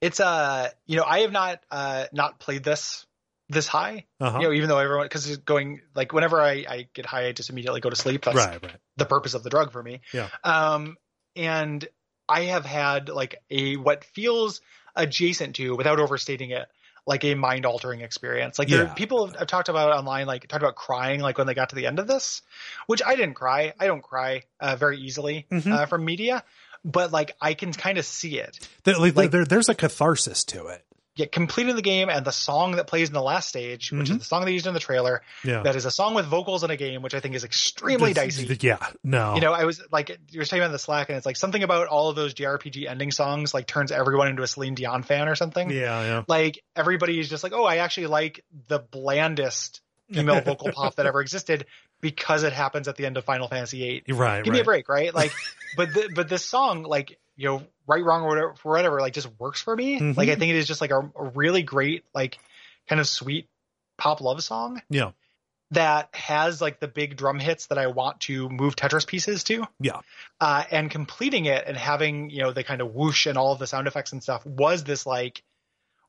It's 0.00 0.20
uh, 0.20 0.68
you 0.86 0.96
know, 0.96 1.04
I 1.04 1.20
have 1.20 1.32
not 1.32 1.60
uh 1.70 2.04
not 2.12 2.38
played 2.38 2.62
this 2.62 3.06
this 3.48 3.66
high. 3.66 4.04
Uh-huh. 4.20 4.38
You 4.38 4.48
know, 4.48 4.52
even 4.54 4.68
though 4.68 4.78
everyone 4.78 5.06
because 5.06 5.26
it's 5.28 5.38
going 5.38 5.80
like 5.94 6.12
whenever 6.12 6.40
I 6.40 6.64
I 6.68 6.88
get 6.92 7.06
high, 7.06 7.26
I 7.26 7.32
just 7.32 7.48
immediately 7.50 7.80
go 7.80 7.90
to 7.90 7.96
sleep. 7.96 8.24
That's 8.24 8.36
right, 8.36 8.62
right. 8.62 8.76
the 8.96 9.06
purpose 9.06 9.34
of 9.34 9.42
the 9.42 9.50
drug 9.50 9.72
for 9.72 9.82
me. 9.82 10.02
Yeah. 10.12 10.28
Um, 10.44 10.98
and 11.36 11.86
I 12.28 12.42
have 12.42 12.64
had 12.66 13.08
like 13.08 13.36
a 13.50 13.76
what 13.76 14.04
feels 14.04 14.60
adjacent 14.94 15.56
to, 15.56 15.74
without 15.74 15.98
overstating 15.98 16.50
it, 16.50 16.68
like 17.06 17.24
a 17.24 17.34
mind 17.34 17.66
altering 17.66 18.00
experience. 18.00 18.58
Like 18.58 18.68
there, 18.68 18.84
Yeah. 18.84 18.94
people 18.94 19.26
have, 19.26 19.36
have 19.36 19.48
talked 19.48 19.68
about 19.68 19.92
online, 19.92 20.26
like 20.26 20.46
talked 20.48 20.62
about 20.62 20.74
crying, 20.74 21.20
like 21.20 21.36
when 21.38 21.46
they 21.46 21.54
got 21.54 21.68
to 21.70 21.76
the 21.76 21.86
end 21.86 21.98
of 21.98 22.06
this, 22.06 22.40
which 22.86 23.02
I 23.04 23.14
didn't 23.16 23.34
cry. 23.34 23.74
I 23.78 23.86
don't 23.86 24.02
cry 24.02 24.44
uh, 24.60 24.76
very 24.76 24.98
easily 24.98 25.46
Mhm. 25.50 25.70
uh, 25.70 25.86
from 25.86 26.04
media, 26.04 26.42
but 26.84 27.12
like 27.12 27.36
I 27.40 27.54
can 27.54 27.72
kind 27.72 27.98
of 27.98 28.06
see 28.06 28.38
it. 28.38 28.66
There, 28.84 28.96
like, 28.98 29.14
Like- 29.16 29.30
there, 29.30 29.44
there's 29.44 29.68
a 29.68 29.74
catharsis 29.74 30.44
to 30.44 30.68
it. 30.68 30.84
Yet 31.16 31.30
completing 31.30 31.76
the 31.76 31.82
game 31.82 32.08
and 32.08 32.24
the 32.24 32.32
song 32.32 32.72
that 32.72 32.88
plays 32.88 33.06
in 33.08 33.14
the 33.14 33.22
last 33.22 33.48
stage, 33.48 33.92
which 33.92 34.08
Mhm. 34.08 34.12
is 34.14 34.18
the 34.18 34.24
song 34.24 34.44
they 34.44 34.50
used 34.52 34.66
in 34.66 34.74
the 34.74 34.80
trailer, 34.80 35.22
Yeah. 35.44 35.62
that 35.62 35.76
is 35.76 35.84
a 35.84 35.90
song 35.90 36.14
with 36.14 36.26
vocals 36.26 36.64
in 36.64 36.70
a 36.72 36.76
game, 36.76 37.02
which 37.02 37.14
I 37.14 37.20
think 37.20 37.36
is 37.36 37.44
extremely 37.44 38.12
This- 38.12 38.36
dicey. 38.36 38.58
Yeah, 38.60 38.78
no. 39.04 39.36
You 39.36 39.40
know, 39.40 39.52
I 39.52 39.64
was 39.64 39.80
like, 39.92 40.08
you 40.30 40.40
were 40.40 40.44
talking 40.44 40.58
about 40.62 40.72
the 40.72 40.78
Slack, 40.80 41.08
and 41.10 41.16
it's 41.16 41.24
like 41.24 41.36
something 41.36 41.62
about 41.62 41.86
all 41.86 42.08
of 42.10 42.16
those 42.16 42.34
JRPG 42.34 42.88
ending 42.88 43.12
songs 43.12 43.54
like 43.54 43.68
turns 43.68 43.92
everyone 43.92 44.26
into 44.26 44.42
a 44.42 44.46
Celine 44.48 44.74
Dion 44.74 45.04
fan 45.04 45.28
or 45.28 45.36
something. 45.36 45.70
yeah, 45.70 46.02
yeah. 46.02 46.22
Like 46.26 46.64
everybody 46.74 47.20
is 47.20 47.28
just 47.28 47.44
like, 47.44 47.52
oh, 47.52 47.64
I 47.64 47.76
actually 47.76 48.08
like 48.08 48.44
the 48.66 48.80
blandest 48.80 49.82
female 50.12 50.40
vocal 50.44 50.72
pop 50.72 50.96
that 50.96 51.06
ever 51.06 51.20
existed 51.20 51.66
because 52.00 52.42
it 52.42 52.52
happens 52.52 52.88
at 52.88 52.96
the 52.96 53.06
end 53.06 53.16
of 53.16 53.24
Final 53.24 53.46
Fantasy 53.46 53.78
VIII. 53.78 54.14
Right. 54.14 54.42
Give 54.44 54.50
right. 54.50 54.56
me 54.56 54.60
a 54.60 54.64
break, 54.64 54.88
right? 54.88 55.14
Like, 55.14 55.32
but 55.76 55.94
the, 55.94 56.10
but 56.14 56.28
this 56.28 56.44
song, 56.44 56.82
like, 56.82 57.18
you 57.36 57.48
know, 57.48 57.62
right, 57.86 58.02
wrong, 58.02 58.22
or 58.22 58.28
whatever, 58.28 58.54
whatever, 58.62 59.00
like, 59.00 59.12
just 59.12 59.28
works 59.38 59.60
for 59.60 59.74
me. 59.74 59.98
Mhm. 59.98 60.16
Like, 60.16 60.28
I 60.28 60.36
think 60.36 60.50
it 60.50 60.56
is 60.56 60.66
just 60.66 60.80
like 60.80 60.90
a, 60.90 61.10
a 61.16 61.24
really 61.34 61.62
great, 61.62 62.04
like, 62.14 62.38
kind 62.88 63.00
of 63.00 63.08
sweet 63.08 63.48
pop 63.96 64.20
love 64.20 64.42
song 64.42 64.82
Yeah, 64.90 65.12
that 65.70 66.08
has 66.14 66.60
like 66.60 66.80
the 66.80 66.88
big 66.88 67.16
drum 67.16 67.38
hits 67.38 67.66
that 67.66 67.78
I 67.78 67.88
want 67.88 68.20
to 68.22 68.48
move 68.48 68.76
Tetris 68.76 69.06
pieces 69.06 69.44
to. 69.44 69.66
Yeah. 69.80 70.00
Uh, 70.40 70.64
and 70.70 70.90
completing 70.90 71.46
it 71.46 71.64
and 71.66 71.76
having, 71.76 72.30
you 72.30 72.42
know, 72.42 72.52
the 72.52 72.64
kind 72.64 72.80
of 72.80 72.94
whoosh 72.94 73.26
and 73.26 73.38
all 73.38 73.52
of 73.52 73.58
the 73.58 73.66
sound 73.66 73.86
effects 73.86 74.12
and 74.12 74.22
stuff 74.22 74.44
was 74.44 74.84
this 74.84 75.06
like, 75.06 75.42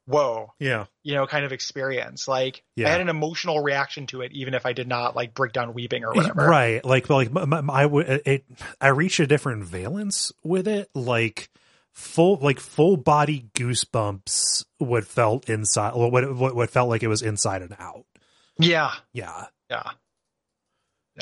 whoa, 0.06 0.53
yeah, 0.60 0.86
you 1.03 1.14
know, 1.15 1.26
kind 1.27 1.45
of 1.45 1.52
experience. 1.52 2.27
Like 2.27 2.64
Yeah. 2.76 2.88
I 2.88 2.91
had 2.91 3.02
an 3.02 3.10
emotional 3.10 3.61
reaction 3.61 4.07
to 4.07 4.22
it, 4.22 4.32
even 4.34 4.53
if 4.53 4.65
I 4.65 4.73
did 4.73 4.88
not 4.88 5.15
like 5.15 5.34
break 5.34 5.53
down 5.53 5.73
weeping 5.73 6.03
or 6.03 6.14
whatever. 6.14 6.48
right. 6.48 6.84
Like, 6.86 7.10
like 7.10 7.32
my, 7.32 7.45
my, 7.45 7.61
I 7.73 7.86
would, 7.86 8.07
it, 8.26 8.45
I 8.80 8.88
reached 8.90 9.19
a 9.19 9.27
different 9.27 9.65
valence 9.65 10.32
with 10.44 10.68
it. 10.68 10.90
Like 10.94 11.49
full, 11.94 12.38
like 12.38 12.60
full 12.60 12.98
body 12.98 13.48
goosebumps. 13.53 14.65
What 14.77 15.06
felt 15.06 15.49
inside, 15.49 15.94
what 15.95 16.11
what 16.36 16.56
what 16.56 16.69
felt 16.69 16.90
like 16.90 17.02
it 17.03 17.07
was 17.07 17.22
inside 17.22 17.61
and 17.61 17.76
out. 17.80 18.06
Yeah. 18.60 18.91
Yeah, 19.14 19.45
Yeah. 19.69 19.91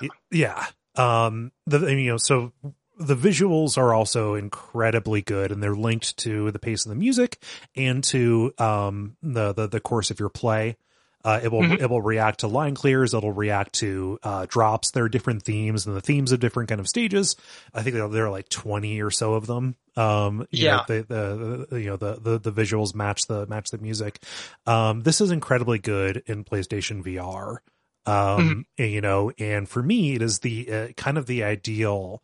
Y- 0.01 0.09
yeah. 0.31 0.65
Um, 0.95 1.51
the 1.65 1.79
you 1.87 2.11
know, 2.11 2.17
so 2.17 2.51
the 2.97 3.15
visuals 3.15 3.77
are 3.77 3.93
also 3.93 4.35
incredibly 4.35 5.21
good, 5.21 5.51
and 5.51 5.61
they're 5.61 5.75
linked 5.75 6.17
to 6.17 6.51
the 6.51 6.59
pace 6.59 6.85
of 6.85 6.89
the 6.89 6.95
music 6.95 7.41
and 7.75 8.03
to 8.05 8.53
um 8.57 9.15
the 9.23 9.53
the, 9.53 9.67
the 9.67 9.79
course 9.79 10.11
of 10.11 10.19
your 10.19 10.29
play. 10.29 10.77
Uh, 11.25 11.39
it 11.41 11.49
will 11.49 11.63
Mhm. 11.63 11.79
it 11.81 11.89
will 11.89 12.01
react 12.01 12.41
to 12.41 12.47
line 12.47 12.75
clears. 12.75 13.13
It'll 13.13 13.31
react 13.31 13.73
to 13.75 14.19
uh, 14.23 14.45
drops. 14.49 14.91
There 14.91 15.05
are 15.05 15.09
different 15.09 15.43
themes, 15.43 15.87
and 15.87 15.95
the 15.95 16.01
themes 16.01 16.33
of 16.33 16.41
different 16.41 16.67
kind 16.67 16.81
of 16.81 16.87
stages. 16.89 17.37
I 17.73 17.81
think 17.81 17.95
there, 17.95 18.25
are 18.25 18.29
like 18.29 18.49
twenty 18.49 19.01
or 19.01 19.09
so 19.09 19.33
of 19.35 19.47
them. 19.47 19.75
Um, 19.95 20.45
you 20.51 20.65
Yeah. 20.65 20.77
know, 20.79 20.83
the, 20.87 21.67
the, 21.69 21.79
you 21.79 21.85
know 21.91 21.95
the, 21.95 22.19
the 22.19 22.39
the 22.39 22.51
visuals 22.51 22.93
match 22.93 23.27
the 23.27 23.47
match 23.47 23.69
the 23.71 23.77
music. 23.77 24.21
Um, 24.65 25.03
this 25.03 25.21
is 25.21 25.31
incredibly 25.31 25.79
good 25.79 26.23
in 26.25 26.43
PlayStation 26.43 27.01
VR. 27.01 27.59
Um, 28.05 28.65
and, 28.77 28.91
you 28.91 28.99
know, 28.99 29.31
and 29.39 29.69
for 29.69 29.81
me, 29.81 30.15
it 30.15 30.21
is 30.21 30.39
the 30.39 30.69
uh, 30.69 30.87
kind 30.97 31.17
of 31.17 31.25
the 31.25 31.45
ideal 31.45 32.21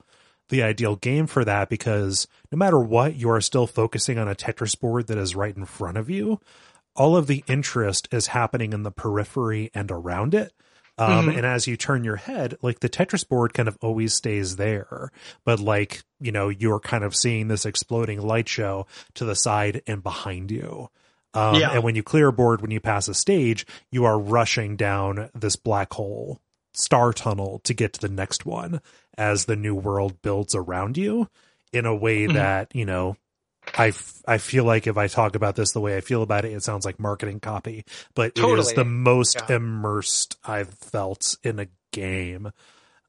the 0.50 0.64
ideal 0.64 0.96
game 0.96 1.28
for 1.28 1.46
that 1.46 1.70
because 1.70 2.28
no 2.52 2.58
matter 2.58 2.80
what, 2.80 3.16
you 3.16 3.30
are 3.30 3.42
still 3.42 3.68
focusing 3.68 4.18
on 4.18 4.28
a 4.28 4.36
Tetris 4.36 4.80
board 4.80 5.08
that 5.08 5.18
is 5.18 5.36
right 5.36 5.56
in 5.56 5.66
front 5.66 5.98
of 5.98 6.10
you 6.10 6.40
all 6.96 7.16
of 7.16 7.28
the 7.28 7.44
interest 7.48 8.10
is 8.12 8.28
happening 8.28 8.74
in 8.74 8.84
the 8.84 8.92
periphery 8.92 9.72
and 9.74 9.90
around 9.90 10.34
it. 10.34 10.52
Um, 10.98 11.28
Mhm. 11.28 11.38
and 11.38 11.46
as 11.46 11.66
you 11.66 11.78
turn 11.78 12.04
your 12.04 12.18
head, 12.18 12.58
like 12.62 12.82
the 12.82 12.90
Tetris 12.90 13.26
board 13.26 13.54
kind 13.54 13.70
of 13.70 13.78
always 13.80 14.14
stays 14.14 14.58
there, 14.58 15.10
but 15.46 15.62
like, 15.62 16.02
you 16.20 16.34
know, 16.34 16.50
you're 16.50 16.80
kind 16.82 17.06
of 17.06 17.16
seeing 17.16 17.48
this 17.48 17.66
exploding 17.66 18.20
light 18.20 18.50
show 18.50 18.86
to 19.14 19.24
the 19.24 19.36
side 19.36 19.82
and 19.88 20.04
behind 20.04 20.52
you. 20.52 20.90
Um, 21.34 21.62
Yeah. 21.62 21.72
and 21.72 21.84
when 21.84 21.96
you 21.96 22.04
clear 22.04 22.30
a 22.30 22.34
board, 22.34 22.60
when 22.62 22.72
you 22.72 22.82
pass 22.82 23.08
a 23.08 23.14
stage, 23.14 23.66
you 23.92 24.04
are 24.04 24.20
rushing 24.20 24.76
down 24.76 25.30
this 25.34 25.56
black 25.56 25.94
hole 25.94 26.40
star 26.74 27.14
tunnel 27.14 27.62
to 27.64 27.74
get 27.74 27.94
to 27.94 28.00
the 28.02 28.10
next 28.14 28.46
one 28.46 28.82
as 29.18 29.46
the 29.46 29.56
new 29.56 29.76
world 29.76 30.22
builds 30.22 30.56
around 30.56 30.98
you 30.98 31.28
in 31.74 31.86
a 31.86 31.96
way 31.96 32.28
Mhm. 32.28 32.34
that, 32.34 32.76
you 32.76 32.86
know, 32.86 33.16
I, 33.78 33.90
f- 33.90 34.22
I 34.28 34.38
feel 34.40 34.64
like 34.64 34.88
if 34.88 34.98
I 34.98 35.08
talk 35.08 35.36
about 35.36 35.56
this 35.56 35.72
the 35.74 35.82
way 35.82 35.96
I 35.98 36.02
feel 36.02 36.24
about 36.24 36.46
it, 36.46 36.54
it 36.54 36.64
sounds 36.64 36.86
like 36.86 37.00
marketing 37.00 37.40
copy, 37.40 37.86
but 38.16 38.28
it 38.28 38.38
is 38.38 38.42
Totally. 38.44 38.74
the 38.74 38.86
most 38.86 39.36
Yeah. 39.50 39.58
immersed 39.58 40.38
I've 40.44 40.74
felt 40.74 41.38
in 41.44 41.60
a 41.60 41.68
game. 41.92 42.52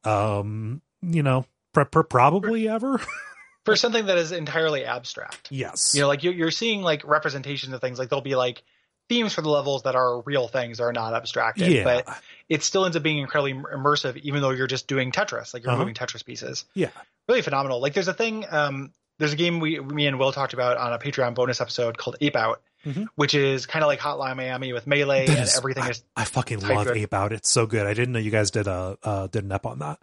Um, 0.04 0.82
you 1.02 1.22
know, 1.22 1.46
pr- 1.72 1.84
pr- 1.84 2.02
probably 2.02 2.68
ever. 2.68 3.00
For 3.64 3.76
something 3.76 4.06
that 4.06 4.16
is 4.18 4.32
entirely 4.32 4.84
abstract. 4.84 5.48
yes. 5.50 5.92
You 5.94 6.00
know, 6.00 6.08
like 6.08 6.22
you're, 6.24 6.32
you're 6.32 6.50
seeing 6.50 6.82
like 6.82 7.04
representations 7.06 7.72
of 7.74 7.80
things. 7.80 7.98
Like 7.98 8.08
they'll 8.08 8.20
be 8.22 8.34
like 8.34 8.62
themes 9.10 9.34
for 9.34 9.42
the 9.42 9.50
levels 9.50 9.82
that 9.82 9.94
are 9.94 10.20
real 10.22 10.48
things 10.48 10.78
that 10.78 10.84
are 10.84 10.92
not 10.92 11.12
abstracted. 11.12 11.70
yeah. 11.70 11.84
But 11.84 12.08
it 12.48 12.62
still 12.62 12.86
ends 12.86 12.96
up 12.96 13.02
being 13.02 13.18
incredibly 13.18 13.52
immersive, 13.52 14.16
even 14.18 14.40
though 14.40 14.50
you're 14.50 14.66
just 14.66 14.86
doing 14.86 15.12
Tetris, 15.12 15.52
like 15.52 15.62
you're 15.64 15.72
Uh-huh. 15.72 15.80
moving 15.80 15.94
Tetris 15.94 16.24
pieces. 16.24 16.64
Yeah. 16.74 16.88
Really 17.28 17.42
phenomenal. 17.42 17.80
Like 17.82 17.92
there's 17.92 18.08
a 18.08 18.14
thing, 18.14 18.46
um, 18.50 18.92
there's 19.18 19.34
a 19.34 19.36
game 19.36 19.60
we, 19.60 19.78
me 19.80 20.06
and 20.06 20.18
Will 20.18 20.32
talked 20.32 20.54
about 20.54 20.78
on 20.78 20.94
a 20.94 20.98
Patreon 20.98 21.34
bonus 21.34 21.60
episode 21.60 21.98
called 21.98 22.16
Ape 22.22 22.36
Out, 22.36 22.62
Mhm. 22.86 23.06
which 23.16 23.34
is 23.34 23.66
kind 23.66 23.82
of 23.84 23.88
like 23.88 23.98
Hotline 24.00 24.36
Miami 24.36 24.72
with 24.72 24.86
Melee 24.86 25.26
That 25.26 25.36
and 25.36 25.44
is- 25.44 25.56
everything 25.58 25.84
is 25.88 26.02
I 26.16 26.24
fucking 26.24 26.60
love. 26.60 26.88
Ape 26.88 27.12
Out. 27.12 27.32
It's 27.32 27.50
so 27.50 27.66
good. 27.66 27.86
I 27.86 27.92
didn't 27.92 28.12
know 28.12 28.18
you 28.20 28.30
guys 28.30 28.50
did 28.50 28.66
a 28.66 28.96
uh, 29.02 29.26
did 29.26 29.44
an 29.44 29.52
ep 29.52 29.66
on 29.66 29.80
that. 29.80 29.98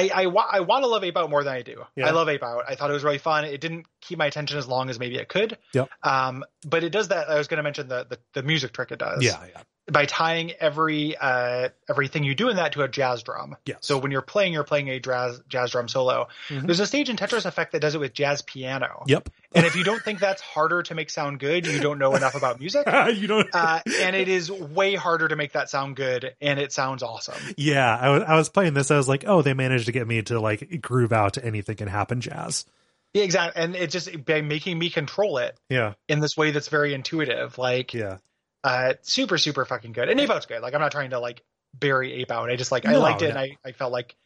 I 0.00 0.22
I, 0.22 0.26
wa- 0.26 0.48
I 0.50 0.60
want 0.60 0.84
to 0.84 0.88
love 0.88 1.04
Ape 1.04 1.16
Out 1.16 1.30
more 1.30 1.42
than 1.44 1.52
I 1.54 1.62
do. 1.62 1.84
Yeah. 1.96 2.06
I 2.08 2.10
love 2.10 2.28
Ape 2.28 2.42
Out. 2.42 2.64
I 2.68 2.74
thought 2.74 2.90
it 2.90 2.94
was 2.94 3.04
really 3.04 3.18
fun. 3.18 3.44
It 3.44 3.60
didn't 3.60 3.86
keep 4.00 4.18
my 4.18 4.26
attention 4.26 4.58
as 4.58 4.66
long 4.66 4.90
as 4.90 4.98
maybe 4.98 5.16
it 5.16 5.28
could. 5.28 5.58
Yep. 5.74 5.88
Um, 6.02 6.44
but 6.66 6.84
it 6.84 6.90
does 6.90 7.08
that. 7.08 7.28
I 7.28 7.36
was 7.38 7.48
going 7.48 7.58
to 7.58 7.62
mention 7.62 7.88
the, 7.88 8.06
the 8.08 8.18
the 8.34 8.42
music 8.42 8.72
trick 8.72 8.90
it 8.92 8.98
does. 8.98 9.22
Yeah, 9.22 9.38
yeah. 9.52 9.62
By 9.90 10.06
tying 10.06 10.52
every 10.52 11.16
uh 11.16 11.70
everything 11.88 12.22
you 12.22 12.34
do 12.36 12.48
in 12.48 12.56
that 12.56 12.72
to 12.72 12.82
a 12.82 12.88
jazz 12.88 13.22
drum. 13.24 13.56
Yes. 13.66 13.78
So 13.80 13.98
when 13.98 14.12
you're 14.12 14.22
playing, 14.22 14.52
you're 14.52 14.62
playing 14.62 14.88
a 14.88 15.00
jazz 15.00 15.40
jazz 15.48 15.72
drum 15.72 15.88
solo. 15.88 16.28
Mhm. 16.48 16.66
There's 16.66 16.78
a 16.78 16.86
stage 16.86 17.08
in 17.08 17.16
Tetris 17.16 17.44
Effect 17.44 17.72
that 17.72 17.80
does 17.80 17.94
it 17.96 17.98
with 17.98 18.12
jazz 18.12 18.42
piano. 18.42 19.02
Yep. 19.06 19.30
And 19.52 19.66
if 19.66 19.74
you 19.74 19.82
don't 19.82 20.00
think 20.00 20.20
that's 20.20 20.40
harder 20.40 20.84
to 20.84 20.94
make 20.94 21.10
sound 21.10 21.40
good, 21.40 21.66
you 21.66 21.80
don't 21.80 21.98
know 21.98 22.14
enough 22.14 22.36
about 22.36 22.60
music. 22.60 22.86
you 23.16 23.26
don't. 23.26 23.48
Uh, 23.52 23.80
and 24.00 24.14
it 24.14 24.28
is 24.28 24.48
way 24.48 24.94
harder 24.94 25.26
to 25.26 25.34
make 25.34 25.54
that 25.54 25.68
sound 25.68 25.96
good, 25.96 26.36
and 26.40 26.60
it 26.60 26.72
sounds 26.72 27.02
awesome. 27.02 27.34
yeah, 27.56 27.96
I 27.96 28.10
was 28.10 28.22
I 28.28 28.36
was 28.36 28.48
playing 28.48 28.74
this. 28.74 28.92
I 28.92 28.96
was 28.96 29.08
like, 29.08 29.24
oh, 29.26 29.42
they 29.42 29.54
managed 29.54 29.86
to 29.86 29.92
get 29.92 30.06
me 30.06 30.22
to 30.22 30.38
like 30.38 30.80
groove 30.80 31.12
out 31.12 31.32
to 31.34 31.44
anything 31.44 31.74
can 31.74 31.88
happen 31.88 32.20
jazz. 32.20 32.64
Yeah, 33.12 33.24
exactly. 33.24 33.60
And 33.60 33.74
it 33.74 33.90
just 33.90 34.24
by 34.24 34.40
making 34.40 34.78
me 34.78 34.88
control 34.88 35.38
it 35.38 35.58
Yeah, 35.68 35.94
in 36.08 36.20
this 36.20 36.36
way 36.36 36.52
that's 36.52 36.68
very 36.68 36.94
intuitive, 36.94 37.58
like 37.58 37.92
yeah. 37.92 38.18
Uh, 38.64 38.94
super, 39.02 39.38
super 39.38 39.64
fucking 39.64 39.92
good. 39.92 40.08
And 40.08 40.20
Ape 40.20 40.30
Out's 40.30 40.46
good. 40.46 40.62
Like 40.62 40.74
I'm 40.74 40.80
not 40.80 40.92
trying 40.92 41.10
to 41.10 41.18
like 41.20 41.42
bury 41.74 42.12
Ape 42.14 42.30
Out. 42.30 42.50
I 42.50 42.56
just 42.56 42.72
like 42.72 42.86
I 42.86 42.92
No, 42.92 43.00
liked 43.00 43.22
it, 43.22 43.26
no. 43.26 43.30
and 43.30 43.38
I, 43.38 43.56
I 43.64 43.72
felt 43.72 43.92
like 43.92 44.16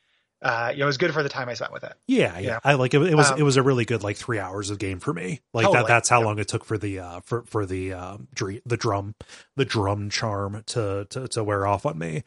uh, 0.43 0.71
you 0.73 0.81
know 0.81 0.85
it 0.85 0.87
was 0.87 0.99
good 0.99 1.15
for 1.15 1.23
the 1.23 1.29
time 1.29 1.49
I 1.49 1.55
spent 1.55 1.73
with 1.73 1.85
it. 1.85 1.95
Yeah, 2.07 2.39
yeah. 2.39 2.59
I 2.63 2.75
like 2.75 2.93
it. 2.93 3.01
It 3.03 3.15
was 3.15 3.31
Um, 3.31 3.39
it 3.39 3.43
was 3.45 3.57
a 3.57 3.63
really 3.63 3.85
good 3.87 4.03
like 4.03 4.17
three 4.17 4.39
hours 4.39 4.69
of 4.71 4.79
game 4.79 4.99
for 5.01 5.13
me. 5.15 5.41
Like 5.55 5.71
that. 5.73 5.87
That's 5.87 6.09
how 6.09 6.21
yeah. 6.21 6.27
long 6.27 6.39
it 6.39 6.49
took 6.49 6.65
for 6.65 6.77
the 6.77 6.99
uh 7.01 7.21
for 7.21 7.45
for 7.45 7.65
the 7.65 7.95
um 7.95 8.29
dre- 8.35 8.61
the 8.67 8.77
drum 8.77 9.15
the 9.57 9.65
drum 9.65 10.11
charm 10.11 10.63
to 10.67 11.07
to 11.11 11.29
to 11.29 11.45
wear 11.45 11.67
off 11.67 11.87
on 11.87 11.97
me. 11.99 12.25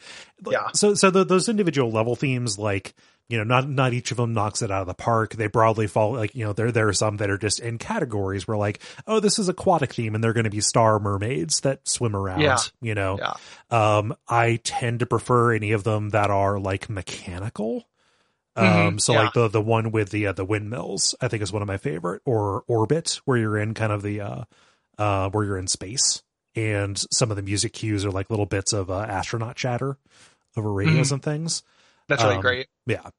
Yeah. 0.50 0.70
So 0.74 0.96
so 0.96 1.12
the, 1.12 1.24
those 1.26 1.48
individual 1.50 1.92
level 1.92 2.16
themes 2.16 2.58
like. 2.58 2.96
You 3.30 3.38
know, 3.40 3.44
not 3.44 3.68
not 3.68 3.92
each 3.94 4.12
of 4.12 4.18
them 4.18 4.34
knocks 4.34 4.62
it 4.62 4.72
out 4.72 4.82
of 4.82 4.88
the 4.88 4.94
park. 4.94 5.34
They 5.34 5.48
broadly 5.48 5.88
fall 5.88 6.14
like 6.14 6.34
you 6.34 6.46
know 6.46 6.54
there 6.54 6.72
there 6.72 6.88
are 6.88 6.94
some 6.94 7.18
that 7.18 7.30
are 7.30 7.38
just 7.38 7.60
in 7.60 7.78
categories 7.78 8.48
where 8.48 8.56
like 8.58 8.80
oh 9.06 9.20
this 9.20 9.38
is 9.38 9.50
aquatic 9.50 9.94
theme 9.94 10.16
and 10.16 10.24
they're 10.24 10.32
going 10.34 10.46
to 10.46 10.50
be 10.50 10.62
star 10.62 10.98
mermaids 11.00 11.60
that 11.62 11.86
swim 11.88 12.16
around. 12.16 12.40
Yeah. 12.40 12.58
You 12.80 12.96
know, 12.96 13.20
Yeah. 13.20 13.34
um, 13.98 14.16
I 14.30 14.62
tend 14.64 15.00
to 15.02 15.06
prefer 15.06 15.54
any 15.54 15.74
of 15.74 15.84
them 15.84 16.12
that 16.12 16.30
are 16.30 16.58
like 16.58 16.90
mechanical. 16.90 17.86
Um, 18.56 18.66
Mhm, 18.96 19.02
so 19.02 19.14
yeah. 19.14 19.24
like 19.24 19.34
the 19.34 19.48
the 19.50 19.62
one 19.62 19.92
with 19.92 20.10
the 20.10 20.28
uh, 20.28 20.32
the 20.32 20.46
windmills, 20.46 21.14
I 21.22 21.28
think 21.28 21.44
is 21.44 21.52
one 21.52 21.62
of 21.62 21.68
my 21.68 21.78
favorite, 21.78 22.22
or 22.26 22.64
Orbit, 22.68 23.20
where 23.26 23.38
you're 23.38 23.58
in 23.58 23.74
kind 23.74 23.92
of 23.92 24.02
the 24.04 24.22
uh, 24.22 24.44
uh, 24.98 25.30
where 25.32 25.44
you're 25.44 25.58
in 25.60 25.68
space, 25.68 26.24
and 26.56 26.98
some 27.12 27.30
of 27.30 27.36
the 27.36 27.44
music 27.44 27.74
cues 27.74 28.04
are 28.06 28.10
like 28.12 28.30
little 28.30 28.48
bits 28.48 28.72
of 28.74 28.90
uh, 28.90 29.00
astronaut 29.02 29.58
chatter 29.58 29.98
over 30.56 30.72
radios 30.72 31.12
and 31.12 31.22
things. 31.22 31.62
That's 32.08 32.24
really 32.24 32.36
Um, 32.36 32.42
great. 32.42 32.68
Yeah. 32.86 33.10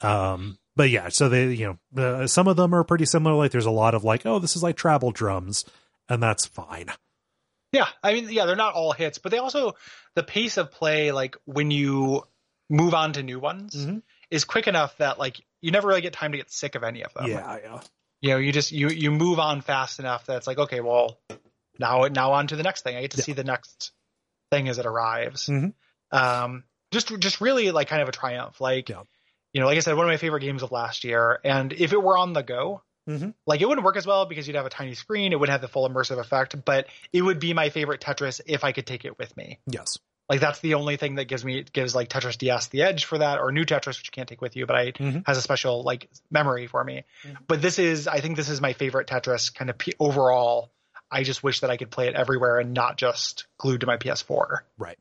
Um, 0.00 0.58
but 0.76 0.90
yeah, 0.90 1.08
so 1.08 1.28
they, 1.28 1.52
you 1.52 1.78
know, 1.94 2.02
uh, 2.02 2.26
some 2.26 2.48
of 2.48 2.56
them 2.56 2.74
are 2.74 2.84
pretty 2.84 3.06
similar. 3.06 3.36
Like 3.36 3.52
there's 3.52 3.66
a 3.66 3.70
lot 3.70 3.94
of 3.94 4.04
like, 4.04 4.26
oh, 4.26 4.38
this 4.38 4.56
is 4.56 4.62
like 4.62 4.76
travel 4.76 5.12
drums, 5.12 5.64
and 6.08 6.22
that's 6.22 6.44
fine. 6.46 6.88
Yeah, 7.72 7.86
I 8.02 8.12
mean, 8.12 8.28
yeah, 8.30 8.44
they're 8.46 8.54
not 8.56 8.74
all 8.74 8.92
hits, 8.92 9.18
but 9.18 9.32
they 9.32 9.38
also 9.38 9.74
the 10.14 10.22
pace 10.22 10.56
of 10.58 10.70
play, 10.70 11.10
like 11.12 11.36
when 11.44 11.70
you 11.70 12.22
move 12.70 12.94
on 12.94 13.12
to 13.14 13.22
new 13.22 13.38
ones, 13.40 13.74
Mhm. 13.74 14.02
is 14.30 14.44
quick 14.44 14.66
enough 14.66 14.96
that 14.98 15.18
like 15.18 15.40
you 15.60 15.70
never 15.70 15.88
really 15.88 16.00
get 16.00 16.12
time 16.12 16.32
to 16.32 16.38
get 16.38 16.50
sick 16.50 16.74
of 16.74 16.82
any 16.84 17.02
of 17.04 17.12
them. 17.14 17.26
yeah, 17.26 17.58
yeah. 17.62 17.80
you 18.20 18.30
know, 18.30 18.36
you 18.38 18.52
just 18.52 18.70
you 18.72 18.88
you 18.90 19.10
move 19.10 19.38
on 19.38 19.60
fast 19.60 19.98
enough 20.00 20.26
that 20.26 20.36
it's 20.38 20.46
like, 20.46 20.58
okay, 20.58 20.80
well, 20.80 21.18
now 21.78 22.02
now 22.08 22.32
on 22.32 22.46
to 22.48 22.56
the 22.56 22.62
next 22.62 22.82
thing. 22.82 22.96
I 22.96 23.00
get 23.02 23.12
to 23.12 23.18
Yeah. 23.18 23.24
see 23.24 23.32
the 23.32 23.44
next 23.44 23.92
thing 24.50 24.68
as 24.68 24.78
it 24.78 24.86
arrives. 24.86 25.46
Mhm. 25.46 25.72
Um, 26.10 26.64
just 26.94 27.08
just 27.20 27.40
really 27.42 27.70
like 27.70 27.88
kind 27.88 28.00
of 28.02 28.08
a 28.08 28.12
triumph. 28.12 28.60
Like, 28.60 28.88
Yeah. 28.88 29.02
you 29.52 29.60
know, 29.60 29.66
like 29.66 29.76
I 29.76 29.80
said, 29.80 29.94
one 29.96 30.06
of 30.06 30.10
my 30.10 30.16
favorite 30.16 30.40
games 30.40 30.62
of 30.62 30.72
last 30.72 31.04
year. 31.04 31.38
And 31.44 31.72
if 31.72 31.92
it 31.92 32.02
were 32.02 32.16
on 32.16 32.32
the 32.32 32.42
go, 32.42 32.82
Mhm. 33.08 33.34
like 33.46 33.60
it 33.60 33.66
wouldn't 33.68 33.84
work 33.84 33.96
as 33.98 34.06
well 34.06 34.24
because 34.24 34.46
you'd 34.48 34.56
have 34.56 34.64
a 34.64 34.70
tiny 34.70 34.94
screen. 34.94 35.32
It 35.32 35.36
wouldn't 35.38 35.52
have 35.52 35.60
the 35.60 35.68
full 35.68 35.86
immersive 35.86 36.18
effect, 36.18 36.64
but 36.64 36.86
it 37.12 37.20
would 37.20 37.38
be 37.38 37.52
my 37.52 37.68
favorite 37.68 38.00
Tetris 38.00 38.40
if 38.46 38.64
I 38.64 38.72
could 38.72 38.86
take 38.86 39.04
it 39.04 39.18
with 39.18 39.36
me. 39.36 39.58
Yes. 39.66 39.98
Like 40.30 40.40
that's 40.40 40.60
the 40.60 40.72
only 40.74 40.96
thing 40.96 41.16
that 41.16 41.26
gives 41.26 41.44
me 41.44 41.64
gives 41.64 41.94
like 41.94 42.08
Tetris 42.08 42.38
DS 42.38 42.68
the 42.68 42.80
edge 42.82 43.04
for 43.04 43.18
that, 43.18 43.40
or 43.40 43.52
new 43.52 43.66
Tetris 43.66 43.98
which 43.98 44.06
you 44.06 44.10
can't 44.10 44.26
take 44.26 44.40
with 44.40 44.56
you, 44.56 44.64
but 44.64 44.74
I 44.74 44.92
Mhm. 44.92 45.22
has 45.26 45.36
a 45.36 45.42
special 45.42 45.82
like 45.82 46.08
memory 46.30 46.66
for 46.66 46.82
me. 46.82 47.04
Mhm. 47.24 47.36
But 47.46 47.60
this 47.60 47.78
is 47.78 48.08
I 48.08 48.20
think 48.20 48.36
this 48.36 48.48
is 48.48 48.58
my 48.62 48.72
favorite 48.72 49.06
Tetris 49.06 49.54
kind 49.54 49.68
of 49.68 49.76
p- 49.76 49.92
overall. 50.00 50.70
I 51.10 51.24
just 51.24 51.42
wish 51.44 51.60
that 51.60 51.68
I 51.70 51.76
could 51.76 51.90
play 51.90 52.08
it 52.08 52.14
everywhere 52.14 52.58
and 52.58 52.72
not 52.72 52.96
just 52.96 53.46
glued 53.58 53.82
to 53.82 53.86
my 53.86 53.98
PS4. 53.98 54.64
Right. 54.78 54.98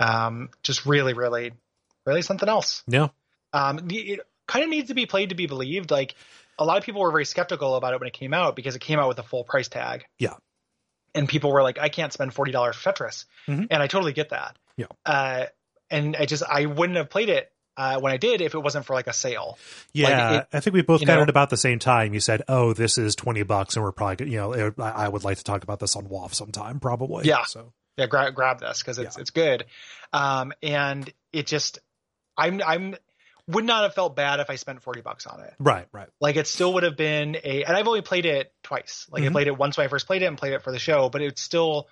Um, 0.00 0.48
just 0.62 0.86
really, 0.86 1.12
really, 1.12 1.52
really 2.06 2.22
something 2.22 2.48
else. 2.48 2.82
No. 2.86 3.10
Um, 3.52 3.86
it 3.90 4.20
kind 4.48 4.64
of 4.64 4.70
needs 4.70 4.88
to 4.88 4.94
be 4.94 5.06
played 5.06 5.28
to 5.28 5.34
be 5.34 5.46
believed. 5.46 5.90
Like 5.90 6.14
a 6.58 6.64
lot 6.64 6.78
of 6.78 6.84
people 6.84 7.00
were 7.02 7.10
very 7.10 7.24
skeptical 7.24 7.74
about 7.76 7.92
it 7.94 8.00
when 8.00 8.06
it 8.08 8.12
came 8.14 8.32
out 8.34 8.56
because 8.56 8.74
it 8.76 8.80
came 8.80 8.98
out 8.98 9.08
with 9.08 9.18
a 9.18 9.22
full 9.22 9.44
price 9.44 9.68
tag. 9.68 10.04
Yeah. 10.18 10.34
And 11.14 11.28
people 11.28 11.52
were 11.52 11.62
like, 11.62 11.78
I 11.78 11.88
can't 11.88 12.12
spend 12.12 12.32
forty 12.32 12.52
dollars 12.52 12.76
for 12.76 12.92
Tetris, 12.92 13.24
Mhm. 13.48 13.66
and 13.70 13.82
I 13.82 13.86
totally 13.88 14.12
get 14.12 14.30
that. 14.30 14.56
Yeah. 14.76 14.86
Uh, 15.04 15.46
and 15.90 16.16
I 16.16 16.24
just 16.26 16.42
I 16.48 16.66
wouldn't 16.66 16.96
have 16.96 17.10
played 17.10 17.28
it 17.28 17.50
uh, 17.76 17.98
when 17.98 18.12
I 18.12 18.16
did 18.16 18.40
if 18.40 18.54
it 18.54 18.58
wasn't 18.60 18.86
for 18.86 18.94
like 18.94 19.08
a 19.08 19.12
sale. 19.12 19.58
Yeah, 19.92 20.32
it- 20.40 20.48
I 20.52 20.60
think 20.60 20.74
we 20.74 20.82
both 20.82 21.04
got 21.04 21.16
know- 21.16 21.22
it 21.22 21.28
about 21.28 21.50
the 21.50 21.56
same 21.56 21.80
time. 21.80 22.14
You 22.14 22.20
said, 22.20 22.42
"Oh, 22.46 22.72
this 22.74 22.96
is 22.96 23.16
twenty 23.16 23.42
bucks," 23.42 23.74
and 23.74 23.84
we're 23.84 23.90
probably, 23.90 24.30
you 24.30 24.36
know, 24.36 24.52
it, 24.52 24.74
I 24.78 24.90
I 24.90 25.08
would 25.08 25.24
like 25.24 25.38
to 25.38 25.44
talk 25.44 25.64
about 25.64 25.80
this 25.80 25.96
on 25.96 26.06
WAF 26.06 26.32
sometime, 26.32 26.78
probably. 26.78 27.26
Yeah. 27.26 27.42
So 27.44 27.72
Yeah, 27.96 28.06
grab 28.06 28.34
grab 28.34 28.60
this 28.60 28.80
because 28.82 28.98
it's 28.98 29.16
Yeah. 29.16 29.20
it's 29.20 29.30
good. 29.30 29.66
Um, 30.12 30.52
and 30.62 31.12
it 31.32 31.46
just 31.46 31.78
I'm 32.36 32.60
I'm 32.66 32.96
would 33.46 33.64
not 33.64 33.82
have 33.82 33.94
felt 33.94 34.14
bad 34.16 34.40
if 34.40 34.48
I 34.48 34.56
spent 34.56 34.82
forty 34.82 35.00
bucks 35.00 35.26
on 35.26 35.40
it. 35.40 35.52
right, 35.58 35.86
right. 35.92 36.08
Like 36.20 36.36
it 36.36 36.46
still 36.46 36.74
would 36.74 36.82
have 36.84 36.96
been 36.96 37.36
a, 37.42 37.64
and 37.64 37.76
I've 37.76 37.88
only 37.88 38.02
played 38.02 38.26
it 38.26 38.52
twice. 38.62 39.06
Like 39.10 39.22
I 39.24 39.26
Mhm. 39.26 39.32
played 39.32 39.46
it 39.48 39.56
once 39.58 39.76
when 39.76 39.84
I 39.84 39.88
first 39.88 40.06
played 40.06 40.22
it 40.22 40.26
and 40.26 40.38
played 40.38 40.52
it 40.52 40.62
for 40.62 40.70
the 40.72 40.78
show, 40.78 41.08
but 41.08 41.20
it 41.20 41.38
still 41.38 41.88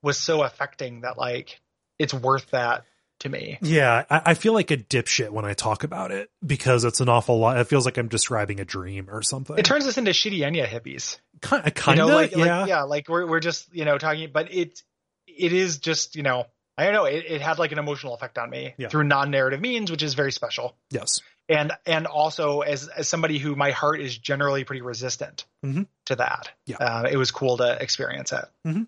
was 0.00 0.18
so 0.18 0.42
affecting 0.42 1.02
that 1.02 1.18
like 1.18 1.60
it's 1.98 2.14
worth 2.14 2.50
that 2.50 2.84
to 3.20 3.28
me. 3.28 3.58
Yeah, 3.62 4.04
I, 4.10 4.22
I 4.26 4.34
feel 4.34 4.52
like 4.52 4.70
a 4.72 4.76
dipshit 4.76 5.30
when 5.30 5.44
I 5.44 5.52
talk 5.52 5.84
about 5.84 6.10
it 6.10 6.30
because 6.44 6.82
it's 6.84 7.00
an 7.00 7.08
awful 7.08 7.38
lot. 7.38 7.56
It 7.58 7.68
feels 7.68 7.84
like 7.84 7.96
I'm 7.98 8.08
describing 8.08 8.58
a 8.58 8.64
dream 8.64 9.08
or 9.10 9.22
something. 9.22 9.56
It 9.58 9.64
turns 9.64 9.86
us 9.86 9.98
into 9.98 10.10
shitty 10.12 10.38
Enya 10.38 10.66
hippies. 10.66 11.18
kind, 11.40 11.64
You 11.66 11.72
kind 11.72 12.00
of, 12.00 12.08
know, 12.08 12.14
like, 12.14 12.32
yeah. 12.32 12.58
like 12.60 12.68
yeah, 12.68 12.82
like 12.82 13.08
we're 13.08 13.26
we're 13.26 13.40
just 13.40 13.72
you 13.74 13.84
know 13.84 13.98
talking, 13.98 14.30
but 14.32 14.52
it 14.52 14.82
it 15.26 15.52
is 15.52 15.78
just 15.78 16.16
you 16.16 16.22
know 16.22 16.46
I 16.78 16.84
don't 16.84 16.94
know. 16.94 17.04
It, 17.04 17.24
it 17.28 17.40
had 17.42 17.58
like 17.58 17.72
an 17.72 17.78
emotional 17.78 18.14
effect 18.14 18.38
on 18.38 18.48
me 18.48 18.74
Yeah. 18.78 18.88
through 18.88 19.04
non-narrative 19.04 19.60
means, 19.60 19.90
which 19.90 20.02
is 20.02 20.14
very 20.14 20.32
special. 20.32 20.74
Yes. 20.90 21.20
and 21.48 21.72
and 21.86 22.06
also 22.06 22.60
as 22.60 22.88
as 22.88 23.08
somebody 23.08 23.38
who 23.38 23.54
my 23.56 23.72
heart 23.72 24.00
is 24.00 24.16
generally 24.16 24.64
pretty 24.64 24.80
resistant 24.80 25.44
Mhm. 25.64 25.86
to 26.06 26.16
that 26.16 26.50
Yeah. 26.66 26.76
uh, 26.78 27.08
it 27.10 27.16
was 27.16 27.30
cool 27.32 27.56
to 27.58 27.76
experience 27.82 28.32
it 28.32 28.44
Mhm. 28.66 28.86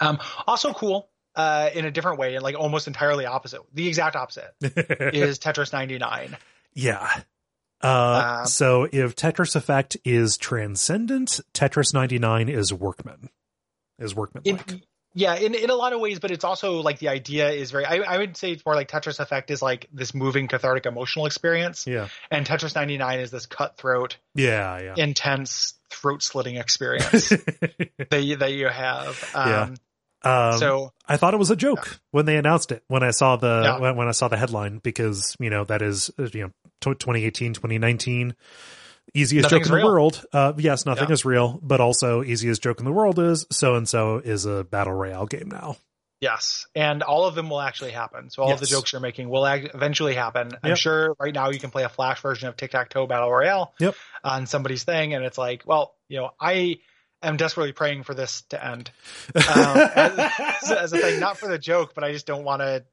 um 0.00 0.18
also 0.48 0.72
cool 0.72 1.08
uh 1.36 1.70
in 1.72 1.84
a 1.84 1.92
different 1.92 2.18
way 2.18 2.34
and 2.34 2.42
like 2.42 2.56
almost 2.56 2.88
entirely 2.88 3.24
opposite 3.24 3.62
the 3.72 3.86
exact 3.86 4.16
opposite 4.16 4.52
is 4.60 5.38
tetris 5.38 5.72
99 5.72 6.36
yeah. 6.74 7.22
Uh, 7.80 8.38
Um, 8.40 8.46
so 8.46 8.88
if 8.90 9.14
Tetris 9.14 9.54
Effect 9.54 9.96
is 10.04 10.36
transcendent, 10.38 11.38
Tetris 11.52 11.92
99 11.94 12.48
is 12.48 12.72
workman. 12.72 13.28
Is 13.98 14.12
workman. 14.14 14.42
Yeah, 15.16 15.36
in, 15.36 15.54
in 15.54 15.70
a 15.70 15.74
lot 15.74 15.92
of 15.92 16.00
ways, 16.00 16.18
but 16.18 16.32
it's 16.32 16.42
also 16.44 16.80
like 16.80 16.98
the 16.98 17.08
idea 17.08 17.50
is 17.50 17.70
very. 17.70 17.84
I, 17.84 17.98
I 17.98 18.18
would 18.18 18.36
say 18.36 18.50
it's 18.52 18.66
more 18.66 18.74
like 18.74 18.88
Tetris 18.88 19.20
Effect 19.20 19.50
is 19.52 19.62
like 19.62 19.88
this 19.92 20.12
moving, 20.12 20.48
cathartic, 20.48 20.86
emotional 20.86 21.26
experience, 21.26 21.86
Yeah. 21.86 22.08
and 22.32 22.44
Tetris 22.44 22.74
99 22.74 23.20
is 23.20 23.30
this 23.30 23.46
cutthroat, 23.46 24.16
Yeah. 24.34 24.80
Yeah. 24.80 24.94
intense, 24.96 25.74
throat 25.90 26.22
slitting 26.22 26.56
experience 26.56 27.28
that 28.10 28.22
you, 28.22 28.36
that 28.36 28.52
you 28.52 28.68
have. 28.68 29.30
Um, 29.34 29.76
Um, 30.26 30.58
so 30.58 30.90
I 31.06 31.18
thought 31.18 31.34
it 31.34 31.36
was 31.36 31.50
a 31.50 31.56
joke 31.56 32.00
when 32.10 32.24
they 32.24 32.36
announced 32.38 32.72
it. 32.72 32.82
When 32.88 33.02
I 33.02 33.10
saw 33.10 33.36
the 33.36 33.60
Yeah. 33.62 33.78
when, 33.78 33.94
when 33.96 34.08
I 34.08 34.12
saw 34.12 34.28
the 34.28 34.38
headline, 34.38 34.78
because 34.78 35.36
you 35.38 35.50
know 35.50 35.64
that 35.64 35.82
is 35.82 36.10
uh, 36.18 36.28
you 36.32 36.44
know 36.44 36.50
tw- 36.80 36.98
2018, 36.98 37.52
2019, 37.52 38.34
easiest 39.14 39.48
joke 39.50 39.64
in 39.66 39.72
real. 39.72 39.80
the 39.86 39.92
world. 39.92 40.24
Uh, 40.32 40.52
yes, 40.58 40.84
nothing 40.86 41.08
Yeah. 41.08 41.12
is 41.14 41.24
real, 41.24 41.58
but 41.62 41.80
also 41.80 42.22
easiest 42.22 42.62
joke 42.62 42.78
in 42.80 42.84
the 42.84 42.92
world 42.92 43.18
is 43.18 43.46
so 43.50 43.76
and 43.76 43.88
so 43.88 44.18
is 44.18 44.44
a 44.46 44.64
battle 44.64 44.92
royale 44.92 45.26
game 45.26 45.48
now. 45.50 45.76
yes, 46.20 46.66
and 46.74 47.02
all 47.02 47.26
of 47.26 47.34
them 47.34 47.50
will 47.50 47.60
actually 47.60 47.90
happen. 47.90 48.30
So 48.30 48.42
all 48.42 48.52
of 48.52 48.58
the 48.60 48.64
jokes 48.66 48.92
you're 48.92 49.00
making 49.00 49.28
will 49.28 49.46
ag- 49.46 49.70
eventually 49.74 50.14
happen. 50.14 50.52
I'm 50.62 50.74
sure 50.74 51.14
right 51.20 51.34
now 51.34 51.50
you 51.50 51.58
can 51.58 51.70
play 51.70 51.82
a 51.84 51.88
flash 51.90 52.20
version 52.22 52.48
of 52.48 52.56
Tic 52.56 52.70
Tac 52.70 52.88
Toe 52.88 53.06
Battle 53.06 53.30
Royale 53.30 53.74
Yep. 53.78 53.94
on 54.22 54.46
somebody's 54.46 54.84
thing, 54.84 55.12
and 55.14 55.22
it's 55.24 55.36
like, 55.38 55.64
well, 55.66 55.94
you 56.08 56.18
know, 56.18 56.30
I 56.40 56.78
am 57.22 57.36
desperately 57.36 57.72
praying 57.72 58.04
for 58.04 58.14
this 58.14 58.42
to 58.50 58.64
end. 58.64 58.90
um, 59.34 59.42
as, 59.54 60.70
as 60.70 60.92
a 60.94 60.98
thing, 60.98 61.20
not 61.20 61.36
for 61.38 61.48
the 61.48 61.58
joke, 61.58 61.94
but 61.94 62.04
I 62.04 62.12
just 62.12 62.26
don't 62.26 62.44
want 62.44 62.62
to, 62.62 62.84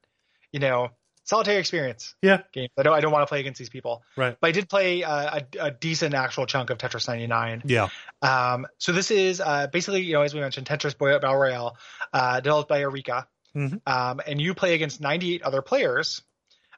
you 0.52 0.60
know, 0.60 0.90
solitary 1.32 1.58
experience 1.58 2.14
Yeah. 2.22 2.42
game. 2.54 2.70
I 2.78 2.84
don't, 2.84 2.94
I 2.94 3.00
don't 3.00 3.12
want 3.12 3.24
to 3.24 3.28
play 3.28 3.40
against 3.40 3.58
these 3.58 3.70
people. 3.70 4.04
Right. 4.16 4.38
But 4.40 4.48
I 4.48 4.52
did 4.52 4.70
play 4.70 5.04
uh, 5.04 5.40
a, 5.40 5.66
a 5.68 5.72
decent 5.72 6.14
actual 6.14 6.46
chunk 6.46 6.70
of 6.70 6.78
Tetris 6.78 7.08
99. 7.08 7.64
Yeah. 7.66 7.88
Um, 8.22 8.68
so 8.78 8.92
this 8.92 9.10
is 9.12 9.42
uh, 9.42 9.68
basically, 9.68 10.02
you 10.02 10.14
know, 10.14 10.22
as 10.22 10.34
we 10.34 10.42
mentioned, 10.42 10.68
Tetris 10.68 10.98
Boy 10.98 11.12
Battle 11.18 11.36
Royale, 11.38 11.78
uh, 12.14 12.40
developed 12.42 12.70
by 12.70 12.82
Arika, 12.82 13.26
Mhm. 13.56 13.82
um, 13.88 14.22
and 14.28 14.40
you 14.40 14.54
play 14.54 14.76
against 14.76 15.02
98 15.02 15.42
other 15.44 15.62
players. 15.62 16.22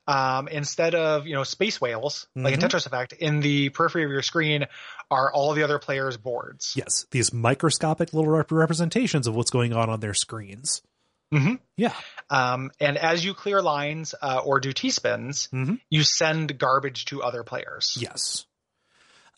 Um, 0.05 0.49
instead 0.49 0.95
of 0.95 1.27
you 1.27 1.33
know 1.33 1.43
space 1.45 1.79
whales 1.79 2.27
like 2.35 2.55
in. 2.55 2.59
Tetris 2.59 2.85
Effect, 2.85 3.13
in 3.13 3.39
the 3.39 3.69
periphery 3.69 4.03
of 4.03 4.09
your 4.11 4.21
screen 4.21 4.65
are 5.09 5.31
all 5.31 5.53
the 5.53 5.63
other 5.63 5.79
players' 5.79 6.17
boards. 6.17 6.73
Yes. 6.75 7.05
These 7.11 7.31
microscopic 7.31 8.13
little 8.13 8.29
rep- 8.29 8.51
representations 8.51 9.27
of 9.27 9.35
what's 9.35 9.49
going 9.49 9.71
on 9.71 9.89
on 9.89 10.01
their 10.01 10.13
screens. 10.13 10.81
Mhm. 11.33 11.59
Yeah. 11.77 11.93
Um, 12.29 12.71
and 12.79 12.97
as 12.97 13.25
you 13.25 13.33
clear 13.33 13.61
lines 13.61 14.13
uh, 14.21 14.41
or 14.45 14.59
do 14.59 14.71
T 14.71 14.89
spins, 14.91 15.49
Mhm. 15.51 15.79
you 15.89 16.03
send 16.03 16.57
garbage 16.57 17.05
to 17.05 17.23
other 17.23 17.43
players. 17.43 17.97
Yes. 17.99 18.45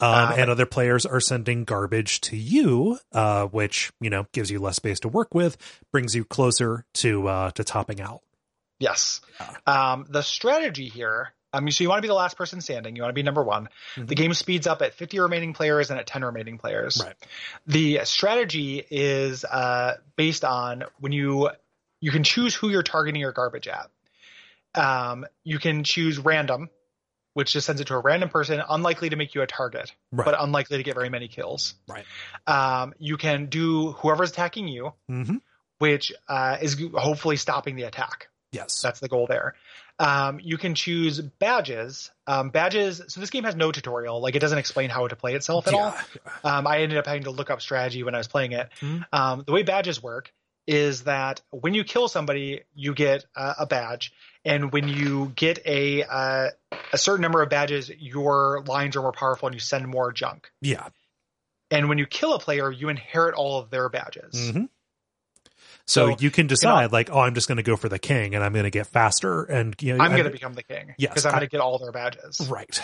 Um, 0.01 0.09
Um, 0.13 0.33
and 0.39 0.49
other 0.51 0.65
players 0.65 1.05
are 1.05 1.21
sending 1.21 1.63
garbage 1.63 2.19
to 2.21 2.35
you, 2.35 2.99
uh, 3.13 3.45
which 3.45 3.93
you 4.01 4.09
know 4.09 4.27
gives 4.33 4.51
you 4.51 4.59
less 4.59 4.75
space 4.75 4.99
to 5.01 5.07
work 5.07 5.33
with, 5.33 5.55
brings 5.91 6.13
you 6.13 6.25
closer 6.25 6.85
to 6.95 7.27
uh, 7.29 7.51
to 7.51 7.63
topping 7.63 8.01
out. 8.01 8.21
Yes. 8.77 9.21
Um, 9.65 10.05
the 10.09 10.21
strategy 10.21 10.89
here, 10.89 11.31
um, 11.53 11.71
so 11.71 11.81
you 11.81 11.87
want 11.89 11.99
to 11.99 12.01
be 12.01 12.09
the 12.09 12.13
last 12.13 12.35
person 12.35 12.59
standing. 12.59 12.97
You 12.97 13.03
want 13.03 13.11
to 13.11 13.15
be 13.15 13.23
number 13.23 13.41
one. 13.41 13.69
Mhm. 13.95 14.07
The 14.07 14.15
game 14.15 14.33
speeds 14.33 14.67
up 14.67 14.81
at 14.81 14.95
50 14.95 15.17
remaining 15.21 15.53
players 15.53 15.89
and 15.91 15.97
at 15.97 16.07
10 16.07 16.25
remaining 16.25 16.57
players. 16.57 17.01
Right. 17.01 17.15
The 17.65 18.01
strategy 18.03 18.85
is 18.91 19.45
uh, 19.45 19.95
based 20.17 20.43
on 20.43 20.83
when 20.99 21.13
you 21.13 21.51
you 22.05 22.11
can 22.11 22.23
choose 22.23 22.53
who 22.53 22.69
you're 22.69 22.83
targeting 22.83 23.19
your 23.19 23.31
garbage 23.31 23.67
at. 23.67 23.89
Um, 24.79 25.25
you 25.43 25.57
can 25.57 25.83
choose 25.83 26.19
random, 26.19 26.69
which 27.33 27.51
just 27.53 27.65
sends 27.65 27.81
it 27.81 27.87
to 27.87 27.95
a 27.95 27.99
random 27.99 28.29
person, 28.29 28.61
unlikely 28.69 29.09
to 29.09 29.15
make 29.15 29.33
you 29.33 29.41
a 29.41 29.47
target, 29.47 29.91
Right. 30.11 30.25
but 30.25 30.35
unlikely 30.39 30.77
to 30.77 30.83
get 30.83 30.93
very 30.93 31.09
many 31.09 31.27
kills. 31.27 31.73
Right. 31.87 32.05
Um, 32.45 32.93
you 32.99 33.17
can 33.17 33.47
do 33.47 33.93
whoever's 33.93 34.29
attacking 34.29 34.67
you, 34.67 34.93
hmm 35.07 35.37
which 35.79 36.13
uh, 36.29 36.57
is 36.61 36.77
hopefully 36.93 37.35
stopping 37.35 37.75
the 37.75 37.83
attack. 37.83 38.27
Yes. 38.51 38.81
That's 38.81 39.01
the 39.01 39.09
goal 39.09 39.25
there. 39.27 39.55
Um, 39.99 40.39
you 40.41 40.57
can 40.57 40.73
choose 40.75 41.19
badges. 41.19 42.11
Um, 42.27 42.49
badges. 42.49 43.01
So 43.09 43.19
this 43.19 43.29
game 43.29 43.43
has 43.43 43.55
no 43.57 43.71
tutorial. 43.73 44.21
Like 44.21 44.35
it 44.35 44.39
doesn't 44.39 44.57
explain 44.57 44.89
how 44.89 45.07
to 45.07 45.15
play 45.17 45.33
itself 45.35 45.67
at 45.67 45.73
all. 45.73 45.93
yeah. 46.25 46.31
Um, 46.57 46.65
I 46.67 46.79
ended 46.79 46.97
up 46.97 47.07
having 47.07 47.23
to 47.23 47.31
look 47.31 47.49
up 47.49 47.61
strategy 47.61 48.03
when 48.03 48.13
I 48.15 48.19
was 48.19 48.27
playing 48.29 48.51
it. 48.53 48.69
Mhm. 48.79 49.05
Um, 49.11 49.43
the 49.45 49.51
way 49.51 49.63
badges 49.63 50.01
work 50.01 50.31
is 50.67 51.03
that 51.03 51.41
when 51.51 51.73
you 51.73 51.83
kill 51.83 52.07
somebody, 52.07 52.61
you 52.73 52.93
get 52.93 53.25
uh, 53.35 53.53
a 53.59 53.65
badge, 53.65 54.13
and 54.43 54.71
when 54.71 54.87
you 54.87 55.31
get 55.35 55.59
a 55.65 56.03
uh, 56.03 56.49
a 56.91 56.97
certain 56.97 57.21
number 57.21 57.41
of 57.41 57.49
badges, 57.49 57.89
your 57.89 58.63
lines 58.67 58.95
are 58.95 59.01
more 59.01 59.11
powerful, 59.11 59.47
and 59.47 59.53
you 59.55 59.59
send 59.59 59.87
more 59.87 60.11
junk. 60.11 60.51
Yeah. 60.61 60.87
And 61.71 61.89
when 61.89 61.97
you 61.97 62.05
kill 62.05 62.33
a 62.33 62.39
player, 62.39 62.71
you 62.71 62.89
inherit 62.89 63.35
all 63.35 63.59
of 63.59 63.69
their 63.69 63.89
badges. 63.89 64.33
Mhm. 64.51 64.69
So, 65.87 66.09
So, 66.09 66.17
you 66.19 66.31
can 66.31 66.47
decide, 66.47 66.91
like, 66.91 67.11
oh, 67.11 67.19
I'm 67.19 67.35
just 67.35 67.47
going 67.47 67.57
to 67.57 67.63
go 67.63 67.75
for 67.75 67.89
the 67.89 67.99
king, 67.99 68.33
and 68.33 68.43
I'm 68.43 68.53
going 68.53 68.63
to 68.63 68.71
get 68.71 68.87
faster, 68.87 69.43
and 69.43 69.75
you 69.81 69.95
know, 69.95 70.03
I'm 70.03 70.11
going 70.11 70.23
to 70.23 70.29
become 70.31 70.53
the 70.53 70.63
king 70.63 70.95
Yes, 70.97 71.11
because 71.11 71.25
I'm 71.25 71.33
going 71.33 71.41
to 71.41 71.47
get 71.47 71.59
all 71.61 71.77
their 71.77 71.91
badges. 71.91 72.41
right. 72.49 72.81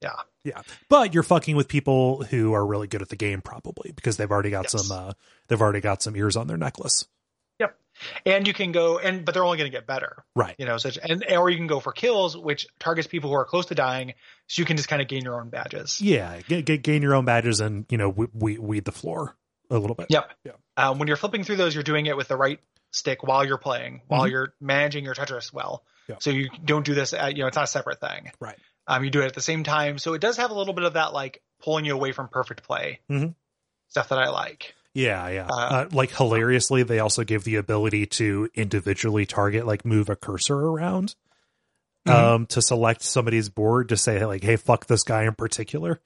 Yeah. 0.00 0.12
Yeah, 0.48 0.62
but 0.88 1.14
you're 1.14 1.22
fucking 1.22 1.56
with 1.56 1.68
people 1.68 2.22
who 2.24 2.52
are 2.54 2.64
really 2.66 2.86
good 2.86 3.02
at 3.02 3.08
the 3.08 3.16
game, 3.16 3.40
probably 3.42 3.92
because 3.92 4.16
they've 4.16 4.30
already 4.30 4.50
got 4.50 4.64
Yes. 4.72 4.86
some. 4.86 4.96
Uh, 4.96 5.12
they've 5.48 5.60
already 5.60 5.80
got 5.80 6.02
some 6.02 6.16
ears 6.16 6.36
on 6.36 6.46
their 6.46 6.56
necklace. 6.56 7.06
Yep, 7.60 7.76
and 8.24 8.46
you 8.46 8.52
can 8.54 8.70
go 8.70 8.98
and 8.98 9.24
but 9.24 9.34
they're 9.34 9.44
only 9.44 9.58
going 9.58 9.68
to 9.68 9.76
get 9.76 9.84
better 9.84 10.24
Right. 10.36 10.54
you 10.58 10.64
know 10.66 10.78
such 10.78 10.96
and 11.02 11.24
or 11.28 11.50
you 11.50 11.56
can 11.56 11.66
go 11.66 11.80
for 11.80 11.90
kills 11.92 12.36
which 12.36 12.68
targets 12.78 13.08
people 13.08 13.30
who 13.30 13.34
are 13.36 13.44
close 13.44 13.66
to 13.66 13.74
dying 13.74 14.14
so 14.46 14.60
you 14.62 14.66
can 14.66 14.76
just 14.76 14.88
kind 14.88 15.02
of 15.02 15.08
gain 15.08 15.24
your 15.24 15.40
own 15.40 15.48
badges 15.48 16.00
Yeah, 16.00 16.38
get, 16.46 16.64
get, 16.64 16.82
gain 16.84 17.02
your 17.02 17.16
own 17.16 17.24
badges 17.24 17.58
and 17.60 17.84
you 17.90 17.98
know 17.98 18.10
we, 18.10 18.26
we, 18.32 18.58
weed 18.58 18.84
the 18.84 18.92
floor 18.92 19.36
a 19.70 19.76
little 19.78 19.96
bit. 19.96 20.06
yep 20.10 20.30
Yeah. 20.44 20.52
um, 20.76 21.00
when 21.00 21.08
you're 21.08 21.16
flipping 21.16 21.42
through 21.42 21.56
those 21.56 21.74
you're 21.74 21.82
doing 21.82 22.06
it 22.06 22.16
with 22.16 22.28
the 22.28 22.36
right 22.36 22.60
stick 22.92 23.24
while 23.24 23.44
you're 23.44 23.58
playing 23.58 24.02
while 24.06 24.22
Mhm. 24.26 24.30
you're 24.30 24.54
managing 24.60 25.04
your 25.04 25.14
tetris 25.16 25.52
well 25.52 25.82
Yeah. 26.08 26.16
so 26.20 26.30
you 26.30 26.48
don't 26.64 26.86
do 26.86 26.94
this 26.94 27.12
at, 27.12 27.36
you 27.36 27.42
know 27.42 27.48
it's 27.48 27.56
not 27.56 27.64
a 27.64 27.66
separate 27.66 28.00
thing 28.00 28.30
Right. 28.38 28.58
Um, 28.88 29.04
you 29.04 29.10
do 29.10 29.20
it 29.22 29.26
at 29.26 29.34
the 29.34 29.40
same 29.40 29.62
time 29.62 29.98
so 29.98 30.14
it 30.14 30.20
does 30.20 30.36
have 30.38 30.50
a 30.50 30.54
little 30.54 30.74
bit 30.74 30.82
of 30.84 30.94
that 30.94 31.12
like 31.12 31.40
pulling 31.62 31.84
you 31.84 31.94
away 31.94 32.10
from 32.10 32.26
perfect 32.28 32.62
play 32.64 32.98
Mhm. 33.10 33.34
stuff 33.88 34.08
that 34.08 34.18
i 34.18 34.28
like 34.30 34.74
Yeah, 34.94 35.28
yeah. 35.28 35.46
Uh, 35.48 35.68
Uh, 35.70 35.88
like 35.92 36.10
hilariously, 36.10 36.82
they 36.82 36.98
also 36.98 37.22
give 37.22 37.44
the 37.44 37.54
ability 37.56 38.06
to 38.06 38.48
individually 38.54 39.26
target, 39.26 39.64
like 39.66 39.84
move 39.84 40.08
a 40.08 40.16
cursor 40.16 40.56
around, 40.58 41.14
Mhm. 42.08 42.12
um, 42.14 42.46
to 42.46 42.60
select 42.62 43.02
somebody's 43.02 43.48
board 43.48 43.90
to 43.90 43.96
say 43.96 44.24
like, 44.24 44.42
"Hey, 44.42 44.56
fuck 44.56 44.86
this 44.86 45.04
guy 45.04 45.22
in 45.24 45.34
particular." 45.34 46.00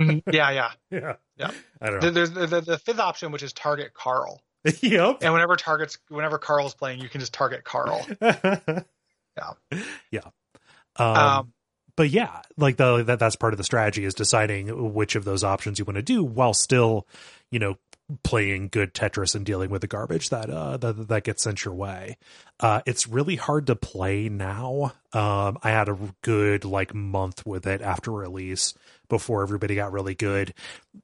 yeah 0.00 0.50
yeah 0.50 0.70
Yeah, 0.90 1.16
Yeah. 1.36 1.50
I 1.80 1.90
don't 1.90 2.02
know. 2.02 2.10
there's 2.10 2.30
the, 2.30 2.46
the, 2.46 2.60
the 2.62 2.78
fifth 2.78 2.98
option 3.00 3.30
which 3.32 3.42
is 3.42 3.52
target 3.52 3.94
carl 3.94 4.42
yep. 4.80 5.18
and 5.22 5.32
whenever 5.32 5.56
targets 5.56 5.98
whenever 6.08 6.38
carl's 6.38 6.74
playing 6.74 7.00
you 7.00 7.08
can 7.08 7.20
just 7.20 7.32
target 7.34 7.64
carl 7.64 8.04
yeah. 8.20 8.82
Yeah. 10.10 10.20
Um, 10.96 11.16
Um, 11.16 11.52
but 11.98 12.10
yeah, 12.10 12.42
like 12.56 12.76
the 12.76 13.02
that 13.02 13.18
that's 13.18 13.34
part 13.34 13.52
of 13.52 13.58
the 13.58 13.64
strategy 13.64 14.04
is 14.04 14.14
deciding 14.14 14.94
which 14.94 15.16
of 15.16 15.24
those 15.24 15.42
options 15.42 15.80
you 15.80 15.84
want 15.84 15.96
to 15.96 16.02
do 16.02 16.22
while 16.22 16.54
still, 16.54 17.08
you 17.50 17.58
know, 17.58 17.74
playing 18.22 18.68
good 18.68 18.94
Tetris 18.94 19.34
and 19.34 19.44
dealing 19.44 19.68
with 19.68 19.80
the 19.80 19.88
garbage 19.88 20.30
that 20.30 20.48
uh 20.48 20.76
that 20.76 21.08
that 21.08 21.24
gets 21.24 21.42
sent 21.42 21.64
your 21.64 21.74
way. 21.74 22.16
Uh 22.60 22.82
it's 22.86 23.08
really 23.08 23.34
hard 23.34 23.66
to 23.66 23.74
play 23.74 24.28
now. 24.28 24.92
Um 25.12 25.58
I 25.64 25.70
had 25.70 25.88
a 25.88 25.98
good 26.22 26.64
like 26.64 26.94
month 26.94 27.44
with 27.44 27.66
it 27.66 27.82
after 27.82 28.12
release 28.12 28.74
before 29.08 29.42
everybody 29.42 29.74
got 29.74 29.90
really 29.90 30.14
good. 30.14 30.54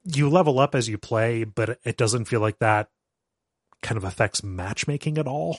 You 0.04 0.30
level 0.30 0.60
up 0.60 0.76
as 0.76 0.88
you 0.88 0.96
play, 0.96 1.42
but 1.42 1.80
it 1.82 1.96
doesn't 1.96 2.26
feel 2.26 2.40
like 2.40 2.60
that 2.60 2.88
kind 3.82 3.96
of 3.96 4.04
affects 4.04 4.44
matchmaking 4.44 5.18
at 5.18 5.26
all. 5.26 5.58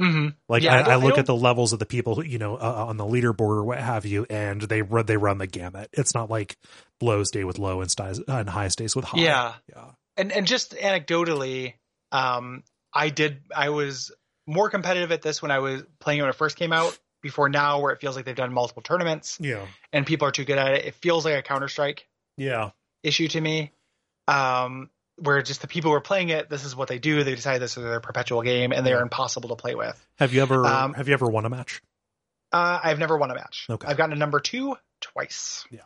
Mhm. 0.00 0.34
Like 0.48 0.62
Yeah, 0.62 0.74
I 0.74 0.78
I, 0.80 0.80
I 0.80 0.92
I 0.92 0.96
look 0.96 1.10
don't- 1.10 1.18
at 1.20 1.26
the 1.26 1.36
levels 1.36 1.72
of 1.72 1.78
the 1.78 1.86
people 1.86 2.14
who 2.16 2.22
you 2.22 2.38
know 2.38 2.56
uh, 2.56 2.86
on 2.88 2.96
the 2.96 3.04
leaderboard 3.04 3.40
or 3.58 3.64
what 3.64 3.78
have 3.78 4.06
you, 4.06 4.26
and 4.30 4.60
they 4.62 4.82
run 4.82 5.06
they 5.06 5.16
run 5.16 5.38
the 5.38 5.46
gamut. 5.46 5.90
It's 5.92 6.14
not 6.14 6.30
like 6.30 6.56
low 7.00 7.22
stay 7.24 7.44
with 7.44 7.58
low 7.58 7.80
and 7.80 7.90
stays 7.90 8.20
and 8.26 8.48
high 8.48 8.68
stays 8.68 8.96
with 8.96 9.04
high. 9.04 9.20
Yeah. 9.20 9.54
yeah, 9.68 9.84
and 10.16 10.32
and 10.32 10.46
just 10.46 10.72
anecdotally, 10.72 11.74
um, 12.12 12.64
I 12.94 13.10
did 13.10 13.42
I 13.54 13.68
was 13.68 14.10
more 14.46 14.70
competitive 14.70 15.12
at 15.12 15.22
this 15.22 15.40
when 15.42 15.50
I 15.50 15.58
was 15.60 15.82
playing 16.00 16.18
it 16.18 16.22
when 16.22 16.30
it 16.30 16.36
first 16.36 16.56
came 16.56 16.72
out. 16.72 16.98
Before 17.22 17.50
now, 17.50 17.80
where 17.80 17.92
it 17.92 18.00
feels 18.00 18.16
like 18.16 18.24
they've 18.24 18.34
done 18.34 18.50
multiple 18.50 18.82
tournaments 18.82 19.36
yeah, 19.42 19.66
and 19.92 20.06
people 20.06 20.26
are 20.26 20.30
too 20.32 20.46
good 20.46 20.56
at 20.56 20.72
it, 20.72 20.84
it 20.86 20.94
feels 20.94 21.26
like 21.26 21.34
a 21.34 21.42
Counter 21.42 21.68
Strike 21.68 22.08
yeah. 22.38 22.70
issue 23.02 23.28
to 23.28 23.38
me. 23.38 23.72
Um, 24.26 24.88
where 25.20 25.42
just 25.42 25.60
the 25.60 25.68
people 25.68 25.90
who 25.90 25.96
are 25.96 26.00
playing 26.00 26.30
it, 26.30 26.48
this 26.48 26.64
is 26.64 26.74
what 26.74 26.88
they 26.88 26.98
do. 26.98 27.22
They 27.24 27.34
decide 27.34 27.58
this 27.58 27.76
is 27.76 27.82
their 27.82 28.00
perpetual 28.00 28.42
game, 28.42 28.72
and 28.72 28.84
they 28.86 28.92
are 28.92 29.02
impossible 29.02 29.50
to 29.50 29.56
play 29.56 29.74
with. 29.74 29.96
Have 30.18 30.32
you 30.34 30.42
ever 30.42 30.66
Um, 30.66 30.94
have 30.94 31.08
you 31.08 31.14
ever 31.14 31.26
won 31.28 31.44
a 31.44 31.50
match 31.50 31.80
Uh, 32.52 32.80
I've 32.82 32.98
never 32.98 33.16
won 33.16 33.30
a 33.30 33.34
match. 33.34 33.66
Okay. 33.70 33.86
I've 33.86 33.96
gotten 33.96 34.12
a 34.12 34.18
number 34.18 34.40
two 34.40 34.76
twice. 35.00 35.64
Yeah. 35.70 35.80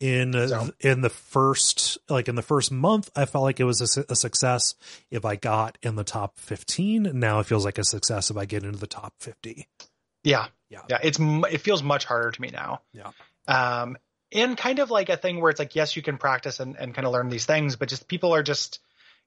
In 0.00 0.32
So- 0.32 0.70
in 0.80 1.02
the 1.02 1.08
first 1.10 1.98
like 2.08 2.28
in 2.28 2.34
the 2.34 2.42
first 2.42 2.72
month? 2.72 3.10
I 3.14 3.24
felt 3.26 3.44
like 3.44 3.60
it 3.60 3.64
was 3.64 3.96
a, 3.96 4.04
a 4.10 4.16
success 4.16 4.74
if 5.10 5.24
I 5.24 5.36
got 5.36 5.78
in 5.82 5.94
the 5.96 6.04
top 6.04 6.38
fifteen. 6.38 7.10
Now 7.14 7.38
it 7.40 7.46
feels 7.46 7.64
like 7.64 7.78
a 7.78 7.84
success 7.84 8.30
if 8.30 8.36
I 8.36 8.44
get 8.46 8.64
into 8.64 8.78
the 8.78 8.86
top 8.86 9.14
fifty. 9.20 9.68
Yeah. 10.24 10.46
Yeah. 10.68 10.80
Yeah. 10.88 10.98
It's, 11.02 11.18
it 11.20 11.58
feels 11.62 11.82
much 11.82 12.04
harder 12.04 12.30
to 12.30 12.40
me 12.42 12.50
now. 12.52 12.82
Yeah. 12.92 13.10
Um, 13.48 13.96
and 14.32 14.56
kind 14.56 14.78
of 14.78 14.90
like 14.90 15.08
a 15.08 15.16
thing 15.16 15.40
where 15.40 15.50
it's 15.50 15.58
like, 15.58 15.74
yes, 15.74 15.96
you 15.96 16.02
can 16.02 16.18
practice 16.18 16.60
and, 16.60 16.76
and 16.76 16.94
kind 16.94 17.06
of 17.06 17.12
learn 17.12 17.28
these 17.28 17.46
things, 17.46 17.76
but 17.76 17.88
just 17.88 18.08
people 18.08 18.34
are 18.34 18.42
just, 18.42 18.80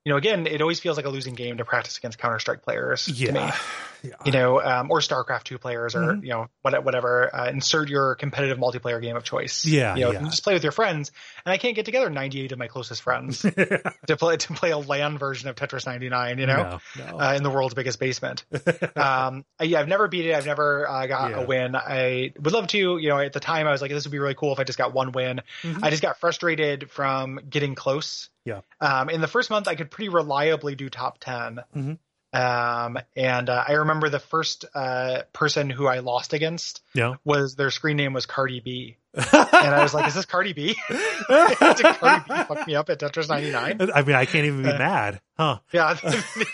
you 0.06 0.12
know, 0.12 0.18
again, 0.18 0.48
it 0.48 0.62
always 0.62 0.80
feels 0.80 0.98
like 0.98 1.06
a 1.06 1.10
losing 1.10 1.34
game 1.34 1.58
to 1.58 1.66
practice 1.66 1.98
against 1.98 2.18
Counter 2.18 2.40
Strike 2.40 2.62
players. 2.62 3.06
To 3.06 3.12
me. 3.12 3.40
Yeah. 3.40 3.56
yeah. 4.04 4.12
You 4.26 4.32
know, 4.34 4.62
um, 4.62 4.92
or 4.92 5.00
StarCraft 5.00 5.44
two 5.44 5.58
players, 5.58 5.96
or 5.96 6.00
Mhm. 6.02 6.24
you 6.24 6.30
know, 6.30 6.48
what- 6.62 6.84
whatever. 6.84 7.34
Uh, 7.34 7.50
insert 7.50 7.88
your 7.90 8.16
competitive 8.16 8.58
multiplayer 8.58 9.02
game 9.02 9.16
of 9.16 9.24
choice. 9.24 9.64
Yeah, 9.66 9.96
you 9.96 10.02
know, 10.06 10.12
yeah. 10.12 10.20
just 10.24 10.44
play 10.44 10.54
with 10.54 10.64
your 10.64 10.74
friends. 10.74 11.12
And 11.46 11.54
I 11.54 11.58
can't 11.58 11.74
get 11.76 11.86
together 11.86 12.10
ninety 12.10 12.42
eight 12.42 12.52
of 12.52 12.60
my 12.60 12.68
closest 12.68 13.02
friends 13.02 13.42
to 14.08 14.18
play 14.18 14.36
to 14.38 14.54
play 14.54 14.72
a 14.72 14.78
LAN 14.78 15.18
version 15.18 15.48
of 15.48 15.56
Tetris 15.56 15.86
ninety 15.86 16.10
nine. 16.10 16.38
You 16.38 16.48
know, 16.48 16.80
no, 16.98 17.06
no. 17.12 17.20
uh, 17.20 17.34
in 17.36 17.44
the 17.44 17.50
world's 17.50 17.74
biggest 17.76 17.98
basement. 18.00 18.44
um, 18.98 19.46
I- 19.60 19.64
yeah, 19.64 19.80
I've 19.80 19.88
never 19.88 20.08
beat 20.10 20.26
it. 20.26 20.36
I've 20.36 20.46
never 20.46 20.88
uh, 20.90 21.08
got 21.08 21.32
Yeah. 21.32 21.40
a 21.40 21.46
win. 21.46 21.76
I 21.78 22.34
would 22.40 22.52
love 22.54 22.68
to. 22.68 22.98
You 22.98 23.10
know, 23.10 23.20
at 23.20 23.32
the 23.34 23.40
time 23.40 23.68
I 23.68 23.72
was 23.72 23.82
like, 23.82 23.92
this 23.92 24.04
would 24.06 24.12
be 24.12 24.20
really 24.20 24.36
cool 24.36 24.52
if 24.54 24.60
I 24.60 24.64
just 24.66 24.78
got 24.78 24.94
one 24.94 25.14
win. 25.14 25.42
Mhm. 25.62 25.80
I 25.82 25.90
just 25.90 26.02
got 26.02 26.20
frustrated 26.20 26.92
from 26.92 27.40
getting 27.50 27.74
close. 27.76 28.30
Yeah. 28.46 28.62
Um, 28.82 29.10
in 29.10 29.22
the 29.22 29.28
first 29.28 29.50
month, 29.50 29.68
I 29.68 29.76
could 29.76 29.90
pretty 29.92 30.10
reliably 30.10 30.76
do 30.76 30.90
top 30.90 31.18
10 31.20 31.60
Mhm. 31.76 31.98
Um, 32.34 32.98
and 33.16 33.48
uh, 33.48 33.64
I 33.68 33.74
remember 33.74 34.10
the 34.10 34.18
first 34.20 34.66
uh, 34.74 35.22
person 35.34 35.70
who 35.70 35.86
I 35.86 36.00
lost 36.00 36.34
against 36.34 36.82
yeah. 36.96 37.14
was 37.24 37.56
their 37.56 37.70
screen 37.70 37.96
name 37.96 38.12
was 38.14 38.26
Cardi 38.26 38.60
B, 38.60 38.98
and 39.14 39.28
I 39.32 39.84
was 39.84 39.94
like, 39.94 40.08
"Is 40.08 40.16
this 40.16 40.26
Cardi 40.26 40.54
B? 40.54 40.76
Did 40.90 40.98
Cardi 41.30 42.24
B 42.28 42.34
fuck 42.48 42.66
me 42.66 42.74
up 42.74 42.90
at 42.90 43.00
Tetris 43.00 43.30
99?" 43.30 43.92
I 43.94 44.02
mean, 44.02 44.16
I 44.16 44.26
can't 44.26 44.46
even 44.46 44.64
be 44.64 44.70
Uh, 44.72 44.80
mad, 44.80 45.22
huh? 45.38 45.60
Yeah, 45.72 45.96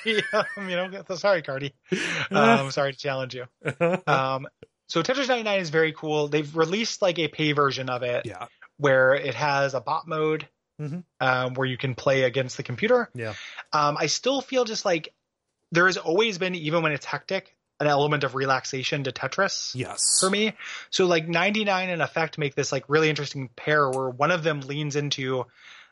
you 0.06 0.22
know, 0.56 1.16
sorry, 1.16 1.44
Cardi. 1.44 1.74
Um, 2.30 2.72
sorry 2.72 2.91
to 2.91 2.99
challenge 2.99 3.36
you. 3.36 3.45
Um, 4.06 4.48
so 4.88 5.02
Tetris 5.02 5.30
99 5.30 5.61
is 5.61 5.70
very 5.70 5.94
cool. 5.94 6.28
They've 6.28 6.57
released 6.57 7.02
like 7.02 7.20
a 7.20 7.30
pay 7.30 7.53
version 7.53 7.90
of 7.90 8.03
it 8.03 8.26
yeah, 8.26 8.48
where 8.76 9.14
it 9.14 9.36
has 9.36 9.76
a 9.76 9.80
bot 9.80 10.10
mode 10.10 10.45
Mhm. 10.80 11.03
um, 11.19 11.53
where 11.56 11.68
you 11.68 11.77
can 11.77 11.95
play 11.95 12.23
against 12.23 12.57
the 12.57 12.64
computer. 12.64 13.10
yeah, 13.14 13.34
Um, 13.73 13.97
I 13.97 14.07
still 14.07 14.41
feel 14.41 14.64
just 14.64 14.85
like 14.85 15.14
there 15.72 15.85
has 15.88 15.97
always 15.97 16.38
been, 16.38 16.56
even 16.56 16.81
when 16.81 16.91
it's 16.93 17.06
hectic, 17.06 17.56
an 17.81 17.88
element 17.88 18.23
of 18.23 18.35
relaxation 18.35 19.03
to 19.06 19.11
Tetris 19.11 19.73
yes, 19.76 20.01
for 20.19 20.30
me. 20.30 20.53
So 20.89 21.06
like 21.06 21.27
99 21.27 21.89
and 21.89 22.01
Effect 22.01 22.38
make 22.38 22.56
this 22.56 22.72
like 22.72 22.84
really 22.89 23.10
interesting 23.10 23.49
pair 23.56 23.89
where 23.89 24.10
one 24.10 24.31
of 24.31 24.43
them 24.43 24.61
leans 24.61 24.95
into 24.95 25.45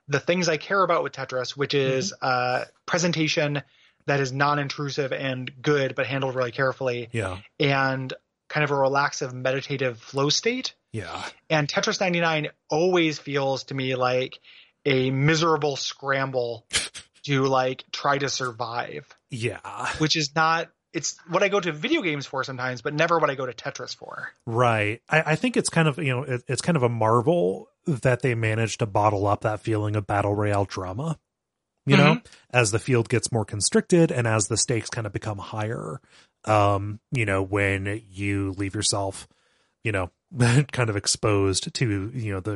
the 0.09 0.19
things 0.19 0.49
I 0.49 0.57
care 0.57 0.81
about 0.83 1.03
with 1.03 1.13
Tetris, 1.13 1.51
which 1.51 1.73
is 1.73 2.13
uh, 2.21 2.65
presentation 2.85 3.61
that 4.05 4.19
is 4.21 4.31
non-intrusive 4.31 5.11
and 5.11 5.51
good, 5.61 5.95
but 5.95 6.07
handled 6.07 6.35
really 6.35 6.51
carefully, 6.51 7.09
yeah, 7.11 7.37
and 7.59 8.13
kind 8.49 8.63
of 8.63 8.71
a 8.71 8.75
relaxive 8.75 9.33
meditative 9.33 9.99
flow 9.99 10.29
state. 10.29 10.73
yeah, 10.93 11.23
And 11.49 11.67
Tetris 11.67 11.99
99 11.99 12.47
always 12.69 13.19
feels 13.19 13.65
to 13.65 13.73
me 13.73 13.95
like 13.95 14.39
a 14.87 15.11
miserable 15.11 15.75
scramble 15.75 16.65
to 17.23 17.45
like 17.45 17.83
try 17.91 18.17
to 18.17 18.29
survive, 18.29 19.05
yeah. 19.29 19.89
which 19.97 20.15
is 20.15 20.33
not 20.33 20.69
it's 20.93 21.17
what 21.27 21.43
I 21.43 21.49
go 21.49 21.59
to 21.59 21.71
video 21.71 22.01
games 22.01 22.25
for 22.25 22.43
sometimes, 22.43 22.81
but 22.81 22.93
never 22.93 23.19
what 23.19 23.29
I 23.29 23.35
go 23.35 23.45
to 23.45 23.51
Tetris 23.51 23.95
for. 23.95 24.31
Right. 24.45 25.01
I, 25.09 25.33
I 25.33 25.35
think 25.35 25.57
it's 25.57 25.69
kind 25.69 25.87
of 25.87 25.97
you 25.99 26.15
know 26.15 26.23
it, 26.23 26.43
it's 26.47 26.61
kind 26.61 26.77
of 26.77 26.83
a 26.83 26.89
marvel 26.89 27.67
that 27.85 28.21
they 28.21 28.33
managed 28.33 28.79
to 28.79 28.85
bottle 28.85 29.27
up 29.27 29.41
that 29.41 29.59
feeling 29.59 29.95
of 29.95 30.07
battle 30.07 30.33
royale 30.33 30.65
drama. 30.65 31.19
You 31.85 31.95
know, 31.95 32.19
as 32.51 32.71
the 32.71 32.79
field 32.79 33.07
gets 33.07 33.31
more 33.31 33.45
constricted 33.45 34.11
and 34.11 34.27
as 34.27 34.49
the 34.49 34.57
stakes 34.57 34.89
kind 34.89 35.07
of 35.07 35.13
become 35.13 35.37
higher. 35.37 36.01
Um, 36.43 36.99
you 37.13 37.25
know, 37.25 37.41
when 37.41 38.03
you 38.11 38.51
leave 38.57 38.75
yourself, 38.75 39.25
you 39.85 39.93
know, 39.93 40.11
kind 40.71 40.89
of 40.89 40.95
exposed 40.95 41.73
to 41.73 42.11
you 42.13 42.33
know 42.33 42.39
the 42.39 42.53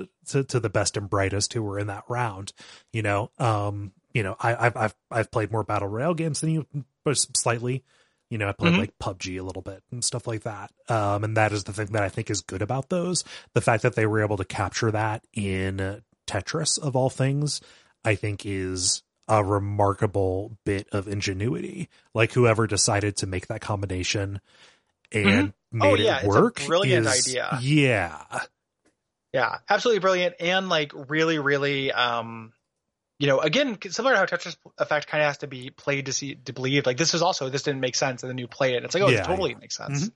uh, 0.00 0.06
to, 0.30 0.44
to 0.44 0.60
the 0.60 0.70
best 0.70 0.96
and 0.96 1.08
brightest 1.08 1.52
who 1.52 1.62
were 1.62 1.78
in 1.78 1.86
that 1.88 2.04
round. 2.08 2.52
You 2.92 3.02
know, 3.02 3.30
um, 3.38 3.92
you 4.12 4.22
know, 4.22 4.36
I, 4.40 4.66
I've 4.66 4.76
I've 4.76 4.94
I've 5.10 5.30
played 5.30 5.52
more 5.52 5.64
battle 5.64 5.88
royale 5.88 6.14
games 6.14 6.40
than 6.40 6.50
you, 6.50 6.66
but 7.04 7.16
slightly. 7.36 7.84
You 8.30 8.38
know, 8.38 8.48
I 8.48 8.52
played 8.52 8.72
Mhm. 8.72 8.78
like 8.78 8.98
PUBG 8.98 9.38
a 9.38 9.42
little 9.42 9.60
bit 9.60 9.82
and 9.92 10.02
stuff 10.02 10.26
like 10.26 10.44
that. 10.44 10.70
Um, 10.88 11.22
and 11.22 11.36
that 11.36 11.52
is 11.52 11.64
the 11.64 11.72
thing 11.74 11.88
that 11.88 12.02
I 12.02 12.08
think 12.08 12.30
is 12.30 12.40
good 12.40 12.62
about 12.62 12.88
those. 12.88 13.24
The 13.52 13.60
fact 13.60 13.82
that 13.82 13.94
they 13.94 14.06
were 14.06 14.22
able 14.22 14.38
to 14.38 14.44
capture 14.46 14.90
that 14.90 15.22
in 15.34 16.00
Tetris 16.26 16.78
of 16.78 16.96
all 16.96 17.10
things, 17.10 17.60
I 18.06 18.14
think 18.14 18.46
is 18.46 19.02
a 19.28 19.44
remarkable 19.44 20.56
bit 20.64 20.88
of 20.92 21.08
ingenuity. 21.08 21.90
Like 22.14 22.32
whoever 22.32 22.66
decided 22.66 23.18
to 23.18 23.26
make 23.26 23.48
that 23.48 23.60
combination 23.60 24.40
and 25.14 25.52
made 25.72 25.86
Oh, 25.88 25.94
yeah, 25.94 26.18
it 26.18 26.24
it's 26.26 26.36
a 26.36 26.40
work. 26.40 26.62
brilliant 26.66 27.06
is- 27.06 27.28
idea. 27.28 27.58
Yeah. 27.62 28.22
Yeah, 29.32 29.58
absolutely 29.68 30.00
brilliant 30.00 30.34
and 30.40 30.68
like 30.68 30.92
really, 31.08 31.38
really, 31.38 31.90
um, 31.90 32.52
you 33.18 33.28
know, 33.28 33.38
again, 33.38 33.78
similar 33.88 34.14
to 34.14 34.18
how 34.18 34.26
Tetris 34.26 34.56
Effect 34.78 35.06
kind 35.06 35.22
of 35.22 35.28
has 35.28 35.38
to 35.38 35.46
be 35.46 35.70
played 35.70 36.06
to 36.06 36.12
see 36.12 36.34
to 36.34 36.52
believe. 36.52 36.84
Like 36.86 36.96
this 36.96 37.14
is 37.14 37.22
also 37.22 37.48
this 37.48 37.62
didn't 37.62 37.80
make 37.80 37.94
sense, 37.94 38.22
and 38.22 38.28
then 38.30 38.36
you 38.36 38.46
play 38.48 38.74
it, 38.74 38.84
it's 38.84 38.94
like, 38.94 39.02
oh, 39.04 39.08
Yeah, 39.08 39.18
this 39.18 39.26
totally 39.28 39.52
yeah. 39.52 39.58
makes 39.58 39.76
sense. 39.76 40.10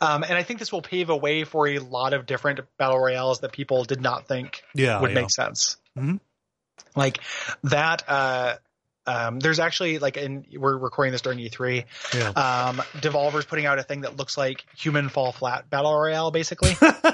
Um, 0.00 0.22
and 0.22 0.34
I 0.34 0.42
think 0.42 0.58
this 0.60 0.70
will 0.70 0.82
pave 0.82 1.08
a 1.08 1.16
way 1.16 1.44
for 1.44 1.66
a 1.66 1.78
lot 1.78 2.12
of 2.12 2.26
different 2.26 2.60
battle 2.78 2.98
royales 3.00 3.40
that 3.40 3.52
people 3.52 3.84
did 3.84 4.00
not 4.02 4.28
think 4.28 4.62
Yeah. 4.74 5.00
would 5.00 5.10
yeah. 5.12 5.14
make 5.22 5.30
sense. 5.30 5.78
Mhm. 5.98 6.20
Like 6.94 7.18
that. 7.64 8.04
Uh, 8.08 8.56
um, 9.06 9.40
there's 9.40 9.58
actually 9.58 9.98
like, 9.98 10.16
in 10.16 10.44
we're 10.56 10.76
recording 10.76 11.12
this 11.12 11.22
during 11.22 11.38
E3. 11.38 11.84
Yeah. 12.14 12.28
Um, 12.28 12.76
Devolver's 13.00 13.44
putting 13.44 13.66
out 13.66 13.78
a 13.78 13.82
thing 13.82 14.02
that 14.02 14.16
looks 14.16 14.36
like 14.36 14.64
Human 14.76 15.08
Fall 15.08 15.32
Flat 15.32 15.68
Battle 15.68 15.94
Royale, 15.94 16.30
basically. 16.30 16.76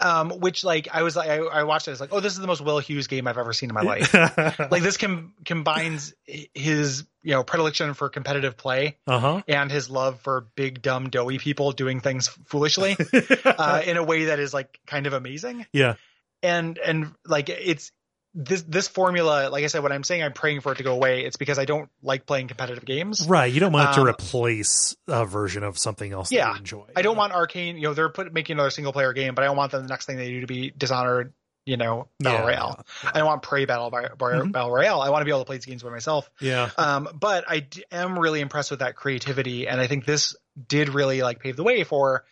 um, 0.00 0.30
which 0.30 0.64
like 0.64 0.88
I 0.92 1.02
was 1.02 1.16
like, 1.16 1.30
I, 1.30 1.38
I 1.38 1.62
watched 1.64 1.88
it. 1.88 1.92
It's 1.92 2.00
like, 2.00 2.12
oh, 2.12 2.20
this 2.20 2.34
is 2.34 2.38
the 2.38 2.46
most 2.46 2.60
Will 2.60 2.78
Hughes 2.78 3.06
game 3.06 3.26
I've 3.26 3.38
ever 3.38 3.52
seen 3.52 3.70
in 3.70 3.74
my 3.74 3.82
life. 3.82 4.12
like 4.70 4.82
this 4.82 4.96
com- 4.96 5.34
combines 5.44 6.14
his 6.26 7.04
you 7.22 7.32
know 7.32 7.42
predilection 7.42 7.94
for 7.94 8.08
competitive 8.08 8.56
play 8.56 8.98
uh 9.06 9.18
huh. 9.18 9.42
and 9.48 9.70
his 9.70 9.88
love 9.88 10.20
for 10.20 10.46
big 10.56 10.82
dumb 10.82 11.08
doughy 11.10 11.38
people 11.38 11.72
doing 11.72 12.00
things 12.00 12.28
foolishly 12.28 12.96
uh, 13.44 13.82
in 13.86 13.96
a 13.96 14.02
way 14.02 14.26
that 14.26 14.38
is 14.38 14.52
like 14.52 14.78
kind 14.86 15.06
of 15.06 15.12
amazing. 15.12 15.64
Yeah. 15.72 15.94
And 16.42 16.76
and 16.78 17.12
like 17.24 17.48
it's 17.48 17.90
this 18.34 18.62
this 18.62 18.88
formula. 18.88 19.48
Like 19.50 19.64
I 19.64 19.68
said, 19.68 19.82
when 19.82 19.92
I'm 19.92 20.02
saying 20.04 20.22
I'm 20.22 20.32
praying 20.32 20.60
for 20.60 20.72
it 20.72 20.76
to 20.76 20.82
go 20.82 20.92
away, 20.94 21.24
it's 21.24 21.36
because 21.36 21.58
I 21.58 21.64
don't 21.64 21.88
like 22.02 22.26
playing 22.26 22.48
competitive 22.48 22.84
games. 22.84 23.26
Right. 23.28 23.52
You 23.52 23.60
don't 23.60 23.72
want 23.72 23.90
it 23.90 23.94
to 23.94 24.00
Um, 24.02 24.08
replace 24.08 24.96
a 25.08 25.24
version 25.24 25.62
of 25.62 25.78
something 25.78 26.12
else 26.12 26.30
that 26.30 26.34
Yeah. 26.34 26.50
you 26.52 26.58
enjoy. 26.58 26.84
I 26.96 27.02
don't 27.02 27.16
want 27.16 27.32
Arkane. 27.32 27.76
You 27.76 27.82
know, 27.82 27.94
they're 27.94 28.08
put, 28.08 28.32
making 28.32 28.54
another 28.54 28.70
single 28.70 28.92
player 28.92 29.12
game, 29.12 29.34
but 29.34 29.42
I 29.42 29.46
don't 29.46 29.56
want 29.56 29.72
them 29.72 29.82
the 29.82 29.88
next 29.88 30.06
thing 30.06 30.16
they 30.16 30.28
do 30.30 30.40
to 30.40 30.46
be 30.46 30.70
Dishonored. 30.76 31.32
You 31.66 31.78
know, 31.78 32.08
battle 32.20 32.40
Yeah, 32.40 32.46
royale. 32.46 32.84
yeah, 33.04 33.10
I 33.14 33.18
don't 33.20 33.26
want 33.26 33.42
Prey 33.42 33.64
battle 33.64 33.90
Mhm. 33.90 34.52
battle 34.52 34.70
royale. 34.70 35.00
I 35.00 35.08
want 35.08 35.22
to 35.22 35.24
be 35.24 35.30
able 35.30 35.40
to 35.40 35.44
play 35.46 35.56
these 35.56 35.64
games 35.64 35.82
by 35.82 35.88
myself. 35.88 36.28
Yeah. 36.38 36.68
Um, 36.76 37.08
but 37.14 37.44
I 37.48 37.60
d- 37.60 37.84
am 37.90 38.18
really 38.18 38.42
impressed 38.42 38.70
with 38.70 38.80
that 38.80 38.96
creativity, 38.96 39.66
and 39.66 39.80
I 39.80 39.86
think 39.86 40.04
this 40.04 40.36
did 40.68 40.90
really 40.90 41.22
like 41.22 41.40
pave 41.40 41.56
the 41.56 41.64
way 41.64 41.82
for. 41.84 42.26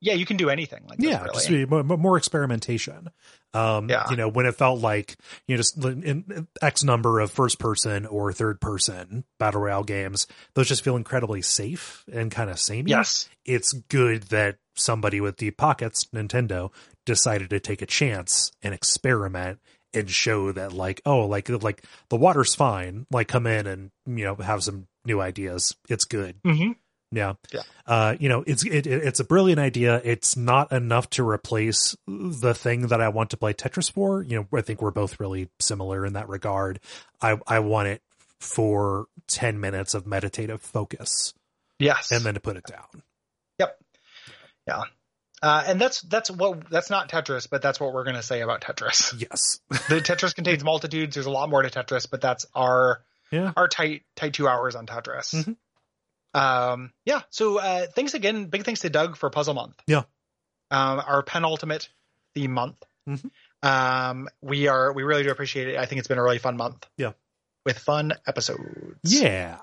Yeah, 0.00 0.14
you 0.14 0.24
can 0.26 0.36
do 0.36 0.48
anything 0.48 0.84
like 0.88 0.98
yeah, 1.00 1.22
really. 1.22 1.34
just 1.34 1.48
be 1.48 1.66
more, 1.66 1.82
more 1.82 2.16
experimentation. 2.16 3.10
Um, 3.52 3.88
Yeah. 3.88 4.08
you 4.10 4.16
know, 4.16 4.28
when 4.28 4.46
it 4.46 4.54
felt 4.54 4.80
like 4.80 5.16
you 5.46 5.54
know, 5.54 5.58
just 5.58 5.76
in, 5.84 6.48
X 6.62 6.82
number 6.84 7.20
of 7.20 7.30
first 7.30 7.58
person 7.58 8.06
or 8.06 8.32
third 8.32 8.60
person 8.60 9.24
battle 9.38 9.60
royale 9.62 9.84
games, 9.84 10.26
those 10.54 10.68
just 10.68 10.82
feel 10.82 10.96
incredibly 10.96 11.42
safe 11.42 12.04
and 12.12 12.30
kind 12.30 12.48
of 12.50 12.58
samey. 12.58 12.90
Yes. 12.90 13.28
It's 13.44 13.72
good 13.72 14.24
that 14.24 14.56
somebody 14.74 15.20
with 15.20 15.36
deep 15.36 15.56
pockets, 15.56 16.06
Nintendo, 16.14 16.70
decided 17.04 17.50
to 17.50 17.60
take 17.60 17.82
a 17.82 17.86
chance 17.86 18.52
and 18.62 18.72
experiment 18.72 19.58
and 19.92 20.08
show 20.08 20.52
that 20.52 20.72
like, 20.72 21.02
oh, 21.04 21.26
like 21.26 21.48
like 21.48 21.84
the 22.08 22.16
water's 22.16 22.54
fine. 22.54 23.06
Like 23.10 23.28
come 23.28 23.46
in 23.46 23.66
and 23.66 23.90
you 24.06 24.24
know 24.24 24.36
have 24.36 24.62
some 24.62 24.86
new 25.04 25.20
ideas. 25.20 25.74
It's 25.88 26.04
good. 26.04 26.36
hmm 26.44 26.72
Yeah. 27.12 27.34
Yeah. 27.52 27.62
Uh, 27.86 28.16
you 28.20 28.28
know, 28.28 28.44
it's 28.46 28.64
it, 28.64 28.86
it- 28.86 29.02
it's 29.04 29.18
a 29.20 29.24
brilliant 29.24 29.58
idea. 29.60 30.00
It's 30.04 30.36
not 30.36 30.70
enough 30.72 31.10
to 31.10 31.28
replace 31.28 31.96
the 32.06 32.54
thing 32.54 32.86
that 32.88 33.00
I 33.00 33.08
want 33.08 33.30
to 33.30 33.36
play 33.36 33.52
Tetris 33.52 33.90
for. 33.92 34.22
You 34.22 34.46
know, 34.50 34.58
I 34.58 34.62
think 34.62 34.80
we're 34.80 34.90
both 34.92 35.18
really 35.18 35.48
similar 35.58 36.06
in 36.06 36.12
that 36.12 36.28
regard. 36.28 36.78
I 37.20 37.38
I 37.46 37.58
want 37.60 37.88
it 37.88 38.02
for 38.38 39.06
10 39.26 39.60
minutes 39.60 39.92
of 39.94 40.06
meditative 40.06 40.62
focus 40.62 41.34
Yes. 41.78 42.10
and 42.10 42.24
then 42.24 42.34
to 42.34 42.40
put 42.40 42.56
it 42.56 42.64
down. 42.64 43.02
Yep. 43.58 43.78
Yeah. 44.66 44.82
Uh, 45.42 45.64
and 45.66 45.80
that's 45.80 46.02
that's 46.02 46.30
what 46.30 46.68
that's 46.70 46.90
not 46.90 47.08
Tetris, 47.10 47.48
but 47.50 47.60
that's 47.62 47.80
what 47.80 47.92
we're 47.92 48.04
going 48.04 48.16
to 48.16 48.22
say 48.22 48.40
about 48.42 48.60
Tetris. 48.60 49.18
Yes. 49.20 49.58
the 49.88 50.00
Tetris 50.00 50.34
contains 50.34 50.62
multitudes. 50.62 51.14
There's 51.14 51.26
a 51.26 51.30
lot 51.30 51.48
more 51.50 51.62
to 51.62 51.70
Tetris, 51.70 52.08
but 52.10 52.20
that's 52.20 52.46
our 52.54 53.02
Yeah. 53.32 53.52
our 53.56 53.66
tight 53.66 54.02
tight 54.16 54.34
two 54.34 54.46
hours 54.46 54.74
on 54.76 54.86
Tetris. 54.86 55.34
Mhm. 55.34 55.56
Um, 56.34 56.92
yeah. 57.04 57.22
So 57.30 57.58
uh, 57.58 57.86
thanks 57.94 58.14
again. 58.14 58.46
Big 58.46 58.64
thanks 58.64 58.80
to 58.80 58.90
Doug 58.90 59.16
for 59.16 59.30
Puzzle 59.30 59.54
Month. 59.54 59.74
Yeah. 59.86 60.02
Um, 60.70 61.02
our 61.06 61.22
penultimate 61.22 61.88
theme 62.34 62.52
month. 62.52 62.76
Mhm. 63.08 63.30
Um, 63.62 64.28
we 64.40 64.68
are 64.68 64.92
we 64.92 65.02
really 65.02 65.22
do 65.24 65.30
appreciate 65.30 65.68
it. 65.68 65.76
I 65.76 65.86
think 65.86 65.98
it's 65.98 66.08
been 66.08 66.18
a 66.18 66.22
really 66.22 66.38
fun 66.38 66.56
month. 66.56 66.86
Yeah. 66.96 67.12
With 67.66 67.78
fun 67.78 68.12
episodes. 68.26 68.60
Yeah. 69.04 69.58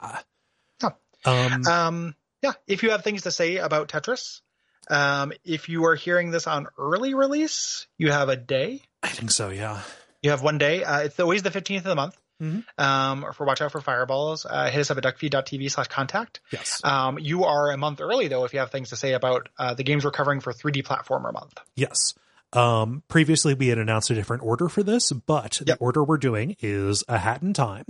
Yeah. 0.84 0.90
Um, 1.26 1.68
Um, 1.68 2.16
yeah. 2.44 2.54
If 2.68 2.84
you 2.84 2.92
have 2.92 3.04
things 3.04 3.24
to 3.24 3.32
say 3.32 3.58
about 3.58 3.88
Tetris, 3.90 4.42
um, 4.90 5.32
if 5.44 5.68
you 5.70 5.86
are 5.86 5.96
hearing 5.96 6.32
this 6.32 6.48
on 6.48 6.68
early 6.78 7.14
release, 7.16 7.88
you 7.98 8.12
have 8.12 8.30
a 8.30 8.36
day. 8.36 8.82
I 9.02 9.10
think 9.10 9.32
so. 9.32 9.50
Yeah. 9.50 9.82
You 10.22 10.32
have 10.32 10.42
one 10.44 10.58
day. 10.58 10.84
Uh, 10.84 11.00
it's 11.00 11.20
always 11.20 11.44
the 11.44 11.50
15th 11.52 11.78
of 11.80 11.84
the 11.86 11.96
month. 11.96 12.18
Mhm. 12.42 12.64
um, 12.78 13.34
for 13.34 13.46
Watch 13.46 13.62
Out 13.62 13.72
for 13.72 13.82
Fireballs, 13.82 14.46
uh, 14.48 14.70
hit 14.70 14.82
us 14.82 14.92
up 14.92 14.98
at 14.98 15.04
duckfeed.tv 15.04 15.72
slash 15.72 15.88
contact. 15.88 16.40
Yes. 16.52 16.82
Um, 16.84 17.18
you 17.18 17.46
are 17.46 17.72
a 17.72 17.78
month 17.78 18.00
early 18.00 18.28
though 18.28 18.46
if 18.46 18.54
you 18.54 18.60
have 18.60 18.70
things 18.72 18.90
to 18.90 18.96
say 18.96 19.14
about 19.14 19.50
uh, 19.58 19.74
the 19.74 19.84
games 19.84 20.06
we're 20.06 20.12
covering 20.12 20.40
for 20.40 20.54
3D 20.54 20.84
platformer 20.84 21.34
month. 21.34 21.58
Yes. 21.76 22.14
Um, 22.54 23.04
previously 23.08 23.54
we 23.56 23.68
had 23.70 23.78
announced 23.80 24.10
a 24.12 24.14
different 24.16 24.44
order 24.44 24.70
for 24.70 24.84
this, 24.84 25.12
but 25.12 25.60
Yep. 25.60 25.66
the 25.80 25.84
order 25.84 26.04
we're 26.04 26.18
doing 26.18 26.56
is 26.60 27.04
A 27.08 27.18
Hat 27.18 27.42
in 27.42 27.54
Time, 27.54 27.86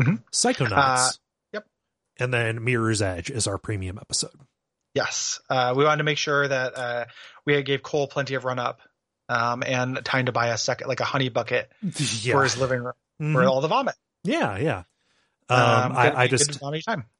Mhm. 0.00 0.22
Psychonauts, 0.32 1.08
Uh, 1.08 1.10
yep. 1.52 1.66
and 2.18 2.32
then 2.32 2.64
Mirror's 2.64 3.02
Edge 3.02 3.30
is 3.30 3.46
our 3.46 3.58
premium 3.58 3.98
episode. 4.00 4.32
Yes, 4.94 5.38
uh, 5.50 5.74
we 5.76 5.84
wanted 5.84 5.98
to 5.98 6.04
make 6.04 6.18
sure 6.18 6.48
that 6.48 6.76
uh, 6.76 7.04
we 7.44 7.62
gave 7.62 7.82
Cole 7.82 8.08
plenty 8.08 8.34
of 8.34 8.44
run 8.44 8.58
up 8.58 8.80
um, 9.28 9.62
and 9.64 10.04
time 10.04 10.26
to 10.26 10.32
buy 10.32 10.48
a 10.48 10.58
second, 10.58 10.88
like 10.88 10.98
a 11.00 11.04
honey 11.04 11.28
bucket 11.28 11.70
Yeah. 11.82 12.32
for 12.32 12.42
his 12.42 12.56
living 12.56 12.82
room 12.82 12.94
Mhm. 13.20 13.32
for 13.32 13.44
all 13.44 13.60
the 13.60 13.68
vomit. 13.68 13.94
yeah, 14.24 14.56
yeah. 14.58 14.82
Um, 15.48 15.58
Um, 15.58 15.96
I, 15.96 16.12
I 16.22 16.26
just. 16.28 16.60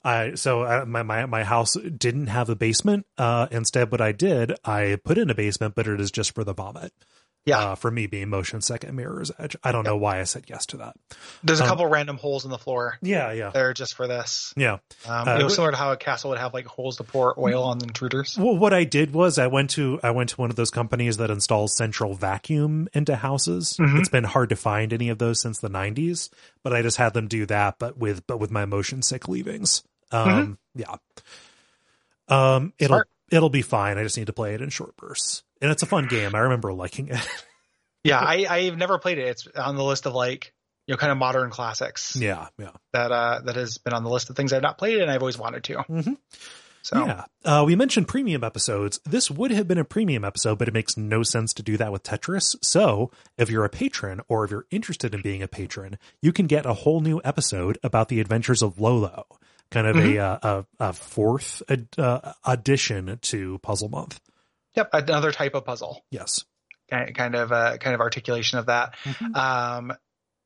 I 0.05 0.35
so 0.37 0.63
I, 0.63 0.85
my 0.85 1.03
my 1.03 1.27
my 1.27 1.43
house 1.43 1.75
didn't 1.75 2.29
have 2.29 2.49
a 2.49 2.55
basement. 2.55 3.07
Uh, 3.19 3.49
instead, 3.51 3.91
what 3.91 4.01
I 4.01 4.13
did, 4.13 4.55
I 4.65 4.99
put 5.05 5.19
in 5.19 5.31
a 5.31 5.35
basement, 5.35 5.75
but 5.75 5.89
it 5.89 6.01
is 6.01 6.13
just 6.13 6.33
for 6.35 6.45
the 6.45 6.55
vomit. 6.55 6.93
Yeah. 7.47 7.59
Uh, 7.59 7.75
for 7.75 7.91
me 7.91 8.07
being 8.07 8.29
motion 8.29 8.61
second 8.61 8.95
mirror's 8.95 9.33
edge. 9.39 9.57
I 9.65 9.73
don't 9.73 9.85
know 9.85 9.97
why 9.97 10.21
I 10.21 10.25
said 10.25 10.45
yes 10.49 10.67
to 10.67 10.77
that. 10.77 10.95
There's 11.43 11.61
a 11.61 11.63
um, 11.63 11.69
couple 11.71 11.87
random 11.87 12.19
holes 12.19 12.45
in 12.45 12.51
the 12.51 12.59
floor. 12.59 12.99
Yeah, 13.01 13.33
yeah, 13.33 13.49
They're 13.51 13.73
just 13.73 13.95
for 13.95 14.07
this. 14.07 14.53
yeah. 14.59 14.75
Um, 15.09 15.27
Uh, 15.27 15.39
it 15.41 15.45
was 15.45 15.55
similar 15.55 15.71
to 15.71 15.77
how 15.79 15.91
a 15.91 15.97
castle 15.97 16.31
would 16.31 16.39
have 16.39 16.53
like 16.53 16.67
holes 16.67 16.99
to 16.99 17.05
pour 17.05 17.35
oil 17.41 17.63
on 17.65 17.83
intruders. 17.83 18.37
Well, 18.39 18.59
what 18.59 18.75
I 18.75 18.85
did 18.85 19.15
was 19.15 19.39
I 19.39 19.47
went 19.47 19.71
to 19.71 19.99
I 20.03 20.11
went 20.11 20.29
to 20.31 20.37
one 20.37 20.51
of 20.51 20.57
those 20.57 20.71
companies 20.71 21.17
that 21.17 21.31
installs 21.31 21.75
central 21.75 22.13
vacuum 22.15 22.89
into 22.93 23.17
houses. 23.17 23.77
Mhm. 23.81 23.99
It's 24.01 24.11
been 24.11 24.25
hard 24.25 24.51
to 24.51 24.57
find 24.57 24.93
any 24.93 25.09
of 25.09 25.17
those 25.19 25.41
since 25.41 25.59
the 25.61 25.71
'90s, 25.71 26.29
but 26.63 26.75
I 26.75 26.83
just 26.83 26.99
had 26.99 27.15
them 27.15 27.27
do 27.27 27.47
that, 27.47 27.79
but 27.79 27.97
with 27.97 28.27
but 28.27 28.39
with 28.39 28.51
my 28.51 28.67
motion 28.67 29.01
sick 29.01 29.29
leavings. 29.29 29.83
Um, 30.13 30.59
yeah. 30.75 30.97
Um, 32.29 32.73
it'll 32.79 32.97
Smart. 32.97 33.09
it'll 33.31 33.51
be 33.51 33.63
fine. 33.63 33.99
I 33.99 34.03
just 34.03 34.17
need 34.17 34.27
to 34.27 34.33
play 34.33 34.55
it 34.55 34.61
in 34.61 34.69
short 34.71 34.97
bursts, 34.97 35.43
and 35.61 35.71
it's 35.71 35.83
a 35.83 35.87
fun 35.87 36.07
game. 36.07 36.35
I 36.35 36.41
remember 36.41 36.73
liking 36.73 37.09
it. 37.09 37.21
Yeah, 38.03 38.19
I, 38.19 38.47
I've 38.49 38.79
never 38.79 38.99
played 38.99 39.19
it. 39.19 39.29
It's 39.29 39.47
on 39.55 39.77
the 39.77 39.85
list 39.85 40.07
of 40.07 40.15
like 40.15 40.55
you 40.87 40.95
know 40.95 40.97
kind 40.97 41.13
of 41.13 41.19
modern 41.19 41.51
classics 41.51 42.17
yeah, 42.17 42.49
yeah, 42.59 42.71
that 42.95 43.13
uh 43.13 43.41
that 43.45 43.57
has 43.57 43.77
been 43.77 43.93
on 43.93 44.05
the 44.05 44.09
list 44.09 44.31
of 44.31 44.37
things 44.37 44.55
I've 44.55 44.63
not 44.63 44.79
played 44.79 45.03
and 45.03 45.11
I've 45.11 45.21
always 45.21 45.37
wanted 45.39 45.65
to. 45.65 45.75
Mhm. 45.75 46.17
So 46.83 47.05
yeah. 47.05 47.25
Uh, 47.45 47.63
we 47.67 47.77
mentioned 47.77 48.09
premium 48.09 48.43
episodes. 48.43 49.01
This 49.05 49.31
would 49.31 49.51
have 49.51 49.69
been 49.69 49.77
a 49.77 49.85
premium 49.85 50.25
episode, 50.25 50.59
but 50.59 50.67
it 50.67 50.73
makes 50.73 50.97
no 50.97 51.23
sense 51.23 51.53
to 51.53 51.63
do 51.63 51.77
that 51.77 51.93
with 51.93 52.03
Tetris. 52.03 52.57
So, 52.65 53.11
if 53.37 53.51
you're 53.51 53.67
a 53.67 53.69
patron 53.69 54.23
or 54.29 54.45
if 54.45 54.51
you're 54.51 54.67
interested 54.71 55.15
in 55.15 55.21
being 55.21 55.43
a 55.43 55.49
patron, 55.49 55.99
you 56.23 56.33
can 56.33 56.47
get 56.47 56.65
a 56.65 56.73
whole 56.73 57.01
new 57.03 57.21
episode 57.23 57.77
about 57.83 58.09
the 58.09 58.19
adventures 58.19 58.63
of 58.63 58.81
Lolo, 58.81 59.27
kind 59.71 59.87
of 59.87 59.97
a, 59.97 60.19
uh, 60.19 60.39
a 60.43 60.65
a 60.89 60.93
fourth 60.95 61.63
ad, 61.69 61.89
uh, 61.99 62.33
addition 62.47 63.19
to 63.21 63.59
Puzzle 63.59 63.91
Month. 63.91 64.21
Yep, 64.75 64.91
another 64.93 65.33
type 65.33 65.55
of 65.55 65.65
puzzle. 65.65 66.05
Yes. 66.11 66.45
kind 66.91 67.35
of 67.37 67.53
uh, 67.53 67.77
kind 67.79 67.95
of 67.95 68.01
articulation 68.01 68.59
of 68.59 68.67
that. 68.67 68.95
Mhm. 69.05 69.37
Um, 69.37 69.93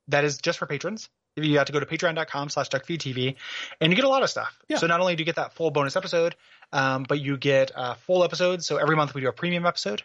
that 0.09 0.25
is 0.25 0.39
just 0.39 0.59
for 0.59 0.67
patrons. 0.67 1.09
You 1.36 1.57
have 1.59 1.67
to 1.67 1.73
go 1.73 1.81
to 1.81 1.86
patreon.com 1.86 2.49
slash 2.51 2.69
duckfeedtv 2.69 3.35
and 3.81 3.91
you 3.93 3.97
get 3.97 4.05
a 4.05 4.09
lot 4.09 4.23
of 4.23 4.31
stuff. 4.31 4.57
Yeah. 4.69 4.77
So 4.77 4.86
not 4.86 5.01
only 5.01 5.17
do 5.17 5.23
you 5.23 5.25
get 5.25 5.36
that 5.36 5.55
full 5.55 5.70
bonus 5.70 5.97
episode, 5.97 6.36
um, 6.73 7.05
but 7.09 7.19
you 7.20 7.36
get 7.39 7.73
uh, 7.75 7.94
full 7.94 8.23
episodes. 8.23 8.67
So 8.67 8.77
every 8.77 8.94
month 8.94 9.15
we 9.15 9.20
do 9.23 9.28
a 9.28 9.33
premium 9.33 9.67
episode 9.67 10.03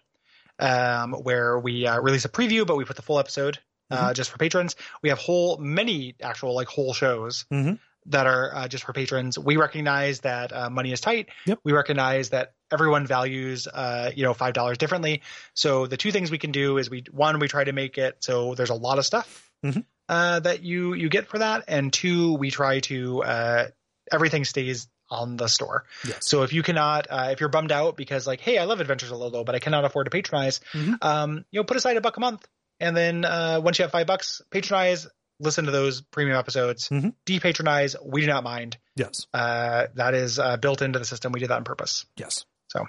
um, 0.59 1.13
where 1.13 1.59
we 1.59 1.85
uh, 1.85 1.99
release 2.01 2.25
a 2.25 2.29
preview, 2.29 2.65
but 2.65 2.77
we 2.77 2.85
put 2.85 2.95
the 2.95 3.01
full 3.01 3.19
episode 3.19 3.59
uh, 3.91 4.13
just 4.13 4.31
for 4.31 4.37
patrons. 4.37 4.75
We 5.03 5.09
have 5.09 5.19
whole 5.19 5.57
many 5.57 6.15
actual 6.21 6.53
like 6.55 6.67
whole 6.67 6.93
shows 6.93 7.45
Mhm. 7.51 7.79
That 8.05 8.25
are 8.27 8.55
uh, 8.55 8.67
just 8.67 8.83
for 8.85 8.93
patrons. 8.93 9.37
We 9.37 9.57
recognize 9.57 10.21
that 10.21 10.51
uh, 10.53 10.69
money 10.69 10.91
is 10.91 11.01
tight. 11.01 11.29
Yep. 11.45 11.59
We 11.63 11.73
recognize 11.73 12.29
that 12.29 12.53
everyone 12.71 13.05
values 13.07 13.67
uh, 13.67 14.11
you 14.15 14.23
know 14.23 14.33
five 14.33 14.53
dollars 14.53 14.77
differently. 14.77 15.21
So 15.53 15.85
the 15.87 15.97
two 15.97 16.11
things 16.11 16.31
we 16.31 16.37
can 16.37 16.51
do 16.51 16.77
is 16.77 16.89
we 16.89 17.03
one 17.11 17.39
we 17.39 17.47
try 17.47 17.63
to 17.63 17.73
make 17.73 17.97
it 17.97 18.17
so 18.19 18.55
there's 18.55 18.69
a 18.69 18.75
lot 18.75 18.97
of 18.99 19.05
stuff 19.05 19.51
Mhm. 19.63 19.83
uh, 20.07 20.39
that 20.39 20.63
you 20.63 20.93
you 20.93 21.09
get 21.09 21.27
for 21.27 21.39
that, 21.39 21.65
and 21.67 21.91
two 21.91 22.33
we 22.35 22.49
try 22.51 22.79
to 22.81 23.23
uh, 23.23 23.67
everything 24.11 24.45
stays 24.45 24.87
on 25.11 25.37
the 25.37 25.47
store. 25.47 25.85
Yes. 26.07 26.27
So 26.27 26.43
if 26.43 26.53
you 26.53 26.61
cannot, 26.63 27.07
uh, 27.09 27.29
if 27.31 27.39
you're 27.39 27.49
bummed 27.49 27.71
out 27.71 27.97
because 27.97 28.27
like, 28.27 28.39
hey, 28.41 28.59
I 28.59 28.65
love 28.65 28.79
Adventures 28.79 29.09
of 29.11 29.17
Lolo, 29.17 29.43
but 29.43 29.55
I 29.55 29.59
cannot 29.59 29.83
afford 29.83 30.05
to 30.05 30.11
patronize, 30.11 30.61
Mhm. 30.73 30.97
um, 31.03 31.45
you 31.51 31.59
know, 31.59 31.63
put 31.63 31.77
aside 31.77 31.97
a 31.97 32.01
buck 32.01 32.15
a 32.17 32.19
month, 32.19 32.47
and 32.79 32.95
then 32.95 33.25
uh, 33.25 33.59
once 33.63 33.79
you 33.79 33.83
have 33.83 33.91
five 33.91 34.07
bucks, 34.07 34.41
patronize. 34.51 35.07
Listen 35.39 35.65
to 35.65 35.71
those 35.71 36.01
premium 36.01 36.37
episodes. 36.37 36.89
Mhm. 36.89 37.13
Depatronize. 37.25 37.95
We 38.05 38.21
do 38.21 38.27
not 38.27 38.43
mind. 38.43 38.77
Yes. 38.95 39.25
Uh, 39.33 39.87
that 39.95 40.13
is 40.13 40.37
uh, 40.39 40.57
built 40.57 40.81
into 40.81 40.99
the 40.99 41.05
system. 41.05 41.31
We 41.31 41.39
did 41.39 41.49
that 41.49 41.55
on 41.57 41.63
purpose. 41.63 42.05
Yes. 42.17 42.45
So, 42.67 42.85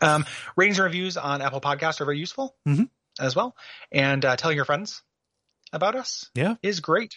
um, 0.00 0.24
ratings 0.56 0.78
and 0.78 0.84
reviews 0.86 1.16
on 1.16 1.40
Apple 1.40 1.60
Podcasts 1.60 2.00
are 2.00 2.04
very 2.04 2.18
useful 2.18 2.56
Mhm. 2.66 2.88
as 3.20 3.36
well. 3.36 3.56
And 3.92 4.24
uh, 4.24 4.36
telling 4.36 4.56
your 4.56 4.64
friends 4.64 5.02
about 5.72 5.94
us 5.94 6.30
Yeah. 6.34 6.56
is 6.62 6.80
great. 6.80 7.16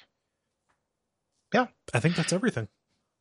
Yeah. 1.54 1.68
I 1.94 2.00
think 2.00 2.16
that's 2.16 2.34
everything. 2.34 2.68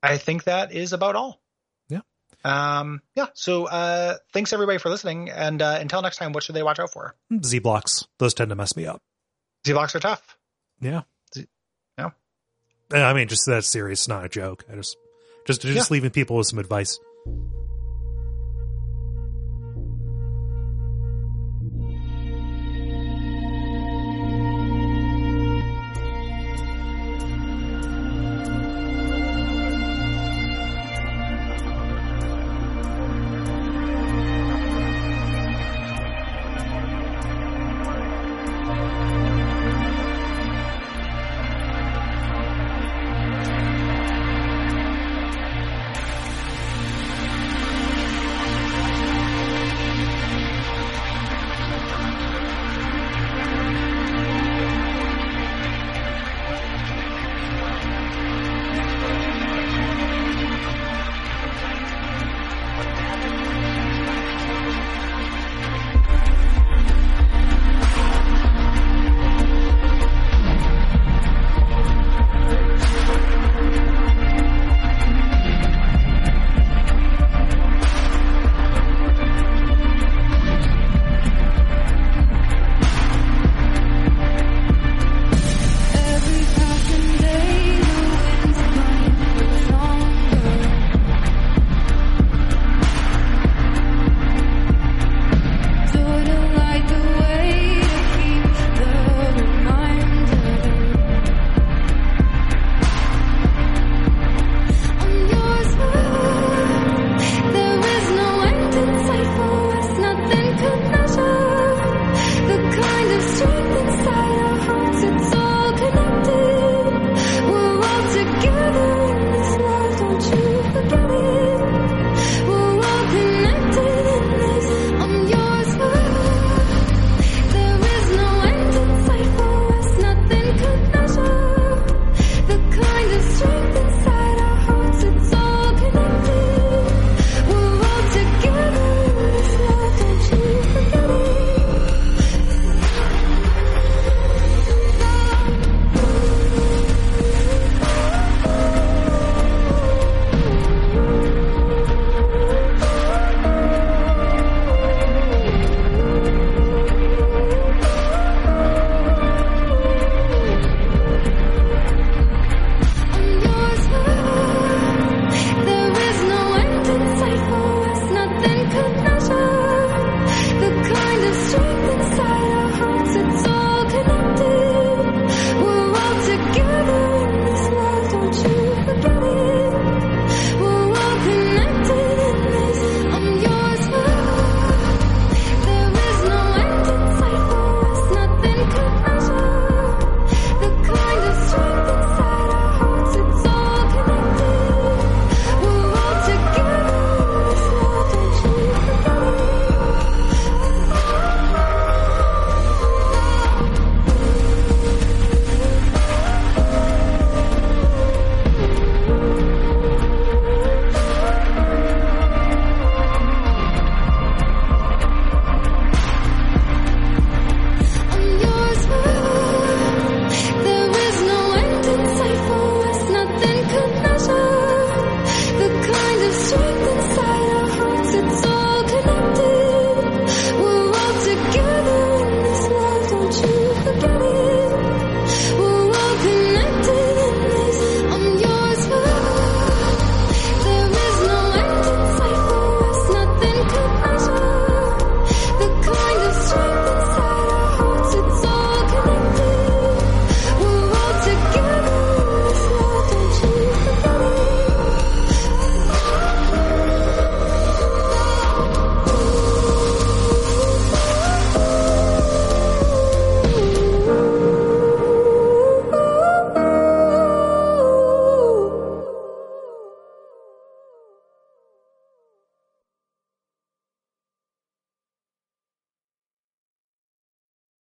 I 0.03 0.19
think 0.19 0.45
that 0.45 0.73
is 0.73 0.93
about 0.93 1.17
all. 1.17 1.41
Yeah. 1.89 2.01
Um, 2.45 3.01
yeah. 3.15 3.27
So 3.35 3.65
uh, 3.67 4.17
thanks 4.33 4.53
everybody 4.53 4.79
for 4.79 4.91
listening. 4.91 5.31
And 5.31 5.63
uh, 5.63 5.79
until 5.81 6.03
next 6.03 6.19
time, 6.19 6.33
what 6.33 6.43
should 6.43 6.55
they 6.55 6.63
watch 6.63 6.79
out 6.79 6.93
for? 6.93 7.17
Z 7.43 7.61
blocks. 7.61 8.07
Those 8.19 8.35
tend 8.35 8.51
to 8.51 8.57
mess 8.57 8.77
me 8.77 8.85
up. 8.87 9.01
Z 9.67 9.73
blocks 9.73 9.95
are 9.95 10.01
tough. 10.01 10.37
Yeah. 10.81 11.03
Yeah. 11.99 12.11
I 12.93 13.13
mean, 13.15 13.29
just 13.29 13.47
that's 13.47 13.67
serious, 13.67 14.09
not 14.09 14.25
a 14.25 14.29
joke. 14.29 14.65
I 14.71 14.77
just, 14.77 14.97
just, 15.47 15.63
just 15.63 15.91
leaving 15.91 16.11
people 16.11 16.37
with 16.37 16.47
some 16.47 16.59
advice. 16.59 16.99